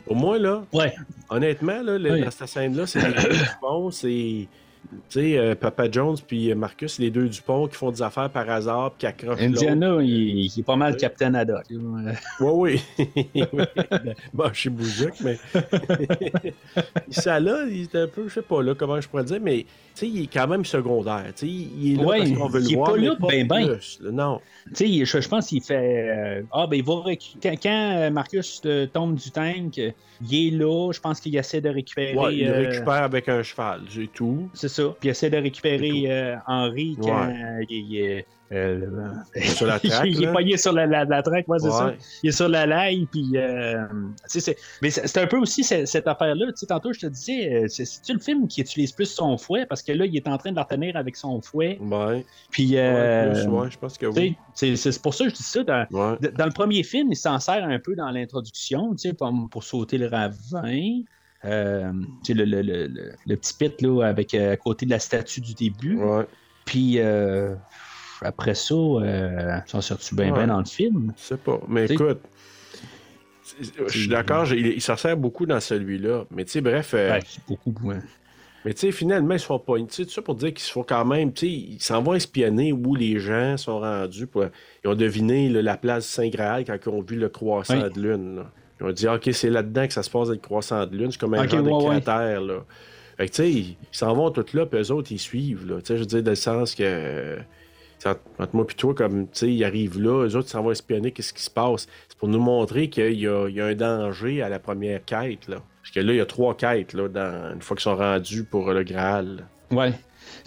Au 0.06 0.14
moins, 0.14 0.38
là, 0.38 0.64
Ouais. 0.72 0.94
honnêtement, 1.30 1.80
là, 1.82 1.96
Oui. 2.12 2.20
dans 2.22 2.30
cette 2.30 2.48
scène-là, 2.48 2.86
c'est 2.86 3.00
pont, 3.60 3.90
c'est. 3.90 4.48
Tu 5.08 5.20
sais, 5.20 5.38
euh, 5.38 5.54
Papa 5.54 5.90
Jones 5.90 6.16
puis 6.26 6.54
Marcus, 6.54 6.98
les 6.98 7.10
deux 7.10 7.28
du 7.28 7.40
pont 7.42 7.66
qui 7.66 7.74
font 7.76 7.90
des 7.90 8.02
affaires 8.02 8.30
par 8.30 8.48
hasard, 8.48 8.90
puis 8.92 9.00
qui 9.00 9.06
accrochent. 9.06 9.40
Indiana, 9.40 9.98
il, 10.00 10.08
il 10.46 10.52
est 10.58 10.62
pas 10.62 10.76
mal 10.76 10.96
Captain 10.96 11.34
Haddock. 11.34 11.64
Oui, 12.40 12.80
oui. 12.94 13.44
Bon, 14.34 14.52
chez 14.52 14.70
Bouzouk, 14.70 15.14
mais. 15.22 15.38
ça 17.10 17.40
là, 17.40 17.64
il 17.68 17.82
est 17.82 17.94
un 17.94 18.06
peu, 18.06 18.28
je 18.28 18.34
sais 18.34 18.42
pas 18.42 18.62
là, 18.62 18.74
comment 18.74 19.00
je 19.00 19.08
pourrais 19.08 19.24
dire, 19.24 19.40
mais 19.40 19.62
tu 19.94 20.00
sais, 20.00 20.08
il 20.08 20.22
est 20.24 20.32
quand 20.32 20.48
même 20.48 20.64
secondaire. 20.64 21.24
Tu 21.36 21.46
sais, 21.46 21.46
il 21.46 21.92
est 21.92 21.96
là 22.02 22.04
Ouais, 22.08 22.18
parce 22.18 22.30
qu'on 22.32 22.48
veut 22.48 22.60
le 22.60 22.66
il 22.66 22.72
est 22.72 22.76
voir. 22.76 22.90
pas 22.92 22.96
là 22.98 23.16
ben 23.20 23.46
ben. 23.46 23.66
plus, 23.68 23.98
là, 24.02 24.10
non. 24.10 24.40
Tu 24.74 24.74
sais, 24.74 25.04
je, 25.04 25.20
je 25.20 25.28
pense 25.28 25.46
qu'il 25.48 25.62
fait. 25.62 26.08
euh, 26.10 26.42
ah, 26.52 26.66
ben, 26.66 26.76
il 26.76 26.84
va. 26.84 27.02
Quand, 27.42 27.54
quand, 27.62 27.96
euh, 27.96 28.10
Marcus 28.10 28.60
euh, 28.66 28.86
tombe 28.86 29.14
du 29.14 29.30
tank, 29.30 29.78
euh, 29.78 29.90
il 30.28 30.48
est 30.48 30.50
là. 30.58 30.90
Je 30.92 31.00
pense 31.00 31.20
qu'il 31.20 31.36
essaie 31.36 31.60
de 31.60 31.68
récupérer. 31.68 32.16
Ouais, 32.16 32.36
il 32.36 32.48
euh, 32.48 32.68
récupère 32.68 33.04
avec 33.04 33.28
un 33.28 33.42
cheval, 33.42 33.82
c'est 33.88 34.10
tout. 34.12 34.48
C'est 34.52 34.68
ça. 34.74 34.82
Puis 35.00 35.08
essaie 35.08 35.30
de 35.30 35.36
récupérer 35.38 36.04
euh, 36.08 36.36
Henry 36.46 36.96
quand 37.00 37.26
Ouais. 37.26 37.32
euh, 37.60 37.64
il 37.70 37.96
est. 37.98 38.26
euh, 38.52 38.80
Sur 39.42 39.66
la 39.66 39.78
traque, 39.80 40.04
il 40.06 40.22
est 40.22 40.30
poigné 40.30 40.56
sur 40.56 40.72
la, 40.72 40.86
la, 40.86 41.04
la 41.04 41.22
traque, 41.22 41.48
ouais, 41.48 41.58
c'est 41.58 41.66
Ouais. 41.66 41.72
ça. 41.72 41.94
Il 42.22 42.28
est 42.28 42.32
sur 42.32 42.48
la 42.48 42.66
laille, 42.66 43.06
puis. 43.10 43.30
euh, 43.36 43.84
mais 44.82 44.90
c'est 44.90 45.18
un 45.18 45.26
peu 45.26 45.38
aussi 45.38 45.64
cette, 45.64 45.88
cette 45.88 46.06
affaire-là. 46.06 46.46
Tantôt, 46.68 46.92
je 46.92 47.00
te 47.00 47.06
disais, 47.06 47.52
euh, 47.64 47.68
c'est- 47.68 47.84
c'est-tu 47.84 48.12
le 48.12 48.20
film 48.20 48.46
qui 48.46 48.60
utilise 48.60 48.92
plus 48.92 49.06
son 49.06 49.36
fouet? 49.38 49.66
Parce 49.66 49.82
que 49.82 49.92
là, 49.92 50.04
il 50.06 50.16
est 50.16 50.28
en 50.28 50.36
train 50.38 50.50
de 50.50 50.56
la 50.56 50.62
retenir 50.62 50.96
avec 50.96 51.16
son 51.16 51.40
fouet. 51.40 51.78
Ouais. 51.80 52.24
Puis. 52.50 52.72
Ouais, 52.74 52.78
euh, 52.80 53.68
je 53.70 53.78
pense 53.78 53.98
que 53.98 54.06
oui. 54.06 54.36
c'est 54.54 54.76
c'est 54.76 55.00
pour 55.02 55.14
ça 55.14 55.24
que 55.24 55.30
je 55.30 55.34
dis 55.36 55.42
ça. 55.42 55.62
Dans, 55.64 55.86
dans 55.90 56.46
le 56.46 56.52
premier 56.52 56.82
film, 56.82 57.08
il 57.12 57.16
s'en 57.16 57.38
sert 57.40 57.64
un 57.64 57.78
peu 57.78 57.94
dans 57.96 58.10
l'introduction, 58.10 58.94
comme 59.18 59.48
pour 59.48 59.64
sauter 59.64 59.98
le 59.98 60.06
ravin. 60.06 61.00
Euh, 61.44 61.92
le, 62.28 62.44
le, 62.44 62.62
le, 62.62 62.86
le- 63.26 63.36
petit 63.36 63.54
pit 63.54 63.82
là, 63.82 64.02
avec, 64.06 64.32
euh, 64.34 64.52
à 64.52 64.56
côté 64.56 64.86
de 64.86 64.90
la 64.90 64.98
statue 64.98 65.40
du 65.40 65.54
début. 65.54 65.96
Ouais. 65.98 66.24
Puis 66.64 66.94
euh, 66.98 67.54
après 68.22 68.54
ça, 68.54 68.74
euh, 68.74 69.58
s'en 69.66 69.80
sort-tu 69.82 70.14
bien 70.14 70.32
Ouais. 70.32 70.46
dans 70.46 70.58
le 70.58 70.64
film? 70.64 71.12
Je 71.18 71.22
sais 71.22 71.36
pas. 71.36 71.60
Mais 71.68 71.84
T'sais- 71.84 71.94
écoute, 71.94 72.20
je 73.88 73.98
suis 73.98 74.08
d'accord, 74.08 74.50
il, 74.52 74.66
il 74.68 74.80
s'en 74.80 74.96
sert 74.96 75.16
beaucoup 75.16 75.46
dans 75.46 75.60
celui-là. 75.60 76.24
Mais 76.30 76.44
tu 76.44 76.52
sais, 76.52 76.60
bref. 76.60 76.94
Ouais, 76.94 77.20
beaucoup. 77.46 77.74
ouais. 77.84 77.98
Mais 78.64 78.72
tu 78.72 78.80
sais, 78.80 78.92
finalement, 78.92 79.34
ils 79.34 79.40
se 79.40 79.44
font 79.44 79.58
pas. 79.58 79.76
Tu 79.76 79.84
sais, 79.90 80.04
tout 80.06 80.10
ça 80.10 80.22
pour 80.22 80.36
dire 80.36 80.48
qu'ils 80.48 80.60
se 80.64 80.72
font 80.72 80.82
quand 80.84 81.04
même. 81.04 81.32
Tu 81.34 81.40
sais, 81.46 81.52
ils 81.52 81.82
s'en 81.82 82.02
vont 82.02 82.14
espionner 82.14 82.72
où 82.72 82.94
les 82.94 83.18
gens 83.18 83.58
sont 83.58 83.78
rendus. 83.80 84.26
Pour... 84.26 84.46
Ils 84.82 84.88
ont 84.88 84.94
deviné 84.94 85.50
là, 85.50 85.60
la 85.60 85.76
place 85.76 86.06
Saint-Graal 86.06 86.64
quand 86.64 86.76
ils 86.82 86.88
ont 86.88 87.02
vu 87.02 87.16
le 87.16 87.28
croissant 87.28 87.82
Oui. 87.82 87.92
de 87.92 88.00
lune. 88.00 88.36
là. 88.36 88.50
Ils 88.80 88.86
ont 88.86 88.92
dit, 88.92 89.08
OK, 89.08 89.28
c'est 89.32 89.50
là-dedans 89.50 89.86
que 89.86 89.92
ça 89.92 90.02
se 90.02 90.10
passe 90.10 90.28
avec 90.28 90.42
croissant 90.42 90.84
de 90.86 90.96
lune. 90.96 91.10
C'est 91.10 91.20
comme 91.20 91.34
un 91.34 91.44
Ok, 91.44 91.50
genre 91.50 91.62
ouais, 91.62 91.70
de 91.70 91.88
ouais. 91.88 92.00
cratère. 92.00 92.40
Là. 92.40 92.64
Fait 93.16 93.28
que 93.28 93.32
tu 93.32 93.42
sais, 93.42 93.50
ils 93.50 93.76
s'en 93.92 94.12
vont 94.14 94.30
tous 94.30 94.54
là, 94.54 94.66
puis 94.66 94.80
eux 94.80 94.90
autres, 94.90 95.12
ils 95.12 95.18
suivent. 95.18 95.66
Là. 95.68 95.76
Tu 95.80 95.86
sais, 95.86 95.94
je 95.96 96.00
veux 96.00 96.06
dire, 96.06 96.22
dans 96.22 96.30
le 96.30 96.36
sens 96.36 96.74
que. 96.74 97.38
Entre 98.38 98.54
moi 98.54 98.66
et 98.68 98.74
toi, 98.74 98.92
comme, 98.94 99.24
tu 99.28 99.30
sais, 99.32 99.52
ils 99.52 99.64
arrivent 99.64 99.98
là, 99.98 100.26
eux 100.26 100.36
autres, 100.36 100.48
ils 100.48 100.50
s'en 100.50 100.62
vont 100.62 100.72
espionner, 100.72 101.10
qu'est-ce 101.10 101.32
qui 101.32 101.42
se 101.42 101.50
passe. 101.50 101.86
C'est 102.08 102.18
pour 102.18 102.28
nous 102.28 102.40
montrer 102.40 102.90
qu'il 102.90 103.18
y 103.18 103.26
a, 103.26 103.48
il 103.48 103.54
y 103.54 103.60
a 103.62 103.66
un 103.66 103.74
danger 103.74 104.42
à 104.42 104.50
la 104.50 104.58
première 104.58 105.02
quête, 105.06 105.48
là. 105.48 105.62
Parce 105.80 105.94
que 105.94 106.00
là, 106.00 106.12
il 106.12 106.16
y 106.16 106.20
a 106.20 106.26
trois 106.26 106.54
quêtes, 106.54 106.92
là, 106.92 107.08
dans, 107.08 107.54
une 107.54 107.62
fois 107.62 107.76
qu'ils 107.76 107.84
sont 107.84 107.96
rendus 107.96 108.44
pour 108.44 108.70
le 108.72 108.82
Graal. 108.82 109.46
Ouais. 109.70 109.92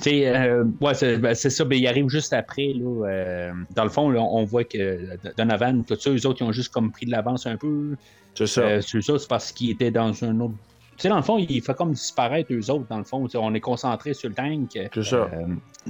Euh, 0.06 0.64
ouais, 0.80 0.94
c'est 0.94 1.18
ben, 1.18 1.34
ça, 1.34 1.66
ben, 1.66 1.76
il 1.78 1.88
arrive 1.88 2.08
juste 2.10 2.32
après. 2.34 2.74
Là, 2.76 3.08
euh, 3.08 3.52
dans 3.76 3.84
le 3.84 3.90
fond, 3.90 4.10
là, 4.12 4.22
on 4.22 4.44
voit 4.46 4.64
que 4.64 5.18
Donovan, 5.38 5.84
tout 5.84 5.96
ça, 6.00 6.12
eux 6.12 6.28
autres, 6.28 6.42
ils 6.42 6.46
ont 6.46 6.52
juste 6.52 6.72
comme 6.72 6.92
pris 6.92 7.06
de 7.08 7.12
l'avance 7.12 7.48
un 7.48 7.58
peu. 7.58 7.96
C'est 8.36 8.48
ça. 8.48 8.62
Euh, 8.62 8.82
c'est 8.82 9.02
ça, 9.02 9.18
c'est 9.18 9.28
parce 9.28 9.52
qu'ils 9.52 9.72
étaient 9.72 9.90
dans 9.92 10.24
un 10.24 10.40
autre. 10.40 10.54
Tu 10.98 11.04
sais, 11.04 11.10
dans 11.10 11.18
le 11.18 11.22
fond, 11.24 11.38
il 11.38 11.62
fait 11.62 11.76
comme 11.76 11.92
disparaître 11.92 12.52
eux 12.54 12.72
autres, 12.72 12.88
dans 12.90 12.98
le 12.98 13.04
fond. 13.04 13.28
On 13.36 13.54
est 13.54 13.60
concentré 13.60 14.14
sur 14.16 14.30
le 14.30 14.36
tank. 14.36 14.70
C'est 14.94 15.04
ça. 15.04 15.16
Euh, 15.16 15.46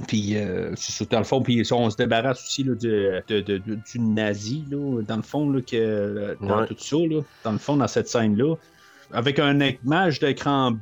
puis, 0.06 0.36
euh, 0.36 0.74
dans 1.10 1.18
le 1.18 1.24
fond, 1.24 1.40
puis 1.42 1.62
on 1.72 1.88
se 1.88 1.96
débarrasse 1.96 2.42
aussi 2.42 2.62
là, 2.64 2.74
du, 2.74 2.88
de- 2.88 3.40
de- 3.40 3.58
de- 3.58 3.74
du 3.90 3.98
nazi, 4.00 4.64
là, 4.70 5.00
dans 5.02 5.16
le 5.16 5.22
fond, 5.22 5.48
là, 5.50 5.60
que, 5.62 6.36
dans 6.42 6.60
Ouais. 6.60 6.66
tout 6.66 6.76
ça, 6.78 6.96
là, 6.96 7.22
dans 7.44 7.52
le 7.52 7.58
fond, 7.58 7.76
dans 7.76 7.88
cette 7.88 8.08
scène-là, 8.08 8.54
avec 9.10 9.38
un 9.38 9.58
image 9.60 10.20
d'écran 10.20 10.74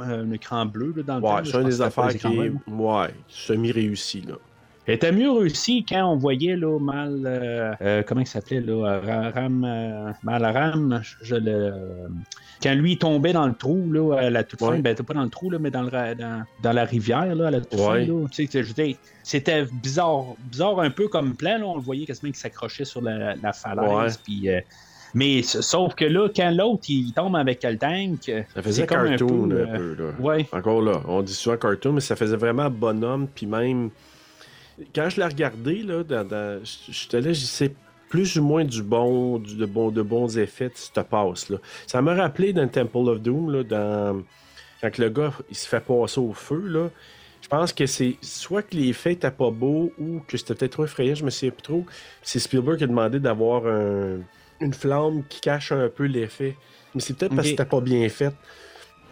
un 0.00 0.30
écran 0.32 0.66
bleu 0.66 0.92
là, 0.96 1.02
dans 1.02 1.16
le 1.18 1.22
Ouais, 1.22 1.40
c'est 1.44 1.60
une 1.60 1.64
des 1.68 1.80
affaires 1.82 2.08
qui 2.08 2.26
est 2.26 2.52
ouais, 2.68 3.14
semi-réussi. 3.28 4.22
Là. 4.22 4.34
Elle 4.86 4.94
était 4.94 5.12
mieux 5.12 5.30
réussi 5.30 5.84
quand 5.88 6.04
on 6.12 6.16
voyait 6.16 6.56
là, 6.56 6.78
mal. 6.80 7.22
euh, 7.24 7.72
euh, 7.82 8.02
comment 8.06 8.20
il 8.20 8.26
s'appelait 8.26 8.60
là 8.60 9.00
Ra- 9.00 9.30
Ram. 9.30 9.64
euh, 9.64 10.10
mal 10.24 10.44
Ram. 10.44 11.00
Je, 11.02 11.14
je 11.22 11.36
le. 11.36 11.72
Quand 12.62 12.74
lui 12.74 12.96
tombait 12.96 13.32
dans 13.32 13.46
le 13.46 13.54
trou, 13.54 13.90
là, 13.92 14.16
à 14.18 14.30
la 14.30 14.44
toute 14.44 14.60
fin, 14.60 14.70
Ouais. 14.70 14.80
ben, 14.80 14.94
pas 14.94 15.14
dans 15.14 15.24
le 15.24 15.28
trou, 15.30 15.50
là, 15.50 15.58
mais 15.60 15.70
dans, 15.72 15.82
le, 15.82 15.90
dans, 15.90 16.44
dans 16.62 16.72
la 16.72 16.84
rivière, 16.84 17.34
là, 17.34 17.48
à 17.48 17.50
la 17.50 17.60
toute 17.60 17.78
fin, 17.78 17.92
Ouais. 17.94 18.04
dire, 18.06 18.96
c'était 19.24 19.64
bizarre, 19.82 20.24
bizarre 20.50 20.78
un 20.80 20.90
peu 20.90 21.08
comme 21.08 21.34
plan, 21.34 21.58
là, 21.58 21.64
on 21.66 21.74
le 21.76 21.82
voyait 21.82 22.06
quasiment 22.06 22.30
qu'il 22.30 22.38
s'accrochait 22.38 22.84
sur 22.84 23.00
la, 23.02 23.34
la 23.34 23.52
falaise, 23.52 24.16
puis, 24.16 24.48
mais 25.14 25.42
sauf 25.42 25.94
que 25.94 26.04
là, 26.04 26.28
quand 26.34 26.50
l'autre, 26.50 26.84
il 26.88 27.12
tombe 27.12 27.36
avec 27.36 27.62
le 27.62 27.76
tank, 27.78 28.30
Ça 28.54 28.62
faisait 28.62 28.82
un 28.84 28.86
cartoon 28.86 29.48
peu, 29.48 29.54
un 29.62 29.74
euh, 29.74 29.76
peu. 29.94 30.02
là. 30.02 30.10
ouais. 30.20 30.46
Encore 30.52 30.82
là, 30.82 31.00
on 31.06 31.22
dit 31.22 31.34
souvent 31.34 31.56
cartoon, 31.56 31.92
mais 31.92 32.00
ça 32.00 32.16
faisait 32.16 32.36
vraiment 32.36 32.70
bonhomme. 32.70 33.28
Puis 33.34 33.46
même, 33.46 33.90
quand 34.94 35.08
je 35.10 35.18
l'ai 35.20 35.26
regardé, 35.26 35.82
là, 35.82 36.02
dans, 36.02 36.24
dans- 36.26 36.60
j'étais 36.88 37.20
là, 37.20 37.32
je 37.32 37.66
plus 38.08 38.36
ou 38.36 38.42
moins 38.44 38.64
du 38.64 38.82
bon, 38.82 39.38
du- 39.38 39.56
de, 39.56 39.64
bon, 39.64 39.90
de 39.90 40.02
bons 40.02 40.36
effets 40.36 40.68
de 40.68 40.74
cette 40.74 41.02
passe-là. 41.08 41.56
Ça 41.86 42.02
m'a 42.02 42.14
rappelé 42.14 42.52
dans 42.52 42.68
Temple 42.68 43.08
of 43.08 43.20
Doom, 43.22 43.50
là, 43.50 43.62
dans, 43.64 44.22
quand 44.82 44.98
le 44.98 45.08
gars 45.08 45.32
il 45.48 45.56
se 45.56 45.66
fait 45.66 45.80
passer 45.80 46.20
au 46.20 46.34
feu. 46.34 46.62
Là, 46.66 46.90
je 47.40 47.48
pense 47.48 47.72
que 47.72 47.86
c'est 47.86 48.16
soit 48.20 48.60
que 48.62 48.76
les 48.76 48.88
effets 48.88 49.14
étaient 49.14 49.30
pas 49.30 49.50
beaux 49.50 49.92
ou 49.98 50.20
que 50.28 50.36
c'était 50.36 50.54
peut-être 50.54 50.72
trop 50.72 50.84
effrayant, 50.84 51.14
je 51.14 51.24
me 51.24 51.30
souviens 51.30 51.52
plus 51.52 51.62
trop. 51.62 51.86
C'est 52.22 52.38
Spielberg 52.38 52.76
qui 52.76 52.84
a 52.84 52.86
demandé 52.86 53.18
d'avoir 53.18 53.66
un- 53.66 54.18
une 54.62 54.74
flamme 54.74 55.22
qui 55.28 55.40
cache 55.40 55.72
un 55.72 55.88
peu 55.88 56.04
l'effet. 56.04 56.56
Mais 56.94 57.00
c'est 57.00 57.16
peut-être 57.16 57.34
parce 57.34 57.42
que 57.46 57.50
c'était 57.50 57.64
pas 57.64 57.80
bien 57.80 58.08
fait. 58.08 58.32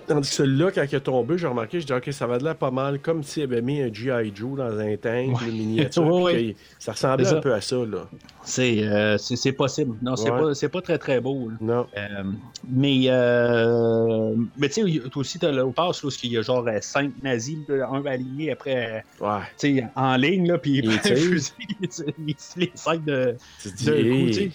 Tandis 0.06 0.28
que 0.28 0.34
celui-là, 0.34 0.72
quand 0.72 0.82
il 0.90 0.94
est 0.96 1.00
tombé, 1.00 1.38
j'ai 1.38 1.46
remarqué, 1.46 1.80
je 1.80 1.86
dis, 1.86 1.92
OK, 1.92 2.08
ça 2.12 2.26
va 2.26 2.38
de 2.38 2.42
l'air 2.42 2.56
pas 2.56 2.72
mal, 2.72 2.98
comme 2.98 3.22
s'il 3.22 3.44
avait 3.44 3.62
mis 3.62 3.80
un 3.80 3.92
G.I. 3.92 4.32
Joe 4.34 4.56
dans 4.58 4.76
un 4.76 4.96
tank, 4.96 5.40
Ouais. 5.40 5.48
une 5.48 5.52
miniature. 5.56 6.04
Ouais, 6.04 6.22
ouais. 6.32 6.56
Ça 6.80 6.92
ressemblait 6.92 7.28
un 7.28 7.40
peu 7.40 7.54
à 7.54 7.60
ça, 7.60 7.76
là. 7.76 8.08
C'est 8.42 8.82
euh, 8.82 9.18
c'est- 9.18 9.52
possible. 9.52 9.96
Non, 10.02 10.16
c'est 10.16 10.30
pas, 10.30 10.52
c'est 10.54 10.68
pas 10.68 10.80
très 10.82 10.98
très 10.98 11.20
beau. 11.20 11.50
là. 11.50 11.56
Non. 11.60 11.86
Euh, 11.96 12.24
mais 12.68 13.02
euh, 13.06 14.34
mais 14.58 14.68
tu 14.68 14.82
sais, 14.90 15.02
aussi, 15.14 15.38
t'as 15.38 15.52
le 15.52 15.70
passe, 15.70 16.02
là, 16.02 16.08
où 16.08 16.12
il 16.24 16.32
y 16.32 16.38
a 16.38 16.42
genre 16.42 16.66
euh, 16.66 16.78
cinq 16.80 17.12
nazis, 17.22 17.58
là, 17.68 17.88
un 17.92 18.04
aligné 18.04 18.50
après, 18.50 19.04
euh, 19.20 19.24
Ouais. 19.24 19.42
tu 19.58 19.76
sais, 19.76 19.84
en 19.94 20.16
ligne, 20.16 20.48
là, 20.48 20.58
puis 20.58 20.78
il 20.78 20.84
Il 20.86 20.90
les- 20.90 22.34
les 22.56 22.70
cinq 22.74 23.04
de, 23.04 23.36
Tu 23.62 24.50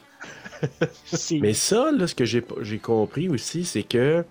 C'est- 1.06 1.40
Mais 1.40 1.54
ça, 1.54 1.92
là, 1.92 2.08
ce 2.08 2.16
que 2.16 2.26
j'ai 2.26 2.42
compris 2.82 3.30
aussi, 3.30 3.66
c'est 3.66 3.84
que 3.84 4.24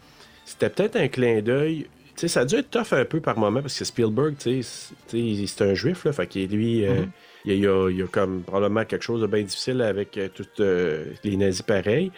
c'était 0.45 0.71
peut-être 0.71 0.97
un 0.97 1.09
clin 1.09 1.41
d'œil. 1.43 1.87
Tu 2.17 2.21
sais, 2.21 2.29
ça 2.29 2.41
a 2.41 2.45
dû 2.45 2.55
être 2.57 2.71
tough 2.71 2.93
un 2.93 3.05
peu 3.05 3.21
par 3.21 3.37
moment 3.39 3.61
parce 3.61 3.77
que 3.79 3.85
Spielberg, 3.85 4.35
tu 4.39 4.63
sais, 4.63 4.87
c'est- 5.09 5.47
c'est 5.47 5.65
un 5.65 5.75
juif, 5.75 6.05
là. 6.05 6.13
Fait 6.13 6.27
que 6.29 6.39
lui, 6.39 6.85
euh, 6.87 7.01
Mhm. 7.03 7.11
il, 7.45 7.51
y 7.51 7.55
a, 7.55 7.57
il 7.57 7.63
y 7.63 7.67
a- 7.67 7.91
il 7.91 7.99
y 7.99 8.03
a 8.03 8.07
comme 8.07 8.43
probablement 8.43 8.85
quelque 8.85 9.03
chose 9.03 9.21
de 9.21 9.27
bien 9.27 9.43
difficile 9.43 9.83
avec 9.83 10.17
euh, 10.17 10.29
tous 10.33 10.47
euh, 10.61 11.07
les 11.25 11.37
nazis 11.37 11.63
pareils. 11.63 12.13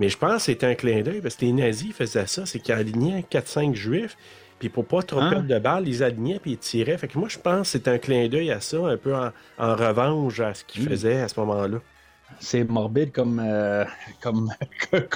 Mais 0.00 0.08
je 0.08 0.16
pense 0.18 0.36
que 0.36 0.42
c'était 0.42 0.66
un 0.66 0.74
clin 0.74 1.02
d'œil 1.02 1.20
parce 1.20 1.36
que 1.36 1.44
les 1.44 1.52
nazis 1.52 1.92
faisaient 1.92 2.26
ça, 2.26 2.46
c'est 2.46 2.58
qu'ils 2.60 2.74
alignaient 2.74 3.24
4-5 3.28 3.74
juifs. 3.74 4.16
Puis 4.58 4.68
pour 4.70 4.84
pas 4.86 5.02
trop 5.02 5.20
Ah. 5.22 5.30
perdre 5.30 5.46
de 5.46 5.58
balles, 5.60 5.86
ils 5.86 6.02
alignaient 6.02 6.40
puis 6.40 6.52
ils 6.52 6.58
tiraient. 6.58 6.98
Fait 6.98 7.06
que 7.06 7.16
moi, 7.16 7.28
je 7.28 7.38
pense 7.38 7.60
que 7.62 7.66
c'était 7.78 7.90
un 7.92 7.98
clin 7.98 8.26
d'œil 8.28 8.50
à 8.50 8.60
ça, 8.60 8.78
un 8.78 8.96
peu 8.96 9.14
en, 9.14 9.30
en 9.58 9.74
revanche 9.76 10.40
à 10.40 10.52
ce 10.52 10.64
qu'ils 10.64 10.82
faisaient 10.88 11.20
à 11.20 11.28
ce 11.28 11.38
moment-là. 11.38 11.80
C'est 12.40 12.64
morbide 12.64 13.12
comme, 13.12 13.40
euh, 13.44 13.84
comme, 14.20 14.50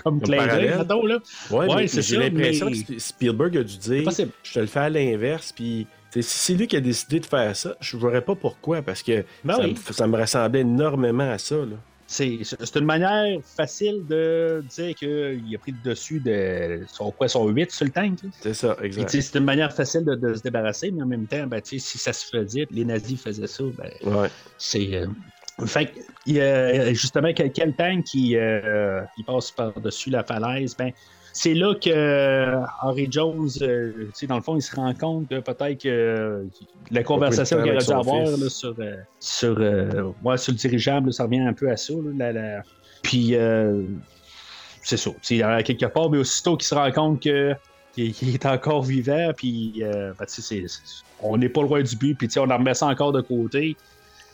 comme 0.03 0.21
clin 0.21 0.37
d'œil, 0.39 0.47
parallèle. 0.47 0.79
mettons, 0.79 1.07
là. 1.07 1.19
Ouais, 1.51 1.87
c'est 1.87 2.03
j'ai 2.03 2.17
l'impression 2.17 2.67
mais- 2.67 2.73
que 2.73 2.93
Sp- 2.95 2.99
Spielberg 2.99 3.57
a 3.59 3.63
dû 3.65 3.77
dire 3.79 4.11
je 4.43 4.53
te 4.53 4.59
le 4.61 4.67
fais 4.67 4.81
à 4.81 4.91
l'inverse, 4.91 5.53
puis 5.53 5.87
si 6.15 6.23
c'est 6.23 6.55
lui 6.55 6.67
qui 6.67 6.77
a 6.77 6.81
décidé 6.81 7.21
de 7.21 7.27
faire 7.27 7.55
ça, 7.57 7.77
je 7.81 7.97
ne 7.97 8.03
verrais 8.03 8.23
pas 8.23 8.35
pourquoi, 8.35 8.83
parce 8.83 9.03
que 9.03 9.25
Ben 9.45 9.55
ça, 9.55 9.61
oui. 9.63 9.75
me, 9.89 9.93
ça 9.93 10.07
me 10.07 10.19
ressemblait 10.19 10.61
énormément 10.61 11.31
à 11.31 11.39
ça. 11.39 11.57
Là. 11.57 11.77
C'est 12.07 12.41
c'est 12.43 12.77
une 12.77 12.85
manière 12.85 13.39
facile 13.57 14.05
de 14.07 14.63
dire 14.69 14.95
qu'il 14.95 15.09
a 15.55 15.59
pris 15.59 15.73
le 15.73 15.91
dessus 15.91 16.21
de 16.21 16.83
son, 16.89 17.11
quoi, 17.11 17.29
son 17.29 17.49
8 17.49 17.71
sur 17.71 17.87
le 17.87 17.91
tank. 17.91 18.19
C'est 18.41 18.53
ça, 18.53 18.77
exact. 18.83 19.09
c'est 19.09 19.39
une 19.39 19.45
manière 19.45 19.73
facile 19.73 20.05
de, 20.05 20.15
de 20.17 20.35
se 20.35 20.43
débarrasser, 20.43 20.91
mais 20.91 21.03
en 21.03 21.07
même 21.07 21.27
temps, 21.27 21.47
ben, 21.47 21.63
si 21.65 21.81
ça 21.81 22.13
se 22.13 22.27
faisait, 22.27 22.67
les 22.71 22.85
nazis 22.85 23.19
faisaient 23.19 23.47
ça, 23.47 23.65
ben, 23.79 23.91
Ouais. 24.15 24.29
c'est. 24.59 24.95
euh, 24.95 25.07
Fait 25.67 25.87
que, 25.87 25.99
il 26.27 26.37
y 26.37 26.41
a, 26.41 26.93
justement, 26.93 27.33
quel, 27.35 27.75
tank 27.75 28.05
qui, 28.05 28.37
euh, 28.37 29.03
qui 29.17 29.23
passe 29.25 29.51
par-dessus 29.51 30.11
la 30.11 30.25
falaise, 30.25 30.75
ben, 30.77 30.93
c'est 31.35 31.55
là 31.55 31.75
que 31.75 31.89
euh, 31.91 32.61
Henry 32.83 33.09
Jones, 33.11 33.49
euh, 33.63 34.11
dans 34.29 34.37
le 34.37 34.43
fond, 34.43 34.57
il 34.57 34.63
se 34.63 34.75
rend 34.75 34.93
compte 34.95 35.29
que 35.29 35.41
peut-être 35.41 35.83
que 35.83 36.47
la 36.91 37.03
conversation 37.03 37.59
qu'il 37.63 37.71
aurait 37.73 37.85
dû 37.85 37.91
avoir 37.93 38.31
là, 38.39 38.49
sur, 38.49 38.77
sur, 39.21 39.59
ouais, 40.23 40.37
sur 40.39 40.53
le 40.53 40.59
dirigeable, 40.59 41.07
là, 41.07 41.13
ça 41.13 41.25
revient 41.25 41.41
un 41.41 41.55
peu 41.55 41.71
à 41.71 41.77
ça. 41.77 41.95
là, 41.95 42.11
la- 42.17 42.33
la- 42.33 42.63
Puis, 43.03 43.35
euh, 43.35 43.83
c'est 44.83 44.97
ça. 44.97 45.11
À 45.45 45.63
quelque 45.63 45.87
part, 45.87 46.11
mais 46.11 46.19
aussitôt 46.19 46.57
qu'il 46.57 46.67
se 46.67 46.75
rend 46.75 46.91
compte 46.93 47.23
que 47.23 47.55
est 47.97 48.47
encore 48.47 48.83
vivant, 48.83 49.33
puis 49.37 49.83
euh, 49.83 50.13
ben, 50.19 50.27
on 51.21 51.37
n'est 51.37 51.49
pas 51.49 51.63
loin 51.63 51.83
du 51.83 51.97
but, 51.97 52.15
puis 52.15 52.29
on 52.39 52.51
en 52.51 52.57
remet 52.59 52.75
ça 52.75 52.87
encore 52.87 53.13
de 53.13 53.21
côté. 53.21 53.77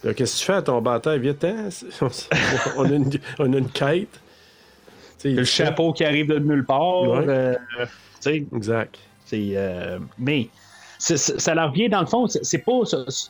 Qu'est-ce 0.03 0.35
que 0.35 0.39
tu 0.41 0.45
fais 0.45 0.53
à 0.55 0.63
ton 0.63 0.81
bataille? 0.81 1.19
Viens-t'en. 1.19 1.69
on, 2.77 2.85
a 2.85 2.89
une, 2.89 3.11
on 3.39 3.53
a 3.53 3.59
une 3.59 3.69
quête. 3.69 4.21
Le 5.25 5.45
chapeau 5.45 5.93
qui 5.93 6.05
arrive 6.05 6.29
de 6.29 6.39
nulle 6.39 6.65
part. 6.65 7.03
Ouais. 7.03 7.25
euh, 7.29 7.55
Exact. 8.27 8.97
euh, 9.33 9.99
mais 10.19 10.49
ça 10.99 11.55
leur 11.55 11.71
vient 11.73 11.89
dans 11.89 12.01
le 12.01 12.07
fond, 12.07 12.27
c'est 12.27 12.59
pas 12.59 12.81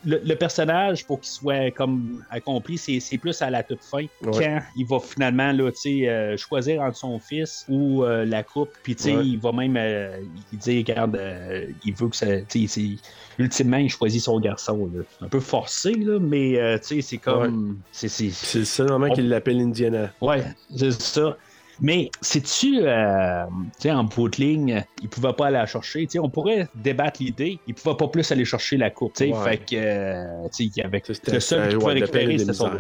le, 0.05 0.21
le 0.25 0.35
personnage 0.37 1.07
pour 1.07 1.21
qu'il 1.21 1.31
soit 1.31 1.71
comme 1.71 2.25
accompli, 2.31 2.79
c'est 2.79 3.19
plus 3.19 3.41
à 3.43 3.51
la 3.51 3.63
toute 3.63 3.83
fin 3.85 4.07
quand 4.23 4.59
il 4.77 4.87
va 4.87 4.99
finalement 5.01 5.53
là, 5.53 5.71
tu 5.73 5.79
sais, 5.81 6.09
euh, 6.09 6.37
choisir 6.37 6.81
entre 6.83 6.97
son 6.97 7.19
fils 7.19 7.67
ou 7.69 8.05
euh, 8.05 8.25
la 8.25 8.43
coupe, 8.43 8.71
puis 8.83 8.97
tu 8.97 9.03
sais, 9.05 9.17
Ouais. 9.17 9.27
il 9.27 9.39
va 9.39 9.53
même 9.53 9.77
euh, 9.77 10.19
il 10.53 10.59
dit 10.59 10.79
regarde, 10.79 11.17
euh, 11.17 11.67
il 11.85 11.95
veut 11.95 12.09
que 12.09 12.17
ça, 12.17 12.27
tu 12.43 12.67
sais, 12.67 12.97
c'est- 12.97 12.99
ultimement 13.43 13.77
il 13.77 13.89
choisit 13.91 14.21
son 14.23 14.41
garçon, 14.41 14.91
là. 14.95 15.03
un 15.21 15.29
peu 15.29 15.41
forcé 15.41 15.93
là, 15.93 16.19
mais 16.19 16.59
euh, 16.59 16.79
tu 16.79 16.97
sais, 16.97 17.03
c'est 17.03 17.19
comme, 17.19 17.79
c'est 17.93 18.09
c'est- 18.09 18.31
C'est 18.31 18.59
le 18.61 18.65
seul 18.65 18.89
moment 18.89 19.07
On- 19.11 19.15
qu'il 19.15 19.29
l'appelle 19.29 19.61
Indiana. 19.61 20.11
Ouais, 20.21 20.43
c'est 20.75 20.91
ça. 20.93 21.37
Mais 21.81 22.11
sais-tu, 22.21 22.81
euh, 22.83 23.45
tu 23.47 23.83
sais, 23.83 23.91
en 23.93 24.05
bout 24.05 24.29
de 24.29 24.37
ligne, 24.37 24.85
il 25.03 25.09
pouvait 25.09 25.33
pas 25.33 25.47
aller 25.47 25.59
la 25.59 25.67
chercher. 25.67 26.07
Tu 26.07 26.13
sais, 26.13 26.19
on 26.19 26.29
pourrait 26.29 26.69
débattre 26.75 27.23
l'idée. 27.23 27.59
Il 27.67 27.75
pouvait 27.75 27.97
pas 27.97 28.09
plus 28.09 28.31
aller 28.33 28.45
chercher 28.45 28.77
la 28.77 28.91
coupe. 28.91 29.15
Tu 29.15 29.27
sais, 29.27 29.33
Ouais. 29.33 29.45
fait 29.51 29.59
que, 29.59 29.77
euh, 29.77 30.49
tu 30.49 30.49
sais, 30.53 30.65
il 30.65 30.77
y 30.77 30.83
avait 30.83 31.03
Ça, 31.07 31.15
c'était- 31.15 31.33
le 31.33 31.41
seul 31.41 31.69
qui 31.69 31.75
pouvait 31.77 31.93
récupérer, 31.95 32.39
c'était 32.39 32.53
son. 32.53 32.71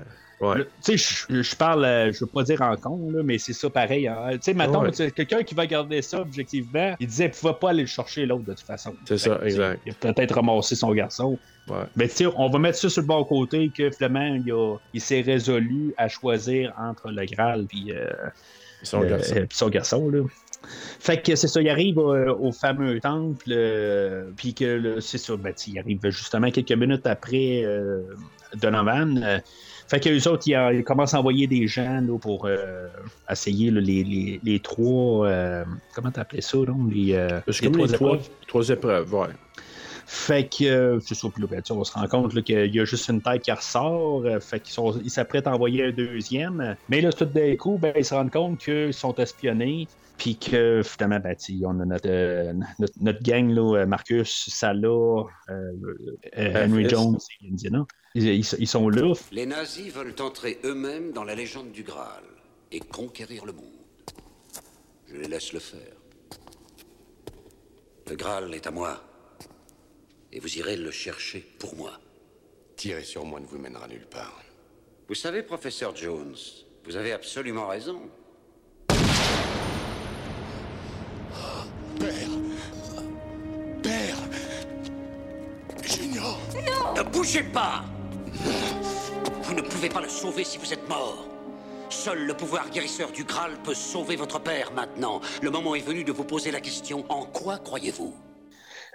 Ouais. 0.40 0.58
Le- 0.58 0.68
Tu 0.84 0.96
sais, 0.96 1.24
je- 1.28 1.56
parle, 1.56 1.84
euh, 1.84 2.12
je 2.12 2.20
veux 2.20 2.30
pas 2.30 2.44
dire 2.44 2.62
en 2.62 2.76
con, 2.76 3.10
là, 3.10 3.22
mais 3.24 3.38
c'est 3.38 3.52
ça 3.52 3.68
pareil. 3.70 4.06
hein. 4.06 4.16
Tu 4.34 4.52
sais, 4.52 4.54
Ouais. 4.56 4.92
sais, 4.92 5.10
quelqu'un 5.10 5.42
qui 5.42 5.52
va 5.56 5.66
garder 5.66 6.00
ça 6.00 6.20
objectivement, 6.20 6.94
il 7.00 7.08
disait 7.08 7.28
qu'il 7.30 7.40
pouvait 7.40 7.54
pas 7.60 7.70
aller 7.70 7.80
le 7.82 7.88
chercher 7.88 8.24
l'autre 8.24 8.44
de 8.44 8.52
toute 8.52 8.60
façon. 8.64 8.94
C'est 9.04 9.18
ça, 9.18 9.40
exact. 9.44 9.80
Il 9.84 9.90
a 9.92 10.12
peut-être 10.12 10.36
ramassé 10.36 10.76
son 10.76 10.92
garçon. 10.92 11.36
Ouais. 11.68 11.74
Mais 11.96 12.06
tu 12.08 12.14
sais, 12.14 12.26
on 12.36 12.48
va 12.48 12.58
mettre 12.60 12.78
ça 12.78 12.88
sur 12.88 13.02
le 13.02 13.08
bon 13.08 13.24
côté 13.24 13.68
que 13.76 13.90
finalement, 13.90 14.26
il, 14.44 14.52
a- 14.52 14.76
il 14.94 15.00
s'est 15.00 15.22
résolu 15.22 15.92
à 15.96 16.06
choisir 16.06 16.72
entre 16.78 17.10
le 17.10 17.24
Graal 17.26 17.66
puis 17.66 17.90
euh, 17.90 18.06
Son 18.82 19.00
le- 19.00 19.09
garçon. 19.09 19.36
euh, 19.36 19.46
son 19.50 19.68
garçon, 19.68 20.09
là. 20.10 20.20
Fait 21.00 21.22
que 21.22 21.36
c'est 21.36 21.46
ça, 21.48 21.60
il 21.62 21.68
arrive 21.68 21.98
euh, 21.98 22.34
au 22.34 22.52
fameux 22.52 22.98
temple, 23.00 23.46
euh, 23.48 24.30
puis 24.36 24.55
que 24.55 24.98
c'est 25.00 25.18
ça, 25.18 25.36
ben, 25.36 25.55
il 25.66 25.78
arrive 25.78 26.00
justement 26.10 26.50
quelques 26.50 26.72
minutes 26.72 27.06
après 27.06 27.62
euh, 27.64 28.02
Donovan. 28.55 29.22
euh, 29.24 29.38
fait 29.88 30.00
que 30.00 30.09
les 30.10 30.26
autres, 30.28 30.42
ils, 30.46 30.55
euh, 30.55 30.74
ils 30.74 30.84
commencent 30.84 31.14
à 31.14 31.20
envoyer 31.20 31.46
des 31.46 31.66
gens 31.66 32.00
là, 32.02 32.18
pour 32.18 32.44
euh, 32.44 32.88
essayer 33.30 33.70
là, 33.70 33.80
les, 33.80 34.05
les, 34.05 34.40
les 34.42 34.60
trois. 34.60 35.26
euh, 35.28 35.64
comment 35.94 36.10
t'appelais 36.10 36.42
ça, 36.42 36.59
là? 36.59 36.74
Les, 36.90 37.14
euh, 37.14 37.40
les 37.46 37.68
comme 37.70 37.78
les 37.78 37.88
trois, 37.94 38.16
épreuves? 38.16 38.28
trois 38.46 38.68
épreuves, 38.68 39.14
ouais. 39.14 39.28
Fait 40.10 40.48
que, 40.48 40.64
euh, 40.64 41.01
c'est 41.01 41.14
ça, 41.14 41.28
puis 41.28 41.43
là, 41.43 41.48
ben, 41.51 41.62
on 41.68 41.85
se 41.85 41.93
rend 41.93 42.06
compte 42.09 42.32
là, 42.32 42.40
qu'il 42.40 42.74
y 42.74 42.80
a 42.80 42.85
juste 42.86 43.09
une 43.10 43.20
tête 43.20 43.43
qui 43.43 43.52
ressort. 43.52 44.24
euh, 44.24 44.40
fait 44.40 44.59
qu'ils 44.59 44.72
sont- 44.72 44.98
ils 45.05 45.10
s'apprêtent 45.10 45.47
à 45.47 45.52
envoyer 45.55 45.85
un 45.85 45.90
deuxième. 45.93 46.76
Mais 46.89 47.02
là, 47.02 47.12
tout 47.12 47.26
d'un 47.26 47.55
coup, 47.56 47.76
ben, 47.76 47.93
ils 47.94 48.06
se 48.06 48.14
rendent 48.14 48.30
compte 48.32 48.59
qu'ils 48.59 48.94
sont 48.94 49.14
espionnés. 49.16 49.86
Puis 50.16 50.39
que 50.39 50.80
finalement, 50.82 51.20
ben, 51.20 51.36
on 51.62 51.80
a 51.80 51.85
notre, 51.85 52.09
euh, 52.09 52.55
notre, 52.78 52.94
notre 53.02 53.22
gang, 53.22 53.51
là, 53.51 53.80
euh, 53.80 53.86
Marcus, 53.86 54.48
Salah, 54.48 54.89
euh, 55.51 55.72
euh, 56.39 56.66
Henry. 56.66 56.89
Jones 56.89 57.18
et 57.43 57.48
Indiana. 57.51 57.86
Ils, 58.14 58.26
ils- 58.28 58.55
ils 58.59 58.66
sont 58.66 58.89
là. 58.89 59.12
Les 59.30 59.44
nazis 59.44 59.93
veulent 59.93 60.14
entrer 60.20 60.59
eux-mêmes 60.64 61.12
dans 61.12 61.24
la 61.24 61.35
légende 61.35 61.70
du 61.70 61.82
Graal 61.82 62.24
et 62.72 62.80
conquérir 62.80 63.44
le 63.44 63.52
monde. 63.52 63.64
Je 65.06 65.16
les 65.16 65.28
laisse 65.28 65.52
le 65.52 65.60
faire. 65.60 65.97
Le 68.09 68.16
Graal 68.16 68.55
est 68.55 68.66
à 68.66 68.70
moi. 68.70 69.02
Et 70.32 70.40
vous 70.40 70.59
irez 70.59 70.76
le 70.76 70.90
chercher 70.90 71.40
pour 71.59 71.74
moi. 71.76 71.98
Tirer 72.76 73.05
sur 73.05 73.24
moi 73.24 73.40
ne 73.40 73.46
vous 73.46 73.59
mènera 73.59 73.88
nulle 73.88 74.06
part. 74.06 74.42
Vous 75.09 75.14
savez, 75.14 75.42
professeur 75.42 75.96
Jones, 75.96 76.36
vous 76.84 76.96
avez 76.96 77.12
absolument 77.12 77.66
raison. 77.68 78.02
Père 81.98 82.28
Père 83.82 84.16
Junior 85.82 86.38
Ne 86.96 87.02
bougez 87.02 87.42
pas 87.42 87.84
Vous 89.42 89.55
ne 89.55 89.62
pouvez 89.62 89.88
pas 89.88 90.02
le 90.02 90.09
sauver 90.09 90.44
si 90.44 90.59
vous 90.59 90.72
êtes 90.72 90.88
mort. 90.88 91.26
Seul 91.90 92.26
le 92.26 92.34
pouvoir 92.34 92.68
guérisseur 92.70 93.10
du 93.10 93.24
Graal 93.24 93.56
peut 93.64 93.74
sauver 93.74 94.16
votre 94.16 94.38
père 94.38 94.72
maintenant. 94.72 95.20
Le 95.42 95.50
moment 95.50 95.74
est 95.74 95.80
venu 95.80 96.05
de 96.05 96.12
vous 96.12 96.24
poser 96.24 96.50
la 96.50 96.60
question 96.60 97.05
en 97.09 97.24
quoi 97.24 97.59
croyez-vous? 97.59 98.14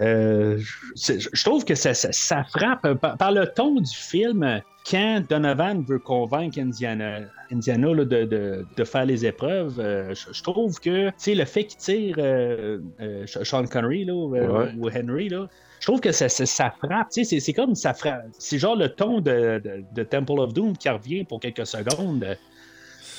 Euh, 0.02 0.60
je, 0.96 1.14
je 1.32 1.44
trouve 1.44 1.66
que 1.66 1.76
ça, 1.76 1.94
ça- 1.94 2.12
ça 2.12 2.44
frappe 2.46 2.86
euh, 2.86 2.96
par, 2.96 3.18
par 3.18 3.32
le 3.32 3.46
ton 3.48 3.76
du 3.76 3.94
film 3.96 4.62
quand 4.90 5.24
Donovan 5.30 5.84
veut 5.84 6.00
convaincre 6.00 6.60
Indiana, 6.60 7.20
Indiana 7.52 7.88
là, 7.94 8.04
de, 8.06 8.24
de- 8.26 8.66
de 8.76 8.84
faire 8.84 9.06
les 9.06 9.26
épreuves. 9.26 9.80
euh, 9.80 10.14
je, 10.14 10.34
je 10.34 10.44
trouve 10.44 10.80
que 10.80 11.10
le 11.28 11.46
fait 11.46 11.66
qu'il 11.66 11.78
tire 11.80 12.16
euh, 12.18 12.80
Sean 13.26 13.66
Connery 13.66 14.06
là, 14.06 14.14
Ouais. 14.14 14.72
ou 14.78 14.90
Henry, 14.90 15.30
là, 15.30 15.48
je 15.80 15.86
trouve 15.88 16.02
que 16.02 16.12
ça, 16.12 16.28
ça, 16.30 16.46
ça 16.46 16.74
frappe. 16.84 17.10
tu 17.12 17.24
sais, 17.24 17.30
C'est, 17.30 17.40
c'est 17.40 17.54
comme 17.54 17.76
ça 17.76 17.94
frappe. 17.94 18.24
C'est 18.40 18.58
genre 18.58 18.76
le 18.76 18.90
ton 18.90 19.20
de, 19.22 19.62
de- 19.64 19.84
de 19.94 20.04
Temple 20.04 20.40
of 20.40 20.54
Doom 20.54 20.76
qui 20.78 20.90
revient 20.90 21.24
pour 21.24 21.40
quelques 21.40 21.68
secondes. 21.68 22.26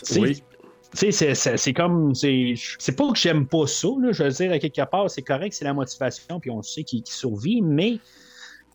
Tu 0.05 0.15
sais, 0.15 0.21
Oui. 0.21 0.43
Sais, 1.13 1.35
c'est- 1.35 1.73
comme. 1.73 2.15
C'est 2.15 2.97
pas 2.97 3.11
que 3.13 3.19
j'aime 3.19 3.49
pas 3.49 3.67
ça, 3.67 3.89
là, 4.01 4.13
je 4.13 4.23
veux 4.25 4.31
dire, 4.31 4.53
à 4.53 4.59
quelque 4.59 4.83
part, 4.91 5.11
c'est 5.11 5.23
correct, 5.23 5.53
c'est 5.55 5.65
la 5.65 5.75
motivation, 5.75 6.41
puis 6.41 6.51
on 6.51 6.63
sait 6.63 6.85
qu'il 6.85 7.03
survit, 7.07 7.63
mais. 7.63 8.03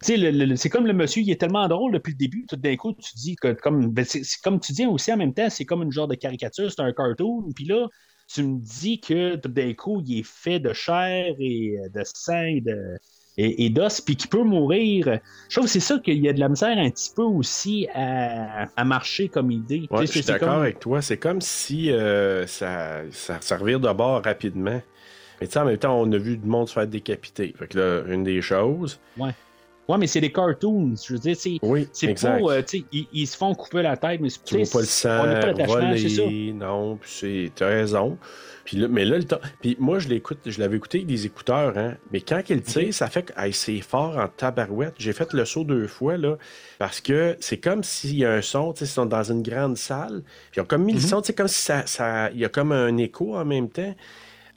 c'est 0.02 0.70
comme 0.70 0.88
le 0.88 0.94
monsieur, 0.94 1.22
il 1.24 1.32
est 1.32 1.40
tellement 1.40 1.68
drôle 1.68 1.94
depuis 1.94 2.12
le 2.14 2.18
début, 2.18 2.46
tout 2.48 2.56
d'un 2.56 2.76
coup, 2.78 2.94
tu 2.94 3.12
dis 3.16 3.36
que, 3.36 3.54
comme, 3.54 3.92
ben, 3.92 4.06
comme 4.44 4.60
tu 4.60 4.74
dis 4.74 4.86
aussi 4.86 5.12
en 5.14 5.18
même 5.18 5.34
temps, 5.34 5.50
c'est 5.50 5.66
comme 5.66 5.84
une 5.84 5.92
genre 5.92 6.08
de 6.08 6.16
caricature, 6.16 6.72
c'est 6.72 6.82
un 6.82 6.94
cartoon, 6.94 7.52
puis 7.56 7.66
là, 7.66 7.88
tu 8.28 8.44
me 8.44 8.60
dis 8.62 9.00
que 9.02 9.36
tout 9.38 9.50
d'un 9.50 9.74
coup, 9.74 10.02
il 10.06 10.20
est 10.20 10.24
fait 10.28 10.60
de 10.60 10.74
chair 10.74 11.36
et 11.40 11.78
euh, 11.80 11.90
de 11.90 12.04
sang 12.06 12.44
et 12.44 12.62
de- 12.62 12.98
et, 13.42 13.66
et 13.66 13.70
d'os, 13.70 14.02
puis 14.02 14.16
qu'il 14.16 14.30
peut 14.30 14.44
mourir. 14.44 15.20
Je 15.48 15.56
trouve 15.56 15.66
que 15.66 15.72
c'est 15.72 15.80
ça 15.80 15.98
qu'il 16.00 16.24
y 16.24 16.28
a 16.28 16.34
de 16.34 16.40
la 16.40 16.50
misère 16.50 16.78
un 16.78 16.90
petit 16.90 17.12
peu 17.16 17.24
aussi 17.24 17.88
à, 17.94 18.68
à 18.76 18.84
marcher 18.84 19.30
comme 19.30 19.50
idée. 19.50 19.88
Ouais, 19.90 20.06
je 20.06 20.12
suis 20.12 20.22
d'accord 20.22 20.50
comme- 20.50 20.62
avec 20.62 20.80
toi. 20.80 21.02
C'est 21.02 21.18
comme 21.18 21.40
si 21.42 21.92
euh, 21.92 22.46
ça, 22.48 23.02
ça, 23.12 23.38
ça 23.40 23.58
revire 23.58 23.80
de 23.80 23.92
bord 23.94 24.22
rapidement. 24.24 24.82
Mais 25.40 25.48
tu 25.48 25.54
sais, 25.54 25.60
en 25.60 25.66
même 25.66 25.78
temps, 25.78 25.98
on 26.00 26.12
a 26.12 26.18
vu 26.18 26.36
du 26.38 26.46
monde 26.48 26.68
se 26.68 26.74
faire 26.74 26.88
décapiter. 26.88 27.54
Fait 27.58 27.68
que 27.68 27.78
là, 27.78 28.14
une 28.14 28.24
des 28.26 28.42
choses. 28.42 29.00
Ouais. 29.18 29.32
Ouais, 29.88 29.98
mais 29.98 30.06
c'est 30.06 30.22
des 30.22 30.32
cartoons. 30.32 30.94
Je 31.04 31.14
veux 31.14 31.20
dire, 31.20 31.36
c'est. 31.36 31.58
Oui, 31.64 31.88
pas, 32.22 32.38
euh, 32.38 32.62
ils, 32.92 33.08
ils 33.12 33.26
se 33.26 33.36
font 33.38 33.56
couper 33.56 33.82
la 33.82 33.98
tête, 33.98 34.20
mais 34.22 34.30
c'est 34.30 34.44
tu 34.44 34.58
vois 34.58 34.70
pas 34.72 34.80
le 34.82 34.86
sang 34.86 35.24
pas 35.56 35.66
voler, 35.66 36.54
non, 36.54 36.98
puis 36.98 37.10
c'est... 37.12 37.52
T'as 37.56 37.68
raison. 37.70 38.18
Puis 38.66 38.78
là, 38.78 38.88
mais 38.88 39.06
là, 39.06 39.18
le 39.18 39.24
temps... 39.24 39.40
Puis 39.62 39.76
moi, 39.80 40.00
je 40.00 40.08
l'écoute, 40.08 40.40
je 40.46 40.60
l'avais 40.60 40.78
écouté 40.78 41.00
avec 41.00 41.08
des 41.08 41.26
écouteurs, 41.26 41.78
hein. 41.78 41.96
Mais 42.12 42.22
quand 42.22 42.42
il 42.50 42.62
tire, 42.62 42.94
ça 42.94 43.08
fait 43.08 43.24
que 43.24 43.34
hey, 43.40 43.54
c'est 43.54 43.82
fort 43.82 44.18
en 44.18 44.28
tabarouette. 44.28 44.96
J'ai 44.98 45.14
fait 45.14 45.34
le 45.34 45.46
saut 45.46 45.64
deux 45.64 45.88
fois, 45.88 46.18
là, 46.18 46.38
parce 46.78 47.02
que 47.02 47.38
c'est 47.40 47.58
comme 47.58 47.84
s'il 47.84 48.18
y 48.18 48.26
a 48.26 48.34
un 48.34 48.42
son, 48.42 48.74
tu 48.74 48.80
sais, 48.80 48.86
ils 48.86 48.94
sont 48.94 49.06
dans 49.06 49.24
une 49.24 49.42
grande 49.42 49.78
salle, 49.78 50.24
puis 50.52 50.60
ils 50.60 50.62
ont 50.62 50.66
comme 50.66 50.84
mis 50.84 50.94
le 50.94 51.00
son, 51.00 51.22
tu 51.22 51.28
sais, 51.28 51.34
comme 51.34 51.48
si 51.48 51.62
ça, 51.62 51.86
ça... 51.86 52.30
Il 52.32 52.40
y 52.40 52.46
a 52.46 52.50
comme 52.50 52.72
un 52.72 52.96
écho 52.98 53.36
en 53.36 53.46
même 53.46 53.70
temps. 53.70 53.96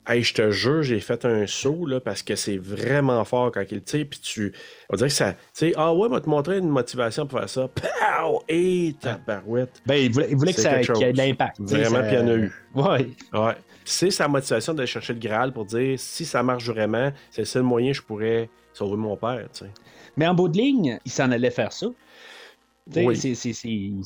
Hey, 0.05 0.21
je 0.21 0.33
te 0.33 0.51
jure, 0.51 0.83
j'ai 0.83 0.99
fait 0.99 1.23
un 1.23 1.47
saut 1.47 1.85
là, 1.85 2.01
parce 2.01 2.23
que 2.23 2.35
c'est 2.35 2.57
vraiment 2.57 3.23
fort 3.23 3.53
quand 3.53 3.63
il 3.71 3.81
tire. 3.81 4.05
Puis 4.09 4.19
tu. 4.19 4.53
On 4.89 4.97
dirait 4.97 5.07
que 5.07 5.15
ça. 5.15 5.31
Tu 5.31 5.39
sais, 5.53 5.73
ah 5.77 5.93
ouais, 5.93 6.09
va 6.09 6.19
te 6.19 6.29
montrer 6.29 6.57
une 6.57 6.67
motivation 6.67 7.25
pour 7.25 7.39
faire 7.39 7.47
ça. 7.47 7.69
Pow! 7.69 8.43
Et 8.49 8.95
tabarouette. 8.99 9.81
Ben, 9.85 9.95
il 9.95 10.11
voulait, 10.11 10.27
il 10.29 10.35
voulait 10.35 10.51
que 10.51 10.59
C'est 10.59 10.83
ça 10.83 10.93
y 10.99 11.03
ait 11.03 11.13
de 11.13 11.17
l'impact. 11.17 11.61
Vraiment, 11.61 12.01
puis 12.01 12.11
il 12.11 12.15
y 12.15 12.17
en 12.17 12.27
a 12.27 12.33
eu. 12.33 12.51
Ouais. 12.75 13.07
Ouais. 13.31 13.55
C'est 13.85 14.11
sa 14.11 14.27
motivation 14.27 14.73
d'aller 14.73 14.87
chercher 14.87 15.13
le 15.13 15.19
Graal 15.19 15.51
pour 15.53 15.65
dire 15.65 15.99
si 15.99 16.25
ça 16.25 16.43
marche 16.43 16.65
vraiment, 16.67 17.11
c'est 17.31 17.41
le 17.41 17.45
seul 17.45 17.63
moyen 17.63 17.91
que 17.91 17.97
je 17.97 18.01
pourrais 18.03 18.49
sauver 18.73 18.97
mon 18.97 19.15
père. 19.17 19.47
Mais 20.17 20.27
en 20.27 20.33
bout 20.33 20.47
de 20.47 20.57
ligne, 20.57 20.99
ils 21.05 21.11
s'en 21.11 21.31
allaient 21.31 21.51
faire 21.51 21.71
ça. 21.73 21.87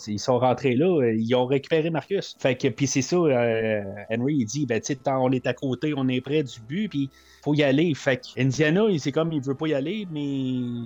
Ils 0.08 0.20
sont 0.20 0.38
rentrés 0.38 0.76
là, 0.76 1.12
ils 1.12 1.34
ont 1.34 1.48
récupéré 1.48 1.90
Marcus. 1.90 2.36
Fait 2.40 2.56
que, 2.56 2.68
puis 2.68 2.86
c'est 2.86 3.02
ça, 3.02 3.16
euh, 3.16 3.82
Henry, 4.12 4.36
il 4.36 4.46
dit, 4.46 4.68
ben, 4.68 4.80
on 5.20 5.32
est 5.32 5.48
à 5.48 5.54
côté, 5.54 5.94
on 5.98 6.08
est 6.08 6.22
près 6.22 6.44
du 6.44 6.60
but, 6.62 6.88
puis 6.88 7.10
faut 7.44 7.56
y 7.56 7.64
aller. 7.64 7.92
Fait 7.96 8.18
que 8.18 8.40
Indiana, 8.40 8.84
il- 8.90 9.00
c'est 9.00 9.12
comme, 9.12 9.32
il 9.34 9.42
veut 9.42 9.56
pas 9.56 9.68
y 9.68 9.74
aller, 9.74 10.08
mais. 10.12 10.86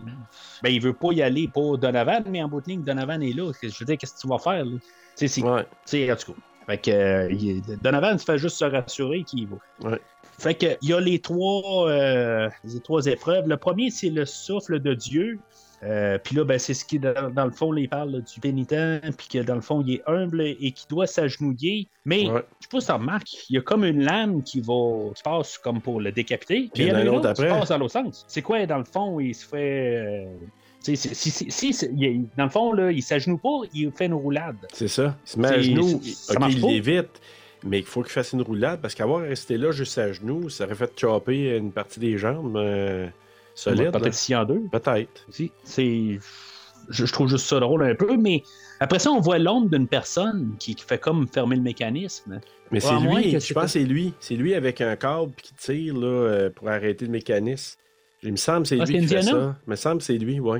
Ben, 0.63 0.69
il 0.69 0.81
veut 0.81 0.93
pas 0.93 1.11
y 1.11 1.21
aller 1.21 1.49
pour 1.53 1.77
Donovan, 1.77 2.23
mais 2.29 2.41
en 2.41 2.47
bout 2.47 2.61
de 2.61 2.67
ligne, 2.69 2.81
Donovan 2.83 3.21
est 3.21 3.33
là. 3.35 3.51
Je 3.61 3.67
veux 3.67 3.85
dire, 3.85 3.97
qu'est-ce 3.97 4.13
que 4.15 4.21
tu 4.21 4.27
vas 4.29 4.39
faire, 4.39 4.63
là? 4.63 4.77
C'est 5.15 5.27
Ouais. 5.43 5.65
En 6.13 6.15
tout 6.15 6.31
cas. 6.33 6.39
Fait 6.71 6.77
que 6.77 7.31
il- 7.31 7.61
Donovan 7.81 8.17
se 8.17 8.23
fait 8.25 8.37
juste 8.37 8.57
se 8.57 8.65
rassurer 8.65 9.23
qu'il 9.23 9.47
va. 9.47 9.89
Ouais. 9.91 9.99
Fait 10.39 10.53
que 10.55 10.77
il 10.81 10.89
y 10.89 10.93
a 10.93 10.99
les 10.99 11.19
trois, 11.19 11.89
euh, 11.89 12.49
les 12.63 12.79
trois 12.79 13.05
épreuves. 13.05 13.47
Le 13.47 13.57
premier, 13.57 13.89
c'est 13.91 14.09
le 14.09 14.25
souffle 14.25 14.79
de 14.79 14.93
Dieu. 14.93 15.39
Euh, 15.83 16.19
puis 16.23 16.35
là, 16.35 16.43
ben, 16.45 16.59
c'est 16.59 16.75
ce 16.75 16.85
qui, 16.85 16.99
dans, 16.99 17.31
dans 17.33 17.45
le 17.45 17.51
fond, 17.51 17.75
il 17.75 17.89
parle 17.89 18.11
là, 18.11 18.19
du 18.19 18.39
pénitent, 18.39 19.15
puis 19.17 19.27
que 19.27 19.39
dans 19.39 19.55
le 19.55 19.61
fond, 19.61 19.83
il 19.85 19.95
est 19.95 20.01
humble 20.05 20.41
et 20.41 20.71
qui 20.71 20.85
doit 20.87 21.07
s'agenouiller. 21.07 21.87
Mais 22.05 22.29
Ouais. 22.29 22.43
je 22.59 22.65
sais 22.65 22.69
pas 22.71 22.79
si 22.81 22.85
tu 22.85 22.91
remarques, 22.91 23.49
il 23.49 23.55
y 23.55 23.57
a 23.57 23.61
comme 23.61 23.83
une 23.83 24.03
lame 24.03 24.43
qui 24.43 24.61
va 24.61 25.09
qui 25.15 25.23
passe 25.23 25.57
comme 25.57 25.81
pour 25.81 25.99
le 25.99 26.11
décapiter. 26.11 26.69
Puis 26.73 26.83
il 26.83 26.89
y 26.89 26.91
en 26.91 26.95
a 26.95 27.01
une 27.01 27.09
autre 27.09 27.33
qui 27.33 27.41
après. 27.43 27.49
passe 27.59 27.69
dans 27.69 27.79
l'autre 27.79 27.93
sens. 27.93 28.25
C'est 28.27 28.43
quoi, 28.43 28.63
dans 28.67 28.77
le 28.77 28.83
fond, 28.85 29.19
il 29.19 29.33
se 29.33 29.45
fait. 29.47 29.95
euh, 29.97 30.25
si, 30.83 31.71
dans 32.37 32.43
le 32.45 32.49
fond, 32.49 32.73
là, 32.73 32.91
il 32.91 33.01
s'agenouille 33.03 33.39
pas, 33.39 33.59
il 33.73 33.91
fait 33.91 34.05
une 34.07 34.13
roulade. 34.13 34.55
C'est 34.73 34.87
ça. 34.87 35.15
Il 35.25 35.29
se 35.29 35.39
met 35.39 35.47
à 35.47 35.61
genoux. 35.61 36.01
il 36.03 36.35
pas. 36.39 36.47
l'évite. 36.49 37.21
Mais 37.63 37.79
il 37.79 37.85
faut 37.85 38.01
qu'il 38.01 38.11
fasse 38.11 38.33
une 38.33 38.41
roulade 38.41 38.81
parce 38.81 38.95
qu'avoir 38.95 39.21
resté 39.21 39.55
là 39.57 39.69
juste 39.71 39.95
à 39.99 40.11
genoux, 40.11 40.49
ça 40.49 40.65
aurait 40.65 40.73
fait 40.73 40.91
chopper 40.99 41.55
une 41.57 41.71
partie 41.71 41.99
des 41.99 42.17
jambes. 42.17 42.57
euh, 42.57 43.07
solide. 43.53 43.91
Peut-être 43.91 44.29
y 44.29 44.35
en 44.35 44.45
deux. 44.45 44.63
Peut-être. 44.71 45.27
C'est. 45.63 46.19
Je, 46.89 47.05
je 47.05 47.13
trouve 47.13 47.27
juste 47.29 47.45
ça 47.45 47.59
drôle 47.59 47.83
un 47.83 47.93
peu, 47.93 48.17
mais 48.17 48.41
après 48.79 48.97
ça, 48.97 49.11
on 49.11 49.19
voit 49.19 49.37
l'ombre 49.37 49.69
d'une 49.69 49.87
personne 49.87 50.55
qui, 50.57 50.73
qui 50.73 50.83
fait 50.83 50.97
comme 50.97 51.27
fermer 51.27 51.55
le 51.55 51.61
mécanisme. 51.61 52.41
Mais 52.71 52.83
Ouais, 52.83 52.89
c'est 52.89 52.99
lui, 52.99 53.39
je 53.39 53.53
pense 53.53 53.63
que 53.65 53.69
c'est 53.69 53.83
lui. 53.83 54.13
C'est 54.19 54.35
lui 54.35 54.55
avec 54.55 54.81
un 54.81 54.95
câble 54.95 55.33
qui 55.41 55.53
tire 55.53 55.93
là, 55.95 56.07
euh, 56.07 56.49
pour 56.49 56.67
arrêter 56.69 57.05
le 57.05 57.11
mécanisme. 57.11 57.77
Il 58.23 58.31
me 58.31 58.37
semble 58.37 58.63
que 58.63 58.67
c'est 58.69 58.79
Ah, 58.79 58.85
lui 58.85 58.99
qui 58.99 59.07
fait 59.07 59.21
ça. 59.23 59.55
Il 59.65 59.69
me 59.69 59.75
semble 59.75 59.97
que 59.99 60.03
c'est 60.03 60.17
lui, 60.17 60.39
oui. 60.39 60.59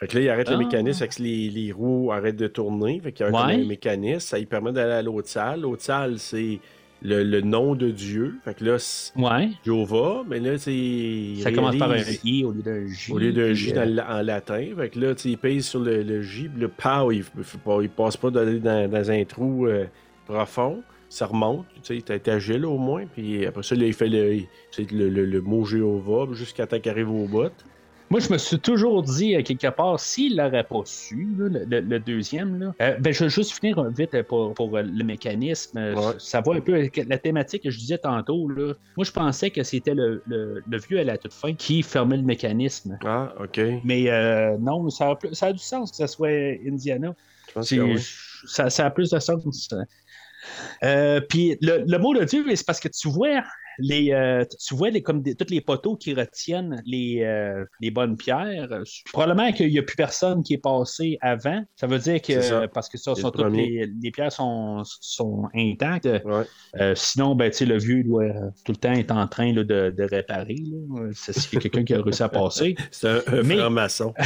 Fait 0.00 0.08
que 0.08 0.16
là, 0.18 0.24
il 0.24 0.28
arrête 0.28 0.48
le 0.48 0.56
Ah. 0.56 0.58
mécanisme, 0.58 0.98
fait 0.98 1.08
que 1.08 1.22
les, 1.22 1.48
les 1.50 1.70
roues 1.72 2.10
arrêtent 2.12 2.36
de 2.36 2.48
tourner. 2.48 3.00
Fait 3.00 3.12
qu'il 3.12 3.24
y 3.26 3.28
a 3.28 3.32
Ouais. 3.32 3.54
un 3.54 3.64
mécanisme. 3.64 4.18
Ça 4.20 4.38
lui 4.38 4.46
permet 4.46 4.72
d'aller 4.72 4.92
à 4.92 5.02
l'autre 5.02 5.28
salle. 5.28 5.60
L'autre 5.60 5.82
salle, 5.82 6.18
c'est 6.18 6.58
le, 7.00 7.22
le 7.22 7.40
nom 7.42 7.76
de 7.76 7.90
Dieu. 7.90 8.34
Fait 8.44 8.54
que 8.54 8.64
là, 8.64 8.78
c'est 8.80 9.16
Ouais. 9.16 9.50
Jéhovah, 9.64 10.24
mais 10.28 10.40
là, 10.40 10.58
c'est. 10.58 11.34
Ça 11.42 11.52
commence 11.52 11.76
par 11.76 11.92
un 11.92 11.98
I 12.24 12.44
au 12.44 12.50
lieu 12.50 12.62
d'un 12.62 12.86
J. 12.88 13.12
Au 13.12 13.18
lieu 13.18 13.32
d'un 13.32 13.52
J 13.52 13.70
euh, 13.70 13.74
dans 13.76 13.94
le- 13.94 14.02
en 14.02 14.22
latin. 14.22 14.66
Fait 14.76 14.88
que 14.90 14.98
là, 14.98 15.14
il 15.24 15.38
pèse 15.38 15.66
sur 15.66 15.78
le, 15.80 16.02
le 16.02 16.22
J, 16.22 16.48
puis 16.48 16.60
le 16.60 16.68
pow, 16.68 17.12
il, 17.12 17.24
il 17.82 17.88
passe 17.90 18.16
pas 18.16 18.30
d'aller 18.30 18.58
dans, 18.58 18.90
dans 18.90 19.10
un 19.12 19.24
trou 19.24 19.68
euh, 19.68 19.84
profond. 20.26 20.82
Ça 21.14 21.26
remonte, 21.26 21.64
tu 21.84 21.96
sais, 22.00 22.02
t'es 22.18 22.28
agile 22.28 22.66
au 22.66 22.76
moins. 22.76 23.04
Puis 23.06 23.46
après 23.46 23.62
ça, 23.62 23.76
là, 23.76 23.86
il 23.86 23.92
fait 23.94 24.08
le, 24.08 24.34
le, 24.90 25.08
le- 25.08 25.24
le 25.24 25.40
mot 25.40 25.64
Jéhovah 25.64 26.26
jusqu'à 26.32 26.66
temps 26.66 26.80
qu'il 26.80 26.90
arrive 26.90 27.08
au 27.10 27.26
bout. 27.28 27.52
Moi, 28.10 28.18
je 28.18 28.32
me 28.32 28.36
suis 28.36 28.58
toujours 28.58 29.00
dit, 29.04 29.36
euh, 29.36 29.42
quelque 29.42 29.68
part, 29.68 30.00
s'il 30.00 30.36
l'aurait 30.36 30.64
pas 30.64 30.82
su, 30.84 31.28
là, 31.38 31.60
le, 31.80 31.98
deuxième, 32.00 32.58
là, 32.58 32.74
euh, 32.82 32.96
ben, 32.98 33.12
je 33.14 33.24
vais 33.24 33.30
juste 33.30 33.52
finir 33.52 33.80
vite 33.90 34.12
euh, 34.14 34.24
pour, 34.24 34.54
pour 34.54 34.76
le 34.76 35.04
mécanisme. 35.04 35.78
Ouais. 35.78 36.14
Ça 36.18 36.40
va 36.40 36.54
un 36.54 36.60
peu 36.60 36.74
avec 36.74 36.96
la 37.08 37.16
thématique 37.16 37.62
que 37.62 37.70
je 37.70 37.78
disais 37.78 37.98
tantôt. 37.98 38.48
Là. 38.48 38.74
Moi, 38.96 39.04
je 39.04 39.12
pensais 39.12 39.50
que 39.50 39.62
c'était 39.62 39.94
le, 39.94 40.20
le- 40.26 40.62
le 40.68 40.78
vieux 40.78 40.98
à 40.98 41.04
la 41.04 41.16
toute 41.16 41.32
fin 41.32 41.54
qui 41.54 41.82
fermait 41.84 42.16
le 42.16 42.24
mécanisme. 42.24 42.98
Ah, 43.04 43.32
OK. 43.40 43.60
Mais 43.84 44.10
euh, 44.10 44.58
non, 44.58 44.90
ça 44.90 45.10
a, 45.10 45.14
plus- 45.14 45.32
ça 45.32 45.46
a 45.46 45.52
du 45.52 45.58
sens 45.60 45.92
que 45.92 45.96
ce 45.96 46.08
soit 46.08 46.58
Indiana. 46.66 47.14
Je 47.48 47.52
pense 47.52 47.68
C'est- 47.68 47.76
que 47.76 47.82
oui. 47.82 47.96
ça, 48.46 48.68
ça 48.68 48.86
a 48.86 48.90
plus 48.90 49.10
de 49.10 49.18
sens. 49.20 49.68
Euh, 50.82 51.20
puis 51.20 51.56
le, 51.60 51.84
le 51.86 51.98
mot 51.98 52.14
de 52.14 52.24
Dieu, 52.24 52.44
c'est 52.54 52.66
parce 52.66 52.80
que 52.80 52.88
tu 52.88 53.08
vois 53.08 53.42
les, 53.78 54.12
euh, 54.12 54.44
tu 54.66 54.74
vois 54.74 54.90
les, 54.90 55.02
comme 55.02 55.22
des, 55.22 55.34
tous 55.34 55.50
les 55.50 55.60
poteaux 55.60 55.96
qui 55.96 56.14
retiennent 56.14 56.82
les, 56.86 57.22
euh, 57.22 57.64
les 57.80 57.90
bonnes 57.90 58.16
pierres. 58.16 58.68
Probablement 59.12 59.52
qu'il 59.52 59.70
n'y 59.70 59.78
a 59.78 59.82
plus 59.82 59.96
personne 59.96 60.42
qui 60.42 60.54
est 60.54 60.58
passé 60.58 61.18
avant. 61.20 61.62
Ça 61.76 61.86
veut 61.86 61.98
dire 61.98 62.20
que 62.22 62.40
ça. 62.40 62.68
parce 62.68 62.88
que 62.88 62.98
ça, 62.98 63.14
sont 63.14 63.30
toutes 63.30 63.52
les, 63.52 63.86
les 64.02 64.10
pierres 64.10 64.32
sont, 64.32 64.82
sont 64.84 65.48
intactes. 65.54 66.06
Ouais. 66.24 66.44
Euh, 66.80 66.94
sinon, 66.94 67.34
ben, 67.34 67.50
tu 67.50 67.66
le 67.66 67.78
vieux 67.78 68.02
doit 68.04 68.24
euh, 68.24 68.50
tout 68.64 68.72
le 68.72 68.76
temps 68.76 68.92
être 68.92 69.10
en 69.12 69.26
train 69.26 69.52
là, 69.52 69.64
de, 69.64 69.90
de 69.96 70.02
réparer. 70.04 70.56
C'est 71.12 71.58
quelqu'un 71.58 71.84
qui 71.84 71.94
a 71.94 72.02
réussi 72.02 72.22
à 72.22 72.28
passer. 72.28 72.74
C'est 72.90 73.08
un, 73.08 73.20
un 73.28 73.42
Mais- 73.42 73.56
franc-maçon. 73.56 74.14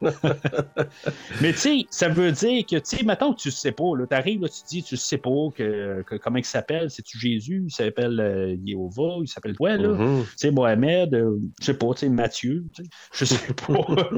Mais 1.40 1.52
tu 1.52 1.58
sais, 1.58 1.76
ça 1.90 2.08
veut 2.08 2.32
dire 2.32 2.64
que, 2.66 2.76
tu 2.76 2.96
sais, 2.96 3.02
mettons 3.04 3.32
que 3.32 3.40
tu 3.40 3.50
sais 3.50 3.72
pas, 3.72 3.96
là, 3.96 4.06
t'arrives, 4.06 4.42
là, 4.42 4.48
tu 4.48 4.60
dis, 4.68 4.82
tu 4.82 4.96
sais 4.96 5.18
pas 5.18 5.48
que, 5.54 6.02
que- 6.02 6.16
comment 6.16 6.38
il 6.38 6.44
s'appelle, 6.44 6.90
c'est-tu 6.90 7.18
Jésus, 7.18 7.64
il 7.66 7.70
s'appelle 7.72 8.18
euh, 8.20 8.56
Jéhovah, 8.68 9.18
il 9.22 9.28
s'appelle 9.28 9.56
quoi, 9.56 9.76
là? 9.76 9.88
Mhm. 9.88 10.24
Tu 10.24 10.28
sais, 10.36 10.50
Mohamed, 10.50 11.14
euh, 11.14 11.36
je 11.60 11.64
sais 11.66 11.74
pas, 11.74 11.88
tu 11.94 12.00
sais, 12.00 12.08
Mathieu, 12.08 12.64
tu 12.74 12.82
sais, 12.84 12.90
je 13.12 13.24
sais 13.24 13.54
pas. 13.66 14.08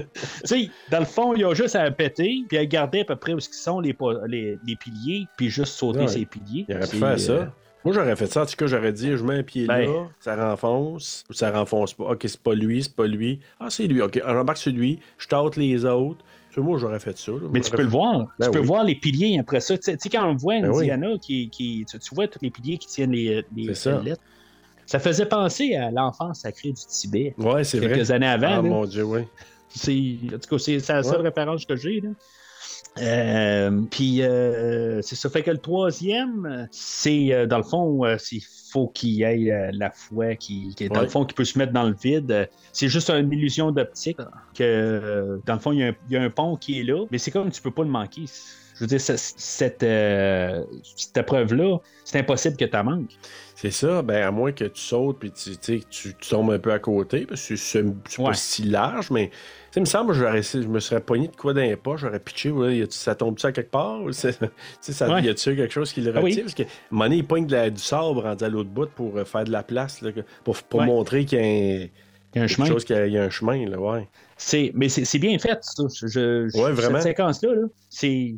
tu 0.00 0.06
sais, 0.44 0.70
dans 0.90 1.00
le 1.00 1.04
fond, 1.04 1.34
il 1.34 1.44
a 1.44 1.54
juste 1.54 1.76
à 1.76 1.90
péter, 1.90 2.44
puis 2.48 2.58
à 2.58 2.66
garder 2.66 3.00
à 3.00 3.04
peu 3.04 3.16
près 3.16 3.32
où 3.34 3.40
sont 3.40 3.80
les, 3.80 3.96
les, 4.28 4.58
les 4.66 4.76
piliers, 4.76 5.26
puis 5.36 5.50
juste 5.50 5.74
sauter 5.74 6.00
Ouais. 6.00 6.08
ses 6.08 6.26
piliers. 6.26 6.66
Il 6.68 6.76
aurait 6.76 6.86
pu 6.88 6.96
faire 6.96 7.08
euh, 7.08 7.16
ça. 7.16 7.52
Moi, 7.84 7.94
j'aurais 7.94 8.16
fait 8.16 8.26
ça. 8.26 8.42
En 8.42 8.46
tout 8.46 8.56
cas, 8.56 8.66
j'aurais 8.66 8.92
dit, 8.92 9.16
je 9.16 9.22
mets 9.22 9.38
un 9.38 9.42
pied 9.44 9.66
Ben. 9.66 9.86
là, 9.86 10.08
ça 10.20 10.34
renfonce, 10.50 11.24
ou 11.30 11.32
ça 11.34 11.50
renfonce 11.52 11.94
pas. 11.94 12.04
OK, 12.04 12.18
c'est 12.26 12.40
pas 12.40 12.54
lui, 12.54 12.82
c'est 12.82 12.94
pas 12.96 13.06
lui. 13.06 13.38
Ah, 13.60 13.70
c'est 13.70 13.86
lui. 13.86 14.02
OK, 14.02 14.20
j'embarque 14.26 14.58
sur 14.58 14.72
lui, 14.72 14.98
je 15.18 15.28
tâte 15.28 15.56
les 15.56 15.84
autres. 15.84 16.24
Moi, 16.60 16.78
j'aurais 16.78 16.98
fait 17.00 17.16
ça. 17.18 17.32
là. 17.32 17.48
Mais 17.52 17.60
tu 17.60 17.70
peux 17.70 17.82
le 17.82 17.88
voir. 17.88 18.26
Ben 18.38 18.46
tu 18.46 18.52
peux 18.52 18.60
oui. 18.60 18.66
voir 18.66 18.84
les 18.84 18.94
piliers 18.94 19.38
après 19.38 19.60
ça. 19.60 19.76
Tu 19.76 19.96
sais, 19.98 20.08
quand 20.08 20.28
on 20.28 20.34
voit 20.34 20.60
Ben 20.60 20.70
oui. 20.70 20.90
Indiana, 20.90 21.18
qui, 21.20 21.48
qui, 21.50 21.84
tu, 21.88 21.98
tu 21.98 22.14
vois 22.14 22.28
tous 22.28 22.38
les 22.42 22.50
piliers 22.50 22.78
qui 22.78 22.86
tiennent 22.88 23.12
les, 23.12 23.44
les 23.54 23.74
ça. 23.74 24.00
lettres. 24.02 24.22
Ça 24.86 24.98
faisait 25.00 25.26
penser 25.26 25.74
à 25.74 25.90
l'enfance 25.90 26.40
sacrée 26.40 26.70
du 26.70 26.82
Tibet. 26.86 27.34
Ouais, 27.38 27.64
c'est 27.64 27.78
vrai. 27.78 27.88
Quelques 27.88 28.10
années 28.10 28.26
avant. 28.28 28.46
Ah, 28.46 28.56
là. 28.56 28.62
mon 28.62 28.84
Dieu, 28.84 29.02
oui. 29.04 29.22
C'est, 29.68 30.16
en 30.34 30.38
tout 30.38 30.48
cas, 30.48 30.58
c'est 30.58 30.78
c'est 30.78 30.92
la 30.92 31.02
seule 31.02 31.16
Ouais. 31.22 31.28
référence 31.28 31.64
que 31.66 31.74
j'ai. 31.76 32.02
Euh, 32.98 33.82
puis 33.90 34.22
euh, 34.22 35.02
c'est 35.02 35.16
ça 35.16 35.28
fait 35.28 35.42
que 35.42 35.50
le 35.50 35.58
troisième, 35.58 36.66
c'est 36.70 37.32
euh, 37.32 37.46
dans 37.46 37.58
le 37.58 37.62
fond, 37.64 38.04
euh, 38.06 38.16
il 38.32 38.40
faut 38.72 38.88
qu'il 38.88 39.10
y 39.10 39.22
ait 39.22 39.50
euh, 39.52 39.70
la 39.74 39.90
foi 39.92 40.34
qui, 40.36 40.74
qui 40.74 40.84
est 40.84 40.90
dans 40.90 41.00
Ouais. 41.00 41.02
le 41.02 41.08
fond 41.10 41.24
qui 41.26 41.34
peut 41.34 41.44
se 41.44 41.58
mettre 41.58 41.72
dans 41.72 41.84
le 41.84 41.94
vide. 41.94 42.30
Euh, 42.32 42.46
C'est 42.72 42.88
juste 42.88 43.10
une 43.10 43.30
illusion 43.32 43.70
d'optique 43.70 44.18
que 44.54 44.62
euh, 44.64 45.38
dans 45.44 45.54
le 45.54 45.60
fond 45.60 45.72
il 45.72 45.80
y, 45.80 45.82
a 45.84 45.88
un, 45.88 45.94
il 46.08 46.12
y 46.12 46.16
a 46.16 46.22
un 46.22 46.30
pont 46.30 46.56
qui 46.56 46.80
est 46.80 46.84
là, 46.84 47.04
mais 47.10 47.18
c'est 47.18 47.30
comme 47.30 47.50
tu 47.50 47.60
peux 47.60 47.70
pas 47.72 47.82
le 47.84 47.90
manquer. 47.90 48.24
Je 48.76 48.80
veux 48.80 48.86
dire, 48.86 49.00
ce- 49.00 49.14
cette, 49.16 49.82
euh, 49.82 50.62
cette 50.84 51.16
épreuve-là, 51.16 51.78
c'est 52.04 52.18
impossible 52.18 52.56
que 52.56 52.64
tu 52.66 52.76
manques. 52.84 53.10
C'est 53.54 53.70
ça, 53.70 54.02
ben 54.02 54.22
à 54.22 54.30
moins 54.30 54.52
que 54.52 54.64
tu 54.66 54.82
sautes 54.82 55.18
puis 55.18 55.32
tu, 55.32 55.56
tu, 55.88 56.14
tombes 56.28 56.50
un 56.50 56.58
peu 56.58 56.72
à 56.72 56.78
côté, 56.78 57.24
parce 57.24 57.48
que 57.48 57.56
c'est 57.56 57.82
Ouais. 57.82 57.92
pas 58.26 58.34
si 58.34 58.64
large, 58.64 59.10
mais 59.10 59.30
il 59.74 59.80
me 59.80 59.86
semble 59.86 60.12
que 60.12 60.42
je 60.42 60.68
me 60.68 60.78
serais 60.78 61.00
pogné 61.00 61.28
de 61.28 61.36
quoi 61.36 61.54
dans 61.54 61.62
les 61.62 61.74
pas, 61.76 61.96
j'aurais 61.96 62.20
pitché, 62.20 62.50
ouais, 62.50 62.84
ça 62.90 63.14
tombe 63.14 63.38
ça 63.38 63.52
quelque 63.52 63.70
part? 63.70 64.02
Ou 64.02 64.12
ça, 64.12 64.28
Ouais. 65.08 65.22
Y 65.22 65.28
a-tu 65.30 65.56
quelque 65.56 65.72
chose 65.72 65.90
qui 65.94 66.02
le 66.02 66.12
Ah 66.14 66.20
oui. 66.22 66.32
retire? 66.32 66.42
Parce 66.44 66.54
que 66.54 66.62
donné, 66.92 67.16
il 67.16 67.26
pogne 67.26 67.48
la- 67.48 67.70
du 67.70 67.80
sable 67.80 68.18
rendu 68.18 68.44
à 68.44 68.48
l'autre 68.50 68.68
bout 68.68 68.90
pour 68.90 69.16
euh, 69.16 69.24
faire 69.24 69.44
de 69.44 69.50
la 69.52 69.62
place, 69.62 70.02
là, 70.02 70.10
pour, 70.44 70.56
pour 70.64 70.82
montrer 70.82 71.24
qu'il 71.24 71.38
y 71.38 71.40
a 71.40 71.44
un, 71.44 71.48
Il 71.48 71.80
y 72.34 72.38
a 72.40 72.42
un 72.42 72.46
quelque 72.46 72.48
chemin. 72.48 72.66
chose, 72.66 72.84
qu'il 72.84 72.94
y 72.94 72.98
a, 72.98 73.06
il 73.06 73.12
y 73.14 73.18
a 73.18 73.22
un 73.24 73.30
chemin, 73.30 73.66
là, 73.70 73.78
ouais. 73.80 74.06
C'est, 74.36 74.70
mais 74.74 74.90
c'est, 74.90 75.06
c'est 75.06 75.18
bien 75.18 75.38
fait, 75.38 75.58
ça. 75.62 75.84
Je, 76.02 76.06
je- 76.08 76.58
Ouais, 76.62 76.72
vraiment. 76.72 76.98
Cette 77.00 77.16
séquence-là, 77.16 77.54
là, 77.54 77.62
c'est. 77.88 78.34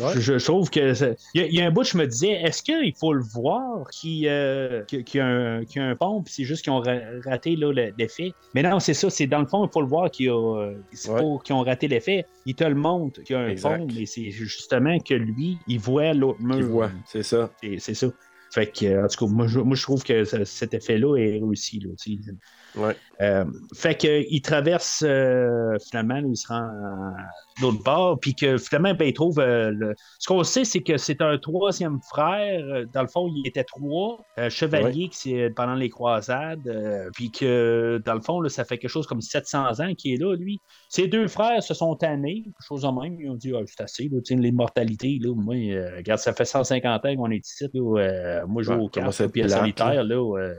Ouais. 0.00 0.12
Je, 0.20 0.38
je 0.38 0.44
trouve 0.44 0.70
que. 0.70 0.92
Il 1.34 1.40
y, 1.40 1.44
a- 1.44 1.46
il 1.46 1.54
y 1.54 1.60
a 1.60 1.66
un 1.66 1.70
bout, 1.72 1.82
je 1.82 1.98
me 1.98 2.06
disais, 2.06 2.30
est-ce 2.30 2.62
qu'il 2.62 2.94
faut 2.94 3.12
le 3.12 3.22
voir 3.22 3.88
qu'il 3.90 4.28
euh, 4.28 4.82
a 4.82 4.82
un- 5.24 5.64
qu'il 5.64 5.82
y 5.82 5.84
a 5.84 5.88
un 5.88 5.96
pont, 5.96 6.22
puis 6.22 6.32
c'est 6.32 6.44
juste 6.44 6.62
qu'ils 6.62 6.72
ont 6.72 6.78
ra- 6.80 7.00
raté 7.24 7.56
là, 7.56 7.72
le- 7.72 7.92
l'effet? 7.98 8.32
Mais 8.54 8.62
non, 8.62 8.78
c'est 8.78 8.94
ça, 8.94 9.10
c'est 9.10 9.26
dans 9.26 9.40
le 9.40 9.46
fond, 9.46 9.66
il 9.66 9.70
faut 9.72 9.80
le 9.80 9.88
voir 9.88 10.08
qu'il 10.10 10.28
a, 10.28 10.34
euh, 10.60 10.74
c'est 10.92 11.10
Ouais. 11.10 11.20
pas 11.20 11.42
qu'ils 11.42 11.54
ont 11.56 11.62
raté 11.62 11.88
l'effet. 11.88 12.26
Il 12.46 12.54
te 12.54 12.62
le 12.64 12.76
montre 12.76 13.22
qu'il 13.22 13.34
y 13.34 13.38
a 13.38 13.42
un 13.42 13.48
Exact. 13.48 13.78
pont, 13.78 13.88
mais 13.92 14.06
c'est 14.06 14.30
justement 14.30 14.98
que 15.00 15.14
lui, 15.14 15.58
il 15.66 15.80
voit 15.80 16.12
l'autre 16.14 16.40
mur. 16.42 16.56
Qu'il 16.56 16.64
voit, 16.66 16.90
c'est 17.06 17.24
ça. 17.24 17.50
C'est, 17.78 17.94
ça. 17.94 18.06
Fait 18.50 18.66
que, 18.66 19.04
en 19.04 19.08
tout 19.08 19.26
cas, 19.26 19.32
moi, 19.32 19.46
je, 19.48 19.58
moi, 19.58 19.74
je 19.76 19.82
trouve 19.82 20.04
que 20.04 20.24
ça- 20.24 20.44
cet 20.44 20.74
effet-là 20.74 21.16
est 21.16 21.32
réussi. 21.40 21.80
Là. 21.80 21.90
Ouais. 22.78 22.96
Euh, 23.20 23.44
fait 23.74 23.96
qu'il 23.96 24.40
traverse 24.42 25.02
euh, 25.04 25.76
finalement, 25.90 26.16
il 26.24 26.36
se 26.36 26.46
rend 26.46 26.62
à 26.68 27.14
l'autre 27.60 27.82
bord, 27.82 28.20
puis 28.20 28.34
que 28.36 28.56
finalement, 28.58 28.94
ben, 28.94 29.08
il 29.08 29.12
trouve. 29.12 29.40
euh, 29.40 29.70
le- 29.72 29.94
Ce 30.20 30.28
qu'on 30.28 30.44
sait, 30.44 30.64
c'est 30.64 30.82
que 30.82 30.96
c'est 30.96 31.20
un 31.20 31.36
troisième 31.38 31.98
frère. 32.08 32.84
Dans 32.92 33.02
le 33.02 33.08
fond, 33.08 33.28
il 33.34 33.46
était 33.48 33.64
trois 33.64 34.24
chevaliers 34.48 35.08
qui, 35.08 35.34
pendant 35.56 35.74
les 35.74 35.88
croisades, 35.88 37.10
puis 37.14 37.30
que 37.32 38.00
dans 38.04 38.14
le 38.14 38.20
fond, 38.20 38.40
là, 38.40 38.48
ça 38.48 38.64
fait 38.64 38.78
quelque 38.78 38.90
chose 38.90 39.06
comme 39.08 39.20
700 39.20 39.80
ans 39.80 39.94
qu'il 39.94 40.14
est 40.14 40.16
là, 40.24 40.36
lui. 40.36 40.60
Ses 40.88 41.08
deux 41.08 41.26
frères 41.26 41.62
se 41.62 41.74
sont 41.74 41.96
tannés, 41.96 42.44
chose 42.66 42.84
en 42.84 42.92
même. 43.00 43.18
Ils 43.20 43.28
ont 43.30 43.34
dit, 43.34 43.52
ah, 43.56 43.62
c'est 43.66 43.82
assez, 43.82 44.08
l'immortalité. 44.30 45.18
Là, 45.20 45.34
moi, 45.34 45.54
regarde, 45.96 46.20
ça 46.20 46.32
fait 46.32 46.44
150 46.44 47.04
ans 47.04 47.16
qu'on 47.16 47.30
est 47.32 47.44
ici. 47.44 47.66
Là, 47.74 48.44
moi, 48.46 48.62
je 48.62 48.66
joue 48.72 48.78
Ouais, 48.78 48.84
au 48.84 48.88
être 49.24 49.32
puis 49.32 49.42
solitaire. 49.48 50.04
Là, 50.04 50.52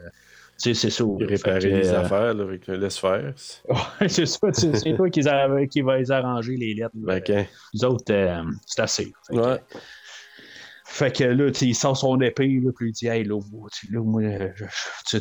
c'est 0.60 0.90
ça. 0.90 1.04
Réparer 1.20 1.60
que, 1.60 1.68
les 1.68 1.90
euh, 1.90 2.00
affaires, 2.02 2.34
là, 2.34 2.44
avec 2.44 2.68
le 2.68 2.76
laisse-faire. 2.76 3.34
Ouais, 3.70 4.10
c'est 4.10 4.26
ça, 4.26 4.40
c'est 4.54 4.96
toi 4.96 5.10
qui, 5.10 5.22
qui 5.70 5.82
va 5.82 5.98
les 5.98 6.12
arranger 6.12 6.56
les 6.58 6.74
lettres. 6.74 6.96
Les 7.74 7.84
autres, 7.84 8.04
euh, 8.14 8.44
c'est 8.66 8.82
assez. 8.82 9.14
Fait 9.28 9.36
que, 9.36 9.40
Ouais. 9.40 9.60
fait 10.86 11.16
que 11.16 11.24
là, 11.24 11.52
il 11.62 11.76
sort 11.76 11.96
son 11.96 12.20
épée, 12.20 12.60
là, 12.64 12.72
puis 12.76 12.90
il 12.90 12.92
dit 12.94 13.08
Hey, 13.08 13.24
là, 13.24 13.40
moi, 13.52 13.70
tu, 13.72 13.88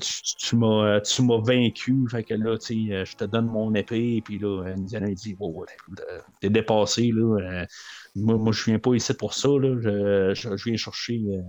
tu- 0.01 0.57
m'as 0.57 1.41
vaincu. 1.43 1.95
Fait 2.11 2.25
que 2.25 2.35
là, 2.35 2.51
euh, 2.53 3.05
je 3.05 3.17
te 3.17 3.25
donne 3.25 3.47
mon 3.47 3.75
épée. 3.75 4.21
Puis 4.25 4.39
là, 4.39 4.65
Indiana, 4.77 5.09
il 5.09 5.15
dit 5.15 5.37
Oh, 5.39 5.65
t'es 6.41 6.51
dépassé, 6.51 7.11
là. 7.15 7.65
moi, 8.17 8.37
moi, 8.37 8.53
je 8.53 8.65
viens 8.65 8.79
pas 8.79 8.95
ici 8.95 9.15
pour 9.15 9.35
ça, 9.35 9.49
là. 9.49 9.77
Je, 9.81 10.33
je, 10.35 10.57
je 10.57 10.65
viens 10.65 10.77
chercher. 10.77 11.21
euh, 11.29 11.41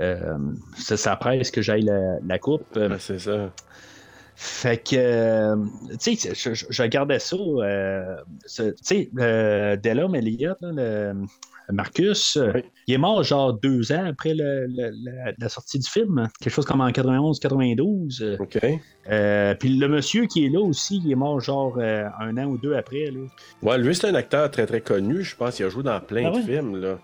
euh, 0.00 0.36
sa 0.76 1.16
presse 1.16 1.50
que 1.50 1.62
j'aille 1.62 1.82
la, 1.82 2.18
la 2.26 2.38
coupe. 2.38 2.62
Ben, 2.74 2.96
c'est 2.98 3.18
ça. 3.18 3.50
fait 4.40 4.78
que, 4.88 4.94
euh, 4.96 5.56
tu 6.00 6.14
sais, 6.16 6.32
je, 6.34 6.54
je- 6.54 6.66
je 6.70 6.82
regardais 6.82 7.18
ça, 7.18 7.36
euh, 7.36 8.14
tu 8.46 8.72
sais, 8.82 9.10
euh, 9.18 9.76
Dellum 9.76 10.14
Elliott, 10.14 10.56
là, 10.60 10.70
le- 10.72 11.14
Marcus, 11.70 12.36
euh, 12.38 12.52
Oui. 12.54 12.62
il 12.86 12.94
est 12.94 12.98
mort 12.98 13.22
genre 13.24 13.52
deux 13.52 13.92
ans 13.92 14.06
après 14.06 14.32
le- 14.34 14.66
le- 14.68 14.90
la, 15.04 15.32
la 15.36 15.48
sortie 15.50 15.78
du 15.78 15.86
film, 15.90 16.28
quelque 16.40 16.52
chose 16.52 16.64
comme 16.64 16.80
en 16.80 16.88
91-92. 16.90 18.22
euh, 18.22 18.36
OK. 18.38 18.58
Puis 19.58 19.76
le 19.76 19.88
monsieur 19.88 20.26
qui 20.26 20.46
est 20.46 20.48
là 20.48 20.60
aussi, 20.60 21.00
il 21.04 21.10
est 21.12 21.16
mort 21.16 21.40
genre 21.40 21.78
un 21.78 22.36
an 22.38 22.44
ou 22.46 22.58
deux 22.58 22.74
après. 22.74 23.10
Là. 23.10 23.20
Ouais, 23.62 23.76
lui, 23.78 23.94
c'est 23.94 24.06
un 24.06 24.14
acteur 24.14 24.50
très, 24.50 24.66
très 24.66 24.80
connu. 24.80 25.22
Je 25.22 25.36
pense 25.36 25.56
qu'il 25.56 25.66
a 25.66 25.68
joué 25.68 25.82
dans 25.82 26.00
plein 26.00 26.26
Ah 26.28 26.30
de 26.30 26.36
ouais? 26.36 26.42
films, 26.42 26.80
là. 26.80 26.98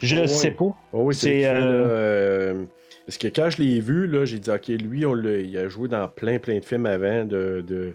Je 0.00 0.16
Ouais. 0.16 0.26
sais 0.28 0.50
pas. 0.52 0.76
Oh 0.92 1.02
oui, 1.04 1.14
c'est 1.14 1.46
euh, 1.46 1.54
euh, 1.54 2.64
Parce 3.06 3.18
que 3.18 3.28
quand 3.28 3.50
je 3.50 3.62
l'ai 3.62 3.80
vu, 3.80 4.06
là, 4.06 4.24
j'ai 4.24 4.38
dit, 4.38 4.50
OK, 4.50 4.68
lui, 4.68 5.04
on 5.06 5.14
l'a- 5.14 5.38
il 5.38 5.56
a 5.58 5.68
joué 5.68 5.88
dans 5.88 6.06
plein, 6.08 6.38
plein 6.38 6.58
de 6.58 6.64
films 6.64 6.86
avant. 6.86 7.24
De, 7.24 7.64
de, 7.66 7.94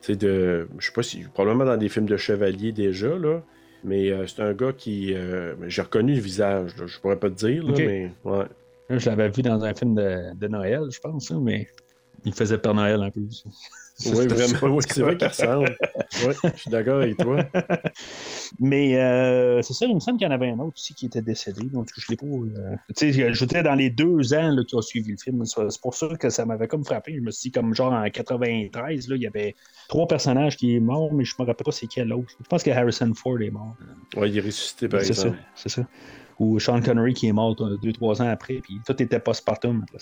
c'est 0.00 0.16
de, 0.16 0.68
je 0.78 0.86
sais 0.86 0.92
pas 0.92 1.02
si, 1.02 1.24
probablement 1.34 1.64
dans 1.64 1.76
des 1.76 1.88
films 1.88 2.06
de 2.06 2.16
chevalier 2.16 2.72
déjà, 2.72 3.16
là. 3.16 3.42
Mais 3.84 4.10
euh, 4.10 4.26
c'est 4.26 4.42
un 4.42 4.52
gars 4.52 4.72
qui. 4.76 5.14
euh, 5.14 5.54
j'ai 5.66 5.80
reconnu 5.82 6.14
le 6.14 6.20
visage, 6.20 6.76
là, 6.76 6.86
je 6.86 6.98
pourrais 7.00 7.18
pas 7.18 7.30
te 7.30 7.34
dire, 7.46 7.64
là, 7.64 7.72
mais. 7.78 8.10
Ouais. 8.24 8.44
Je 8.90 9.08
l'avais 9.08 9.28
vu 9.30 9.40
dans 9.42 9.64
un 9.64 9.72
film 9.72 9.94
de, 9.94 10.34
de 10.34 10.48
Noël, 10.48 10.82
je 10.90 10.98
pense, 11.00 11.30
hein, 11.30 11.40
mais 11.42 11.68
il 12.24 12.34
faisait 12.34 12.58
Père 12.58 12.74
Noël 12.74 13.00
un 13.02 13.10
peu. 13.10 13.20
Oui, 14.06 14.26
vraiment. 14.26 14.74
Oui, 14.76 14.84
c'est 14.88 15.02
vrai 15.02 15.16
qu'il 15.16 15.28
ressemble. 15.28 15.76
Oui, 16.26 16.34
je 16.54 16.58
suis 16.60 16.70
d'accord 16.70 17.02
avec 17.02 17.16
toi. 17.18 17.44
Mais 18.58 18.96
euh, 18.98 19.62
c'est 19.62 19.74
ça, 19.74 19.86
il 19.86 19.94
me 19.94 20.00
semble 20.00 20.18
qu'il 20.18 20.26
y 20.26 20.30
en 20.30 20.34
avait 20.34 20.48
un 20.50 20.58
autre 20.58 20.72
aussi 20.76 20.94
qui 20.94 21.06
était 21.06 21.22
décédé, 21.22 21.62
donc 21.66 21.88
je 21.96 22.04
l'ai 22.10 22.16
pas. 22.16 22.26
euh, 22.26 22.76
Tu 22.96 23.12
sais, 23.12 23.32
j'étais 23.34 23.62
dans 23.62 23.74
les 23.74 23.90
deux 23.90 24.34
ans 24.34 24.50
là, 24.50 24.62
qui 24.64 24.74
ont 24.74 24.82
suivi 24.82 25.12
le 25.12 25.16
film. 25.16 25.44
C'est 25.44 25.80
pour 25.80 25.94
ça 25.94 26.08
que 26.18 26.30
ça 26.30 26.44
m'avait 26.44 26.66
comme 26.68 26.84
frappé. 26.84 27.14
Je 27.14 27.20
me 27.20 27.30
suis 27.30 27.50
dit, 27.50 27.52
comme 27.52 27.74
genre 27.74 27.92
en 27.92 28.08
93, 28.10 29.08
là, 29.08 29.16
il 29.16 29.22
y 29.22 29.26
avait 29.26 29.54
trois 29.88 30.06
personnages 30.08 30.56
qui 30.56 30.76
sont 30.78 30.82
morts, 30.84 31.12
mais 31.12 31.24
je 31.24 31.34
me 31.38 31.44
rappelle 31.46 31.64
pas 31.64 31.72
c'est 31.72 31.86
quel 31.86 32.12
autre. 32.12 32.28
Je 32.40 32.46
pense 32.48 32.62
que 32.62 32.70
Harrison 32.70 33.12
Ford 33.14 33.40
est 33.40 33.50
mort. 33.50 33.76
Oui, 34.16 34.30
il 34.30 34.38
est 34.38 34.40
ressuscité, 34.40 34.88
par 34.88 35.00
C'est 35.00 35.14
ça, 35.14 35.22
exemple. 35.28 35.38
c'est 35.54 35.68
ça. 35.68 35.86
Ou 36.40 36.58
Sean 36.58 36.80
Connery 36.80 37.14
qui 37.14 37.28
est 37.28 37.32
mort 37.32 37.54
euh, 37.60 37.76
deux, 37.80 37.92
trois 37.92 38.20
ans 38.22 38.28
après, 38.28 38.54
puis 38.62 38.80
tout 38.84 39.00
était 39.00 39.20
postpartum. 39.20 39.84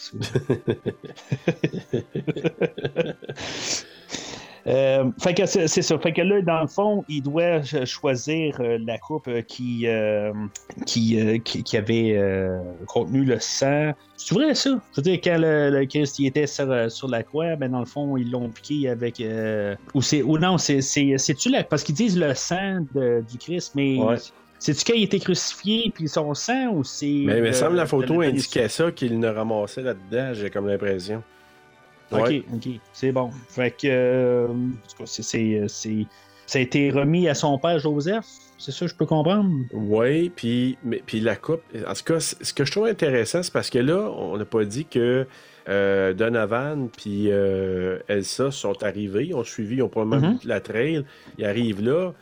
Euh, 4.66 5.10
fait 5.22 5.32
que 5.32 5.46
c'est 5.46 5.66
ça. 5.68 5.98
Fait 5.98 6.12
que 6.12 6.20
là, 6.20 6.42
dans 6.42 6.60
le 6.60 6.66
fond, 6.66 7.02
il 7.08 7.22
doit 7.22 7.62
ch- 7.62 7.88
choisir 7.88 8.54
euh, 8.60 8.76
la 8.86 8.98
coupe 8.98 9.26
euh, 9.28 9.40
qui, 9.40 9.86
euh, 9.86 10.30
qui, 10.84 11.40
qui, 11.42 11.62
qui 11.62 11.76
avait 11.78 12.20
contenu 12.86 13.24
le 13.24 13.38
sang. 13.40 13.92
C'est 14.18 14.34
vrai 14.34 14.54
ça? 14.54 14.78
Je 14.92 14.96
veux 14.96 15.02
dire, 15.02 15.20
quand 15.24 15.38
le, 15.38 15.70
le 15.70 15.86
Christ 15.86 16.18
il 16.18 16.26
était 16.26 16.46
sur, 16.46 16.90
sur 16.90 17.08
la 17.08 17.22
croix, 17.22 17.56
ben 17.56 17.70
dans 17.70 17.78
le 17.78 17.86
fond, 17.86 18.18
ils 18.18 18.30
l'ont 18.30 18.50
piqué 18.50 18.90
avec. 18.90 19.22
ou 19.94 20.02
c'est 20.02 20.22
ou 20.22 20.36
non, 20.36 20.58
c'est 20.58 20.82
c'est 20.82 21.16
c'est-tu 21.16 21.48
là 21.48 21.64
parce 21.64 21.82
qu'ils 21.82 21.94
disent 21.94 22.18
le 22.18 22.34
sang 22.34 22.80
de- 22.94 23.24
du 23.30 23.38
Christ, 23.38 23.72
mais 23.74 23.96
Ouais. 23.96 24.16
C'est-tu 24.58 24.84
quand 24.84 24.96
il 24.96 25.04
était 25.04 25.18
crucifié 25.20 25.90
puis 25.94 26.08
son 26.08 26.34
sang 26.34 26.68
ou 26.72 26.84
c'est. 26.84 27.06
Mais 27.06 27.36
il 27.38 27.42
me 27.42 27.46
le- 27.48 27.52
semble 27.52 27.76
la 27.76 27.86
photo 27.86 28.20
indiquait 28.20 28.68
ça, 28.68 28.90
qu'il 28.92 29.18
ne 29.18 29.28
ramassait 29.28 29.82
là-dedans, 29.82 30.34
j'ai 30.34 30.50
comme 30.50 30.66
l'impression. 30.68 31.22
Ok, 32.10 32.20
Ouais. 32.20 32.42
ok, 32.54 32.68
c'est 32.92 33.12
bon. 33.12 33.30
Fait 33.50 33.70
que, 33.70 33.86
euh, 33.86 34.46
cas, 34.96 35.04
c'est- 35.06 35.22
c'est, 35.22 35.62
c'est- 35.68 36.06
ça 36.46 36.58
a 36.58 36.62
été 36.62 36.90
remis 36.90 37.28
à 37.28 37.34
son 37.34 37.58
père 37.58 37.78
Joseph, 37.78 38.24
c'est 38.56 38.72
ça, 38.72 38.86
je 38.86 38.94
peux 38.94 39.04
comprendre? 39.04 39.50
Oui, 39.74 40.30
puis, 40.34 40.78
mais- 40.82 41.02
puis 41.04 41.20
la 41.20 41.36
coupe. 41.36 41.60
En 41.86 41.92
tout 41.92 42.04
cas, 42.04 42.18
ce 42.20 42.52
que 42.54 42.64
je 42.64 42.72
trouve 42.72 42.86
intéressant, 42.86 43.42
c'est 43.42 43.52
parce 43.52 43.68
que 43.68 43.78
là, 43.78 44.10
on 44.16 44.38
n'a 44.38 44.46
pas 44.46 44.64
dit 44.64 44.86
que 44.86 45.26
euh, 45.68 46.14
Donovan 46.14 46.88
puis 46.88 47.26
euh, 47.30 47.98
Elsa 48.08 48.50
sont 48.50 48.82
arrivés, 48.82 49.26
ils 49.26 49.34
ont 49.34 49.44
suivi, 49.44 49.76
ils 49.76 49.82
ont 49.82 49.90
probablement 49.90 50.30
vu 50.32 50.48
la 50.48 50.60
trail. 50.62 51.04
Ils 51.36 51.44
arrivent 51.44 51.82
là, 51.84 52.14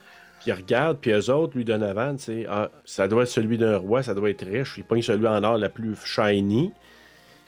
regardent, 0.52 0.98
puis 0.98 1.10
eux 1.12 1.30
autres, 1.30 1.56
lui, 1.56 1.64
Donovan, 1.64 2.16
c'est 2.18 2.46
ah, 2.48 2.70
ça 2.84 3.08
doit 3.08 3.22
être 3.24 3.28
celui 3.28 3.58
d'un 3.58 3.76
roi, 3.76 4.02
ça 4.02 4.14
doit 4.14 4.30
être 4.30 4.44
riche. 4.46 4.74
Il 4.78 4.84
pogne 4.84 5.02
celui 5.02 5.26
en 5.26 5.42
or 5.44 5.58
la 5.58 5.68
plus 5.68 5.96
shiny. 6.04 6.72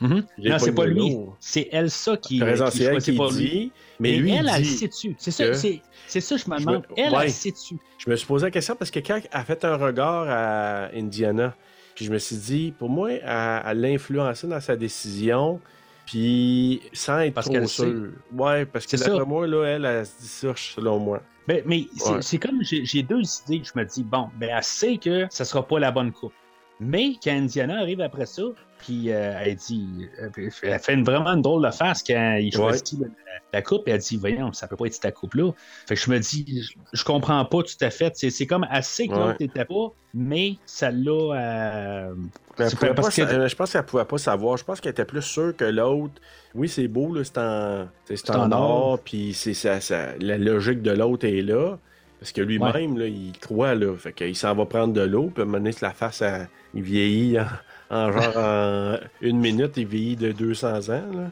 Mhm. 0.00 0.24
Non, 0.38 0.58
c'est 0.58 0.72
pas 0.74 0.86
lui. 0.86 1.16
C'est 1.40 1.68
Elsa 1.72 2.16
qui, 2.16 2.40
raison, 2.42 2.66
qui 2.70 2.84
elle 2.84 3.02
qui 3.02 3.12
pour 3.12 3.32
lui. 3.32 3.36
dit. 3.38 3.72
Mais, 3.98 4.12
Mais 4.12 4.16
lui, 4.18 4.30
elle, 4.30 4.48
elle 4.54 4.62
dit. 4.62 4.68
sait 4.68 4.86
dessus. 4.88 5.16
C'est 5.18 5.32
ça, 5.32 5.52
c'est, 5.54 5.80
ça, 6.20 6.36
je 6.36 6.48
me 6.48 6.56
Je 6.58 6.64
demande. 6.64 6.84
me- 6.90 6.98
Elle, 6.98 7.12
Ouais. 7.12 7.24
elle 7.24 7.30
sait 7.32 7.50
dessus. 7.50 7.76
Je 7.98 8.08
me 8.08 8.14
suis 8.14 8.26
posé 8.26 8.46
la 8.46 8.50
question 8.52 8.76
parce 8.76 8.92
que 8.92 9.00
quand 9.00 9.16
elle 9.16 9.28
a 9.32 9.44
fait 9.44 9.64
un 9.64 9.74
regard 9.76 10.26
à 10.28 10.88
Indiana, 10.94 11.52
puis 11.96 12.04
je 12.04 12.12
me 12.12 12.18
suis 12.18 12.36
dit, 12.36 12.72
pour 12.78 12.88
moi, 12.88 13.10
elle, 13.10 13.22
elle 13.66 13.80
l'a 13.80 13.88
influencé 13.88 14.46
dans 14.46 14.60
sa 14.60 14.76
décision, 14.76 15.60
puis 16.08 16.80
sans 16.94 17.18
être 17.20 17.34
Parce 17.34 17.50
trop 17.50 17.66
sûr. 17.66 18.12
Ouais, 18.32 18.64
parce 18.64 18.86
que 18.86 18.96
d'après 18.96 19.26
moi, 19.26 19.46
là, 19.46 19.64
elle, 19.64 19.84
elle 19.84 20.06
se 20.06 20.18
dit 20.20 20.26
ça, 20.26 20.52
selon 20.56 20.98
moi. 20.98 21.20
Mais, 21.46 21.62
mais 21.66 21.86
c'est, 21.96 22.10
Ouais. 22.12 22.22
c'est 22.22 22.38
comme 22.38 22.62
j'ai, 22.62 22.82
j'ai 22.86 23.02
deux 23.02 23.20
idées. 23.46 23.62
Je 23.62 23.78
me 23.78 23.84
dis, 23.84 24.02
bon, 24.04 24.30
ben, 24.38 24.50
elle 24.56 24.62
sait 24.62 24.96
que 24.96 25.26
ça 25.28 25.44
sera 25.44 25.66
pas 25.66 25.78
la 25.78 25.90
bonne 25.90 26.10
coupe. 26.12 26.32
Mais 26.80 27.16
quand 27.22 27.32
Indiana 27.32 27.80
arrive 27.80 28.00
après 28.00 28.24
ça, 28.24 28.42
puis 28.78 29.10
euh, 29.12 29.34
elle 29.44 29.56
dit, 29.56 29.86
euh, 30.22 30.28
elle 30.62 30.78
fait 30.78 30.94
une, 30.94 31.04
vraiment 31.04 31.30
une 31.30 31.42
drôle 31.42 31.64
de 31.66 31.70
face 31.70 32.02
quand 32.02 32.36
il 32.40 32.52
choisit 32.52 32.98
la, 33.00 33.06
la 33.52 33.62
coupe, 33.62 33.86
et 33.88 33.92
elle 33.92 33.98
dit, 34.00 34.16
voyons, 34.16 34.52
ça 34.52 34.66
peut 34.68 34.76
pas 34.76 34.86
être 34.86 34.98
ta 35.00 35.10
coupe-là. 35.12 35.52
Fait 35.86 35.94
que 35.94 36.00
je 36.00 36.10
me 36.10 36.18
dis, 36.18 36.62
je, 36.62 36.72
je 36.98 37.04
comprends 37.04 37.44
pas 37.44 37.62
tout 37.62 37.82
à 37.84 37.90
fait. 37.90 38.12
C'est, 38.16 38.30
c'est 38.30 38.46
comme 38.46 38.66
assez 38.70 39.08
que 39.08 39.12
Ouais. 39.14 39.18
l'autre 39.18 39.36
n'était 39.40 39.64
pas, 39.64 39.92
mais 40.14 40.56
ça 40.66 40.90
l'a. 40.90 41.10
euh, 41.34 42.14
parce 42.56 42.74
que- 42.74 42.86
euh, 43.22 43.48
Je 43.48 43.54
pense 43.56 43.72
qu'elle 43.72 43.84
pouvait 43.84 44.04
pas 44.04 44.18
savoir. 44.18 44.56
Je 44.56 44.64
pense 44.64 44.80
qu'elle 44.80 44.92
était 44.92 45.04
plus 45.04 45.22
sûre 45.22 45.54
que 45.56 45.64
l'autre. 45.64 46.14
Oui, 46.54 46.68
c'est 46.68 46.88
beau, 46.88 47.14
là, 47.14 47.22
c'est 47.24 47.38
en, 47.38 47.88
c'est- 48.06 48.30
en 48.30 48.46
en 48.50 48.52
or. 48.52 48.98
puis 49.04 49.32
c'est 49.34 49.54
ça, 49.54 49.80
ça- 49.80 50.16
la 50.20 50.38
logique 50.38 50.82
de 50.82 50.90
l'autre 50.90 51.26
est 51.26 51.42
là. 51.42 51.78
Parce 52.20 52.32
que 52.32 52.40
lui-même, 52.40 52.98
là, 52.98 53.06
il 53.06 53.30
croit, 53.38 53.76
là. 53.76 53.96
Fait 53.96 54.12
qu'il 54.12 54.34
s'en 54.34 54.52
va 54.56 54.66
prendre 54.66 54.92
de 54.92 55.02
l'eau, 55.02 55.30
puis 55.32 55.40
à 55.40 55.44
un 55.44 55.46
moment 55.46 55.58
donné, 55.58 55.70
la 55.80 55.92
face, 55.92 56.20
elle- 56.20 56.48
il 56.74 56.82
vieillit 56.82 57.38
en, 57.38 57.44
en 57.90 58.12
genre 58.12 58.36
en 58.36 58.96
une 59.20 59.38
minute, 59.38 59.72
il 59.76 59.86
vieillit 59.86 60.16
de 60.16 60.32
200 60.32 60.88
ans, 60.90 61.06
là. 61.14 61.30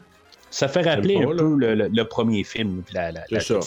Ça 0.49 0.67
fait 0.69 0.81
rappeler 0.81 1.17
un 1.17 1.21
là. 1.31 1.35
peu 1.37 1.55
le, 1.57 1.75
le- 1.75 1.89
le 1.93 2.03
premier 2.05 2.43
film, 2.43 2.81
la, 2.93 3.11
la, 3.11 3.23
la 3.29 3.39
ça. 3.41 3.59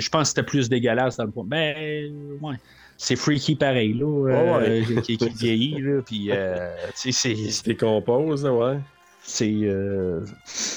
je 0.00 0.08
pense 0.10 0.22
que 0.22 0.28
c'était 0.28 0.42
plus 0.42 0.68
dégueulasse 0.68 1.16
dans 1.16 1.24
le 1.24 1.30
point. 1.30 1.44
Ben, 1.46 2.12
ouais. 2.42 2.56
C'est 2.98 3.16
freaky 3.16 3.54
pareil, 3.54 3.94
là. 3.94 4.04
Ouais, 4.04 4.84
ouais. 4.86 5.02
qui, 5.02 5.16
qui 5.16 5.28
vieillit, 5.30 5.80
là. 5.80 6.02
Puis, 6.04 6.28
euh, 6.30 6.74
tu 7.00 7.12
sais, 7.12 7.30
Il 7.32 7.50
se 7.50 7.62
c'est. 7.62 7.66
décompose, 7.66 8.44
ouais. 8.44 8.76
C'est, 9.30 9.52
euh, 9.64 10.24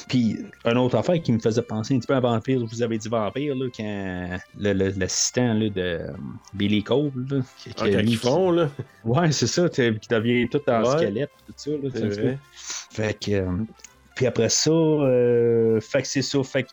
Puis, 0.09 0.37
une 0.65 0.77
autre 0.77 0.97
affaire 0.97 1.21
qui 1.21 1.31
me 1.31 1.39
faisait 1.39 1.61
penser 1.61 1.95
un 1.95 1.99
petit 1.99 2.07
peu 2.07 2.15
à 2.15 2.19
Vampire, 2.19 2.59
vous 2.65 2.81
avez 2.83 2.97
dit 2.97 3.07
Vampire, 3.07 3.55
là, 3.55 3.67
quand 3.75 4.37
le- 4.59 4.73
le- 4.73 4.93
l'assistant 4.97 5.53
là, 5.53 5.69
de 5.69 5.81
euh, 5.81 6.07
Billy 6.53 6.83
Cole, 6.83 7.11
là, 7.29 7.39
qui, 7.57 7.73
qui- 7.73 7.95
Ah, 7.95 8.01
lui 8.01 8.13
font, 8.15 8.51
là. 8.51 8.69
qui- 8.75 9.07
Ouais, 9.09 9.31
c'est 9.31 9.47
ça, 9.47 9.69
qui 9.69 9.81
devient 10.09 10.49
tout 10.49 10.61
en 10.69 10.81
Ouais. 10.83 10.97
squelette, 10.97 11.31
tout 11.47 11.53
ça. 11.55 11.71
Là, 11.71 11.89
C'est 11.93 12.07
vrai. 12.21 12.37
fait 12.91 13.19
que. 13.25 13.31
euh, 13.31 13.51
puis 14.15 14.25
après 14.27 14.49
ça, 14.49 14.69
euh, 14.71 15.79
fait 15.79 16.01
que 16.01 16.07
c'est 16.09 16.21
ça. 16.21 16.43
Fait 16.43 16.63
que. 16.63 16.69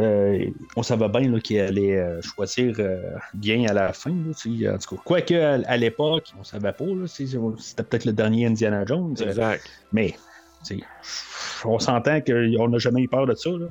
euh, 0.00 0.46
on 0.76 0.82
savait 0.82 1.08
bien 1.08 1.38
qu'il 1.40 1.60
allait 1.60 1.96
euh, 1.98 2.20
choisir 2.22 2.74
euh, 2.78 3.00
bien 3.34 3.64
à 3.68 3.72
la 3.72 3.92
fin. 3.92 4.10
Là, 4.10 4.74
en 4.74 4.78
tout 4.78 4.96
cas, 4.96 5.02
quoique 5.04 5.34
à, 5.34 5.60
à 5.66 5.76
l'époque, 5.76 6.32
on 6.38 6.44
savait 6.44 6.72
pas. 6.72 6.84
C'était 7.06 7.82
peut-être 7.82 8.04
le 8.04 8.12
dernier 8.12 8.46
Indiana 8.46 8.84
Jones. 8.86 9.14
Exact. 9.20 9.62
mais 9.92 10.14
on 11.64 11.78
s'entend 11.78 12.20
qu'on 12.20 12.68
n'a 12.68 12.78
jamais 12.78 13.02
eu 13.02 13.08
peur 13.08 13.26
de 13.26 13.34
ça. 13.34 13.50
Là. 13.50 13.66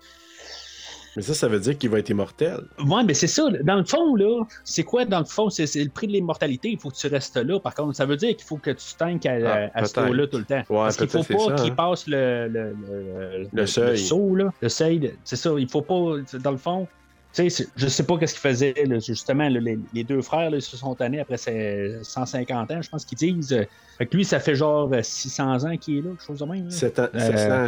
Mais 1.18 1.22
ça, 1.24 1.34
ça 1.34 1.50
veut 1.50 1.60
dire 1.60 1.78
qu'il 1.78 1.90
va 1.90 2.00
être 2.00 2.10
immortel. 2.10 2.58
Ouais, 2.88 3.04
mais 3.04 3.14
c'est 3.14 3.28
ça. 3.28 3.44
Dans 3.64 3.76
le 3.76 3.84
fond, 3.84 4.16
là, 4.16 4.46
c'est 4.64 4.84
quoi 4.84 5.04
dans 5.04 5.20
le 5.20 5.26
fond? 5.26 5.50
C'est 5.50 5.66
le 5.76 5.90
prix 5.90 6.08
de 6.08 6.14
l'immortalité. 6.14 6.70
Il 6.70 6.80
faut 6.80 6.90
que 6.90 6.96
tu 6.96 7.08
restes 7.08 7.36
là. 7.36 7.60
Par 7.60 7.76
contre, 7.76 7.98
ça 7.98 8.06
veut 8.06 8.16
dire 8.16 8.30
qu'il 8.38 8.46
faut 8.46 8.56
que 8.56 8.72
tu 8.72 8.94
tanques 8.98 9.26
à, 9.26 9.34
Ah, 9.46 9.70
à 9.74 9.86
ce 9.86 9.94
taux-là 9.94 10.28
tout 10.28 10.38
le 10.38 10.46
temps. 10.46 10.60
Ouais, 10.70 10.78
Parce 10.78 10.96
qu'il 10.96 11.10
faut 11.10 11.24
pas 11.24 11.56
qu'il 11.56 11.72
hein. 11.72 11.76
passe 11.76 12.08
le, 12.08 12.48
le, 12.48 12.76
le, 12.88 13.48
Le 13.52 13.66
seuil. 13.66 13.98
saut, 13.98 14.36
là. 14.36 14.54
Le 14.62 14.70
seuil. 14.70 15.14
C'est 15.26 15.36
ça. 15.36 15.52
Il 15.58 15.68
faut 15.70 15.82
pas. 15.82 16.16
Dans 16.40 16.52
le 16.52 16.58
fond. 16.58 16.88
Je 17.34 17.88
sais 17.88 18.04
pas 18.04 18.18
qu'est-ce 18.18 18.34
qu'ils 18.34 18.42
faisaient, 18.50 18.74
là, 18.86 19.00
justement, 19.00 19.48
là, 19.48 19.60
les, 19.60 19.80
les 19.94 20.04
deux 20.04 20.22
frères, 20.22 20.50
là, 20.50 20.58
ils 20.58 20.62
se 20.62 20.76
sont 20.76 20.94
tannés 20.96 21.20
après 21.22 21.38
ces 21.38 21.98
150 22.04 22.72
ans, 22.72 22.82
je 22.82 22.90
pense 22.90 23.06
qu'ils 23.06 23.18
disent. 23.18 23.54
Euh, 23.54 23.64
Fait 23.98 24.06
que 24.06 24.18
lui, 24.18 24.26
ça 24.26 24.40
fait 24.40 24.56
genre 24.56 24.90
euh, 24.92 25.02
600 25.02 25.64
ans 25.66 25.78
qu'il 25.78 25.98
est 26.00 26.02
là, 26.02 26.10
quelque 26.12 26.24
chose 26.26 26.40
de 26.40 26.46
même. 26.46 26.66
là. 26.66 26.72
7 26.72 27.00
ans, 27.00 27.08
Euh, 27.16 27.20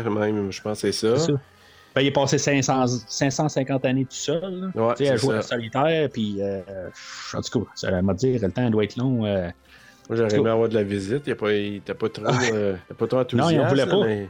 700 0.03 0.09
même, 0.11 0.51
je 0.51 0.61
pense 0.61 0.81
que 0.81 0.91
c'est 0.91 1.15
ça. 1.17 1.33
Ben, 1.95 2.01
il 2.01 2.07
est 2.07 2.11
passé 2.11 2.39
500, 2.39 2.87
550 3.07 3.85
années 3.85 4.05
tout 4.05 4.15
seul. 4.15 4.71
Ouais, 4.73 4.95
Tu 4.95 5.05
sais, 5.05 5.11
à 5.11 5.15
jouer 5.15 5.35
à 5.37 5.41
solitaire, 5.43 6.09
puis 6.11 6.37
euh, 6.41 6.61
en 7.35 7.41
tout 7.41 7.59
cas, 7.59 7.69
ça 7.75 8.01
m'a 8.01 8.13
dire, 8.15 8.41
le 8.41 8.51
temps 8.51 8.69
doit 8.71 8.83
être 8.83 8.97
long. 8.97 9.25
euh. 9.25 9.47
Moi, 10.09 10.17
j'aurais 10.17 10.35
aimé 10.35 10.49
avoir 10.49 10.67
de 10.69 10.73
la 10.73 10.83
visite. 10.83 11.23
Il 11.27 11.35
pas, 11.35 11.53
il 11.53 11.75
était 11.77 11.93
pas 11.93 12.07
euh, 12.51 12.75
pas 12.97 13.07
trop 13.07 13.19
enthousiaste. 13.19 13.55
Non, 13.55 13.63
il 13.63 13.69
voulait 13.69 13.85
pas. 13.85 14.27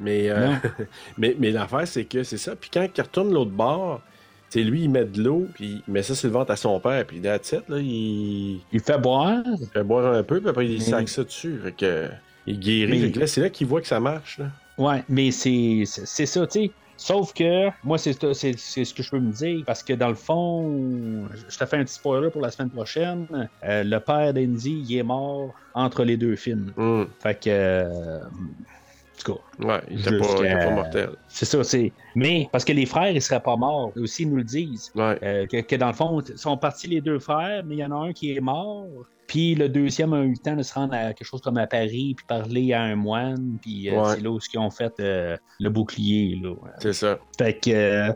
Mais, 0.00 0.28
euh, 0.28 0.52
mais, 1.18 1.34
mais 1.38 1.50
l'affaire, 1.52 1.86
c'est 1.88 2.04
que 2.04 2.22
c'est 2.24 2.36
ça. 2.36 2.54
Puis 2.56 2.68
quand 2.74 2.86
il 2.94 3.00
retourne 3.00 3.32
l'autre 3.32 3.52
bord, 3.52 4.02
tu 4.50 4.58
sais, 4.60 4.64
lui, 4.64 4.82
il 4.84 4.90
met 4.90 5.04
de 5.04 5.22
l'eau, 5.22 5.46
puis 5.54 5.82
il 5.86 5.92
met 5.92 6.02
ça 6.02 6.14
sur 6.14 6.28
le 6.28 6.34
ventre 6.34 6.50
à 6.52 6.56
son 6.56 6.78
père. 6.80 7.04
Puis 7.06 7.20
that's 7.20 7.52
it, 7.52 7.68
là, 7.68 7.78
il, 7.78 8.60
Il 8.72 8.80
fait 8.80 8.98
boire? 8.98 9.42
il 9.60 9.66
fait 9.66 9.82
boire 9.84 10.12
un 10.14 10.22
peu, 10.22 10.40
puis 10.40 10.48
après, 10.48 10.66
il 10.66 10.80
sac 10.82 11.08
ça 11.08 11.24
dessus. 11.24 11.58
Fait 11.62 11.72
que, 11.72 12.08
il 12.46 12.58
guérit. 12.60 13.00
Mais- 13.12 13.20
là, 13.20 13.26
c'est 13.26 13.40
là 13.40 13.50
qu'il 13.50 13.66
voit 13.66 13.80
que 13.80 13.88
ça 13.88 13.98
marche. 14.00 14.38
Là. 14.38 14.46
Ouais, 14.78 15.02
mais 15.08 15.30
c'est 15.30 15.82
c'est- 15.86 16.06
c'est 16.06 16.26
ça, 16.26 16.46
tu 16.46 16.60
sais. 16.66 16.70
Sauf 16.98 17.34
que, 17.34 17.68
moi, 17.84 17.98
c'est 17.98 18.14
c'est- 18.34 18.58
c'est 18.58 18.84
ce 18.86 18.94
que 18.94 19.02
je 19.02 19.10
peux 19.10 19.18
me 19.18 19.30
dire, 19.30 19.62
parce 19.66 19.82
que 19.82 19.92
dans 19.92 20.08
le 20.08 20.14
fond, 20.14 21.26
je 21.48 21.58
te 21.58 21.66
fais 21.66 21.76
un 21.76 21.84
petit 21.84 21.92
spoiler 21.94 22.30
pour 22.30 22.40
la 22.40 22.50
semaine 22.50 22.70
prochaine. 22.70 23.26
euh, 23.64 23.84
le 23.84 23.98
père 24.00 24.32
d'Andy, 24.32 24.82
il 24.88 24.96
est 24.96 25.02
mort 25.02 25.52
entre 25.74 26.04
les 26.04 26.16
deux 26.16 26.36
films. 26.36 26.72
Hum. 26.78 27.06
Fait 27.20 27.34
que. 27.38 27.50
euh, 27.50 28.20
tout 29.24 29.32
cas. 29.32 29.66
Ouais, 29.66 29.80
il 29.90 30.00
était 30.00 30.18
pas, 30.18 30.26
il 30.40 30.46
était 30.46 30.58
pas 30.64 30.70
mortel. 30.70 31.10
C'est 31.28 31.44
ça, 31.44 31.62
c'est. 31.64 31.92
Mais 32.14 32.48
parce 32.52 32.64
que 32.64 32.72
les 32.72 32.86
frères, 32.86 33.10
ils 33.10 33.22
seraient 33.22 33.42
pas 33.42 33.56
morts. 33.56 33.92
Aussi, 33.96 34.22
ils 34.22 34.30
nous 34.30 34.36
le 34.36 34.44
disent. 34.44 34.90
Ouais. 34.94 35.18
Euh, 35.22 35.46
que, 35.46 35.60
que 35.60 35.76
dans 35.76 35.88
le 35.88 35.92
fond, 35.94 36.20
ils 36.20 36.38
sont 36.38 36.56
partis 36.56 36.86
les 36.88 37.00
deux 37.00 37.18
frères, 37.18 37.62
mais 37.64 37.76
il 37.76 37.78
y 37.78 37.84
en 37.84 37.92
a 37.92 38.06
un 38.08 38.12
qui 38.12 38.34
est 38.34 38.40
mort. 38.40 38.86
Puis 39.26 39.54
le 39.56 39.68
deuxième 39.68 40.12
a 40.12 40.20
eu 40.22 40.30
le 40.30 40.36
temps 40.36 40.54
de 40.54 40.62
se 40.62 40.72
rendre 40.72 40.94
à 40.94 41.12
quelque 41.12 41.24
chose 41.26 41.40
comme 41.40 41.58
à 41.58 41.66
Paris, 41.66 42.14
puis 42.16 42.24
parler 42.28 42.72
à 42.72 42.82
un 42.82 42.94
moine. 42.94 43.58
Puis 43.60 43.90
euh, 43.90 44.00
Ouais. 44.00 44.14
c'est 44.14 44.20
là 44.20 44.30
où 44.30 44.38
ils 44.52 44.58
ont 44.58 44.70
fait 44.70 44.92
euh, 45.00 45.36
le 45.58 45.68
bouclier. 45.70 46.38
Là. 46.42 46.54
C'est 46.78 46.92
ça. 46.92 47.18
Fait 47.36 47.58
que. 47.58 48.12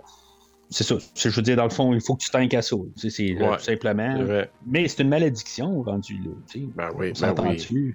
c'est 0.68 0.85
ça. 0.85 0.94
Je 1.16 1.28
veux 1.31 1.43
dire, 1.43 1.56
dans 1.56 1.64
le 1.64 1.70
fond, 1.70 1.93
il 1.94 2.01
faut 2.01 2.14
que 2.14 2.22
tu 2.22 2.31
t'inquiètes 2.31 2.60
à 2.60 2.62
ça. 2.62 2.77
C'est 2.94 3.35
Ouais. 3.35 3.59
simplement. 3.59 4.18
Mais 4.66 4.86
c'est 4.86 5.02
une 5.02 5.09
malédiction 5.09 5.82
rendu 5.82 6.14
là. 6.18 6.31
Ben 6.77 6.90
oui, 6.97 7.12
ben 7.20 7.35
oui. 7.72 7.94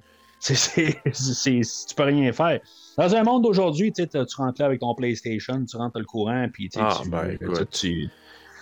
C'est, 0.54 0.56
c'est, 0.56 1.00
c'est- 1.14 1.64
c'est- 1.64 1.88
tu 1.88 1.96
peux 1.96 2.04
rien 2.04 2.32
faire. 2.32 2.60
Dans 2.98 3.16
un 3.16 3.24
monde 3.24 3.44
d'aujourd'hui, 3.44 3.92
tu 3.92 4.04
rentres 4.38 4.62
là 4.62 4.68
avec 4.68 4.80
ton 4.80 4.94
PlayStation, 4.94 5.66
tu 5.66 5.76
rentres 5.78 5.98
le 6.00 6.06
courant, 6.06 6.48
puis 6.54 6.70
tu 6.70 6.78
sais, 6.80 6.86
Ah, 6.88 7.00
tu, 7.02 7.10
ben, 7.10 7.38
tu- 7.38 7.44
écoute. 7.46 7.70
tu- 7.72 8.10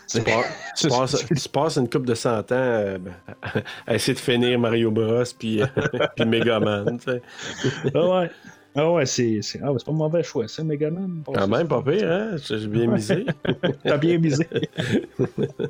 Tu 0.10 0.22
passes, 0.22 0.46
tu 0.78 0.88
passes- 0.88 1.26
tu 1.44 1.50
passes 1.50 1.78
une 1.78 1.90
couple 1.90 2.08
de 2.08 2.16
cent 2.16 2.40
ans 2.40 2.44
euh, 2.52 2.98
à 3.88 3.96
essayer 3.96 4.14
de 4.14 4.20
finir 4.20 4.60
Mario 4.60 4.92
Bros 4.92 5.24
puis, 5.38 5.62
puis 6.16 6.26
Megaman. 6.26 6.98
tu 7.00 7.06
sais. 7.12 7.22
Ah 7.94 8.08
ouais. 8.20 8.32
Ah 8.76 8.92
ouais, 8.92 9.06
c'est, 9.06 9.40
c'est, 9.44 9.60
ah 9.64 9.72
ouais, 9.72 9.78
c'est 9.78 9.86
pas 9.86 9.92
un 9.92 9.96
mauvais 9.96 10.24
choix, 10.24 10.48
ça, 10.48 10.64
Megaman. 10.64 11.22
Quand 11.32 11.48
même, 11.48 11.68
pas 11.68 11.84
pire, 11.84 12.12
hein? 12.12 12.36
J'ai 12.38 12.68
bien 12.68 12.88
misé. 12.88 13.26
T'as 13.84 13.98
bien 13.98 14.18
misé. 14.18 14.48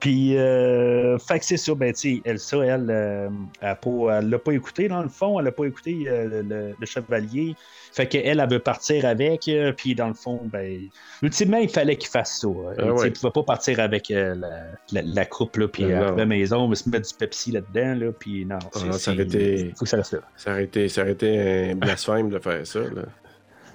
Puis, 0.00 0.36
euh, 0.36 1.18
fait 1.18 1.38
que 1.38 1.44
c'est 1.44 1.56
ça, 1.56 1.74
ben, 1.74 1.92
tu 1.92 2.20
Elsa, 2.24 2.58
elle, 2.64 2.86
euh, 2.90 3.28
elle, 3.60 3.76
pas- 3.76 4.18
elle 4.18 4.30
l'a 4.30 4.38
pas 4.38 4.52
écouté, 4.52 4.88
dans 4.88 5.02
le 5.02 5.08
fond, 5.08 5.38
elle 5.40 5.46
a 5.48 5.52
pas 5.52 5.64
écouté 5.64 6.04
euh, 6.06 6.42
le, 6.42 6.74
le 6.78 6.86
chevalier. 6.86 7.54
Fait 7.92 8.06
qu'elle, 8.06 8.40
elle 8.40 8.48
veut 8.50 8.58
partir 8.58 9.04
avec, 9.06 9.48
euh, 9.48 9.72
puis 9.72 9.94
dans 9.94 10.08
le 10.08 10.14
fond, 10.14 10.40
ben, 10.44 10.80
ultimement, 11.22 11.58
il 11.58 11.68
fallait 11.68 11.96
qu'il 11.96 12.10
fasse 12.10 12.40
ça. 12.40 12.48
hein. 12.48 12.90
Ouais. 12.90 13.08
Il 13.08 13.12
pouvait 13.12 13.32
pas 13.32 13.42
partir 13.42 13.80
avec 13.80 14.10
euh, 14.10 14.34
la, 14.34 14.48
la, 14.92 15.02
la 15.02 15.24
coupe, 15.26 15.56
là, 15.56 15.68
puis 15.68 15.84
Non, 15.84 15.90
euh, 15.90 16.12
à 16.12 16.16
la 16.16 16.26
maison, 16.26 16.58
on 16.58 16.68
va 16.68 16.74
se 16.74 16.88
mettre 16.88 17.08
du 17.08 17.14
Pepsi 17.14 17.50
là-dedans, 17.52 17.94
là, 18.06 18.12
puis 18.12 18.44
non, 18.46 18.58
Ah, 18.74 18.92
ça 18.92 19.12
aurait 19.12 19.22
été- 19.24 19.72
faut 19.76 19.84
que 19.84 19.90
ça 19.90 19.96
reste 19.96 20.12
là. 20.12 20.20
Ça 20.36 20.52
aurait 20.52 20.64
été, 20.64 20.88
ça 20.88 21.02
aurait 21.02 21.12
été 21.12 21.70
un 21.70 21.74
blasphème 21.76 22.28
de 22.30 22.38
faire 22.38 22.66
ça. 22.66 22.80
Là. 22.80 23.02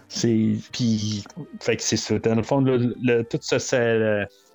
C'est. 0.07 0.55
Puis. 0.71 1.23
Fait 1.59 1.75
que 1.75 1.81
c'est 1.81 1.97
ça. 1.97 2.19
Dans 2.19 2.35
le 2.35 2.43
fond, 2.43 2.61
le- 2.61 3.23
tout 3.23 3.39
ça, 3.41 3.57
ça, 3.57 3.77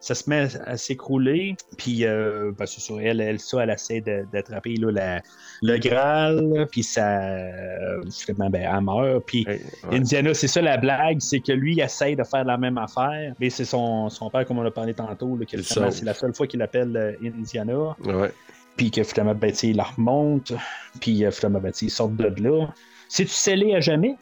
ça 0.00 0.14
se 0.14 0.30
met 0.30 0.48
à 0.64 0.76
s'écrouler. 0.76 1.56
Puis, 1.76 2.04
euh, 2.04 2.52
ben, 2.56 2.66
c'est 2.66 2.80
ça. 2.80 2.94
Elle, 3.00 3.20
elle, 3.20 3.40
ça, 3.40 3.62
elle 3.64 3.70
essaie 3.70 4.00
d'attraper 4.32 4.74
le 4.76 5.78
Graal. 5.78 6.66
Puis, 6.70 6.82
ça. 6.82 7.20
euh, 7.20 8.02
Finalement, 8.10 8.50
ben, 8.50 8.68
elle 8.72 8.84
meurt. 8.84 9.24
Puis, 9.26 9.44
Ouais, 9.48 9.60
ouais. 9.90 9.96
Indiana, 9.96 10.34
c'est 10.34 10.46
ça 10.48 10.60
la 10.62 10.76
blague, 10.76 11.20
c'est 11.20 11.40
que 11.40 11.52
lui 11.52 11.74
il 11.74 11.80
essaie 11.80 12.14
de 12.14 12.22
faire 12.24 12.44
la 12.44 12.56
même 12.56 12.78
affaire. 12.78 13.34
Mais 13.40 13.50
c'est 13.50 13.64
son, 13.64 14.08
son 14.08 14.30
père, 14.30 14.44
comme 14.46 14.58
on 14.58 14.66
a 14.66 14.70
parlé 14.70 14.94
tantôt, 14.94 15.36
là, 15.36 15.44
Il 15.52 15.64
c'est 15.64 16.04
la 16.04 16.14
seule 16.14 16.34
fois 16.34 16.46
qu'il 16.46 16.62
appelle 16.62 16.96
euh, 16.96 17.12
Indiana. 17.22 17.96
Ouais. 18.04 18.32
Puis 18.76 18.90
que 18.92 19.02
finalement, 19.02 19.34
ben, 19.34 19.52
il 19.62 19.76
la 19.76 19.84
remonte. 19.84 20.52
Puis, 21.00 21.24
euh, 21.24 21.30
finalement, 21.32 21.60
ben, 21.60 21.72
ils 21.82 21.90
sortent 21.90 22.16
de 22.16 22.32
là. 22.42 22.68
C'est-tu 23.08 23.30
scellé 23.30 23.74
à 23.74 23.80
jamais? 23.80 24.16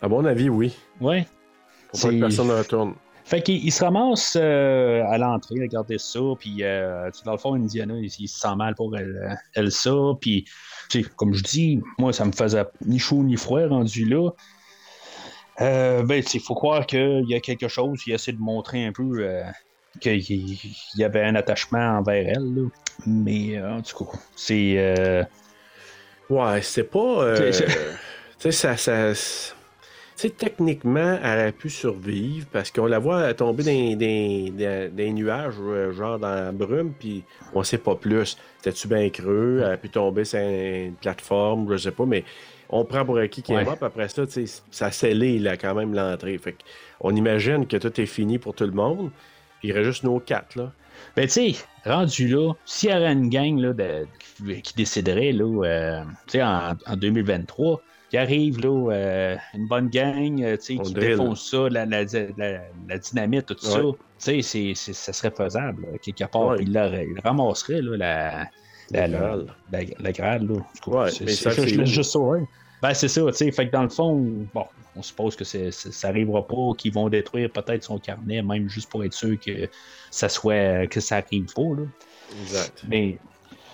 À 0.00 0.08
mon 0.08 0.24
avis, 0.24 0.48
oui. 0.48 0.74
Ouais. 1.00 1.26
Pour 1.90 2.00
pas 2.00 2.08
que 2.08 2.20
personne 2.20 2.48
ne 2.48 2.54
retourne. 2.54 2.94
Fait 3.30 3.42
qu'il 3.42 3.64
il 3.64 3.70
se 3.70 3.84
ramasse 3.84 4.36
euh, 4.38 5.04
à 5.08 5.16
l'entrée, 5.16 5.54
regardez 5.60 5.98
ça, 5.98 6.18
puis 6.38 6.64
euh, 6.64 7.08
dans 7.24 7.30
le 7.32 7.38
fond, 7.38 7.54
Indiana, 7.54 7.94
il, 7.96 8.06
il 8.18 8.26
se 8.28 8.40
sent 8.40 8.56
mal 8.56 8.74
pour 8.74 8.96
elle, 8.96 9.38
Elsa, 9.54 9.92
puis 10.20 10.44
tu 10.90 11.04
sais, 11.04 11.08
comme 11.16 11.32
je 11.32 11.42
dis, 11.44 11.80
moi, 11.96 12.12
ça 12.12 12.24
me 12.24 12.32
faisait 12.32 12.64
ni 12.84 12.98
chaud 12.98 13.22
ni 13.22 13.36
froid 13.36 13.64
rendu 13.68 14.04
là. 14.04 14.30
Euh, 15.60 16.02
ben, 16.02 16.22
il 16.34 16.40
faut 16.40 16.54
croire 16.54 16.86
qu'il 16.86 17.24
y 17.28 17.34
a 17.36 17.40
quelque 17.40 17.68
chose, 17.68 18.00
il 18.06 18.14
essaie 18.14 18.32
de 18.32 18.40
montrer 18.40 18.84
un 18.86 18.92
peu 18.92 19.18
euh, 19.20 19.44
qu'il 20.00 20.16
il 20.18 20.58
y 20.96 21.04
avait 21.04 21.22
un 21.22 21.36
attachement 21.36 21.98
envers 21.98 22.32
elle, 22.36 22.54
là. 22.54 22.68
mais 23.06 23.58
euh, 23.58 23.76
en 23.76 23.82
tout 23.82 24.04
cas, 24.04 24.18
c'est... 24.34 24.74
euh, 24.76 25.22
Ouais, 26.30 26.62
c'est 26.62 26.84
pas. 26.84 27.36
C'est- 27.52 27.66
tu 28.40 28.50
sais, 28.50 28.76
ça. 28.76 28.76
ça 28.76 29.12
sais, 30.20 30.30
techniquement, 30.30 31.18
elle 31.22 31.38
aurait 31.38 31.52
pu 31.52 31.70
survivre 31.70 32.46
parce 32.52 32.70
qu'on 32.70 32.86
la 32.86 32.98
voit 32.98 33.32
tomber 33.34 33.62
dans 33.64 33.98
des, 33.98 35.10
nuages, 35.12 35.54
euh, 35.60 35.92
genre 35.92 36.18
dans 36.18 36.34
la 36.34 36.52
brume, 36.52 36.92
puis 36.98 37.22
on 37.54 37.62
sait 37.62 37.78
pas 37.78 37.94
plus. 37.94 38.36
C'était-tu 38.58 38.88
bien 38.88 39.08
creux? 39.10 39.62
Elle 39.64 39.72
a 39.72 39.76
pu 39.76 39.88
tomber 39.88 40.24
sur 40.24 40.38
une 40.38 40.94
plateforme, 40.94 41.70
je 41.72 41.76
sais 41.78 41.90
pas, 41.90 42.06
mais 42.06 42.24
on 42.68 42.84
prend 42.84 43.04
pour 43.04 43.18
acquis 43.18 43.42
qu'il 43.42 43.54
est 43.54 43.64
mort, 43.64 43.76
puis 43.76 43.86
après 43.86 44.08
ça, 44.08 44.22
ça 44.70 44.86
a 44.86 44.90
scellé 44.90 45.38
là, 45.38 45.56
quand 45.56 45.74
même 45.74 45.94
l'entrée. 45.94 46.38
Fait 46.38 46.56
on 47.00 47.14
imagine 47.16 47.66
que 47.66 47.76
tout 47.76 48.00
est 48.00 48.06
fini 48.06 48.38
pour 48.38 48.54
tout 48.54 48.64
le 48.64 48.72
monde, 48.72 49.10
puis 49.60 49.68
il 49.68 49.72
reste 49.72 49.86
juste 49.86 50.04
nos 50.04 50.20
quatre, 50.20 50.56
là. 50.56 50.72
Ben, 51.16 51.24
tu 51.26 51.30
sais, 51.32 51.54
rendu 51.84 52.28
là, 52.28 52.52
s'il 52.66 52.90
y 52.90 52.92
aurait 52.92 53.12
une 53.12 53.30
gang 53.30 53.58
là, 53.58 53.72
de- 53.72 54.06
qui- 54.18 54.60
qui 54.62 54.74
déciderait 54.74 55.32
là, 55.32 55.64
euh, 55.64 56.02
en 56.86 56.96
2023, 56.96 57.80
qui 58.10 58.16
arrive 58.18 58.60
là, 58.60 58.90
euh, 58.92 59.36
une 59.54 59.66
bonne 59.66 59.88
gang, 59.88 60.42
euh, 60.42 60.56
qui 60.56 60.92
défonce 60.94 61.48
ça, 61.50 61.68
la, 61.70 61.86
la, 61.86 62.02
la- 62.36 62.60
la 62.88 62.98
dynamite, 62.98 63.46
tout 63.46 63.56
ça, 63.60 63.78
tu 63.80 63.96
sais, 64.18 64.42
c'est- 64.42 64.74
c'est- 64.74 64.92
ça 64.92 65.12
serait 65.12 65.30
faisable, 65.30 65.82
là, 65.92 65.98
quelque 65.98 66.24
part. 66.30 66.48
Ouais. 66.48 66.62
Il, 66.62 67.20
ramasserait 67.24 67.80
là, 67.80 67.96
la, 67.96 68.46
la, 68.90 69.06
La 69.72 69.80
la, 70.00 70.12
Graal, 70.12 70.46
là. 70.46 70.54
Ouais, 70.88 71.10
c'est- 71.10 71.86
juste 71.86 72.10
ça, 72.10 72.18
ouais. 72.18 72.40
Ben, 72.82 72.94
c'est 72.94 73.08
ça, 73.08 73.20
tu 73.28 73.32
sais. 73.34 73.52
Fait 73.52 73.66
que 73.68 73.72
dans 73.72 73.82
le 73.84 73.88
fond, 73.90 74.16
bon, 74.54 74.64
on 74.96 75.02
suppose 75.02 75.36
que 75.36 75.44
ça 75.44 76.08
arrivera 76.08 76.44
pas, 76.46 76.72
qu'ils 76.76 76.92
vont 76.92 77.08
détruire 77.08 77.50
peut-être 77.52 77.84
son 77.84 77.98
carnet, 77.98 78.42
même 78.42 78.68
juste 78.68 78.90
pour 78.90 79.04
être 79.04 79.12
sûr 79.12 79.38
que 79.38 79.68
ça 80.10 80.28
soit, 80.28 80.86
que 80.88 80.98
ça 80.98 81.18
arrive 81.18 81.52
pas, 81.54 81.62
là. 81.62 81.84
Exact. 82.42 82.84
Mais. 82.88 83.18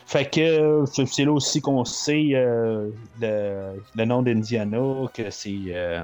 Fait 0.06 0.24
que 0.30 0.84
c'est- 0.86 1.24
là 1.24 1.32
aussi 1.32 1.60
qu'on 1.60 1.84
sait 1.84 2.30
euh, 2.34 2.88
le, 3.20 3.72
le 3.96 4.04
nom 4.04 4.22
d'Indiana, 4.22 4.78
que 5.12 5.30
c'est 5.30 5.58
euh, 5.68 6.00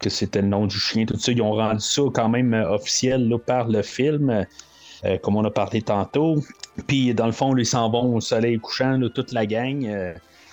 que 0.00 0.10
c'était 0.10 0.42
le 0.42 0.48
nom 0.48 0.66
du 0.66 0.78
chien, 0.78 1.06
tout 1.06 1.18
ça. 1.18 1.32
Ils 1.32 1.40
ont 1.42 1.52
rendu 1.52 1.80
ça 1.80 2.02
quand 2.12 2.28
même 2.28 2.52
euh, 2.54 2.70
officiel 2.70 3.28
là, 3.28 3.38
par 3.38 3.68
le 3.68 3.80
film, 3.82 4.44
euh, 5.04 5.16
comme 5.22 5.36
on 5.36 5.44
a 5.44 5.50
parlé 5.50 5.80
tantôt. 5.80 6.36
Puis 6.86 7.14
dans 7.14 7.26
le 7.26 7.32
fond, 7.32 7.56
ils 7.56 7.64
s'en 7.66 7.88
vont 7.90 8.14
au 8.16 8.20
soleil 8.20 8.58
couchant, 8.58 8.98
là, 8.98 9.08
toute 9.08 9.32
la 9.32 9.46
gang. 9.46 9.80
Tu 9.80 9.90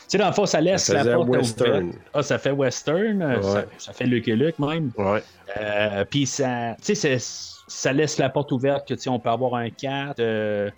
sais, 0.07 0.18
dans 0.18 0.27
le 0.27 0.34
fond, 0.34 0.45
ça 0.45 0.61
laisse 0.61 0.86
Ça 0.86 1.03
la 1.03 1.15
porte 1.15 1.27
western. 1.30 1.84
ouverte. 1.88 1.98
Ah, 2.14 2.23
ça 2.23 2.38
fait 2.38 2.52
western, 2.52 3.22
Ouais. 3.23 3.41
ça, 3.44 3.65
ça 3.77 3.91
fait 3.94 4.06
Lucky 4.06 4.32
Luke 4.34 4.60
même. 4.60 4.91
Ouais. 4.98 5.22
Euh, 5.60 6.06
Puis 6.10 6.26
ça, 6.26 6.76
tu 6.77 6.95
sais, 6.95 7.18
c'est- 7.18 7.53
ça 7.68 7.91
laisse 7.91 8.18
la 8.18 8.30
porte 8.30 8.52
ouverte 8.53 8.88
que 8.88 8.94
tu 8.94 9.02
sais, 9.02 9.10
on 9.10 9.19
peut 9.19 9.30
avoir 9.30 9.56
un 9.56 9.69
4. 9.72 10.19
euh, 10.19 10.69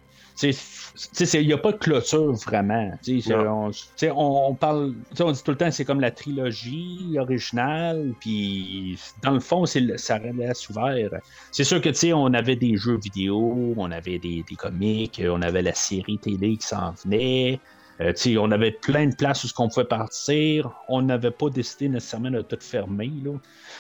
il 0.44 1.48
n'y 1.48 1.54
a 1.54 1.58
pas 1.58 1.72
de 1.72 1.78
clôture 1.78 2.34
vraiment. 2.34 2.92
On, 3.08 3.72
on, 4.16 4.56
parle, 4.56 4.94
on 5.20 5.32
dit 5.32 5.44
tout 5.44 5.52
le 5.52 5.58
temps 5.58 5.72
c'est 5.72 5.86
comme 5.86 6.02
la 6.02 6.12
trilogie 6.12 7.16
originale. 7.20 8.14
Puis 8.20 9.00
dans 9.24 9.32
le 9.32 9.40
fond, 9.40 9.66
c'est 9.66 9.98
ça 9.98 10.18
reste 10.18 10.70
ouvert. 10.70 11.10
C'est 11.52 11.64
sûr 11.64 11.82
que 11.82 12.14
on 12.14 12.34
avait 12.34 12.56
des 12.56 12.78
jeux 12.78 12.98
vidéo, 12.98 13.74
on 13.76 13.92
avait 13.92 14.20
des, 14.20 14.44
des 14.48 14.56
comics, 14.56 15.22
on 15.26 15.42
avait 15.42 15.62
la 15.62 15.74
série 15.74 16.18
télé 16.20 16.58
qui 16.58 16.68
s'en 16.68 16.92
venait. 17.04 17.60
Euh, 18.00 18.14
on 18.40 18.52
avait 18.52 18.72
plein 18.72 19.08
de 19.08 19.16
places 19.16 19.44
où 19.44 19.48
on 19.58 19.70
pouvait 19.70 19.86
partir. 19.86 20.72
On 20.88 21.02
n'avait 21.02 21.32
pas 21.32 21.50
décidé 21.50 21.90
nécessairement 21.90 22.30
de 22.30 22.42
tout 22.42 22.58
fermer. 22.60 23.12
Là. 23.24 23.32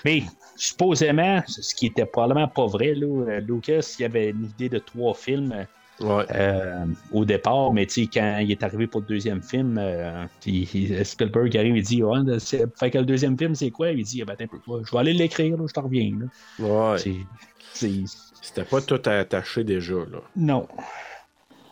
Mais 0.05 0.23
supposément, 0.55 1.43
ce 1.47 1.75
qui 1.75 1.87
était 1.87 2.05
probablement 2.05 2.47
pas 2.47 2.65
vrai, 2.65 2.95
là, 2.95 3.05
euh, 3.05 3.39
Lucas, 3.41 3.95
il 3.99 4.05
avait 4.05 4.29
une 4.29 4.45
idée 4.45 4.69
de 4.69 4.79
trois 4.79 5.13
films 5.13 5.67
Ouais. 5.99 6.25
euh, 6.31 6.85
au 7.11 7.25
départ, 7.25 7.73
mais 7.73 7.85
tu 7.87 8.03
sais, 8.03 8.09
quand 8.13 8.37
il 8.39 8.51
est 8.51 8.61
arrivé 8.63 8.85
pour 8.87 9.01
le 9.01 9.07
deuxième 9.07 9.41
film, 9.41 9.77
euh, 9.79 10.25
il- 10.45 11.03
Spielberg 11.05 11.57
arrive 11.57 11.75
et 11.75 11.81
dit 11.81 12.03
Ouais, 12.03 12.19
c'est- 12.39 12.65
Fait 12.77 12.91
que 12.91 12.99
le 12.99 13.05
deuxième 13.05 13.37
film, 13.37 13.55
c'est 13.55 13.71
quoi? 13.71 13.89
Il 13.91 14.03
dit 14.03 14.21
Ah, 14.21 14.25
ben, 14.25 14.47
peu, 14.47 14.57
je 14.85 14.91
vais 14.91 14.97
aller 14.99 15.13
l'écrire, 15.13 15.57
je 15.67 15.73
t'en 15.73 15.81
reviens. 15.83 16.11
Là. 16.59 16.65
Ouais. 16.93 16.97
C'est- 16.99 17.25
c'est- 17.73 18.03
C'était 18.41 18.63
pas 18.63 18.79
tout 18.81 19.01
attaché 19.05 19.63
déjà, 19.63 19.95
là. 19.95 20.19
non. 20.35 20.67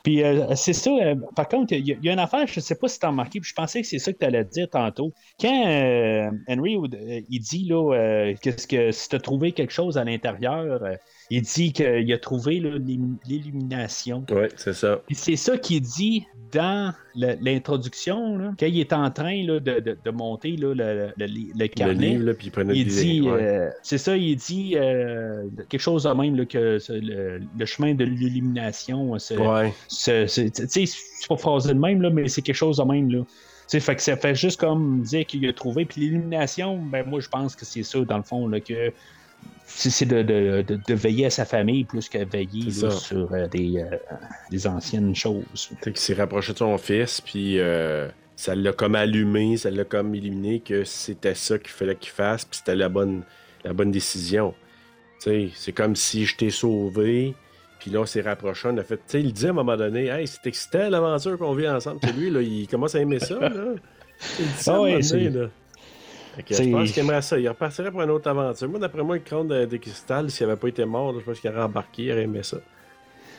Puis 0.06 0.24
euh, 0.24 0.54
c'est 0.56 0.74
ça, 0.74 0.92
euh, 0.92 1.16
par 1.36 1.48
contre, 1.48 1.74
il 1.74 1.86
y, 1.86 1.92
a- 1.92 1.96
il 2.00 2.06
y 2.06 2.10
a 2.10 2.14
une 2.14 2.20
affaire, 2.20 2.46
je 2.48 2.60
sais 2.60 2.76
pas 2.76 2.88
si 2.88 3.00
t'as 3.00 3.08
remarqué, 3.10 3.40
puis 3.40 3.50
je 3.50 3.56
pensais 3.56 3.82
que 3.82 3.88
c'est 3.88 3.98
ça 4.00 4.14
que 4.14 4.20
tu 4.20 4.26
allais 4.26 4.46
dire 4.46 4.70
tantôt. 4.70 5.12
Quand 5.42 5.68
euh, 5.68 6.30
Henry, 6.48 6.76
euh, 6.78 7.22
il 7.30 7.40
dit 7.40 7.66
là, 7.68 7.94
euh, 7.94 8.34
qu'est-ce 8.42 8.68
que 8.68 8.92
si 8.92 9.10
tu 9.10 9.16
as 9.16 9.20
trouvé 9.20 9.52
quelque 9.52 9.74
chose 9.74 9.98
à 9.98 10.04
l'intérieur, 10.04 10.80
il 11.32 11.42
dit 11.42 11.74
qu'il 11.74 12.14
a 12.14 12.18
trouvé 12.20 12.62
l'illumination. 13.26 14.26
Ouais, 14.30 14.50
c'est 14.56 14.74
ça. 14.74 15.02
Puis 15.08 15.16
c'est 15.16 15.36
ça 15.36 15.58
qu'il 15.58 15.82
dit 15.82 16.26
dans 16.52 16.94
le- 17.16 17.36
l'introduction, 17.42 18.38
là, 18.38 18.54
quand 18.60 18.66
il 18.68 18.80
est 18.80 18.94
en 18.94 19.10
train 19.12 19.44
là, 19.46 19.60
de, 19.60 19.80
de- 19.80 19.98
de 20.04 20.12
monter 20.12 20.56
là, 20.56 20.74
le, 20.74 21.12
le, 21.18 21.26
le 21.26 21.28
Le 21.58 21.68
carnet. 21.68 22.10
livre, 22.10 22.26
là, 22.26 22.34
puis 22.34 22.48
il 22.48 22.52
prenait 22.52 22.76
Il 22.76 22.88
dit, 22.88 23.22
ouais. 23.22 23.42
euh, 23.42 23.70
c'est 23.84 23.98
ça, 23.98 24.16
il 24.16 24.36
dit 24.36 24.74
euh, 24.78 25.44
quelque 25.70 25.82
chose 25.82 26.04
de 26.04 26.10
même 26.12 26.36
là, 26.36 26.46
que 26.46 26.78
ce- 26.80 26.94
le, 26.94 27.42
le 27.58 27.66
chemin 27.66 27.94
de 27.96 28.06
l'illumination. 28.06 29.12
Ouais. 29.12 29.74
C'est 29.96 31.28
pas 31.30 31.38
phrasé 31.38 31.74
de 31.74 31.80
même, 31.80 32.02
là, 32.02 32.10
mais 32.10 32.28
c'est 32.28 32.42
quelque 32.42 32.56
chose 32.56 32.78
de 32.78 32.84
même. 32.84 33.10
Là. 33.12 33.24
fait 33.80 33.96
que 33.96 34.02
ça 34.02 34.16
fait 34.18 34.36
juste 34.36 34.60
comme 34.60 35.02
dire 35.02 35.26
qu'il 35.26 35.48
a 35.48 35.54
trouvé. 35.54 35.86
Puis 35.86 36.02
l'illumination, 36.02 36.78
ben 36.78 37.06
moi 37.08 37.20
je 37.20 37.30
pense 37.30 37.56
que 37.56 37.66
c'est 37.66 37.84
ça, 37.84 38.00
dans 38.02 38.18
le 38.18 38.24
fond, 38.24 38.48
là, 38.48 38.60
que 38.60 38.92
c'est 39.68 40.06
de, 40.06 40.22
de, 40.22 40.64
de- 40.68 40.80
de 40.88 40.94
veiller 40.94 41.26
à 41.26 41.30
sa 41.30 41.46
famille 41.46 41.84
plus 41.84 42.08
que 42.10 42.20
veiller 42.24 42.70
là, 42.82 42.92
sur 42.92 43.32
euh, 43.34 43.48
des, 43.48 43.78
euh, 43.78 43.98
des 44.52 44.68
anciennes 44.68 45.16
choses. 45.16 45.70
Qu'il 45.82 45.98
s'est 45.98 46.14
rapproché 46.14 46.54
de 46.54 46.58
son 46.60 46.78
fils, 46.78 47.22
puis 47.22 47.60
euh, 47.60 48.08
ça 48.36 48.56
l'a 48.56 48.74
comme 48.74 48.96
allumé, 48.96 49.58
ça 49.58 49.72
l'a 49.72 49.84
comme 49.84 50.14
illuminé 50.16 50.60
que 50.60 50.84
c'était 50.84 51.36
ça 51.36 51.58
qu'il 51.58 51.70
fallait 51.70 51.96
qu'il 51.96 52.12
fasse, 52.12 52.46
puis 52.46 52.58
c'était 52.60 52.76
la 52.76 52.90
bonne, 52.90 53.24
la 53.64 53.74
bonne 53.74 53.92
décision. 53.92 54.54
C'est 55.20 55.72
comme 55.74 55.96
si 55.96 56.26
je 56.26 56.38
t'ai 56.38 56.52
sauvé, 56.52 57.34
puis 57.86 57.94
là, 57.94 58.00
on 58.02 58.06
s'est 58.08 58.22
rapproché, 58.22 58.68
on 58.72 58.78
a 58.80 58.84
fait... 58.84 58.96
Tu 58.98 59.04
sais, 59.06 59.22
il 59.22 59.32
dit 59.32 59.46
à 59.46 59.52
un 59.52 59.54
moment 59.54 59.78
donné, 59.78 60.06
«Hey, 60.08 60.26
c'est 60.26 60.48
excitant 60.48 60.90
l'aventure 60.90 61.38
qu'on 61.38 61.54
vit 61.54 61.70
ensemble.» 61.70 62.00
Tu 62.02 62.08
sais, 62.08 62.14
lui, 62.16 62.32
là, 62.32 62.42
il 62.42 62.68
commence 62.68 62.96
à 62.96 63.00
aimer 63.00 63.20
ça, 63.20 63.40
là. 63.40 63.52
Il 64.40 64.46
dit 64.48 64.52
ça 64.56 64.72
à 64.72 64.74
Ah 64.74 64.78
un 64.80 64.82
ouais, 64.82 64.92
moment 64.94 65.08
donné, 65.08 65.30
là. 65.30 65.48
Que 66.48 66.56
je 66.56 66.72
pense 66.72 66.92
qu'il 66.92 67.04
aimerait 67.04 67.22
ça. 67.22 67.38
Il 67.38 67.48
repartirait 67.48 67.92
pour 67.92 68.02
une 68.02 68.10
autre 68.10 68.28
aventure. 68.28 68.68
Moi, 68.70 68.80
d'après 68.80 69.04
moi, 69.04 69.18
le 69.18 69.22
crâne 69.22 69.48
de, 69.48 69.66
de 69.66 69.78
cristal, 69.78 70.32
s'il 70.32 70.48
avait 70.48 70.56
pas 70.56 70.68
été 70.68 70.84
mort, 70.84 71.14
là, 71.14 71.20
je 71.20 71.26
pense 71.26 71.40
qu'il 71.40 71.52
aurait 71.52 71.62
embarqué, 71.62 72.06
il 72.06 72.12
aurait 72.12 72.24
aimé 72.24 72.40
ça. 72.42 72.58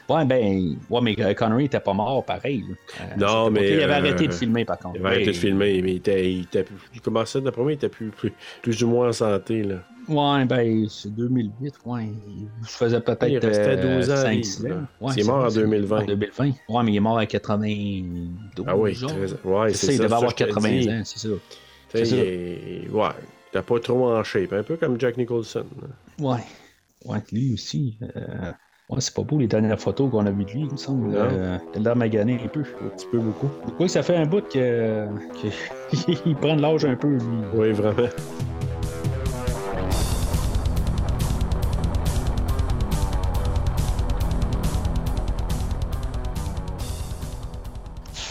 Ouais, 0.08 0.24
ben, 0.24 0.76
ouais, 0.88 1.00
mais 1.02 1.16
euh, 1.18 1.34
Connery 1.34 1.64
était 1.64 1.80
pas 1.80 1.92
mort 1.92 2.24
pareil. 2.24 2.62
Euh, 3.00 3.16
Non, 3.18 3.50
mais, 3.50 3.68
Il 3.72 3.82
avait 3.82 3.94
euh, 3.94 3.96
arrêté 3.96 4.28
de 4.28 4.32
filmer 4.32 4.64
par 4.64 4.78
contre. 4.78 4.94
Il 4.94 5.04
avait 5.04 5.16
arrêté 5.16 5.32
de 5.32 5.36
filmer, 5.36 5.82
mais 5.82 5.90
il, 5.90 5.96
était, 5.96 6.32
il, 6.32 6.42
était, 6.42 6.64
il 6.94 7.00
commençait, 7.00 7.40
d'après 7.40 7.62
moi, 7.62 7.72
il 7.72 7.74
était 7.74 7.88
plus, 7.88 8.10
plus, 8.10 8.32
plus 8.62 8.84
ou 8.84 8.88
moins 8.88 9.08
en 9.08 9.12
santé. 9.12 9.64
Là. 9.64 9.78
Ouais, 10.08 10.44
ben, 10.44 10.86
c'est 10.88 11.14
2008. 11.14 11.74
Ouais, 11.84 12.04
il 12.28 12.66
se 12.68 12.76
faisait 12.76 13.00
peut-être. 13.00 13.26
Il 13.28 13.38
restait 13.38 13.76
12 13.76 14.10
ans 14.10 14.12
à 14.12 14.16
5 14.16 14.30
vivre, 14.30 14.44
6 14.44 14.62
là. 14.64 14.74
ans. 14.76 14.78
Ouais, 15.00 15.12
C'est 15.14 15.24
mort 15.24 15.44
en 15.44 15.50
ça, 15.50 15.60
2020. 15.60 15.98
En 16.02 16.04
2020. 16.06 16.44
Ouais, 16.68 16.82
mais 16.84 16.92
il 16.92 16.96
est 16.96 17.00
mort 17.00 17.18
à 17.18 17.26
92. 17.26 18.66
Ah 18.66 18.76
oui, 18.76 18.94
genre. 18.94 19.10
13 19.10 19.36
ouais, 19.44 19.68
c'est 19.72 19.74
c'est 19.74 19.86
ça, 19.86 19.92
il 19.92 19.98
devait 19.98 20.14
avoir 20.14 20.30
je 20.30 20.36
te 20.36 20.44
80 20.44 20.68
dis. 20.70 20.90
ans, 20.90 21.02
c'est 21.04 21.18
ça. 21.18 21.28
Tu 21.28 21.98
C'est 21.98 22.04
ça. 22.04 22.16
il- 22.16 22.90
ouais, 22.92 23.08
t'as 23.52 23.62
pas 23.62 23.80
trop 23.80 24.10
en 24.12 24.22
shape, 24.22 24.52
un 24.52 24.62
peu 24.62 24.76
comme 24.76 25.00
Jack 25.00 25.16
Nicholson. 25.16 25.64
Ouais. 26.20 26.38
Ouais, 27.04 27.18
lui 27.32 27.54
aussi. 27.54 27.98
euh, 28.16 28.52
Ouais, 28.88 29.00
c'est 29.00 29.12
pas 29.14 29.22
beau 29.22 29.36
les 29.40 29.48
dernières 29.48 29.80
photos 29.80 30.08
qu'on 30.12 30.24
a 30.26 30.30
vues 30.30 30.44
de 30.44 30.50
lui, 30.52 30.60
il 30.60 30.70
me 30.70 30.76
semble. 30.76 31.08
Non. 31.08 31.18
Euh, 31.18 31.58
il 31.74 31.80
a 31.80 31.82
l'air 31.82 31.96
magané 31.96 32.40
un 32.44 32.46
peu. 32.46 32.60
Un 32.60 32.88
petit 32.90 33.06
peu 33.10 33.18
beaucoup. 33.18 33.48
Quoi 33.76 33.88
ça 33.88 34.04
fait 34.04 34.14
un 34.14 34.26
bout 34.26 34.42
que. 34.48 35.06
qu'il 36.22 36.36
prend 36.40 36.54
de 36.54 36.62
l'âge 36.62 36.84
un 36.84 36.94
peu, 36.94 37.08
lui. 37.08 37.20
Oui, 37.54 37.72
vraiment. 37.72 38.08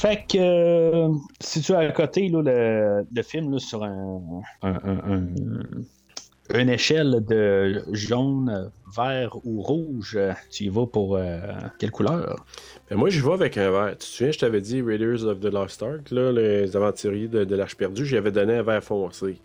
Fait 0.05 0.23
que, 0.29 0.37
euh, 0.37 1.09
si 1.39 1.61
tu 1.61 1.73
as 1.73 1.79
à 1.79 1.91
côté 1.91 2.29
là, 2.29 2.43
le, 2.43 3.07
le 3.11 3.23
film 3.23 3.51
là, 3.51 3.57
sur 3.57 3.83
un, 3.83 4.43
un- 4.61 4.79
un- 4.83 5.13
un- 5.13 6.59
une 6.59 6.69
échelle 6.69 7.25
de 7.27 7.81
jaune, 7.91 8.71
vert 8.95 9.35
ou 9.43 9.63
rouge, 9.63 10.19
tu 10.51 10.65
y 10.65 10.69
vas 10.69 10.85
pour 10.85 11.17
euh, 11.17 11.39
quelle 11.79 11.89
couleur? 11.89 12.45
Ben, 12.87 12.97
moi, 12.97 13.09
je 13.09 13.19
vais 13.25 13.33
avec 13.33 13.57
un 13.57 13.71
verre. 13.71 13.93
Tu 13.93 13.97
te 13.97 14.03
souviens, 14.03 14.31
je 14.31 14.37
t'avais 14.37 14.61
dit 14.61 14.79
Raiders 14.79 15.23
of 15.23 15.39
the 15.39 15.45
Lost 15.45 15.81
Ark, 15.81 16.11
là, 16.11 16.31
les 16.31 16.75
aventuriers 16.75 17.27
de, 17.27 17.43
de 17.43 17.55
l'Arche 17.55 17.75
perdue, 17.75 18.05
j'avais 18.05 18.31
donné 18.31 18.57
un 18.57 18.61
verre 18.61 18.83
foncé. 18.83 19.37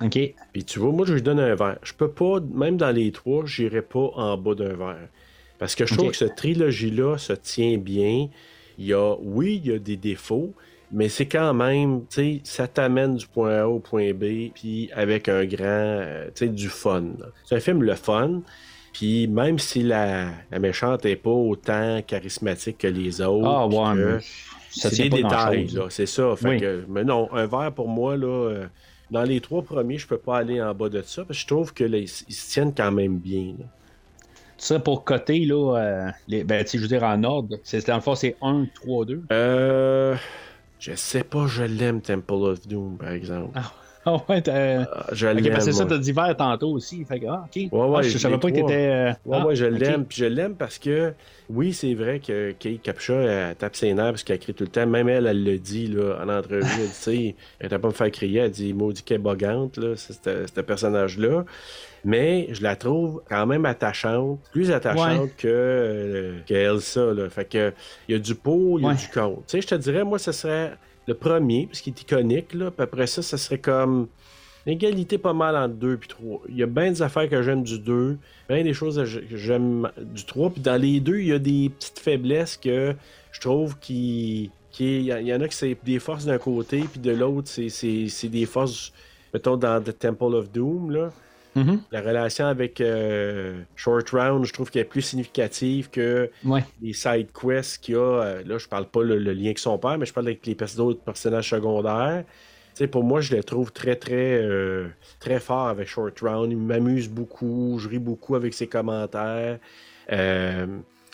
OK. 0.00 0.18
Puis 0.52 0.64
tu 0.64 0.78
vois, 0.78 0.92
moi, 0.92 1.04
je 1.04 1.14
lui 1.14 1.22
donne 1.22 1.40
un 1.40 1.56
verre. 1.56 1.78
Je 1.82 1.94
peux 1.94 2.12
pas, 2.12 2.38
même 2.54 2.76
dans 2.76 2.94
les 2.94 3.10
trois, 3.10 3.44
j'irai 3.44 3.82
pas 3.82 4.12
en 4.14 4.36
bas 4.36 4.54
d'un 4.54 4.74
verre. 4.76 5.08
Parce 5.58 5.74
que 5.74 5.84
je 5.84 5.94
trouve 5.94 6.12
que 6.12 6.16
cette 6.16 6.36
trilogie-là 6.36 7.18
se 7.18 7.32
tient 7.32 7.76
bien. 7.76 8.28
Il 8.80 8.86
y 8.86 8.94
a, 8.94 9.14
oui, 9.20 9.60
il 9.62 9.70
y 9.70 9.74
a 9.74 9.78
des 9.78 9.96
défauts, 9.96 10.54
mais 10.90 11.08
c'est 11.08 11.26
quand 11.26 11.54
même, 11.54 12.00
tu 12.08 12.14
sais, 12.16 12.40
ça 12.44 12.66
t'amène 12.66 13.14
du 13.16 13.26
point 13.28 13.58
A 13.60 13.68
au 13.68 13.78
point 13.78 14.12
B, 14.12 14.50
puis 14.54 14.90
avec 14.94 15.28
un 15.28 15.44
grand, 15.44 15.64
euh, 15.64 16.26
tu 16.34 16.46
sais, 16.46 16.48
du 16.48 16.68
fun. 16.68 17.04
C'est 17.44 17.54
un 17.56 17.60
film 17.60 17.82
le 17.82 17.94
fun. 17.94 18.40
Puis 18.92 19.28
même 19.28 19.58
si 19.60 19.82
la, 19.84 20.30
la 20.50 20.58
méchante 20.58 21.06
est 21.06 21.14
pas 21.14 21.30
autant 21.30 22.00
charismatique 22.04 22.78
que 22.78 22.88
les 22.88 23.20
autres, 23.20 23.46
Ah, 23.48 23.66
puis 23.68 23.78
ouais, 23.78 23.94
que 23.94 24.14
mais 24.16 24.20
ça 24.70 24.90
c'est 24.90 24.96
des 24.96 25.10
détails, 25.10 25.66
là, 25.68 25.86
c'est 25.90 26.06
ça. 26.06 26.34
Fait 26.34 26.48
Oui. 26.48 26.60
que- 26.60 26.84
mais 26.88 27.04
non, 27.04 27.28
un 27.32 27.46
verre 27.46 27.72
pour 27.72 27.86
moi, 27.88 28.16
là, 28.16 28.26
euh, 28.26 28.66
dans 29.10 29.22
les 29.22 29.40
trois 29.40 29.62
premiers, 29.62 29.98
je 29.98 30.06
peux 30.08 30.18
pas 30.18 30.38
aller 30.38 30.60
en 30.60 30.74
bas 30.74 30.88
de 30.88 31.02
ça, 31.02 31.24
parce 31.24 31.38
que 31.38 31.42
je 31.42 31.46
trouve 31.46 31.72
que 31.72 31.84
là, 31.84 31.98
ils, 31.98 32.10
ils 32.28 32.34
se 32.34 32.50
tiennent 32.50 32.74
quand 32.74 32.90
même 32.90 33.18
bien. 33.18 33.54
là. 33.60 33.66
Sais, 34.60 34.78
pour 34.78 35.04
côté, 35.04 35.46
là, 35.46 35.78
euh, 35.78 36.10
les, 36.28 36.44
ben, 36.44 36.66
je 36.70 36.76
veux 36.76 36.86
dire, 36.86 37.02
en 37.02 37.24
ordre, 37.24 37.58
c'est, 37.64 37.86
dans 37.86 37.94
le 37.94 38.02
fond, 38.02 38.14
c'est 38.14 38.36
1, 38.42 38.66
3, 38.74 39.06
2. 39.06 39.22
Euh, 39.32 40.14
je 40.78 40.94
sais 40.94 41.24
pas, 41.24 41.46
je 41.46 41.62
l'aime, 41.62 42.02
Temple 42.02 42.32
of 42.34 42.68
Doom, 42.68 42.98
par 42.98 43.10
exemple. 43.10 43.52
Ah 43.54 43.72
ouais, 44.28 44.40
t'as... 44.42 44.82
Ah, 44.82 45.06
je 45.12 45.26
Ok, 45.26 45.40
l'aime. 45.40 45.52
parce 45.52 45.66
que 45.66 45.72
ça, 45.72 45.84
t'as 45.86 45.98
dit 45.98 46.12
vert 46.12 46.34
tantôt 46.36 46.70
aussi. 46.72 47.04
Fait 47.04 47.20
que, 47.20 47.26
ah, 47.26 47.44
ok. 47.46 47.56
Ouais, 47.56 47.68
ouais, 47.72 47.96
Ah, 47.98 48.02
je 48.02 48.08
je 48.10 48.18
savais 48.18 48.38
pas 48.38 48.50
que 48.50 48.54
t'étais. 48.56 48.88
euh, 48.90 49.10
Ouais, 49.26 49.36
ah, 49.38 49.40
moi, 49.40 49.54
je 49.54 49.66
ok. 49.66 49.78
l'aime. 49.78 50.04
Puis 50.04 50.18
je 50.18 50.24
l'aime 50.26 50.54
parce 50.54 50.78
que, 50.78 51.12
oui, 51.48 51.72
c'est 51.72 51.94
vrai 51.94 52.20
que 52.20 52.52
Kate 52.58 52.82
Capshaw, 52.82 53.14
elle 53.20 53.56
tape 53.56 53.76
ses 53.76 53.92
nerfs 53.94 54.10
parce 54.12 54.22
qu'elle 54.24 54.38
crie 54.38 54.54
tout 54.54 54.64
le 54.64 54.70
temps. 54.70 54.86
Même 54.86 55.08
elle, 55.08 55.26
elle 55.26 55.42
le 55.44 55.58
dit 55.58 55.86
là, 55.88 56.18
en 56.24 56.28
entrevue. 56.28 56.62
Elle 56.62 56.86
dit, 56.86 56.88
tu 56.88 56.94
sais, 56.94 57.34
elle 57.58 57.68
t'a 57.68 57.78
pas 57.78 57.88
me 57.88 57.92
faire 57.92 58.10
crier. 58.10 58.40
Elle 58.40 58.50
dit, 58.50 58.72
maudit 58.72 59.02
qu'elle 59.02 59.16
est 59.16 59.18
bogante, 59.18 59.76
là, 59.76 59.94
ce 59.96 60.60
personnage-là. 60.60 61.44
Mais 62.04 62.48
je 62.52 62.62
la 62.62 62.76
trouve 62.76 63.22
quand 63.28 63.44
même 63.46 63.66
attachante, 63.66 64.40
plus 64.52 64.70
attachante 64.70 65.20
Ouais. 65.20 65.32
que, 65.36 65.48
euh, 65.48 66.38
que 66.48 66.54
Elsa. 66.54 67.12
Là. 67.12 67.28
Fait 67.28 67.44
que 67.44 67.72
il 68.08 68.12
y 68.12 68.16
a 68.16 68.18
du 68.18 68.34
pour, 68.34 68.78
il 68.80 68.84
y 68.84 68.86
a 68.86 68.88
Ouais. 68.90 68.94
du 68.94 69.06
contre. 69.08 69.40
Tu 69.40 69.42
sais, 69.48 69.60
je 69.60 69.66
te 69.66 69.74
dirais, 69.74 70.02
moi, 70.02 70.18
ce 70.18 70.32
serait 70.32 70.72
le 71.10 71.16
premier, 71.16 71.66
parce 71.66 71.80
qu'il 71.80 71.92
est 71.92 72.00
iconique. 72.02 72.54
Là. 72.54 72.70
Puis 72.70 72.82
après 72.82 73.06
ça, 73.06 73.22
ça 73.22 73.36
serait 73.36 73.58
comme 73.58 74.08
Égalité 74.66 75.18
pas 75.18 75.32
mal 75.32 75.56
entre 75.56 75.74
2 75.74 75.96
puis 75.96 76.08
3. 76.08 76.42
Il 76.48 76.56
y 76.56 76.62
a 76.62 76.66
bien 76.66 76.90
des 76.90 77.02
affaires 77.02 77.28
que 77.28 77.42
j'aime 77.42 77.62
du 77.62 77.78
2, 77.78 78.18
bien 78.48 78.62
des 78.62 78.74
choses 78.74 78.96
que 78.96 79.36
j'aime 79.36 79.90
du 79.98 80.24
3. 80.24 80.50
Puis 80.50 80.60
dans 80.60 80.80
les 80.80 81.00
deux, 81.00 81.18
il 81.18 81.28
y 81.28 81.32
a 81.32 81.38
des 81.38 81.70
petites 81.70 81.98
faiblesses 81.98 82.56
que 82.56 82.94
je 83.32 83.40
trouve 83.40 83.78
qui. 83.80 84.50
qui 84.70 85.00
il 85.00 85.06
y, 85.06 85.34
en 85.34 85.40
a 85.40 85.48
que 85.48 85.54
c'est 85.54 85.76
des 85.84 85.98
forces 85.98 86.26
d'un 86.26 86.38
côté, 86.38 86.84
puis 86.90 87.00
de 87.00 87.10
l'autre, 87.10 87.48
c'est 87.48 88.28
des 88.28 88.46
forces, 88.46 88.92
mettons, 89.34 89.56
dans 89.56 89.82
The 89.82 89.98
Temple 89.98 90.34
of 90.34 90.52
Doom. 90.52 90.90
Là. 90.90 91.10
Mhm. 91.56 91.80
La 91.90 92.00
relation 92.00 92.46
avec 92.46 92.80
euh, 92.80 93.60
Short 93.76 94.08
Round, 94.10 94.44
je 94.44 94.52
trouve 94.52 94.70
qu'elle 94.70 94.82
est 94.82 94.84
plus 94.84 95.02
significative 95.02 95.90
que 95.90 96.30
Ouais. 96.44 96.64
les 96.80 96.92
side 96.92 97.28
quests 97.32 97.78
qu'il 97.82 97.94
y 97.94 97.98
a. 97.98 98.00
euh, 98.00 98.42
là, 98.46 98.58
je 98.58 98.68
parle 98.68 98.86
pas 98.86 99.02
le, 99.02 99.18
le 99.18 99.32
lien 99.32 99.46
avec 99.46 99.58
son 99.58 99.76
père, 99.78 99.98
mais 99.98 100.06
je 100.06 100.12
parle 100.12 100.26
avec 100.28 100.46
les 100.46 100.54
d'autres 100.76 101.00
personnages 101.00 101.50
secondaires. 101.50 102.24
Pour 102.92 103.04
moi, 103.04 103.20
je 103.20 103.34
les 103.34 103.42
trouve 103.42 103.72
très, 103.72 103.96
très, 103.96 104.40
euh, 104.42 104.86
très 105.18 105.38
forts 105.40 105.68
avec 105.68 105.86
Short 105.88 106.18
Round. 106.20 106.50
Il 106.50 106.56
m'amuse 106.56 107.08
beaucoup, 107.10 107.78
je 107.78 107.88
ris 107.88 107.98
beaucoup 107.98 108.36
avec 108.36 108.54
ses 108.54 108.68
commentaires. 108.68 109.58
Euh, 110.12 110.66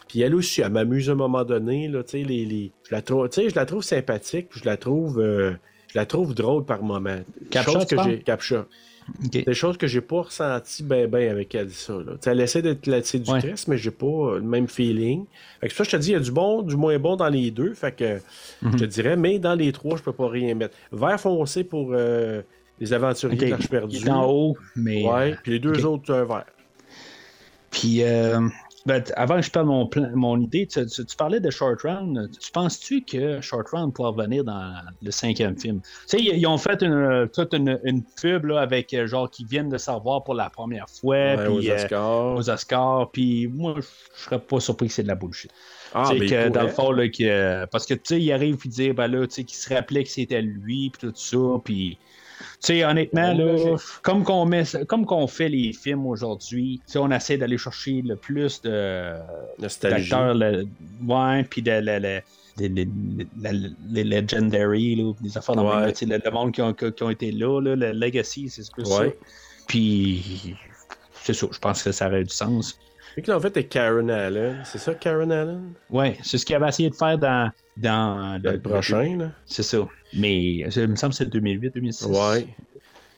puis 0.07 0.21
elle 0.21 0.35
aussi, 0.37 0.61
elle 0.61 0.71
m'amuse 0.71 1.09
à 1.09 1.13
un 1.13 1.17
moment 1.17 1.43
donné. 1.45 1.89
Là, 1.89 2.03
les, 2.13 2.23
les- 2.25 2.73
je, 2.89 2.95
la 2.95 3.03
trouve, 3.03 3.29
je 3.35 3.55
la 3.57 3.67
trouve 3.67 3.83
sympathique, 3.83 4.49
je 4.53 4.65
la 4.65 4.77
trouve, 4.77 5.21
je 5.21 5.99
la 5.99 6.07
trouve 6.07 6.35
drôle 6.35 6.65
par 6.65 6.83
moment. 6.83 7.19
Captcha, 7.51 7.73
Chose 7.73 7.87
que 7.87 7.97
j'ai, 8.05 8.19
Captcha. 8.21 8.67
Des 9.21 9.55
choses 9.55 9.77
que 9.77 9.87
j'ai 9.87 10.01
pas 10.01 10.23
ressenti 10.23 10.83
ben 10.83 11.09
ben 11.09 11.31
avec 11.31 11.55
Elsa. 11.55 11.93
Là. 11.95 12.13
Elle 12.27 12.41
essaie 12.41 12.61
d'être 12.63 12.87
la 12.87 13.03
séductrice, 13.03 13.69
mais 13.69 13.77
j'ai 13.79 13.91
pas 13.93 14.07
euh, 14.07 14.35
le 14.37 14.45
même 14.45 14.67
feeling. 14.69 15.25
Fait 15.61 15.69
que 15.69 15.75
ça 15.75 15.85
je 15.85 15.91
te 15.91 15.97
dis, 15.97 16.09
il 16.11 16.13
y 16.15 16.17
a 16.17 16.21
du 16.21 16.33
bon, 16.33 16.63
du 16.63 16.77
moins 16.77 16.99
bon 16.99 17.15
dans 17.17 17.29
les 17.29 17.51
deux. 17.51 17.73
Fait 17.75 17.93
que 17.95 18.17
Mhm. 18.63 18.73
je 18.73 18.77
te 18.79 18.85
dirais, 18.85 19.17
mais 19.17 19.39
dans 19.39 19.55
les 19.55 19.71
trois, 19.73 19.97
je 19.97 20.03
peux 20.03 20.13
pas 20.13 20.29
rien 20.29 20.55
mettre. 20.55 20.77
Vert 20.93 21.21
foncé 21.21 21.63
pour 21.63 21.91
euh, 21.93 22.43
les 22.81 22.93
aventuriers 22.93 23.37
Ok. 23.39 23.45
de 23.45 23.51
l'Arche 23.51 23.65
Il 23.65 23.69
perdue. 23.71 23.97
est 23.97 24.11
en 24.11 24.29
haut, 24.29 24.57
mais. 24.75 25.05
Ouais, 25.05 25.33
euh, 25.33 25.37
puis 25.43 25.53
les 25.53 25.59
deux 25.61 25.85
autres, 25.87 26.13
un 26.13 26.25
vert. 26.25 26.47
Puis, 27.71 28.03
euh, 28.03 28.41
ben, 28.87 29.03
avant 29.17 29.37
que 29.37 29.43
je 29.43 29.51
parle 29.51 29.67
mon, 29.67 29.87
plan- 29.87 30.11
mon 30.15 30.41
idée, 30.41 30.67
tu, 30.67 30.87
tu- 30.87 31.05
tu 31.05 31.17
parlais 31.17 31.41
de 31.41 31.51
Short 31.51 31.83
Round. 31.83 32.31
Tu 32.41 32.51
penses-tu 32.53 33.03
que 33.05 33.41
Short 33.41 33.69
Round 33.71 33.93
pourra 33.93 34.11
revenir 34.11 34.45
dans 34.45 34.73
le 35.03 35.11
cinquième 35.11 35.59
film? 35.59 35.81
Tu 35.83 35.89
sais, 36.07 36.19
ils, 36.19 36.39
ils 36.39 36.47
ont 36.47 36.57
fait 36.59 36.83
une, 36.83 37.29
toute 37.35 37.53
une, 37.53 37.79
une 37.85 38.03
pub 38.21 38.47
là, 38.47 38.61
avec 38.61 38.95
euh, 38.95 39.07
genre 39.07 39.31
qui 39.31 39.45
viennent 39.45 39.69
de 39.69 39.79
savoir 39.79 40.25
pour 40.25 40.35
la 40.35 40.49
première 40.51 40.89
fois. 40.89 41.17
Ouais, 41.17 41.47
aux 41.47 41.69
euh, 41.69 41.75
Oscars. 41.75 42.35
aux 42.37 42.49
Oscars. 42.51 43.11
Puis 43.11 43.49
moi, 43.49 43.75
je 43.79 44.23
serais 44.23 44.39
pas 44.39 44.61
surpris 44.61 44.87
que 44.89 44.95
c'est 44.95 45.03
de 45.03 45.09
la 45.09 45.15
bullshit. 45.17 45.51
Ah, 45.95 46.11
mais 46.19 46.27
que 46.27 46.49
dans 46.49 46.63
le 46.63 46.69
fond, 46.69 46.91
là, 46.91 47.09
que, 47.09 47.65
parce 47.67 47.87
que 47.87 47.95
tu 47.95 48.01
sais, 48.05 48.21
il 48.21 48.33
arrive 48.33 48.59
et 48.65 48.69
dit, 48.69 48.93
ben 48.93 49.09
là, 49.09 49.27
tu 49.27 49.35
sais, 49.35 49.45
qu'il 49.45 49.57
se 49.57 49.73
rappelait 49.73 50.05
que 50.05 50.11
c'était 50.11 50.43
lui, 50.43 50.91
puis 50.91 51.09
tout 51.09 51.13
ça, 51.17 51.39
puis. 51.65 51.99
Tu 52.39 52.67
sais, 52.67 52.85
honnêtement, 52.85 53.35
Ouais, 53.35 53.57
là, 53.57 53.77
comme 54.03 54.23
qu'on 54.23 54.45
met, 54.45 54.65
comme 54.87 55.07
qu'on 55.07 55.27
fait 55.27 55.49
les 55.49 55.73
films 55.73 56.07
aujourd'hui, 56.07 56.83
on 56.97 57.11
essaie 57.11 57.39
d'aller 57.39 57.57
chercher 57.57 58.03
le 58.03 58.17
plus 58.17 58.61
de 58.61 59.15
d'acteurs, 59.81 60.35
le- 60.35 60.67
ouais, 61.07 61.45
puis 61.45 61.63
de, 61.63 61.71
le- 61.83 62.21
les, 62.59 62.69
les- 62.69 63.71
les 63.91 64.05
legendary, 64.05 64.97
là, 64.97 65.13
des 65.23 65.39
affaires 65.39 65.57
dans 65.57 65.65
Ouais. 65.81 65.93
le 66.03 66.07
le, 66.23 66.31
monde 66.31 66.53
qui 66.53 66.61
ont, 66.61 66.75
qui 66.75 67.03
ont 67.03 67.11
été 67.11 67.33
là, 67.33 67.61
là, 67.61 67.75
le 67.75 67.93
legacy, 67.93 68.51
c'est 68.51 68.71
plus 68.71 68.85
ça. 68.85 69.01
Ouais. 69.01 69.17
Puis, 69.67 70.55
c'est 71.23 71.33
ça, 71.33 71.47
je 71.51 71.59
pense 71.59 71.83
que 71.83 71.93
ça 71.93 72.07
aurait 72.09 72.25
du 72.25 72.35
sens. 72.35 72.79
Que 73.23 73.31
là, 73.31 73.39
en 73.39 73.41
fait, 73.41 73.53
c'est 73.55 73.65
Karen 73.65 74.11
Allen. 74.11 74.63
C'est 74.65 74.79
ça, 74.79 74.95
Karen 74.95 75.33
Allen? 75.33 75.73
Ouais, 75.91 76.17
c'est 76.23 76.39
ce 76.39 76.45
qu'il 76.45 76.55
avait 76.55 76.69
essayé 76.69 76.91
de 76.91 76.95
faire 76.95 77.19
dans, 77.19 77.51
dans, 77.77 78.41
Dans 78.43 78.53
le 78.53 78.61
prochain, 78.61 79.17
là. 79.19 79.31
C'est 79.47 79.63
ça. 79.63 79.89
Mais 80.15 80.71
ça 80.71 80.87
me 80.87 80.97
semble 80.97 81.13
que 81.13 81.17
c'est 81.19 81.27
2008, 81.31 81.75
2006. 81.75 82.07
Ouais. 82.07 82.47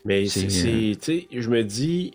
Mais 0.05 0.27
C'est, 0.27 0.49
c'est, 0.49 0.69
euh, 0.69 0.93
c'est- 1.01 1.27
tu 1.29 1.43
je 1.43 1.51
me 1.51 1.65
dis, 1.65 2.13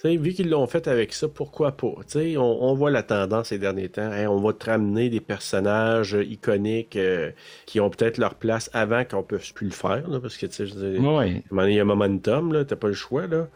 tu 0.00 0.16
vu 0.18 0.32
qu'ils 0.32 0.50
l'ont 0.50 0.66
fait 0.66 0.86
avec 0.86 1.12
ça, 1.12 1.28
pourquoi 1.28 1.72
pas? 1.72 1.94
Tu 2.10 2.36
on, 2.36 2.62
on 2.62 2.74
voit 2.74 2.90
la 2.90 3.02
tendance 3.02 3.48
ces 3.48 3.58
derniers 3.58 3.88
temps. 3.88 4.12
Hey, 4.12 4.26
on 4.26 4.40
va 4.40 4.52
te 4.52 4.66
ramener 4.66 5.08
des 5.08 5.20
personnages 5.20 6.16
iconiques 6.28 6.96
euh, 6.96 7.32
qui 7.66 7.80
ont 7.80 7.90
peut-être 7.90 8.18
leur 8.18 8.34
place 8.34 8.70
avant 8.74 9.04
qu'on 9.04 9.22
puisse 9.22 9.50
plus 9.52 9.66
le 9.66 9.72
faire, 9.72 10.08
là, 10.08 10.20
parce 10.20 10.36
que, 10.36 10.46
tu 10.46 10.52
sais, 10.52 10.64
il 10.66 11.72
y 11.74 11.78
a 11.78 11.82
un 11.82 11.84
momentum, 11.84 12.52
là, 12.52 12.64
t'as 12.64 12.76
pas 12.76 12.88
le 12.88 12.94
choix, 12.94 13.26
là. 13.26 13.48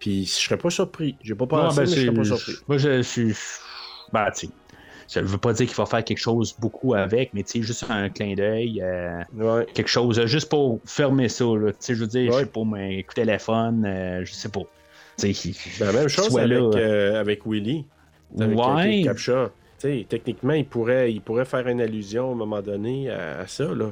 Puis 0.00 0.24
je 0.24 0.30
serais 0.32 0.56
pas 0.56 0.70
surpris. 0.70 1.14
J'ai 1.22 1.34
pas 1.34 1.46
pensé, 1.46 1.76
ben, 1.82 1.88
mais 1.88 1.96
je 1.96 2.00
serais 2.00 2.14
pas 2.14 2.24
surpris. 2.24 2.52
Moi, 2.66 2.78
je 2.78 3.02
suis. 3.02 3.34
Ben, 4.12 4.30
tu 4.36 4.48
ça 5.06 5.20
veut 5.22 5.38
pas 5.38 5.52
dire 5.52 5.66
qu'il 5.66 5.74
va 5.74 5.86
faire 5.86 6.04
quelque 6.04 6.18
chose 6.20 6.54
beaucoup 6.60 6.94
avec, 6.94 7.34
mais 7.34 7.42
tu 7.42 7.50
sais, 7.50 7.62
juste 7.62 7.84
un 7.90 8.08
clin 8.10 8.34
d'œil, 8.34 8.80
euh, 8.80 9.20
Ouais. 9.34 9.66
quelque 9.74 9.88
chose, 9.88 10.20
euh, 10.20 10.26
juste 10.28 10.48
pour 10.48 10.78
fermer 10.84 11.28
ça, 11.28 11.44
là. 11.46 11.72
Tu 11.72 11.76
sais, 11.80 11.94
je 11.96 12.00
veux 12.02 12.06
dire, 12.06 12.30
je 12.30 12.36
Ouais. 12.36 12.42
sais 12.44 12.48
pas, 12.48 12.60
mais 12.64 13.02
de 13.02 13.12
téléphone, 13.12 13.84
euh, 13.84 14.24
je 14.24 14.32
sais 14.32 14.48
pas. 14.48 14.60
Tu 15.18 15.34
sais, 15.34 15.52
Ben, 15.80 15.86
la 15.86 15.92
même 15.92 16.08
chose 16.08 16.38
avec, 16.38 16.50
là, 16.50 16.58
euh, 16.76 17.20
avec 17.20 17.44
Willy. 17.44 17.86
Avec 18.38 18.56
Ouais. 18.56 19.02
Tu 19.02 19.12
sais, 19.78 20.06
techniquement, 20.08 20.52
il 20.52 20.64
pourrait, 20.66 21.12
il 21.12 21.20
pourrait 21.20 21.44
faire 21.44 21.66
une 21.66 21.80
allusion 21.80 22.28
à 22.28 22.32
un 22.32 22.36
moment 22.36 22.62
donné 22.62 23.10
à, 23.10 23.40
à 23.40 23.46
ça, 23.48 23.64
là. 23.74 23.90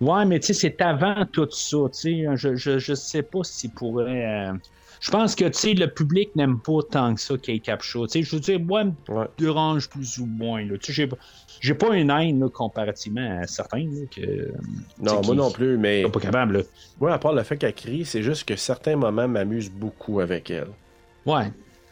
Ouais, 0.00 0.24
mais 0.24 0.40
tu 0.40 0.48
sais, 0.48 0.54
c'est 0.54 0.80
avant 0.82 1.24
tout 1.32 1.46
ça. 1.52 1.76
Tu 1.92 2.00
sais, 2.00 2.24
je, 2.34 2.56
je, 2.56 2.78
je 2.80 2.94
sais 2.94 3.22
pas 3.22 3.44
s'il 3.44 3.70
pourrait. 3.70 4.50
Je 5.02 5.10
pense 5.10 5.34
que 5.34 5.44
tu 5.46 5.58
sais, 5.58 5.74
le 5.74 5.88
public 5.88 6.30
n'aime 6.36 6.60
pas 6.60 6.78
tant 6.88 7.12
que 7.14 7.20
ça. 7.20 7.36
Tu 7.36 7.60
sais, 7.64 8.22
je 8.22 8.34
veux 8.36 8.40
dire, 8.40 8.60
moi, 8.60 8.84
me 8.84 8.92
Ouais. 9.08 9.26
dérange 9.36 9.90
plus 9.90 10.18
ou 10.18 10.26
moins. 10.26 10.64
J'ai 10.88 11.08
pas- 11.08 11.16
j'ai 11.60 11.74
pas 11.74 11.96
une 11.96 12.08
haine 12.10 12.38
là, 12.38 12.48
comparativement 12.48 13.40
à 13.42 13.46
certains 13.48 13.80
là, 13.84 14.06
que. 14.14 14.52
Non, 15.00 15.20
moi 15.26 15.34
non 15.34 15.50
plus, 15.50 15.76
mais 15.76 16.04
pas 16.08 16.20
capable. 16.20 16.58
Là. 16.58 16.62
moi, 17.00 17.12
à 17.12 17.18
part 17.18 17.32
le 17.32 17.42
fait 17.42 17.56
qu'elle 17.56 17.74
crie, 17.74 18.04
c'est 18.04 18.22
juste 18.22 18.44
que 18.48 18.54
certains 18.54 18.94
moments 18.94 19.26
m'amusent 19.26 19.72
beaucoup 19.72 20.20
avec 20.20 20.50
elle. 20.52 20.68
Ouais. 21.26 21.50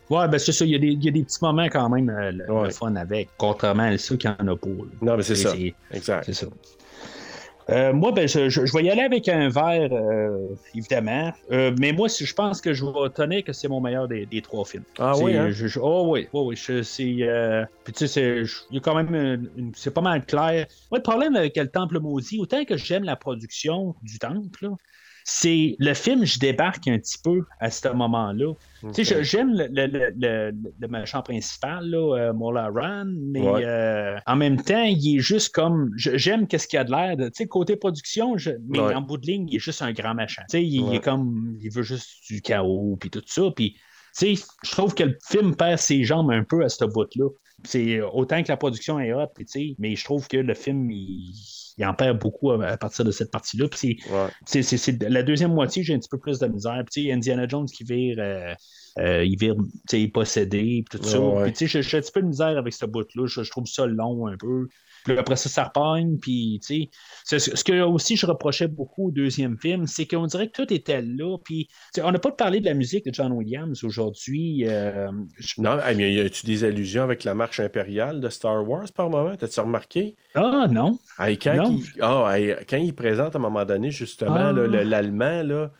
Ouais, 0.08 0.26
ben 0.28 0.38
c'est 0.38 0.52
ça. 0.52 0.64
Il 0.64 0.70
y, 0.70 0.74
a 0.76 0.78
des, 0.78 0.88
il 0.88 1.04
y 1.04 1.08
a 1.08 1.12
des 1.12 1.22
petits 1.24 1.38
moments 1.42 1.66
quand 1.66 1.88
même 1.88 2.10
euh, 2.10 2.30
le, 2.32 2.52
Ouais. 2.52 2.64
le 2.66 2.70
fun 2.70 2.94
avec, 2.96 3.28
contrairement 3.38 3.84
à 3.84 3.98
ceux 3.98 4.16
qui 4.16 4.28
en 4.28 4.32
a 4.34 4.56
pas. 4.56 4.68
Non, 5.02 5.16
mais 5.16 5.22
c'est 5.24 5.34
ça. 5.36 5.50
C'est- 5.50 5.74
Exact. 5.92 6.24
C'est 6.26 6.32
ça. 6.32 6.46
Euh, 7.70 7.92
moi, 7.92 8.10
ben, 8.12 8.26
je, 8.26 8.48
je- 8.48 8.66
je 8.66 8.72
vais 8.76 8.84
y 8.84 8.90
aller 8.90 9.02
avec 9.02 9.28
un 9.28 9.48
verre, 9.48 9.92
euh, 9.92 10.36
évidemment. 10.74 11.32
Euh, 11.52 11.72
mais 11.78 11.92
moi, 11.92 12.08
je 12.08 12.32
pense 12.32 12.60
que 12.60 12.72
je 12.72 12.84
vais 12.84 13.10
tenir 13.14 13.44
que 13.44 13.52
c'est 13.52 13.68
mon 13.68 13.80
meilleur 13.80 14.08
des, 14.08 14.26
des 14.26 14.42
trois 14.42 14.64
films. 14.64 14.84
Ah 14.98 15.16
oui, 15.16 15.36
hein? 15.36 15.50
je- 15.50 15.78
oh 15.80 16.08
oui, 16.10 16.26
oh 16.32 16.48
oui. 16.48 16.56
c'est, 16.56 16.82
puis 17.84 17.92
tu 17.92 18.08
sais, 18.08 18.42
il 18.70 18.74
y 18.74 18.78
a 18.78 18.80
quand 18.80 18.94
même 19.00 19.72
c'est 19.76 19.94
pas 19.94 20.00
mal 20.00 20.24
clair. 20.26 20.66
Moi, 20.90 20.98
le 20.98 21.02
problème 21.02 21.36
avec 21.36 21.56
le 21.56 21.68
Temple 21.70 22.00
maudit, 22.00 22.38
autant 22.40 22.64
que 22.64 22.76
j'aime 22.76 23.04
la 23.04 23.16
production 23.16 23.94
du 24.02 24.18
Temple, 24.18 24.64
là, 24.64 24.70
c'est 25.32 25.76
le 25.78 25.94
film, 25.94 26.24
je 26.24 26.40
débarque 26.40 26.88
un 26.88 26.98
petit 26.98 27.18
peu 27.22 27.42
à 27.60 27.70
ce 27.70 27.86
moment-là. 27.88 28.52
Tu 28.94 29.04
sais, 29.04 29.04
je- 29.04 29.22
j'aime 29.22 29.52
le, 29.54 29.68
le, 29.70 29.86
le, 30.16 30.50
le- 30.80 30.88
méchant 30.88 31.22
principal, 31.22 31.86
là, 31.88 32.16
euh, 32.18 32.32
Mola 32.32 32.68
Ran, 32.74 33.04
mais 33.06 33.40
Ouais. 33.40 33.64
euh, 33.64 34.18
en 34.26 34.34
même 34.34 34.60
temps, 34.60 34.82
il 34.82 35.16
est 35.16 35.20
juste 35.20 35.54
comme. 35.54 35.92
J'aime 35.96 36.48
qu'est-ce 36.48 36.66
qu'il 36.66 36.78
y 36.78 36.80
a 36.80 36.84
de 36.84 36.90
l'air. 36.90 37.16
de- 37.16 37.26
Tu 37.28 37.34
sais, 37.34 37.46
côté 37.46 37.76
production, 37.76 38.36
je- 38.38 38.50
mais 38.68 38.80
Ouais. 38.80 38.92
en 38.94 39.02
bout 39.02 39.18
de 39.18 39.26
ligne, 39.26 39.46
il 39.48 39.56
est 39.56 39.60
juste 39.60 39.82
un 39.82 39.92
grand 39.92 40.14
méchant. 40.14 40.42
Tu 40.50 40.58
sais, 40.58 40.64
il, 40.66 40.92
est 40.94 41.00
comme. 41.00 41.56
Il 41.62 41.70
veut 41.70 41.82
juste 41.84 42.08
du 42.28 42.42
chaos, 42.42 42.96
puis 43.00 43.10
tout 43.10 43.22
ça. 43.26 43.42
Puis, 43.54 43.74
tu 44.18 44.34
sais, 44.36 44.44
je 44.64 44.70
trouve 44.72 44.94
que 44.94 45.04
le 45.04 45.16
film 45.28 45.54
perd 45.54 45.78
ses 45.78 46.02
jambes 46.02 46.32
un 46.32 46.42
peu 46.42 46.64
à 46.64 46.68
ce 46.68 46.84
bout-là. 46.86 47.28
C'est 47.62 48.00
autant 48.00 48.42
que 48.42 48.48
la 48.48 48.56
production 48.56 48.98
est 48.98 49.12
hot, 49.12 49.28
mais 49.78 49.94
je 49.94 50.04
trouve 50.04 50.26
que 50.26 50.38
le 50.38 50.54
film, 50.54 50.90
il, 50.90 51.32
il 51.80 51.86
en 51.86 51.94
perd 51.94 52.18
beaucoup 52.20 52.50
à, 52.52 52.64
à 52.66 52.76
partir 52.76 53.04
de 53.04 53.10
cette 53.10 53.30
partie-là. 53.30 53.66
Puis 53.68 54.00
c'est- 54.44 54.58
Ouais. 54.58 54.62
c'est, 54.76 55.02
la 55.08 55.22
deuxième 55.22 55.52
moitié, 55.54 55.82
j'ai 55.82 55.94
un 55.94 55.98
petit 55.98 56.08
peu 56.10 56.18
plus 56.18 56.38
de 56.38 56.46
misère. 56.46 56.84
Puis, 56.92 57.10
Indiana 57.10 57.48
Jones 57.48 57.66
qui 57.66 57.84
vire, 57.84 58.16
euh, 58.18 58.54
euh, 58.98 59.24
il 59.24 59.38
vire, 59.38 59.54
tu 59.88 59.98
sais, 60.02 60.08
possédé, 60.08 60.84
tout 60.90 61.02
ça. 61.02 61.18
Ouais. 61.18 61.44
Puis, 61.44 61.52
tu 61.52 61.58
sais, 61.58 61.66
j'ai- 61.66 61.82
j'ai 61.82 61.96
un 61.96 62.00
petit 62.02 62.12
peu 62.12 62.20
de 62.22 62.26
misère 62.28 62.58
avec 62.58 62.74
ce 62.74 62.84
bout-là. 62.84 63.26
Je, 63.26 63.42
je 63.42 63.50
trouve 63.50 63.66
ça 63.66 63.86
long 63.86 64.26
un 64.26 64.36
peu. 64.36 64.68
Puis 65.04 65.18
après 65.18 65.36
ça, 65.36 65.48
ça 65.48 65.64
repagne. 65.64 66.18
Puis, 66.18 66.60
tu 66.66 66.88
sais, 67.24 67.38
ce 67.38 67.64
que 67.64 67.80
aussi 67.82 68.16
je 68.16 68.26
reprochais 68.26 68.68
beaucoup 68.68 69.08
au 69.08 69.10
deuxième 69.10 69.58
film, 69.58 69.86
c'est 69.86 70.06
qu'on 70.06 70.26
dirait 70.26 70.48
que 70.48 70.62
tout 70.62 70.72
était 70.72 71.02
là. 71.02 71.36
Puis, 71.44 71.68
on 72.02 72.10
n'a 72.12 72.18
pas 72.18 72.32
parlé 72.32 72.60
de 72.60 72.66
la 72.66 72.74
musique 72.74 73.04
de 73.06 73.14
John 73.14 73.32
Williams 73.32 73.82
aujourd'hui. 73.84 74.64
euh, 74.66 75.10
je- 75.38 75.60
Non, 75.60 75.76
mais 75.96 76.12
y 76.14 76.20
a-tu 76.20 76.46
des 76.46 76.64
allusions 76.64 77.02
avec 77.02 77.24
la 77.24 77.34
marche 77.34 77.60
impériale 77.60 78.20
de 78.20 78.28
Star 78.28 78.68
Wars 78.68 78.86
par 78.94 79.10
moment? 79.10 79.36
T'as-tu 79.36 79.60
remarqué? 79.60 80.16
Ah, 80.34 80.66
non. 80.70 80.98
Ah, 81.18 81.30
quand, 81.30 81.54
Non. 81.56 81.78
il, 82.36 82.56
quand 82.68 82.76
il 82.76 82.94
présente 82.94 83.34
à 83.34 83.38
un 83.38 83.42
moment 83.42 83.64
donné, 83.64 83.90
justement, 83.90 84.34
Ah. 84.34 84.52
l'allemand, 84.52 85.42
là, 85.42 85.70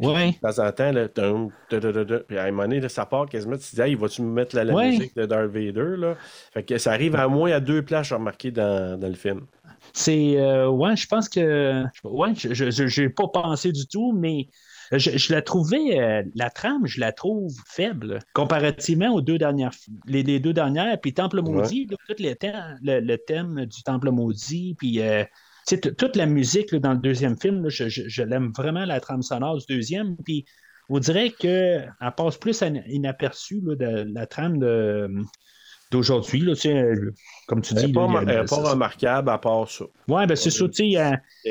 Ouais. 0.00 0.40
de 0.42 0.48
temps 0.48 0.64
en 0.64 0.72
temps, 0.72 0.92
là, 0.92 1.08
da, 1.08 2.04
da, 2.04 2.20
puis 2.20 2.38
à 2.38 2.44
un 2.44 2.50
moment 2.50 2.62
donné, 2.64 2.80
là, 2.80 2.88
ça 2.88 3.06
part 3.06 3.28
quasiment, 3.28 3.56
tu 3.56 3.68
te 3.70 3.74
dis, 3.76 3.80
hey, 3.82 3.94
vas-tu 3.96 4.22
me 4.22 4.30
mettre 4.32 4.54
la, 4.56 4.64
la 4.64 4.74
Ouais. 4.74 4.90
musique 4.98 5.14
de 5.16 5.26
Darth 5.26 5.50
Vader, 5.50 5.96
là? 5.96 6.16
Fait 6.52 6.64
que 6.64 6.78
ça 6.78 6.92
arrive 6.92 7.16
à 7.16 7.28
moins 7.28 7.50
à 7.52 7.60
deux 7.60 7.84
places, 7.84 8.08
j'ai 8.08 8.14
remarqué 8.14 8.50
dans, 8.52 8.98
dans 8.98 9.08
le 9.08 9.14
film. 9.14 9.46
C'est. 9.94 10.38
euh, 10.38 10.68
ouais, 10.68 10.96
je 10.96 11.06
pense 11.06 11.28
que. 11.28 11.84
Ouais, 12.04 12.34
je 12.34 13.00
n'ai 13.00 13.08
pas 13.10 13.28
pensé 13.28 13.72
du 13.72 13.86
tout, 13.86 14.12
mais 14.12 14.48
je, 14.92 15.16
je 15.16 15.32
la 15.32 15.42
trouvais. 15.42 15.98
euh, 16.00 16.22
la 16.34 16.50
trame, 16.50 16.86
je 16.86 17.00
la 17.00 17.12
trouve 17.12 17.52
faible 17.66 18.20
comparativement 18.34 19.08
aux 19.14 19.20
deux 19.20 19.38
dernières. 19.38 19.72
Les, 20.06 20.22
les 20.22 20.40
deux 20.40 20.52
dernières. 20.52 21.00
Puis 21.00 21.14
Temple 21.14 21.40
Maudit, 21.42 21.86
là, 21.90 21.96
tout 22.08 22.14
le, 22.22 22.34
thème, 22.34 22.78
le, 22.82 23.00
le 23.00 23.18
thème 23.18 23.66
du 23.66 23.82
Temple 23.82 24.10
Maudit, 24.10 24.74
puis. 24.78 25.00
euh, 25.00 25.24
toute 25.76 26.16
la 26.16 26.26
musique 26.26 26.72
là, 26.72 26.78
dans 26.78 26.92
le 26.92 26.98
deuxième 26.98 27.38
film, 27.38 27.62
là, 27.62 27.68
je, 27.68 27.88
je- 27.88 28.08
je 28.08 28.22
l'aime 28.22 28.52
vraiment, 28.56 28.84
la 28.84 29.00
trame 29.00 29.22
sonore 29.22 29.58
du 29.58 29.64
deuxième. 29.68 30.16
Puis 30.24 30.44
on 30.88 30.98
dirait 30.98 31.30
qu'elle 31.30 31.92
passe 32.16 32.36
plus 32.38 32.62
in- 32.62 32.82
inaperçue 32.86 33.60
là, 33.64 33.74
de 33.76 34.12
la 34.14 34.26
trame 34.26 34.58
de, 34.58 35.08
d'aujourd'hui. 35.90 36.40
là, 36.40 36.52
euh, 36.66 37.10
Comme 37.46 37.62
tu 37.62 37.74
Elle 37.74 37.80
dis. 37.80 37.86
n'est 37.88 37.92
pas, 37.92 38.06
là, 38.06 38.22
elle 38.22 38.44
est 38.44 38.48
pas 38.48 38.70
remarquable 38.70 39.30
à 39.30 39.38
part 39.38 39.70
ça. 39.70 39.84
Ouais, 40.08 40.26
ben 40.26 40.36
c'est 40.36 40.50
ça, 40.50 40.64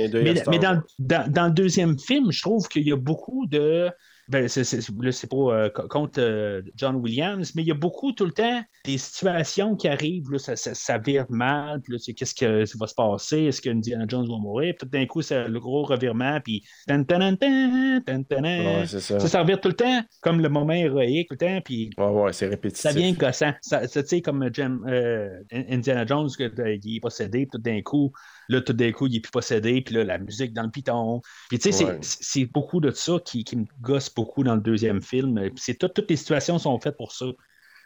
d'œil 0.10 0.24
mais, 0.24 0.44
mais 0.50 0.60
dans, 0.60 0.74
Wars. 0.76 0.84
dans, 1.00 1.32
dans 1.32 1.46
le 1.48 1.52
deuxième 1.54 1.98
film, 2.00 2.32
je 2.32 2.42
trouve 2.42 2.68
qu'il 2.68 2.88
y 2.88 2.92
a 2.92 2.98
beaucoup 2.98 3.46
de. 3.48 3.90
Ben, 4.30 4.48
c'est, 4.50 4.64
c'est, 4.66 4.82
là, 5.02 5.12
c'est 5.12 5.30
pas 5.30 5.38
euh, 5.38 5.70
co- 5.70 5.88
contre 5.88 6.20
euh, 6.20 6.62
John 6.76 6.98
Williams, 6.98 7.54
mais 7.56 7.62
il 7.62 7.68
y 7.68 7.72
a 7.72 7.76
beaucoup 7.76 8.12
tout 8.12 8.26
le 8.26 8.32
temps 8.34 8.62
des 8.84 8.98
situations 8.98 9.76
qui 9.78 9.88
arrivent, 9.88 10.30
là, 10.32 10.38
ça, 10.38 10.56
ça, 10.58 10.74
ça 10.76 10.98
vire 10.98 11.26
mal, 11.30 11.82
puis 11.82 11.94
là, 11.94 12.00
c'est 12.00 12.14
qu'est-ce 12.14 12.36
que 12.36 12.66
ça 12.66 12.78
va 12.80 12.88
se 12.88 12.94
passer, 12.96 13.44
est-ce 13.44 13.62
que 13.62 13.70
Indiana 13.70 14.06
Jones 14.08 14.28
va 14.28 14.38
mourir, 14.38 14.74
tout 14.78 14.86
d'un 14.86 15.06
coup, 15.06 15.22
c'est 15.22 15.48
le 15.48 15.60
gros 15.60 15.84
revirement, 15.84 16.40
puis 16.42 16.64
tan, 16.88 17.04
tan, 17.06 17.36
tan, 17.38 18.02
Ouais, 18.06 18.86
ça. 18.86 19.00
ça, 19.00 19.20
ça 19.28 19.42
revire 19.42 19.62
tout 19.62 19.70
le 19.70 19.76
temps, 19.76 20.04
comme 20.22 20.42
le 20.42 20.50
moment 20.50 20.74
héroïque, 20.74 21.30
tout 21.30 21.36
le 21.36 21.38
temps, 21.38 21.62
puis 21.64 21.90
Ouais, 21.98 22.06
ouais, 22.10 22.34
c'est 22.34 22.48
répétitif. 22.48 22.82
ça 22.82 22.92
vient 22.92 23.12
gossant. 23.14 23.54
Tu 23.62 23.88
sais, 24.06 24.22
comme 24.22 24.44
euh, 24.44 25.30
Indiana 25.52 26.06
Jones, 26.06 26.30
que, 26.38 26.44
euh, 26.62 26.78
il 26.84 26.98
est 26.98 27.00
possédé, 27.00 27.48
tout 27.52 27.58
d'un 27.58 27.82
coup, 27.82 28.12
là, 28.50 28.62
tout 28.62 28.74
d'un 28.74 28.92
coup, 28.92 29.08
il 29.08 29.18
est 29.18 29.20
plus 29.20 29.32
possédé, 29.32 29.82
puis 29.82 29.96
là, 29.96 30.04
la 30.04 30.18
musique 30.18 30.54
dans 30.54 30.64
le 30.64 30.72
piton. 30.72 31.22
Puis, 31.50 31.60
tu 31.60 31.72
sais, 31.72 31.86
Ouais. 31.86 31.98
c'est- 32.02 32.46
beaucoup 32.46 32.80
de 32.80 32.92
ça 32.92 33.20
qui, 33.24 33.44
qui 33.44 33.56
me 33.58 33.66
gosse 33.82 34.14
beaucoup 34.14 34.44
dans 34.44 34.56
le 34.56 34.62
deuxième 34.62 35.02
film. 35.02 35.50
C'est 35.56 35.78
tout- 35.78 35.88
toutes 35.90 36.10
les 36.10 36.16
situations 36.16 36.58
sont 36.60 36.80
faites 36.80 36.98
pour 36.98 37.12
ça. 37.12 37.26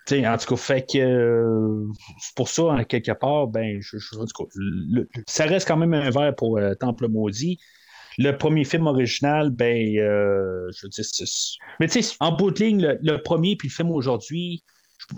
Tu 0.08 0.16
sais, 0.16 0.28
en 0.28 0.38
tout 0.38 0.48
cas, 0.48 0.56
fait 0.56 0.86
que 0.92 0.98
euh, 0.98 1.86
pour 2.36 2.50
ça, 2.50 2.64
en 2.64 2.84
quelque 2.84 3.12
part, 3.12 3.48
ben, 3.48 3.80
je, 3.82 3.98
je- 3.98 4.16
en 4.18 4.26
tout 4.26 4.44
cas, 4.46 4.50
le- 4.56 5.08
ça 5.28 5.46
reste 5.46 5.68
quand 5.68 5.78
même 5.78 5.94
un 5.94 6.10
verre 6.10 6.36
pour 6.36 6.58
euh, 6.58 6.74
Temple 6.76 7.08
Maudit. 7.08 7.60
Le 8.18 8.32
premier 8.32 8.66
film 8.66 8.88
original, 8.88 9.52
ben, 9.52 9.98
euh, 9.98 10.70
je 10.76 10.86
veux 10.86 10.90
dire, 10.90 11.06
c'est- 11.06 11.58
mais 11.80 11.88
tu 11.88 12.02
sais, 12.02 12.16
en 12.20 12.32
bout 12.36 12.52
de 12.52 12.64
ligne, 12.64 12.82
le, 12.82 13.00
le 13.02 13.22
premier 13.22 13.56
puis 13.56 13.68
le 13.70 13.74
film 13.74 13.92
aujourd'hui, 13.92 14.64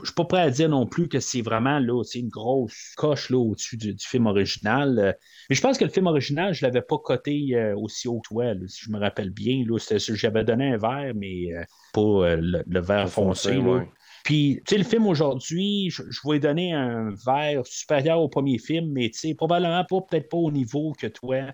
je 0.01 0.05
suis 0.05 0.13
pas 0.15 0.25
prêt 0.25 0.41
à 0.41 0.49
dire 0.49 0.69
non 0.69 0.85
plus 0.85 1.07
que 1.07 1.19
c'est 1.19 1.41
vraiment 1.41 1.79
là, 1.79 2.03
c'est 2.03 2.19
une 2.19 2.29
grosse 2.29 2.93
coche 2.97 3.29
là 3.29 3.37
au-dessus 3.37 3.77
du, 3.77 3.93
du 3.93 4.05
film 4.05 4.25
original. 4.25 4.99
Euh, 4.99 5.13
Mais 5.49 5.55
je 5.55 5.61
pense 5.61 5.77
que 5.77 5.85
le 5.85 5.91
film 5.91 6.07
original, 6.07 6.53
je 6.53 6.65
l'avais 6.65 6.81
pas 6.81 6.97
coté 6.97 7.49
euh, 7.55 7.75
aussi 7.77 8.07
haut 8.07 8.19
que 8.19 8.27
toi, 8.27 8.53
là, 8.53 8.67
si 8.67 8.81
je 8.85 8.91
me 8.91 8.99
rappelle 8.99 9.29
bien. 9.29 9.63
J'avais 9.89 10.43
donné 10.43 10.73
un 10.73 10.77
verre, 10.77 11.13
mais 11.15 11.53
euh, 11.53 11.63
pas 11.93 12.01
euh, 12.01 12.35
le, 12.37 12.63
le 12.65 12.79
vert 12.81 13.09
foncé. 13.09 13.55
Foncé, 13.55 13.61
là. 13.61 13.85
Puis, 14.23 14.61
tu 14.65 14.75
sais, 14.75 14.77
le 14.77 14.85
film 14.85 15.05
aujourd'hui, 15.05 15.89
je, 15.89 16.03
je 16.09 16.19
vais 16.25 16.39
donner 16.39 16.73
un 16.73 17.11
verre 17.25 17.65
supérieur 17.65 18.21
au 18.21 18.29
premier 18.29 18.57
film, 18.57 18.91
mais 18.91 19.09
tu 19.09 19.19
sais, 19.19 19.35
probablement 19.35 19.83
pas, 19.83 20.01
peut-être 20.01 20.29
pas 20.29 20.37
au 20.37 20.51
niveau 20.51 20.93
que 20.97 21.07
toi, 21.07 21.53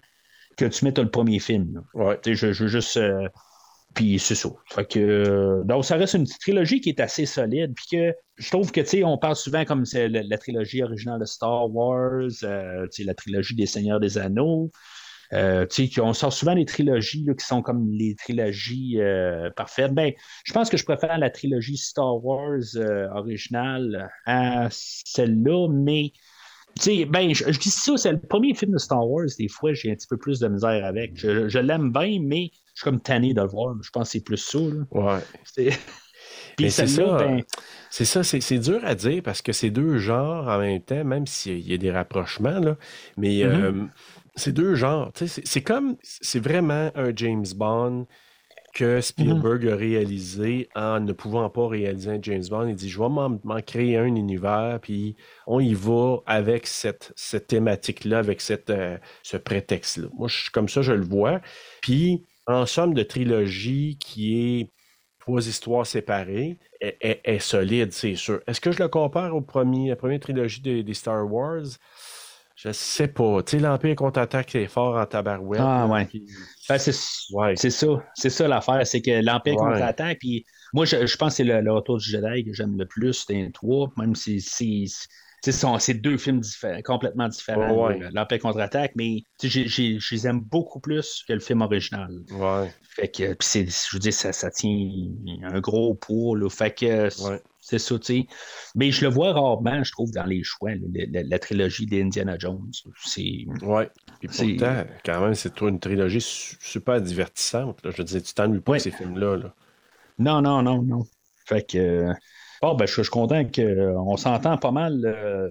que 0.56 0.66
tu 0.66 0.86
mets 0.86 0.94
le 0.96 1.10
premier 1.10 1.40
film. 1.40 1.84
Ouais. 1.96 2.20
Tu 2.22 2.36
sais, 2.36 2.36
je, 2.36 2.54
je 2.54 2.64
veux 2.64 2.70
juste. 2.70 3.00
Puis 4.00 4.18
c'est 4.18 4.36
ça. 4.36 4.48
Euh, 4.96 5.62
donc, 5.66 5.84
ça 5.84 5.98
reste 5.98 6.14
une 6.14 6.24
petite 6.24 6.40
trilogie 6.40 6.80
qui 6.80 6.88
est 6.88 7.02
assez 7.02 7.26
solide. 7.26 7.74
Puis 7.76 7.86
que 7.92 8.16
je 8.38 8.50
trouve 8.50 8.72
que, 8.72 8.80
tu 8.80 8.88
sais, 8.88 9.04
on 9.04 9.18
parle 9.18 9.36
souvent 9.36 9.66
comme 9.66 9.84
c'est 9.84 10.08
la, 10.08 10.38
trilogie 10.38 10.82
originale 10.82 11.20
de 11.20 11.26
Star 11.26 11.70
Wars, 11.70 12.30
euh, 12.44 12.88
la 12.98 13.14
trilogie 13.14 13.56
des 13.56 13.66
Seigneurs 13.66 14.00
des 14.00 14.18
Anneaux. 14.18 14.72
Euh, 15.34 15.66
on 16.02 16.14
sort 16.14 16.32
souvent 16.32 16.56
des 16.56 16.64
trilogies 16.64 17.26
qui 17.38 17.46
sont 17.46 17.62
comme 17.62 17.92
les 17.92 18.16
trilogies 18.16 19.02
euh, 19.02 19.50
parfaites. 19.52 19.94
Ben, 19.94 20.14
je 20.46 20.54
pense 20.54 20.70
que 20.70 20.78
je 20.78 20.86
préfère 20.86 21.18
la 21.18 21.30
trilogie 21.30 21.76
Star 21.76 22.24
Wars 22.24 22.62
euh, 22.78 23.10
originale 23.10 24.10
à 24.26 24.70
celle-là, 24.72 25.68
mais 25.68 26.14
ben, 27.10 27.34
je, 27.34 27.60
dis 27.60 27.70
ça, 27.70 27.98
c'est 27.98 28.14
le 28.14 28.20
premier 28.20 28.54
film 28.54 28.72
de 28.72 28.78
Star 28.78 29.08
Wars, 29.08 29.28
des 29.38 29.50
fois, 29.50 29.74
j'ai 29.74 29.92
un 29.92 29.96
petit 29.96 30.08
peu 30.08 30.18
plus 30.18 30.40
de 30.40 30.48
misère 30.48 30.86
avec. 30.86 31.18
Je, 31.18 31.60
l'aime 31.60 31.92
bien, 31.92 32.20
mais 32.22 32.52
suis 32.80 32.84
comme 32.84 33.00
tanné 33.02 33.34
de 33.34 33.42
le 33.42 33.48
voir. 33.48 33.76
Je 33.82 33.90
pense 33.92 34.08
que 34.10 34.12
c'est 34.14 34.24
plus 34.24 34.38
ça. 34.38 34.60
Là. 34.60 34.84
Ouais. 34.92 35.20
C'est- 35.44 35.80
Mais 36.60 36.70
c'est 36.70 36.88
ça. 36.88 37.18
ben, 37.18 37.42
C'est 37.90 38.06
ça, 38.06 38.24
c'est 38.24 38.42
c'est 38.42 38.60
dur 38.60 38.82
à 38.84 38.94
dire 38.96 39.22
parce 39.24 39.42
que 39.42 39.52
c'est 39.54 39.70
deux 39.72 39.98
genres 39.98 40.48
en 40.48 40.60
même 40.60 40.82
temps, 40.82 41.04
même 41.06 41.26
s'il 41.26 41.60
y 41.68 41.74
a 41.74 41.78
des 41.78 41.92
rapprochements, 41.92 42.60
là. 42.60 42.78
Mais 43.18 43.38
Mm-hmm. 43.40 43.46
euh, 43.46 43.86
c'est 44.36 44.52
deux 44.52 44.76
genres. 44.76 45.12
C'est 45.16 45.28
c'est 45.28 45.62
comme, 45.64 45.96
c'est 46.04 46.40
vraiment 46.40 46.92
un 46.96 47.12
James 47.16 47.46
Bond 47.56 48.08
que 48.74 49.02
Spielberg 49.02 49.64
Mm-hmm. 49.66 49.74
a 49.74 49.76
réalisé 49.76 50.70
en 50.76 51.00
ne 51.00 51.12
pouvant 51.14 51.50
pas 51.50 51.68
réaliser 51.68 52.12
un 52.12 52.20
James 52.22 52.44
Bond. 52.50 52.68
Il 52.68 52.76
dit, 52.76 52.90
je 52.90 53.00
vais 53.00 53.10
m'en 53.10 53.40
m'en 53.44 53.62
créer 53.62 53.98
un 53.98 54.06
univers, 54.06 54.80
puis 54.82 55.16
on 55.48 55.60
y 55.60 55.74
va 55.74 56.18
avec 56.28 56.68
cette, 56.68 57.12
cette 57.16 57.48
thématique-là, 57.48 58.20
avec 58.20 58.42
cette, 58.42 58.70
euh, 58.70 58.98
ce 59.24 59.38
prétexte-là. 59.38 60.08
Moi, 60.14 60.28
je 60.28 60.38
suis 60.44 60.52
comme 60.52 60.70
ça, 60.70 60.82
je 60.84 60.92
le 60.94 61.04
vois. 61.06 61.42
Puis, 61.82 62.24
en 62.50 62.66
somme 62.66 62.94
de 62.94 63.04
trilogie 63.04 63.98
qui 64.00 64.60
est 64.62 64.72
trois 65.20 65.48
histoires 65.48 65.86
séparées, 65.86 66.60
est, 66.82 66.98
est- 67.02 67.22
est 67.24 67.40
solide, 67.40 67.92
c'est 67.94 68.16
sûr. 68.16 68.42
Est-ce 68.48 68.62
que 68.62 68.72
je 68.72 68.80
le 68.80 68.90
compare 68.90 69.36
au 69.36 69.42
premier, 69.42 69.90
la 69.90 69.96
première 69.96 70.20
trilogie 70.20 70.62
des, 70.62 70.84
des 70.84 70.94
Star 70.94 71.32
Wars? 71.32 71.64
Je 72.56 72.72
sais 72.74 73.08
pas. 73.08 73.42
Tu 73.44 73.52
sais, 73.52 73.60
l'Empire 73.60 73.96
contre-attaque, 73.96 74.50
c'est 74.52 74.68
fort 74.68 74.98
en 74.98 75.06
tabarouette. 75.06 75.62
Ah, 75.64 75.88
ouais. 75.88 76.08
ben, 76.68 76.78
c'est 76.78 76.94
Ouais. 77.34 77.56
c'est 77.56 77.70
ça. 77.70 77.88
C'est 78.16 78.30
ça 78.30 78.48
l'affaire. 78.48 78.86
C'est 78.86 79.02
que 79.02 79.12
l'Empire 79.24 79.56
Ouais. 79.56 79.60
contre-attaque. 79.72 80.20
Puis 80.20 80.46
moi, 80.74 80.86
je, 80.86 81.06
je 81.06 81.18
pense 81.18 81.34
que 81.34 81.38
c'est 81.38 81.44
le, 81.46 81.62
le 81.62 81.72
Retour 81.72 81.98
du 82.00 82.10
Jedi 82.10 82.44
que 82.44 82.54
j'aime 82.54 82.78
le 82.78 82.86
plus 82.86 83.26
des 83.28 83.50
trois, 83.54 83.92
même 83.98 84.14
si 84.16 84.42
c'est 85.42 85.94
deux 85.96 86.18
films 86.18 86.40
diffé- 86.42 86.82
complètement 86.84 87.28
différents. 87.28 87.88
Ouais. 87.88 88.00
L'Empire 88.14 88.40
contre-attaque, 88.40 88.92
mais 88.96 89.24
je 89.42 90.14
les 90.16 90.28
aime 90.28 90.40
beaucoup 90.42 90.80
plus 90.80 91.24
que 91.28 91.34
le 91.34 91.40
film 91.40 91.62
original. 91.62 92.10
Ouais. 92.32 92.72
Fait 92.82 93.08
que, 93.10 93.36
c'est, 93.40 93.66
je 93.66 93.96
veux 93.96 94.00
dire, 94.00 94.14
ça, 94.14 94.34
ça 94.34 94.50
tient 94.52 94.90
un 95.44 95.60
gros 95.62 95.96
poids, 95.96 96.38
là. 96.38 96.50
Fait 96.50 96.74
que, 96.74 97.10
c'est- 97.10 97.24
Ouais. 97.30 97.42
c'est 97.62 97.80
ça, 97.80 97.98
tu 98.00 98.06
sais. 98.06 98.28
Mais 98.76 98.92
je 98.92 99.06
le 99.06 99.12
vois 99.12 99.32
rarement, 99.34 99.84
je 99.84 99.92
trouve, 99.92 100.12
dans 100.12 100.26
les 100.26 100.44
choix, 100.44 100.72
la, 100.72 101.06
la- 101.12 101.24
la 101.24 101.40
trilogie 101.40 101.86
d'Indiana 101.86 102.38
Jones. 102.38 102.72
C'est. 103.06 103.46
Ouais. 103.62 103.90
C'est- 104.30 104.56
pourtant, 104.58 104.84
quand 105.06 105.22
même, 105.22 105.36
c'est 105.36 105.62
une 105.62 105.80
trilogie 105.80 106.22
su- 106.22 106.58
super 106.60 107.00
divertissante. 107.02 107.80
là. 107.86 107.92
Je 107.92 107.98
veux 107.98 108.04
dire, 108.04 108.22
tu 108.22 108.34
t'ennuies 108.34 108.60
pas 108.60 108.74
de 108.74 108.80
ces 108.80 108.92
films-là. 108.92 109.38
là. 109.38 109.54
Non, 110.18 110.42
non, 110.42 110.62
non, 110.62 110.82
non. 110.84 111.04
Fait 111.46 111.66
que. 111.66 112.12
Euh, 112.64 112.68
Bon, 112.68 112.76
ben, 112.76 112.86
je, 112.86 112.94
je 112.96 113.02
suis 113.04 113.10
content 113.12 113.44
qu'on 113.46 114.18
s'entend 114.18 114.58
pas 114.58 114.72
mal 114.72 115.02
euh, 115.06 115.50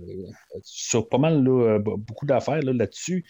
sur 0.62 1.09
pas 1.09 1.19
mal 1.19 1.43
là, 1.45 1.78
b- 1.78 1.97
beaucoup 1.99 2.27
d'affaires 2.27 2.62
là, 2.62 2.73
là-dessus. 2.73 3.25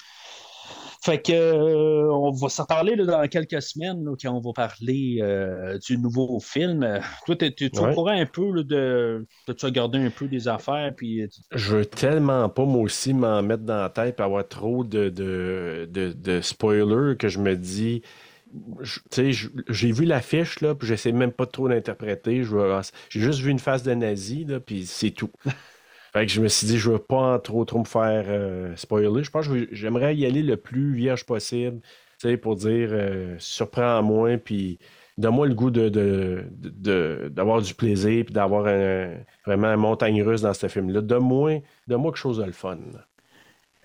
Fait 1.00 1.22
que 1.22 1.32
euh, 1.32 2.12
on 2.12 2.32
va 2.32 2.48
s'en 2.48 2.64
parler 2.64 2.96
là, 2.96 3.04
dans 3.04 3.28
quelques 3.28 3.62
semaines 3.62 4.04
là, 4.04 4.14
quand 4.20 4.32
on 4.32 4.40
va 4.40 4.52
parler 4.52 5.20
euh, 5.22 5.78
du 5.78 5.96
nouveau 5.96 6.40
film. 6.40 6.82
Euh, 6.82 6.98
Toi, 7.24 7.36
tu 7.36 7.70
Ouais. 7.74 7.78
au 7.78 7.94
courant 7.94 8.10
un 8.18 8.26
peu 8.26 8.50
là, 8.52 8.62
de. 8.64 9.26
Tu 9.56 9.64
as 9.66 9.70
gardé 9.70 9.98
un 9.98 10.10
peu 10.10 10.26
des 10.26 10.48
affaires, 10.48 10.92
puis 10.96 11.22
euh, 11.22 11.28
Je 11.54 11.76
veux 11.76 11.86
tellement 11.86 12.48
pas, 12.48 12.64
moi 12.64 12.82
aussi, 12.82 13.14
m'en 13.14 13.42
mettre 13.42 13.62
dans 13.62 13.80
la 13.80 13.90
tête 13.90 14.18
et 14.18 14.22
avoir 14.22 14.46
trop 14.46 14.82
de, 14.82 15.08
de, 15.08 15.88
de, 15.90 16.12
de 16.12 16.40
spoilers 16.40 17.16
que 17.16 17.28
je 17.28 17.38
me 17.38 17.54
dis. 17.54 18.02
J'ai 19.68 19.92
vu 19.92 20.04
l'affiche, 20.04 20.60
là, 20.60 20.74
puis 20.74 20.88
j'essaie 20.88 21.12
même 21.12 21.32
pas 21.32 21.46
trop 21.46 21.68
d'interpréter. 21.68 22.42
J'ai 22.44 23.20
juste 23.20 23.40
vu 23.40 23.50
une 23.50 23.58
face 23.58 23.82
de 23.82 23.94
nazi, 23.94 24.44
là, 24.44 24.60
puis 24.60 24.86
c'est 24.86 25.10
tout. 25.10 25.30
Fait 26.12 26.24
que 26.24 26.32
je 26.32 26.40
me 26.40 26.48
suis 26.48 26.66
dit, 26.66 26.78
je 26.78 26.90
veux 26.90 26.98
pas 26.98 27.34
en 27.34 27.38
trop, 27.38 27.64
trop 27.66 27.80
me 27.80 27.84
faire 27.84 28.24
euh, 28.28 28.74
spoiler. 28.76 29.22
Je 29.22 29.30
pense 29.30 29.46
que 29.46 29.68
j'aimerais 29.72 30.16
y 30.16 30.24
aller 30.24 30.42
le 30.42 30.56
plus 30.56 30.94
vierge 30.94 31.24
possible, 31.24 31.80
pour 32.42 32.56
dire, 32.56 32.88
euh, 32.92 33.36
surprends-moi, 33.38 34.38
puis 34.38 34.78
donne-moi 35.18 35.48
le 35.48 35.54
goût 35.54 35.70
de, 35.70 36.44
d'avoir 37.28 37.60
du 37.60 37.74
plaisir, 37.74 38.24
puis 38.24 38.34
d'avoir 38.34 38.64
vraiment 39.44 39.68
une 39.68 39.80
montagne 39.80 40.22
russe 40.22 40.42
dans 40.42 40.54
ce 40.54 40.68
film-là. 40.68 41.02
Donne-moi, 41.02 41.62
donne-moi 41.86 42.12
quelque 42.12 42.20
chose 42.20 42.38
de 42.38 42.44
le 42.44 42.52
fun. 42.52 42.78
là. 42.92 43.07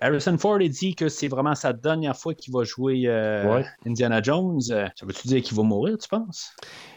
Harrison 0.04 0.38
Ford 0.38 0.56
a 0.56 0.68
dit 0.68 0.96
que 0.96 1.08
c'est 1.10 1.28
vraiment 1.28 1.56
sa 1.56 1.74
dernière 1.74 2.16
fois 2.18 2.34
qu'il 2.34 2.54
va 2.54 2.64
jouer 2.64 3.04
euh, 3.06 3.56
Ouais. 3.56 3.66
Indiana 3.88 4.22
Jones. 4.22 4.60
Euh, 4.72 4.88
Ça 4.96 5.06
veut-tu 5.06 5.28
dire 5.28 5.42
qu'il 5.42 5.56
va 5.56 5.64
mourir, 5.64 5.98
tu 5.98 6.08
penses? 6.10 6.52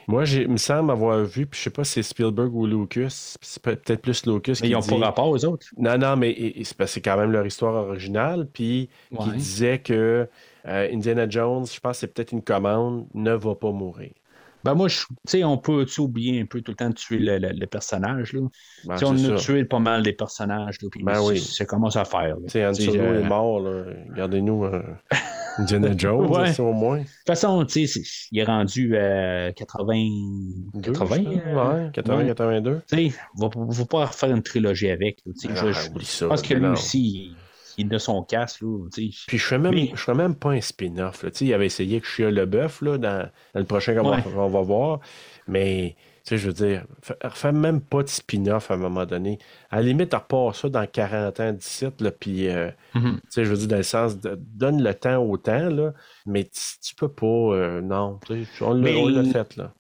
Moi, 0.09 0.25
il 0.27 0.49
me 0.49 0.57
semble 0.57 0.91
avoir 0.91 1.19
vu, 1.25 1.47
puis 1.47 1.59
je 1.59 1.65
sais 1.65 1.71
pas 1.71 1.85
si 1.85 1.95
c'est 1.95 2.03
Spielberg 2.03 2.55
ou 2.55 2.67
Lucas, 2.67 3.37
c'est 3.41 3.63
peut- 3.63 3.77
peut-être 3.77 4.03
plus 4.03 4.25
Lucas 4.27 4.53
Mais 4.63 4.69
qui 4.69 4.75
ils 4.75 4.79
dit... 4.79 4.89
pas 4.89 4.97
rapport 5.07 5.29
aux 5.29 5.45
autres. 5.45 5.67
Non, 5.77 5.99
non, 5.99 6.17
mais 6.17 6.55
c'est 6.65 7.01
quand 7.01 7.17
même 7.17 7.33
leur 7.33 7.45
histoire 7.47 7.75
originale, 7.87 8.49
puis 8.53 8.89
qui 9.11 9.17
Ouais. 9.17 9.37
disait 9.37 9.79
que 9.81 10.29
euh, 10.69 10.89
Indiana 10.93 11.29
Jones, 11.29 11.67
je 11.67 11.79
pense 11.81 11.93
que 11.97 12.01
c'est 12.01 12.07
peut-être 12.15 12.33
une 12.33 12.43
commande, 12.43 13.07
ne 13.15 13.33
va 13.33 13.55
pas 13.55 13.71
mourir. 13.73 14.11
Ben 14.67 14.75
moi, 14.75 14.89
tu 14.89 15.05
sais, 15.27 15.45
on 15.45 15.57
peut 15.59 15.87
oublier 15.99 16.41
un 16.41 16.47
peu 16.47 16.61
tout 16.61 16.73
le 16.73 16.77
temps 16.77 16.89
de 16.91 16.95
tuer 16.95 17.19
le, 17.19 17.39
le- 17.39 17.53
le 17.53 17.67
personnage. 17.67 18.33
Là. 18.33 18.41
Ben, 18.85 18.97
on 19.05 19.15
a 19.15 19.39
ça. 19.39 19.45
tué 19.45 19.65
pas 19.65 19.79
mal 19.79 20.03
des 20.03 20.13
personnages. 20.13 20.79
Là, 20.83 20.89
Ben 21.03 21.21
oui. 21.23 21.39
Ça 21.41 21.65
commence 21.65 21.97
à 21.97 22.05
faire. 22.05 22.37
Tu 22.47 22.51
sais, 22.53 22.75
Solo 22.75 23.01
euh, 23.01 23.21
est 23.21 23.29
mort. 23.29 23.63
Regardez-nous 24.11 24.65
euh, 24.65 24.83
Indiana 25.59 25.91
Jones, 25.97 26.27
Ouais. 26.31 26.61
au 26.61 26.73
moins. 26.73 26.99
De 26.99 27.03
toute 27.05 27.27
façon, 27.27 27.65
tu 27.65 27.87
sais, 27.87 28.01
il 28.33 28.39
est 28.41 28.45
rendu 28.45 28.97
à 28.97 29.53
80. 29.53 29.95
Deux, 30.75 30.93
80. 30.93 31.17
je 31.17 31.39
euh, 31.39 31.55
pense. 31.55 31.75
ouais, 31.75 31.91
80, 31.93 32.17
ouais. 32.19 32.27
82. 32.27 32.81
Tu 32.89 33.11
sais, 33.11 33.19
on 33.41 33.49
va, 33.49 33.85
pas 33.87 34.05
refaire 34.07 34.31
une 34.31 34.43
trilogie 34.43 34.91
avec. 34.91 35.21
là, 35.25 35.33
tu 35.41 35.49
sais. 35.49 35.55
Ah, 35.57 35.67
je, 35.67 35.73
je 35.73 35.91
oublie 35.91 36.05
ça, 36.05 36.29
pense 36.29 36.43
que 36.43 36.55
lui 36.55 36.63
non. 36.63 36.73
aussi, 36.73 37.33
il, 37.79 37.95
a 37.95 37.99
son 37.99 38.23
casse. 38.23 38.61
Là. 38.61 38.87
Puis 38.93 39.13
je 39.29 39.37
ferais 39.39 39.59
même, 39.59 39.75
Mais- 39.75 39.91
je 39.95 39.97
ferais 40.01 40.17
même 40.17 40.35
pas 40.35 40.51
un 40.51 40.61
spin-off. 40.61 41.25
il 41.41 41.55
avait 41.55 41.67
essayé 41.67 42.01
que 42.01 42.07
Chia 42.07 42.31
Leboeuf 42.31 42.83
là, 42.83 42.99
dans, 42.99 43.29
dans 43.55 43.61
le 43.61 43.65
prochain 43.67 43.95
qu'on 43.95 44.09
va- 44.11 44.17
Ouais. 44.17 44.23
qu'on 44.23 44.49
va, 44.49 44.61
voir. 44.63 45.01
Mais, 45.49 45.95
tu 46.25 46.31
sais, 46.31 46.39
je 46.39 46.47
veux 46.49 46.53
dire, 46.53 46.85
fa- 47.03 47.17
refais 47.23 47.53
même 47.53 47.81
pas 47.81 48.03
de 48.03 48.09
spin-off 48.09 48.71
à 48.71 48.75
un 48.75 48.79
moment 48.79 49.07
donné. 49.07 49.39
À 49.71 49.77
la 49.77 49.83
limite, 49.83 50.13
repars 50.15 50.55
ça 50.57 50.69
dans 50.69 50.87
40 50.87 51.39
ans 51.41 51.53
d'ici, 51.53 51.87
là, 52.01 52.11
puis, 52.11 52.49
euh, 52.49 52.71
Mhm. 52.95 53.15
tu 53.17 53.21
sais, 53.29 53.45
je 53.45 53.51
veux 53.51 53.57
dire, 53.59 53.69
dans 53.69 53.77
le 53.77 53.83
sens, 53.85 54.19
de, 54.21 54.37
donne 54.37 54.83
le 54.83 54.93
temps 54.95 55.23
au 55.23 55.37
temps, 55.37 55.69
là, 55.69 55.93
mais 56.27 56.45
tu, 56.45 56.95
peux 56.97 57.09
pas, 57.09 57.27
euh, 57.27 57.81
non, 57.81 58.19
on 58.61 58.73
l'a 58.75 58.81
Mais- 58.81 58.97
on 58.97 59.07
l'a 59.09 59.25
fait, 59.25 59.57
là. 59.57 59.73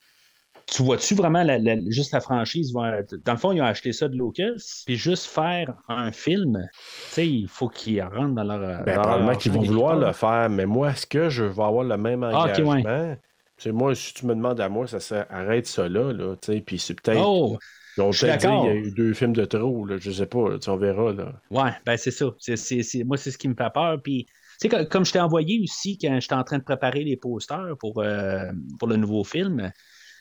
Tu 0.66 0.82
vois-tu 0.82 1.14
vraiment 1.14 1.44
la- 1.44 1.58
la- 1.58 1.76
juste 1.90 2.12
la 2.12 2.20
franchise? 2.20 2.72
Dans 2.72 3.32
le 3.32 3.38
fond, 3.38 3.52
ils 3.52 3.60
ont 3.62 3.64
acheté 3.66 3.92
ça 3.92 4.08
de 4.08 4.16
Lucas, 4.16 4.82
puis 4.84 4.96
juste 4.96 5.26
faire 5.26 5.74
un 5.88 6.10
film, 6.10 6.58
tu 6.72 7.12
sais, 7.12 7.28
il 7.28 7.48
faut 7.48 7.68
qu'ils 7.68 8.02
rentrent 8.02 8.34
dans 8.34 8.42
leur. 8.44 8.84
Ben, 8.84 8.98
probablement 8.98 9.36
qu'ils 9.36 9.52
vont 9.52 9.62
vouloir 9.62 9.96
le 9.96 10.12
faire, 10.12 10.50
mais 10.50 10.66
moi, 10.66 10.90
est-ce 10.90 11.06
que 11.06 11.28
je 11.28 11.44
vais 11.44 11.62
avoir 11.62 11.84
le 11.84 11.96
même 11.96 12.22
Ah, 12.22 12.44
ok, 12.46 12.58
engagement? 12.58 12.82
ouais. 12.82 13.16
Tu 13.56 13.62
sais, 13.64 13.72
moi, 13.72 13.94
si 13.94 14.12
tu 14.12 14.26
me 14.26 14.34
demandes 14.34 14.60
à 14.60 14.68
moi, 14.68 14.86
ça 14.86 15.00
serait 15.00 15.26
arrête 15.30 15.66
ça 15.66 15.88
là, 15.88 16.12
là 16.12 16.36
tu 16.36 16.52
sais, 16.52 16.60
puis 16.60 16.78
c'est 16.78 17.00
peut-être. 17.00 17.20
Oh, 17.20 17.58
Ils 17.96 18.02
vont 18.02 18.12
je 18.12 18.18
suis 18.18 18.26
d'accord. 18.26 18.50
qu'il 18.50 18.64
y 18.64 18.68
a 18.68 18.74
eu 18.74 18.90
deux 18.92 19.14
films 19.14 19.32
de 19.34 19.44
trop, 19.46 19.86
là, 19.86 19.96
je 19.98 20.10
sais 20.10 20.26
pas, 20.26 20.50
là, 20.50 20.58
on 20.68 20.76
verra. 20.76 21.12
Là. 21.12 21.42
ouais, 21.50 21.70
ben 21.84 21.96
c'est 21.96 22.10
ça. 22.10 22.26
C'est, 22.38 22.56
c'est- 22.56 22.82
c'est- 22.82 23.04
moi, 23.04 23.16
c'est 23.16 23.30
ce 23.30 23.38
qui 23.38 23.48
me 23.48 23.54
fait 23.54 23.70
peur. 23.72 24.00
Puis, 24.02 24.26
tu 24.26 24.32
sais, 24.62 24.68
comme, 24.68 24.86
comme 24.86 25.04
je 25.04 25.12
t'ai 25.12 25.20
envoyé 25.20 25.60
aussi 25.62 25.98
quand 25.98 26.18
j'étais 26.20 26.34
en 26.34 26.44
train 26.44 26.58
de 26.58 26.64
préparer 26.64 27.04
les 27.04 27.16
posters 27.16 27.76
pour, 27.78 28.00
euh, 28.02 28.50
pour 28.78 28.88
le 28.88 28.96
nouveau 28.96 29.24
film, 29.24 29.70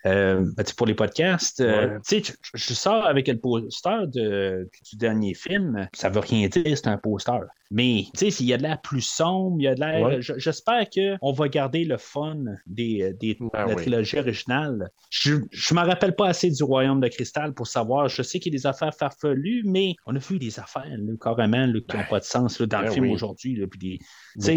euh, 0.06 0.45
ben, 0.56 0.66
pour 0.77 0.85
les 0.88 0.93
podcasts, 0.93 1.61
euh, 1.61 1.90
Ouais. 1.95 1.98
tu 2.08 2.24
sais, 2.24 2.34
je, 2.42 2.50
je 2.53 2.74
sors 2.74 3.06
avec 3.06 3.27
le 3.27 3.38
poster 3.40 4.06
de- 4.08 4.69
du 4.90 4.98
dernier 4.98 5.34
film. 5.34 5.88
Ça 5.93 6.09
veut 6.09 6.19
rien 6.19 6.48
dire, 6.48 6.77
c'est 6.77 6.88
un 6.88 6.98
poster. 6.98 7.40
Mais, 7.72 8.03
tu 8.16 8.30
sais, 8.32 8.43
il 8.43 8.45
y 8.48 8.53
a 8.53 8.58
de 8.58 8.61
l'air 8.64 8.80
plus 8.82 9.01
sombre, 9.01 9.56
il 9.59 9.64
y 9.64 9.67
a 9.67 9.74
de 9.74 9.80
l'air. 9.80 10.06
Ouais. 10.06 10.19
J'espère 10.22 10.85
qu'on 10.90 11.32
va 11.32 11.48
garder 11.50 11.84
le 11.84 11.98
fun 11.98 12.38
des, 12.67 13.14
des, 13.19 13.35
Ben 13.40 13.50
la 13.53 13.67
oui. 13.69 13.75
trilogie 13.77 14.19
originale. 14.19 14.90
Je 15.09 15.34
ne 15.34 15.40
me 15.80 15.85
rappelle 15.85 16.16
pas 16.16 16.27
assez 16.27 16.51
du 16.51 16.64
Royaume 16.64 17.00
de 17.01 17.08
Cristal 17.08 17.53
pour 17.53 17.66
savoir. 17.66 18.08
Je 18.08 18.22
sais 18.22 18.40
qu'il 18.40 18.53
y 18.53 18.56
a 18.56 18.59
des 18.59 18.67
affaires 18.67 18.93
farfelues, 18.93 19.64
mais 19.66 19.95
on 20.06 20.16
a 20.16 20.19
vu 20.19 20.38
des 20.38 20.59
affaires 20.59 20.85
là, 20.88 21.14
carrément 21.19 21.66
là, 21.66 21.80
qui 21.90 21.98
n'ont 21.98 22.03
pas 22.08 22.19
de 22.19 22.25
sens 22.25 22.59
là, 22.59 22.67
dans 22.67 22.82
le 22.82 22.85
ben 22.85 22.92
film 22.93 23.06
oui. 23.06 23.14
aujourd'hui. 23.14 23.59
des- 23.77 24.00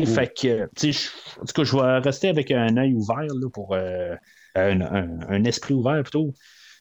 fait 0.07 0.27
que, 0.29 0.69
tu 0.77 0.93
sais, 0.93 0.93
je- 0.93 1.41
en 1.41 1.45
tout 1.45 1.53
cas, 1.55 1.65
je 1.65 1.77
vais 1.77 1.99
rester 2.01 2.29
avec 2.29 2.51
un 2.51 2.77
œil 2.77 2.93
ouvert 2.93 3.17
là, 3.23 3.49
pour 3.53 3.75
euh, 3.75 4.15
un, 4.59 4.81
un- 4.81 5.21
un 5.29 5.45
esprit 5.45 5.75
ouvert 5.75 6.03
plutôt 6.03 6.35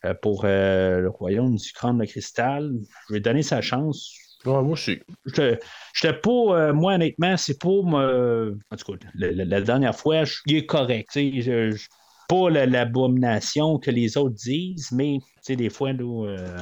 euh, 0.04 0.14
pour 0.22 0.42
euh, 0.44 1.00
le 1.00 1.08
Royaume 1.10 1.56
du 1.56 1.72
Crâne 1.72 1.98
de 1.98 2.04
Cristal. 2.04 2.72
Je 3.08 3.14
vais 3.14 3.20
donner 3.20 3.42
sa 3.42 3.60
chance. 3.60 4.12
Ouais, 4.44 4.52
moi 4.62 4.72
aussi. 4.72 5.00
Je 5.26 5.56
J'étais 5.94 6.14
pas, 6.14 6.30
euh, 6.30 6.72
moi 6.72 6.94
honnêtement, 6.94 7.36
c'est 7.36 7.58
pas, 7.60 7.68
me- 7.84 8.56
en 8.70 8.76
tout 8.76 8.92
cas, 8.92 9.06
la, 9.14 9.32
la- 9.32 9.44
la 9.44 9.60
dernière 9.60 9.96
fois, 9.96 10.24
je- 10.24 10.36
il 10.46 10.56
est 10.56 10.66
correct. 10.66 11.10
je- 11.14 11.70
je- 11.72 11.86
pas 12.28 12.50
la- 12.50 12.66
l'abomination 12.66 13.78
que 13.78 13.90
les 13.90 14.16
autres 14.16 14.36
disent, 14.36 14.92
mais 14.92 15.18
des 15.48 15.70
fois, 15.70 15.92
là, 15.92 16.26
euh, 16.28 16.58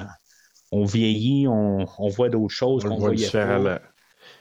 on 0.73 0.85
vieillit, 0.85 1.47
on, 1.49 1.85
on 1.99 2.09
voit 2.09 2.29
d'autres 2.29 2.55
choses 2.55 2.85
qu'on 2.85 2.91
voit 2.97 3.09
voyait 3.09 3.17
différemment. 3.25 3.65
pas. 3.65 3.83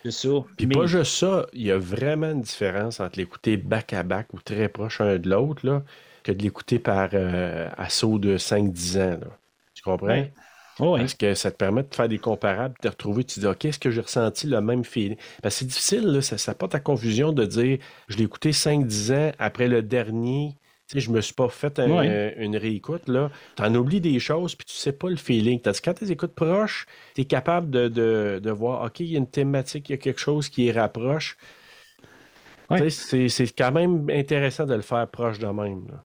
C'est 0.03 0.11
ça. 0.11 0.29
Puis 0.57 0.67
Mais- 0.67 0.75
pas 0.75 0.85
juste 0.85 1.13
ça, 1.15 1.47
il 1.53 1.63
y 1.63 1.71
a 1.71 1.77
vraiment 1.79 2.31
une 2.31 2.41
différence 2.41 2.99
entre 2.99 3.17
l'écouter 3.17 3.57
back-à-back 3.57 4.33
ou 4.33 4.39
très 4.39 4.69
proche 4.69 5.01
un 5.01 5.17
de 5.17 5.29
l'autre, 5.29 5.65
là, 5.65 5.83
que 6.25 6.31
de 6.33 6.41
l'écouter 6.43 6.79
par 6.79 7.09
euh, 7.13 7.69
assaut 7.77 8.19
de 8.19 8.37
5-10 8.37 8.97
ans. 8.97 9.19
Là. 9.21 9.27
Tu 9.75 9.83
comprends? 9.83 10.07
Ouais. 10.07 10.33
Ouais. 10.79 10.99
Parce 10.99 11.13
que 11.13 11.35
ça 11.35 11.51
te 11.51 11.55
permet 11.55 11.83
de 11.83 11.95
faire 11.95 12.09
des 12.09 12.17
comparables, 12.17 12.73
de 12.75 12.81
te 12.81 12.87
retrouver, 12.89 13.23
tu 13.23 13.35
te 13.35 13.39
dis, 13.41 13.45
OK, 13.47 13.63
est-ce 13.63 13.79
que 13.79 13.91
j'ai 13.91 14.01
ressenti 14.01 14.45
le 14.47 14.59
même 14.59 14.83
feeling? 14.83 15.15
Parce 15.41 15.55
que 15.55 15.59
c'est 15.59 15.65
difficile, 15.67 16.03
là, 16.07 16.21
ça, 16.21 16.37
ça 16.37 16.53
porte 16.53 16.75
à 16.75 16.81
confusion 16.81 17.31
de 17.31 17.45
dire, 17.45 17.77
je 18.09 18.17
l'ai 18.17 18.25
écouté 18.25 18.51
5-10 18.51 19.13
ans 19.13 19.31
après 19.39 19.69
le 19.69 19.81
dernier. 19.81 20.57
Tu 20.89 20.95
sais, 20.95 20.99
je 20.99 21.11
me 21.11 21.21
suis 21.21 21.33
pas 21.33 21.47
fait 21.49 21.79
un- 21.79 21.89
Ouais. 21.89 22.35
une 22.37 22.57
réécoute, 22.57 23.07
là. 23.07 23.31
T'en 23.55 23.73
oublies 23.73 24.01
des 24.01 24.19
choses, 24.19 24.53
puis 24.55 24.65
tu 24.65 24.75
sais 24.75 24.91
pas 24.91 25.09
le 25.09 25.15
feeling. 25.15 25.61
Tandis 25.61 25.79
que 25.81 25.85
quand 25.89 25.93
tu 25.93 26.11
écoutes 26.11 26.35
proches, 26.35 26.85
tu 27.15 27.21
es 27.21 27.25
capable 27.25 27.69
de, 27.69 27.87
de- 27.87 28.39
de 28.43 28.51
voir, 28.51 28.83
OK, 28.85 28.99
il 28.99 29.07
y 29.07 29.15
a 29.15 29.19
une 29.19 29.29
thématique, 29.29 29.87
il 29.89 29.93
y 29.93 29.95
a 29.95 29.97
quelque 29.97 30.19
chose 30.19 30.49
qui 30.49 30.63
les 30.65 30.71
rapproche. 30.73 31.37
Ouais. 32.69 32.81
Tu 32.81 32.89
C'est 32.89 33.29
c'est 33.29 33.47
quand 33.47 33.71
même 33.71 34.09
intéressant 34.09 34.65
de 34.65 34.73
le 34.75 34.81
faire 34.81 35.07
proche 35.07 35.39
de 35.39 35.47
même. 35.47 35.87
là. 35.87 36.03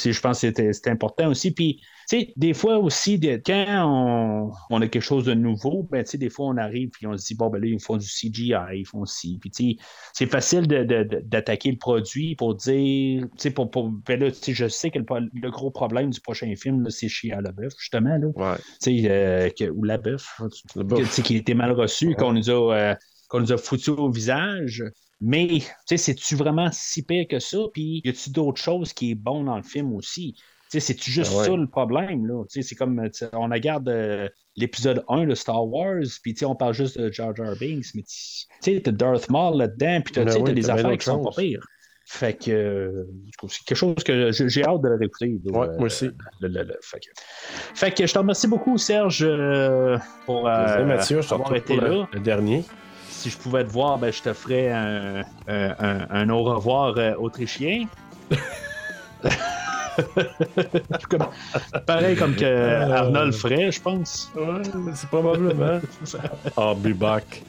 Puis 0.00 0.12
je 0.12 0.20
pense 0.20 0.40
que 0.40 0.46
c'était 0.48 0.72
c'était 0.72 0.90
important 0.90 1.28
aussi. 1.28 1.50
Puis, 1.52 1.80
tu 2.08 2.18
sais, 2.20 2.32
des 2.36 2.54
fois 2.54 2.78
aussi, 2.78 3.18
de- 3.18 3.40
quand 3.44 3.64
on, 3.84 4.52
on 4.70 4.80
a 4.80 4.88
quelque 4.88 5.02
chose 5.02 5.24
de 5.24 5.34
nouveau, 5.34 5.86
ben, 5.90 6.02
tu 6.04 6.12
sais, 6.12 6.18
des 6.18 6.30
fois, 6.30 6.46
on 6.46 6.56
arrive 6.56 6.88
puis 6.90 7.06
on 7.06 7.16
se 7.16 7.26
dit, 7.26 7.34
bon, 7.34 7.50
ben 7.50 7.60
là, 7.60 7.66
ils 7.66 7.80
font 7.80 7.96
du 7.96 8.06
CGI, 8.06 8.54
ils 8.74 8.86
font 8.86 9.04
ci. 9.04 9.38
Puis, 9.40 9.50
tu 9.50 9.70
sais, 9.72 9.76
c'est 10.14 10.26
facile 10.26 10.66
de- 10.66 10.84
de- 10.84 11.02
de- 11.04 11.20
d'attaquer 11.24 11.70
le 11.70 11.76
produit 11.78 12.34
pour 12.36 12.54
dire, 12.54 13.24
tu 13.24 13.28
sais, 13.36 13.50
pour, 13.50 13.70
pour, 13.70 13.90
ben 13.90 14.18
là, 14.20 14.30
tu 14.30 14.38
sais, 14.40 14.52
je 14.54 14.68
sais 14.68 14.90
que 14.90 14.98
le, 14.98 15.04
le 15.34 15.50
gros 15.50 15.70
problème 15.70 16.10
du 16.10 16.20
prochain 16.20 16.52
film, 16.56 16.88
c'est 16.90 17.08
chez 17.08 17.28
Leboeuf, 17.28 17.74
justement, 17.78 18.16
là. 18.16 18.28
Ouais. 18.34 18.56
Tu 18.82 19.00
sais, 19.02 19.10
euh, 19.10 19.50
que- 19.50 19.68
ou 19.70 19.84
la 19.84 19.98
bœuf, 19.98 20.40
Le 20.76 20.82
bœuf. 20.84 20.98
que- 21.00 21.04
tu 21.04 21.10
sais, 21.10 21.22
qui 21.22 21.36
été 21.36 21.54
mal 21.54 21.72
reçu, 21.72 22.14
qu'on 22.14 22.32
nous 22.32 22.48
a, 22.50 22.74
euh, 22.74 22.94
qu'on 23.28 23.40
nous 23.40 23.52
a 23.52 23.58
foutu 23.58 23.90
au 23.90 24.10
visage. 24.10 24.82
Mais, 25.20 25.46
tu 25.48 25.64
sais, 25.86 25.96
c'est-tu 25.96 26.36
vraiment 26.36 26.68
si 26.72 27.02
pire 27.02 27.26
que 27.28 27.38
ça? 27.38 27.58
Puis, 27.72 28.02
y 28.04 28.08
a-tu 28.08 28.30
d'autres 28.30 28.60
choses 28.60 28.92
qui 28.92 29.10
est 29.10 29.14
bon 29.14 29.44
dans 29.44 29.56
le 29.56 29.62
film 29.62 29.92
aussi? 29.94 30.34
Tu 30.34 30.42
sais, 30.68 30.80
c'est-tu 30.80 31.10
juste 31.10 31.34
ouais. 31.34 31.46
ça 31.46 31.56
le 31.56 31.66
problème, 31.66 32.26
là? 32.26 32.44
Tu 32.44 32.62
sais, 32.62 32.68
c'est 32.68 32.74
comme, 32.74 33.02
on 33.32 33.48
regarde 33.48 33.88
euh, 33.88 34.28
l'épisode 34.54 35.02
1 35.08 35.26
de 35.26 35.34
Star 35.34 35.66
Wars, 35.66 36.02
puis, 36.22 36.34
tu 36.34 36.40
sais, 36.40 36.44
on 36.44 36.54
parle 36.54 36.74
juste 36.74 37.00
de 37.00 37.10
Jar 37.10 37.34
Jar 37.34 37.54
Binks, 37.58 37.86
mais, 37.94 38.02
tu 38.02 38.46
sais, 38.60 38.80
t'as 38.82 38.92
Darth 38.92 39.28
Maul 39.30 39.56
là-dedans, 39.58 40.02
puis 40.02 40.14
t'as, 40.14 40.24
Ben 40.24 40.26
tu 40.26 40.32
sais, 40.34 40.38
oui, 40.40 40.44
t'as 40.44 40.52
des 40.52 40.70
affaires 40.70 40.98
qui 40.98 41.04
sont 41.04 41.24
pas 41.24 41.30
pires. 41.36 41.66
Fait 42.10 42.32
que, 42.32 42.50
euh, 42.50 43.04
c'est 43.48 43.64
quelque 43.64 43.76
chose 43.76 43.94
que 44.02 44.30
j'ai 44.32 44.64
hâte 44.64 44.80
de 44.80 44.88
le 44.88 44.96
réécouter. 44.96 45.38
Ouais, 45.44 45.66
euh, 45.66 45.76
moi 45.76 45.86
aussi. 45.86 46.06
le- 46.40 46.48
le- 46.48 46.62
le- 46.62 46.78
fait, 46.80 47.00
que, 47.00 47.10
fait 47.74 47.90
que 47.90 48.06
je 48.06 48.12
te 48.14 48.18
remercie 48.18 48.46
beaucoup, 48.46 48.78
Serge, 48.78 49.22
euh, 49.22 49.98
pour 50.24 50.48
euh, 50.48 50.66
Désolé, 50.66 50.84
Mathieu, 50.86 51.20
je 51.20 51.34
avoir 51.34 51.54
été 51.54 51.76
pour 51.76 51.84
là. 51.84 52.08
le 52.10 52.20
dernier. 52.20 52.64
Si 53.18 53.30
je 53.30 53.36
pouvais 53.36 53.64
te 53.64 53.70
voir, 53.72 53.98
ben, 53.98 54.12
je 54.12 54.22
te 54.22 54.32
ferais 54.32 54.70
un, 54.70 55.24
un- 55.48 56.06
un- 56.08 56.28
au 56.30 56.44
revoir 56.44 56.96
euh, 56.98 57.14
autrichien. 57.18 57.84
Comme- 61.10 61.26
pareil 61.84 62.14
comme 62.16 62.36
que 62.36 62.44
Arnold 62.92 63.34
ferait, 63.34 63.72
je 63.72 63.80
pense. 63.80 64.30
Ouais, 64.36 64.62
c'est 64.94 65.08
probablement. 65.10 65.80
I'll 66.56 66.76
be 66.80 66.92
back. 66.96 67.44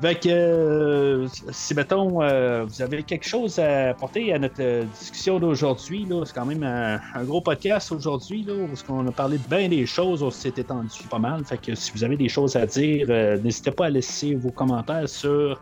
Fait 0.00 0.14
que, 0.14 0.28
euh, 0.30 1.28
si, 1.50 1.74
mettons, 1.74 2.22
euh, 2.22 2.64
vous 2.66 2.80
avez 2.80 3.02
quelque 3.02 3.26
chose 3.26 3.58
à 3.58 3.90
apporter 3.90 4.32
à 4.32 4.38
notre 4.38 4.54
euh, 4.60 4.84
discussion 4.98 5.38
d'aujourd'hui, 5.38 6.06
c'est 6.24 6.34
quand 6.34 6.46
même 6.46 6.62
un, 6.62 7.22
gros 7.24 7.42
podcast 7.42 7.92
aujourd'hui, 7.92 8.46
parce 8.66 8.82
qu'on 8.82 9.06
a 9.06 9.12
parlé 9.12 9.36
de 9.36 9.46
bien 9.54 9.68
des 9.68 9.84
choses, 9.84 10.22
on 10.22 10.30
s'est 10.30 10.54
étendu 10.56 11.02
pas 11.10 11.18
mal. 11.18 11.44
Fait 11.44 11.60
que 11.60 11.74
si 11.74 11.92
vous 11.94 12.02
avez 12.02 12.16
des 12.16 12.30
choses 12.30 12.56
à 12.56 12.64
dire, 12.64 13.08
n'hésitez 13.42 13.72
pas 13.72 13.86
à 13.86 13.90
laisser 13.90 14.34
vos 14.36 14.50
commentaires 14.50 15.08
sur 15.08 15.60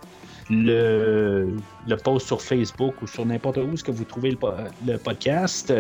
le, 0.51 1.57
le 1.89 1.97
post 1.97 2.29
sur 2.29 2.41
Facebook 2.41 3.03
ou 3.03 3.09
sur 3.09 3.27
n'importe 3.27 3.57
où 3.57 3.77
ce 3.77 3.83
que 3.83 3.91
vous 3.91 4.05
trouvez 4.05 4.31
le, 4.31 4.39
le 4.87 4.99
podcast. 4.99 5.73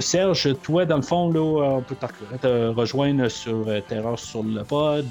Serge, 0.00 0.54
toi, 0.62 0.84
dans 0.84 0.96
le 0.96 1.02
fond, 1.02 1.32
là, 1.32 1.40
on 1.40 1.80
peut 1.80 1.96
te, 2.42 2.68
rejoindre 2.74 3.28
sur 3.28 3.64
Terreur 3.88 4.18
sur 4.18 4.42
le 4.42 4.62
pod, 4.64 5.06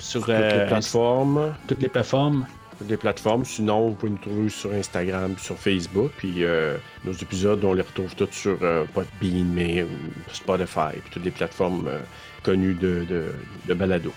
sur 0.00 0.20
Toutes 0.22 0.30
euh, 0.30 0.62
les 0.62 0.66
plateformes. 0.68 1.54
toutes 1.68 1.80
les 1.82 1.88
plateformes. 1.88 2.46
Toutes 2.78 2.88
les 2.88 2.96
plateformes. 2.96 3.44
Sinon, 3.44 3.88
vous 3.90 3.94
pouvez 3.94 4.12
nous 4.12 4.18
trouver 4.18 4.48
sur 4.48 4.72
Instagram, 4.72 5.36
sur 5.38 5.56
Facebook. 5.58 6.12
Puis 6.16 6.44
euh, 6.44 6.76
nos 7.04 7.12
épisodes, 7.12 7.62
on 7.64 7.74
les 7.74 7.82
retrouve 7.82 8.14
tous 8.16 8.30
sur 8.32 8.58
euh, 8.62 8.84
Podbean, 8.94 9.44
mais, 9.52 9.86
Spotify, 10.32 10.92
puis 11.02 11.10
toutes 11.12 11.24
les 11.24 11.30
plateformes 11.30 11.86
euh, 11.88 11.98
connues 12.42 12.74
de, 12.74 13.04
de, 13.08 13.34
de 13.68 13.74
balado. 13.74 14.12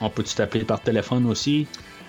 On 0.00 0.10
peut-tu 0.10 0.34
t'appeler 0.34 0.64
par 0.64 0.80
téléphone 0.80 1.26
aussi? 1.26 1.66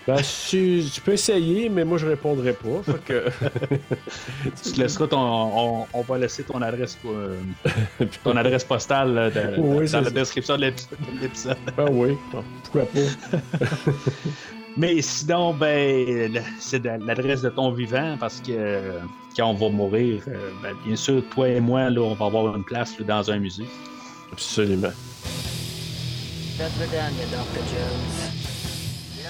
Ben, 0.07 0.17
tu, 0.49 0.83
tu 0.93 1.01
peux 1.01 1.13
essayer, 1.13 1.67
mais 1.67 1.83
moi, 1.83 1.97
je 1.97 2.05
répondrai 2.05 2.53
pas. 2.53 2.83
Fait 2.83 3.03
que... 3.05 3.29
Tu 4.63 4.71
te 4.73 4.79
laisseras 4.81 5.07
ton. 5.07 5.17
On, 5.19 5.87
on 5.93 6.01
va 6.01 6.17
laisser 6.19 6.43
ton 6.43 6.61
adresse 6.61 6.95
euh, 7.07 7.35
ton 8.23 8.37
adresse 8.37 8.63
postale 8.63 9.13
là, 9.15 9.29
de- 9.31 9.55
Oui, 9.57 9.87
c'est 9.87 9.93
dans 9.93 10.01
la 10.01 10.05
ça. 10.05 10.11
description 10.11 10.57
de 10.57 10.61
l'épi- 10.61 10.85
de 11.15 11.21
l'épisode. 11.21 11.57
ben 11.75 11.87
oui, 11.91 12.15
pourquoi 12.63 12.83
pas. 12.85 12.99
Mais 14.77 15.01
sinon, 15.01 15.53
ben, 15.53 16.39
c'est 16.59 16.83
l'adresse 16.83 17.41
de 17.41 17.49
ton 17.49 17.71
vivant 17.71 18.17
parce 18.19 18.41
que 18.41 18.99
quand 19.35 19.47
on 19.49 19.53
va 19.55 19.69
mourir, 19.69 20.21
euh, 20.27 20.51
ben, 20.61 20.73
bien 20.85 20.95
sûr, 20.95 21.23
toi 21.33 21.47
et 21.49 21.59
moi, 21.61 21.89
là, 21.89 22.01
on 22.01 22.13
va 22.13 22.25
avoir 22.27 22.55
une 22.55 22.63
place 22.63 22.99
là, 22.99 23.05
dans 23.05 23.31
un 23.31 23.39
musée. 23.39 23.65
Absolument. 24.31 24.91
Down, 26.57 26.69
you 27.19 27.25
Dr. 27.31 27.63
Jones. 27.71 28.44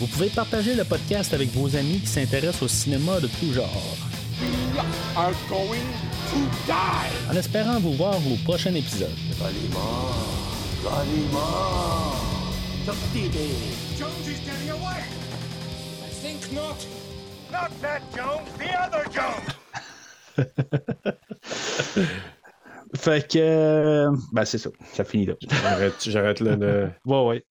Vous 0.00 0.06
pouvez 0.06 0.28
partager 0.28 0.74
le 0.74 0.84
podcast 0.84 1.34
avec 1.34 1.48
vos 1.50 1.74
amis 1.76 2.00
qui 2.00 2.06
s'intéressent 2.06 2.62
au 2.62 2.68
cinéma 2.68 3.20
de 3.20 3.26
tout 3.26 3.52
genre. 3.52 3.96
Are 5.16 5.32
going 5.48 5.82
to 6.30 6.38
die. 6.66 7.32
En 7.32 7.36
espérant 7.36 7.80
vous 7.80 7.94
voir 7.94 8.14
au 8.16 8.36
prochain 8.44 8.72
épisode. 8.74 9.10
Jones 13.98 14.10
is 14.26 14.38
getting 14.44 14.70
away. 14.70 15.02
I 16.06 16.10
think 16.22 16.52
not. 16.52 16.76
Not 17.50 17.70
that 17.82 18.02
Jones, 18.14 18.48
the 18.58 18.70
other 18.78 19.04
Jones. 19.10 19.54
Fait 22.96 23.26
que. 23.28 23.38
euh, 23.38 24.10
Ben, 24.32 24.44
c'est 24.44 24.58
ça. 24.58 24.70
Ça 24.94 25.04
finit 25.04 25.26
là. 25.26 25.34
J'arrête, 25.62 25.94
j'arrête 26.06 26.40
là 26.40 26.56
de. 26.56 26.88
Ouais, 27.04 27.22
ouais. 27.24 27.44